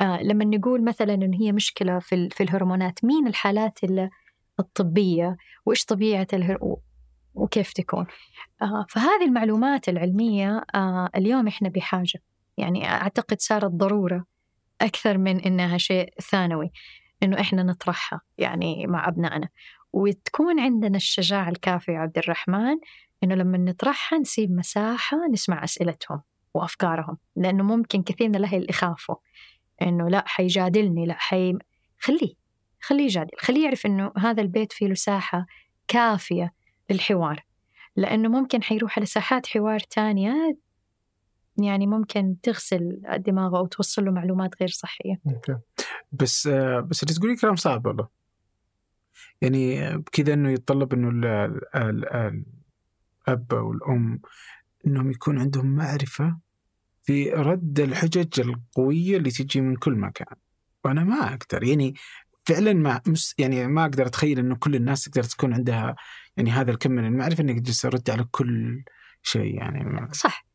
آه 0.00 0.22
لما 0.22 0.44
نقول 0.44 0.84
مثلا 0.84 1.14
إن 1.14 1.34
هي 1.34 1.52
مشكلة 1.52 1.98
في, 1.98 2.28
في 2.30 2.42
الهرمونات 2.42 3.04
مين 3.04 3.26
الحالات 3.26 3.78
الطبية؟ 4.60 5.36
وإيش 5.66 5.84
طبيعة 5.84 6.26
الهر... 6.32 6.58
وكيف 7.34 7.72
تكون؟ 7.72 8.06
آه 8.62 8.86
فهذه 8.88 9.24
المعلومات 9.24 9.88
العلمية 9.88 10.64
آه 10.74 11.08
اليوم 11.16 11.46
إحنا 11.46 11.68
بحاجة. 11.68 12.22
يعني 12.56 12.88
أعتقد 12.88 13.40
صارت 13.40 13.70
ضرورة 13.70 14.24
أكثر 14.80 15.18
من 15.18 15.40
إنها 15.40 15.78
شيء 15.78 16.14
ثانوي 16.30 16.70
إنه 17.22 17.40
إحنا 17.40 17.62
نطرحها 17.62 18.20
يعني 18.38 18.86
مع 18.86 19.08
أبنائنا. 19.08 19.48
وتكون 19.92 20.60
عندنا 20.60 20.96
الشجاعة 20.96 21.48
الكافية 21.48 21.98
عبد 21.98 22.18
الرحمن 22.18 22.76
إنه 23.24 23.34
لما 23.34 23.58
نطرحها 23.58 24.18
نسيب 24.18 24.50
مساحة 24.50 25.16
نسمع 25.32 25.64
أسئلتهم 25.64 26.22
وأفكارهم 26.54 27.18
لأنه 27.36 27.64
ممكن 27.64 28.02
كثير 28.02 28.28
من 28.28 28.36
الأهل 28.36 28.66
يخافوا 28.70 29.16
إنه 29.82 30.08
لا 30.08 30.24
حيجادلني 30.26 31.06
لا 31.06 31.14
حي 31.14 31.52
خليه 31.98 32.34
خليه 32.80 33.04
يجادل 33.04 33.30
خليه 33.38 33.64
يعرف 33.64 33.86
إنه 33.86 34.12
هذا 34.16 34.42
البيت 34.42 34.72
فيه 34.72 34.86
له 34.86 34.94
ساحة 34.94 35.46
كافية 35.88 36.52
للحوار 36.90 37.44
لأنه 37.96 38.28
ممكن 38.28 38.62
حيروح 38.62 38.98
على 38.98 39.06
ساحات 39.06 39.46
حوار 39.46 39.80
تانية 39.80 40.58
يعني 41.62 41.86
ممكن 41.86 42.36
تغسل 42.42 43.00
دماغه 43.16 43.58
أو 43.58 43.66
توصل 43.66 44.04
له 44.04 44.10
معلومات 44.10 44.50
غير 44.60 44.68
صحية. 44.68 45.20
بس 46.12 46.48
بس 46.88 47.02
اللي 47.02 47.14
تقولي 47.14 47.36
كلام 47.36 47.56
صعب 47.56 47.86
والله. 47.86 48.08
يعني 49.40 49.96
بكذا 49.98 50.32
إنه 50.32 50.50
يتطلب 50.50 50.92
إنه 50.92 51.08
الأب 51.74 52.44
أو 53.52 53.72
الأم 53.72 54.20
إنهم 54.86 55.10
يكون 55.10 55.38
عندهم 55.38 55.74
معرفة 55.74 56.38
في 57.02 57.30
رد 57.30 57.80
الحجج 57.80 58.40
القوية 58.40 59.16
اللي 59.16 59.30
تجي 59.30 59.60
من 59.60 59.76
كل 59.76 59.92
مكان. 59.92 60.36
وأنا 60.84 61.04
ما 61.04 61.34
أقدر 61.34 61.62
يعني 61.64 61.94
فعلا 62.46 62.72
ما 62.72 63.00
يعني 63.38 63.66
ما 63.66 63.82
أقدر 63.84 64.06
أتخيل 64.06 64.38
إنه 64.38 64.56
كل 64.56 64.74
الناس 64.74 65.04
تقدر 65.04 65.22
تكون 65.22 65.54
عندها 65.54 65.96
يعني 66.36 66.50
هذا 66.50 66.70
الكم 66.70 66.90
من 66.90 67.04
المعرفة 67.04 67.42
إنك 67.42 67.58
تجلس 67.58 67.80
ترد 67.80 68.10
على 68.10 68.24
كل 68.30 68.84
شيء 69.22 69.54
يعني. 69.54 70.08
صح. 70.12 70.46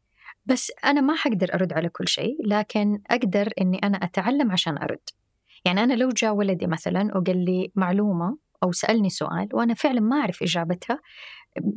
بس 0.46 0.72
أنا 0.86 1.02
ما 1.02 1.16
حقدر 1.16 1.54
أرد 1.54 1.74
على 1.74 1.90
كل 1.90 2.08
شيء 2.08 2.38
لكن 2.48 3.02
أقدر 3.10 3.50
إني 3.62 3.78
أنا 3.78 3.98
أتعلم 3.98 4.52
عشان 4.52 4.78
أرد. 4.78 5.10
يعني 5.66 5.84
أنا 5.84 5.94
لو 5.94 6.10
جاء 6.10 6.34
ولدي 6.34 6.68
مثلا 6.68 7.18
وقال 7.18 7.46
لي 7.46 7.72
معلومة 7.76 8.38
أو 8.64 8.72
سألني 8.72 9.10
سؤال 9.10 9.50
وأنا 9.54 9.74
فعلا 9.74 10.00
ما 10.02 10.16
أعرف 10.20 10.44
إجابتها 10.44 11.00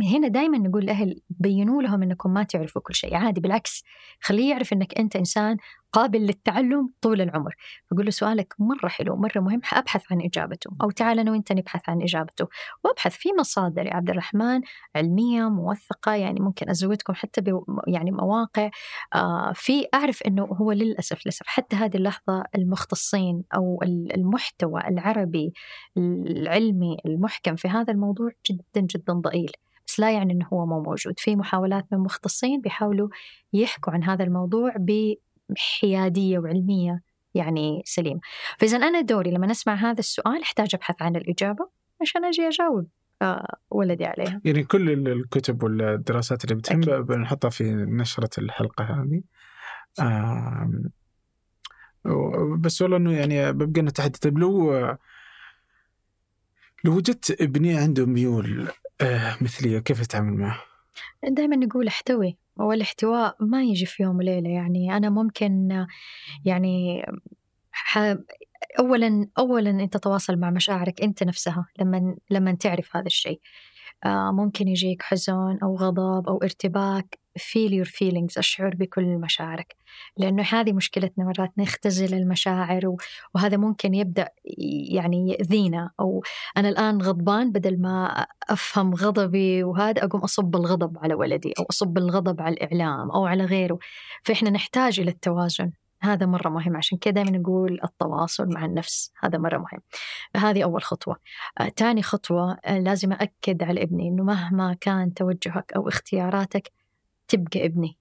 هنا 0.02 0.28
دائما 0.28 0.58
نقول 0.58 0.82
الأهل 0.82 1.20
بينوا 1.30 1.82
لهم 1.82 2.02
أنكم 2.02 2.34
ما 2.34 2.42
تعرفوا 2.42 2.82
كل 2.82 2.94
شيء 2.94 3.14
عادي 3.14 3.40
بالعكس 3.40 3.84
خليه 4.20 4.50
يعرف 4.50 4.72
أنك 4.72 4.98
أنت 4.98 5.16
إنسان 5.16 5.56
قابل 5.96 6.20
للتعلم 6.20 6.90
طول 7.00 7.20
العمر. 7.20 7.54
فقول 7.90 8.04
له 8.04 8.10
سؤالك 8.10 8.54
مرة 8.58 8.88
حلو 8.88 9.16
مرة 9.16 9.40
مهم 9.40 9.62
حأبحث 9.62 10.12
عن 10.12 10.20
إجابته. 10.20 10.70
أو 10.82 10.90
تعال 10.90 11.18
أنا 11.18 11.30
وأنت 11.30 11.52
نبحث 11.52 11.88
عن 11.88 12.02
إجابته. 12.02 12.48
وأبحث 12.84 13.16
في 13.16 13.28
مصادر 13.40 13.86
يا 13.86 13.94
عبد 13.94 14.10
الرحمن 14.10 14.60
علمية 14.96 15.48
موثقة 15.48 16.14
يعني 16.14 16.40
ممكن 16.40 16.70
أزودكم 16.70 17.14
حتى 17.14 17.40
ب 17.40 17.60
يعني 17.86 18.10
مواقع. 18.10 18.70
آه 19.14 19.52
في 19.54 19.86
أعرف 19.94 20.22
أنه 20.22 20.44
هو 20.44 20.72
للأسف 20.72 21.26
للأسف 21.26 21.46
حتى 21.46 21.76
هذه 21.76 21.96
اللحظة 21.96 22.44
المختصين 22.54 23.44
أو 23.54 23.82
المحتوى 24.14 24.80
العربي 24.88 25.52
العلمي 25.96 26.96
المحكم 27.06 27.56
في 27.56 27.68
هذا 27.68 27.92
الموضوع 27.92 28.30
جدا 28.50 28.80
جدا 28.80 29.12
ضئيل. 29.12 29.52
بس 29.86 30.00
لا 30.00 30.10
يعني 30.12 30.32
أنه 30.32 30.46
هو 30.52 30.66
مو 30.66 30.82
موجود. 30.82 31.14
في 31.18 31.36
محاولات 31.36 31.86
من 31.92 31.98
مختصين 31.98 32.60
بيحاولوا 32.60 33.08
يحكوا 33.52 33.92
عن 33.92 34.04
هذا 34.04 34.24
الموضوع 34.24 34.76
بحيادية 35.48 36.38
وعلمية. 36.38 37.02
يعني 37.34 37.82
سليم. 37.84 38.20
فإذا 38.58 38.76
أنا 38.76 39.00
دوري 39.00 39.30
لما 39.30 39.50
أسمع 39.50 39.74
هذا 39.74 39.98
السؤال 39.98 40.42
أحتاج 40.42 40.74
أبحث 40.74 41.02
عن 41.02 41.16
الإجابة 41.16 41.68
عشان 42.00 42.24
أجي 42.24 42.48
أجاوب 42.48 42.88
آه، 43.22 43.56
ولدي 43.70 44.04
عليها. 44.04 44.40
يعني 44.44 44.64
كل 44.64 45.08
الكتب 45.08 45.62
والدراسات 45.62 46.44
اللي 46.44 46.54
بتهم 46.54 46.80
بنحطها 46.80 47.50
في 47.50 47.64
نشرة 47.72 48.40
الحلقة 48.40 48.84
هذه. 48.84 49.22
بس 52.58 52.82
والله 52.82 52.96
إنه 52.96 53.12
يعني 53.12 53.52
ببقى 53.52 53.82
نتحدث 53.82 54.18
طيب 54.18 54.38
لو 54.38 54.72
لو 56.84 56.96
وجدت 56.96 57.40
ابني 57.40 57.78
عنده 57.78 58.06
ميول 58.06 58.68
آه 59.00 59.36
مثلية 59.40 59.78
كيف 59.78 60.00
تتعامل 60.00 60.32
معه؟ 60.32 60.62
دائما 61.28 61.56
نقول 61.56 61.86
احتوي 61.86 62.38
والاحتواء 62.58 63.36
ما 63.40 63.62
يجي 63.62 63.86
في 63.86 64.02
يوم 64.02 64.16
وليلة. 64.16 64.50
يعني 64.50 64.96
أنا 64.96 65.10
ممكن 65.10 65.86
يعني 66.44 67.02
أولا 68.78 69.28
أولا 69.38 69.70
أنت 69.70 69.96
تتواصل 69.96 70.36
مع 70.36 70.50
مشاعرك 70.50 71.02
أنت 71.02 71.22
نفسها 71.22 71.66
لما 71.80 72.16
لما 72.30 72.52
تعرف 72.54 72.96
هذا 72.96 73.06
الشيء. 73.06 73.40
آه، 74.04 74.32
ممكن 74.32 74.68
يجيك 74.68 75.02
حزن 75.02 75.58
أو 75.62 75.76
غضب 75.76 76.28
أو 76.28 76.38
ارتباك. 76.42 77.18
Feel 77.38 77.70
your 77.70 77.88
feelings 77.88 78.38
أشعر 78.38 78.74
بكل 78.74 79.04
مشاعرك. 79.04 79.76
لأنه 80.16 80.42
هذه 80.42 80.72
مشكلتنا 80.72 81.24
مرات 81.24 81.52
نختزل 81.58 82.14
المشاعر 82.14 82.96
وهذا 83.34 83.56
ممكن 83.56 83.94
يبدأ 83.94 84.28
يعني 84.90 85.28
يأذينا. 85.28 85.90
أو 86.00 86.22
أنا 86.56 86.68
الآن 86.68 87.02
غضبان 87.02 87.52
بدل 87.52 87.80
ما 87.80 88.26
أفهم 88.48 88.94
غضبي 88.94 89.64
وهذا 89.64 90.04
أقوم 90.04 90.20
أصب 90.20 90.56
الغضب 90.56 90.98
على 90.98 91.14
ولدي 91.14 91.54
أو 91.58 91.64
أصب 91.70 91.98
الغضب 91.98 92.40
على 92.40 92.54
الإعلام 92.54 93.10
أو 93.10 93.26
على 93.26 93.44
غيره. 93.44 93.78
فإحنا 94.24 94.50
نحتاج 94.50 95.00
إلى 95.00 95.10
التوازن. 95.10 95.72
هذا 96.02 96.26
مرة 96.26 96.48
مهم. 96.48 96.76
عشان 96.76 96.98
كذا 96.98 97.12
دائما 97.14 97.30
نقول 97.30 97.80
التواصل 97.84 98.48
مع 98.48 98.64
النفس 98.64 99.12
هذا 99.20 99.38
مرة 99.38 99.58
مهم. 99.58 99.80
هذه 100.36 100.64
أول 100.64 100.82
خطوة. 100.82 101.16
ثاني 101.76 102.00
آه، 102.00 102.04
خطوة 102.04 102.58
آه، 102.64 102.78
لازم 102.78 103.12
أكد 103.12 103.62
على 103.62 103.82
ابني 103.82 104.08
أنه 104.08 104.24
مهما 104.24 104.76
كان 104.80 105.14
توجهك 105.14 105.72
أو 105.76 105.88
اختياراتك 105.88 106.72
تبقى 107.28 107.64
ابني. 107.66 107.96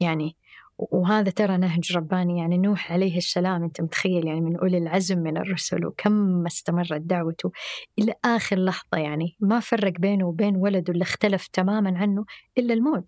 يعني 0.00 0.36
وهذا 0.78 1.30
ترى 1.30 1.56
نهج 1.56 1.96
رباني 1.96 2.38
يعني 2.38 2.58
نوح 2.58 2.92
عليه 2.92 3.16
السلام 3.16 3.62
أنت 3.62 3.80
متخيل؟ 3.80 4.26
يعني 4.26 4.40
من 4.40 4.56
أولي 4.56 4.78
العزم 4.78 5.18
من 5.18 5.36
الرسل 5.36 5.86
وكم 5.86 6.46
استمرت 6.46 7.00
دعوته 7.00 7.52
إلى 7.98 8.14
آخر 8.24 8.58
لحظة 8.64 8.98
يعني 8.98 9.36
ما 9.40 9.60
فرق 9.60 9.92
بينه 10.00 10.26
وبين 10.26 10.56
ولده 10.56 10.92
اللي 10.92 11.02
اختلف 11.02 11.46
تماما 11.46 11.98
عنه 11.98 12.24
إلا 12.58 12.74
الموج. 12.74 13.04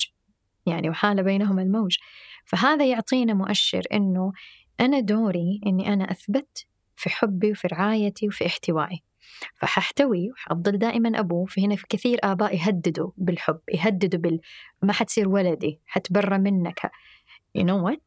يعني 0.66 0.90
وحال 0.90 1.22
بينهم 1.22 1.58
الموج. 1.58 1.96
فهذا 2.44 2.86
يعطينا 2.86 3.34
مؤشر 3.34 3.82
إنه 3.92 4.32
أنا 4.80 5.00
دوري 5.00 5.60
إني 5.66 5.92
أنا 5.92 6.10
أثبت 6.10 6.66
في 6.96 7.10
حبي 7.10 7.50
وفي 7.52 7.68
رعايتي 7.68 8.28
وفي 8.28 8.46
احتوائي. 8.46 9.02
فححتوي 9.60 10.30
وحفضل 10.30 10.78
دائما 10.78 11.18
أبوه 11.18 11.46
فهنا 11.46 11.76
في 11.76 11.86
كثير 11.88 12.18
آباء 12.22 12.56
يهددوا 12.56 13.10
بالحب 13.16 13.60
يهددوا 13.74 14.20
بال 14.20 14.40
ما 14.82 14.92
حتصير 14.92 15.28
ولدي 15.28 15.80
حتبرى 15.86 16.38
منك. 16.38 16.90
You 17.58 17.62
know 17.62 17.90
what 17.90 17.98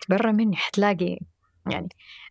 تبرى 0.00 0.32
مني 0.32 0.56
حتلاقي 0.56 1.18
يعني 1.70 1.88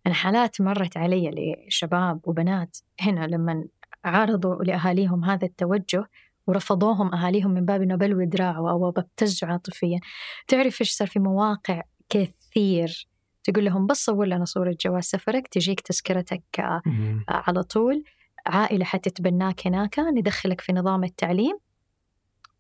أنا 0.08 0.16
حالات 0.16 0.62
مرت 0.62 0.98
علي 0.98 1.32
لشباب 1.68 2.20
وبنات 2.24 2.78
هنا 3.02 3.26
لما 3.26 3.68
عارضوا 4.04 4.64
لأهاليهم 4.64 5.26
هذا 5.26 5.46
التوجه 5.46 6.06
ورفضوهم 6.48 7.14
أهاليهم 7.14 7.52
من 7.52 7.66
باب 7.66 7.82
أنه 7.82 7.96
بلوي 7.96 8.26
دراعه 8.26 8.72
أو 8.72 8.92
ببتزه 8.92 9.48
عاطفيا. 9.48 10.00
تعرف 10.48 10.82
إيش 10.82 10.92
صار 10.92 11.08
في 11.08 11.20
مواقع 11.20 11.82
كثير؟ 12.10 13.08
تقول 13.44 13.66
لهم 13.66 13.88
بس 13.88 14.06
صور 14.06 14.26
لنا 14.26 14.46
صورة 14.46 14.76
جواز 14.82 15.04
سفرك 15.04 15.48
تجيك 15.48 15.82
تذكرتك 15.82 16.44
آه،. 16.60 16.82
على 17.30 17.64
طول. 17.64 18.04
عائلة 18.48 18.86
حتتبناك 18.86 19.68
هناك 19.68 20.00
ندخلك 20.00 20.62
في 20.62 20.74
نظام 20.74 21.04
التعليم 21.04 21.58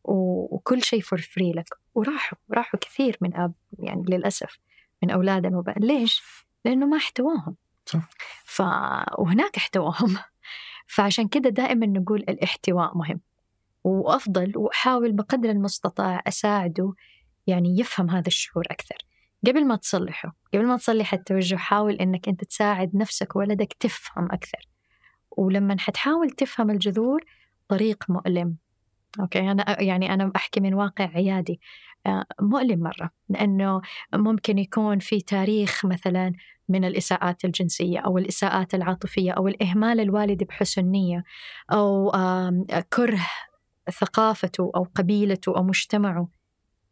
وكل 0.03 0.83
شيء 0.83 1.01
for 1.02 1.22
free 1.22 1.52
لك 1.51 1.69
وراحوا 1.95 2.38
راحوا 2.51 2.80
كثير 2.80 3.17
من 3.22 3.35
أب 3.35 3.53
يعني 3.80 4.03
للأسف 4.07 4.57
من 5.03 5.11
أولادنا. 5.11 5.64
ليش؟ 5.77 6.24
لأنه 6.66 6.85
ما 6.85 6.98
احتواهم 6.98 7.56
صح. 7.85 8.09
ف... 8.45 8.61
وهناك 9.17 9.57
احتواهم 9.57 10.17
فعشان 10.95 11.27
كده 11.27 11.49
دائما 11.49 11.85
نقول 11.85 12.19
الاحتواء 12.19 12.98
مهم 12.98 13.22
وأفضل 13.83 14.53
وأحاول 14.56 15.11
بقدر 15.11 15.49
المستطاع 15.49 16.22
أساعده 16.27 16.93
يعني 17.48 17.80
يفهم 17.80 18.09
هذا 18.09 18.27
الشعور 18.27 18.66
أكثر 18.72 18.98
قبل 19.48 19.66
ما 19.66 19.75
تصلحه 19.75 20.35
قبل 20.53 20.66
ما 20.66 20.77
تصلح 20.77 21.14
التوجه 21.14 21.56
حاول 21.56 21.93
إنك 21.93 22.27
أنت 22.27 22.43
تساعد 22.43 22.95
نفسك 22.95 23.35
وولدك 23.35 23.74
تفهم 23.80 24.32
أكثر 24.32 24.67
ولما 25.38 25.75
حتحاول 25.80 26.30
تفهم 26.30 26.69
الجذور 26.69 27.24
طريق 27.67 28.03
مؤلم. 28.09 28.57
أوكي 29.19 29.51
أنا 29.51 29.82
يعني 29.82 30.14
أنا 30.14 30.32
أحكي 30.35 30.59
من 30.59 30.74
واقع 30.74 31.06
عيادي. 31.06 31.59
آه، 32.06 32.25
مؤلم 32.41 32.80
مرة 32.80 33.11
لأنه 33.30 33.82
ممكن 34.14 34.57
يكون 34.57 34.99
في 34.99 35.22
تاريخ 35.22 35.85
مثلا 35.85 36.33
من 36.69 36.85
الإساءات 36.85 37.45
الجنسية 37.45 37.99
أو 37.99 38.17
الإساءات 38.17 38.74
العاطفية 38.74 39.32
أو 39.32 39.48
الإهمال 39.48 39.99
الوالد 39.99 40.43
بحسن 40.43 40.85
نية 40.85 41.24
أو 41.72 42.11
كره 42.93 43.27
ثقافته 43.99 44.72
أو 44.75 44.88
قبيلته 44.95 45.57
أو 45.57 45.64
مجتمعه. 45.64 46.30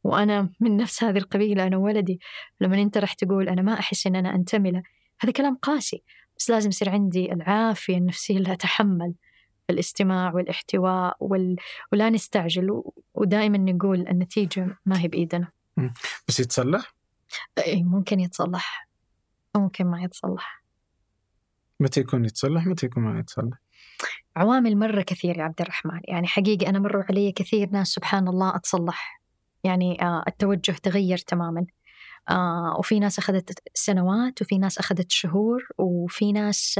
وأنا 0.03 0.49
من 0.59 0.77
نفس 0.77 1.03
هذه 1.03 1.17
القبيلة 1.17 1.67
أنا 1.67 1.77
ولدي. 1.77 2.19
لما 2.61 2.81
أنت 2.81 2.97
راح 2.97 3.13
تقول 3.13 3.49
أنا 3.49 3.61
ما 3.61 3.73
أحس 3.73 4.07
إن 4.07 4.15
أنا 4.15 4.35
أنتمي 4.35 4.71
له. 4.71 4.83
هذا 5.19 5.31
كلام 5.31 5.55
قاسي. 5.55 6.03
بس 6.37 6.49
لازم 6.49 6.69
يصير 6.69 6.89
عندي 6.89 7.33
العافية 7.33 7.97
النفسية 7.97 8.37
اللي 8.37 8.53
أتحمل 8.53 9.13
الاستماع 9.69 10.33
والاحتواء 10.33 11.17
وال... 11.19 11.55
ولا 11.91 12.09
نستعجل 12.09 12.71
و... 12.71 12.93
ودائما 13.13 13.57
نقول 13.57 14.07
النتيجة 14.07 14.77
ما 14.85 14.99
هي 14.99 15.07
بإيدنا. 15.07 15.51
بس 16.27 16.39
يتصلح؟ 16.39 16.93
أي 17.57 17.83
ممكن 17.83 18.19
يتصلح. 18.19 18.87
أو 19.55 19.61
ممكن 19.61 19.85
ما 19.85 20.01
يتصلح. 20.01 20.63
متى 21.79 21.99
يكون 21.99 22.25
يتصلح؟ 22.25 22.65
متى 22.65 22.85
يكون 22.85 23.03
ما 23.03 23.19
يتصلح؟ 23.19 23.57
عوامل 24.35 24.77
مرة 24.77 25.01
كثير 25.01 25.37
يا 25.37 25.43
عبد 25.43 25.61
الرحمن. 25.61 25.99
يعني 26.03 26.27
حقيقة 26.27 26.69
أنا 26.69 26.79
مروا 26.79 27.03
علي 27.09 27.31
كثير 27.31 27.69
ناس 27.69 27.87
سبحان 27.87 28.27
الله 28.27 28.55
أتصلح. 28.55 29.21
يعني 29.63 30.01
آه 30.01 30.23
التوجه 30.27 30.71
تغير 30.71 31.17
تماما. 31.17 31.65
آه 32.29 32.75
وفي 32.79 32.99
ناس 32.99 33.19
أخذت 33.19 33.59
سنوات 33.73 34.41
وفي 34.41 34.57
ناس 34.57 34.77
أخذت 34.77 35.11
شهور 35.11 35.63
وفي 35.77 36.31
ناس 36.31 36.79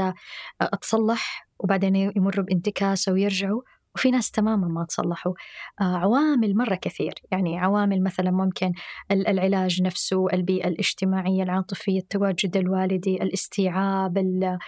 آه 0.60 0.76
تصلح 0.82 1.48
وبعدين 1.58 1.96
يمروا 1.96 2.44
بانتكاسة 2.44 3.12
ويرجعوا 3.12 3.62
وفي 3.94 4.10
ناس 4.10 4.30
تماما 4.30 4.68
ما 4.68 4.84
تصلحوا 4.84 5.32
آه 5.80 5.96
عوامل 5.96 6.56
مرة 6.56 6.74
كثير. 6.74 7.14
يعني 7.30 7.58
عوامل 7.58 8.02
مثلا 8.02 8.30
ممكن 8.30 8.72
ال- 9.10 9.26
العلاج 9.28 9.82
نفسه 9.82 10.26
البيئة 10.32 10.68
الاجتماعية 10.68 11.42
العاطفية 11.42 11.98
التواجد 11.98 12.56
الوالدي 12.56 13.22
الاستيعاب 13.22 14.18
ال- 14.18 14.58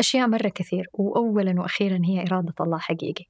أشياء 0.00 0.28
مرة 0.28 0.48
كثير. 0.48 0.86
وأولا 0.92 1.60
وأخيرا 1.60 1.98
هي 2.04 2.20
إرادة 2.26 2.54
الله 2.60 2.78
حقيقي. 2.78 3.24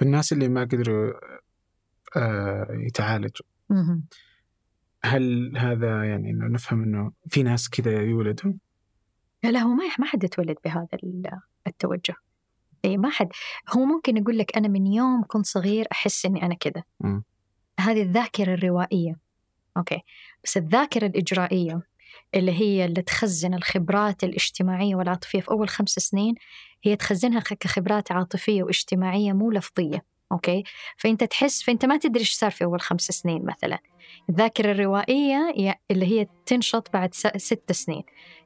بالناس 0.00 0.32
اللي 0.32 0.48
ما 0.48 0.60
قدروا 0.60 1.12
آه، 2.16 2.66
يتعالجوا. 2.70 3.46
هل 5.04 5.52
هذا 5.56 6.04
يعني 6.04 6.30
إنه 6.30 6.46
نفهم 6.48 6.82
إنه 6.82 7.12
في 7.28 7.42
ناس 7.42 7.70
كذا 7.70 8.02
يولدوا 8.02 8.52
لا 9.44 9.48
لا 9.50 9.58
هو 9.58 9.68
ما 9.74 9.84
ما 9.98 10.06
حد 10.06 10.24
يتولد 10.24 10.56
بهذا 10.64 10.88
ال- 10.94 11.30
التوجه. 11.66 12.14
اي 12.84 12.96
ما 12.96 13.10
حد. 13.10 13.28
هو 13.76 13.84
ممكن 13.84 14.16
يقول 14.16 14.38
لك 14.38 14.56
أنا 14.56 14.68
من 14.68 14.86
يوم 14.86 15.24
كنت 15.26 15.46
صغير 15.46 15.86
أحس 15.92 16.26
إني 16.26 16.42
أنا 16.42 16.54
كذا. 16.54 16.82
هذه 17.80 18.02
الذاكرة 18.02 18.54
الروائية. 18.54 19.16
okay. 19.76 20.00
بس 20.44 20.56
الذاكرة 20.56 21.06
الإجرائية 21.06 21.80
اللي 22.34 22.52
هي 22.52 22.84
اللي 22.84 23.02
تخزن 23.02 23.54
الخبرات 23.54 24.24
الاجتماعية 24.24 24.94
والعاطفية 24.94 25.40
في 25.40 25.50
أول 25.50 25.68
خمس 25.68 25.90
سنين 25.90 26.34
هي 26.84 26.96
تخزنها 26.96 27.40
كخبرات 27.40 28.12
عاطفية 28.12 28.62
واجتماعية 28.62 29.32
مو 29.32 29.50
لفظية. 29.50 30.04
okay؟ 30.34 30.64
فأنت 30.96 31.24
تحس 31.24 31.62
فأنت 31.62 31.84
ما 31.84 31.96
تدري 31.96 32.20
إيش 32.20 32.32
صار 32.32 32.50
في 32.50 32.64
أول 32.64 32.80
خمس 32.80 33.02
سنين 33.02 33.44
مثلا. 33.44 33.78
الذاكرة 34.28 34.72
الروائية 34.72 35.54
اللي 35.90 36.06
هي 36.06 36.26
تنشط 36.46 36.90
بعد 36.92 37.14
ست 37.36 37.72
سنين. 37.72 38.02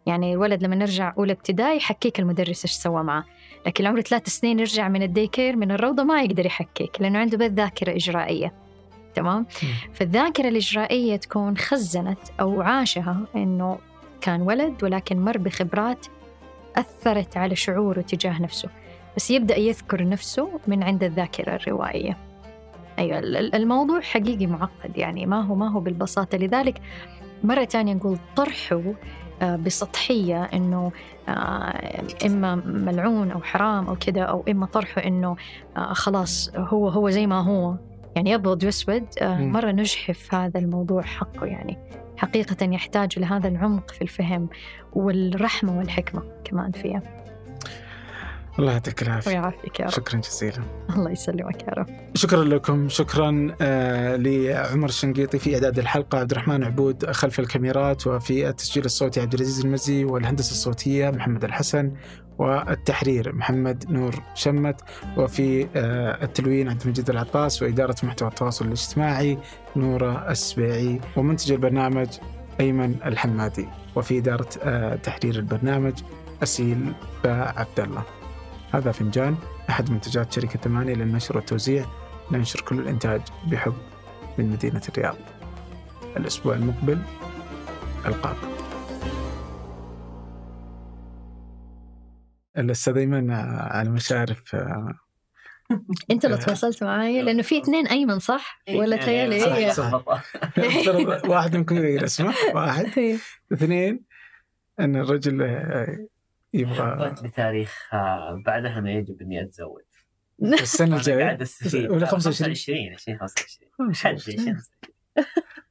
يعني 0.06 0.32
الولد 0.32 0.62
لما 0.62 0.76
نرجع 0.76 1.14
أولى 1.18 1.32
ابتدائي 1.32 1.76
يحكيك 1.76 2.20
المدرس 2.20 2.64
إيش 2.64 2.72
سوى 2.72 3.02
معاه. 3.02 3.24
لكن 3.66 3.86
عمره 3.86 4.00
ثلاث 4.00 4.28
سنين 4.28 4.58
يرجع 4.58 4.88
من 4.88 5.02
الديكير 5.02 5.56
من 5.56 5.72
الروضة 5.72 6.02
ما 6.02 6.22
يقدر 6.22 6.46
يحكيك 6.46 7.00
لأنه 7.00 7.18
عنده 7.18 7.38
بس 7.38 7.50
ذاكرة 7.50 7.96
إجرائية. 7.96 8.54
تمام؟ 9.14 9.46
فالذاكرة 9.94 10.48
الإجرائية 10.48 11.16
تكون 11.16 11.56
خزنت 11.56 12.18
أو 12.40 12.62
عاشها 12.62 13.26
إنه 13.36 13.78
كان 14.20 14.42
ولد 14.42 14.84
ولكن 14.84 15.24
مر 15.24 15.38
بخبرات 15.38 16.06
أثرت 16.76 17.36
على 17.36 17.56
شعوره 17.56 18.00
تجاه 18.00 18.42
نفسه. 18.42 18.68
بس 19.18 19.30
يبدأ 19.30 19.56
يذكر 19.56 20.08
نفسه 20.08 20.50
من 20.66 20.82
عند 20.82 21.04
الذاكرة 21.04 21.54
الروائية. 21.54 22.16
أيوة 22.98 23.18
ال- 23.18 23.36
ال- 23.36 23.54
الموضوع 23.54 24.00
حقيقي 24.00 24.46
معقد 24.46 24.96
يعني 24.96 25.26
ما 25.26 25.40
هو 25.40 25.54
ما 25.54 25.70
هو 25.70 25.80
بالبساطة. 25.80 26.38
لذلك 26.38 26.80
مرة 27.44 27.64
تانية 27.64 27.94
نقول 27.94 28.18
طرحه 28.36 28.82
آه، 29.42 29.56
بسطحية 29.56 30.44
إنه 30.44 30.92
آه، 31.28 32.02
إما 32.26 32.54
ملعون 32.64 33.30
أو 33.30 33.42
حرام 33.42 33.86
أو 33.88 33.96
كده 33.96 34.22
أو 34.22 34.44
إما 34.48 34.66
طرحه 34.66 35.04
إنه 35.04 35.36
آه، 35.76 35.92
خلاص 35.92 36.50
هو 36.56 36.88
هو 36.88 37.10
زي 37.10 37.26
ما 37.26 37.40
هو. 37.40 37.74
يعني 38.16 38.34
أبيض 38.34 38.64
وأسود. 38.64 39.06
مرة 39.22 39.70
نجحف 39.70 40.34
هذا 40.34 40.60
الموضوع 40.60 41.02
حقه 41.02 41.46
يعني. 41.46 41.78
حقيقة 42.16 42.66
يحتاج 42.66 43.18
لهذا 43.18 43.48
العمق 43.48 43.90
في 43.90 44.02
الفهم 44.02 44.48
والرحمة 44.92 45.78
والحكمة 45.78 46.22
كمان 46.44 46.70
فيها. 46.72 47.02
الله 48.58 48.72
يعطيك 48.72 49.02
العافية. 49.02 49.30
ويعافيك 49.30 49.80
يا 49.80 49.84
رب. 49.84 49.90
شكرا 49.90 50.20
جزيلا. 50.20 50.62
الله 50.96 51.10
يسلمك 51.10 51.62
يا 51.62 51.72
رب. 51.72 51.86
شكرا 52.14 52.44
لكم. 52.44 52.88
شكرا 52.88 53.56
آه 53.60 54.16
لعمر 54.16 54.88
الشنقيطي 54.88 55.38
في 55.38 55.54
إعداد 55.54 55.78
الحلقة 55.78 56.18
عبد 56.18 56.30
الرحمن 56.30 56.64
عبود 56.64 57.10
خلف 57.10 57.40
الكاميرات 57.40 58.06
وفي 58.06 58.48
التسجيل 58.48 58.84
الصوتي 58.84 59.20
عبد 59.20 59.34
العزيز 59.34 59.64
المزي 59.64 60.04
والهندسة 60.04 60.50
الصوتية 60.50 61.10
محمد 61.10 61.44
الحسن 61.44 61.92
والتحرير 62.38 63.34
محمد 63.34 63.84
نور 63.90 64.14
شمت 64.34 64.80
وفي 65.16 65.66
آه 65.76 66.24
التلوين 66.24 66.68
عبد 66.68 66.82
المجيد 66.82 67.10
العطاس 67.10 67.62
وإدارة 67.62 67.96
محتوى 68.02 68.28
التواصل 68.28 68.64
الاجتماعي 68.66 69.38
نورة 69.76 70.30
السبيعي 70.30 71.00
ومنتج 71.16 71.52
البرنامج 71.52 72.08
أيمن 72.60 72.94
الحمادي 73.06 73.68
وفي 73.96 74.18
إدارة 74.18 74.48
آه 74.62 74.94
تحرير 74.94 75.34
البرنامج 75.34 75.94
أسيل 76.42 76.92
عبد 77.24 77.80
الله 77.80 78.02
هذا 78.72 78.92
فنجان 78.92 79.36
أحد 79.70 79.90
منتجات 79.90 80.32
شركة 80.32 80.58
ثمانية 80.58 80.94
للنشر 80.94 81.36
والتوزيع 81.36 81.86
ننشر 82.32 82.60
كل 82.60 82.78
الإنتاج 82.78 83.20
بحب 83.50 83.74
من 84.38 84.50
مدينة 84.50 84.82
الرياض. 84.88 85.16
الأسبوع 86.16 86.54
المقبل 86.54 86.98
ألقاكم 88.06 88.48
الأستاذ 92.58 92.96
أيمن 92.96 93.30
على 93.30 93.90
مشارف 93.90 94.54
آه، 94.54 94.94
أنت 96.10 96.24
اللي 96.24 96.36
تواصلت 96.36 96.82
معي 96.82 97.22
لأنه 97.22 97.42
في 97.42 97.58
اثنين 97.58 97.86
أيمن 97.86 98.18
صح؟ 98.18 98.62
ولا 98.70 98.96
تيالي 98.96 99.40
صح، 99.40 99.52
هي 99.52 99.72
صح. 99.72 100.04
افترض 100.58 101.08
واحد 101.30 101.56
منكم 101.56 101.76
يغير 101.76 102.04
اسمه 102.04 102.34
واحد. 102.54 102.86
اثنين 103.52 104.04
أن 104.80 104.96
الرجل 104.96 105.42
آه، 105.42 106.06
يبغى 106.54 106.74
حطيت 106.74 107.22
لي 107.22 107.28
تاريخ 107.28 107.88
آه، 107.92 108.42
بعدها 108.46 108.80
ما 108.80 108.92
يجب 108.92 109.22
إني 109.22 109.42
أتزوج. 109.42 109.82
السنة 110.42 110.88
أنا 110.88 110.96
الجاية؟ 110.96 111.24
قاعد 111.24 111.42
استفيد 111.42 111.90
ولا 111.90 112.06
25 112.06 112.54
25 112.54 112.92
2025 112.92 113.94
حد 113.94 114.14
20 114.14 114.48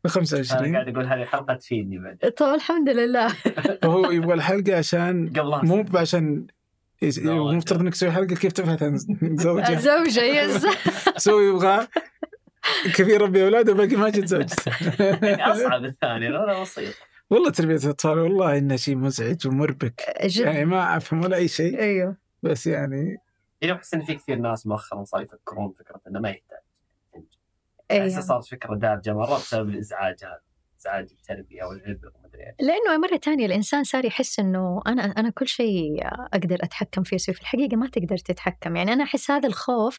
أنا 0.05 0.13
25 0.13 0.73
قاعد 0.75 0.87
أقول 0.87 1.05
هذه 1.05 1.25
حلقة 1.25 1.53
تفيدني 1.53 1.97
بعد. 1.97 2.17
طب 2.37 2.53
الحمد 2.53 2.89
لله. 2.89 3.27
فهو 3.81 4.11
يبغى 4.11 4.33
الحلقة 4.33 4.77
عشان 4.77 5.33
مو. 5.63 5.85
عشان 5.95 6.47
هو 7.25 7.49
المفترض 7.49 7.79
إنك 7.79 7.93
تسوي 7.93 8.11
حلقة 8.11 8.35
كيف 8.35 8.51
تبحث 8.53 8.83
عن 8.83 8.97
زوجة. 9.21 9.79
زوجة 9.79 10.23
يس. 10.23 10.65
سوي 11.17 11.45
يبغى 11.45 11.87
كثير 12.85 13.21
ربي 13.21 13.43
أولاد 13.43 13.69
وباقي 13.69 13.95
ما 13.95 14.09
جت 14.09 14.25
زوجته 14.25 14.71
أصعب 15.51 15.85
الثاني 15.85 16.29
ولا 16.29 16.61
بسيط. 16.61 16.93
والله 17.29 17.51
تربية 17.51 17.75
الاطفال 17.75 18.19
والله 18.19 18.57
إنه 18.57 18.75
شيء 18.75 18.95
مزعج 18.95 19.47
ومربك 19.47 20.01
يعني 20.07 20.27
جد. 20.27 20.67
ما 20.67 20.97
أفهم 20.97 21.23
ولا 21.23 21.35
أي 21.37 21.47
شيء. 21.47 21.79
أيوه. 21.79 22.17
بس 22.43 22.67
يعني 22.67 23.17
يعني 23.61 23.75
أحس 23.75 23.93
إن 23.93 24.01
في 24.01 24.15
كثير 24.15 24.35
ناس 24.35 24.67
مؤخرا 24.67 25.03
صار 25.03 25.21
يفكرون 25.21 25.71
فكرة 25.71 26.01
إنه 26.07 26.19
ما 26.19 26.29
يحتاج. 26.29 26.59
أيوه. 27.91 28.09
صارت 28.21 28.45
فكرة 28.45 28.75
دارجة 28.75 29.13
مرة 29.13 29.35
بسبب 29.35 29.69
الازعاج 29.69 30.23
هذا 30.23 30.41
ازعاج 30.79 31.07
التربيه 31.11 31.63
والعبء 31.63 32.07
ومدري 32.15 32.41
إيش. 32.41 32.55
لأنه 32.59 32.97
مرة 32.97 33.17
ثانية 33.17 33.45
الإنسان 33.45 33.83
صار 33.83 34.05
يحس 34.05 34.39
إنه 34.39 34.81
أنا 34.87 35.03
أنا 35.03 35.29
كل 35.29 35.47
شيء 35.47 36.07
أقدر 36.33 36.57
أتحكم 36.63 37.03
فيه 37.03 37.17
في 37.17 37.41
الحقيقة 37.41 37.77
ما 37.77 37.87
تقدر 37.87 38.17
تتحكم. 38.17 38.75
يعني 38.75 38.93
أنا 38.93 39.03
أحس 39.03 39.31
هذا 39.31 39.47
الخوف 39.47 39.97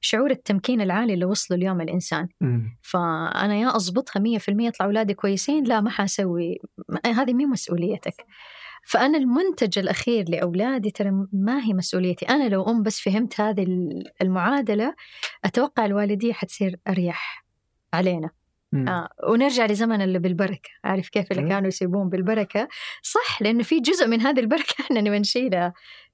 شعور 0.00 0.30
التمكين 0.30 0.80
العالي 0.80 1.14
اللي 1.14 1.24
وصله 1.24 1.58
اليوم 1.58 1.80
الإنسان. 1.80 2.28
فأنا 2.82 3.56
يا 3.56 3.76
أضبطها 3.76 4.20
100% 4.20 4.66
يطلع 4.66 4.86
أولادي 4.86 5.14
كويسين 5.14 5.64
لا 5.64 5.80
ما 5.80 5.90
حاسوي. 5.90 6.58
هذه 7.06 7.32
مو 7.32 7.46
مسؤوليتك. 7.46 8.24
فأنا 8.86 9.18
المنتج 9.18 9.78
الأخير 9.78 10.28
لأولادي 10.28 10.90
ترى 10.90 11.10
ما 11.32 11.64
هي 11.64 11.74
مسؤوليتي. 11.74 12.26
أنا 12.26 12.48
لو 12.48 12.70
أم 12.70 12.82
بس 12.82 13.00
فهمت 13.00 13.40
هذه 13.40 13.66
المعادلة 14.22 14.94
أتوقع 15.44 15.86
الوالدية 15.86 16.32
حتصير 16.32 16.76
أريح 16.88 17.44
علينا. 17.92 18.30
مم. 18.72 18.88
آه 18.88 19.08
ونرجع 19.28 19.66
لزمن 19.66 20.00
اللي 20.02 20.18
بالبركة. 20.18 20.70
عارف 20.84 21.08
كيف 21.08 21.30
اللي 21.32 21.42
مم. 21.42 21.48
كانوا 21.48 21.68
يسيبون 21.68 22.08
بالبركة. 22.08 22.68
صح 23.02 23.42
لأنه 23.42 23.62
في 23.62 23.80
جزء 23.80 24.06
من 24.08 24.20
هذه 24.20 24.40
البركة 24.40 24.74
إحنا 24.84 25.00
نبي 25.00 25.18
نشيلها. 25.18 25.72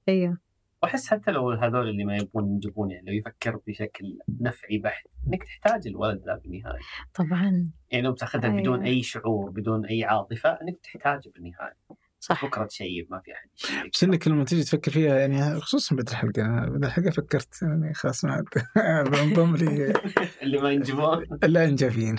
أيوه. 0.09 0.37
وأحس 0.83 1.07
حتى 1.07 1.31
لو 1.31 1.51
هذول 1.51 1.89
اللي 1.89 2.05
ما 2.05 2.17
يبغون 2.17 2.47
ينجبون 2.47 2.91
يعني 2.91 3.05
لو 3.11 3.13
يفكر 3.17 3.59
بشكل 3.67 4.17
نفعي 4.41 4.77
بحت 4.77 5.05
إنك 5.27 5.43
تحتاج 5.43 5.87
الولد 5.87 6.23
ذا 6.25 6.35
بالنهاية. 6.43 6.79
طبعا. 7.13 7.69
يعني 7.91 8.03
لو 8.03 8.11
بتأخذها 8.11 8.49
أيوة. 8.49 8.59
بدون 8.61 8.83
أي 8.83 9.03
شعور 9.03 9.49
بدون 9.49 9.85
أي 9.85 10.03
عاطفة 10.03 10.49
إنك 10.49 10.77
تحتاجه 10.83 11.31
بالنهاية. 11.35 11.75
صح. 12.19 12.45
بكرة 12.45 12.65
تشيب 12.65 13.07
ما 13.11 13.19
في 13.19 13.31
أحد. 13.33 13.49
بس 13.93 14.03
إنك 14.03 14.27
لما 14.27 14.43
تيجي 14.43 14.63
تفكر 14.63 14.91
فيها 14.91 15.19
يعني 15.19 15.59
خصوصا 15.59 15.95
بعد 15.95 16.09
الحلقة 16.09 16.41
أنا 16.41 16.69
بعد 16.69 16.83
الحلقة 16.85 17.09
فكرت 17.09 17.61
يعني 17.61 17.93
خلاص 17.93 18.25
ما 18.25 18.31
عاد 18.31 18.45
بنضم 19.11 19.55
لي 19.55 19.93
اللي 20.43 20.57
ما 20.57 20.71
ينجبون 20.71 21.25
لا 21.43 21.65
انجابين 21.65 22.15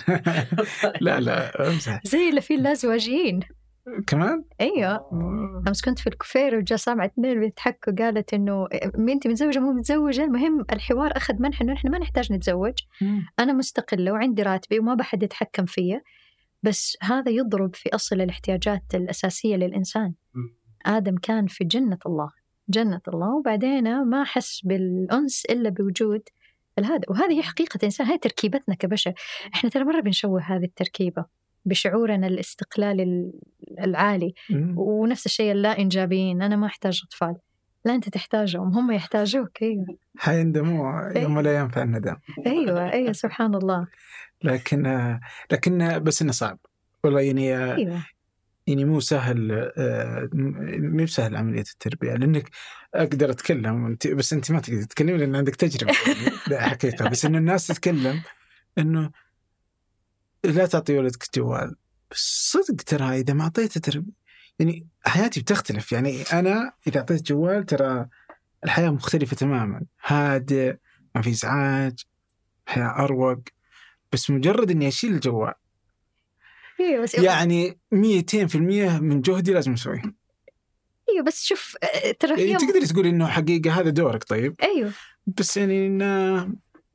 لا 1.01 1.19
لا 1.19 1.67
امزح 1.67 2.01
زي 2.05 2.29
اللي 2.29 2.41
فيه 2.41 2.55
اللازواجيين 2.55 3.39
كمان؟ 4.07 4.43
أيوه. 4.61 5.09
أمس 5.67 5.81
كنت 5.81 5.99
في 5.99 6.07
الكوفير 6.07 6.57
وجا 6.57 6.75
سامع 6.75 7.05
اثنين 7.05 7.39
بيضحكوا 7.39 7.93
قالت 7.93 8.33
إنه 8.33 8.67
بنتي 8.95 9.29
متزوجة 9.29 9.59
مو 9.59 9.71
متزوجة 9.71 10.23
المهم 10.23 10.65
الحوار 10.73 11.17
أخذ 11.17 11.33
منح 11.39 11.61
إنه 11.61 11.73
إحنا 11.73 11.89
ما 11.91 11.99
نحتاج 11.99 12.33
نتزوج. 12.33 12.73
أنا 13.39 13.53
مستقلة 13.53 14.11
وعندي 14.11 14.43
راتبي 14.43 14.79
وما 14.79 14.93
بحد 14.93 15.23
يتحكم 15.23 15.65
فيا. 15.65 16.01
بس 16.63 16.97
هذا 17.01 17.31
يضرب 17.31 17.75
في 17.75 17.89
أصل 17.95 18.21
الاحتياجات 18.21 18.83
الأساسية 18.93 19.55
للإنسان. 19.55 20.13
آدم 20.85 21.17
كان 21.17 21.47
في 21.47 21.63
جنة 21.63 21.97
الله 22.05 22.29
جنة 22.69 23.01
الله 23.07 23.35
وبعدين 23.35 24.03
ما 24.03 24.23
حس 24.23 24.61
بالأنس 24.65 25.45
إلا 25.45 25.69
بوجود 25.69 26.21
هذا 26.79 27.01
وهذه 27.09 27.37
هي 27.37 27.41
حقيقة 27.43 27.79
إنسان 27.83 28.07
هاي 28.07 28.17
تركيبتنا 28.17 28.75
كبشر. 28.75 29.13
إحنا 29.53 29.69
ترى 29.69 29.83
مرة 29.83 30.01
بنشوه 30.01 30.41
هذه 30.41 30.63
التركيبة 30.63 31.25
بشعورنا 31.65 32.27
الاستقلال 32.27 33.01
ال- 33.01 33.33
العالي. 33.79 34.33
ونفس 34.77 35.25
الشيء 35.25 35.51
اللا 35.51 35.79
إنجابيين 35.79 36.41
أنا 36.41 36.55
ما 36.55 36.67
أحتاج 36.67 37.01
أطفال. 37.05 37.35
لا 37.87 37.95
أنت 37.95 38.09
تحتاجهم 38.09 38.77
هم 38.77 38.91
يحتاجوك 38.91 39.61
أيوه. 39.61 39.97
حيندموا 40.17 41.17
يوم 41.17 41.39
لا 41.39 41.57
ينفع 41.57 41.83
الندم. 41.83 42.15
أيوه 42.45 42.91
أيوه 42.91 43.11
سبحان 43.11 43.55
الله. 43.55 43.87
لكن 44.43 45.19
لكن 45.51 45.99
بس 46.03 46.21
إنه 46.21 46.31
صعب. 46.31 46.59
والله 47.03 47.21
يعني 47.21 47.73
أيوه. 47.75 48.03
يعني 48.67 48.85
مو 48.85 48.99
سهل 48.99 49.71
آه، 49.77 50.29
مو 50.33 51.03
بسهل 51.03 51.35
عملية 51.35 51.61
التربية 51.73 52.13
لأنك 52.13 52.49
أقدر 52.93 53.29
أتكلم 53.29 53.85
أنت 53.85 54.07
بس 54.07 54.33
أنت 54.33 54.51
ما 54.51 54.59
تقدر 54.59 54.83
تتكلم 54.83 55.15
لأن 55.17 55.35
عندك 55.35 55.55
تجربة 55.55 55.93
يعني 56.07 56.35
لا 56.47 56.69
حقيقه 56.69 57.09
بس 57.09 57.25
إن 57.25 57.35
الناس 57.35 57.67
تتكلم 57.67 58.21
إنه 58.77 59.11
لا 60.43 60.65
تعطي 60.65 60.97
ولدك 60.97 61.23
جوال. 61.35 61.75
بس 62.11 62.51
صدق 62.51 62.81
ترى 62.81 63.19
إذا 63.19 63.33
ما 63.33 63.43
أعطيته 63.43 63.79
ترى 63.79 64.03
يعني 64.59 64.87
حياتي 65.05 65.41
بتختلف. 65.41 65.91
يعني 65.91 66.23
أنا 66.33 66.73
إذا 66.87 66.99
أعطيت 66.99 67.27
جوال 67.27 67.65
ترى 67.65 68.07
الحياة 68.63 68.89
مختلفة 68.89 69.35
تماما. 69.35 69.85
هادئ 70.05 70.75
ما 71.15 71.21
في 71.21 71.29
إزعاج 71.29 71.99
حياة 72.65 73.03
أروق 73.03 73.39
بس 74.11 74.29
مجرد 74.29 74.71
إني 74.71 74.87
أشيل 74.87 75.13
الجوال. 75.13 75.53
بس 77.03 77.15
يعني 77.15 77.79
200% 77.91 78.55
من 79.01 79.21
جهدي 79.21 79.53
لازم 79.53 79.73
أسويه. 79.73 80.01
أيوه 81.09 81.23
بس 81.25 81.43
شوف 81.43 81.75
ترى 82.19 82.35
في 82.35 82.45
يعني 82.45 82.67
تقدري 82.67 82.85
تقولي 82.85 83.09
إنه 83.09 83.27
حقيقة 83.27 83.71
هذا 83.71 83.89
دورك 83.89 84.23
طيب. 84.23 84.55
أيوه. 84.63 84.91
بس 85.27 85.57
يعني 85.57 85.87
انه 85.87 86.49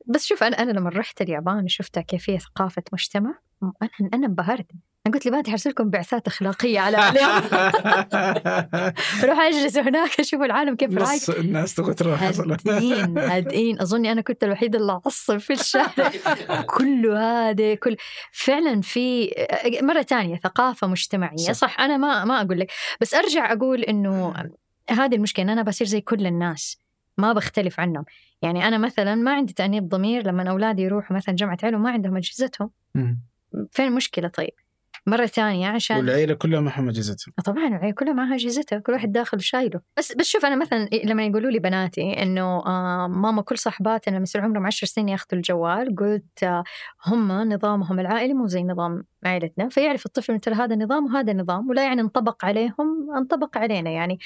بس 0.05 0.25
شوف 0.25 0.43
أنا 0.43 0.61
أنا 0.61 0.71
لما 0.71 0.89
رحت 0.89 1.21
اليابان 1.21 1.63
وشفتها 1.63 2.01
كيف 2.01 2.29
هي 2.29 2.39
ثقافة 2.39 2.83
مجتمع 2.93 3.39
أنا 3.63 4.09
أنا 4.13 4.27
انبهرت. 4.27 4.67
أنا 5.07 5.13
قلت 5.13 5.25
لبناتي 5.25 5.51
حرسلكم 5.51 5.89
بعثات 5.89 6.27
أخلاقية 6.27 6.79
على 6.79 6.97
عليهم 7.07 7.41
روح 9.29 9.39
أجلس 9.39 9.77
هناك 9.77 10.19
أشوف 10.19 10.41
العالم 10.41 10.75
كيف 10.75 10.97
رايق 10.97 11.13
نص 11.13 11.29
الناس 11.29 11.75
تبغى 11.75 11.93
تروح 11.93 12.23
هادئين 12.23 13.17
هادئين 13.17 13.81
أظني 13.81 14.11
أنا 14.11 14.21
كنت 14.21 14.43
الوحيدة 14.43 14.79
اللي 14.79 14.91
اعصب 14.91 15.37
في 15.37 15.53
الشارع. 15.53 16.11
كله 16.67 17.19
هادئ 17.49 17.75
كل 17.75 17.97
فعلا 18.31 18.81
في 18.81 19.31
مرة 19.81 20.01
ثانية 20.01 20.35
ثقافة 20.37 20.87
مجتمعية. 20.87 21.37
صح. 21.37 21.53
صح, 21.53 21.79
أنا 21.79 21.97
ما 21.97 22.25
ما 22.25 22.41
أقول 22.41 22.59
لك. 22.59 22.71
بس 23.01 23.13
أرجع 23.13 23.53
أقول 23.53 23.81
إنه 23.81 24.33
هذه 24.89 25.15
المشكلة 25.15 25.45
إن 25.45 25.49
أنا 25.49 25.61
بصير 25.61 25.87
زي 25.87 26.01
كل 26.01 26.27
الناس. 26.27 26.77
ما 27.17 27.33
بختلف 27.33 27.79
عنهم. 27.79 28.05
يعني 28.41 28.67
أنا 28.67 28.77
مثلا 28.77 29.15
ما 29.15 29.33
عندي 29.33 29.53
تأنيب 29.53 29.89
ضمير 29.89 30.27
لما 30.27 30.49
أولادي 30.49 30.81
يروحوا 30.81 31.15
مثلا 31.17 31.35
جامعة 31.35 31.57
علوم 31.63 31.83
ما 31.83 31.91
عندهم 31.91 32.17
أجهزتهم. 32.17 32.71
فين 33.71 33.85
المشكلة 33.85 34.27
طيب؟ 34.27 34.53
مرة 35.07 35.25
ثانية 35.25 35.67
عشان 35.67 35.97
والعيلة 35.97 36.33
كلها 36.33 36.59
معهم 36.59 36.89
اجهزتهم 36.89 37.33
طبعا 37.45 37.67
العيال 37.67 37.95
كلها 37.95 38.13
معها 38.13 38.35
اجهزتها 38.35 38.79
كل 38.79 38.93
واحد 38.93 39.11
داخل 39.11 39.41
شايله. 39.41 39.81
بس 39.97 40.13
بس 40.13 40.25
شوف 40.25 40.45
أنا 40.45 40.55
مثلا 40.55 40.89
لما 41.03 41.25
يقولوا 41.25 41.51
لي 41.51 41.59
بناتي 41.59 42.21
إنه 42.21 42.65
آه 42.65 43.07
ماما 43.07 43.41
كل 43.41 43.57
صاحباتنا 43.57 44.13
لما 44.15 44.23
يصير 44.23 44.41
عمرهم 44.41 44.65
10 44.65 44.87
سنين 44.87 45.09
ياخذوا 45.09 45.33
الجوال 45.33 45.95
قلت 45.95 46.43
آه 46.43 46.63
هم 47.05 47.31
نظامهم 47.31 47.99
العائلي 47.99 48.33
مو 48.33 48.47
زي 48.47 48.63
نظام 48.63 49.03
عائلتنا 49.25 49.69
فيعرف 49.69 50.05
الطفل 50.05 50.39
ترى 50.39 50.55
هذا 50.55 50.75
نظام 50.75 51.05
وهذا 51.05 51.33
نظام 51.33 51.69
ولا 51.69 51.83
يعني 51.83 52.01
انطبق 52.01 52.45
عليهم 52.45 53.15
انطبق 53.17 53.57
علينا 53.57 53.89
يعني. 53.89 54.19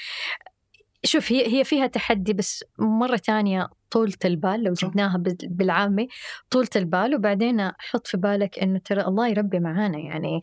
شوف 1.04 1.32
هي 1.32 1.58
هي 1.58 1.64
فيها 1.64 1.86
تحدي 1.86 2.32
بس 2.32 2.64
مرة 2.78 3.16
ثانية 3.16 3.68
طولة 3.90 4.12
البال 4.24 4.64
لو. 4.64 4.72
جبناها 4.72 5.18
بال- 5.18 5.36
بالعامي 5.42 6.08
طولة 6.50 6.68
البال 6.76 7.14
وبعدين 7.14 7.70
حط 7.78 8.06
في 8.06 8.16
بالك 8.16 8.58
إنه 8.58 8.78
ترى 8.84 9.00
الله 9.02 9.28
يربي 9.28 9.60
معانا 9.60 9.98
يعني 9.98 10.40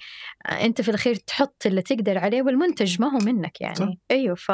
أنت 0.61 0.81
في 0.81 0.89
الاخير 0.89 1.15
تحط 1.15 1.63
اللي 1.65 1.81
تقدر 1.81 2.17
عليه 2.17 2.41
والمنتج 2.41 3.01
ما 3.01 3.07
هو 3.07 3.17
منك 3.17 3.61
يعني 3.61 3.75
صح. 3.75 3.89
أيوه 4.11 4.35
ف 4.35 4.51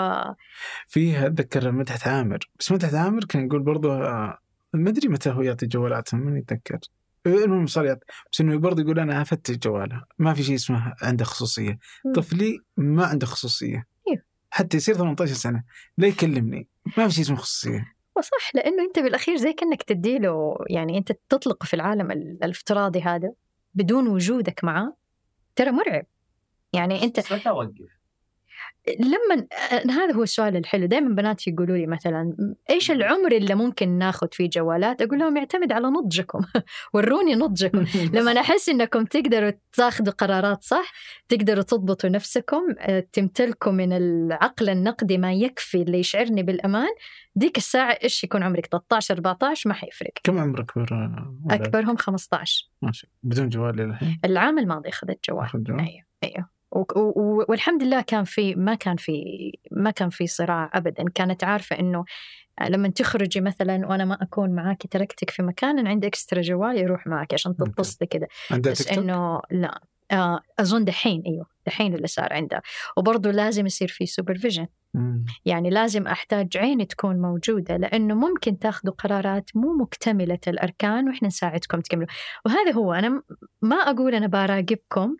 فيه 0.87 1.25
اتذكر 1.27 1.71
مدحت 1.71 2.07
عامر 2.07 2.39
بس 2.59 2.71
مدحت 2.71 2.93
عامر 2.93 3.23
كان 3.25 3.45
يقول 3.45 3.63
برضه 3.63 3.93
آه، 4.07 4.37
ما 4.73 4.89
أدري 4.89 5.07
متى 5.07 5.29
هو 5.29 5.41
يعطي 5.41 5.65
جوالاتهم 5.65 6.19
من 6.21 6.37
يتذكر 6.37 6.79
المهم 7.27 7.65
صار 7.65 7.85
يعطي 7.85 8.05
بس 8.31 8.41
إنه 8.41 8.57
برضه 8.57 8.81
يقول 8.81 8.99
أنا 8.99 9.21
أفتش 9.21 9.55
جواله 9.55 10.03
ما 10.19 10.33
في 10.33 10.43
شيء 10.43 10.55
اسمه 10.55 10.93
عنده 11.01 11.25
خصوصية. 11.25 11.79
طفلي 12.15 12.59
ما 12.77 13.05
عنده 13.05 13.25
خصوصية 13.27 13.87
أيوه. 14.07 14.21
حتى 14.49 14.77
يصير 14.77 14.95
18 14.95 15.33
سنة 15.33 15.63
لا 15.97 16.07
يكلمني 16.07 16.67
ما 16.97 17.07
في 17.07 17.13
شيء 17.13 17.23
اسمه 17.23 17.35
خصوصية 17.35 17.85
وصح 18.17 18.55
لأنه 18.55 18.83
أنت 18.83 18.99
بالأخير 18.99 19.35
زي 19.35 19.53
كأنك 19.53 19.83
تديله 19.83 20.55
يعني 20.69 20.97
أنت 20.97 21.11
تطلقه 21.29 21.65
في 21.65 21.73
العالم 21.73 22.11
ال- 22.11 22.43
الافتراضي 22.43 23.01
هذا 23.01 23.33
بدون 23.73 24.07
وجودك 24.07 24.63
معاه 24.63 24.95
ترى 25.55 25.71
مرعب 25.71 26.05
يعني 26.73 27.03
أنت 27.03 27.19
بس 27.19 27.31
متى 27.31 27.49
اوقف؟ 27.49 28.00
لما 28.99 29.47
هذا 29.89 30.13
هو 30.13 30.23
السؤال 30.23 30.55
الحلو. 30.55 30.85
دائما 30.85 31.15
بناتي 31.15 31.49
يقولوا 31.49 31.77
لي 31.77 31.87
مثلا 31.87 32.35
إيش 32.69 32.91
العمر 32.91 33.31
اللي 33.31 33.55
ممكن 33.55 33.89
ناخذ 33.89 34.27
فيه 34.31 34.49
جوالات؟ 34.49 35.01
أقول 35.01 35.19
لهم 35.19 35.37
يعتمد 35.37 35.71
على 35.71 35.87
نضجكم. 35.87 36.41
وروني 36.93 37.35
نضجكم. 37.35 37.85
لما 38.15 38.39
أحس 38.39 38.69
إنكم 38.69 39.05
تقدروا 39.05 39.51
تاخذوا 39.73 40.13
قرارات 40.13 40.63
صح 40.63 40.93
تقدروا 41.29 41.63
تضبطوا 41.63 42.09
نفسكم 42.09 42.61
آه، 42.79 43.07
تمتلكوا 43.13 43.71
من 43.71 43.93
العقل 43.93 44.69
النقدي 44.69 45.17
ما 45.17 45.33
يكفي 45.33 45.81
اللي 45.81 45.99
يشعرني 45.99 46.43
بالأمان 46.43 46.91
ديك 47.35 47.57
الساعة 47.57 47.97
إيش 48.03 48.23
يكون 48.23 48.43
عمرك؟ 48.43 48.65
13 48.65 49.13
14 49.13 49.69
ما 49.69 49.73
حيفرق. 49.73 50.11
كم 50.23 50.39
عمر 50.39 50.61
اكبر؟ 50.61 50.87
اكبرهم 51.49 51.95
15 51.95 52.69
ما 52.81 52.91
شاء 52.91 53.09
الله 53.09 53.33
بدون 53.33 53.49
جوال 53.49 53.75
للحين 53.75 54.19
العام 54.25 54.59
الماضي 54.59 54.89
أخذت 54.89 55.19
جوال. 55.29 55.45
أخذ 55.45 55.63
جوال؟ 55.63 55.79
أيوه 55.79 56.03
أيوه. 56.23 56.60
والحمد 56.71 57.83
لله 57.83 58.01
كان 58.01 58.23
في 58.23 58.55
ما 58.55 58.75
كان 58.75 58.95
في 58.95 59.23
ما 59.71 59.91
كان 59.91 60.09
في 60.09 60.27
صراع 60.27 60.71
ابدا 60.73 61.03
كانت 61.15 61.43
عارفة 61.43 61.79
إنه 61.79 62.05
لما 62.69 62.87
تخرجي 62.87 63.41
مثلا 63.41 63.87
وأنا 63.87 64.05
ما 64.05 64.17
أكون 64.21 64.49
معاكي 64.55 64.87
تركتك 64.87 65.29
في 65.29 65.43
مكان 65.43 65.87
عندي 65.87 66.07
extra 66.07 66.41
جوال 66.41 66.77
يروح 66.77 67.07
معك 67.07 67.33
عشان. 67.33 67.55
تتصلي 67.57 68.27
عندها 68.51 68.71
بس؟ 68.71 68.87
إنه 68.87 69.41
لا 69.51 69.81
آه 70.11 70.39
أظن 70.59 70.85
دحين 70.85 71.23
أيوه 71.27 71.45
دحين 71.67 71.95
اللي 71.95 72.07
صار 72.07 72.33
عندها 72.33 72.61
وبرضه 72.97 73.31
لازم 73.31 73.65
يصير 73.65 73.87
في 73.87 74.05
supervision. 74.05 74.67
يعني 75.45 75.69
لازم 75.69 76.07
أحتاج 76.07 76.57
عين 76.57 76.87
تكون 76.87 77.21
موجودة 77.21 77.77
لأنه 77.77 78.13
ممكن 78.15 78.59
تاخذوا 78.59 78.93
قرارات 78.93 79.49
مو 79.55 79.73
مكتملة 79.73 80.39
الأركان 80.47 81.09
وإحنا 81.09 81.27
نساعدكم 81.27 81.79
تكملوا 81.79 82.07
وهذا 82.45 82.71
هو 82.71 82.93
أنا 82.93 83.23
ما 83.61 83.75
أقول 83.75 84.15
أنا 84.15 84.27
براقبكم 84.27 85.17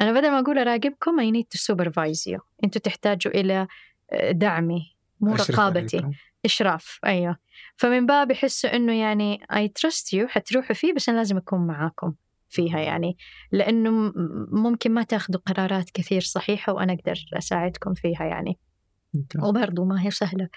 أنا 0.00 0.12
بدل 0.12 0.30
ما 0.30 0.38
أقول 0.40 0.58
أراقبكم 0.58 1.20
I 1.20 1.34
need 1.36 1.46
to 1.58 1.60
supervise 1.74 2.32
you. 2.34 2.40
أنتوا 2.64 2.80
تحتاجوا 2.80 3.34
إلى 3.34 3.66
آه، 4.12 4.30
دعمي 4.30 4.96
مو 5.20 5.34
رقابتي. 5.34 5.96
عليكم. 5.96 6.12
إشراف 6.44 6.98
أيوه. 7.04 7.36
فمن 7.76 8.06
باب 8.06 8.30
يحسوا 8.30 8.76
إنه 8.76 8.92
يعني 9.00 9.40
I 9.52 9.66
trust 9.80 10.18
you 10.18 10.26
حتروحوا 10.28 10.74
فيه 10.74 10.92
بس 10.92 11.08
أنا 11.08 11.16
لازم 11.16 11.36
أكون 11.36 11.66
معاكم 11.66 12.14
فيها 12.48 12.80
يعني. 12.80 13.16
لأنه 13.52 13.90
م- 13.90 14.12
ممكن 14.52 14.90
ما 14.94 15.02
تاخذوا 15.02 15.40
قرارات 15.46 15.90
كثير 15.90 16.20
صحيحة 16.20 16.72
وأنا 16.72 16.92
أقدر 16.92 17.14
أساعدكم 17.32 17.94
فيها 17.94 18.24
يعني. 18.24 18.58
وبرضه 19.42 19.84
ما 19.84 20.02
هي 20.06 20.10
سهلة 20.10 20.48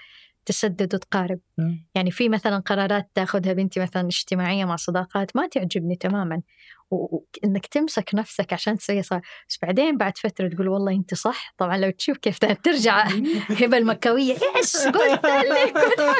تسدد 0.46 0.94
وتقارب. 0.94 1.38
مم. 1.58 1.86
يعني 1.94 2.10
في 2.10 2.28
مثلا 2.28 2.58
قرارات 2.58 3.10
تاخذها 3.14 3.52
بنتي 3.52 3.80
مثلا 3.80 4.06
اجتماعية 4.06 4.64
مع 4.64 4.76
صداقات 4.76 5.36
ما 5.36 5.46
تعجبني 5.46 5.96
تماما. 5.96 6.42
وإنك 6.90 7.66
تمسك 7.66 8.10
نفسك 8.14 8.52
عشان 8.52 8.76
تسوي 8.76 9.02
صح. 9.02 9.20
بس 9.48 9.58
بعدين 9.62 9.96
بعد 9.96 10.18
فترة 10.18 10.48
تقول 10.48 10.68
والله 10.68 10.92
أنت 10.92 11.14
صح. 11.14 11.54
طبعا 11.58 11.76
لو 11.76 11.90
تشوف 11.90 12.16
كيف 12.16 12.38
ترجع 12.38 13.04
هبة 13.62 13.76
المكوية. 13.78 14.36
يس 14.58 14.86
قلت 14.86 15.26
لك 15.26 15.74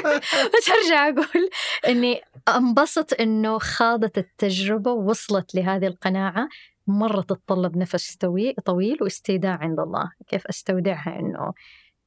بس 0.55 0.71
أرجع 0.71 1.09
أقول 1.09 1.51
إني 1.89 2.21
أنبسط 2.49 3.21
إنه 3.21 3.59
خاضت 3.59 4.19
التجربة 4.19 4.93
ووصلت 4.93 5.55
لهذه 5.55 5.87
القناعة. 5.87 6.49
مرة 6.87 7.21
تتطلب 7.21 7.77
نفس 7.77 8.17
طويل 8.17 8.55
طويل 8.65 8.99
واستيداع 9.03 9.59
عند 9.61 9.81
الله. 9.81 10.11
كيف 10.29 10.47
أستودعها؟ 10.47 11.19
إنه 11.19 11.53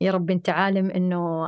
يا 0.02 0.12
رب 0.12 0.32
أنت 0.32 0.50
عالم 0.50 0.92
إنه 0.92 1.48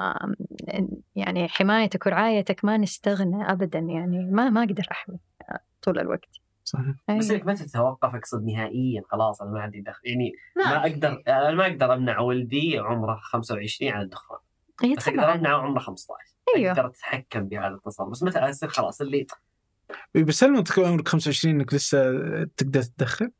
يعني 1.16 1.48
حمايتك 1.48 2.06
ورعايتك 2.06 2.66
ما 2.66 2.77
نستغنى 2.77 3.51
ابدا. 3.51 3.80
يعني 3.80 4.30
ما 4.32 4.50
ما 4.50 4.64
أقدر 4.64 4.83
أحمي 4.92 5.17
آه، 5.50 5.59
طول 5.82 6.00
الوقت. 6.00 6.42
صحيح 6.64 6.95
بس. 7.17 7.32
إنك 7.32 7.45
ما 7.45 7.53
تتوقف 7.53 8.16
أقصد 8.16 8.45
نهائيا 8.45 9.01
خلاص 9.11 9.42
أنا 9.42 9.51
ما 9.51 9.61
عندي 9.61 9.82
دخل 9.82 10.01
يعني. 10.03 10.33
ما 10.56 10.82
أقدر 10.82 11.24
أنا 11.27 11.51
ما 11.51 11.67
أقدر 11.67 11.93
أمنع 11.93 12.19
ولدي 12.19 12.80
عمره 12.80 13.19
25 13.24 13.92
عن 13.92 14.01
الدخان 14.01 14.38
بس 14.98 15.08
أقدر 15.08 15.33
أمنعه 15.33 15.58
عمره 15.58 15.80
15 15.80 16.17
أيوة. 16.56 16.72
أقدر 16.72 16.85
أتحكم 16.85 17.48
بهذا 17.48 17.74
التصرف 17.74 18.09
بس 18.09 18.24
متى 18.24 18.40
اصير 18.40 18.69
خلاص 18.69 19.01
اللي 19.01 19.27
بس 20.16 20.43
هل 20.43 20.64
عمرك 20.80 21.08
25 21.08 21.56
إنك 21.56 21.74
لسه 21.74 22.14
تقدر 22.43 22.82
تتدخل؟ 22.82 23.32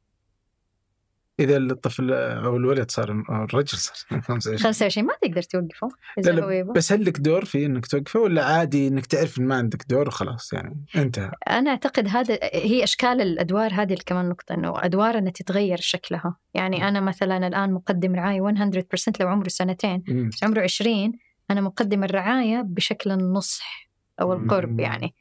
إذا 1.40 1.58
الطفل 1.58 2.14
أو 2.14 2.58
الولد 2.58 2.92
صار 2.92 3.24
أو 3.30 3.44
الرجل 3.44 3.78
صار 3.78 4.22
25 4.22 4.58
25 4.58 5.08
ما 5.08 5.14
تقدر 5.22 5.42
توقفه. 5.42 5.88
إذا 6.18 6.32
لا 6.32 6.44
هو 6.44 6.50
يبغى. 6.50 6.74
بس 6.74 6.92
هل 6.92 7.06
لك 7.06 7.20
دور 7.20 7.46
في 7.46 7.66
إنك 7.66 7.86
توقفه 7.86 8.20
ولا 8.20 8.46
عادي 8.46 8.88
إنك 8.88 9.06
تعرف 9.06 9.40
إن 9.40 9.46
ما 9.46 9.56
عندك 9.56 9.86
دور 9.90 10.08
وخلاص؟ 10.08 10.54
يعني 10.54 10.86
انتهى. 10.96 11.32
أنا 11.50 11.72
أعتقد 11.72 12.08
هذا 12.08 12.40
هي 12.54 12.84
أشكال 12.84 13.22
الأدوار 13.22 13.74
هذه 13.74 13.98
كمان 14.06 14.30
نقطة 14.30 14.56
إنه 14.56 14.86
أدوارنا 14.86 15.30
تتغير 15.30 15.78
شكلها. 15.82 16.38
يعني 16.54 16.88
أنا 16.88 17.00
مثلا 17.00 17.48
الآن 17.48 17.74
مقدم 17.74 18.16
رعاية 18.16 18.42
100% 18.42 19.14
لو 19.20 19.28
عمره 19.28 19.48
سنتين. 19.50 20.04
بس 20.34 20.44
عمره 20.44 20.62
20 20.62 21.12
أنا 21.52 21.62
مقدم 21.62 22.04
الرعاية 22.04 22.62
بشكل 22.62 23.12
النصح 23.12 23.90
أو 24.22 24.34
القرب. 24.34 24.80
يعني. 24.80 25.14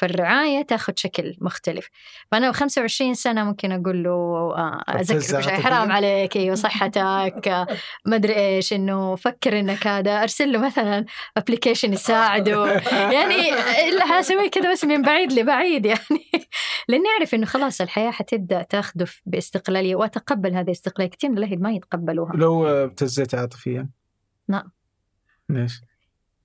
فالرعاية 0.00 0.62
تاخذ 0.62 0.92
شكل 0.96 1.36
مختلف. 1.40 1.88
فأنا 2.30 2.52
25 2.52 3.14
سنة 3.14 3.44
ممكن 3.44 3.72
أقول 3.72 4.02
له 4.02 4.10
آه، 4.10 4.84
أذكر 4.88 5.18
بشيء. 5.18 5.36
عاطفياً؟ 5.36 5.56
حرام 5.56 5.92
عليك 5.92 6.36
أيوة 6.36 6.54
صحتك 6.54 7.48
آه، 7.48 7.66
ما 8.06 8.16
أدري 8.16 8.34
إيش 8.34 8.72
إنه 8.72 9.16
فكر 9.16 9.58
إنك 9.60 9.86
هذا. 9.86 10.22
أرسل 10.22 10.52
له 10.52 10.58
مثلا 10.58 11.04
أبلكيشن 11.36 11.92
يساعده. 11.92 12.66
يعني 13.16 13.52
حاسوي 14.00 14.48
كذا 14.48 14.72
بس 14.72 14.84
من 14.84 15.02
بعيد 15.02 15.32
لبعيد 15.32 15.86
يعني. 15.86 16.30
لأني 16.88 17.04
أعرف 17.18 17.34
إنه 17.34 17.46
خلاص 17.46 17.80
الحياة 17.80 18.10
حتبدأ 18.10 18.62
تاخذه 18.62 19.06
باستقلاليه 19.26 19.96
وأتقبل 19.96 20.54
هذه 20.54 20.66
الاستقلاليه 20.66 21.10
كثير 21.10 21.30
من 21.30 21.38
الاهل 21.38 21.62
ما 21.62 21.72
يتقبلوها. 21.72 22.32
لو 22.32 22.66
ابتزيت 22.66 23.34
عاطفيا؟ 23.34 23.88
نعم. 24.48 24.72
ليش؟ 25.48 25.80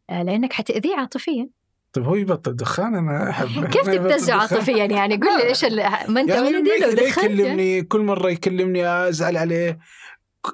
آه، 0.10 0.24
لأنك 0.24 0.54
حتأذيه 0.54 0.96
عاطفيا. 0.96 1.50
طيب 1.96 2.06
هو 2.06 2.16
يبطل 2.16 2.56
دخان؟ 2.56 2.96
أنا 2.96 3.30
احبه 3.30 3.68
كيف 3.74 3.90
دخان. 3.90 4.40
عاطفيا؟ 4.40 4.86
يعني 4.86 5.16
قل 5.16 5.38
لي 5.38 5.44
إيش 5.48 5.66
ال- 5.66 5.84
ما 6.08 6.22
أنت 6.22 6.30
يعني 6.30 6.48
ولدي 6.48 6.70
لو 6.82 6.88
يعني. 6.90 7.02
يكلمني 7.02 7.82
كل 7.84 8.00
مرة 8.02 8.30
يكلمني 8.30 8.88
أزعل 8.88 9.38
عليه. 9.38 9.80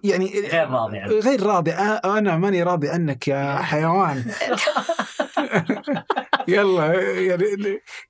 يعني 0.04 0.34
غير 0.52 0.70
راضي 0.70 0.98
عنه. 0.98 1.12
غير 1.14 1.44
راضي. 1.44 1.72
أنا 1.72 2.38
ماني 2.38 2.64
راضي 2.64 2.90
عنك 2.90 3.28
يا 3.28 3.56
حيوان. 3.72 4.24
يلا 6.48 6.94
يعني 7.22 7.46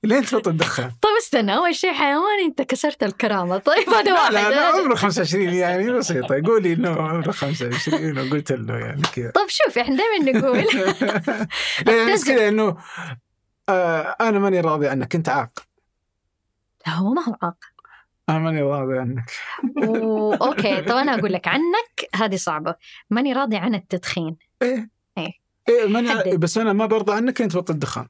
لين 0.04 0.24
تبطل 0.24 0.56
دخان؟ 0.56 0.90
طيب 1.02 1.12
استنى 1.22 1.56
أول 1.56 1.74
شيء 1.74 1.92
حيوان 1.92 2.40
أنت 2.44 2.62
كسرت 2.62 3.02
الكرامة. 3.02 3.58
طيب 3.58 3.88
هذا 3.88 4.12
واحد. 4.12 4.32
لا 4.32 4.50
لا 4.50 4.60
عمره 4.66 4.94
25 4.94 5.44
يعني 5.44 5.92
بسيطة. 5.92 6.42
قولي 6.46 6.72
إنه 6.72 6.90
عمره 7.02 7.30
25 7.30 8.18
وقلت 8.18 8.52
له 8.52 8.78
يعني 8.78 9.02
كذا. 9.16 9.30
طيب 9.30 9.48
شوف 9.48 9.78
إحنا 9.78 9.96
دائما 9.96 10.38
نقول 10.40 10.58
لا 11.86 12.02
المشكلة 12.08 12.48
إنه 12.48 12.76
آه 13.68 14.16
أنا 14.20 14.38
ماني 14.38 14.60
راضي 14.60 14.88
عنك 14.88 15.14
انت 15.14 15.28
عاق 15.28 15.66
لا 16.86 16.92
هو 16.92 17.12
ما 17.12 17.22
هو 17.28 17.36
عاق 17.42 17.56
أنا 18.28 18.38
ماني 18.38 18.62
راضي 18.62 18.98
عنك. 18.98 19.30
و- 19.88 20.34
أوكي 20.34 20.80
طب 20.88 20.96
أنا 20.96 21.14
أقول 21.18 21.32
لك 21.32 21.48
عنك 21.48 22.08
هذه 22.14 22.36
صعبة. 22.36 22.74
ماني 23.10 23.32
راضي 23.32 23.56
عن 23.56 23.74
التدخين. 23.74 24.36
إيه. 24.62 24.90
إيه. 25.18 25.32
إيه 25.68 25.86
ماني 25.86 26.10
حدد. 26.10 26.34
بس 26.40 26.58
أنا 26.58 26.72
ما 26.72 26.86
برضى 26.86 27.12
عنك 27.12 27.42
أنت 27.42 27.52
تبطل 27.52 27.78
دخان 27.78 28.06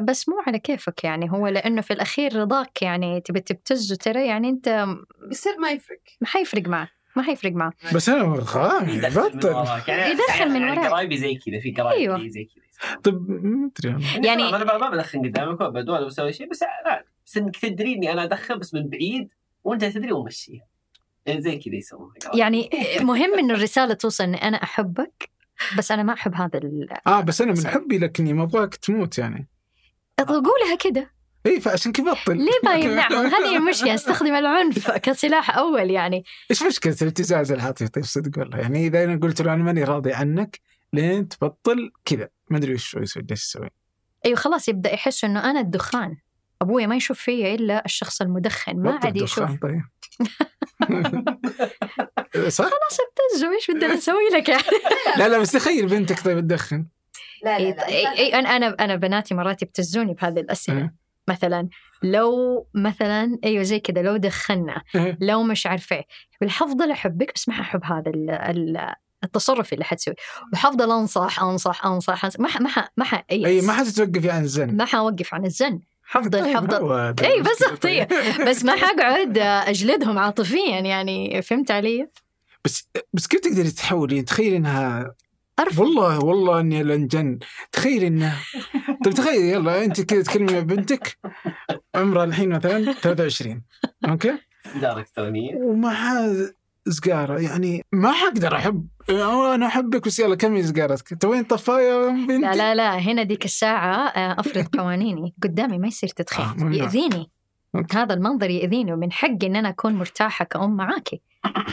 بس 0.00 0.28
مو 0.28 0.36
على 0.46 0.58
كيفك 0.58 1.04
يعني 1.04 1.30
هو 1.32 1.46
لأنه 1.48 1.80
في 1.80 1.92
الأخير 1.92 2.36
رضاك 2.36 2.82
يعني 2.82 3.20
تبي 3.20 3.40
تبتزه 3.40 3.96
ترى 3.96 4.26
يعني 4.26 4.48
أنت 4.48 4.86
بيصير 5.28 5.58
ما 5.58 5.70
يفرق. 5.70 6.00
ما 6.20 6.26
حيفرق 6.28 6.62
معه 6.68 6.88
ما 7.16 7.22
حيفرق 7.22 7.52
معه. 7.52 7.72
بس 7.94 8.08
أنا 8.08 8.40
خلاص 8.44 8.82
يدخل 8.82 9.20
من 9.22 9.38
بطل 9.38 9.48
وراك. 9.48 9.88
يعني 9.88 10.10
يدخل 10.12 10.48
من 10.50 10.60
يعني 10.60 10.70
وراك. 10.80 10.90
قرايبي 10.90 11.16
زي 11.16 11.34
كذا 11.34 11.60
في 11.60 11.72
قرايبي 11.72 12.02
أيوة. 12.02 12.28
زي 12.28 12.44
كذا. 12.44 12.64
طب 13.04 13.30
ما 13.30 13.70
أدري 13.78 13.90
أنا. 13.94 14.00
يعني- 14.00 14.26
يعني 14.26 14.48
أنا 14.56 14.78
ما 14.78 14.90
بدخن 14.90 15.18
قدامك 15.26 15.60
وابد 15.60 15.90
ولا 15.90 16.06
بسوي 16.06 16.32
شيء 16.32 16.50
بس 16.50 16.62
لا 16.62 17.04
بس 17.26 17.36
إنك 17.36 17.56
تدري 17.56 17.94
اني 17.94 18.12
أنا 18.12 18.24
ادخن 18.24 18.58
بس 18.58 18.74
من 18.74 18.88
بعيد 18.88 19.28
وأنت 19.64 19.84
تدري 19.84 20.12
ومشيها 20.12 20.66
يعني 21.26 21.40
زي 21.40 21.56
كذا 21.56 21.74
يسوون. 21.74 22.12
يعني 22.34 22.70
مهم 23.00 23.34
انه 23.38 23.54
الرسالة 23.54 23.94
توصل 23.94 24.24
إني 24.24 24.36
أنا 24.48 24.62
أحبك 24.62 25.30
بس 25.78 25.90
أنا 25.92 26.02
ما 26.02 26.12
أحب 26.12 26.34
هذا. 26.34 26.60
آه 27.06 27.20
بس 27.20 27.40
أنا 27.40 27.52
من 27.52 27.66
حبي 27.66 27.98
لكني 27.98 28.32
ما 28.32 28.42
أبغاك 28.42 28.74
تموت 28.74 29.18
يعني. 29.18 29.46
قولها 30.18 30.76
كده 30.80 31.10
اي 31.46 31.60
فعشان 31.60 31.92
كذا 31.92 32.12
بطل 32.12 32.36
ليه 32.36 32.50
ما 32.64 32.74
يمنعهم 32.74 33.26
هذه 33.34 33.56
المشكلة 33.56 33.94
أستخدم 33.94 34.34
العنف 34.34 34.90
كسلاح 34.90 35.58
أول 35.58 35.90
يعني. 35.90 36.24
إيش 36.50 36.62
مشكلة 36.62 36.96
الابتزاز 37.02 37.52
العاطفي 37.52 37.88
طيب 37.88 38.04
صدق 38.04 38.38
والله. 38.38 38.58
يعني 38.58 38.86
إذا 38.86 39.04
أنا 39.04 39.20
قلت 39.22 39.42
له 39.42 39.54
أنا 39.54 39.62
ماني 39.64 39.84
راضي 39.84 40.12
عنك 40.12 40.60
لين 40.92 41.28
تبطل 41.28 41.90
كذا. 42.04 42.28
ما 42.50 42.58
أدري 42.58 42.74
وش 42.74 42.94
يسوي 42.94 43.26
إيش 43.30 43.42
يسوي. 43.42 43.70
أيوه 44.26 44.36
خلاص 44.36 44.68
يبدأ 44.68 44.94
يحس 44.94 45.24
إنه 45.24 45.50
أنا 45.50 45.60
الدخان. 45.60 46.16
ابويا 46.62 46.86
ما 46.86 46.96
يشوف 46.96 47.20
فيا 47.20 47.54
إلا 47.54 47.84
الشخص 47.84 48.20
المدخن. 48.20 48.76
ما 48.76 49.00
عاد 49.04 49.16
يشوف. 49.16 49.50
طيب. 49.62 49.82
صح؟ 52.48 52.64
خلاص 52.64 52.98
ابتزه 53.00 53.54
إيش 53.54 53.70
بدنا 53.70 53.94
نسوي 53.94 54.28
لك 54.34 54.48
يعني؟ 54.48 54.62
لا 55.18 55.28
لا 55.28 55.38
بس 55.38 55.52
تخيل 55.52 55.86
بنتك 55.86 56.24
طيب 56.24 56.40
تدخن. 56.40 56.86
لا 57.44 57.56
اي 57.56 57.70
لا 57.70 57.76
لا 57.76 58.18
إي، 58.18 58.34
أنا 58.34 58.56
أنا 58.56 58.76
أنا 58.80 58.96
بناتي 58.96 59.34
مرات 59.34 59.62
يبتزوني 59.62 60.14
بهذه 60.14 60.40
الأسئلة. 60.40 60.78
إيه. 60.78 60.94
مثلا 61.28 61.68
لو 62.02 62.66
مثلا 62.74 63.38
أيوه 63.44 63.62
زي 63.62 63.80
كذا 63.80 64.02
لو 64.02 64.16
دخلنا 64.16 64.82
إيه. 64.94 65.18
لو 65.20 65.42
مش 65.42 65.66
عارفه 65.66 65.96
إيه. 65.96 66.48
حفضل 66.48 66.90
أحبك 66.90 67.32
بس 67.34 67.48
ما 67.48 67.54
ححب 67.54 67.84
هذا 67.84 68.10
ال 68.10 68.30
ال 68.30 68.94
التصرف 69.24 69.72
اللي 69.72 69.84
حتسويه. 69.84 70.16
وحفضل 70.52 70.90
أنصح 70.90 71.42
أنصح 71.42 71.86
أنصح, 71.86 72.24
أنصح. 72.24 72.40
ما 72.40 72.48
ح 72.48 72.60
ما 72.60 72.68
ح 72.68 72.88
ما 72.96 73.04
ح 73.04 73.24
أي 73.30 73.60
ما 73.60 73.72
حتتوقفي 73.72 74.30
عن 74.30 74.42
الزن. 74.42 74.76
ما 74.76 74.84
حوقف 74.84 75.34
عن 75.34 75.44
الزن. 75.44 75.80
حفضل 76.02 76.42
طيب، 76.44 76.56
حفضل. 76.56 77.14
اي 77.24 77.42
بس 77.42 77.64
طيب. 77.82 78.08
بس 78.48 78.64
ما 78.64 78.76
حقعد 78.86 79.38
أجلدهم 79.38 80.18
عاطفيا 80.18 80.80
يعني. 80.80 81.42
فهمت 81.42 81.70
علي؟ 81.70 82.08
بس 82.64 82.88
بس 83.12 83.26
كيف 83.26 83.40
تقدري 83.40 83.70
تحولي 83.70 84.22
تخيل 84.22 84.54
إنها 84.54 85.14
أرفض. 85.60 85.78
والله 85.80 86.18
والله 86.24 86.60
إني 86.60 86.82
لنجن 86.82 87.38
تخيل 87.72 88.04
إنها 88.04 88.36
طيب 89.04 89.14
تخيل 89.14 89.42
يلا 89.42 89.84
أنت 89.84 90.00
كذا 90.00 90.22
تكلمي 90.22 90.52
مع 90.52 90.60
بنتك 90.60 91.18
عمرها 91.94 92.24
الحين 92.24 92.48
مثلا 92.48 92.92
23 92.92 93.62
أوكي؟ 94.08 94.38
سيجاره 94.72 94.98
الكترونيه 94.98 95.54
ومعها 95.56 96.52
سجارة 96.88 97.38
يعني 97.40 97.82
ما 97.92 98.12
حقدر 98.12 98.56
أحب 98.56 98.86
أنا 99.54 99.66
أحبك 99.66 100.06
بس 100.06 100.18
يلا 100.18 100.34
كمي 100.34 100.62
سجارتك 100.62 101.22
توين 101.22 101.44
طفاية 101.44 102.08
بنتي؟ 102.08 102.38
لا 102.38 102.54
لا 102.54 102.74
لا 102.74 102.98
هنا 102.98 103.22
ديك 103.22 103.44
الساعة 103.44 104.08
آه، 104.08 104.40
أفرض 104.40 104.66
قوانيني. 104.78 105.34
قدامي 105.42 105.78
ما 105.78 105.86
يصير 105.86 106.10
آه، 106.10 106.22
تدخين. 106.22 106.72
يأذيني. 106.72 107.30
okay. 107.74 107.96
هذا 107.96 108.14
المنظر 108.14 108.50
يأذيني 108.50 108.92
ومن 108.92 109.12
حقي 109.12 109.46
إن 109.46 109.56
أنا 109.56 109.68
أكون 109.68 109.94
مرتاحة 109.94 110.44
كأم 110.44 110.76
معاكي. 110.76 111.22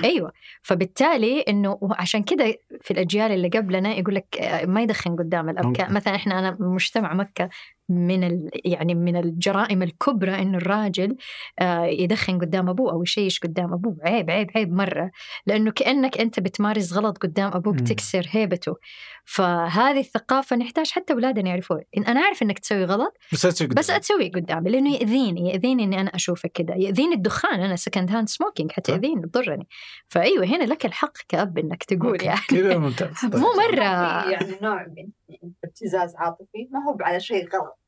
أيوه. 0.04 0.32
فبالتالي 0.62 1.40
إنه 1.42 1.80
عشان 1.92 2.24
كده 2.24 2.58
في 2.82 2.92
الأجيال 2.92 3.32
اللي 3.32 3.48
قبلنا 3.48 3.94
يقول 3.94 4.16
لك 4.16 4.38
آه، 4.42 4.66
ما 4.66 4.82
يدخن 4.82 5.16
قدام 5.16 5.50
الكبار. 5.50 5.86
ممكن. 5.86 5.94
مثلا 5.94 6.16
إحنا 6.16 6.40
أنا 6.40 6.58
مجتمع 6.60 7.14
مكة 7.14 7.50
من 7.90 8.24
ال 8.24 8.50
يعني 8.66 8.96
من 8.96 9.16
الجرائم 9.16 9.84
الكبرى 9.84 10.42
إنه 10.42 10.58
الراجل 10.58 11.16
آه، 11.60 11.86
يدخن 11.86 12.40
قدام 12.40 12.70
أبوه 12.70 12.92
أو 12.92 13.04
يشيش 13.04 13.40
قدام 13.40 13.74
أبوه. 13.74 13.98
عيب 14.04 14.32
عيب 14.32 14.50
عيب 14.56 14.74
مرة. 14.74 15.12
لأنه 15.46 15.72
كأنك 15.72 16.18
أنت 16.18 16.40
بتمارس 16.40 16.94
غلط 16.94 17.18
قدام 17.18 17.52
أبوك 17.54 17.76
مم. 17.76 17.84
تكسر 17.84 18.28
هيبته. 18.30 18.76
فهذه 19.26 20.00
الثقافة 20.00 20.56
نحتاج 20.56 20.90
حتى 20.92 21.14
أولادنا 21.14 21.50
يعرفوها. 21.50 21.82
إن 21.98 22.04
أنا 22.04 22.22
أعرف 22.22 22.44
إنك 22.44 22.60
تسوي 22.60 22.86
غلط 22.86 23.18
بس 23.34 23.46
لا 23.46 23.52
تسوي 23.52 23.68
بس 23.68 23.86
قدام. 23.86 23.96
أتسوي 23.98 24.30
قدامي 24.30 24.70
لأنه 24.70 24.94
يأذيني 24.94 25.50
يأذيني 25.50 25.84
إني 25.84 26.02
أنا 26.02 26.16
اشوفك 26.16 26.52
كذا 26.52 26.76
يأذيني 26.76 27.16
الدخان. 27.16 27.60
أنا 27.60 27.76
second 27.76 28.12
hand 28.12 28.30
smoking 28.30 28.72
حتى 28.72 28.92
صح. 28.92 29.00
تضرني 29.64 29.68
فأيوة 30.08 30.46
هنا 30.46 30.64
لك 30.64 30.86
الحق 30.86 31.18
كأب 31.28 31.58
إنك 31.58 31.84
تقول. 31.84 32.24
يعني. 32.24 32.40
كذا 32.50 32.78
ممتاز. 32.84 33.22
طيب. 33.22 33.36
مو 33.36 33.48
مرة. 33.58 33.84
يعني 34.32 34.58
نوع 34.62 34.88
من 34.88 35.10
ابتزاز 35.64 36.16
عاطفي 36.16 36.68
ما 36.72 36.80
هو 36.84 36.98
على 37.02 37.20
شيء 37.20 37.50
غلط. 37.50 37.80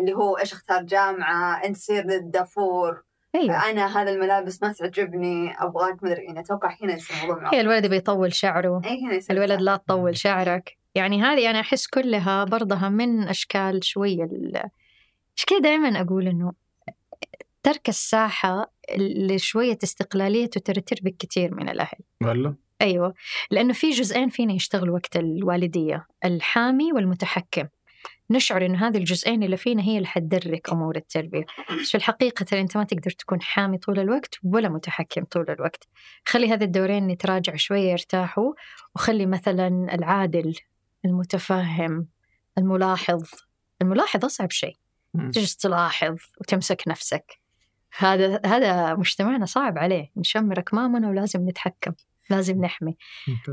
اللي 0.00 0.12
هو 0.12 0.38
إيش 0.38 0.52
أختار 0.52 0.82
جامعة 0.82 1.64
انت 1.64 1.76
تصير 1.76 2.04
الدافور 2.10 3.02
أيوه. 3.34 3.70
أنا 3.70 3.86
هذا 4.02 4.10
الملابس 4.10 4.62
ما 4.62 4.72
تعجبني 4.72 5.54
أبغاك 5.58 6.02
مدري 6.04 6.24
يعني 6.24 6.40
أتوقع 6.40 6.76
هنا 6.82 6.94
يصير 6.94 7.16
الموضوع 7.22 7.54
هي 7.54 7.60
الولد 7.60 7.86
بيطول 7.86 8.34
شعره. 8.34 8.80
اي 8.84 9.02
هنا 9.04 9.14
يصير 9.14 9.36
الولد 9.36 9.60
لا 9.60 9.76
تطول 9.76 10.16
شعرك. 10.16 10.76
يعني 10.94 11.22
هذه 11.22 11.50
أنا 11.50 11.60
أحس 11.60 11.86
كلها 11.86 12.44
برضها 12.44 12.88
من 12.88 13.28
أشكال 13.28 13.84
شوية 13.84 14.24
ال- 14.24 14.70
مش 15.36 15.44
كده 15.44 15.58
دائما 15.58 16.00
أقول 16.00 16.28
إنه 16.28 16.52
ترك 17.62 17.88
الساحة 17.88 18.72
لشوية 18.98 19.78
استقلاليته 19.84 20.60
ترى 20.60 20.80
تربك 20.80 21.16
كثير 21.16 21.54
من 21.54 21.68
الأهل. 21.68 21.98
ولا 22.22 22.54
أيوة 22.82 23.14
لأنه 23.50 23.72
في 23.72 23.90
جزئين 23.90 24.28
فينا 24.28 24.52
يشتغلوا 24.52 24.94
وقت 24.94 25.16
الوالدية 25.16 26.06
الحامي 26.24 26.92
والمتحكم. 26.92 27.68
نشعر 28.30 28.66
إنه 28.66 28.88
هذه 28.88 28.96
الجزئين 28.96 29.42
اللي 29.42 29.56
فينا 29.56 29.82
هي 29.82 29.96
اللي 29.96 30.08
حتدرك 30.08 30.70
أمور 30.70 30.96
التربية. 30.96 31.46
بس 31.80 31.90
في 31.90 31.94
الحقيقة 31.94 32.44
ترى 32.44 32.60
أنت 32.60 32.76
ما 32.76 32.84
تقدر 32.84 33.10
تكون 33.10 33.42
حامي 33.42 33.78
طول 33.78 33.98
الوقت 33.98 34.34
ولا 34.44 34.68
متحكم 34.68 35.24
طول 35.24 35.50
الوقت. 35.50 35.88
خلي 36.26 36.52
هذه 36.52 36.64
الدورين 36.64 37.10
يتراجعوا 37.10 37.56
شوية 37.56 37.90
يرتاحوا. 37.90 38.52
وخلي 38.94 39.26
مثلا 39.26 39.94
العادل 39.94 40.54
المتفهم 41.04 42.08
الملاحظ. 42.58 43.24
الملاحظ 43.82 44.24
أصعب 44.24 44.50
شيء. 44.50 44.76
تجلس 45.32 45.56
تلاحظ 45.56 46.16
وتمسك 46.40 46.82
نفسك. 46.88 47.41
هذا 47.98 48.40
هذا 48.46 48.94
مجتمعنا 48.94 49.46
صعب 49.46 49.78
عليه. 49.78 50.10
نشمر 50.16 50.58
أكمامنا 50.58 51.08
ولازم 51.08 51.48
نتحكم 51.48 51.92
لازم 52.30 52.60
نحمي. 52.64 52.96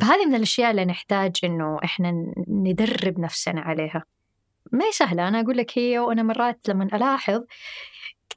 فهذه 0.01 0.25
من 0.25 0.35
الأشياء 0.35 0.71
اللي 0.71 0.85
نحتاج 0.85 1.31
إنه 1.43 1.77
إحنا 1.83 2.33
ندرب 2.47 3.19
نفسنا 3.19 3.61
عليها. 3.61 4.03
ما 4.71 4.85
هي 4.85 4.91
سهلة. 4.91 5.27
أنا 5.27 5.39
أقول 5.39 5.57
لك 5.57 5.77
هي 5.77 5.99
وأنا 5.99 6.23
مرات 6.23 6.69
لما 6.69 6.83
ألاحظ 6.83 7.43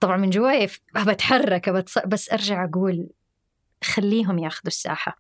طبعا 0.00 0.16
من 0.16 0.30
جواي 0.30 0.68
بتحرك 1.06 1.70
بتص... 1.70 1.98
بس 1.98 2.32
أرجع 2.32 2.64
أقول 2.64 3.08
خليهم 3.84 4.38
ياخذوا 4.38 4.66
الساحة. 4.66 5.16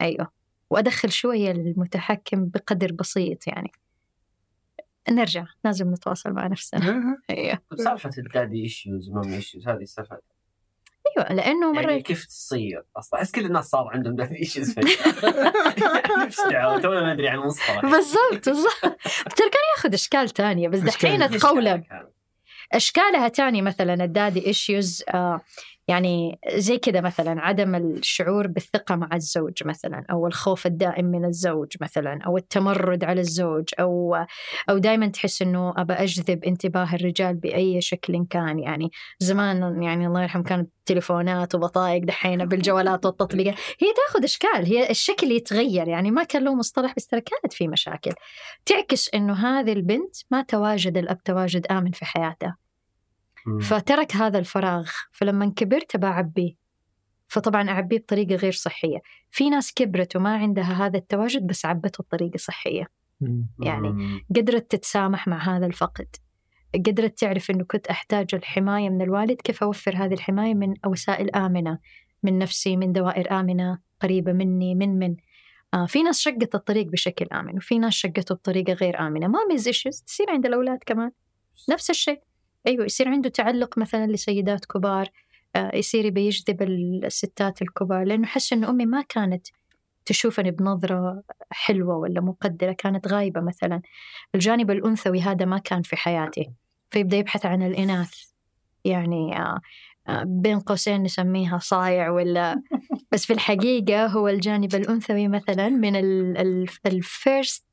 أيوه. 0.00 0.30
وأدخل 0.70 1.12
شوية 1.12 1.50
المتحكم 1.50 2.46
بقدر 2.46 2.92
بسيط 2.92 3.46
يعني. 3.46 3.72
نرجع 5.10 5.46
لازم 5.64 5.90
نتواصل 5.90 6.30
مع 6.32 6.46
نفسنا. 6.46 7.16
أيوه 7.30 7.58
سالفة 7.76 8.10
ال 8.18 8.25
daddy 8.25 8.62
issues 8.62 9.08
و 9.10 9.14
mommy 9.14 9.36
issues 9.36 9.68
هذه 9.68 9.76
السالفة. 9.82 10.18
أيوه 11.18 11.32
لأنه 11.32 11.72
مرة 11.72 11.90
يعني 11.90 12.02
كيف 12.02 12.24
تصير؟ 12.26 12.84
أصلا 12.96 13.20
أحس 13.20 13.30
كل 13.32 13.46
الناس 13.46 13.64
صار 13.64 13.88
عندهم 13.92 14.16
daddy 14.16 14.36
issues 14.38 14.72
فجأة. 14.74 15.12
نفس 16.26 16.40
الدعوة 16.50 16.80
تونا 16.80 17.00
ما 17.00 17.14
ندري 17.14 17.28
عن 17.28 17.38
المصطلح 17.38 17.82
بالضبط 17.82 18.48
بالضبط. 18.48 18.82
ترى 19.36 19.50
كان 19.50 19.62
ياخذ 19.76 19.94
أشكال 19.94 20.30
تانية 20.30 20.68
بس 20.68 20.78
دحين 20.80 21.22
أشكال. 21.22 21.40
تقولب 21.40 21.84
أشكالها 22.72 23.28
تاني 23.28 23.62
مثلا 23.62 24.04
ال 24.04 24.11
daddy 24.11 24.46
issues 24.46 25.04
آه 25.08 25.40
يعني 25.88 26.38
زي 26.54 26.78
كذا 26.78 27.00
مثلا 27.00 27.40
عدم 27.40 27.74
الشعور 27.74 28.46
بالثقة 28.46 28.96
مع 28.96 29.08
الزوج 29.14 29.52
مثلا 29.64 30.04
أو 30.10 30.26
الخوف 30.26 30.66
الدائم 30.66 31.04
من 31.04 31.24
الزوج 31.24 31.72
مثلا 31.80 32.18
أو 32.26 32.36
التمرد 32.36 33.04
على 33.04 33.20
الزوج 33.20 33.64
أو 33.80 34.16
أو 34.70 34.78
دائما 34.78 35.06
تحس 35.06 35.42
إنه 35.42 35.74
أبى 35.76 35.92
أجذب 35.92 36.44
انتباه 36.44 36.94
الرجال 36.94 37.34
بأي 37.34 37.80
شكل 37.80 38.26
كان. 38.30 38.58
يعني 38.58 38.90
زمان 39.18 39.82
يعني 39.82 40.06
الله 40.06 40.22
يرحم 40.22 40.42
كانت 40.42 40.70
تليفونات 40.86 41.54
وبطايق 41.54 42.04
دحين 42.04 42.44
بالجوالات 42.44 43.06
والتطبيقات. 43.06 43.54
هي 43.54 43.88
تاخذ 44.06 44.24
إشكال 44.24 44.66
هي 44.66 44.90
الشكل 44.90 45.32
يتغير 45.32 45.88
يعني 45.88 46.10
ما 46.10 46.24
كان 46.24 46.44
له 46.44 46.54
مصطلح 46.54 46.94
بس 46.96 47.06
ترى 47.06 47.20
كانت 47.20 47.52
في 47.52 47.68
مشاكل. 47.68 48.12
تعكس 48.66 49.10
إنه 49.14 49.34
هذه 49.34 49.72
البنت 49.72 50.16
ما 50.30 50.42
تواجد 50.42 50.96
الأب 50.98 51.22
تواجد 51.22 51.66
آمن 51.66 51.90
في 51.90 52.04
حياتها 52.04 52.65
فترك 53.60 54.16
هذا 54.16 54.38
الفراغ 54.38 54.90
فلما 55.12 55.52
كبرت 55.56 55.96
بعبيه 55.96 56.54
فطبعا 57.28 57.70
أعبيه 57.70 57.98
بطريقة 57.98 58.34
غير 58.34 58.52
صحية. 58.52 58.98
في 59.30 59.50
ناس 59.50 59.74
كبرت 59.74 60.16
وما 60.16 60.36
عندها 60.36 60.86
هذا 60.86 60.98
التواجد 60.98 61.46
بس 61.46 61.66
عبته 61.66 62.04
بطريقة 62.04 62.36
صحية. 62.36 62.88
يعني 63.62 64.20
قدرت 64.36 64.70
تتسامح 64.70 65.28
مع 65.28 65.56
هذا 65.56 65.66
الفقد. 65.66 66.16
قدرت 66.74 67.18
تعرف 67.18 67.50
أنه 67.50 67.64
كنت 67.64 67.86
أحتاج 67.86 68.34
الحماية 68.34 68.90
من 68.90 69.02
الوالد 69.02 69.40
كيف 69.40 69.62
أوفر 69.62 69.96
هذه 69.96 70.14
الحماية 70.14 70.54
من 70.54 70.74
وسائل 70.86 71.30
آمنة؟ 71.30 71.78
من 72.22 72.38
نفسي 72.38 72.76
من 72.76 72.92
دوائر 72.92 73.40
آمنة 73.40 73.78
قريبة 74.00 74.32
مني 74.32 74.74
من 74.74 74.98
من. 74.98 75.16
آه 75.74 75.86
في 75.86 76.02
ناس 76.02 76.20
شقت 76.20 76.54
الطريق 76.54 76.86
بشكل 76.86 77.26
آمن 77.32 77.56
وفي 77.56 77.78
ناس 77.78 77.92
شقته 77.92 78.34
بطريقة 78.34 78.72
غير 78.72 79.06
آمنة. 79.06 79.26
ما 79.26 79.38
ميز 79.50 79.66
إيشوز 79.66 80.02
تصير 80.02 80.30
عند 80.30 80.46
الأولاد 80.46 80.78
كمان. 80.86 81.10
نفس 81.70 81.90
الشيء. 81.90 82.20
أيوة 82.66 82.84
يصير 82.84 83.08
عنده 83.08 83.28
تعلق 83.28 83.78
مثلا 83.78 84.06
لسيدات 84.06 84.64
كبار 84.64 85.08
آه 85.56 85.76
يصير 85.76 86.04
يبي 86.04 86.26
يجذب 86.26 86.62
الستات 86.62 87.62
الكبار 87.62 88.04
لأنه 88.04 88.26
حس 88.26 88.52
إنه 88.52 88.70
أمي 88.70 88.86
ما 88.86 89.02
كانت 89.08 89.46
تشوفني 90.06 90.50
بنظرة 90.50 91.22
حلوة 91.50 91.96
ولا 91.96 92.20
مقدرة 92.20 92.72
كانت 92.72 93.08
غايبة 93.08 93.40
مثلا. 93.40 93.82
الجانب 94.34 94.70
الأنثوي 94.70 95.20
هذا 95.20 95.44
ما 95.44 95.58
كان 95.58 95.82
في 95.82 95.96
حياتي. 95.96 96.50
فيبدأ 96.90 97.16
يبحث 97.16 97.46
عن 97.46 97.62
الإناث. 97.62 98.14
يعني 98.84 99.38
آه 99.38 99.60
آه 100.08 100.22
بين 100.26 100.60
قوسين 100.60 101.02
نسميها 101.02 101.58
صايع 101.58 102.10
ولا 102.10 102.62
بس 103.12 103.26
في 103.26 103.32
الحقيقة 103.32 104.06
هو 104.06 104.28
الجانب 104.28 104.74
الأنثوي 104.74 105.28
مثلا 105.28 105.68
من 105.68 105.96
الفيرست 106.86 107.66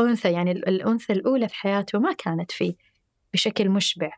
أنثى. 0.00 0.32
يعني 0.32 0.52
ال- 0.52 0.68
الأنثى 0.68 1.12
الأولى 1.12 1.48
في 1.48 1.54
حياته 1.54 1.98
ما 1.98 2.12
كانت 2.12 2.52
فيه. 2.52 2.89
بشكل 3.32 3.68
مشبع. 3.68 4.10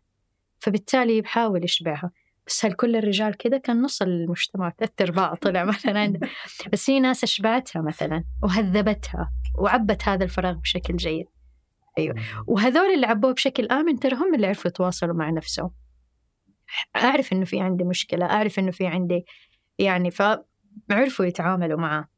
فبالتالي 0.59 1.21
بحاول 1.21 1.65
يشبعها. 1.65 2.11
بس 2.47 2.65
هل 2.65 2.73
كل 2.73 2.97
الرجال 2.97 3.37
كذا 3.37 3.59
كان 3.59 3.83
نص 3.83 4.03
المجتمع 4.03 4.73
ثلاث 4.79 4.93
أرباع 5.01 5.35
طلع 5.35 5.65
مثلا. 5.75 6.21
بس 6.73 6.85
في 6.85 7.01
ناس 7.01 7.25
أشبعتها 7.25 7.83
مثلا 7.83 8.25
وهذبتها 8.43 9.33
وعبت 9.59 10.09
هذا 10.09 10.25
الفراغ 10.25 10.53
بشكل 10.53 10.97
جيد. 10.97 11.27
أيوة. 11.99 12.15
وهذول 12.47 12.95
اللي 12.95 13.07
عبوه 13.07 13.33
بشكل 13.33 13.67
آمن 13.67 13.99
ترى 13.99 14.15
هم 14.15 14.35
اللي 14.35 14.47
عرفوا 14.47 14.71
يتواصلوا 14.71 15.15
مع 15.15 15.31
نفسهم. 15.31 15.71
أعرف 16.97 17.33
إنه 17.33 17.45
في 17.45 17.61
عندي 17.61 17.85
مشكلة 17.85 18.27
أعرف 18.27 18.59
إنه 18.59 18.71
في 18.71 18.87
عندي 18.87 19.25
يعني 19.79 20.11
فعرفوا 20.11 21.25
يتعاملوا 21.25 21.81
معاه 21.81 22.09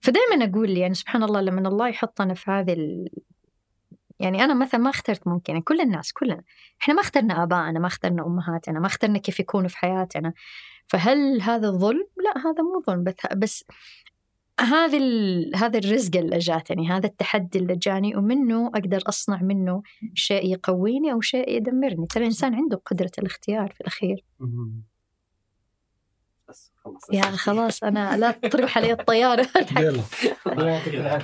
فدائما 0.00 0.44
أقول 0.44 0.70
يعني 0.70 0.94
سبحان 0.94 1.22
الله 1.22 1.40
لما 1.40 1.68
الله 1.68 1.88
يحطنا 1.88 2.34
في 2.34 2.50
هذه. 2.50 2.76
يعني 4.20 4.44
أنا 4.44 4.54
مثلا 4.54 4.80
ما 4.80 4.90
اخترت 4.90 5.26
ممكن 5.26 5.52
يعني 5.52 5.64
كل 5.64 5.80
الناس 5.80 6.12
كلنا. 6.12 6.42
إحنا 6.82 6.94
ما 6.94 7.00
اخترنا 7.00 7.42
آبائنا 7.42 7.80
ما 7.80 7.86
اخترنا 7.86 8.26
أمهاتنا 8.26 8.80
ما 8.80 8.86
اخترنا 8.86 9.18
كيف 9.18 9.40
يكونوا 9.40 9.68
في 9.68 9.78
حياتنا. 9.78 10.32
فهل 10.86 11.42
هذا 11.42 11.68
الظلم؟ 11.68 12.06
لا 12.24 12.38
هذا 12.38 12.62
مو 12.62 12.82
ظلم 12.86 13.04
بس, 13.04 13.14
بس 13.36 13.64
هذا. 14.60 14.98
هذا 15.54 15.78
الرزق 15.78 16.16
اللي 16.16 16.38
جاتني 16.38 16.88
هذا 16.88 17.06
التحدي 17.06 17.58
اللي 17.58 17.76
جاني 17.76 18.16
ومنه 18.16 18.66
أقدر 18.66 19.02
أصنع 19.08 19.42
منه 19.42 19.82
شيء 20.14 20.52
يقويني 20.52 21.12
أو 21.12 21.20
شيء 21.20 21.56
يدمرني. 21.56 22.06
ترى 22.06 22.22
الإنسان 22.22 22.54
عنده 22.54 22.76
قدرة 22.86 23.10
الاختيار 23.18 23.72
في 23.72 23.80
الأخير. 23.80 24.24
يا 27.12 27.22
خلاص 27.22 27.84
أنا 27.84 28.16
لا 28.16 28.30
تروح 28.30 28.78
علي 28.78 28.92
الطيارة. 28.92 29.46
يلا. 29.80 30.02